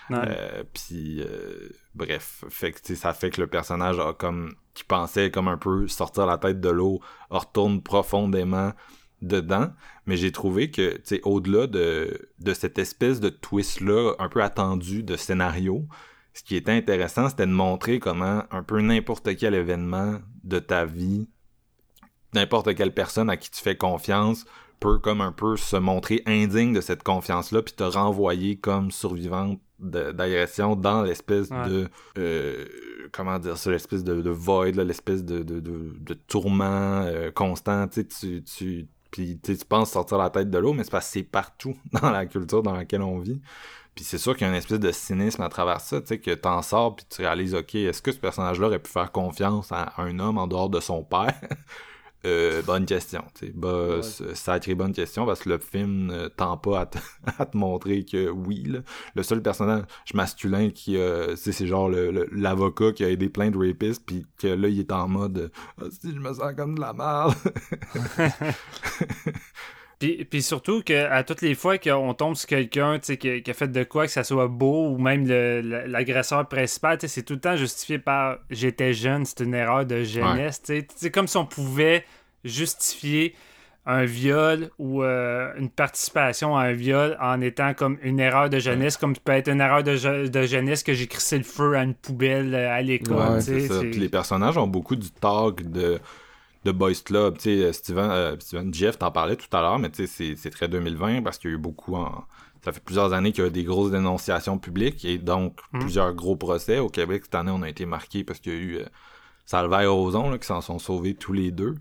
Ouais. 0.08 0.18
Euh, 0.24 0.62
puis 0.72 1.20
euh, 1.20 1.68
bref, 1.96 2.44
fait 2.48 2.70
que 2.70 2.94
ça 2.94 3.12
fait 3.12 3.30
que 3.30 3.40
le 3.40 3.48
personnage 3.48 3.98
a 3.98 4.12
comme 4.12 4.54
qui 4.72 4.84
pensait 4.84 5.32
comme 5.32 5.48
un 5.48 5.56
peu 5.56 5.88
sortir 5.88 6.26
la 6.26 6.38
tête 6.38 6.60
de 6.60 6.68
l'eau, 6.68 7.00
retourne 7.28 7.82
profondément 7.82 8.72
dedans, 9.22 9.70
mais 10.06 10.16
j'ai 10.16 10.30
trouvé 10.32 10.70
que 10.70 10.96
tu 10.96 11.00
sais 11.04 11.20
au-delà 11.24 11.66
de 11.66 12.28
de 12.38 12.54
cette 12.54 12.78
espèce 12.78 13.18
de 13.20 13.28
twist 13.30 13.80
là 13.80 14.14
un 14.18 14.28
peu 14.28 14.42
attendu 14.42 15.02
de 15.02 15.16
scénario, 15.16 15.86
ce 16.34 16.42
qui 16.42 16.54
était 16.56 16.72
intéressant, 16.72 17.28
c'était 17.30 17.46
de 17.46 17.52
montrer 17.52 17.98
comment 17.98 18.42
un 18.50 18.62
peu 18.62 18.80
n'importe 18.80 19.34
quel 19.36 19.54
événement 19.54 20.18
de 20.44 20.58
ta 20.58 20.84
vie, 20.84 21.28
n'importe 22.34 22.74
quelle 22.74 22.92
personne 22.92 23.30
à 23.30 23.36
qui 23.36 23.50
tu 23.50 23.60
fais 23.62 23.76
confiance 23.76 24.44
peut 24.80 24.98
comme 24.98 25.22
un 25.22 25.32
peu 25.32 25.56
se 25.56 25.76
montrer 25.76 26.22
indigne 26.26 26.74
de 26.74 26.82
cette 26.82 27.02
confiance-là, 27.02 27.62
puis 27.62 27.72
te 27.72 27.82
renvoyer 27.84 28.58
comme 28.58 28.90
survivante 28.90 29.58
d'agression 29.78 30.76
dans 30.76 31.02
l'espèce 31.02 31.48
Ouais. 31.50 31.68
de 31.68 31.88
euh, 32.18 32.64
comment 33.12 33.38
dire 33.38 33.56
ça, 33.56 33.70
l'espèce 33.70 34.04
de, 34.04 34.20
de 34.20 34.30
void, 34.30 34.72
l'espèce 34.72 35.24
de, 35.24 35.42
de, 35.42 35.60
de, 35.60 36.14
tourment 36.14 37.02
euh, 37.06 37.30
constant, 37.30 37.86
tu 37.88 38.02
sais, 38.02 38.06
tu, 38.06 38.42
tu 38.42 38.86
puis 39.10 39.38
tu 39.42 39.56
penses 39.56 39.92
sortir 39.92 40.18
la 40.18 40.30
tête 40.30 40.50
de 40.50 40.58
l'eau, 40.58 40.72
mais 40.72 40.84
c'est 40.84 40.90
parce 40.90 41.06
que 41.06 41.12
c'est 41.12 41.22
partout 41.22 41.76
dans 42.00 42.10
la 42.10 42.26
culture 42.26 42.62
dans 42.62 42.74
laquelle 42.74 43.02
on 43.02 43.18
vit. 43.18 43.40
Puis 43.94 44.04
c'est 44.04 44.18
sûr 44.18 44.34
qu'il 44.34 44.46
y 44.46 44.50
a 44.50 44.50
une 44.50 44.58
espèce 44.58 44.78
de 44.78 44.92
cynisme 44.92 45.42
à 45.42 45.48
travers 45.48 45.80
ça, 45.80 46.00
tu 46.02 46.08
sais, 46.08 46.18
que 46.18 46.32
t'en 46.32 46.60
sors 46.60 46.94
puis 46.96 47.06
tu 47.08 47.22
réalises, 47.22 47.54
ok, 47.54 47.74
est-ce 47.76 48.02
que 48.02 48.12
ce 48.12 48.18
personnage-là 48.18 48.66
aurait 48.66 48.78
pu 48.78 48.90
faire 48.90 49.10
confiance 49.10 49.72
à 49.72 49.94
un 49.96 50.18
homme 50.18 50.36
en 50.36 50.46
dehors 50.46 50.68
de 50.68 50.80
son 50.80 51.02
père? 51.02 51.32
Euh, 52.26 52.62
bonne 52.62 52.84
question, 52.86 53.22
bah, 53.54 54.02
c'est- 54.02 54.34
sacrée 54.34 54.74
bonne 54.74 54.92
question 54.92 55.24
parce 55.26 55.40
que 55.40 55.48
le 55.48 55.58
film 55.58 56.06
ne 56.06 56.28
tend 56.28 56.56
pas 56.56 56.80
à 56.80 56.86
te, 56.86 56.98
à 57.38 57.46
te 57.46 57.56
montrer 57.56 58.04
que 58.04 58.28
oui, 58.28 58.64
là. 58.66 58.80
le 59.14 59.22
seul 59.22 59.40
personnage 59.42 59.84
masculin 60.12 60.70
qui, 60.70 60.96
euh, 60.96 61.36
c'est 61.36 61.66
genre 61.66 61.88
l'avocat 62.32 62.92
qui 62.92 63.04
a 63.04 63.10
aidé 63.10 63.28
plein 63.28 63.50
de 63.50 63.56
rapistes 63.58 64.02
puis 64.04 64.26
que 64.38 64.48
là 64.48 64.68
il 64.68 64.80
est 64.80 64.92
en 64.92 65.08
mode, 65.08 65.50
ah, 65.80 65.84
si 65.90 66.12
je 66.12 66.18
me 66.18 66.32
sens 66.34 66.54
comme 66.56 66.74
de 66.74 66.80
la 66.80 66.92
merde. 66.92 67.34
Puis, 69.98 70.26
puis 70.26 70.42
surtout 70.42 70.82
que 70.82 71.06
à 71.06 71.24
toutes 71.24 71.40
les 71.40 71.54
fois 71.54 71.78
qu'on 71.78 72.12
tombe 72.12 72.34
sur 72.36 72.46
quelqu'un 72.46 72.98
qui, 72.98 73.16
qui 73.16 73.50
a 73.50 73.54
fait 73.54 73.68
de 73.68 73.82
quoi, 73.82 74.04
que 74.04 74.12
ça 74.12 74.24
soit 74.24 74.46
beau, 74.46 74.90
ou 74.90 74.98
même 74.98 75.26
l'agresseur 75.26 76.46
principal, 76.48 76.98
c'est 77.00 77.22
tout 77.22 77.32
le 77.34 77.40
temps 77.40 77.56
justifié 77.56 77.98
par 77.98 78.36
j'étais 78.50 78.92
jeune, 78.92 79.24
c'est 79.24 79.40
une 79.40 79.54
erreur 79.54 79.86
de 79.86 80.02
jeunesse. 80.02 80.60
tu 80.60 80.80
sais. 80.80 80.86
C'est 80.94 81.10
comme 81.10 81.26
si 81.26 81.38
on 81.38 81.46
pouvait 81.46 82.04
justifier 82.46 83.34
un 83.88 84.04
viol 84.04 84.70
ou 84.80 85.04
euh, 85.04 85.52
une 85.58 85.70
participation 85.70 86.56
à 86.56 86.62
un 86.64 86.72
viol 86.72 87.16
en 87.20 87.40
étant 87.40 87.72
comme 87.72 87.98
une 88.02 88.18
erreur 88.18 88.50
de 88.50 88.58
jeunesse, 88.58 88.96
comme 88.96 89.14
peut 89.16 89.30
être 89.32 89.48
une 89.48 89.60
erreur 89.60 89.84
de, 89.84 89.94
je- 89.94 90.26
de 90.26 90.42
jeunesse 90.42 90.82
que 90.82 90.92
j'ai 90.92 91.06
crissé 91.06 91.38
le 91.38 91.44
feu 91.44 91.76
à 91.76 91.82
une 91.84 91.94
poubelle 91.94 92.52
euh, 92.54 92.72
à 92.74 92.82
l'école. 92.82 93.34
Ouais, 93.34 93.40
c'est 93.40 93.68
ça. 93.68 93.80
Puis 93.80 94.00
les 94.00 94.08
personnages 94.08 94.58
ont 94.58 94.66
beaucoup 94.66 94.96
du 94.96 95.08
tag 95.12 95.70
de, 95.70 96.00
de 96.64 96.72
Boys 96.72 96.94
Club. 97.04 97.38
Steven, 97.38 98.10
euh, 98.10 98.36
Steven 98.40 98.74
Jeff 98.74 98.98
t'en 98.98 99.12
parlait 99.12 99.36
tout 99.36 99.54
à 99.56 99.60
l'heure, 99.60 99.78
mais 99.78 99.90
c'est- 99.94 100.50
très 100.50 100.66
2020 100.66 101.22
parce 101.22 101.38
qu'il 101.38 101.50
y 101.50 101.52
a 101.52 101.56
eu 101.56 101.60
beaucoup 101.60 101.94
en. 101.94 102.24
Ça 102.64 102.72
fait 102.72 102.82
plusieurs 102.82 103.12
années 103.12 103.30
qu'il 103.30 103.44
y 103.44 103.46
a 103.46 103.48
eu 103.48 103.52
des 103.52 103.62
grosses 103.62 103.92
dénonciations 103.92 104.58
publiques 104.58 105.04
et 105.04 105.18
donc 105.18 105.60
Mm. 105.72 105.78
plusieurs 105.78 106.12
gros 106.12 106.34
procès. 106.34 106.80
Au 106.80 106.88
Québec, 106.88 107.22
cette 107.26 107.36
année, 107.36 107.52
on 107.54 107.62
a 107.62 107.68
été 107.68 107.86
marqué 107.86 108.24
parce 108.24 108.40
qu'il 108.40 108.52
y 108.52 108.56
a 108.56 108.58
eu 108.58 108.76
euh, 108.78 108.84
Salvaire 109.44 109.82
et 109.82 109.84
là, 110.30 110.38
qui 110.38 110.46
s'en 110.46 110.60
sont 110.60 110.80
sauvés 110.80 111.14
tous 111.14 111.32
les 111.32 111.52
deux. 111.52 111.76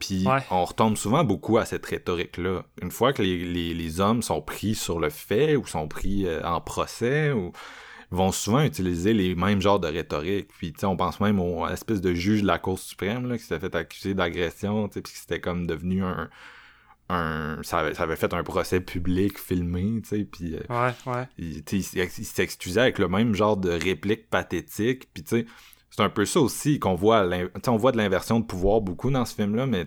Puis 0.00 0.26
Ouais. 0.26 0.40
on 0.50 0.64
retombe 0.64 0.96
souvent 0.96 1.22
beaucoup 1.22 1.58
à 1.58 1.64
cette 1.64 1.86
rhétorique-là. 1.86 2.64
Une 2.82 2.90
fois 2.90 3.12
que 3.12 3.22
les, 3.22 3.44
les, 3.44 3.72
les 3.74 4.00
hommes 4.00 4.22
sont 4.22 4.40
pris 4.42 4.74
sur 4.74 4.98
le 4.98 5.10
fait 5.10 5.54
ou 5.56 5.66
sont 5.66 5.86
pris 5.86 6.26
euh, 6.26 6.42
en 6.42 6.60
procès 6.60 7.30
ou 7.30 7.52
vont 8.10 8.32
souvent 8.32 8.62
utiliser 8.62 9.12
les 9.12 9.36
mêmes 9.36 9.60
genres 9.60 9.78
de 9.78 9.86
rhétorique. 9.86 10.48
Puis, 10.58 10.72
tu 10.72 10.80
sais, 10.80 10.86
on 10.86 10.96
pense 10.96 11.20
même 11.20 11.38
au, 11.38 11.64
à 11.64 11.70
l'espèce 11.70 12.00
de 12.00 12.12
juge 12.12 12.42
de 12.42 12.46
la 12.48 12.58
Cour 12.58 12.76
suprême, 12.78 13.28
là, 13.28 13.38
qui 13.38 13.44
s'est 13.44 13.60
fait 13.60 13.72
accuser 13.76 14.14
d'agression, 14.14 14.88
puis 14.88 15.00
c'était 15.06 15.38
comme 15.40 15.64
devenu 15.68 16.02
un... 16.02 16.28
un 17.08 17.58
ça, 17.62 17.78
avait, 17.80 17.94
ça 17.94 18.02
avait 18.04 18.16
fait 18.16 18.32
un 18.34 18.42
procès 18.42 18.80
public 18.80 19.38
filmé, 19.38 20.00
tu 20.02 20.08
sais, 20.08 20.24
puis... 20.24 20.56
euh, 20.56 20.60
Ouais, 20.68 20.92
ouais. 21.12 21.28
il 21.38 22.24
s'excusait 22.24 22.80
avec 22.80 22.98
le 22.98 23.06
même 23.08 23.34
genre 23.34 23.56
de 23.56 23.70
réplique 23.70 24.28
pathétique. 24.30 25.08
Puis 25.14 25.22
tu 25.22 25.36
sais, 25.40 25.46
c'est 25.90 26.02
un 26.02 26.08
peu 26.08 26.24
ça 26.24 26.40
aussi 26.40 26.78
qu'on 26.78 26.94
voit. 26.94 27.28
on 27.66 27.76
voit 27.76 27.92
de 27.92 27.96
l'inversion 27.96 28.40
de 28.40 28.44
pouvoir 28.44 28.80
beaucoup 28.80 29.10
dans 29.10 29.24
ce 29.24 29.34
film-là, 29.34 29.66
mais 29.66 29.86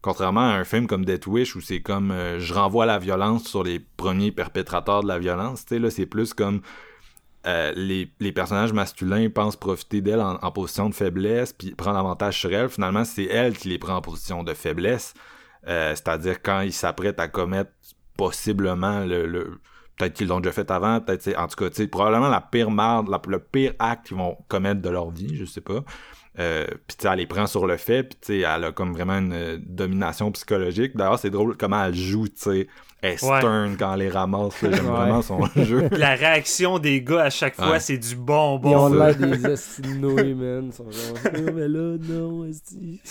contrairement 0.00 0.48
à 0.48 0.54
un 0.54 0.64
film 0.64 0.86
comme 0.86 1.04
Death 1.04 1.26
Wish 1.26 1.56
où 1.56 1.60
c'est 1.60 1.80
comme 1.80 2.12
euh, 2.12 2.38
je 2.38 2.54
renvoie 2.54 2.86
la 2.86 2.98
violence 2.98 3.44
sur 3.44 3.64
les 3.64 3.80
premiers 3.80 4.30
perpétrateurs 4.30 5.02
de 5.02 5.08
la 5.08 5.18
violence, 5.18 5.66
tu 5.66 5.78
là, 5.78 5.90
c'est 5.90 6.06
plus 6.06 6.32
comme 6.32 6.60
euh, 7.46 7.72
les, 7.76 8.32
personnages 8.32 8.72
masculins 8.72 9.28
pensent 9.30 9.56
profiter 9.56 10.00
d'elle 10.00 10.20
en, 10.20 10.50
position 10.50 10.88
de 10.88 10.94
faiblesse 10.94 11.52
puis 11.52 11.74
prendre 11.74 11.98
avantage 11.98 12.40
sur 12.40 12.52
elle. 12.52 12.68
Finalement, 12.68 13.04
c'est 13.04 13.24
elle 13.24 13.56
qui 13.56 13.68
les 13.68 13.78
prend 13.78 13.94
en 13.96 14.00
position 14.00 14.42
de 14.42 14.52
faiblesse. 14.52 15.14
Euh, 15.68 15.94
C'est-à-dire 15.94 16.42
quand 16.42 16.62
ils 16.62 16.72
s'apprêtent 16.72 17.20
à 17.20 17.28
commettre 17.28 17.70
possiblement 18.16 19.04
le, 19.04 19.26
le- 19.26 19.60
peut-être 19.98 20.14
qu'ils 20.14 20.28
l'ont 20.28 20.40
déjà 20.40 20.52
fait 20.52 20.70
avant, 20.70 21.00
peut-être 21.00 21.22
c'est- 21.22 21.36
en 21.36 21.46
tout 21.48 21.56
cas, 21.56 21.70
tu 21.70 21.76
sais, 21.76 21.86
probablement 21.86 22.28
la 22.28 22.40
pire 22.40 22.70
merde, 22.70 23.08
la- 23.08 23.20
le 23.28 23.38
pire 23.38 23.72
acte 23.78 24.08
qu'ils 24.08 24.16
vont 24.16 24.36
commettre 24.48 24.80
de 24.82 24.88
leur 24.90 25.10
vie, 25.10 25.36
je 25.36 25.44
sais 25.44 25.60
pas. 25.60 25.82
Euh, 26.38 26.66
puis 26.86 26.96
tu 26.98 27.02
sais, 27.02 27.08
elle 27.10 27.18
les 27.18 27.26
prend 27.26 27.46
sur 27.46 27.66
le 27.66 27.78
fait, 27.78 28.14
puis 28.20 28.42
elle 28.42 28.64
a 28.64 28.70
comme 28.72 28.92
vraiment 28.92 29.16
une 29.18 29.32
euh, 29.32 29.58
domination 29.60 30.30
psychologique. 30.32 30.94
D'ailleurs, 30.94 31.18
c'est 31.18 31.30
drôle 31.30 31.56
comment 31.56 31.82
elle 31.84 31.94
joue, 31.94 32.28
tu 32.28 32.34
sais, 32.36 32.68
elle 33.00 33.12
Ouais. 33.12 33.16
stern 33.38 33.76
quand 33.78 33.94
elle 33.94 34.00
les 34.00 34.08
ramasse. 34.10 34.54
J'aime 34.60 34.72
Ouais. 34.72 34.80
vraiment 34.80 35.22
son 35.22 35.40
jeu. 35.56 35.88
La 35.92 36.14
réaction 36.14 36.78
des 36.78 37.00
gars 37.02 37.22
à 37.24 37.30
chaque 37.30 37.54
fois, 37.54 37.70
Ouais. 37.70 37.80
c'est 37.80 37.96
du 37.96 38.16
bonbon. 38.16 38.70
Ils 38.70 38.76
ont 38.76 38.88
l'air 39.02 39.16
des 39.16 40.34
man. 40.34 40.66
Ils 40.66 40.72
sont 40.74 40.90
genre, 40.90 41.32
mais 41.54 41.68
là, 41.68 41.96
non, 42.00 42.44
esti. 42.44 43.00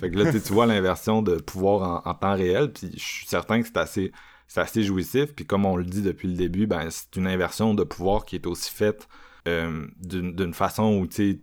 fait 0.00 0.10
que 0.10 0.16
là, 0.18 0.24
tu 0.26 0.32
sais, 0.32 0.40
tu 0.40 0.52
vois 0.52 0.66
l'inversion 0.66 1.22
de 1.22 1.36
pouvoir 1.36 2.04
en, 2.06 2.10
en 2.10 2.14
temps 2.14 2.34
réel, 2.34 2.72
puis 2.72 2.90
je 2.94 3.00
suis 3.02 3.26
certain 3.26 3.60
que 3.60 3.66
c'est 3.68 3.76
assez, 3.78 4.12
c'est 4.48 4.60
assez 4.60 4.82
jouissif. 4.82 5.34
Puis 5.34 5.46
comme 5.46 5.64
on 5.66 5.76
le 5.76 5.84
dit 5.84 6.02
depuis 6.02 6.26
le 6.28 6.34
début, 6.34 6.66
ben 6.66 6.88
c'est 6.90 7.14
une 7.16 7.26
inversion 7.28 7.74
de 7.74 7.84
pouvoir 7.84 8.24
qui 8.24 8.34
est 8.36 8.46
aussi 8.46 8.72
faite 8.74 9.06
euh, 9.46 9.86
d'une 10.00 10.52
façon 10.54 10.98
où 10.98 11.06
tu 11.06 11.40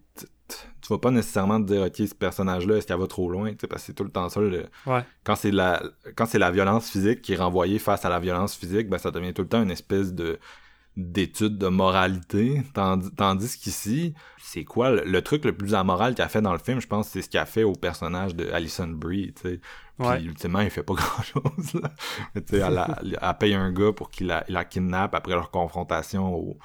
tu 0.47 0.89
vas 0.93 0.99
pas 0.99 1.09
nécessairement 1.09 1.59
te 1.59 1.65
dire 1.73 1.81
ok 1.81 1.95
ce 2.07 2.13
personnage 2.13 2.67
là 2.67 2.75
est-ce 2.77 2.85
qu'elle 2.85 2.99
va 2.99 3.07
trop 3.07 3.31
loin 3.31 3.49
tu 3.51 3.57
sais, 3.61 3.67
parce 3.67 3.81
que 3.81 3.85
c'est 3.87 3.93
tout 3.93 4.03
le 4.03 4.11
temps 4.11 4.29
ça 4.29 4.39
le- 4.39 4.67
Ouais. 4.85 5.03
quand 5.23 5.35
c'est 5.35 5.49
la 5.49 5.81
quand 6.15 6.27
c'est 6.27 6.37
la 6.37 6.51
violence 6.51 6.87
physique 6.91 7.23
qui 7.23 7.33
est 7.33 7.37
renvoyée 7.37 7.79
face 7.79 8.05
à 8.05 8.09
la 8.09 8.19
violence 8.19 8.55
physique 8.55 8.87
ben 8.87 8.99
ça 8.99 9.09
devient 9.09 9.33
tout 9.33 9.41
le 9.41 9.47
temps 9.47 9.63
une 9.63 9.71
espèce 9.71 10.13
de 10.13 10.37
d'étude 10.97 11.57
de 11.57 11.67
moralité 11.67 12.61
tandis, 12.73 13.11
tandis 13.15 13.57
qu'ici 13.57 14.13
c'est 14.41 14.63
quoi 14.63 14.91
le, 14.91 15.03
le 15.05 15.21
truc 15.21 15.43
le 15.43 15.51
plus 15.55 15.73
amoral 15.75 16.15
qu'elle 16.15 16.25
a 16.25 16.29
fait 16.29 16.41
dans 16.41 16.53
le 16.53 16.59
film 16.59 16.79
je 16.79 16.87
pense 16.87 17.09
c'est 17.09 17.21
ce 17.21 17.29
qu'elle 17.29 17.41
a 17.41 17.45
fait 17.45 17.63
au 17.63 17.73
personnage 17.73 18.33
de 18.35 18.49
Alison 18.51 18.87
Brie 18.87 19.33
tu 19.33 19.41
sais 19.41 19.59
puis 19.97 20.07
Ouais. 20.07 20.21
ultimement 20.21 20.59
il 20.59 20.69
fait 20.69 20.83
pas 20.83 20.93
grand 21.01 21.23
chose 21.23 21.73
là. 21.81 21.89
Mais, 22.33 22.41
tu 22.41 22.55
sais, 22.55 22.61
elle, 22.61 22.77
a- 22.77 22.99
elle 23.01 23.37
paye 23.39 23.53
un 23.53 23.71
gars 23.71 23.93
pour 23.93 24.09
qu'il 24.09 24.27
la, 24.27 24.65
kidnappe 24.65 25.15
après 25.15 25.31
leur 25.33 25.51
confrontation 25.51 26.33
au, 26.33 26.57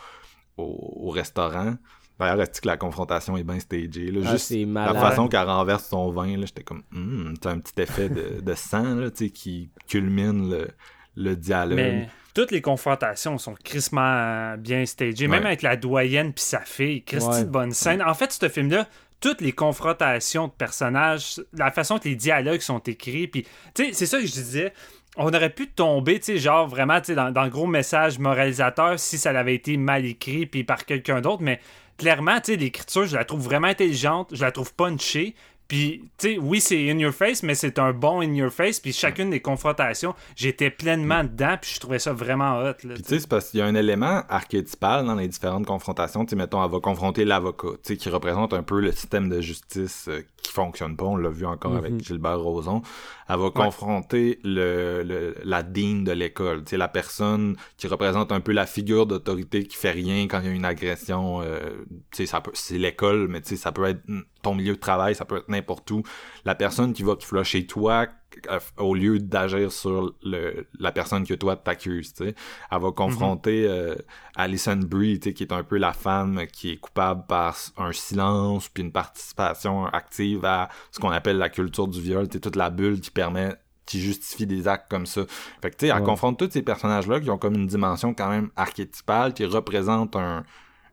au, 0.56 1.06
au 1.06 1.10
restaurant 1.10 1.74
D'ailleurs, 2.18 2.42
est-ce 2.42 2.60
que 2.60 2.66
la 2.68 2.76
confrontation 2.76 3.36
est 3.38 3.44
bien 3.44 3.58
stagée? 3.58 4.10
Là? 4.10 4.20
Ah, 4.26 4.30
Juste 4.32 4.52
la 4.74 4.92
façon 4.94 5.26
qu'elle 5.26 5.46
renverse 5.48 5.86
son 5.88 6.10
vin, 6.12 6.36
là, 6.36 6.44
j'étais 6.44 6.62
comme, 6.64 6.82
hum, 6.92 7.32
c'est 7.42 7.48
un 7.48 7.58
petit 7.60 7.80
effet 7.80 8.10
de, 8.10 8.42
de 8.42 8.54
sang 8.54 8.94
là, 8.96 9.10
tu 9.10 9.24
sais, 9.24 9.30
qui 9.30 9.70
culmine 9.88 10.50
le, 10.50 10.68
le 11.16 11.34
dialogue. 11.34 11.76
Mais 11.78 12.08
toutes 12.40 12.52
les 12.52 12.62
confrontations 12.62 13.36
sont 13.36 13.54
crissement 13.62 14.56
bien 14.56 14.86
stagées. 14.86 15.28
Même 15.28 15.40
Ouais. 15.40 15.46
avec 15.48 15.60
la 15.62 15.76
doyenne 15.76 16.32
puis 16.32 16.42
sa 16.42 16.60
fille. 16.60 17.02
Christy 17.04 17.28
Ouais. 17.28 17.44
de 17.44 17.48
bonne 17.50 17.72
scène. 17.72 18.02
En 18.02 18.14
fait, 18.14 18.32
ce 18.32 18.48
film-là, 18.48 18.88
toutes 19.20 19.42
les 19.42 19.52
confrontations 19.52 20.46
de 20.46 20.52
personnages, 20.52 21.38
la 21.52 21.70
façon 21.70 21.98
que 21.98 22.08
les 22.08 22.14
dialogues 22.16 22.62
sont 22.62 22.78
écrits, 22.78 23.28
puis, 23.28 23.42
tu 23.74 23.84
sais, 23.84 23.92
c'est 23.92 24.06
ça 24.06 24.18
que 24.18 24.26
je 24.26 24.32
disais. 24.32 24.72
On 25.16 25.28
aurait 25.34 25.50
pu 25.50 25.66
tomber, 25.68 26.18
tu 26.20 26.26
sais, 26.32 26.38
genre 26.38 26.66
vraiment, 26.66 26.98
tu 27.00 27.06
sais, 27.08 27.14
dans, 27.14 27.30
dans 27.30 27.44
le 27.44 27.50
gros 27.50 27.66
message 27.66 28.18
moralisateur 28.18 28.98
si 28.98 29.18
ça 29.18 29.38
avait 29.38 29.54
été 29.56 29.76
mal 29.76 30.06
écrit 30.06 30.46
puis 30.46 30.64
par 30.64 30.86
quelqu'un 30.86 31.20
d'autre, 31.20 31.42
mais 31.42 31.60
clairement, 31.98 32.40
tu 32.40 32.52
sais, 32.52 32.56
l'écriture, 32.56 33.04
je 33.04 33.16
la 33.16 33.26
trouve 33.26 33.42
vraiment 33.42 33.66
intelligente, 33.68 34.30
je 34.32 34.40
la 34.42 34.50
trouve 34.52 34.72
punchée. 34.72 35.34
Puis, 35.70 36.10
tu 36.18 36.32
sais, 36.32 36.38
oui, 36.38 36.60
c'est 36.60 36.90
in 36.90 36.98
your 36.98 37.12
face, 37.12 37.44
mais 37.44 37.54
c'est 37.54 37.78
un 37.78 37.92
bon 37.92 38.22
in 38.22 38.34
your 38.34 38.50
face. 38.50 38.80
Puis 38.80 38.92
chacune 38.92 39.30
des 39.30 39.38
confrontations, 39.38 40.16
j'étais 40.34 40.68
pleinement 40.68 41.22
dedans, 41.22 41.56
puis 41.62 41.70
je 41.72 41.78
trouvais 41.78 42.00
ça 42.00 42.12
vraiment 42.12 42.58
hot. 42.58 42.74
Là, 42.82 42.94
Puis 42.94 43.02
tu 43.04 43.08
sais, 43.08 43.20
c'est 43.20 43.28
parce 43.28 43.50
qu'il 43.50 43.60
y 43.60 43.62
a 43.62 43.66
un 43.66 43.76
élément 43.76 44.24
archétypal 44.28 45.06
dans 45.06 45.14
les 45.14 45.28
différentes 45.28 45.66
confrontations. 45.66 46.24
Tu 46.24 46.30
sais, 46.30 46.36
mettons, 46.36 46.64
elle 46.64 46.72
va 46.72 46.80
confronter 46.80 47.24
l'avocat, 47.24 47.68
tu 47.84 47.94
sais, 47.94 47.96
qui 47.96 48.08
représente 48.08 48.52
un 48.52 48.64
peu 48.64 48.80
le 48.80 48.90
système 48.90 49.28
de 49.28 49.40
justice 49.40 50.06
euh, 50.08 50.22
qui 50.42 50.52
fonctionne 50.52 50.96
pas. 50.96 51.04
On 51.04 51.16
l'a 51.16 51.28
vu 51.30 51.44
encore 51.46 51.76
avec 51.76 51.92
Mhm. 51.92 52.00
Gilbert 52.00 52.40
Rozon. 52.40 52.82
Elle 53.28 53.38
va 53.38 53.50
confronter 53.50 54.40
le, 54.42 55.02
le- 55.04 55.34
la 55.44 55.62
dean 55.62 56.02
de 56.02 56.12
l'école, 56.12 56.64
la 56.72 56.88
personne 56.88 57.56
qui 57.76 57.86
représente 57.86 58.32
un 58.32 58.40
peu 58.40 58.52
la 58.52 58.66
figure 58.66 59.06
d'autorité 59.06 59.64
qui 59.64 59.76
fait 59.76 59.90
rien 59.92 60.26
quand 60.26 60.40
il 60.40 60.46
y 60.46 60.48
a 60.48 60.52
une 60.52 60.64
agression. 60.64 61.40
euh, 61.42 61.84
ça 62.24 62.40
peut, 62.40 62.50
c'est 62.54 62.78
l'école, 62.78 63.28
mais 63.28 63.40
tu 63.40 63.50
sais, 63.50 63.56
ça 63.56 63.70
peut 63.72 63.84
être 63.84 64.00
ton 64.42 64.54
milieu 64.54 64.74
de 64.74 64.78
travail, 64.80 65.14
ça 65.14 65.24
peut 65.26 65.36
être 65.36 65.48
n'importe 65.48 65.90
où. 65.90 66.02
La 66.44 66.54
personne 66.54 66.92
qui 66.92 67.02
va 67.02 67.16
te 67.16 67.24
flusher 67.24 67.66
toi 67.66 68.06
euh, 68.48 68.58
au 68.78 68.94
lieu 68.94 69.18
d'agir 69.18 69.72
sur 69.72 70.14
le, 70.22 70.66
la 70.78 70.92
personne 70.92 71.26
que 71.26 71.34
toi 71.34 71.56
t'accuses, 71.56 72.14
tu 72.14 72.24
sais. 72.26 72.34
Elle 72.70 72.80
va 72.80 72.92
confronter 72.92 73.66
euh, 73.68 73.96
Alison 74.36 74.76
Brie, 74.76 75.18
tu 75.18 75.30
sais, 75.30 75.34
qui 75.34 75.42
est 75.42 75.52
un 75.52 75.64
peu 75.64 75.78
la 75.78 75.92
femme 75.92 76.46
qui 76.52 76.70
est 76.72 76.76
coupable 76.76 77.24
par 77.26 77.56
un 77.76 77.92
silence 77.92 78.68
puis 78.68 78.82
une 78.84 78.92
participation 78.92 79.86
active 79.86 80.44
à 80.44 80.68
ce 80.92 81.00
qu'on 81.00 81.10
appelle 81.10 81.38
la 81.38 81.48
culture 81.48 81.88
du 81.88 82.00
viol, 82.00 82.28
tu 82.28 82.34
sais, 82.34 82.40
toute 82.40 82.56
la 82.56 82.70
bulle 82.70 83.00
qui 83.00 83.10
permet 83.10 83.54
qui 83.86 84.00
justifie 84.00 84.46
des 84.46 84.68
actes 84.68 84.88
comme 84.88 85.06
ça. 85.06 85.22
Fait 85.60 85.70
que 85.72 85.76
tu 85.76 85.86
sais, 85.86 85.92
elle 85.92 85.98
Ouais. 86.00 86.04
confronte 86.06 86.38
tous 86.38 86.50
ces 86.52 86.62
personnages-là 86.62 87.18
qui 87.18 87.28
ont 87.30 87.38
comme 87.38 87.54
une 87.56 87.66
dimension 87.66 88.14
quand 88.14 88.28
même 88.28 88.50
archétypale, 88.54 89.34
qui 89.34 89.44
représente 89.44 90.14
un, 90.14 90.44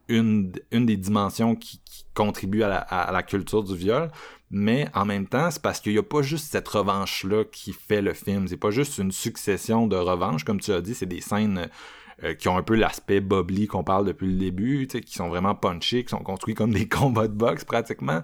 une, 0.09 0.51
une 0.71 0.85
des 0.85 0.97
dimensions 0.97 1.55
qui, 1.55 1.81
qui 1.85 2.05
contribue 2.13 2.63
à 2.63 2.67
la, 2.67 2.77
à 2.77 3.11
la 3.11 3.23
culture 3.23 3.63
du 3.63 3.75
viol. 3.75 4.09
Mais 4.49 4.87
en 4.93 5.03
même 5.05 5.27
temps, 5.27 5.51
c'est 5.51 5.61
parce 5.61 5.81
qu'il 5.81 5.91
n'y 5.91 5.97
a 5.97 6.03
pas 6.03 6.21
juste 6.21 6.49
cette 6.51 6.67
revanche-là 6.67 7.43
qui 7.51 7.73
fait 7.73 8.01
le 8.01 8.13
film. 8.13 8.47
C'est 8.47 8.55
pas 8.57 8.71
juste 8.71 8.97
une 8.97 9.11
succession 9.11 9.87
de 9.87 9.97
revanches, 9.97 10.45
comme 10.45 10.59
tu 10.61 10.71
as 10.71 10.79
dit, 10.81 10.95
c'est 10.95 11.05
des 11.05 11.19
scènes 11.19 11.67
euh, 12.23 12.33
qui 12.33 12.47
ont 12.47 12.57
un 12.57 12.63
peu 12.63 12.75
l'aspect 12.75 13.19
bubbly 13.19 13.67
qu'on 13.67 13.83
parle 13.83 14.05
depuis 14.05 14.27
le 14.27 14.37
début, 14.37 14.87
qui 14.87 15.13
sont 15.13 15.27
vraiment 15.27 15.53
punchés, 15.53 16.03
qui 16.03 16.09
sont 16.09 16.23
construits 16.23 16.55
comme 16.55 16.71
des 16.71 16.87
combats 16.89 17.27
de 17.27 17.33
boxe 17.33 17.65
pratiquement. 17.65 18.21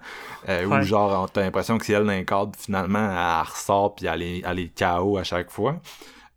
Euh, 0.47 0.65
Ouais. 0.65 0.80
Où 0.80 0.81
genre, 0.84 1.30
t'as 1.30 1.41
l'impression 1.41 1.77
que 1.77 1.85
c'est 1.85 1.93
elle 1.93 2.26
cadre, 2.26 2.53
finalement, 2.57 3.11
elle 3.11 3.47
ressort 3.47 3.93
puis 3.93 4.05
elle 4.05 4.22
est, 4.22 4.41
elle 4.45 4.60
est 4.60 4.77
KO 4.77 5.18
à 5.18 5.23
chaque 5.23 5.51
fois. 5.51 5.81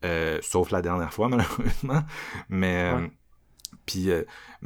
Euh, 0.05 0.39
sauf 0.43 0.71
la 0.73 0.83
dernière 0.83 1.13
fois, 1.15 1.29
malheureusement. 1.31 2.03
Mais... 2.49 2.93
euh, 2.93 3.07
puis, 3.87 4.11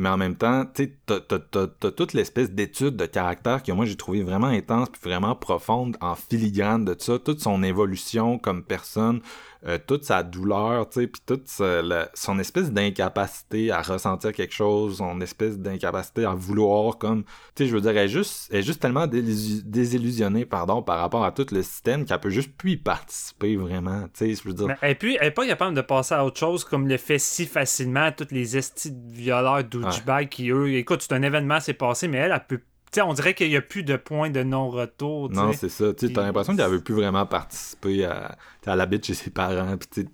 mais 0.01 0.09
en 0.09 0.17
même 0.17 0.35
temps, 0.35 0.65
tu 0.65 0.85
sais, 0.85 0.93
t'as, 1.05 1.91
toute 1.91 2.15
l'espèce 2.15 2.51
d'étude 2.51 2.97
de 2.97 3.05
caractère 3.05 3.63
que 3.63 3.71
moi 3.71 3.85
j'ai 3.85 3.97
trouvé 3.97 4.23
vraiment 4.23 4.47
intense 4.47 4.89
puis 4.89 5.01
vraiment 5.05 5.35
profonde 5.35 5.97
en 6.01 6.15
filigrane 6.15 6.87
de 6.87 6.97
ça, 6.99 7.19
toute 7.19 7.41
son 7.41 7.63
évolution 7.63 8.39
comme 8.39 8.65
personne, 8.65 9.21
euh, 9.67 9.77
toute 9.87 10.05
sa 10.05 10.23
douleur, 10.23 10.89
tu 10.89 11.01
sais, 11.01 11.07
puis 11.07 11.21
toute 11.27 11.47
son 11.49 12.39
espèce 12.39 12.73
d'incapacité 12.73 13.71
à 13.71 13.83
ressentir 13.83 14.33
quelque 14.33 14.55
chose, 14.55 14.97
son 14.97 15.21
espèce 15.21 15.59
d'incapacité 15.59 16.25
à 16.25 16.33
vouloir 16.33 16.97
comme, 16.97 17.25
tu 17.55 17.65
sais, 17.65 17.67
je 17.67 17.75
veux 17.75 17.83
dire, 17.83 17.91
elle 17.91 17.99
est 17.99 18.09
juste, 18.09 18.49
elle 18.51 18.61
est 18.61 18.63
juste 18.63 18.81
tellement 18.81 19.07
désillu- 19.07 19.63
désillusionnée, 19.65 20.47
pardon, 20.47 20.83
par 20.83 20.99
rapport 20.99 21.25
à 21.25 21.33
tout 21.33 21.47
le 21.53 21.63
système 21.63 22.07
qu'elle 22.07 22.21
peut 22.21 22.31
juste 22.31 22.57
plus 22.57 22.73
y 22.73 22.77
participer 22.79 23.57
vraiment, 23.57 24.05
tu 24.15 24.35
sais, 24.35 24.35
je 24.35 24.49
veux 24.49 24.55
dire. 24.55 24.75
Et 24.83 24.95
puis, 24.95 25.19
elle 25.21 25.27
est 25.29 25.33
pas 25.33 25.47
capable 25.47 25.77
de 25.77 25.83
passer 25.83 26.15
à 26.15 26.25
autre 26.25 26.39
chose 26.39 26.65
comme 26.65 26.89
le 26.89 26.97
fait 26.97 27.19
si 27.19 27.45
facilement 27.45 28.11
toutes 28.13 28.33
les 28.33 28.57
estis 28.57 28.93
de 28.93 29.90
qui, 30.29 30.51
eux, 30.51 30.73
écoute, 30.75 31.03
c'est 31.03 31.13
un 31.15 31.23
événement, 31.23 31.61
c'est 31.61 31.75
passé, 31.75 32.09
mais 32.09 32.19
elle, 32.19 32.33
elle 32.33 32.47
peut. 32.47 32.61
Tu 32.93 32.97
sais, 32.99 33.03
on 33.03 33.13
dirait 33.13 33.35
qu'il 33.35 33.49
n'y 33.49 33.57
a 33.57 33.61
plus 33.63 33.85
de 33.85 33.95
point 33.95 34.31
de 34.31 34.43
non-retour. 34.43 35.31
Non, 35.31 35.53
c'est 35.53 35.69
ça. 35.69 35.95
Tu 35.95 36.07
Puis- 36.07 36.15
l'impression 36.17 36.57
qu'elle 36.57 36.71
veut 36.71 36.83
plus 36.83 36.95
vraiment 36.97 37.25
participer 37.25 38.05
à, 38.05 38.37
sais, 38.65 38.71
elle 38.73 38.81
habite 38.81 39.07
chez 39.07 39.15
ses 39.15 39.31
parents, 39.31 39.77
puis 39.79 40.05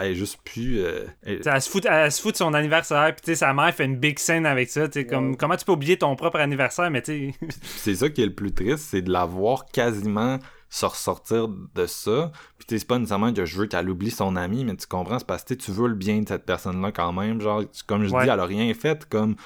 elle 0.00 0.06
est 0.10 0.14
juste 0.16 0.40
plus. 0.44 0.80
euh, 0.80 1.04
elle- 1.22 1.44
se, 1.62 1.70
fout, 1.70 1.86
elle 1.88 2.10
se 2.10 2.20
fout 2.20 2.32
de 2.32 2.36
son 2.38 2.52
anniversaire, 2.52 3.14
puis 3.14 3.36
sa 3.36 3.54
mère 3.54 3.72
fait 3.72 3.84
une 3.84 3.96
big 3.98 4.18
scène 4.18 4.46
avec 4.46 4.68
ça. 4.68 4.88
Comme, 5.08 5.36
comment 5.36 5.54
tu 5.56 5.64
peux 5.64 5.70
oublier 5.72 5.96
ton 5.96 6.16
propre 6.16 6.40
anniversaire, 6.40 6.90
mais 6.90 7.02
tu 7.02 7.32
sais. 7.40 7.46
c'est 7.62 7.94
ça 7.94 8.08
qui 8.10 8.22
est 8.22 8.26
le 8.26 8.34
plus 8.34 8.52
triste, 8.52 8.78
c'est 8.90 9.02
de 9.02 9.12
la 9.12 9.26
voir 9.26 9.66
quasiment 9.66 10.40
se 10.74 10.86
ressortir 10.86 11.46
de 11.48 11.86
ça. 11.86 12.32
Puis 12.58 12.66
tu 12.66 12.74
sais, 12.74 12.78
c'est 12.80 12.88
pas 12.88 12.98
nécessairement 12.98 13.32
que 13.32 13.44
je 13.44 13.56
veux 13.56 13.66
qu'elle 13.66 13.88
oublie 13.88 14.10
son 14.10 14.34
ami, 14.34 14.64
mais 14.64 14.74
tu 14.76 14.86
comprends, 14.88 15.20
c'est 15.20 15.26
parce 15.26 15.44
que 15.44 15.54
tu 15.54 15.70
veux 15.70 15.86
le 15.86 15.94
bien 15.94 16.20
de 16.20 16.26
cette 16.28 16.44
personne-là 16.44 16.90
quand 16.90 17.12
même. 17.12 17.40
Genre, 17.40 17.62
comme 17.86 18.04
je 18.04 18.12
Ouais. 18.12 18.24
dis, 18.24 18.28
elle 18.30 18.40
a 18.40 18.44
rien 18.44 18.74
fait 18.74 19.08
comme 19.08 19.36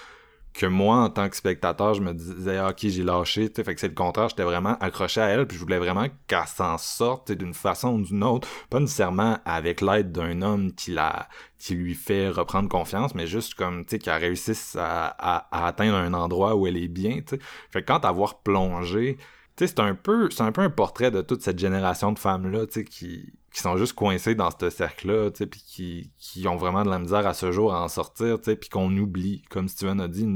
que 0.54 0.64
moi, 0.64 0.96
en 1.04 1.10
tant 1.10 1.28
que 1.28 1.36
spectateur, 1.36 1.92
je 1.94 2.00
me 2.00 2.14
disais, 2.14 2.56
ah, 2.56 2.70
ok, 2.70 2.78
j'ai 2.80 3.02
lâché, 3.04 3.48
tu 3.48 3.56
sais, 3.56 3.64
fait 3.64 3.74
que 3.74 3.80
c'est 3.80 3.88
le 3.88 3.94
contraire, 3.94 4.30
j'étais 4.30 4.42
vraiment 4.42 4.76
accroché 4.80 5.20
à 5.20 5.26
elle, 5.26 5.46
puis 5.46 5.56
je 5.58 5.62
voulais 5.62 5.78
vraiment 5.78 6.06
qu'elle 6.26 6.46
s'en 6.46 6.78
sorte 6.78 7.30
d'une 7.30 7.52
façon 7.54 7.90
ou 7.96 8.02
d'une 8.02 8.24
autre, 8.24 8.48
pas 8.70 8.80
nécessairement 8.80 9.38
avec 9.44 9.82
l'aide 9.82 10.10
d'un 10.10 10.40
homme 10.42 10.72
qui 10.72 10.90
la, 10.92 11.28
qui 11.58 11.74
lui 11.74 11.94
fait 11.94 12.28
reprendre 12.30 12.68
confiance, 12.70 13.14
mais 13.14 13.26
juste 13.28 13.54
comme, 13.54 13.84
tu 13.84 13.90
sais, 13.90 13.98
qu'elle 13.98 14.20
réussisse 14.20 14.74
à, 14.80 15.06
à, 15.52 15.66
atteindre 15.66 15.96
un 15.96 16.14
endroit 16.14 16.56
où 16.56 16.66
elle 16.66 16.78
est 16.78 16.88
bien, 16.88 17.16
tu 17.20 17.36
sais. 17.36 17.38
Fait 17.70 17.82
que 17.82 17.86
quand 17.92 18.04
avoir 18.06 18.38
plongé, 18.40 19.18
c'est 19.66 19.80
un 19.80 19.94
peu, 19.94 20.28
un 20.38 20.70
portrait 20.70 21.10
de 21.10 21.20
toute 21.20 21.42
cette 21.42 21.58
génération 21.58 22.12
de 22.12 22.18
femmes-là, 22.18 22.66
tu 22.66 22.74
sais, 22.74 22.84
qui, 22.84 23.32
sont 23.52 23.76
juste 23.76 23.94
coincées 23.94 24.36
dans 24.36 24.50
ce 24.50 24.70
cercle-là, 24.70 25.32
tu 25.32 25.38
sais, 25.38 25.46
puis 25.46 26.12
qui, 26.18 26.46
ont 26.46 26.56
vraiment 26.56 26.84
de 26.84 26.90
la 26.90 27.00
misère 27.00 27.26
à 27.26 27.34
ce 27.34 27.50
jour 27.50 27.74
à 27.74 27.82
en 27.82 27.88
sortir, 27.88 28.38
puis 28.40 28.68
qu'on 28.70 28.96
oublie, 28.96 29.42
comme 29.50 29.68
Steven 29.68 30.00
a 30.00 30.06
dit, 30.06 30.28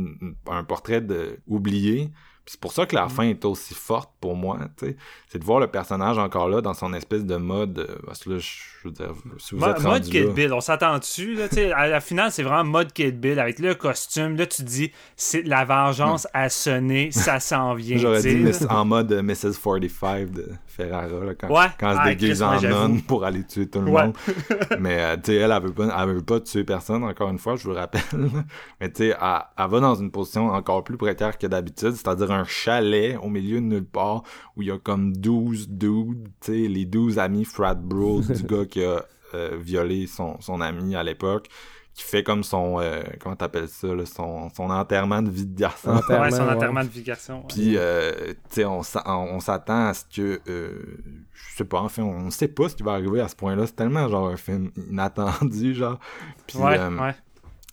un 0.51 0.65
portrait 0.65 1.01
de 1.01 1.39
c'est 2.47 2.59
pour 2.59 2.73
ça 2.73 2.86
que 2.86 2.97
la 2.97 3.06
mm. 3.06 3.10
fin 3.10 3.23
est 3.24 3.44
aussi 3.44 3.74
forte 3.74 4.10
pour 4.20 4.35
moi, 4.35 4.59
tu 4.77 4.86
sais. 4.86 4.97
C'est 5.28 5.39
de 5.39 5.44
voir 5.44 5.60
le 5.60 5.69
personnage 5.69 6.19
encore 6.19 6.48
là 6.48 6.60
dans 6.60 6.74
son 6.74 6.93
espèce 6.93 7.24
de 7.24 7.36
mode. 7.36 7.78
Euh, 7.78 7.97
parce 8.05 8.24
que 8.24 8.31
là, 8.31 8.39
je 8.39 8.89
veux 8.89 8.93
dire, 8.93 9.14
si 9.39 9.55
vous 9.55 9.64
êtes 9.64 9.82
Mode 9.82 10.02
Kid 10.02 10.32
Bill, 10.35 10.52
on 10.52 10.60
s'attend 10.60 10.98
dessus, 10.98 11.35
là. 11.35 11.47
À 11.77 11.86
la 11.86 12.01
finale, 12.01 12.32
c'est 12.32 12.43
vraiment 12.43 12.64
mode 12.64 12.93
Kid 12.93 13.20
Bill 13.20 13.39
avec 13.39 13.59
le 13.59 13.74
costume. 13.74 14.36
Là, 14.36 14.47
tu 14.47 14.62
dis, 14.62 14.93
c'est 15.16 15.43
la 15.43 15.64
vengeance 15.64 16.27
a 16.35 16.48
sonné, 16.48 17.10
ça 17.12 17.40
s'en 17.40 17.74
vient. 17.74 17.97
J'aurais 17.97 18.23
dit 18.23 18.44
en 18.69 18.85
mode 18.85 19.12
Mrs. 19.12 19.55
45 19.62 20.31
de 20.31 20.48
Ferrara, 20.66 21.24
là, 21.24 21.35
quand, 21.35 21.48
quand 21.78 21.90
elle 21.90 21.98
se 21.98 22.09
déguise 22.09 22.43
en 22.43 22.60
nonne 22.60 23.02
pour 23.02 23.24
aller 23.24 23.44
tuer 23.44 23.69
tout 23.69 23.81
le 23.81 23.90
monde. 23.90 24.14
Mais, 24.81 25.01
euh, 25.01 25.16
tu 25.16 25.32
sais, 25.32 25.36
elle, 25.36 25.52
elle 25.52 25.62
veut, 25.62 25.73
pas, 25.73 26.02
elle 26.02 26.09
veut 26.09 26.23
pas 26.23 26.40
tuer 26.40 26.64
personne, 26.64 27.05
encore 27.05 27.31
une 27.31 27.39
fois, 27.39 27.56
je 27.56 27.64
vous 27.64 27.70
le 27.70 27.77
rappelle. 27.77 28.02
Mais, 28.81 28.90
tu 28.90 29.05
sais, 29.05 29.09
elle, 29.09 29.39
elle 29.59 29.70
va 29.70 29.81
dans 29.81 29.94
une 29.94 30.10
position 30.10 30.48
encore 30.48 30.82
plus 30.82 30.97
précaire 30.97 31.39
que 31.39 31.47
d'habitude, 31.47 31.93
c'est-à-dire 31.93 32.31
un 32.32 32.44
chalet 32.44 33.16
au 33.22 33.28
milieu 33.28 33.56
de 33.56 33.66
nulle 33.66 33.84
part 33.84 34.22
où 34.56 34.62
il 34.62 34.68
y 34.68 34.70
a 34.70 34.78
comme 34.78 35.16
12 35.16 35.68
dudes, 35.68 36.28
tu 36.40 36.52
sais, 36.52 36.68
les 36.68 36.84
12 36.84 37.18
amis 37.18 37.44
frat 37.44 37.74
bros 37.74 38.20
du 38.20 38.42
gars 38.48 38.66
qui 38.66 38.84
a 38.84 39.04
euh, 39.34 39.56
violé 39.60 40.06
son, 40.06 40.40
son 40.40 40.60
ami 40.60 40.94
à 40.96 41.02
l'époque 41.02 41.48
qui 41.94 42.04
fait 42.04 42.22
comme 42.22 42.42
son 42.42 42.80
euh, 42.80 43.02
comment 43.20 43.36
t'appelles 43.36 43.68
ça 43.68 43.94
là, 43.94 44.06
son, 44.06 44.48
son 44.50 44.70
enterrement 44.70 45.20
de 45.20 45.28
vie 45.28 45.46
de 45.46 45.59
garçon. 45.59 46.00
Ouais, 46.09 46.30
son 46.30 46.48
enterrement 46.48 46.82
de 46.82 46.88
vie 46.88 47.02
de 47.02 47.06
garçon 47.06 47.42
puis 47.48 47.76
euh, 47.76 48.12
tu 48.48 48.62
sais 48.62 48.64
on, 48.64 48.80
on 49.06 49.40
s'attend 49.40 49.88
à 49.88 49.94
ce 49.94 50.04
que 50.04 50.40
je 50.46 51.56
sais 51.56 51.64
pas 51.66 51.80
enfin 51.80 52.02
on 52.02 52.30
sait 52.30 52.48
pas 52.48 52.70
ce 52.70 52.76
qui 52.76 52.82
va 52.82 52.92
arriver 52.92 53.20
à 53.20 53.28
ce 53.28 53.36
point 53.36 53.54
là 53.56 53.66
c'est 53.66 53.76
tellement 53.76 54.09
genre 54.09 54.28
un 54.28 54.36
film 54.38 54.70
inattendu 54.88 55.74
genre. 55.74 55.98
Puis 56.46 56.59
ouais, 56.59 56.78
ouais. 56.78 57.14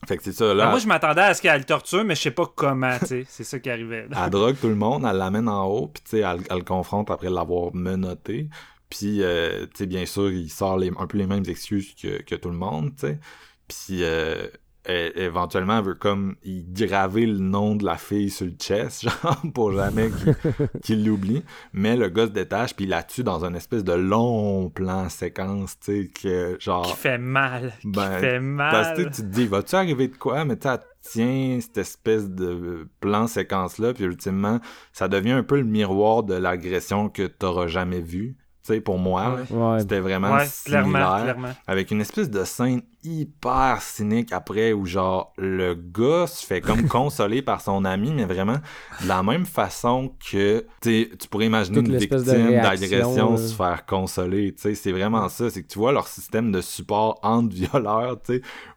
Fait 0.07 0.17
que 0.17 0.23
c'est 0.23 0.31
ça, 0.31 0.53
là. 0.53 0.65
Ben, 0.65 0.69
moi, 0.71 0.79
je 0.79 0.87
m'attendais 0.87 1.21
à 1.21 1.33
ce 1.33 1.41
qu'elle 1.41 1.59
le 1.59 1.65
torture, 1.65 2.03
mais 2.03 2.15
je 2.15 2.21
sais 2.21 2.31
pas 2.31 2.45
comment, 2.55 2.97
tu 2.99 3.05
sais. 3.05 3.25
c'est 3.27 3.43
ça 3.43 3.59
qui 3.59 3.69
arrivait. 3.69 4.07
elle 4.09 4.29
drogue 4.29 4.55
tout 4.59 4.69
le 4.69 4.75
monde, 4.75 5.05
elle 5.09 5.17
l'amène 5.17 5.49
en 5.49 5.65
haut, 5.65 5.87
puis 5.87 6.03
tu 6.03 6.09
sais, 6.11 6.19
elle, 6.19 6.57
le 6.57 6.63
confronte 6.63 7.11
après 7.11 7.29
l'avoir 7.29 7.73
menotté. 7.73 8.49
Puis, 8.89 9.21
euh, 9.21 9.65
tu 9.67 9.79
sais, 9.79 9.85
bien 9.85 10.05
sûr, 10.05 10.31
il 10.31 10.49
sort 10.49 10.77
les, 10.77 10.91
un 10.97 11.05
peu 11.05 11.17
les 11.17 11.27
mêmes 11.27 11.43
excuses 11.47 11.93
que, 11.95 12.21
que 12.23 12.35
tout 12.35 12.49
le 12.49 12.57
monde, 12.57 12.91
tu 12.95 13.07
sais. 13.07 13.19
Puis, 13.67 14.03
euh, 14.03 14.47
éventuellement 14.85 15.79
elle 15.79 15.85
veut 15.85 15.93
comme 15.93 16.35
y 16.43 16.63
graver 16.63 17.25
le 17.25 17.37
nom 17.37 17.75
de 17.75 17.85
la 17.85 17.97
fille 17.97 18.29
sur 18.29 18.45
le 18.45 18.53
chest 18.53 19.01
genre 19.03 19.41
pour 19.53 19.73
jamais 19.73 20.09
qu'il 20.83 21.05
l'oublie. 21.05 21.43
Mais 21.73 21.95
le 21.95 22.09
gars 22.09 22.25
se 22.25 22.31
détache 22.31 22.75
puis 22.75 22.85
il 22.85 22.89
la 22.89 23.03
tue 23.03 23.23
dans 23.23 23.43
une 23.43 23.55
espèce 23.55 23.83
de 23.83 23.93
long 23.93 24.69
plan 24.69 25.09
séquence 25.09 25.79
tu 25.79 26.03
sais 26.03 26.07
que 26.07 26.57
genre 26.59 26.85
qui 26.85 26.95
fait 26.95 27.17
mal 27.17 27.73
qui 27.81 27.87
ben, 27.87 28.19
fait 28.19 28.39
mal. 28.39 28.71
parce 28.71 28.97
que 28.97 29.03
tu 29.03 29.21
te 29.21 29.27
dis 29.27 29.47
vas-tu 29.47 29.75
arriver 29.75 30.07
de 30.07 30.15
quoi? 30.15 30.45
Mais 30.45 30.57
tu 30.57 30.67
tiens 31.01 31.59
cette 31.61 31.77
espèce 31.77 32.29
de 32.29 32.87
plan 32.99 33.27
séquence 33.27 33.77
là 33.79 33.93
puis 33.93 34.05
ultimement 34.05 34.59
ça 34.93 35.07
devient 35.07 35.31
un 35.31 35.43
peu 35.43 35.57
le 35.57 35.65
miroir 35.65 36.23
de 36.23 36.35
l'agression 36.35 37.09
que 37.09 37.27
t'auras 37.27 37.67
jamais 37.67 38.01
vue 38.01 38.37
pour 38.79 38.99
moi. 38.99 39.37
C'était 39.79 39.99
vraiment 39.99 40.37
similaire. 40.45 41.35
Avec 41.65 41.89
une 41.89 42.01
espèce 42.01 42.29
de 42.29 42.43
scène 42.43 42.81
hyper 43.03 43.81
cynique 43.81 44.31
après 44.33 44.73
où 44.73 44.85
genre 44.85 45.33
le 45.37 45.73
gars 45.73 46.27
se 46.27 46.45
fait 46.45 46.61
comme 46.61 46.87
consoler 46.87 47.41
par 47.41 47.61
son 47.61 47.85
ami, 47.85 48.11
mais 48.11 48.25
vraiment 48.25 48.57
de 49.01 49.07
la 49.07 49.23
même 49.23 49.45
façon 49.45 50.13
que 50.31 50.65
tu 50.81 51.27
pourrais 51.29 51.45
imaginer 51.45 51.79
une 51.79 51.97
victime 51.97 52.51
d'agression 52.61 53.37
se 53.37 53.53
faire 53.53 53.85
consoler. 53.85 54.53
C'est 54.57 54.91
vraiment 54.91 55.29
ça. 55.29 55.49
C'est 55.49 55.63
que 55.63 55.67
tu 55.67 55.79
vois 55.79 55.91
leur 55.91 56.07
système 56.07 56.51
de 56.51 56.61
support 56.61 57.19
entre 57.23 57.55
violeurs, 57.55 58.17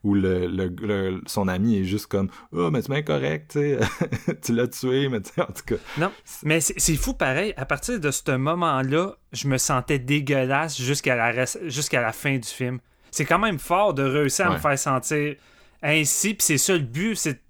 où 0.04 0.14
le, 0.14 0.46
le, 0.46 1.20
son 1.26 1.48
ami 1.48 1.78
est 1.78 1.84
juste 1.84 2.06
comme 2.06 2.28
Oh, 2.52 2.70
mais 2.70 2.82
c'est 2.82 2.90
bien 2.90 3.02
correct, 3.02 3.58
tu 4.42 4.54
l'as 4.54 4.68
tué, 4.68 5.08
mais 5.08 5.18
en 5.18 5.46
tout 5.46 5.64
cas. 5.66 5.76
Non, 5.98 6.10
mais 6.44 6.60
c'est 6.60 6.96
fou 6.96 7.14
pareil. 7.14 7.54
À 7.56 7.66
partir 7.66 7.98
de 7.98 8.10
ce 8.10 8.36
moment-là, 8.36 9.16
je 9.32 9.48
me 9.48 9.58
sentais 9.58 9.98
dégueulasse 9.98 10.80
jusqu'à 10.80 11.16
la, 11.16 11.44
jusqu'à 11.66 12.00
la 12.00 12.12
fin 12.12 12.36
du 12.36 12.48
film. 12.48 12.78
C'est 13.12 13.24
quand 13.24 13.38
même 13.38 13.60
fort 13.60 13.94
de 13.94 14.02
réussir 14.02 14.50
à 14.50 14.54
me 14.54 14.58
faire 14.58 14.78
sentir 14.78 15.36
ainsi, 15.82 16.34
puis 16.34 16.44
c'est 16.44 16.58
ça 16.58 16.72
le 16.72 16.80
but, 16.80 17.14
c'est 17.14 17.40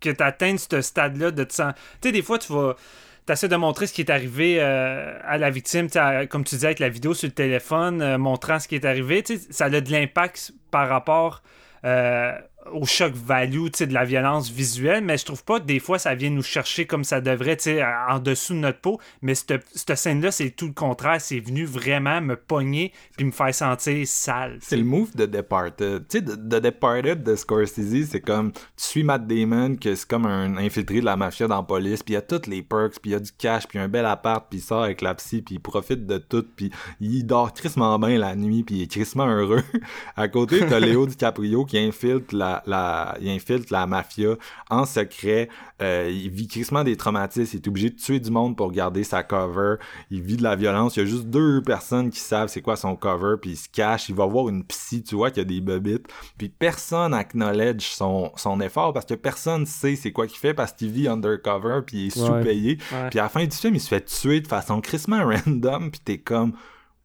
que 0.00 0.10
tu 0.10 0.22
atteignes 0.22 0.58
ce 0.58 0.80
stade-là 0.82 1.30
de 1.30 1.44
te 1.44 1.52
sentir. 1.52 1.74
Tu 2.00 2.08
sais, 2.08 2.12
des 2.12 2.22
fois, 2.22 2.38
tu 2.38 2.52
vas. 2.52 2.76
T'essaies 3.24 3.48
de 3.48 3.54
montrer 3.54 3.86
ce 3.86 3.92
qui 3.92 4.00
est 4.00 4.10
arrivé 4.10 4.56
euh, 4.58 5.16
à 5.22 5.38
la 5.38 5.48
victime, 5.48 5.88
comme 6.28 6.42
tu 6.42 6.56
disais 6.56 6.66
avec 6.66 6.80
la 6.80 6.88
vidéo 6.88 7.14
sur 7.14 7.28
le 7.28 7.32
téléphone, 7.32 8.02
euh, 8.02 8.18
montrant 8.18 8.58
ce 8.58 8.66
qui 8.66 8.74
est 8.74 8.84
arrivé. 8.84 9.22
Ça 9.50 9.66
a 9.66 9.80
de 9.80 9.92
l'impact 9.92 10.52
par 10.72 10.88
rapport 10.88 11.44
euh, 11.84 12.32
au 12.70 12.86
choc 12.86 13.12
value 13.14 13.68
de 13.80 13.92
la 13.92 14.04
violence 14.04 14.50
visuelle, 14.50 15.02
mais 15.02 15.18
je 15.18 15.24
trouve 15.24 15.44
pas 15.44 15.60
que 15.60 15.64
des 15.64 15.80
fois 15.80 15.98
ça 15.98 16.14
vient 16.14 16.30
nous 16.30 16.42
chercher 16.42 16.86
comme 16.86 17.04
ça 17.04 17.20
devrait 17.20 17.58
en 18.08 18.18
dessous 18.18 18.54
de 18.54 18.58
notre 18.58 18.80
peau. 18.80 19.00
Mais 19.20 19.34
cette, 19.34 19.64
cette 19.74 19.96
scène-là, 19.96 20.30
c'est 20.30 20.50
tout 20.50 20.66
le 20.66 20.72
contraire. 20.72 21.20
C'est 21.20 21.40
venu 21.40 21.64
vraiment 21.64 22.20
me 22.20 22.36
pogner 22.36 22.92
puis 23.16 23.26
me 23.26 23.30
faire 23.30 23.54
sentir 23.54 24.06
sale. 24.06 24.58
C'est 24.60 24.76
le 24.76 24.84
move 24.84 25.14
de 25.16 25.26
Departed. 25.26 26.06
Tu 26.08 26.18
sais, 26.18 26.24
The 26.24 26.60
Departed 26.60 27.22
de 27.22 27.36
Scorsese, 27.36 28.08
c'est 28.10 28.20
comme 28.20 28.52
tu 28.52 28.60
suis 28.76 29.02
Matt 29.02 29.26
Damon, 29.26 29.76
que 29.76 29.94
c'est 29.94 30.08
comme 30.08 30.26
un 30.26 30.56
infiltré 30.56 31.00
de 31.00 31.04
la 31.04 31.16
mafia 31.16 31.48
dans 31.48 31.56
la 31.56 31.62
police, 31.62 32.02
puis 32.02 32.12
il 32.12 32.16
y 32.16 32.18
a 32.18 32.22
toutes 32.22 32.46
les 32.46 32.62
perks, 32.62 33.00
puis 33.00 33.10
il 33.10 33.12
y 33.12 33.16
a 33.16 33.20
du 33.20 33.32
cash, 33.32 33.66
puis 33.66 33.78
un 33.78 33.88
bel 33.88 34.06
appart, 34.06 34.46
puis 34.48 34.58
il 34.58 34.62
sort 34.62 34.82
avec 34.82 35.00
la 35.00 35.14
psy, 35.14 35.42
puis 35.42 35.56
il 35.56 35.60
profite 35.60 36.06
de 36.06 36.18
tout, 36.18 36.44
puis 36.56 36.70
il 37.00 37.24
dort 37.24 37.52
crissement 37.52 37.98
bien 37.98 38.18
la 38.18 38.36
nuit, 38.36 38.62
puis 38.62 38.76
il 38.76 38.82
est 38.82 38.90
crissement 38.90 39.26
heureux. 39.26 39.62
à 40.16 40.28
côté, 40.28 40.60
t'as 40.68 40.80
Léo 40.80 41.06
DiCaprio 41.06 41.64
qui 41.64 41.78
infiltre 41.78 42.34
la 42.34 42.51
la, 42.66 43.16
il 43.20 43.28
infiltre 43.30 43.72
la 43.72 43.86
mafia 43.86 44.34
en 44.68 44.84
secret. 44.84 45.48
Euh, 45.80 46.10
il 46.12 46.30
vit 46.30 46.48
crissement 46.48 46.84
des 46.84 46.96
traumatismes. 46.96 47.56
Il 47.56 47.60
est 47.60 47.68
obligé 47.68 47.90
de 47.90 47.96
tuer 47.96 48.20
du 48.20 48.30
monde 48.30 48.56
pour 48.56 48.70
garder 48.72 49.04
sa 49.04 49.22
cover. 49.22 49.76
Il 50.10 50.22
vit 50.22 50.36
de 50.36 50.42
la 50.42 50.56
violence. 50.56 50.96
Il 50.96 51.00
y 51.00 51.02
a 51.02 51.06
juste 51.06 51.24
deux 51.24 51.62
personnes 51.62 52.10
qui 52.10 52.20
savent 52.20 52.48
c'est 52.48 52.62
quoi 52.62 52.76
son 52.76 52.96
cover. 52.96 53.36
Puis 53.40 53.52
il 53.52 53.56
se 53.56 53.68
cache. 53.68 54.08
Il 54.08 54.14
va 54.14 54.26
voir 54.26 54.48
une 54.48 54.64
psy. 54.64 55.02
Tu 55.02 55.14
vois 55.14 55.30
qu'il 55.30 55.38
y 55.38 55.46
a 55.46 55.48
des 55.48 55.60
bobites. 55.60 56.06
Puis 56.36 56.48
personne 56.48 57.14
acknowledge 57.14 57.84
son, 57.84 58.32
son 58.36 58.60
effort 58.60 58.92
parce 58.92 59.06
que 59.06 59.14
personne 59.14 59.66
sait 59.66 59.96
c'est 59.96 60.12
quoi 60.12 60.26
qu'il 60.26 60.38
fait 60.38 60.54
parce 60.54 60.72
qu'il 60.72 60.90
vit 60.90 61.08
undercover. 61.08 61.80
Puis 61.86 61.96
il 61.98 62.06
est 62.08 62.18
sous-payé. 62.18 62.76
Puis 63.10 63.18
à 63.18 63.24
la 63.24 63.28
fin 63.28 63.44
du 63.44 63.56
film, 63.56 63.74
il 63.74 63.80
se 63.80 63.88
fait 63.88 64.04
tuer 64.04 64.40
de 64.40 64.48
façon 64.48 64.80
crissement 64.80 65.24
random. 65.46 65.90
Puis 65.90 66.00
t'es 66.04 66.18
comme 66.18 66.52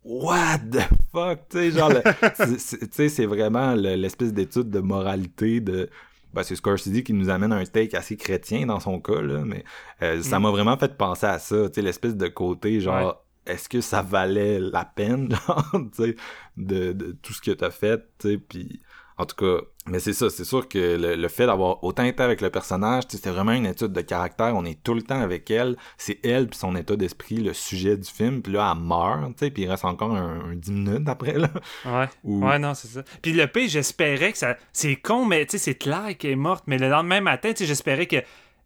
what 0.03 0.59
the 0.71 0.81
fuck, 1.11 1.49
tu 1.49 1.57
sais, 1.57 1.71
genre, 1.71 1.91
tu 2.37 2.57
sais, 2.91 3.09
c'est 3.09 3.25
vraiment 3.25 3.73
l'espèce 3.73 4.33
d'étude 4.33 4.69
de 4.69 4.79
moralité 4.79 5.59
de, 5.59 5.89
ben, 6.33 6.43
c'est 6.43 6.55
Scorsese 6.55 7.03
qui 7.03 7.13
nous 7.13 7.29
amène 7.29 7.53
un 7.53 7.65
take 7.65 7.95
assez 7.95 8.17
chrétien 8.17 8.65
dans 8.65 8.79
son 8.79 8.99
cas, 8.99 9.21
là, 9.21 9.43
mais 9.45 9.63
euh, 10.01 10.21
ça 10.21 10.39
mm. 10.39 10.43
m'a 10.43 10.51
vraiment 10.51 10.77
fait 10.77 10.95
penser 10.97 11.25
à 11.25 11.39
ça, 11.39 11.69
tu 11.69 11.75
sais, 11.75 11.81
l'espèce 11.81 12.15
de 12.15 12.27
côté, 12.27 12.79
genre, 12.79 13.23
est-ce 13.45 13.69
que 13.69 13.81
ça 13.81 14.01
valait 14.01 14.59
la 14.59 14.85
peine, 14.85 15.29
genre, 15.47 15.71
tu 15.95 16.03
sais, 16.03 16.15
de, 16.57 16.93
de, 16.93 17.11
tout 17.21 17.33
ce 17.33 17.41
que 17.41 17.51
t'as 17.51 17.71
fait, 17.71 18.03
tu 18.19 18.29
sais, 18.29 18.37
puis 18.37 18.81
en 19.19 19.26
tout 19.26 19.35
cas, 19.35 19.64
mais 19.88 19.99
c'est 19.99 20.14
ça, 20.14 20.30
c'est 20.30 20.44
sûr 20.44 20.68
que 20.68 20.77
le, 20.98 21.27
fait 21.27 21.48
d'avoir 21.48 21.84
autant 21.84 22.03
été 22.03 22.22
avec 22.22 22.39
le 22.41 22.52
personnage, 22.52 23.03
c'est 23.10 23.26
vraiment 23.27 23.53
une 23.53 23.65
étude 23.65 23.91
de 23.91 24.02
caractère. 24.02 24.56
On 24.56 24.64
est 24.64 24.84
tout 24.84 24.94
le 24.94 25.02
temps 25.02 25.19
avec 25.19 25.49
elle. 25.49 25.76
C'est 25.98 26.19
elle 26.23 26.48
puis 26.48 26.60
son 26.60 26.76
état 26.76 26.95
d'esprit, 26.95 27.38
le 27.38 27.53
sujet 27.53 27.98
du 27.98 28.10
film. 28.10 28.44
Puis 28.44 28.53
là, 28.53 28.73
elle 28.76 28.84
meurt, 28.84 29.35
puis 29.38 29.64
il 29.64 29.69
reste 29.69 29.85
encore 29.85 30.15
un, 30.15 30.53
10 30.53 30.72
minutes 30.72 31.10
après, 31.10 31.38
là. 31.39 31.49
Ouais. 31.85 32.07
Ouais, 32.23 32.60
non, 32.60 32.73
c'est 32.76 32.89
ça. 32.89 33.03
Puis 33.22 33.34
le 33.34 33.48
P, 33.48 33.68
j'espérais 33.68 34.31
que 34.34 34.38
ça... 34.38 34.56
C'est 34.72 34.98
con, 34.98 35.26
mais 35.26 35.48
c'est 35.49 35.76
clair 35.76 36.15
qu'elle 36.18 36.31
est 36.31 36.35
morte. 36.35 36.65
Mais 36.68 36.77
le 36.77 36.89
lendemain 36.89 37.22
matin, 37.22 37.53
j'espérais 37.57 38.06
que... 38.06 38.18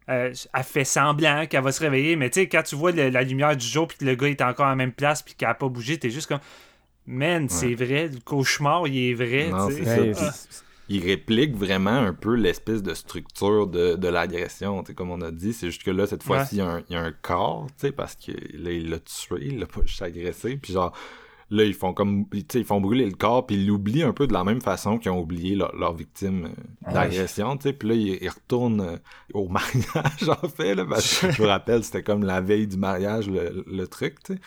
Euh, 0.10 0.34
elle 0.54 0.64
fait 0.64 0.84
semblant 0.84 1.46
qu'elle 1.46 1.64
va 1.64 1.72
se 1.72 1.80
réveiller, 1.80 2.16
mais 2.16 2.30
tu 2.32 2.42
sais, 2.42 2.50
quand 2.50 2.64
tu 2.64 2.76
vois 2.76 2.92
la 2.92 3.22
lumière 3.22 3.56
du 3.56 3.66
jour, 3.66 3.88
puis 3.88 4.00
que 4.00 4.04
le 4.04 4.16
gars 4.16 4.28
est 4.28 4.42
encore 4.42 4.66
à 4.66 4.72
la 4.72 4.76
même 4.76 4.92
place, 4.92 5.22
puis 5.22 5.36
qu'il 5.36 5.48
a 5.48 5.54
pas 5.54 5.70
bougé, 5.70 6.00
t'es 6.00 6.10
juste 6.10 6.28
comme 6.28 6.40
man, 7.06 7.50
c'est 7.50 7.76
vrai, 7.76 8.08
le 8.08 8.20
cauchemar, 8.20 8.88
il 8.88 9.12
est 9.12 9.14
vrai. 9.14 9.50
Non, 9.50 9.70
Il 10.90 11.04
réplique 11.06 11.56
vraiment 11.56 11.92
un 11.92 12.14
peu 12.14 12.36
l'espèce 12.36 12.84
de 12.84 12.94
structure 12.94 13.68
de, 13.68 13.96
de 13.96 14.08
l'agression, 14.08 14.84
comme 14.96 15.12
on 15.12 15.22
a 15.22 15.32
dit. 15.32 15.54
C'est 15.54 15.68
juste 15.68 15.84
que 15.84 15.92
là, 15.92 16.06
cette 16.06 16.24
fois-ci, 16.24 16.58
il, 16.58 16.94
y 16.94 16.96
a 16.96 17.02
un 17.02 17.14
corps, 17.22 17.68
parce 17.96 18.16
que 18.16 18.32
là, 18.32 18.72
il 18.72 18.90
l'a 18.90 19.00
tué, 19.00 19.38
il 19.42 19.60
l'a 19.60 19.68
pas 19.68 19.82
juste 19.86 20.02
agressé. 20.02 20.58
Puis 20.58 20.74
genre, 20.74 20.94
là, 21.52 21.66
ils 21.66 21.74
font 21.74 21.94
comme, 21.94 22.26
ils 22.34 22.66
font 22.66 22.82
brûler 22.82 23.06
le 23.06 23.16
corps, 23.16 23.46
puis 23.46 23.58
ils 23.58 23.68
l'oublient 23.68 24.04
un 24.04 24.14
peu 24.14 24.26
de 24.26 24.34
la 24.34 24.44
même 24.44 24.62
façon 24.62 24.98
qu'ils 24.98 25.12
ont 25.12 25.20
oublié 25.20 25.56
leur, 25.56 25.76
leur 25.76 25.94
victime 25.94 26.46
euh, 26.88 26.92
d'agression, 26.92 27.58
tu 27.58 27.64
sais, 27.64 27.74
puis 27.74 27.90
là, 27.90 27.96
ils, 27.96 28.18
ils 28.22 28.30
retournent 28.30 28.82
euh, 28.82 28.98
au 29.34 29.48
mariage, 29.50 30.30
en 30.30 30.48
fait, 30.48 30.74
là, 30.74 30.86
parce 30.86 31.20
que 31.20 31.32
je 31.32 31.42
vous 31.42 31.48
rappelle, 31.48 31.84
c'était 31.84 32.04
comme 32.04 32.24
la 32.24 32.42
veille 32.42 32.68
du 32.68 32.78
mariage, 32.78 33.30
le, 33.30 33.64
le 33.68 33.88
truc, 33.88 34.24
tu 34.24 34.34
sais. 34.34 34.40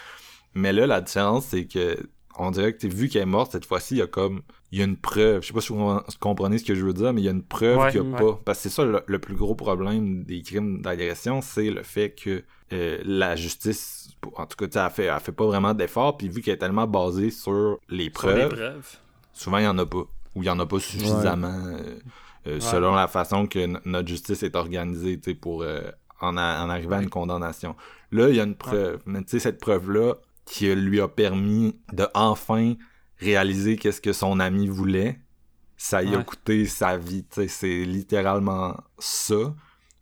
Mais 0.55 0.73
là, 0.73 0.87
la 0.87 1.01
différence, 1.01 1.47
c'est 1.47 1.67
que 1.67 1.99
on 2.39 2.51
dirait 2.51 2.75
que 2.75 2.87
vu 2.87 3.09
qu'elle 3.09 3.23
est 3.23 3.27
morte 3.27 3.53
cette 3.53 3.65
fois-ci, 3.67 3.95
il 3.95 3.99
y 3.99 4.03
a 4.03 4.07
comme 4.07 4.43
il 4.73 4.79
y 4.79 4.83
a 4.83 4.85
une 4.85 4.97
preuve. 4.97 5.43
Je 5.43 5.47
sais 5.49 5.53
pas 5.53 5.61
si 5.61 5.73
vous 5.73 6.01
comprenez 6.19 6.59
ce 6.59 6.65
que 6.65 6.75
je 6.75 6.85
veux 6.85 6.93
dire, 6.93 7.13
mais 7.13 7.21
il 7.21 7.25
y 7.25 7.29
a 7.29 7.31
une 7.31 7.45
preuve 7.45 7.79
Ouais, 7.79 7.91
qu'il 7.93 8.03
n'y 8.03 8.09
a 8.09 8.11
ouais. 8.11 8.19
pas. 8.33 8.41
Parce 8.45 8.59
que 8.59 8.63
c'est 8.65 8.75
ça 8.75 8.85
le, 8.85 9.01
le 9.07 9.19
plus 9.21 9.37
gros 9.37 9.55
problème 9.55 10.25
des 10.25 10.43
crimes 10.43 10.83
d'agression, 10.83 11.41
c'est 11.41 11.71
le 11.71 11.83
fait 11.85 12.11
que 12.11 12.43
euh, 12.73 12.99
la 13.05 13.37
justice, 13.37 14.11
en 14.37 14.47
tout 14.47 14.57
cas, 14.67 14.87
elle 14.87 14.91
fait, 14.93 15.05
elle 15.05 15.21
fait 15.21 15.31
pas 15.33 15.47
vraiment 15.47 15.75
d'efforts. 15.75 16.17
Puis 16.17 16.29
vu 16.29 16.41
qu'elle 16.43 16.55
est 16.55 16.59
tellement 16.59 16.89
basée 16.89 17.31
sur 17.31 17.79
les 17.89 18.05
Sur 18.05 18.13
preuves, 18.15 18.37
les 18.37 18.49
preuves. 18.49 18.97
souvent 19.33 19.59
il 19.59 19.65
y 19.65 19.69
en 19.69 19.79
a 19.79 19.87
pas. 19.87 20.05
Ou 20.35 20.43
il 20.43 20.47
y 20.47 20.51
en 20.51 20.59
a 20.59 20.67
pas 20.67 20.81
suffisamment 20.81 21.63
euh, 21.67 21.99
euh, 22.49 22.59
selon 22.59 22.95
la 22.97 23.07
façon 23.07 23.47
que 23.47 23.65
notre 23.89 24.09
justice 24.09 24.43
est 24.43 24.57
organisée, 24.57 25.17
pour 25.41 25.63
euh, 25.63 25.83
en, 26.21 26.37
a- 26.37 26.65
en 26.65 26.69
arriver 26.69 26.97
à 26.97 27.03
une 27.03 27.09
condamnation. 27.11 27.77
Là, 28.11 28.29
il 28.31 28.35
y 28.35 28.41
a 28.41 28.45
une 28.45 28.57
preuve. 28.57 29.01
Mais 29.07 29.21
tu 29.23 29.31
sais, 29.31 29.39
cette 29.39 29.61
preuve-là 29.61 30.15
qui 30.47 30.75
lui 30.75 31.01
a 31.01 31.09
permis 31.09 31.79
de 31.93 32.07
enfin 32.15 32.75
réaliser 33.19 33.77
qu'est-ce 33.77 34.01
que 34.01 34.13
son 34.13 34.41
ami 34.41 34.69
voulait, 34.69 35.19
ça 35.77 36.03
y 36.03 36.15
a 36.15 36.19
Ouais. 36.19 36.25
coûté 36.25 36.67
sa 36.67 36.97
vie, 36.97 37.25
c'est 37.49 37.85
littéralement 37.85 38.77
ça. 38.99 39.55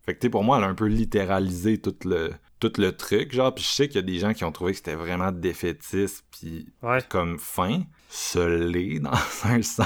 Fait 0.05 0.15
que 0.15 0.27
pour 0.27 0.43
moi, 0.43 0.57
elle 0.57 0.65
a 0.65 0.67
un 0.67 0.75
peu 0.75 0.87
littéralisé 0.87 1.77
tout 1.79 1.95
le 2.05 2.31
tout 2.59 2.71
le 2.77 2.93
truc, 2.95 3.33
genre, 3.33 3.53
puis 3.53 3.61
je 3.61 3.69
sais 3.69 3.87
qu'il 3.89 3.97
y 3.97 3.99
a 3.99 4.07
des 4.07 4.19
gens 4.19 4.33
qui 4.33 4.45
ont 4.45 4.51
trouvé 4.53 4.71
que 4.71 4.77
c'était 4.77 4.95
vraiment 4.95 5.33
défaitiste, 5.33 6.23
puis 6.31 6.69
Ouais. 6.81 6.99
comme 7.09 7.37
fin, 7.37 7.81
se 8.09 8.39
l'est 8.39 9.01
dans 9.01 9.11
un 9.43 9.61
sens. 9.61 9.85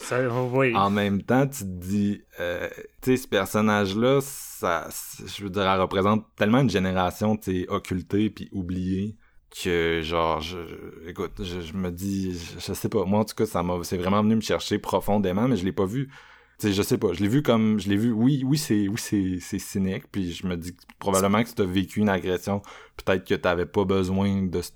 Ça, 0.00 0.26
oui. 0.46 0.74
En 0.74 0.88
même 0.88 1.20
temps, 1.22 1.46
tu 1.46 1.58
te 1.58 1.64
dis, 1.64 2.22
euh, 2.40 2.70
tu 3.02 3.10
sais, 3.10 3.16
ce 3.18 3.28
personnage-là, 3.28 4.20
ça, 4.22 4.88
je 5.26 5.44
veux 5.44 5.50
dire, 5.50 5.68
elle 5.70 5.78
représente 5.80 6.24
tellement 6.36 6.60
une 6.60 6.70
génération, 6.70 7.36
tu 7.36 7.52
sais, 7.64 7.68
occultée 7.68 8.30
puis 8.30 8.48
oubliée 8.50 9.14
que, 9.62 10.00
genre, 10.02 10.40
je, 10.40 10.58
écoute, 11.08 11.32
je, 11.38 11.60
je 11.60 11.72
me 11.72 11.90
dis, 11.90 12.32
je, 12.38 12.60
je 12.60 12.72
sais 12.72 12.88
pas, 12.88 13.04
moi, 13.04 13.20
en 13.20 13.24
tout 13.24 13.34
cas, 13.34 13.46
ça 13.46 13.62
m'a, 13.62 13.78
c'est 13.82 13.96
vraiment 13.96 14.22
venu 14.22 14.36
me 14.36 14.40
chercher 14.40 14.78
profondément, 14.78 15.48
mais 15.48 15.56
je 15.56 15.64
l'ai 15.64 15.72
pas 15.72 15.86
vu. 15.86 16.10
Sais, 16.58 16.72
je 16.72 16.82
sais 16.82 16.96
pas, 16.96 17.12
je 17.12 17.20
l'ai 17.20 17.28
vu 17.28 17.42
comme, 17.42 17.78
je 17.78 17.88
l'ai 17.88 17.96
vu, 17.96 18.12
oui, 18.12 18.42
oui, 18.46 18.56
c'est, 18.56 18.88
oui, 18.88 18.96
c'est, 18.96 19.38
c'est 19.40 19.58
cynique, 19.58 20.04
puis 20.10 20.32
je 20.32 20.46
me 20.46 20.56
dis 20.56 20.74
que 20.74 20.80
probablement 20.98 21.42
que 21.42 21.50
si 21.50 21.54
t'as 21.54 21.64
vécu 21.64 22.00
une 22.00 22.08
agression, 22.08 22.62
peut-être 22.96 23.26
que 23.26 23.34
t'avais 23.34 23.66
pas 23.66 23.84
besoin 23.84 24.42
de 24.42 24.62
ce 24.62 24.70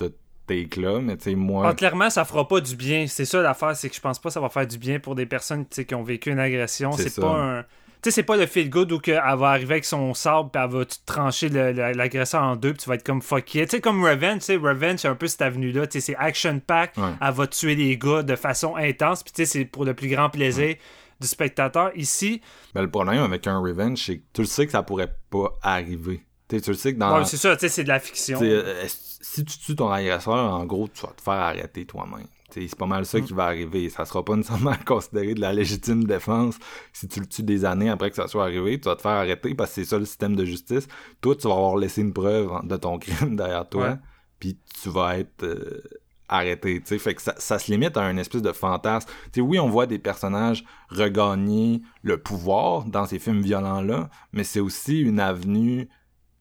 take-là, 0.47 1.01
mais 1.01 1.17
tu 1.17 1.25
sais, 1.25 1.35
moi... 1.35 1.69
Ah, 1.69 1.75
clairement, 1.75 2.11
ça 2.11 2.25
fera 2.25 2.47
pas 2.47 2.61
du 2.61 2.77
bien. 2.77 3.07
C'est 3.07 3.25
ça 3.25 3.41
l'affaire, 3.41 3.75
c'est 3.77 3.89
que 3.89 3.95
je 3.95 4.01
pense 4.01 4.19
pas 4.19 4.29
que 4.29 4.35
ça 4.35 4.41
va 4.41 4.51
faire 4.51 4.67
du 4.67 4.77
bien 4.77 5.01
pour 5.01 5.15
des 5.15 5.27
personnes 5.27 5.65
qui 5.67 5.95
ont 5.95 6.03
vécu 6.03 6.31
une 6.31 6.39
agression. 6.39 6.93
C'est 6.93 7.19
pas 7.21 7.59
un. 7.61 7.65
Tu 8.03 8.09
sais, 8.09 8.11
c'est 8.13 8.23
pas 8.23 8.37
le 8.37 8.47
feel 8.47 8.71
good 8.71 8.91
où 8.93 8.99
que 8.99 9.11
elle 9.11 9.39
va 9.39 9.49
arriver 9.49 9.75
avec 9.75 9.85
son 9.85 10.15
sabre 10.15 10.51
puis 10.51 10.63
elle 10.63 10.71
va 10.71 10.85
trancher 11.05 11.49
l'agresseur 11.51 12.43
en 12.43 12.57
deux 12.57 12.73
puis 12.73 12.83
tu 12.83 12.89
vas 12.89 12.95
être 12.95 13.05
comme 13.05 13.21
fuck 13.21 13.55
yeah. 13.55 13.67
Tu 13.67 13.73
sais, 13.73 13.81
comme 13.81 14.03
Revenge, 14.05 14.39
tu 14.39 14.45
sais, 14.47 14.57
Revenge, 14.57 15.01
c'est 15.01 15.09
un 15.09 15.15
peu 15.15 15.27
cette 15.27 15.43
avenue-là. 15.43 15.87
Tu 15.87 16.01
sais, 16.01 16.13
c'est 16.13 16.17
action-pack. 16.17 16.97
Ouais. 16.97 17.11
Elle 17.21 17.35
va 17.35 17.47
tuer 17.47 17.75
les 17.75 17.99
gars 17.99 18.23
de 18.23 18.37
façon 18.37 18.77
intense 18.77 19.23
puis 19.23 19.33
tu 19.33 19.45
sais, 19.45 19.47
c'est 19.47 19.65
pour 19.67 19.85
le 19.85 19.95
plus 19.95 20.09
grand 20.09 20.31
plaisir 20.31 20.77
du 21.21 21.27
spectateur. 21.27 21.91
Ici, 21.95 22.41
Mais 22.75 22.81
le 22.81 22.91
problème 22.91 23.23
avec 23.23 23.47
un 23.47 23.59
revenge, 23.59 23.99
c'est 24.07 24.19
que 24.19 24.25
tu 24.33 24.41
le 24.41 24.47
sais 24.47 24.65
que 24.65 24.73
ça 24.73 24.83
pourrait 24.83 25.15
pas 25.29 25.59
arriver. 25.63 26.25
Tu 26.49 26.57
sais, 26.57 26.63
tu 26.63 26.71
le 26.71 26.77
sais 26.77 26.95
que 26.95 26.99
dans. 26.99 27.19
ouais, 27.19 27.25
c'est 27.27 27.37
ça, 27.37 27.55
tu 27.57 27.61
sais, 27.61 27.69
c'est 27.69 27.85
de 27.85 27.89
la 27.89 28.01
fiction. 28.01 28.39
euh, 28.43 28.85
si 28.89 29.45
tu 29.45 29.59
tues 29.59 29.77
ton 29.77 29.91
agresseur, 29.91 30.35
en 30.35 30.65
gros, 30.65 30.89
tu 30.89 31.03
vas 31.03 31.13
te 31.13 31.21
faire 31.21 31.35
arrêter 31.35 31.85
toi-même. 31.85 32.27
C'est 32.53 32.77
pas 32.77 32.87
mal 32.87 33.03
Mm. 33.03 33.05
ça 33.05 33.21
qui 33.21 33.33
va 33.33 33.45
arriver. 33.45 33.89
Ça 33.89 34.05
sera 34.05 34.25
pas 34.25 34.37
nécessairement 34.37 34.75
considéré 34.87 35.35
de 35.35 35.41
la 35.41 35.53
légitime 35.53 36.05
défense 36.05 36.59
si 36.93 37.09
tu 37.09 37.21
le 37.21 37.27
tues 37.27 37.43
des 37.43 37.65
années 37.65 37.89
après 37.91 38.11
que 38.11 38.17
ça 38.17 38.29
soit 38.29 38.45
arrivé. 38.45 38.81
Tu 38.81 38.89
vas 38.89 38.97
te 38.97 39.03
faire 39.03 39.13
arrêter 39.13 39.55
parce 39.55 39.71
que 39.71 39.75
c'est 39.77 39.85
ça 39.85 39.99
le 39.99 40.05
système 40.05 40.37
de 40.37 40.45
justice. 40.45 40.87
Toi, 41.21 41.37
tu 41.37 41.49
vas 41.49 41.55
avoir 41.55 41.77
laissé 41.77 42.01
une 42.01 42.13
preuve 42.13 42.51
de 42.65 42.77
ton 42.77 42.99
crime 42.99 43.37
derrière 43.37 43.69
toi. 43.69 43.99
Puis 44.39 44.59
tu 44.83 44.89
vas 44.89 45.19
être 45.19 45.43
euh, 45.45 45.83
arrêté. 46.29 46.81
Fait 46.85 47.15
que 47.15 47.21
ça, 47.23 47.35
ça 47.39 47.59
se 47.59 47.71
limite 47.71 47.97
à 47.97 48.03
un 48.03 48.17
espèce 48.17 48.43
de 48.43 48.53
fantasme. 48.53 49.11
Oui, 49.37 49.59
on 49.59 49.69
voit 49.69 49.87
des 49.87 49.99
personnages 49.99 50.65
regagner 50.89 51.83
le 52.03 52.19
pouvoir 52.19 52.85
dans 52.85 53.05
ces 53.05 53.19
films 53.19 53.43
violents-là, 53.43 54.09
mais 54.33 54.45
c'est 54.45 54.61
aussi 54.61 55.01
une 55.01 55.21
avenue 55.21 55.89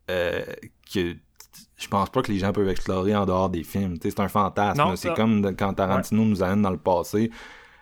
euh, 0.10 0.44
que 0.94 1.16
je 1.78 1.88
pense 1.88 2.10
pas 2.10 2.22
que 2.22 2.32
les 2.32 2.40
gens 2.40 2.52
peuvent 2.52 2.70
explorer 2.70 3.16
en 3.16 3.26
dehors 3.26 3.50
des 3.50 3.64
films. 3.64 3.98
C'est 4.02 4.20
un 4.20 4.28
fantasme. 4.28 4.78
C'est 4.96 5.08
comme 5.16 5.42
de- 5.42 5.52
quand 5.52 5.74
Tarantino 5.74 6.24
nous 6.26 6.44
amène 6.44 6.62
dans 6.62 6.70
le 6.72 6.78
passé 6.78 7.32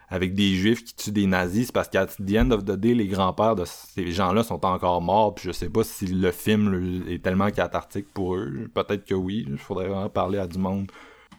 avec 0.10 0.34
des 0.36 0.54
juifs 0.56 0.84
qui 0.86 0.96
tuent 0.96 1.12
des 1.12 1.26
nazis, 1.28 1.66
c'est 1.68 1.74
parce 1.74 1.90
qu'à 1.90 2.06
the 2.06 2.38
end 2.38 2.52
of 2.52 2.64
the 2.64 2.72
day, 2.72 2.94
les 2.94 3.08
grands-pères 3.08 3.56
de 3.56 3.66
ces 3.66 4.12
gens-là 4.12 4.42
sont 4.44 4.66
encore 4.66 5.02
morts, 5.02 5.36
puis 5.36 5.48
je 5.48 5.52
sais 5.52 5.70
pas 5.70 5.84
si 5.84 6.08
le 6.08 6.32
film 6.32 6.70
le- 6.70 7.12
est 7.12 7.22
tellement 7.22 7.50
cathartique 7.52 8.08
pour 8.14 8.36
eux. 8.36 8.70
Peut-être 8.74 9.04
que 9.06 9.14
oui, 9.16 9.46
il 9.50 9.58
faudrait 9.58 9.88
vraiment 9.90 10.08
parler 10.10 10.40
à 10.40 10.48
du 10.48 10.60
monde. 10.60 10.90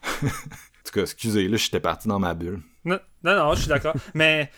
en 0.22 0.28
tout 0.84 0.92
cas, 0.92 1.00
excusez, 1.02 1.48
là, 1.48 1.56
j'étais 1.56 1.80
parti 1.80 2.08
dans 2.08 2.18
ma 2.18 2.34
bulle. 2.34 2.60
Non, 2.84 2.98
non, 3.24 3.36
non, 3.36 3.54
je 3.54 3.60
suis 3.60 3.68
d'accord. 3.68 3.94
mais 4.14 4.50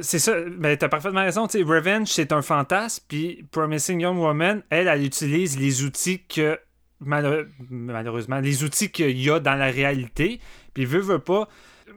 c'est 0.00 0.18
ça, 0.18 0.34
mais 0.58 0.76
t'as 0.76 0.88
parfaitement 0.88 1.20
raison. 1.22 1.42
Revenge, 1.46 2.08
c'est 2.08 2.32
un 2.32 2.42
fantasme, 2.42 3.04
puis 3.08 3.44
Promising 3.50 4.00
Young 4.00 4.18
Woman, 4.18 4.62
elle, 4.70 4.88
elle 4.88 5.04
utilise 5.04 5.58
les 5.58 5.82
outils 5.84 6.22
que, 6.24 6.58
malheure- 7.00 7.46
malheureusement, 7.70 8.40
les 8.40 8.64
outils 8.64 8.90
qu'il 8.90 9.18
y 9.20 9.30
a 9.30 9.40
dans 9.40 9.54
la 9.54 9.66
réalité, 9.70 10.40
puis 10.74 10.84
veut, 10.84 11.00
veut 11.00 11.18
pas. 11.18 11.48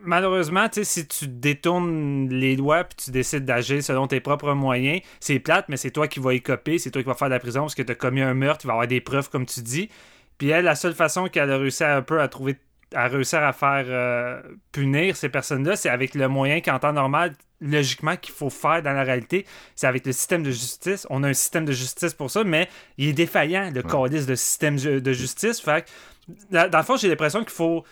Malheureusement, 0.04 0.68
tu 0.70 0.84
si 0.84 1.08
tu 1.08 1.28
détournes 1.28 2.28
les 2.30 2.56
lois 2.56 2.84
puis 2.84 2.96
tu 3.06 3.12
décides 3.12 3.46
d'agir 3.46 3.82
selon 3.84 4.08
tes 4.08 4.20
propres 4.20 4.54
moyens, 4.54 5.02
c'est 5.20 5.40
plate, 5.40 5.70
mais 5.70 5.78
c'est 5.78 5.92
toi 5.92 6.08
qui 6.08 6.20
vas 6.20 6.34
y 6.34 6.42
copier, 6.42 6.78
c'est 6.80 6.92
toi 6.92 7.02
qui 7.02 7.08
vas 7.08 7.14
faire 7.14 7.30
la 7.30 7.40
prison 7.40 7.62
parce 7.62 7.76
que 7.76 7.84
tu 7.84 7.92
as 7.92 7.96
commis 7.96 8.22
un 8.22 8.34
meurtre, 8.34 8.66
il 8.66 8.68
va 8.68 8.74
y 8.74 8.76
avoir 8.76 8.88
des 8.88 9.02
preuves, 9.02 9.30
comme 9.30 9.46
tu 9.46 9.62
dis. 9.62 9.90
Puis 10.38 10.50
elle, 10.50 10.66
la 10.66 10.76
seule 10.76 10.94
façon 10.94 11.28
qu'elle 11.28 11.52
a 11.52 11.58
réussi 11.58 11.84
un 11.84 12.02
peu 12.02 12.20
à 12.20 12.28
trouver 12.28 12.58
à 12.96 13.08
réussir 13.08 13.42
à 13.42 13.54
faire 13.54 13.86
euh, 13.88 14.40
punir 14.72 15.16
ces 15.16 15.30
personnes-là, 15.30 15.76
c'est 15.76 15.90
avec 15.90 16.14
le 16.14 16.28
moyen 16.28 16.62
qu'en 16.62 16.78
temps 16.78 16.94
normal, 16.94 17.34
logiquement, 17.64 18.16
qu'il 18.18 18.34
faut 18.34 18.50
faire 18.50 18.82
dans 18.84 18.94
la 18.94 19.04
réalité, 19.04 19.46
c'est 19.76 19.88
avec 19.88 20.06
le 20.06 20.12
système 20.12 20.44
de 20.44 20.52
justice. 20.52 21.08
On 21.10 21.24
a 21.24 21.30
un 21.30 21.34
système 21.34 21.66
de 21.66 21.72
justice 21.72 22.14
pour 22.14 22.30
ça, 22.30 22.44
mais 22.44 22.70
il 22.98 23.10
est 23.10 23.14
défaillant, 23.14 23.72
le 23.74 23.82
calice 23.82 24.26
de 24.26 24.36
système 24.36 24.76
de 24.78 25.14
justice. 25.14 25.60
Fait 25.62 25.86
que, 25.86 26.70
dans 26.70 26.78
le 26.78 26.84
fond, 26.84 26.98
j'ai 26.98 27.10
l'impression 27.10 27.40
qu'il 27.42 27.50
faut. 27.54 27.84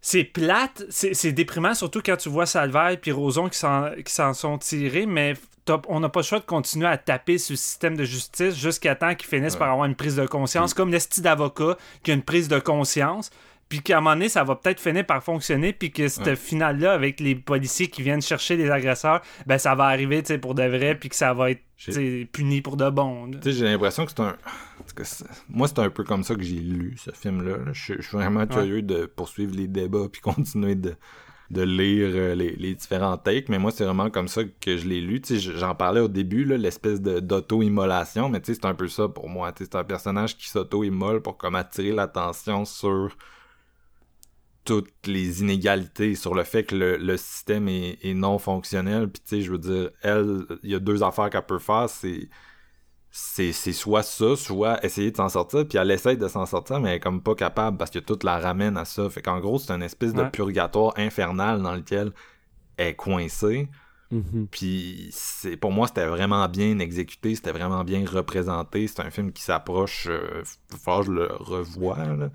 C'est 0.00 0.24
plate, 0.24 0.82
c'est 0.90 1.32
déprimant, 1.32 1.72
surtout 1.74 2.02
quand 2.04 2.16
tu 2.18 2.28
vois 2.28 2.44
Salvaire 2.44 2.94
et 3.02 3.10
Roson 3.12 3.48
qui 3.48 3.58
s'en 3.58 4.34
sont 4.34 4.58
tirés, 4.58 5.06
mais 5.06 5.32
on 5.88 6.00
n'a 6.00 6.10
pas 6.10 6.20
le 6.20 6.24
choix 6.24 6.40
de 6.40 6.44
continuer 6.44 6.86
à 6.88 6.98
taper 6.98 7.38
sur 7.38 7.54
le 7.54 7.56
système 7.56 7.96
de 7.96 8.04
justice 8.04 8.54
jusqu'à 8.54 8.96
temps 8.96 9.14
qu'ils 9.14 9.28
finissent 9.28 9.54
Ouais. 9.54 9.60
par 9.60 9.70
avoir 9.70 9.86
une 9.86 9.94
prise 9.94 10.16
de 10.16 10.26
conscience, 10.26 10.74
comme 10.74 10.92
l'esti 10.92 11.22
d'avocat 11.22 11.78
qui 12.02 12.10
a 12.10 12.14
une 12.14 12.22
prise 12.22 12.48
de 12.48 12.58
conscience, 12.58 13.30
puis 13.68 13.80
qu'à 13.80 13.98
un 13.98 14.00
moment 14.00 14.14
donné, 14.14 14.28
ça 14.28 14.44
va 14.44 14.56
peut-être 14.56 14.80
finir 14.80 15.04
par 15.06 15.22
fonctionner, 15.22 15.72
puis 15.72 15.90
que 15.90 16.08
cette 16.08 16.26
Ouais. 16.26 16.36
finale-là, 16.36 16.92
avec 16.92 17.20
les 17.20 17.34
policiers 17.34 17.88
qui 17.88 18.02
viennent 18.02 18.22
chercher 18.22 18.56
les 18.56 18.70
agresseurs, 18.70 19.20
ben 19.46 19.58
ça 19.58 19.74
va 19.74 19.84
arriver 19.86 20.22
tu 20.22 20.28
sais, 20.28 20.38
pour 20.38 20.54
de 20.54 20.62
vrai, 20.64 20.94
puis 20.94 21.08
que 21.08 21.16
ça 21.16 21.32
va 21.34 21.50
être 21.50 21.62
puni 22.32 22.60
pour 22.62 22.76
de 22.76 22.88
bon. 22.90 23.26
là. 23.26 23.38
Tu 23.42 23.50
sais, 23.52 23.58
j'ai 23.58 23.64
l'impression 23.66 24.04
que 24.06 24.12
c'est 24.12 24.20
un. 24.20 24.36
Moi, 25.48 25.68
c'est 25.68 25.78
un 25.80 25.90
peu 25.90 26.04
comme 26.04 26.22
ça 26.24 26.34
que 26.34 26.42
j'ai 26.42 26.56
lu 26.60 26.96
ce 26.98 27.10
film-là. 27.10 27.56
là. 27.58 27.72
Je, 27.72 27.94
suis 28.00 28.16
vraiment 28.16 28.46
curieux 28.46 28.82
de 28.82 29.06
poursuivre 29.06 29.54
les 29.56 29.66
débats 29.66 30.08
puis 30.10 30.20
continuer 30.22 30.74
de, 30.74 30.94
de 31.50 31.62
lire 31.62 32.10
euh, 32.14 32.34
les, 32.34 32.54
les 32.56 32.74
différents 32.74 33.16
takes, 33.16 33.48
mais 33.48 33.58
moi, 33.58 33.70
c'est 33.70 33.84
vraiment 33.84 34.10
comme 34.10 34.28
ça 34.28 34.42
que 34.60 34.76
je 34.76 34.86
l'ai 34.86 35.00
lu. 35.00 35.20
J'en 35.56 35.74
parlais 35.74 36.00
au 36.00 36.08
début, 36.08 36.44
l'espèce 36.44 37.00
d'auto-immolation, 37.00 38.28
mais 38.28 38.40
tu 38.40 38.52
sais, 38.54 38.60
c'est 38.60 38.66
un 38.68 38.74
peu 38.74 38.88
ça 38.88 39.08
pour 39.08 39.28
moi. 39.28 39.52
C'est 39.56 39.74
un 39.74 39.84
personnage 39.84 40.36
qui 40.36 40.48
s'auto-immole 40.48 41.22
pour 41.22 41.36
comme 41.36 41.54
attirer 41.54 41.92
l'attention 41.92 42.64
sur 42.64 43.16
toutes 44.64 45.06
les 45.06 45.42
inégalités 45.42 46.14
sur 46.14 46.34
le 46.34 46.42
fait 46.44 46.64
que 46.64 46.74
le, 46.74 46.96
le 46.96 47.16
système 47.16 47.68
est, 47.68 47.98
est 48.02 48.14
non 48.14 48.38
fonctionnel 48.38 49.08
puis 49.08 49.22
tu 49.22 49.36
sais 49.36 49.42
je 49.42 49.50
veux 49.52 49.58
dire 49.58 49.90
elle 50.02 50.46
il 50.62 50.70
y 50.70 50.74
a 50.74 50.78
deux 50.78 51.02
affaires 51.02 51.28
qu'elle 51.30 51.44
peut 51.46 51.58
faire 51.58 51.88
c'est 51.88 52.28
c'est 53.10 53.52
c'est 53.52 53.72
soit 53.72 54.02
ça 54.02 54.34
soit 54.36 54.84
essayer 54.84 55.10
de 55.10 55.16
s'en 55.16 55.28
sortir 55.28 55.68
puis 55.68 55.78
elle 55.78 55.90
essaye 55.90 56.16
de 56.16 56.26
s'en 56.28 56.46
sortir 56.46 56.80
mais 56.80 56.90
elle 56.90 56.96
est 56.96 57.00
comme 57.00 57.22
pas 57.22 57.34
capable 57.34 57.76
parce 57.76 57.90
que 57.90 57.98
tout 58.00 58.18
la 58.24 58.38
ramène 58.38 58.76
à 58.76 58.84
ça 58.84 59.08
fait 59.10 59.22
qu'en 59.22 59.38
gros 59.38 59.58
c'est 59.58 59.72
une 59.72 59.82
espèce 59.82 60.12
de 60.14 60.24
purgatoire 60.30 60.94
infernal 60.96 61.62
dans 61.62 61.74
lequel 61.74 62.12
elle 62.76 62.88
est 62.88 62.94
coincée 62.96 63.68
Mhm. 64.10 64.46
puis 64.50 65.08
c'est 65.10 65.56
pour 65.56 65.72
moi 65.72 65.88
c'était 65.88 66.06
vraiment 66.06 66.46
bien 66.48 66.78
exécuté, 66.78 67.34
c'était 67.34 67.52
vraiment 67.52 67.82
bien 67.84 68.04
représenté. 68.06 68.86
C'est 68.86 69.00
un 69.00 69.10
film 69.10 69.32
qui 69.32 69.42
s'approche. 69.42 70.06
Euh, 70.08 70.42
faut 70.84 71.00
que 71.00 71.06
je 71.06 71.10
le 71.10 71.28
revoie. 71.32 71.96
là. 71.96 72.30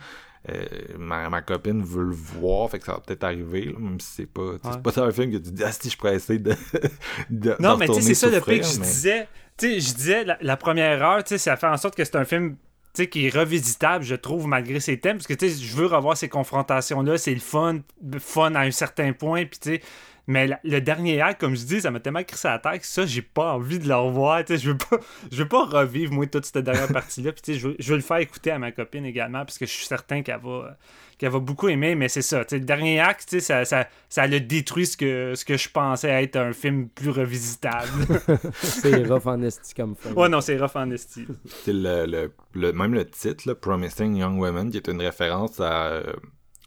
Euh, 0.48 0.66
ma, 0.98 1.30
ma 1.30 1.42
copine 1.42 1.84
veut 1.84 2.06
le 2.06 2.16
voir, 2.16 2.70
fait 2.70 2.80
que 2.80 2.86
ça 2.86 2.94
va 2.94 3.00
peut-être 3.02 3.26
arriver, 3.26 3.66
là, 3.66 3.74
même 3.78 4.00
si 4.00 4.08
c'est 4.16 4.26
pas. 4.26 4.42
Ouais. 4.42 4.58
C'est 4.64 4.82
pas 4.82 5.04
un 5.04 5.12
film 5.12 5.32
que 5.32 5.38
tu 5.38 5.52
dis 5.52 5.64
Ah 5.64 5.72
si 5.74 5.90
je 5.90 5.98
pourrais 5.98 6.16
essayer 6.16 6.40
de. 6.40 6.54
de 7.30 7.56
Non, 7.60 7.76
mais 7.76 7.88
tu 7.88 7.96
sais, 7.96 8.02
c'est 8.02 8.14
ça 8.16 8.28
le 8.28 8.40
pire 8.40 8.62
que 8.62 8.66
je 8.66 8.80
mais- 8.80 8.86
disais. 8.86 9.28
Tu 9.58 9.66
sais, 9.68 9.80
je 9.82 9.94
disais, 9.94 10.24
la, 10.24 10.38
la 10.40 10.56
première 10.56 11.04
heure, 11.04 11.22
tu 11.24 11.30
sais, 11.30 11.38
ça 11.38 11.58
fait 11.58 11.68
en 11.68 11.76
sorte 11.76 11.96
que 11.96 12.06
c'est 12.06 12.16
un 12.16 12.24
film. 12.26 12.52
Tu 12.52 12.58
tu 12.92 13.04
sais, 13.04 13.10
qui 13.10 13.28
est 13.28 13.30
revisitable, 13.30 14.04
je 14.04 14.16
trouve, 14.16 14.48
malgré 14.48 14.80
ses 14.80 15.00
thèmes, 15.00 15.18
parce 15.18 15.28
que, 15.28 15.36
tu 15.36 15.48
sais, 15.48 15.64
je 15.64 15.76
veux 15.76 15.86
revoir 15.86 16.18
ces 16.18 16.28
confrontations-là, 16.28 17.20
c'est 17.20 17.36
le 17.36 17.40
fun, 17.40 17.82
fun 18.18 18.56
à 18.56 18.62
un 18.62 18.72
certain 18.72 19.14
point, 19.14 19.46
puis, 19.46 19.60
tu 19.60 19.70
sais, 19.76 19.82
mais 20.30 20.48
la- 20.48 20.60
le 20.64 20.80
dernier 20.80 21.20
acte, 21.22 21.42
comme 21.42 21.56
je 21.56 21.66
dis, 21.66 21.82
ça 21.82 21.92
m'a 21.92 22.00
tellement 22.00 22.24
crissé 22.24 22.48
à 22.48 22.52
la 22.52 22.60
tête 22.60 22.82
que 22.82 22.88
ça, 22.88 23.06
j'ai 23.06 23.22
pas 23.22 23.54
envie 23.54 23.80
de 23.80 23.88
le 23.88 23.96
revoir. 23.96 24.46
tu 24.46 24.54
sais, 24.56 24.64
Je 24.64 24.72
veux 24.72 24.78
pas, 24.78 24.98
je 25.32 25.38
veux 25.44 25.48
pas 25.50 25.66
revivre, 25.66 26.14
moi, 26.14 26.26
toute 26.28 26.46
cette 26.46 26.64
dernière 26.64 26.88
partie-là. 26.94 27.32
Puis, 27.32 27.42
tu 27.42 27.54
sais, 27.54 27.60
je 27.60 27.68
veux, 27.70 27.76
je 27.80 27.90
veux 27.90 27.96
le 27.98 28.04
faire 28.04 28.18
écouter 28.18 28.52
à 28.52 28.60
ma 28.60 28.72
copine 28.72 29.06
également, 29.06 29.40
parce 29.46 29.58
que 29.58 29.66
je 29.66 29.72
suis 29.72 29.86
certain 29.88 30.22
qu'elle 30.22 30.40
va, 30.42 30.78
qu'elle 31.18 31.32
va 31.32 31.40
beaucoup 31.40 31.68
aimer. 31.68 31.96
Mais 31.96 32.10
c'est 32.10 32.22
ça. 32.22 32.46
tu 32.46 32.50
sais, 32.56 32.60
Le 32.60 32.66
dernier 32.66 33.00
acte, 33.00 33.28
tu 33.28 33.40
sais, 33.40 33.40
ça, 33.42 33.66
ça, 33.66 33.88
ça 34.08 34.28
le 34.28 34.40
détruit 34.40 34.86
ce 34.86 34.96
que, 34.98 35.34
ce 35.36 35.44
que 35.44 35.58
je 35.58 35.68
pensais 35.70 36.10
être 36.24 36.36
un 36.36 36.54
film 36.54 36.90
plus 36.90 37.10
revisitable. 37.10 37.90
C'est 38.62 39.04
rough 39.08 39.26
en 39.26 39.42
esti 39.42 39.74
comme 39.74 39.96
film. 39.96 40.18
ouais, 40.18 40.30
non, 40.30 40.42
c'est 40.42 40.58
rough 40.58 40.76
en 40.76 40.90
esti. 40.92 41.26
C'est 41.64 41.74
le, 41.74 42.06
le, 42.06 42.32
le- 42.54 42.72
même 42.72 42.94
le 42.94 43.06
titre, 43.10 43.48
là, 43.48 43.56
Promising 43.56 44.16
Young 44.16 44.40
Women, 44.40 44.70
qui 44.70 44.78
est 44.78 44.88
une 44.88 45.02
référence 45.02 45.60
à. 45.60 45.88
euh, 45.88 46.14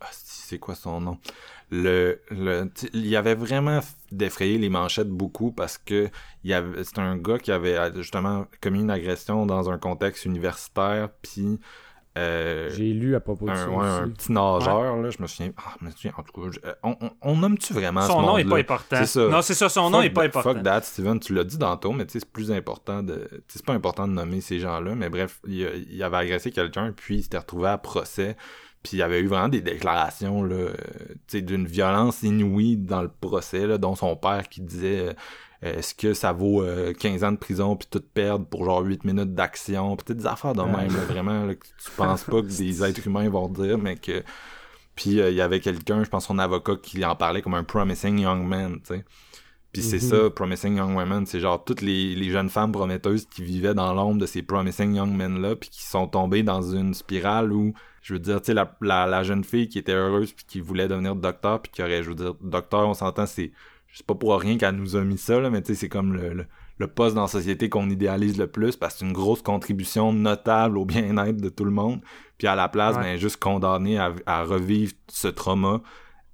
ah, 0.01 0.09
c'est 0.13 0.59
quoi 0.59 0.75
son 0.75 1.01
nom? 1.01 1.19
Le, 1.75 2.21
le, 2.31 2.67
tu- 2.75 2.91
il 2.93 3.07
y 3.07 3.17
avait 3.17 3.35
vraiment 3.35 3.81
défrayé 4.11 4.59
les 4.59 4.69
manchettes 4.69 5.09
beaucoup 5.09 5.53
parce 5.53 5.79
que 5.79 6.11
il 6.45 6.51
y 6.51 6.53
avait, 6.53 6.85
c'est 6.85 6.99
un 6.99 7.17
gars 7.17 7.39
qui 7.39 7.51
avait 7.51 7.79
euh, 7.79 7.95
justement 7.97 8.45
commis 8.61 8.81
une 8.81 8.91
agression 8.91 9.47
dans 9.47 9.71
un 9.71 9.79
contexte 9.79 10.27
universitaire, 10.27 11.09
puis 11.23 11.59
euh, 12.19 12.69
J'ai 12.77 12.93
lu 12.93 13.15
à 13.17 13.21
propos 13.21 13.47
de 13.47 13.53
un, 13.53 13.57
ça. 13.57 13.71
ouais, 13.71 13.87
un 14.05 14.09
petit 14.11 14.33
nageur, 14.33 14.97
là, 14.99 15.09
je 15.09 15.23
me 15.23 15.27
souviens. 15.27 15.51
Ah, 15.57 15.75
je 15.81 15.87
me 15.87 15.91
souviens, 15.93 16.13
en 16.19 16.23
tout 16.23 16.43
cas, 16.43 16.51
je- 16.53 16.69
euh, 16.69 16.75
on, 16.83 16.95
on, 17.01 17.11
on 17.23 17.37
nomme-tu 17.39 17.73
vraiment 17.73 18.03
Son 18.03 18.19
ce 18.21 18.27
nom 18.27 18.37
est 18.37 18.45
monde-là? 18.45 18.65
pas 18.65 18.75
important. 18.75 18.97
C'est 18.99 19.07
ça. 19.07 19.29
Non, 19.29 19.41
c'est 19.41 19.55
ça, 19.55 19.71
son 19.71 19.89
nom 19.89 19.97
Fuck 20.03 20.07
est 20.07 20.11
pas 20.11 20.25
important. 20.25 20.53
Fuck 20.53 20.63
that, 20.65 20.83
Steven, 20.83 21.21
tu 21.21 21.33
l'as 21.33 21.45
dit 21.45 21.59
tantôt, 21.59 21.93
mais 21.93 22.05
tu 22.05 22.13
sais, 22.13 22.19
c'est 22.21 22.31
plus 22.31 22.53
important 22.53 23.03
de. 23.03 23.15
tu 23.15 23.29
sais, 23.31 23.43
C'est 23.49 23.65
pas 23.65 23.73
important 23.73 24.07
de 24.07 24.13
nommer 24.13 24.43
ces 24.43 24.59
gens-là, 24.59 24.95
mais 24.95 25.09
bref, 25.09 25.41
il, 25.49 25.87
il 25.91 26.03
avait 26.03 26.19
agressé 26.19 26.51
quelqu'un, 26.51 26.93
puis 26.95 27.17
il 27.17 27.23
s'était 27.23 27.39
retrouvé 27.39 27.69
à 27.69 27.79
procès, 27.79 28.37
puis 28.83 28.95
il 28.95 28.99
y 29.01 29.03
avait 29.03 29.21
eu 29.21 29.27
vraiment 29.29 29.49
des 29.49 29.61
déclarations, 29.61 30.43
là, 30.43 30.55
euh, 30.57 30.75
tu 31.29 31.39
sais, 31.39 31.43
d'une 31.43 31.67
violence 31.67 32.23
inouïe 32.23 32.77
dans 32.77 33.03
le 33.03 33.09
procès, 33.21 33.67
là, 33.67 33.79
dont 33.79 33.95
son 33.95 34.17
père 34.17 34.49
qui 34.49 34.61
disait. 34.61 35.09
euh, 35.09 35.13
est-ce 35.63 35.95
que 35.95 36.13
ça 36.13 36.33
vaut 36.33 36.61
euh, 36.63 36.93
15 36.93 37.23
ans 37.23 37.31
de 37.31 37.37
prison 37.37 37.77
puis 37.77 37.87
tout 37.89 38.03
perdre 38.15 38.45
pour 38.47 38.65
genre 38.65 38.81
8 38.83 39.05
minutes 39.05 39.33
d'action? 39.35 39.97
Sais, 40.07 40.15
des 40.15 40.27
affaires 40.27 40.55
de 40.55 40.63
même 40.63 40.93
là, 40.93 41.05
vraiment 41.09 41.45
là, 41.45 41.55
que 41.55 41.65
tu 41.67 41.91
penses 41.97 42.25
pas 42.25 42.43
que 42.43 42.47
des 42.49 42.83
êtres 42.85 43.07
humains 43.07 43.29
vont 43.29 43.49
dire 43.49 43.79
mais 43.79 43.95
que 43.97 44.25
puis 44.97 45.21
euh, 45.21 45.31
il 45.31 45.37
y 45.37 45.41
avait 45.41 45.61
quelqu'un 45.61 46.03
je 46.05 46.09
pense 46.11 46.27
son 46.27 46.39
avocat 46.41 46.77
qui 46.83 47.05
en 47.05 47.15
parlait 47.17 47.43
comme 47.43 47.55
un 47.55 47.65
promising 47.65 48.19
young 48.19 48.45
man 48.45 48.81
tu 48.87 48.95
sais 48.97 49.05
puis 49.73 49.83
c'est 49.83 49.97
Mhm. 50.03 50.09
ça 50.25 50.31
promising 50.31 50.77
young 50.77 50.95
women 50.97 51.25
c'est 51.27 51.41
genre 51.41 51.65
toutes 51.65 51.81
les, 51.81 52.15
les 52.15 52.31
jeunes 52.31 52.49
femmes 52.51 52.73
prometteuses 52.73 53.27
qui 53.27 53.43
vivaient 53.43 53.75
dans 53.75 53.93
l'ombre 53.95 54.21
de 54.21 54.27
ces 54.27 54.43
promising 54.43 54.95
young 54.95 55.11
men 55.15 55.41
là 55.41 55.57
puis 55.57 55.71
qui 55.71 55.83
sont 55.85 56.07
tombées 56.09 56.43
dans 56.43 56.63
une 56.63 56.93
spirale 56.95 57.53
où 57.53 57.73
je 58.03 58.15
veux 58.15 58.19
dire 58.21 58.41
tu 58.41 58.47
sais 58.47 58.55
la, 58.55 58.77
la, 58.81 59.07
la 59.07 59.23
jeune 59.23 59.45
fille 59.45 59.69
qui 59.69 59.79
était 59.79 59.93
heureuse 59.93 60.33
puis 60.33 60.45
qui 60.47 60.61
voulait 60.61 60.89
devenir 60.89 61.15
docteur 61.17 61.61
puis 61.63 61.73
qui 61.73 61.83
aurait 61.83 62.03
je 62.03 62.09
veux 62.11 62.15
dire 62.15 62.35
docteur 62.43 62.87
on 62.89 62.95
s'entend 62.95 63.27
c'est 63.27 63.53
c'est 63.95 64.07
pas 64.07 64.15
pour 64.15 64.39
rien 64.41 64.57
qu'elle 64.57 64.77
nous 64.77 64.97
a 64.97 65.03
mis 65.03 65.19
ça, 65.19 65.39
là, 65.39 65.51
mais 65.51 65.61
tu 65.61 65.67
sais, 65.67 65.75
c'est 65.81 65.89
comme 65.91 66.15
le, 66.15 66.33
le, 66.33 66.47
le 66.79 66.87
poste 66.87 67.15
dans 67.15 67.21
la 67.21 67.29
société 67.29 67.69
qu'on 67.69 67.91
idéalise 67.91 68.39
le 68.39 68.47
plus 68.47 68.75
parce 68.75 68.95
que 68.95 69.01
c'est 69.01 69.05
une 69.05 69.13
grosse 69.13 69.43
contribution 69.43 70.15
notable 70.15 70.79
au 70.79 70.87
bien-être 70.87 71.37
de 71.37 71.51
tout 71.51 71.67
le 71.67 71.71
monde. 71.73 72.01
Puis 72.39 72.47
à 72.47 72.55
la 72.55 72.69
place, 72.71 72.97
Ouais. 72.97 73.03
ben, 73.03 73.17
juste 73.19 73.37
condamné 73.37 73.99
à, 73.99 74.15
à 74.25 74.45
revivre 74.45 74.95
ce 75.09 75.29
trauma 75.29 75.83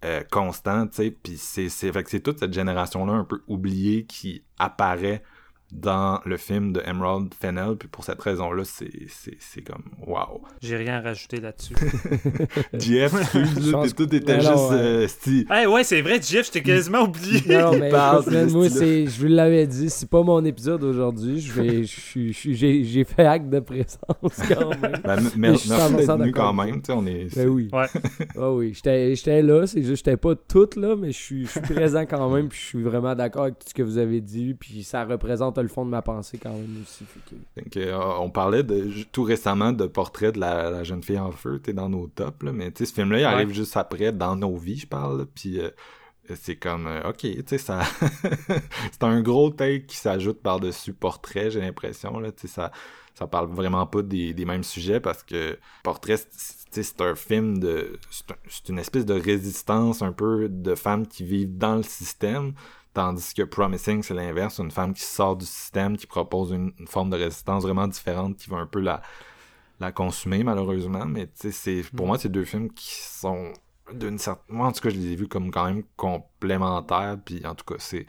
euh, 0.04 0.22
constant, 0.30 0.86
tu 0.86 0.96
sais. 0.96 1.10
Puis 1.10 1.36
c'est, 1.36 2.22
toute 2.22 2.38
cette 2.38 2.52
génération-là 2.52 3.12
un 3.12 3.24
peu 3.24 3.42
oubliée 3.46 4.04
qui 4.04 4.42
apparaît 4.58 5.22
dans 5.70 6.20
le 6.24 6.36
film 6.36 6.72
de 6.72 6.82
Emerald 6.86 7.32
Fennell. 7.38 7.76
Puis 7.78 7.88
pour 7.88 8.04
cette 8.04 8.20
raison-là, 8.20 8.62
c'est, 8.64 8.90
c'est, 9.08 9.36
c'est 9.38 9.60
comme 9.62 9.82
wow. 10.06 10.42
J'ai 10.62 10.76
rien 10.76 10.94
à 10.94 11.00
rajouter 11.00 11.40
là-dessus. 11.40 11.74
Jeff, 12.78 13.12
tout 13.94 14.14
était 14.14 14.34
que- 14.34 14.40
juste 14.40 14.46
alors, 14.46 14.72
euh, 14.72 15.06
hey, 15.50 15.66
ouais, 15.66 15.84
c'est 15.84 16.00
vrai, 16.00 16.20
Jeff, 16.22 16.46
je 16.46 16.52
t'ai 16.52 16.62
quasiment 16.62 17.02
oublié. 17.02 17.42
Non, 17.46 17.72
mais 17.78 17.90
moi, 17.90 18.68
je 18.68 19.20
vous 19.20 19.26
l'avais 19.26 19.66
dit, 19.66 19.90
c'est 19.90 20.08
pas 20.08 20.22
mon 20.22 20.44
épisode 20.44 20.82
aujourd'hui. 20.84 21.40
Je 21.40 21.52
vais, 21.52 21.84
je 21.84 22.00
suis- 22.00 22.32
je 22.32 22.38
suis- 22.38 22.84
j'ai, 22.84 23.04
fait 23.04 23.26
acte 23.26 23.48
de 23.48 23.60
présence 23.60 23.98
quand 24.48 24.70
même. 24.80 25.00
Ben, 25.04 25.18
merci 25.36 25.68
100% 25.68 25.96
d'être 25.96 26.18
venu 26.18 26.32
quand 26.32 26.52
même, 26.52 26.76
tu 26.76 26.86
sais, 26.86 26.92
on 26.92 27.06
est... 27.06 27.34
Ben 27.34 27.48
oui. 27.48 27.68
Ouais. 27.72 27.86
Ah 28.36 28.52
oui, 28.52 28.72
j'étais, 28.74 29.42
là, 29.42 29.66
c'est 29.66 29.82
juste, 29.82 30.04
j'étais 30.04 30.16
pas 30.16 30.34
toute 30.34 30.76
là, 30.76 30.96
mais 30.96 31.12
je 31.12 31.18
suis, 31.18 31.44
je 31.46 31.50
suis 31.50 31.60
présent 31.60 32.04
quand 32.06 32.30
même, 32.30 32.48
puis 32.48 32.58
je 32.58 32.64
suis 32.66 32.82
vraiment 32.82 33.14
d'accord 33.14 33.42
avec 33.44 33.58
tout 33.58 33.68
ce 33.68 33.74
que 33.74 33.82
vous 33.82 33.98
avez 33.98 34.20
dit, 34.20 34.54
puis 34.54 34.82
ça 34.82 35.04
représente 35.04 35.57
le 35.62 35.68
fond 35.68 35.84
de 35.84 35.90
ma 35.90 36.02
pensée 36.02 36.38
quand 36.38 36.52
même 36.52 36.82
aussi. 36.82 37.04
que- 37.70 37.78
euh, 37.80 37.98
on 38.18 38.30
parlait 38.30 38.62
de, 38.62 39.02
tout 39.12 39.22
récemment 39.22 39.72
de 39.72 39.86
portrait 39.86 40.32
de 40.32 40.40
la, 40.40 40.70
la 40.70 40.84
jeune 40.84 41.02
fille 41.02 41.18
en 41.18 41.30
feu, 41.32 41.60
t'es 41.62 41.72
dans 41.72 41.88
nos 41.88 42.06
tops, 42.08 42.42
là, 42.42 42.52
mais 42.52 42.70
tu 42.72 42.78
sais, 42.84 42.86
ce 42.90 42.94
film-là, 42.94 43.18
il 43.20 43.24
arrive 43.24 43.52
juste 43.52 43.76
après, 43.76 44.12
dans 44.12 44.36
nos 44.36 44.56
vies, 44.56 44.78
je 44.78 44.86
parle, 44.86 45.26
puis 45.26 45.60
euh, 45.60 45.70
c'est 46.34 46.56
comme, 46.56 46.86
euh, 46.86 47.08
ok, 47.10 47.18
tu 47.20 47.42
sais, 47.46 47.58
ça... 47.58 47.80
c'est 48.92 49.02
un 49.04 49.20
gros 49.22 49.50
take 49.50 49.86
qui 49.86 49.96
s'ajoute 49.96 50.40
par-dessus 50.40 50.92
portrait, 50.92 51.50
j'ai 51.50 51.60
l'impression, 51.60 52.18
là, 52.18 52.32
tu 52.32 52.42
sais, 52.42 52.48
ça, 52.54 52.70
ça 53.14 53.26
parle 53.26 53.48
vraiment 53.48 53.86
pas 53.86 54.02
des, 54.02 54.32
des 54.34 54.44
mêmes 54.44 54.62
sujets, 54.64 55.00
parce 55.00 55.22
que 55.22 55.58
portrait, 55.82 56.16
c'est- 56.16 56.28
c'est 56.32 56.54
tu 56.70 56.82
sais, 56.82 56.94
c'est 56.98 57.00
un 57.00 57.14
film 57.14 57.58
de... 57.60 57.98
C'est 58.10 58.30
un- 58.30 58.36
c'est 58.46 58.68
une 58.68 58.78
espèce 58.78 59.06
de 59.06 59.14
résistance 59.14 60.02
un 60.02 60.12
peu 60.12 60.50
de 60.50 60.74
femmes 60.74 61.06
qui 61.06 61.24
vivent 61.24 61.56
dans 61.56 61.76
le 61.76 61.82
système, 61.82 62.52
Tandis 62.94 63.34
que 63.34 63.42
Promising, 63.42 64.02
c'est 64.02 64.14
l'inverse, 64.14 64.58
une 64.58 64.70
femme 64.70 64.94
qui 64.94 65.02
sort 65.02 65.36
du 65.36 65.46
système, 65.46 65.96
qui 65.96 66.06
propose 66.06 66.50
une, 66.52 66.72
une 66.78 66.86
forme 66.86 67.10
de 67.10 67.16
résistance 67.16 67.62
vraiment 67.62 67.86
différente, 67.86 68.36
qui 68.36 68.50
va 68.50 68.56
un 68.56 68.66
peu 68.66 68.80
la, 68.80 69.02
la 69.78 69.92
consumer, 69.92 70.42
malheureusement. 70.42 71.06
Mais 71.06 71.26
tu 71.26 71.32
sais, 71.34 71.52
c'est 71.52 71.82
pour 71.94 72.06
moi, 72.06 72.18
c'est 72.18 72.28
deux 72.28 72.44
films 72.44 72.72
qui 72.72 72.94
sont 72.96 73.52
d'une 73.92 74.18
certaine... 74.18 74.56
Moi, 74.56 74.66
en 74.66 74.72
tout 74.72 74.80
cas, 74.80 74.90
je 74.90 74.96
les 74.96 75.12
ai 75.12 75.16
vus 75.16 75.28
comme 75.28 75.50
quand 75.50 75.66
même 75.66 75.84
complémentaires, 75.96 77.18
puis 77.24 77.44
en 77.46 77.54
tout 77.54 77.64
cas, 77.64 77.78
c'est... 77.78 78.06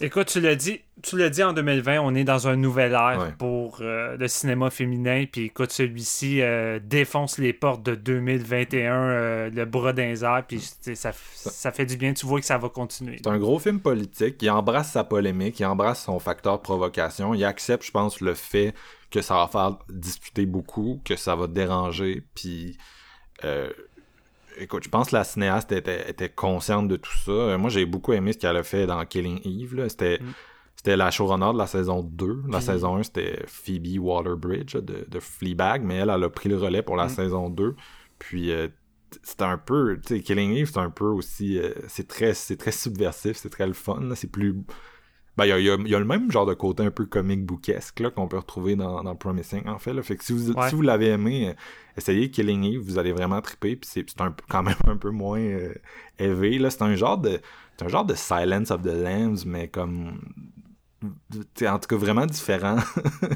Écoute, 0.00 0.26
tu 0.28 0.40
l'as 0.40 0.54
dit, 0.54 0.80
tu 1.02 1.16
l'as 1.16 1.30
dit 1.30 1.42
en 1.42 1.52
2020, 1.52 2.00
on 2.00 2.14
est 2.14 2.24
dans 2.24 2.48
un 2.48 2.56
nouvel 2.56 2.92
ère 2.92 3.18
Ouais. 3.20 3.32
pour 3.38 3.78
euh, 3.80 4.16
le 4.16 4.28
cinéma 4.28 4.70
féminin. 4.70 5.24
Puis 5.30 5.44
écoute, 5.46 5.72
celui-ci 5.72 6.40
euh, 6.42 6.78
défonce 6.82 7.38
les 7.38 7.52
portes 7.52 7.82
de 7.82 7.94
2021, 7.94 8.92
euh, 8.94 9.50
le 9.50 9.64
bras 9.64 9.92
d'un 9.92 10.14
Puis 10.46 10.60
ça, 10.94 11.12
ça 11.12 11.72
fait 11.72 11.86
du 11.86 11.96
bien. 11.96 12.12
Tu 12.12 12.26
vois 12.26 12.40
que 12.40 12.46
ça 12.46 12.58
va 12.58 12.68
continuer. 12.68 13.18
C'est 13.22 13.30
un 13.30 13.38
gros 13.38 13.58
film 13.58 13.80
politique. 13.80 14.36
Il 14.42 14.50
embrasse 14.50 14.92
sa 14.92 15.04
polémique, 15.04 15.58
il 15.60 15.66
embrasse 15.66 16.04
son 16.04 16.18
facteur 16.18 16.60
provocation. 16.60 17.34
Il 17.34 17.44
accepte, 17.44 17.84
je 17.84 17.90
pense, 17.90 18.20
le 18.20 18.34
fait 18.34 18.74
que 19.10 19.20
ça 19.22 19.34
va 19.34 19.48
faire 19.48 19.78
discuter 19.88 20.46
beaucoup, 20.46 21.00
que 21.04 21.16
ça 21.16 21.34
va 21.36 21.46
déranger. 21.46 22.22
Puis, 22.34 22.78
écoute, 24.58 24.84
je 24.84 24.88
pense 24.88 25.10
que 25.10 25.16
la 25.16 25.24
cinéaste 25.24 25.72
était, 25.72 26.08
était 26.10 26.28
consciente 26.28 26.88
de 26.88 26.96
tout 26.96 27.16
ça. 27.24 27.30
Euh, 27.32 27.58
Moi, 27.58 27.70
j'ai 27.70 27.86
beaucoup 27.86 28.12
aimé 28.12 28.32
ce 28.32 28.38
qu'elle 28.38 28.56
a 28.56 28.62
fait 28.62 28.86
dans 28.86 29.04
Killing 29.04 29.40
Eve. 29.44 29.74
là. 29.74 29.88
C'était. 29.88 30.18
C'était 30.74 30.96
la 30.96 31.12
showrunner 31.12 31.52
de 31.52 31.58
la 31.58 31.66
saison 31.68 32.02
2. 32.02 32.42
La 32.48 32.60
saison 32.60 32.96
1, 32.96 33.04
c'était 33.04 33.44
Phoebe 33.46 33.98
Waterbridge 34.00 34.74
de, 34.74 35.04
de 35.06 35.20
Fleabag, 35.20 35.82
mais 35.84 35.96
elle, 35.96 36.10
elle 36.10 36.24
a 36.24 36.28
pris 36.28 36.48
le 36.48 36.56
relais 36.58 36.82
pour 36.82 36.96
la 36.96 37.04
Mm. 37.06 37.08
saison 37.10 37.50
2. 37.50 37.76
Puis 38.18 38.50
euh, 38.50 38.66
c'était 39.22 39.44
un 39.44 39.58
peu, 39.58 39.96
Killing 40.24 40.52
Eve, 40.56 40.70
c'est 40.72 40.78
un 40.80 40.90
peu 40.90 41.04
aussi, 41.04 41.58
euh, 41.58 41.70
c'est 41.86 42.08
très, 42.08 42.34
c'est 42.34 42.56
très 42.56 42.72
subversif, 42.72 43.36
c'est 43.36 43.50
très 43.50 43.66
le 43.66 43.74
fun, 43.74 44.00
c'est 44.16 44.30
plus, 44.32 44.56
ben, 45.36 45.44
il 45.46 45.48
y 45.48 45.52
a, 45.52 45.58
il 45.58 45.64
y 45.66 45.70
a- 45.70 45.74
il 45.76 45.88
y 45.88 45.94
a 45.94 45.98
le 45.98 46.04
même 46.04 46.30
genre 46.30 46.46
de 46.46 46.54
côté 46.54 46.84
un 46.84 46.90
peu 46.90 47.06
comic 47.06 47.44
bookesque, 47.44 48.00
là, 48.00 48.10
qu'on 48.10 48.28
peut 48.28 48.36
retrouver 48.38 48.76
dans, 48.76 49.02
dans 49.02 49.14
Promising, 49.16 49.66
en 49.68 49.78
fait, 49.78 49.92
là. 49.94 50.02
Fait 50.02 50.16
que 50.16 50.24
si 50.24 50.32
vous, 50.32 50.52
Ouais. 50.52 50.68
si 50.68 50.74
vous 50.74 50.82
l'avez 50.82 51.08
aimé, 51.08 51.48
euh, 51.48 51.54
essayez 51.96 52.30
Killing 52.30 52.64
Eve, 52.64 52.80
vous 52.80 52.98
allez 52.98 53.12
vraiment 53.12 53.40
triper, 53.40 53.76
puis 53.76 53.88
c'est 53.90 54.04
c'est 54.08 54.20
un, 54.20 54.30
peu- 54.32 54.44
quand 54.48 54.62
même 54.62 54.76
un 54.86 54.96
peu 54.96 55.10
moins 55.10 55.40
euh, 55.40 55.74
élevé, 56.18 56.58
là. 56.58 56.70
C'est 56.70 56.82
un 56.82 56.94
genre 56.96 57.18
de, 57.18 57.40
c'est 57.78 57.84
un 57.86 57.88
genre 57.88 58.04
de 58.04 58.14
Silence 58.14 58.70
of 58.70 58.82
the 58.82 58.86
Lambs, 58.94 59.44
mais 59.46 59.68
comme, 59.68 60.20
en 61.02 61.78
tout 61.78 61.88
cas 61.88 61.96
vraiment 61.96 62.26
différent. 62.26 62.76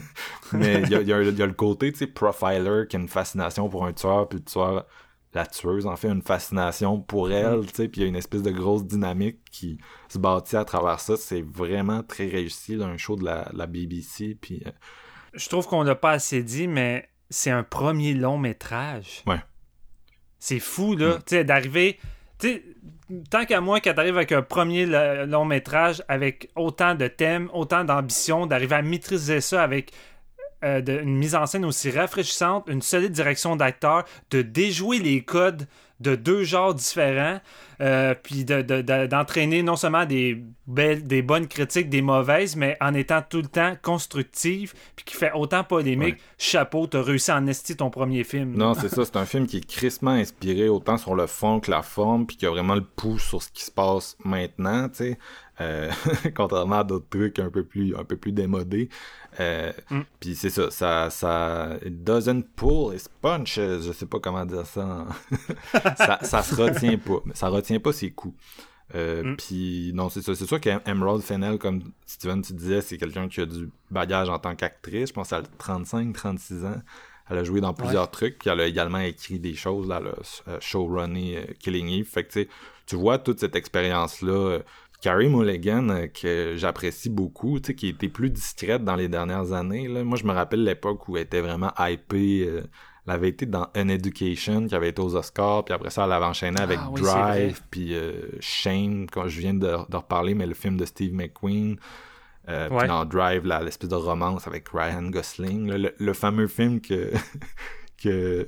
mais 0.53 0.83
il 0.83 0.91
y 0.91 0.95
a, 0.95 1.01
y 1.03 1.13
a- 1.13 1.23
il 1.23 1.37
y 1.39 1.43
a 1.43 1.47
le 1.47 1.53
côté, 1.53 1.93
tu 1.93 1.99
sais, 2.01 2.07
profiler 2.07 2.85
qui 2.89 2.97
a 2.97 3.01
une 3.01 3.09
fascination 3.09 3.69
pour 3.69 3.85
un 3.87 3.93
tueur, 3.93 4.29
puis 4.29 4.39
le 4.39 4.45
tueur, 4.45 4.87
la 5.37 5.47
tueuse, 5.47 5.87
en 5.87 5.95
fait, 5.97 6.09
une 6.09 6.23
fascination 6.23 7.01
pour 7.01 7.31
elle, 7.31 7.67
tu 7.67 7.75
sais, 7.75 7.89
puis 7.89 8.01
il 8.01 8.05
y 8.05 8.07
a 8.07 8.09
une 8.09 8.17
espèce 8.17 8.43
de 8.43 8.51
grosse 8.51 8.85
dynamique 8.85 9.39
qui 9.53 9.79
se 10.09 10.19
bâtit 10.19 10.57
à 10.57 10.65
travers 10.65 10.99
ça. 11.01 11.17
C'est 11.17 11.43
vraiment 11.43 12.03
très 12.03 12.27
réussi, 12.27 12.75
là, 12.77 12.87
un 12.87 12.97
show 12.97 13.15
de 13.17 13.25
la, 13.25 13.49
la 13.55 13.67
BBC, 13.67 14.37
puis... 14.41 14.63
euh, 14.67 14.71
Je 15.35 15.49
trouve 15.49 15.67
qu'on 15.67 15.83
l'a 15.83 15.95
pas 15.95 16.11
assez 16.13 16.43
dit, 16.43 16.67
mais 16.67 17.09
c'est 17.31 17.51
un 17.51 17.63
premier 17.63 18.15
long 18.15 18.39
métrage. 18.39 19.23
Ouais. 19.27 19.41
C'est 20.39 20.61
fou, 20.61 20.97
là, 20.97 21.17
Mm. 21.17 21.19
tu 21.19 21.23
sais, 21.27 21.45
d'arriver. 21.45 21.99
Tu 22.39 22.49
sais, 22.49 22.63
tant 23.31 23.45
qu'à 23.47 23.61
moi, 23.61 23.81
quand 23.81 23.95
t'arrives 23.95 24.17
avec 24.17 24.33
un 24.33 24.43
premier 24.43 24.85
long 24.87 25.45
métrage 25.45 26.03
avec 26.09 26.51
autant 26.55 26.95
de 26.95 27.09
thèmes, 27.09 27.49
autant 27.53 27.85
d'ambition, 27.85 28.47
d'arriver 28.47 28.75
à 28.77 28.83
maîtriser 28.83 29.41
ça 29.41 29.63
avec 29.63 29.93
euh, 30.67 30.81
de- 30.83 31.01
une 31.01 31.17
mise 31.17 31.35
en 31.35 31.47
scène 31.47 31.65
aussi 31.65 31.91
rafraîchissante, 31.91 32.65
une 32.69 32.83
solide 32.83 33.13
direction 33.13 33.57
d'acteur, 33.57 34.05
de 34.31 34.43
déjouer 34.43 34.99
les 34.99 35.23
codes 35.23 35.67
de 36.01 36.15
deux 36.15 36.45
genres 36.45 36.75
différents, 36.75 37.41
euh, 37.81 38.15
puis 38.23 38.45
d'entraîner 38.45 39.63
non 39.63 39.77
seulement 39.77 40.05
des, 40.05 40.43
belles, 40.67 41.07
des 41.07 41.23
bonnes 41.23 41.47
critiques, 41.49 41.89
des 41.89 42.03
mauvaises, 42.03 42.55
mais 42.55 42.77
en 42.83 42.93
étant 42.93 43.23
tout 43.27 43.39
le 43.41 43.47
temps 43.49 43.75
constructive, 43.83 44.75
puis 44.95 45.05
qui 45.07 45.15
fait 45.17 45.33
autant 45.35 45.65
polémique. 45.65 46.17
Chapeau, 46.39 46.87
t'as 46.87 47.01
réussi 47.03 47.31
à 47.31 47.37
en 47.37 47.47
esti 47.47 47.77
ton 47.77 47.89
premier 47.89 48.25
film. 48.25 48.55
Non, 48.57 48.75
c'est 48.75 48.89
ça, 48.95 49.07
c'est 49.07 49.17
un 49.17 49.25
film 49.25 49.47
qui 49.47 49.59
est 49.59 49.67
crissement 49.67 50.11
inspiré 50.11 50.69
autant 50.69 50.99
sur 50.99 51.15
le 51.15 51.27
fond 51.27 51.61
que 51.61 51.71
la 51.71 51.83
forme, 51.83 52.27
puis 52.27 52.37
qui 52.37 52.45
a 52.47 52.51
vraiment 52.51 52.75
le 52.75 52.85
pouce 52.85 53.23
sur 53.25 53.43
ce 53.43 53.49
qui 53.51 53.65
se 53.65 53.71
passe 53.71 54.19
maintenant, 54.23 54.89
tu 54.91 54.97
sais. 54.97 55.19
Euh, 55.61 55.91
contrairement 56.37 56.81
à 56.81 56.85
d'autres 56.85 57.09
trucs 57.09 57.39
un 57.39 57.51
peu 57.51 57.65
plus 57.65 57.97
un 57.97 58.05
peu 58.05 58.17
plus 58.17 58.33
démodés. 58.33 58.89
Euh, 59.41 59.73
mm. 59.91 60.01
Puis 60.21 60.35
c'est 60.35 60.51
ça, 60.51 60.71
ça, 60.71 61.09
ça 61.11 61.79
doesn't 61.87 62.43
pull 62.57 62.95
its 62.95 63.09
punches, 63.23 63.57
je 63.57 63.93
sais 63.93 64.07
pas 64.07 64.21
comment 64.21 64.45
dire 64.45 64.67
ça. 64.67 65.07
ça, 65.97 66.19
ça 66.23 66.43
se 66.43 66.55
retient 66.55 66.99
pas, 66.99 67.21
ça 67.35 67.49
retient 67.49 67.81
pas 67.81 67.93
ses 67.93 68.11
coups. 68.11 68.37
Euh, 68.95 69.23
mm. 69.25 69.37
Puis 69.37 69.93
non, 69.95 70.11
c'est 70.11 70.23
ça. 70.23 70.35
C'est 70.35 70.47
sûr 70.47 70.61
qu'Emerald 70.61 71.23
Fennell, 71.23 71.59
comme 71.59 71.83
Steven, 72.05 72.43
tu 72.43 72.53
disais, 72.53 72.83
c'est 72.83 72.99
quelqu'un 72.99 73.29
qui 73.29 73.41
a 73.41 73.47
du 73.47 73.71
bagage 73.91 74.29
en 74.29 74.39
tant 74.39 74.55
qu'actrice. 74.55 75.09
Je 75.09 75.15
pense 75.15 75.31
qu'elle 75.31 75.45
a 75.45 75.77
35-36 75.77 76.67
ans. 76.67 76.83
Elle 77.29 77.39
a 77.39 77.45
joué 77.45 77.61
dans 77.61 77.75
plusieurs 77.75 78.09
trucs, 78.09 78.39
puis 78.39 78.51
elle 78.51 78.61
a 78.61 78.67
également 78.67 79.01
écrit 79.01 79.41
des 79.41 79.55
choses, 79.55 79.89
là, 79.89 79.99
le 79.99 80.15
showrunner 80.61 81.57
Killing 81.59 81.89
Eve. 81.89 82.07
Fait 82.07 82.23
que 82.23 82.31
tu 82.31 82.49
tu 82.87 82.97
vois 82.97 83.19
toute 83.19 83.41
cette 83.41 83.57
expérience-là 83.57 84.61
Carrie 85.07 85.29
Mulligan, 85.29 85.89
euh, 85.91 86.07
que 86.09 86.55
j'apprécie 86.57 87.11
beaucoup, 87.11 87.61
tu 87.61 87.69
sais, 87.69 87.75
qui 87.77 87.87
était 87.91 88.09
plus 88.09 88.29
discrète 88.29 88.83
dans 88.83 88.97
les 88.97 89.07
dernières 89.07 89.53
années. 89.53 89.87
Là. 89.87 90.03
Moi, 90.03 90.19
je 90.19 90.25
me 90.25 90.33
rappelle 90.33 90.65
l'époque 90.65 91.07
où 91.09 91.17
elle 91.17 91.23
était 91.23 91.41
vraiment 91.41 91.71
hypée. 91.79 92.45
Euh, 92.45 92.63
elle 93.07 93.13
avait 93.13 93.29
été 93.29 93.47
dans 93.47 93.69
An 93.77 93.89
Education, 93.89 94.67
qui 94.67 94.75
avait 94.75 94.89
été 94.89 95.01
aux 95.01 95.15
Oscars, 95.15 95.65
puis 95.65 95.73
après 95.73 95.91
ça, 95.91 96.07
elle 96.07 96.13
avait 96.13 96.25
enchaîné 96.25 96.61
avec 96.61 96.81
ah 96.83 96.91
Drive, 96.93 97.61
puis 97.71 97.95
euh, 97.95 98.15
Shane, 98.41 99.07
quand 99.09 99.29
je 99.29 99.39
viens 99.39 99.55
de, 99.55 99.77
reparler, 99.95 100.35
mais 100.35 100.45
le 100.45 100.55
film 100.55 100.77
de 100.77 100.85
Steve 100.85 101.15
McQueen. 101.15 101.77
Puis 102.49 102.89
dans 102.89 103.05
Drive, 103.05 103.47
l'espèce 103.47 103.91
de 103.91 103.95
romance 103.95 104.49
avec 104.49 104.69
Ryan 104.71 105.05
Gosling, 105.05 105.89
le, 105.99 106.13
fameux 106.15 106.49
film 106.49 106.81
que 106.81 107.13
que 107.97 108.47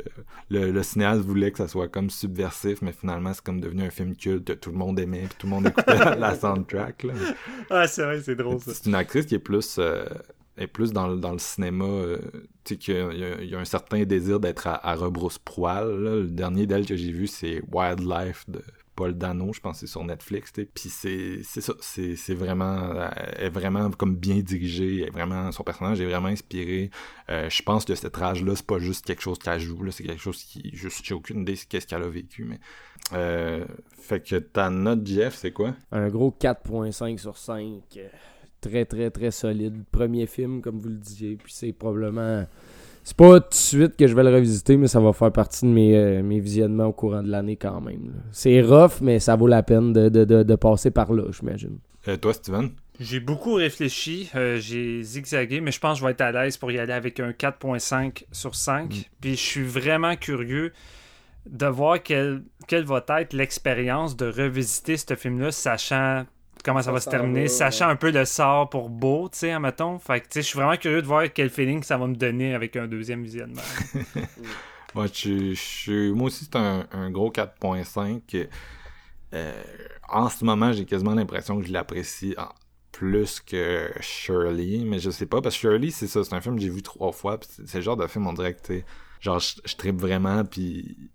le, 0.51 0.70
le, 0.70 0.83
cinéaste 0.83 1.23
voulait 1.23 1.51
que 1.51 1.59
ça 1.59 1.69
soit 1.69 1.89
comme 1.89 2.11
subversif, 2.11 2.83
mais 2.83 2.93
finalement 2.93 3.33
c'est 3.33 3.43
comme 3.43 3.61
devenu 3.61 3.83
un 3.83 3.91
film 3.91 4.16
culte 4.16 4.45
que 4.45 4.53
tout 4.53 4.70
le 4.70 4.77
monde 4.77 4.99
aimait, 4.99 5.27
puis 5.29 5.37
tout 5.39 5.47
le 5.47 5.53
monde 5.53 5.66
écoutait 5.66 5.97
la 6.16 6.35
soundtrack. 6.35 7.05
Là. 7.05 7.15
Ah, 7.70 7.87
c'est 7.87 8.05
vrai, 8.05 8.20
c'est 8.20 8.37
drôle 8.37 8.61
ça. 8.61 8.73
C'est 8.75 8.87
une 8.87 8.95
actrice 8.95 9.27
qui 9.27 9.35
est 9.35 9.41
plus, 9.41 9.77
euh, 9.79 10.05
est 10.57 10.66
plus 10.66 10.93
dans, 10.93 11.15
dans 11.16 11.33
le 11.33 11.39
cinéma, 11.39 11.85
euh, 11.85 12.19
tu 12.65 12.75
sais, 12.75 12.77
qu'il 12.77 13.49
y, 13.49 13.55
a 13.55 13.59
un 13.59 13.65
certain 13.65 14.05
désir 14.05 14.41
d'être 14.41 14.66
à, 14.66 14.87
à 14.87 14.95
rebrousse-poil. 14.95 15.97
Le 15.97 16.27
dernier 16.27 16.66
d'elle 16.66 16.87
que 16.87 16.97
j'ai 16.97 17.12
vu, 17.12 17.27
c'est 17.27 17.62
Wildlife 17.73 18.45
de 18.49 18.62
Paul 18.99 19.15
Dano, 19.15 19.53
je 19.53 19.61
pense 19.61 19.79
c'est 19.79 19.87
sur 19.87 20.03
Netflix. 20.03 20.51
Puis 20.75 20.89
c'est 20.89 21.45
ça, 21.45 21.73
c'est 21.81 22.35
vraiment, 22.35 23.09
elle 23.37 23.47
est 23.47 23.49
vraiment 23.49 23.89
comme 23.93 24.16
bien 24.16 24.41
dirigée, 24.41 25.07
est 25.07 25.11
vraiment, 25.11 25.53
son 25.53 25.62
personnage 25.62 26.01
est 26.01 26.05
vraiment 26.05 26.27
inspiré. 26.27 26.91
Euh, 27.31 27.49
je 27.49 27.62
pense 27.62 27.85
que 27.85 27.95
cette 27.95 28.16
rage-là, 28.16 28.57
c'est 28.57 28.66
pas 28.66 28.81
juste 28.81 29.07
quelque 29.07 29.23
chose 29.23 29.39
qu'elle 29.39 29.61
joue, 29.61 29.89
c'est 29.93 30.03
quelque 30.03 30.20
chose 30.20 30.43
qui, 30.43 30.70
juste, 30.75 31.05
j'ai 31.05 31.15
aucune 31.15 31.43
idée 31.43 31.55
qu'est-ce 31.69 31.87
qu'elle 31.87 32.03
a 32.03 32.09
vécu, 32.09 32.43
mais. 32.43 32.59
Euh, 33.12 33.65
fait 33.93 34.20
que 34.20 34.35
ta 34.35 34.69
note, 34.69 35.07
Jeff, 35.07 35.37
c'est 35.37 35.53
quoi? 35.53 35.77
Un 35.93 36.09
gros 36.09 36.37
4.5 36.37 37.19
sur 37.19 37.39
5. 37.39 38.01
Très, 38.61 38.85
très, 38.85 39.12
très 39.12 39.31
solide. 39.31 39.85
Premier 39.93 40.27
film, 40.27 40.61
comme 40.61 40.81
vous 40.81 40.89
le 40.89 40.97
disiez, 40.97 41.37
puis 41.37 41.53
c'est 41.53 41.73
probablement 41.73 42.45
c'est 43.05 43.16
pas 43.16 43.41
tout 43.41 43.49
de 43.51 43.55
suite 43.55 43.97
que 43.97 44.07
je 44.07 44.15
vais 44.15 44.23
le 44.23 44.35
revisiter, 44.35 44.77
mais 44.77 44.87
ça 44.87 45.01
va 45.01 45.12
faire 45.12 45.33
partie 45.33 45.65
de 45.65 45.70
mes, 45.70 45.97
euh, 45.97 46.23
mes 46.23 46.41
visionnements 46.41 46.87
au 46.87 46.93
courant 46.93 47.23
de 47.23 47.31
l'année 47.31 47.57
quand 47.57 47.81
même. 47.81 48.12
C'est 48.33 48.61
rough, 48.61 49.01
mais 49.01 49.19
ça 49.19 49.37
vaut 49.37 49.47
la 49.47 49.62
peine 49.62 49.93
de, 49.93 50.09
de, 50.09 50.25
de, 50.25 50.55
passer 50.57 50.91
par 50.91 51.12
là, 51.12 51.25
j'imagine. 51.31 51.79
Et 52.07 52.11
euh, 52.11 52.16
toi, 52.16 52.35
Steven? 52.35 52.70
J'ai 53.01 53.20
beaucoup 53.20 53.55
réfléchi, 53.55 54.29
euh, 54.35 54.59
j'ai 54.59 55.03
zigzagué, 55.03 55.61
mais 55.61 55.70
je 55.70 55.79
pense 55.79 55.95
que 55.95 56.01
je 56.01 56.05
vais 56.05 56.11
être 56.12 56.20
à 56.20 56.33
l'aise 56.33 56.57
pour 56.57 56.73
y 56.73 56.79
aller 56.79 56.93
avec 56.93 57.20
un 57.20 57.31
4.5 57.31 58.25
sur 58.33 58.55
5. 58.55 58.93
Mm. 58.93 59.03
Puis 59.20 59.31
je 59.31 59.41
suis 59.41 59.65
vraiment 59.65 60.16
curieux 60.16 60.73
de 61.49 61.66
voir 61.66 62.03
quelle, 62.03 62.43
quelle 62.66 62.85
va 62.85 63.05
être 63.20 63.33
l'expérience 63.33 64.16
de 64.16 64.27
revisiter 64.27 64.97
ce 64.97 65.15
film-là, 65.15 65.53
sachant 65.53 66.25
comment 66.64 66.82
ça, 66.82 66.93
va 66.93 67.01
se 67.01 67.09
terminer, 67.09 67.48
sachant 67.48 67.89
un 67.89 67.97
peu 67.97 68.10
le 68.10 68.24
sort 68.24 68.68
pour 68.68 68.89
Beau, 68.90 69.28
tu 69.30 69.39
sais, 69.39 69.52
admettons. 69.52 69.98
Fait 69.98 70.20
que, 70.20 70.26
tu 70.26 70.32
sais, 70.35 70.43
je 70.43 70.47
suis 70.47 70.59
vraiment 70.59 70.76
curieux 70.76 71.02
de 71.02 71.06
voir 71.06 71.24
quel 71.32 71.51
feeling 71.51 71.82
ça 71.82 71.97
va 71.97 72.06
me 72.06 72.14
donner 72.14 72.55
avec 72.55 72.76
un 72.76 72.86
deuxième 72.86 73.22
visionnement. 73.22 73.62
moi, 74.94 75.05
aussi, 75.05 75.56
c'est 75.56 76.56
un, 76.56 77.10
gros 77.10 77.30
4.5. 77.30 78.48
Euh, 79.35 79.62
en 80.09 80.28
ce 80.28 80.44
moment, 80.44 80.72
j'ai 80.72 80.85
quasiment 80.85 81.14
l'impression 81.14 81.60
que 81.60 81.66
je 81.66 81.72
l'apprécie 81.72 82.35
plus 82.93 83.40
que 83.40 83.90
Shirley, 84.01 84.85
mais 84.85 84.98
je 84.98 85.10
sais 85.10 85.26
pas, 85.26 85.40
parce 85.40 85.55
que 85.55 85.60
Shirley, 85.60 85.90
c'est 85.90 86.06
ça, 86.06 86.24
c'est 86.24 86.35
un 86.35 86.40
film 86.40 86.56
que 86.56 86.62
j'ai 86.62 86.70
vu 86.70 86.82
trois 86.82 87.12
fois, 87.12 87.39
c'est 87.40 87.74
le 87.74 87.80
genre 87.80 87.97
de 87.97 88.06
film, 88.06 88.26
on 88.26 88.32
dirait 88.32 88.55
que, 88.55 88.82
genre, 89.20 89.39
je, 89.39 89.56
je 89.64 89.76
tripe 89.76 90.01
vraiment, 90.01 90.44
puis 90.44 91.10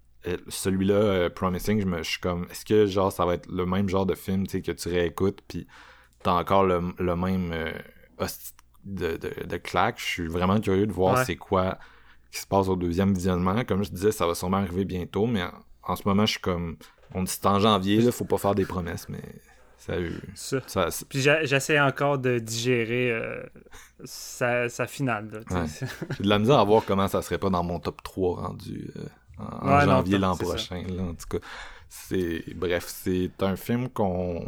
celui-là, 0.47 0.95
euh, 0.95 1.29
Promising, 1.29 1.81
je, 1.81 1.85
me, 1.85 2.03
suis 2.03 2.19
comme, 2.19 2.47
est-ce 2.49 2.65
que 2.65 2.85
genre 2.85 3.11
ça 3.11 3.25
va 3.25 3.35
être 3.35 3.49
le 3.51 3.65
même 3.65 3.89
genre 3.89 4.05
de 4.05 4.15
film 4.15 4.47
que 4.47 4.71
tu 4.71 4.89
réécoutes, 4.89 5.41
puis 5.47 5.67
t'as 6.21 6.33
encore 6.33 6.63
le, 6.63 6.81
même 7.15 7.51
euh, 7.51 7.71
de, 8.85 9.17
de, 9.17 9.45
de 9.45 9.57
claque? 9.57 9.99
Je 9.99 10.05
suis 10.05 10.27
vraiment 10.27 10.59
curieux 10.59 10.87
de 10.87 10.93
voir 10.93 11.25
c'est 11.25 11.35
quoi 11.35 11.77
qui 12.31 12.39
se 12.39 12.47
passe 12.47 12.67
au 12.67 12.75
deuxième 12.75 13.13
visionnement. 13.13 13.63
Comme 13.63 13.83
je 13.83 13.91
disais, 13.91 14.11
ça 14.11 14.25
va 14.25 14.33
sûrement 14.33 14.57
arriver 14.57 14.85
bientôt, 14.85 15.27
mais 15.27 15.43
en, 15.83 15.95
ce 15.95 16.07
moment, 16.07 16.25
je 16.25 16.31
suis 16.31 16.41
comme, 16.41 16.77
on 17.13 17.23
dit 17.23 17.31
c'est 17.31 17.45
en 17.45 17.59
janvier, 17.59 18.01
là, 18.01 18.11
faut 18.11 18.25
pas 18.25 18.37
faire 18.39 18.55
des 18.55 18.65
promesses, 18.65 19.07
mais 19.09 19.21
ça, 19.77 19.93
ça. 20.65 21.05
Puis 21.09 21.19
j'essaie 21.19 21.79
encore 21.79 22.17
de 22.17 22.39
digérer 22.39 23.13
sa, 24.05 24.69
finale. 24.87 25.43
J'ai 26.17 26.23
de 26.23 26.29
la 26.29 26.39
misère 26.39 26.57
à 26.57 26.63
voir 26.63 26.83
comment 26.85 27.07
ça 27.09 27.21
serait 27.21 27.37
pas 27.37 27.49
dans 27.49 27.63
mon 27.63 27.79
top 27.79 28.01
3 28.01 28.47
rendu 28.47 28.89
en 29.61 29.79
janvier 29.81 30.17
l'an 30.17 30.35
prochain. 30.35 30.83
en 30.99 31.13
tout 31.13 31.37
cas, 31.37 31.45
c'est 31.89 32.43
bref, 32.55 32.85
c'est 32.87 33.31
un 33.41 33.55
film 33.55 33.87
qu'on. 33.87 34.47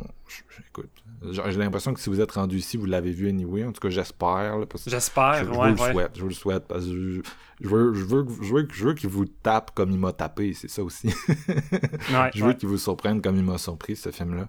Écoute, 0.68 0.90
j'ai 1.30 1.60
l'impression 1.60 1.94
que 1.94 2.00
si 2.00 2.10
vous 2.10 2.20
êtes 2.20 2.32
rendu 2.32 2.58
ici, 2.58 2.76
vous 2.76 2.88
l'avez 2.88 3.12
vu 3.12 3.30
anyway. 3.30 3.64
En 3.64 3.72
tout 3.72 3.82
cas, 3.82 3.90
j'espère. 3.90 4.58
J'espère, 4.88 5.46
je, 5.46 5.52
ouais, 5.52 5.70
le 5.70 5.78
souhaite. 5.78 6.12
Je 6.16 6.22
vous 6.22 6.28
le 6.30 6.34
souhaite 6.34 6.68
parce 6.68 6.86
que 6.86 7.22
je, 7.62 7.68
veux, 7.70 7.94
je 7.94 8.04
veux, 8.04 8.26
je 8.42 8.54
veux, 8.54 8.68
je 8.72 8.86
veux 8.86 8.94
qu'il 8.96 9.10
vous 9.10 9.26
tape 9.26 9.72
comme 9.76 9.92
il 9.92 10.00
m'a 10.00 10.12
tapé. 10.12 10.54
C'est 10.54 10.70
ça 10.70 10.84
aussi. 10.84 11.10
je 12.34 12.44
veux 12.44 12.54
qu'il 12.54 12.68
vous 12.68 12.80
surprenne 12.80 13.22
comme 13.22 13.36
il 13.36 13.44
m'a 13.44 13.60
surpris 13.60 13.96
ce 13.96 14.10
film-là. 14.10 14.48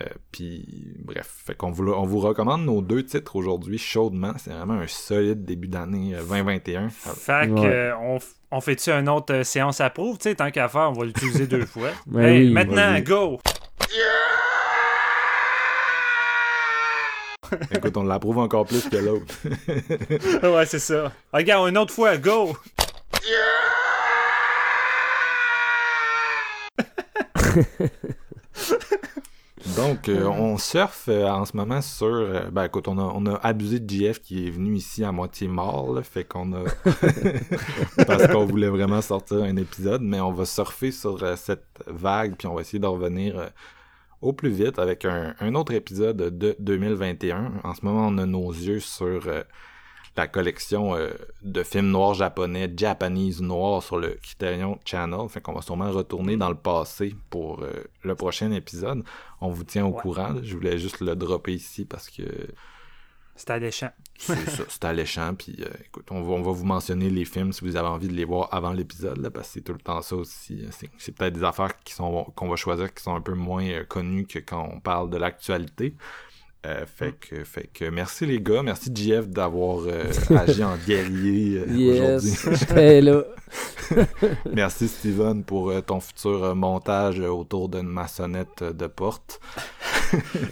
Euh, 0.00 0.06
puis 0.30 0.94
bref, 0.98 1.42
fait 1.44 1.54
qu'on 1.54 1.70
vous, 1.70 1.86
on 1.88 2.06
vous 2.06 2.20
recommande 2.20 2.64
nos 2.64 2.80
deux 2.80 3.04
titres 3.04 3.36
aujourd'hui 3.36 3.76
chaudement. 3.78 4.32
C'est 4.38 4.50
vraiment 4.50 4.74
un 4.74 4.86
solide 4.86 5.44
début 5.44 5.68
d'année 5.68 6.16
2021. 6.28 6.84
Euh, 6.84 6.88
fait 6.88 7.48
que, 7.48 7.60
euh, 7.60 7.96
on, 7.98 8.18
on 8.50 8.60
fait-tu 8.60 8.90
une 8.90 9.08
autre 9.08 9.42
séance 9.42 9.80
à 9.80 9.90
prouve? 9.90 10.18
Tu 10.18 10.30
sais, 10.30 10.34
tant 10.34 10.50
qu'à 10.50 10.68
faire, 10.68 10.90
on 10.90 10.92
va 10.92 11.04
l'utiliser 11.04 11.46
deux 11.46 11.66
fois. 11.66 11.90
Ben 12.06 12.50
maintenant, 12.52 12.98
go! 13.00 13.38
Écoute, 17.70 17.96
on 17.98 18.04
l'approuve 18.04 18.38
encore 18.38 18.64
plus 18.64 18.88
que 18.88 18.96
l'autre. 18.96 19.34
ouais, 20.56 20.64
c'est 20.64 20.78
ça. 20.78 21.12
Regarde, 21.32 21.68
une 21.68 21.76
autre 21.76 21.92
fois, 21.92 22.16
go! 22.16 22.56
Donc, 29.76 30.08
euh, 30.08 30.26
on 30.26 30.58
surfe 30.58 31.08
euh, 31.08 31.28
en 31.28 31.44
ce 31.44 31.56
moment 31.56 31.80
sur. 31.80 32.06
Euh, 32.06 32.50
ben 32.50 32.64
écoute, 32.64 32.88
on 32.88 32.98
a, 32.98 33.02
on 33.02 33.26
a 33.26 33.34
abusé 33.36 33.80
de 33.80 33.88
JF 33.88 34.20
qui 34.20 34.46
est 34.46 34.50
venu 34.50 34.74
ici 34.74 35.04
à 35.04 35.12
moitié 35.12 35.48
mort, 35.48 35.94
là, 35.94 36.02
fait 36.02 36.24
qu'on 36.24 36.52
a. 36.52 36.64
parce 38.06 38.26
qu'on 38.28 38.44
voulait 38.44 38.68
vraiment 38.68 39.00
sortir 39.00 39.38
un 39.38 39.56
épisode, 39.56 40.02
mais 40.02 40.20
on 40.20 40.32
va 40.32 40.44
surfer 40.44 40.90
sur 40.90 41.36
cette 41.36 41.66
vague, 41.86 42.34
puis 42.36 42.48
on 42.48 42.54
va 42.54 42.62
essayer 42.62 42.80
de 42.80 42.86
revenir 42.86 43.50
au 44.20 44.32
plus 44.32 44.50
vite 44.50 44.78
avec 44.78 45.04
un, 45.04 45.34
un, 45.40 45.54
autre 45.54 45.72
épisode 45.72 46.16
de 46.16 46.56
2021. 46.58 47.52
En 47.64 47.74
ce 47.74 47.84
moment, 47.84 48.06
on 48.08 48.18
a 48.18 48.26
nos 48.26 48.50
yeux 48.50 48.80
sur 48.80 49.28
la 50.16 50.28
collection 50.28 50.94
euh, 50.94 51.10
de 51.42 51.62
films 51.62 51.90
noirs 51.90 52.14
japonais, 52.14 52.70
Japanese 52.76 53.40
Noir 53.40 53.82
sur 53.82 53.98
le 53.98 54.18
Criterion 54.22 54.78
Channel. 54.84 55.28
Fait 55.28 55.40
qu'on 55.40 55.54
va 55.54 55.62
sûrement 55.62 55.90
retourner 55.90 56.36
dans 56.36 56.50
le 56.50 56.56
passé 56.56 57.14
pour 57.30 57.62
euh, 57.62 57.72
le 58.02 58.14
prochain 58.14 58.52
épisode. 58.52 59.04
On 59.40 59.48
vous 59.48 59.64
tient 59.64 59.86
au 59.86 59.92
courant. 59.92 60.34
Je 60.42 60.54
voulais 60.54 60.78
juste 60.78 61.00
le 61.00 61.16
dropper 61.16 61.54
ici 61.54 61.84
parce 61.84 62.10
que. 62.10 62.22
C'est 63.34 63.48
alléchant. 63.48 63.90
c'est 64.18 64.34
ça, 64.50 64.64
c'est 64.68 64.84
alléchant. 64.84 65.34
Puis 65.34 65.56
euh, 65.60 65.70
écoute, 65.86 66.06
on 66.10 66.20
va, 66.20 66.34
on 66.34 66.42
va 66.42 66.52
vous 66.52 66.66
mentionner 66.66 67.08
les 67.08 67.24
films 67.24 67.54
si 67.54 67.64
vous 67.64 67.76
avez 67.76 67.88
envie 67.88 68.08
de 68.08 68.12
les 68.12 68.26
voir 68.26 68.48
avant 68.52 68.74
l'épisode, 68.74 69.26
parce 69.30 69.48
que 69.48 69.54
c'est 69.54 69.60
tout 69.62 69.72
le 69.72 69.78
temps 69.78 70.02
ça 70.02 70.16
aussi. 70.16 70.66
C'est 70.98 71.12
peut-être 71.12 71.34
des 71.34 71.44
affaires 71.44 71.78
qui 71.82 71.94
sont 71.94 72.24
qu'on 72.36 72.48
va 72.48 72.56
choisir 72.56 72.92
qui 72.92 73.02
sont 73.02 73.14
un 73.14 73.22
peu 73.22 73.34
moins 73.34 73.84
connues 73.84 74.26
que 74.26 74.40
quand 74.40 74.68
on 74.70 74.80
parle 74.80 75.08
de 75.08 75.16
l'actualité. 75.16 75.96
Euh, 76.64 76.86
fait, 76.86 77.12
que, 77.12 77.42
fait 77.42 77.68
que 77.74 77.86
merci 77.86 78.24
les 78.24 78.40
gars, 78.40 78.62
merci 78.62 78.92
JF 78.94 79.28
d'avoir 79.28 79.80
euh, 79.84 80.04
agi 80.36 80.62
en 80.62 80.76
guerrier 80.76 81.58
euh, 81.58 81.66
Yes, 81.66 82.46
aujourd'hui. 82.46 83.00
là. 83.00 83.24
merci 84.52 84.86
Steven 84.86 85.42
pour 85.42 85.72
ton 85.82 85.98
futur 85.98 86.54
montage 86.54 87.18
autour 87.18 87.68
d'une 87.68 87.88
maçonnette 87.88 88.62
de 88.62 88.86
porte. 88.86 89.40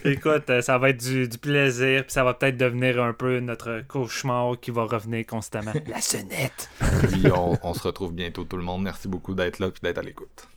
Écoute, 0.05 0.51
ça 0.63 0.79
va 0.79 0.91
être 0.91 1.01
du, 1.01 1.29
du 1.29 1.39
plaisir, 1.39 2.03
puis 2.03 2.13
ça 2.13 2.25
va 2.25 2.35
peut-être 2.35 2.57
devenir 2.57 3.01
un 3.01 3.13
peu 3.13 3.39
notre 3.39 3.87
cauchemar 3.87 4.59
qui 4.59 4.73
va 4.73 4.85
revenir 4.85 5.25
constamment. 5.27 5.73
La 5.87 6.01
sonnette! 6.01 6.71
Puis 7.09 7.31
on, 7.33 7.57
on 7.63 7.73
se 7.73 7.87
retrouve 7.87 8.13
bientôt 8.13 8.43
tout 8.43 8.57
le 8.57 8.65
monde. 8.65 8.83
Merci 8.83 9.07
beaucoup 9.07 9.35
d'être 9.35 9.61
là 9.61 9.69
et 9.69 9.81
d'être 9.81 9.99
à 9.99 10.03
l'écoute. 10.03 10.49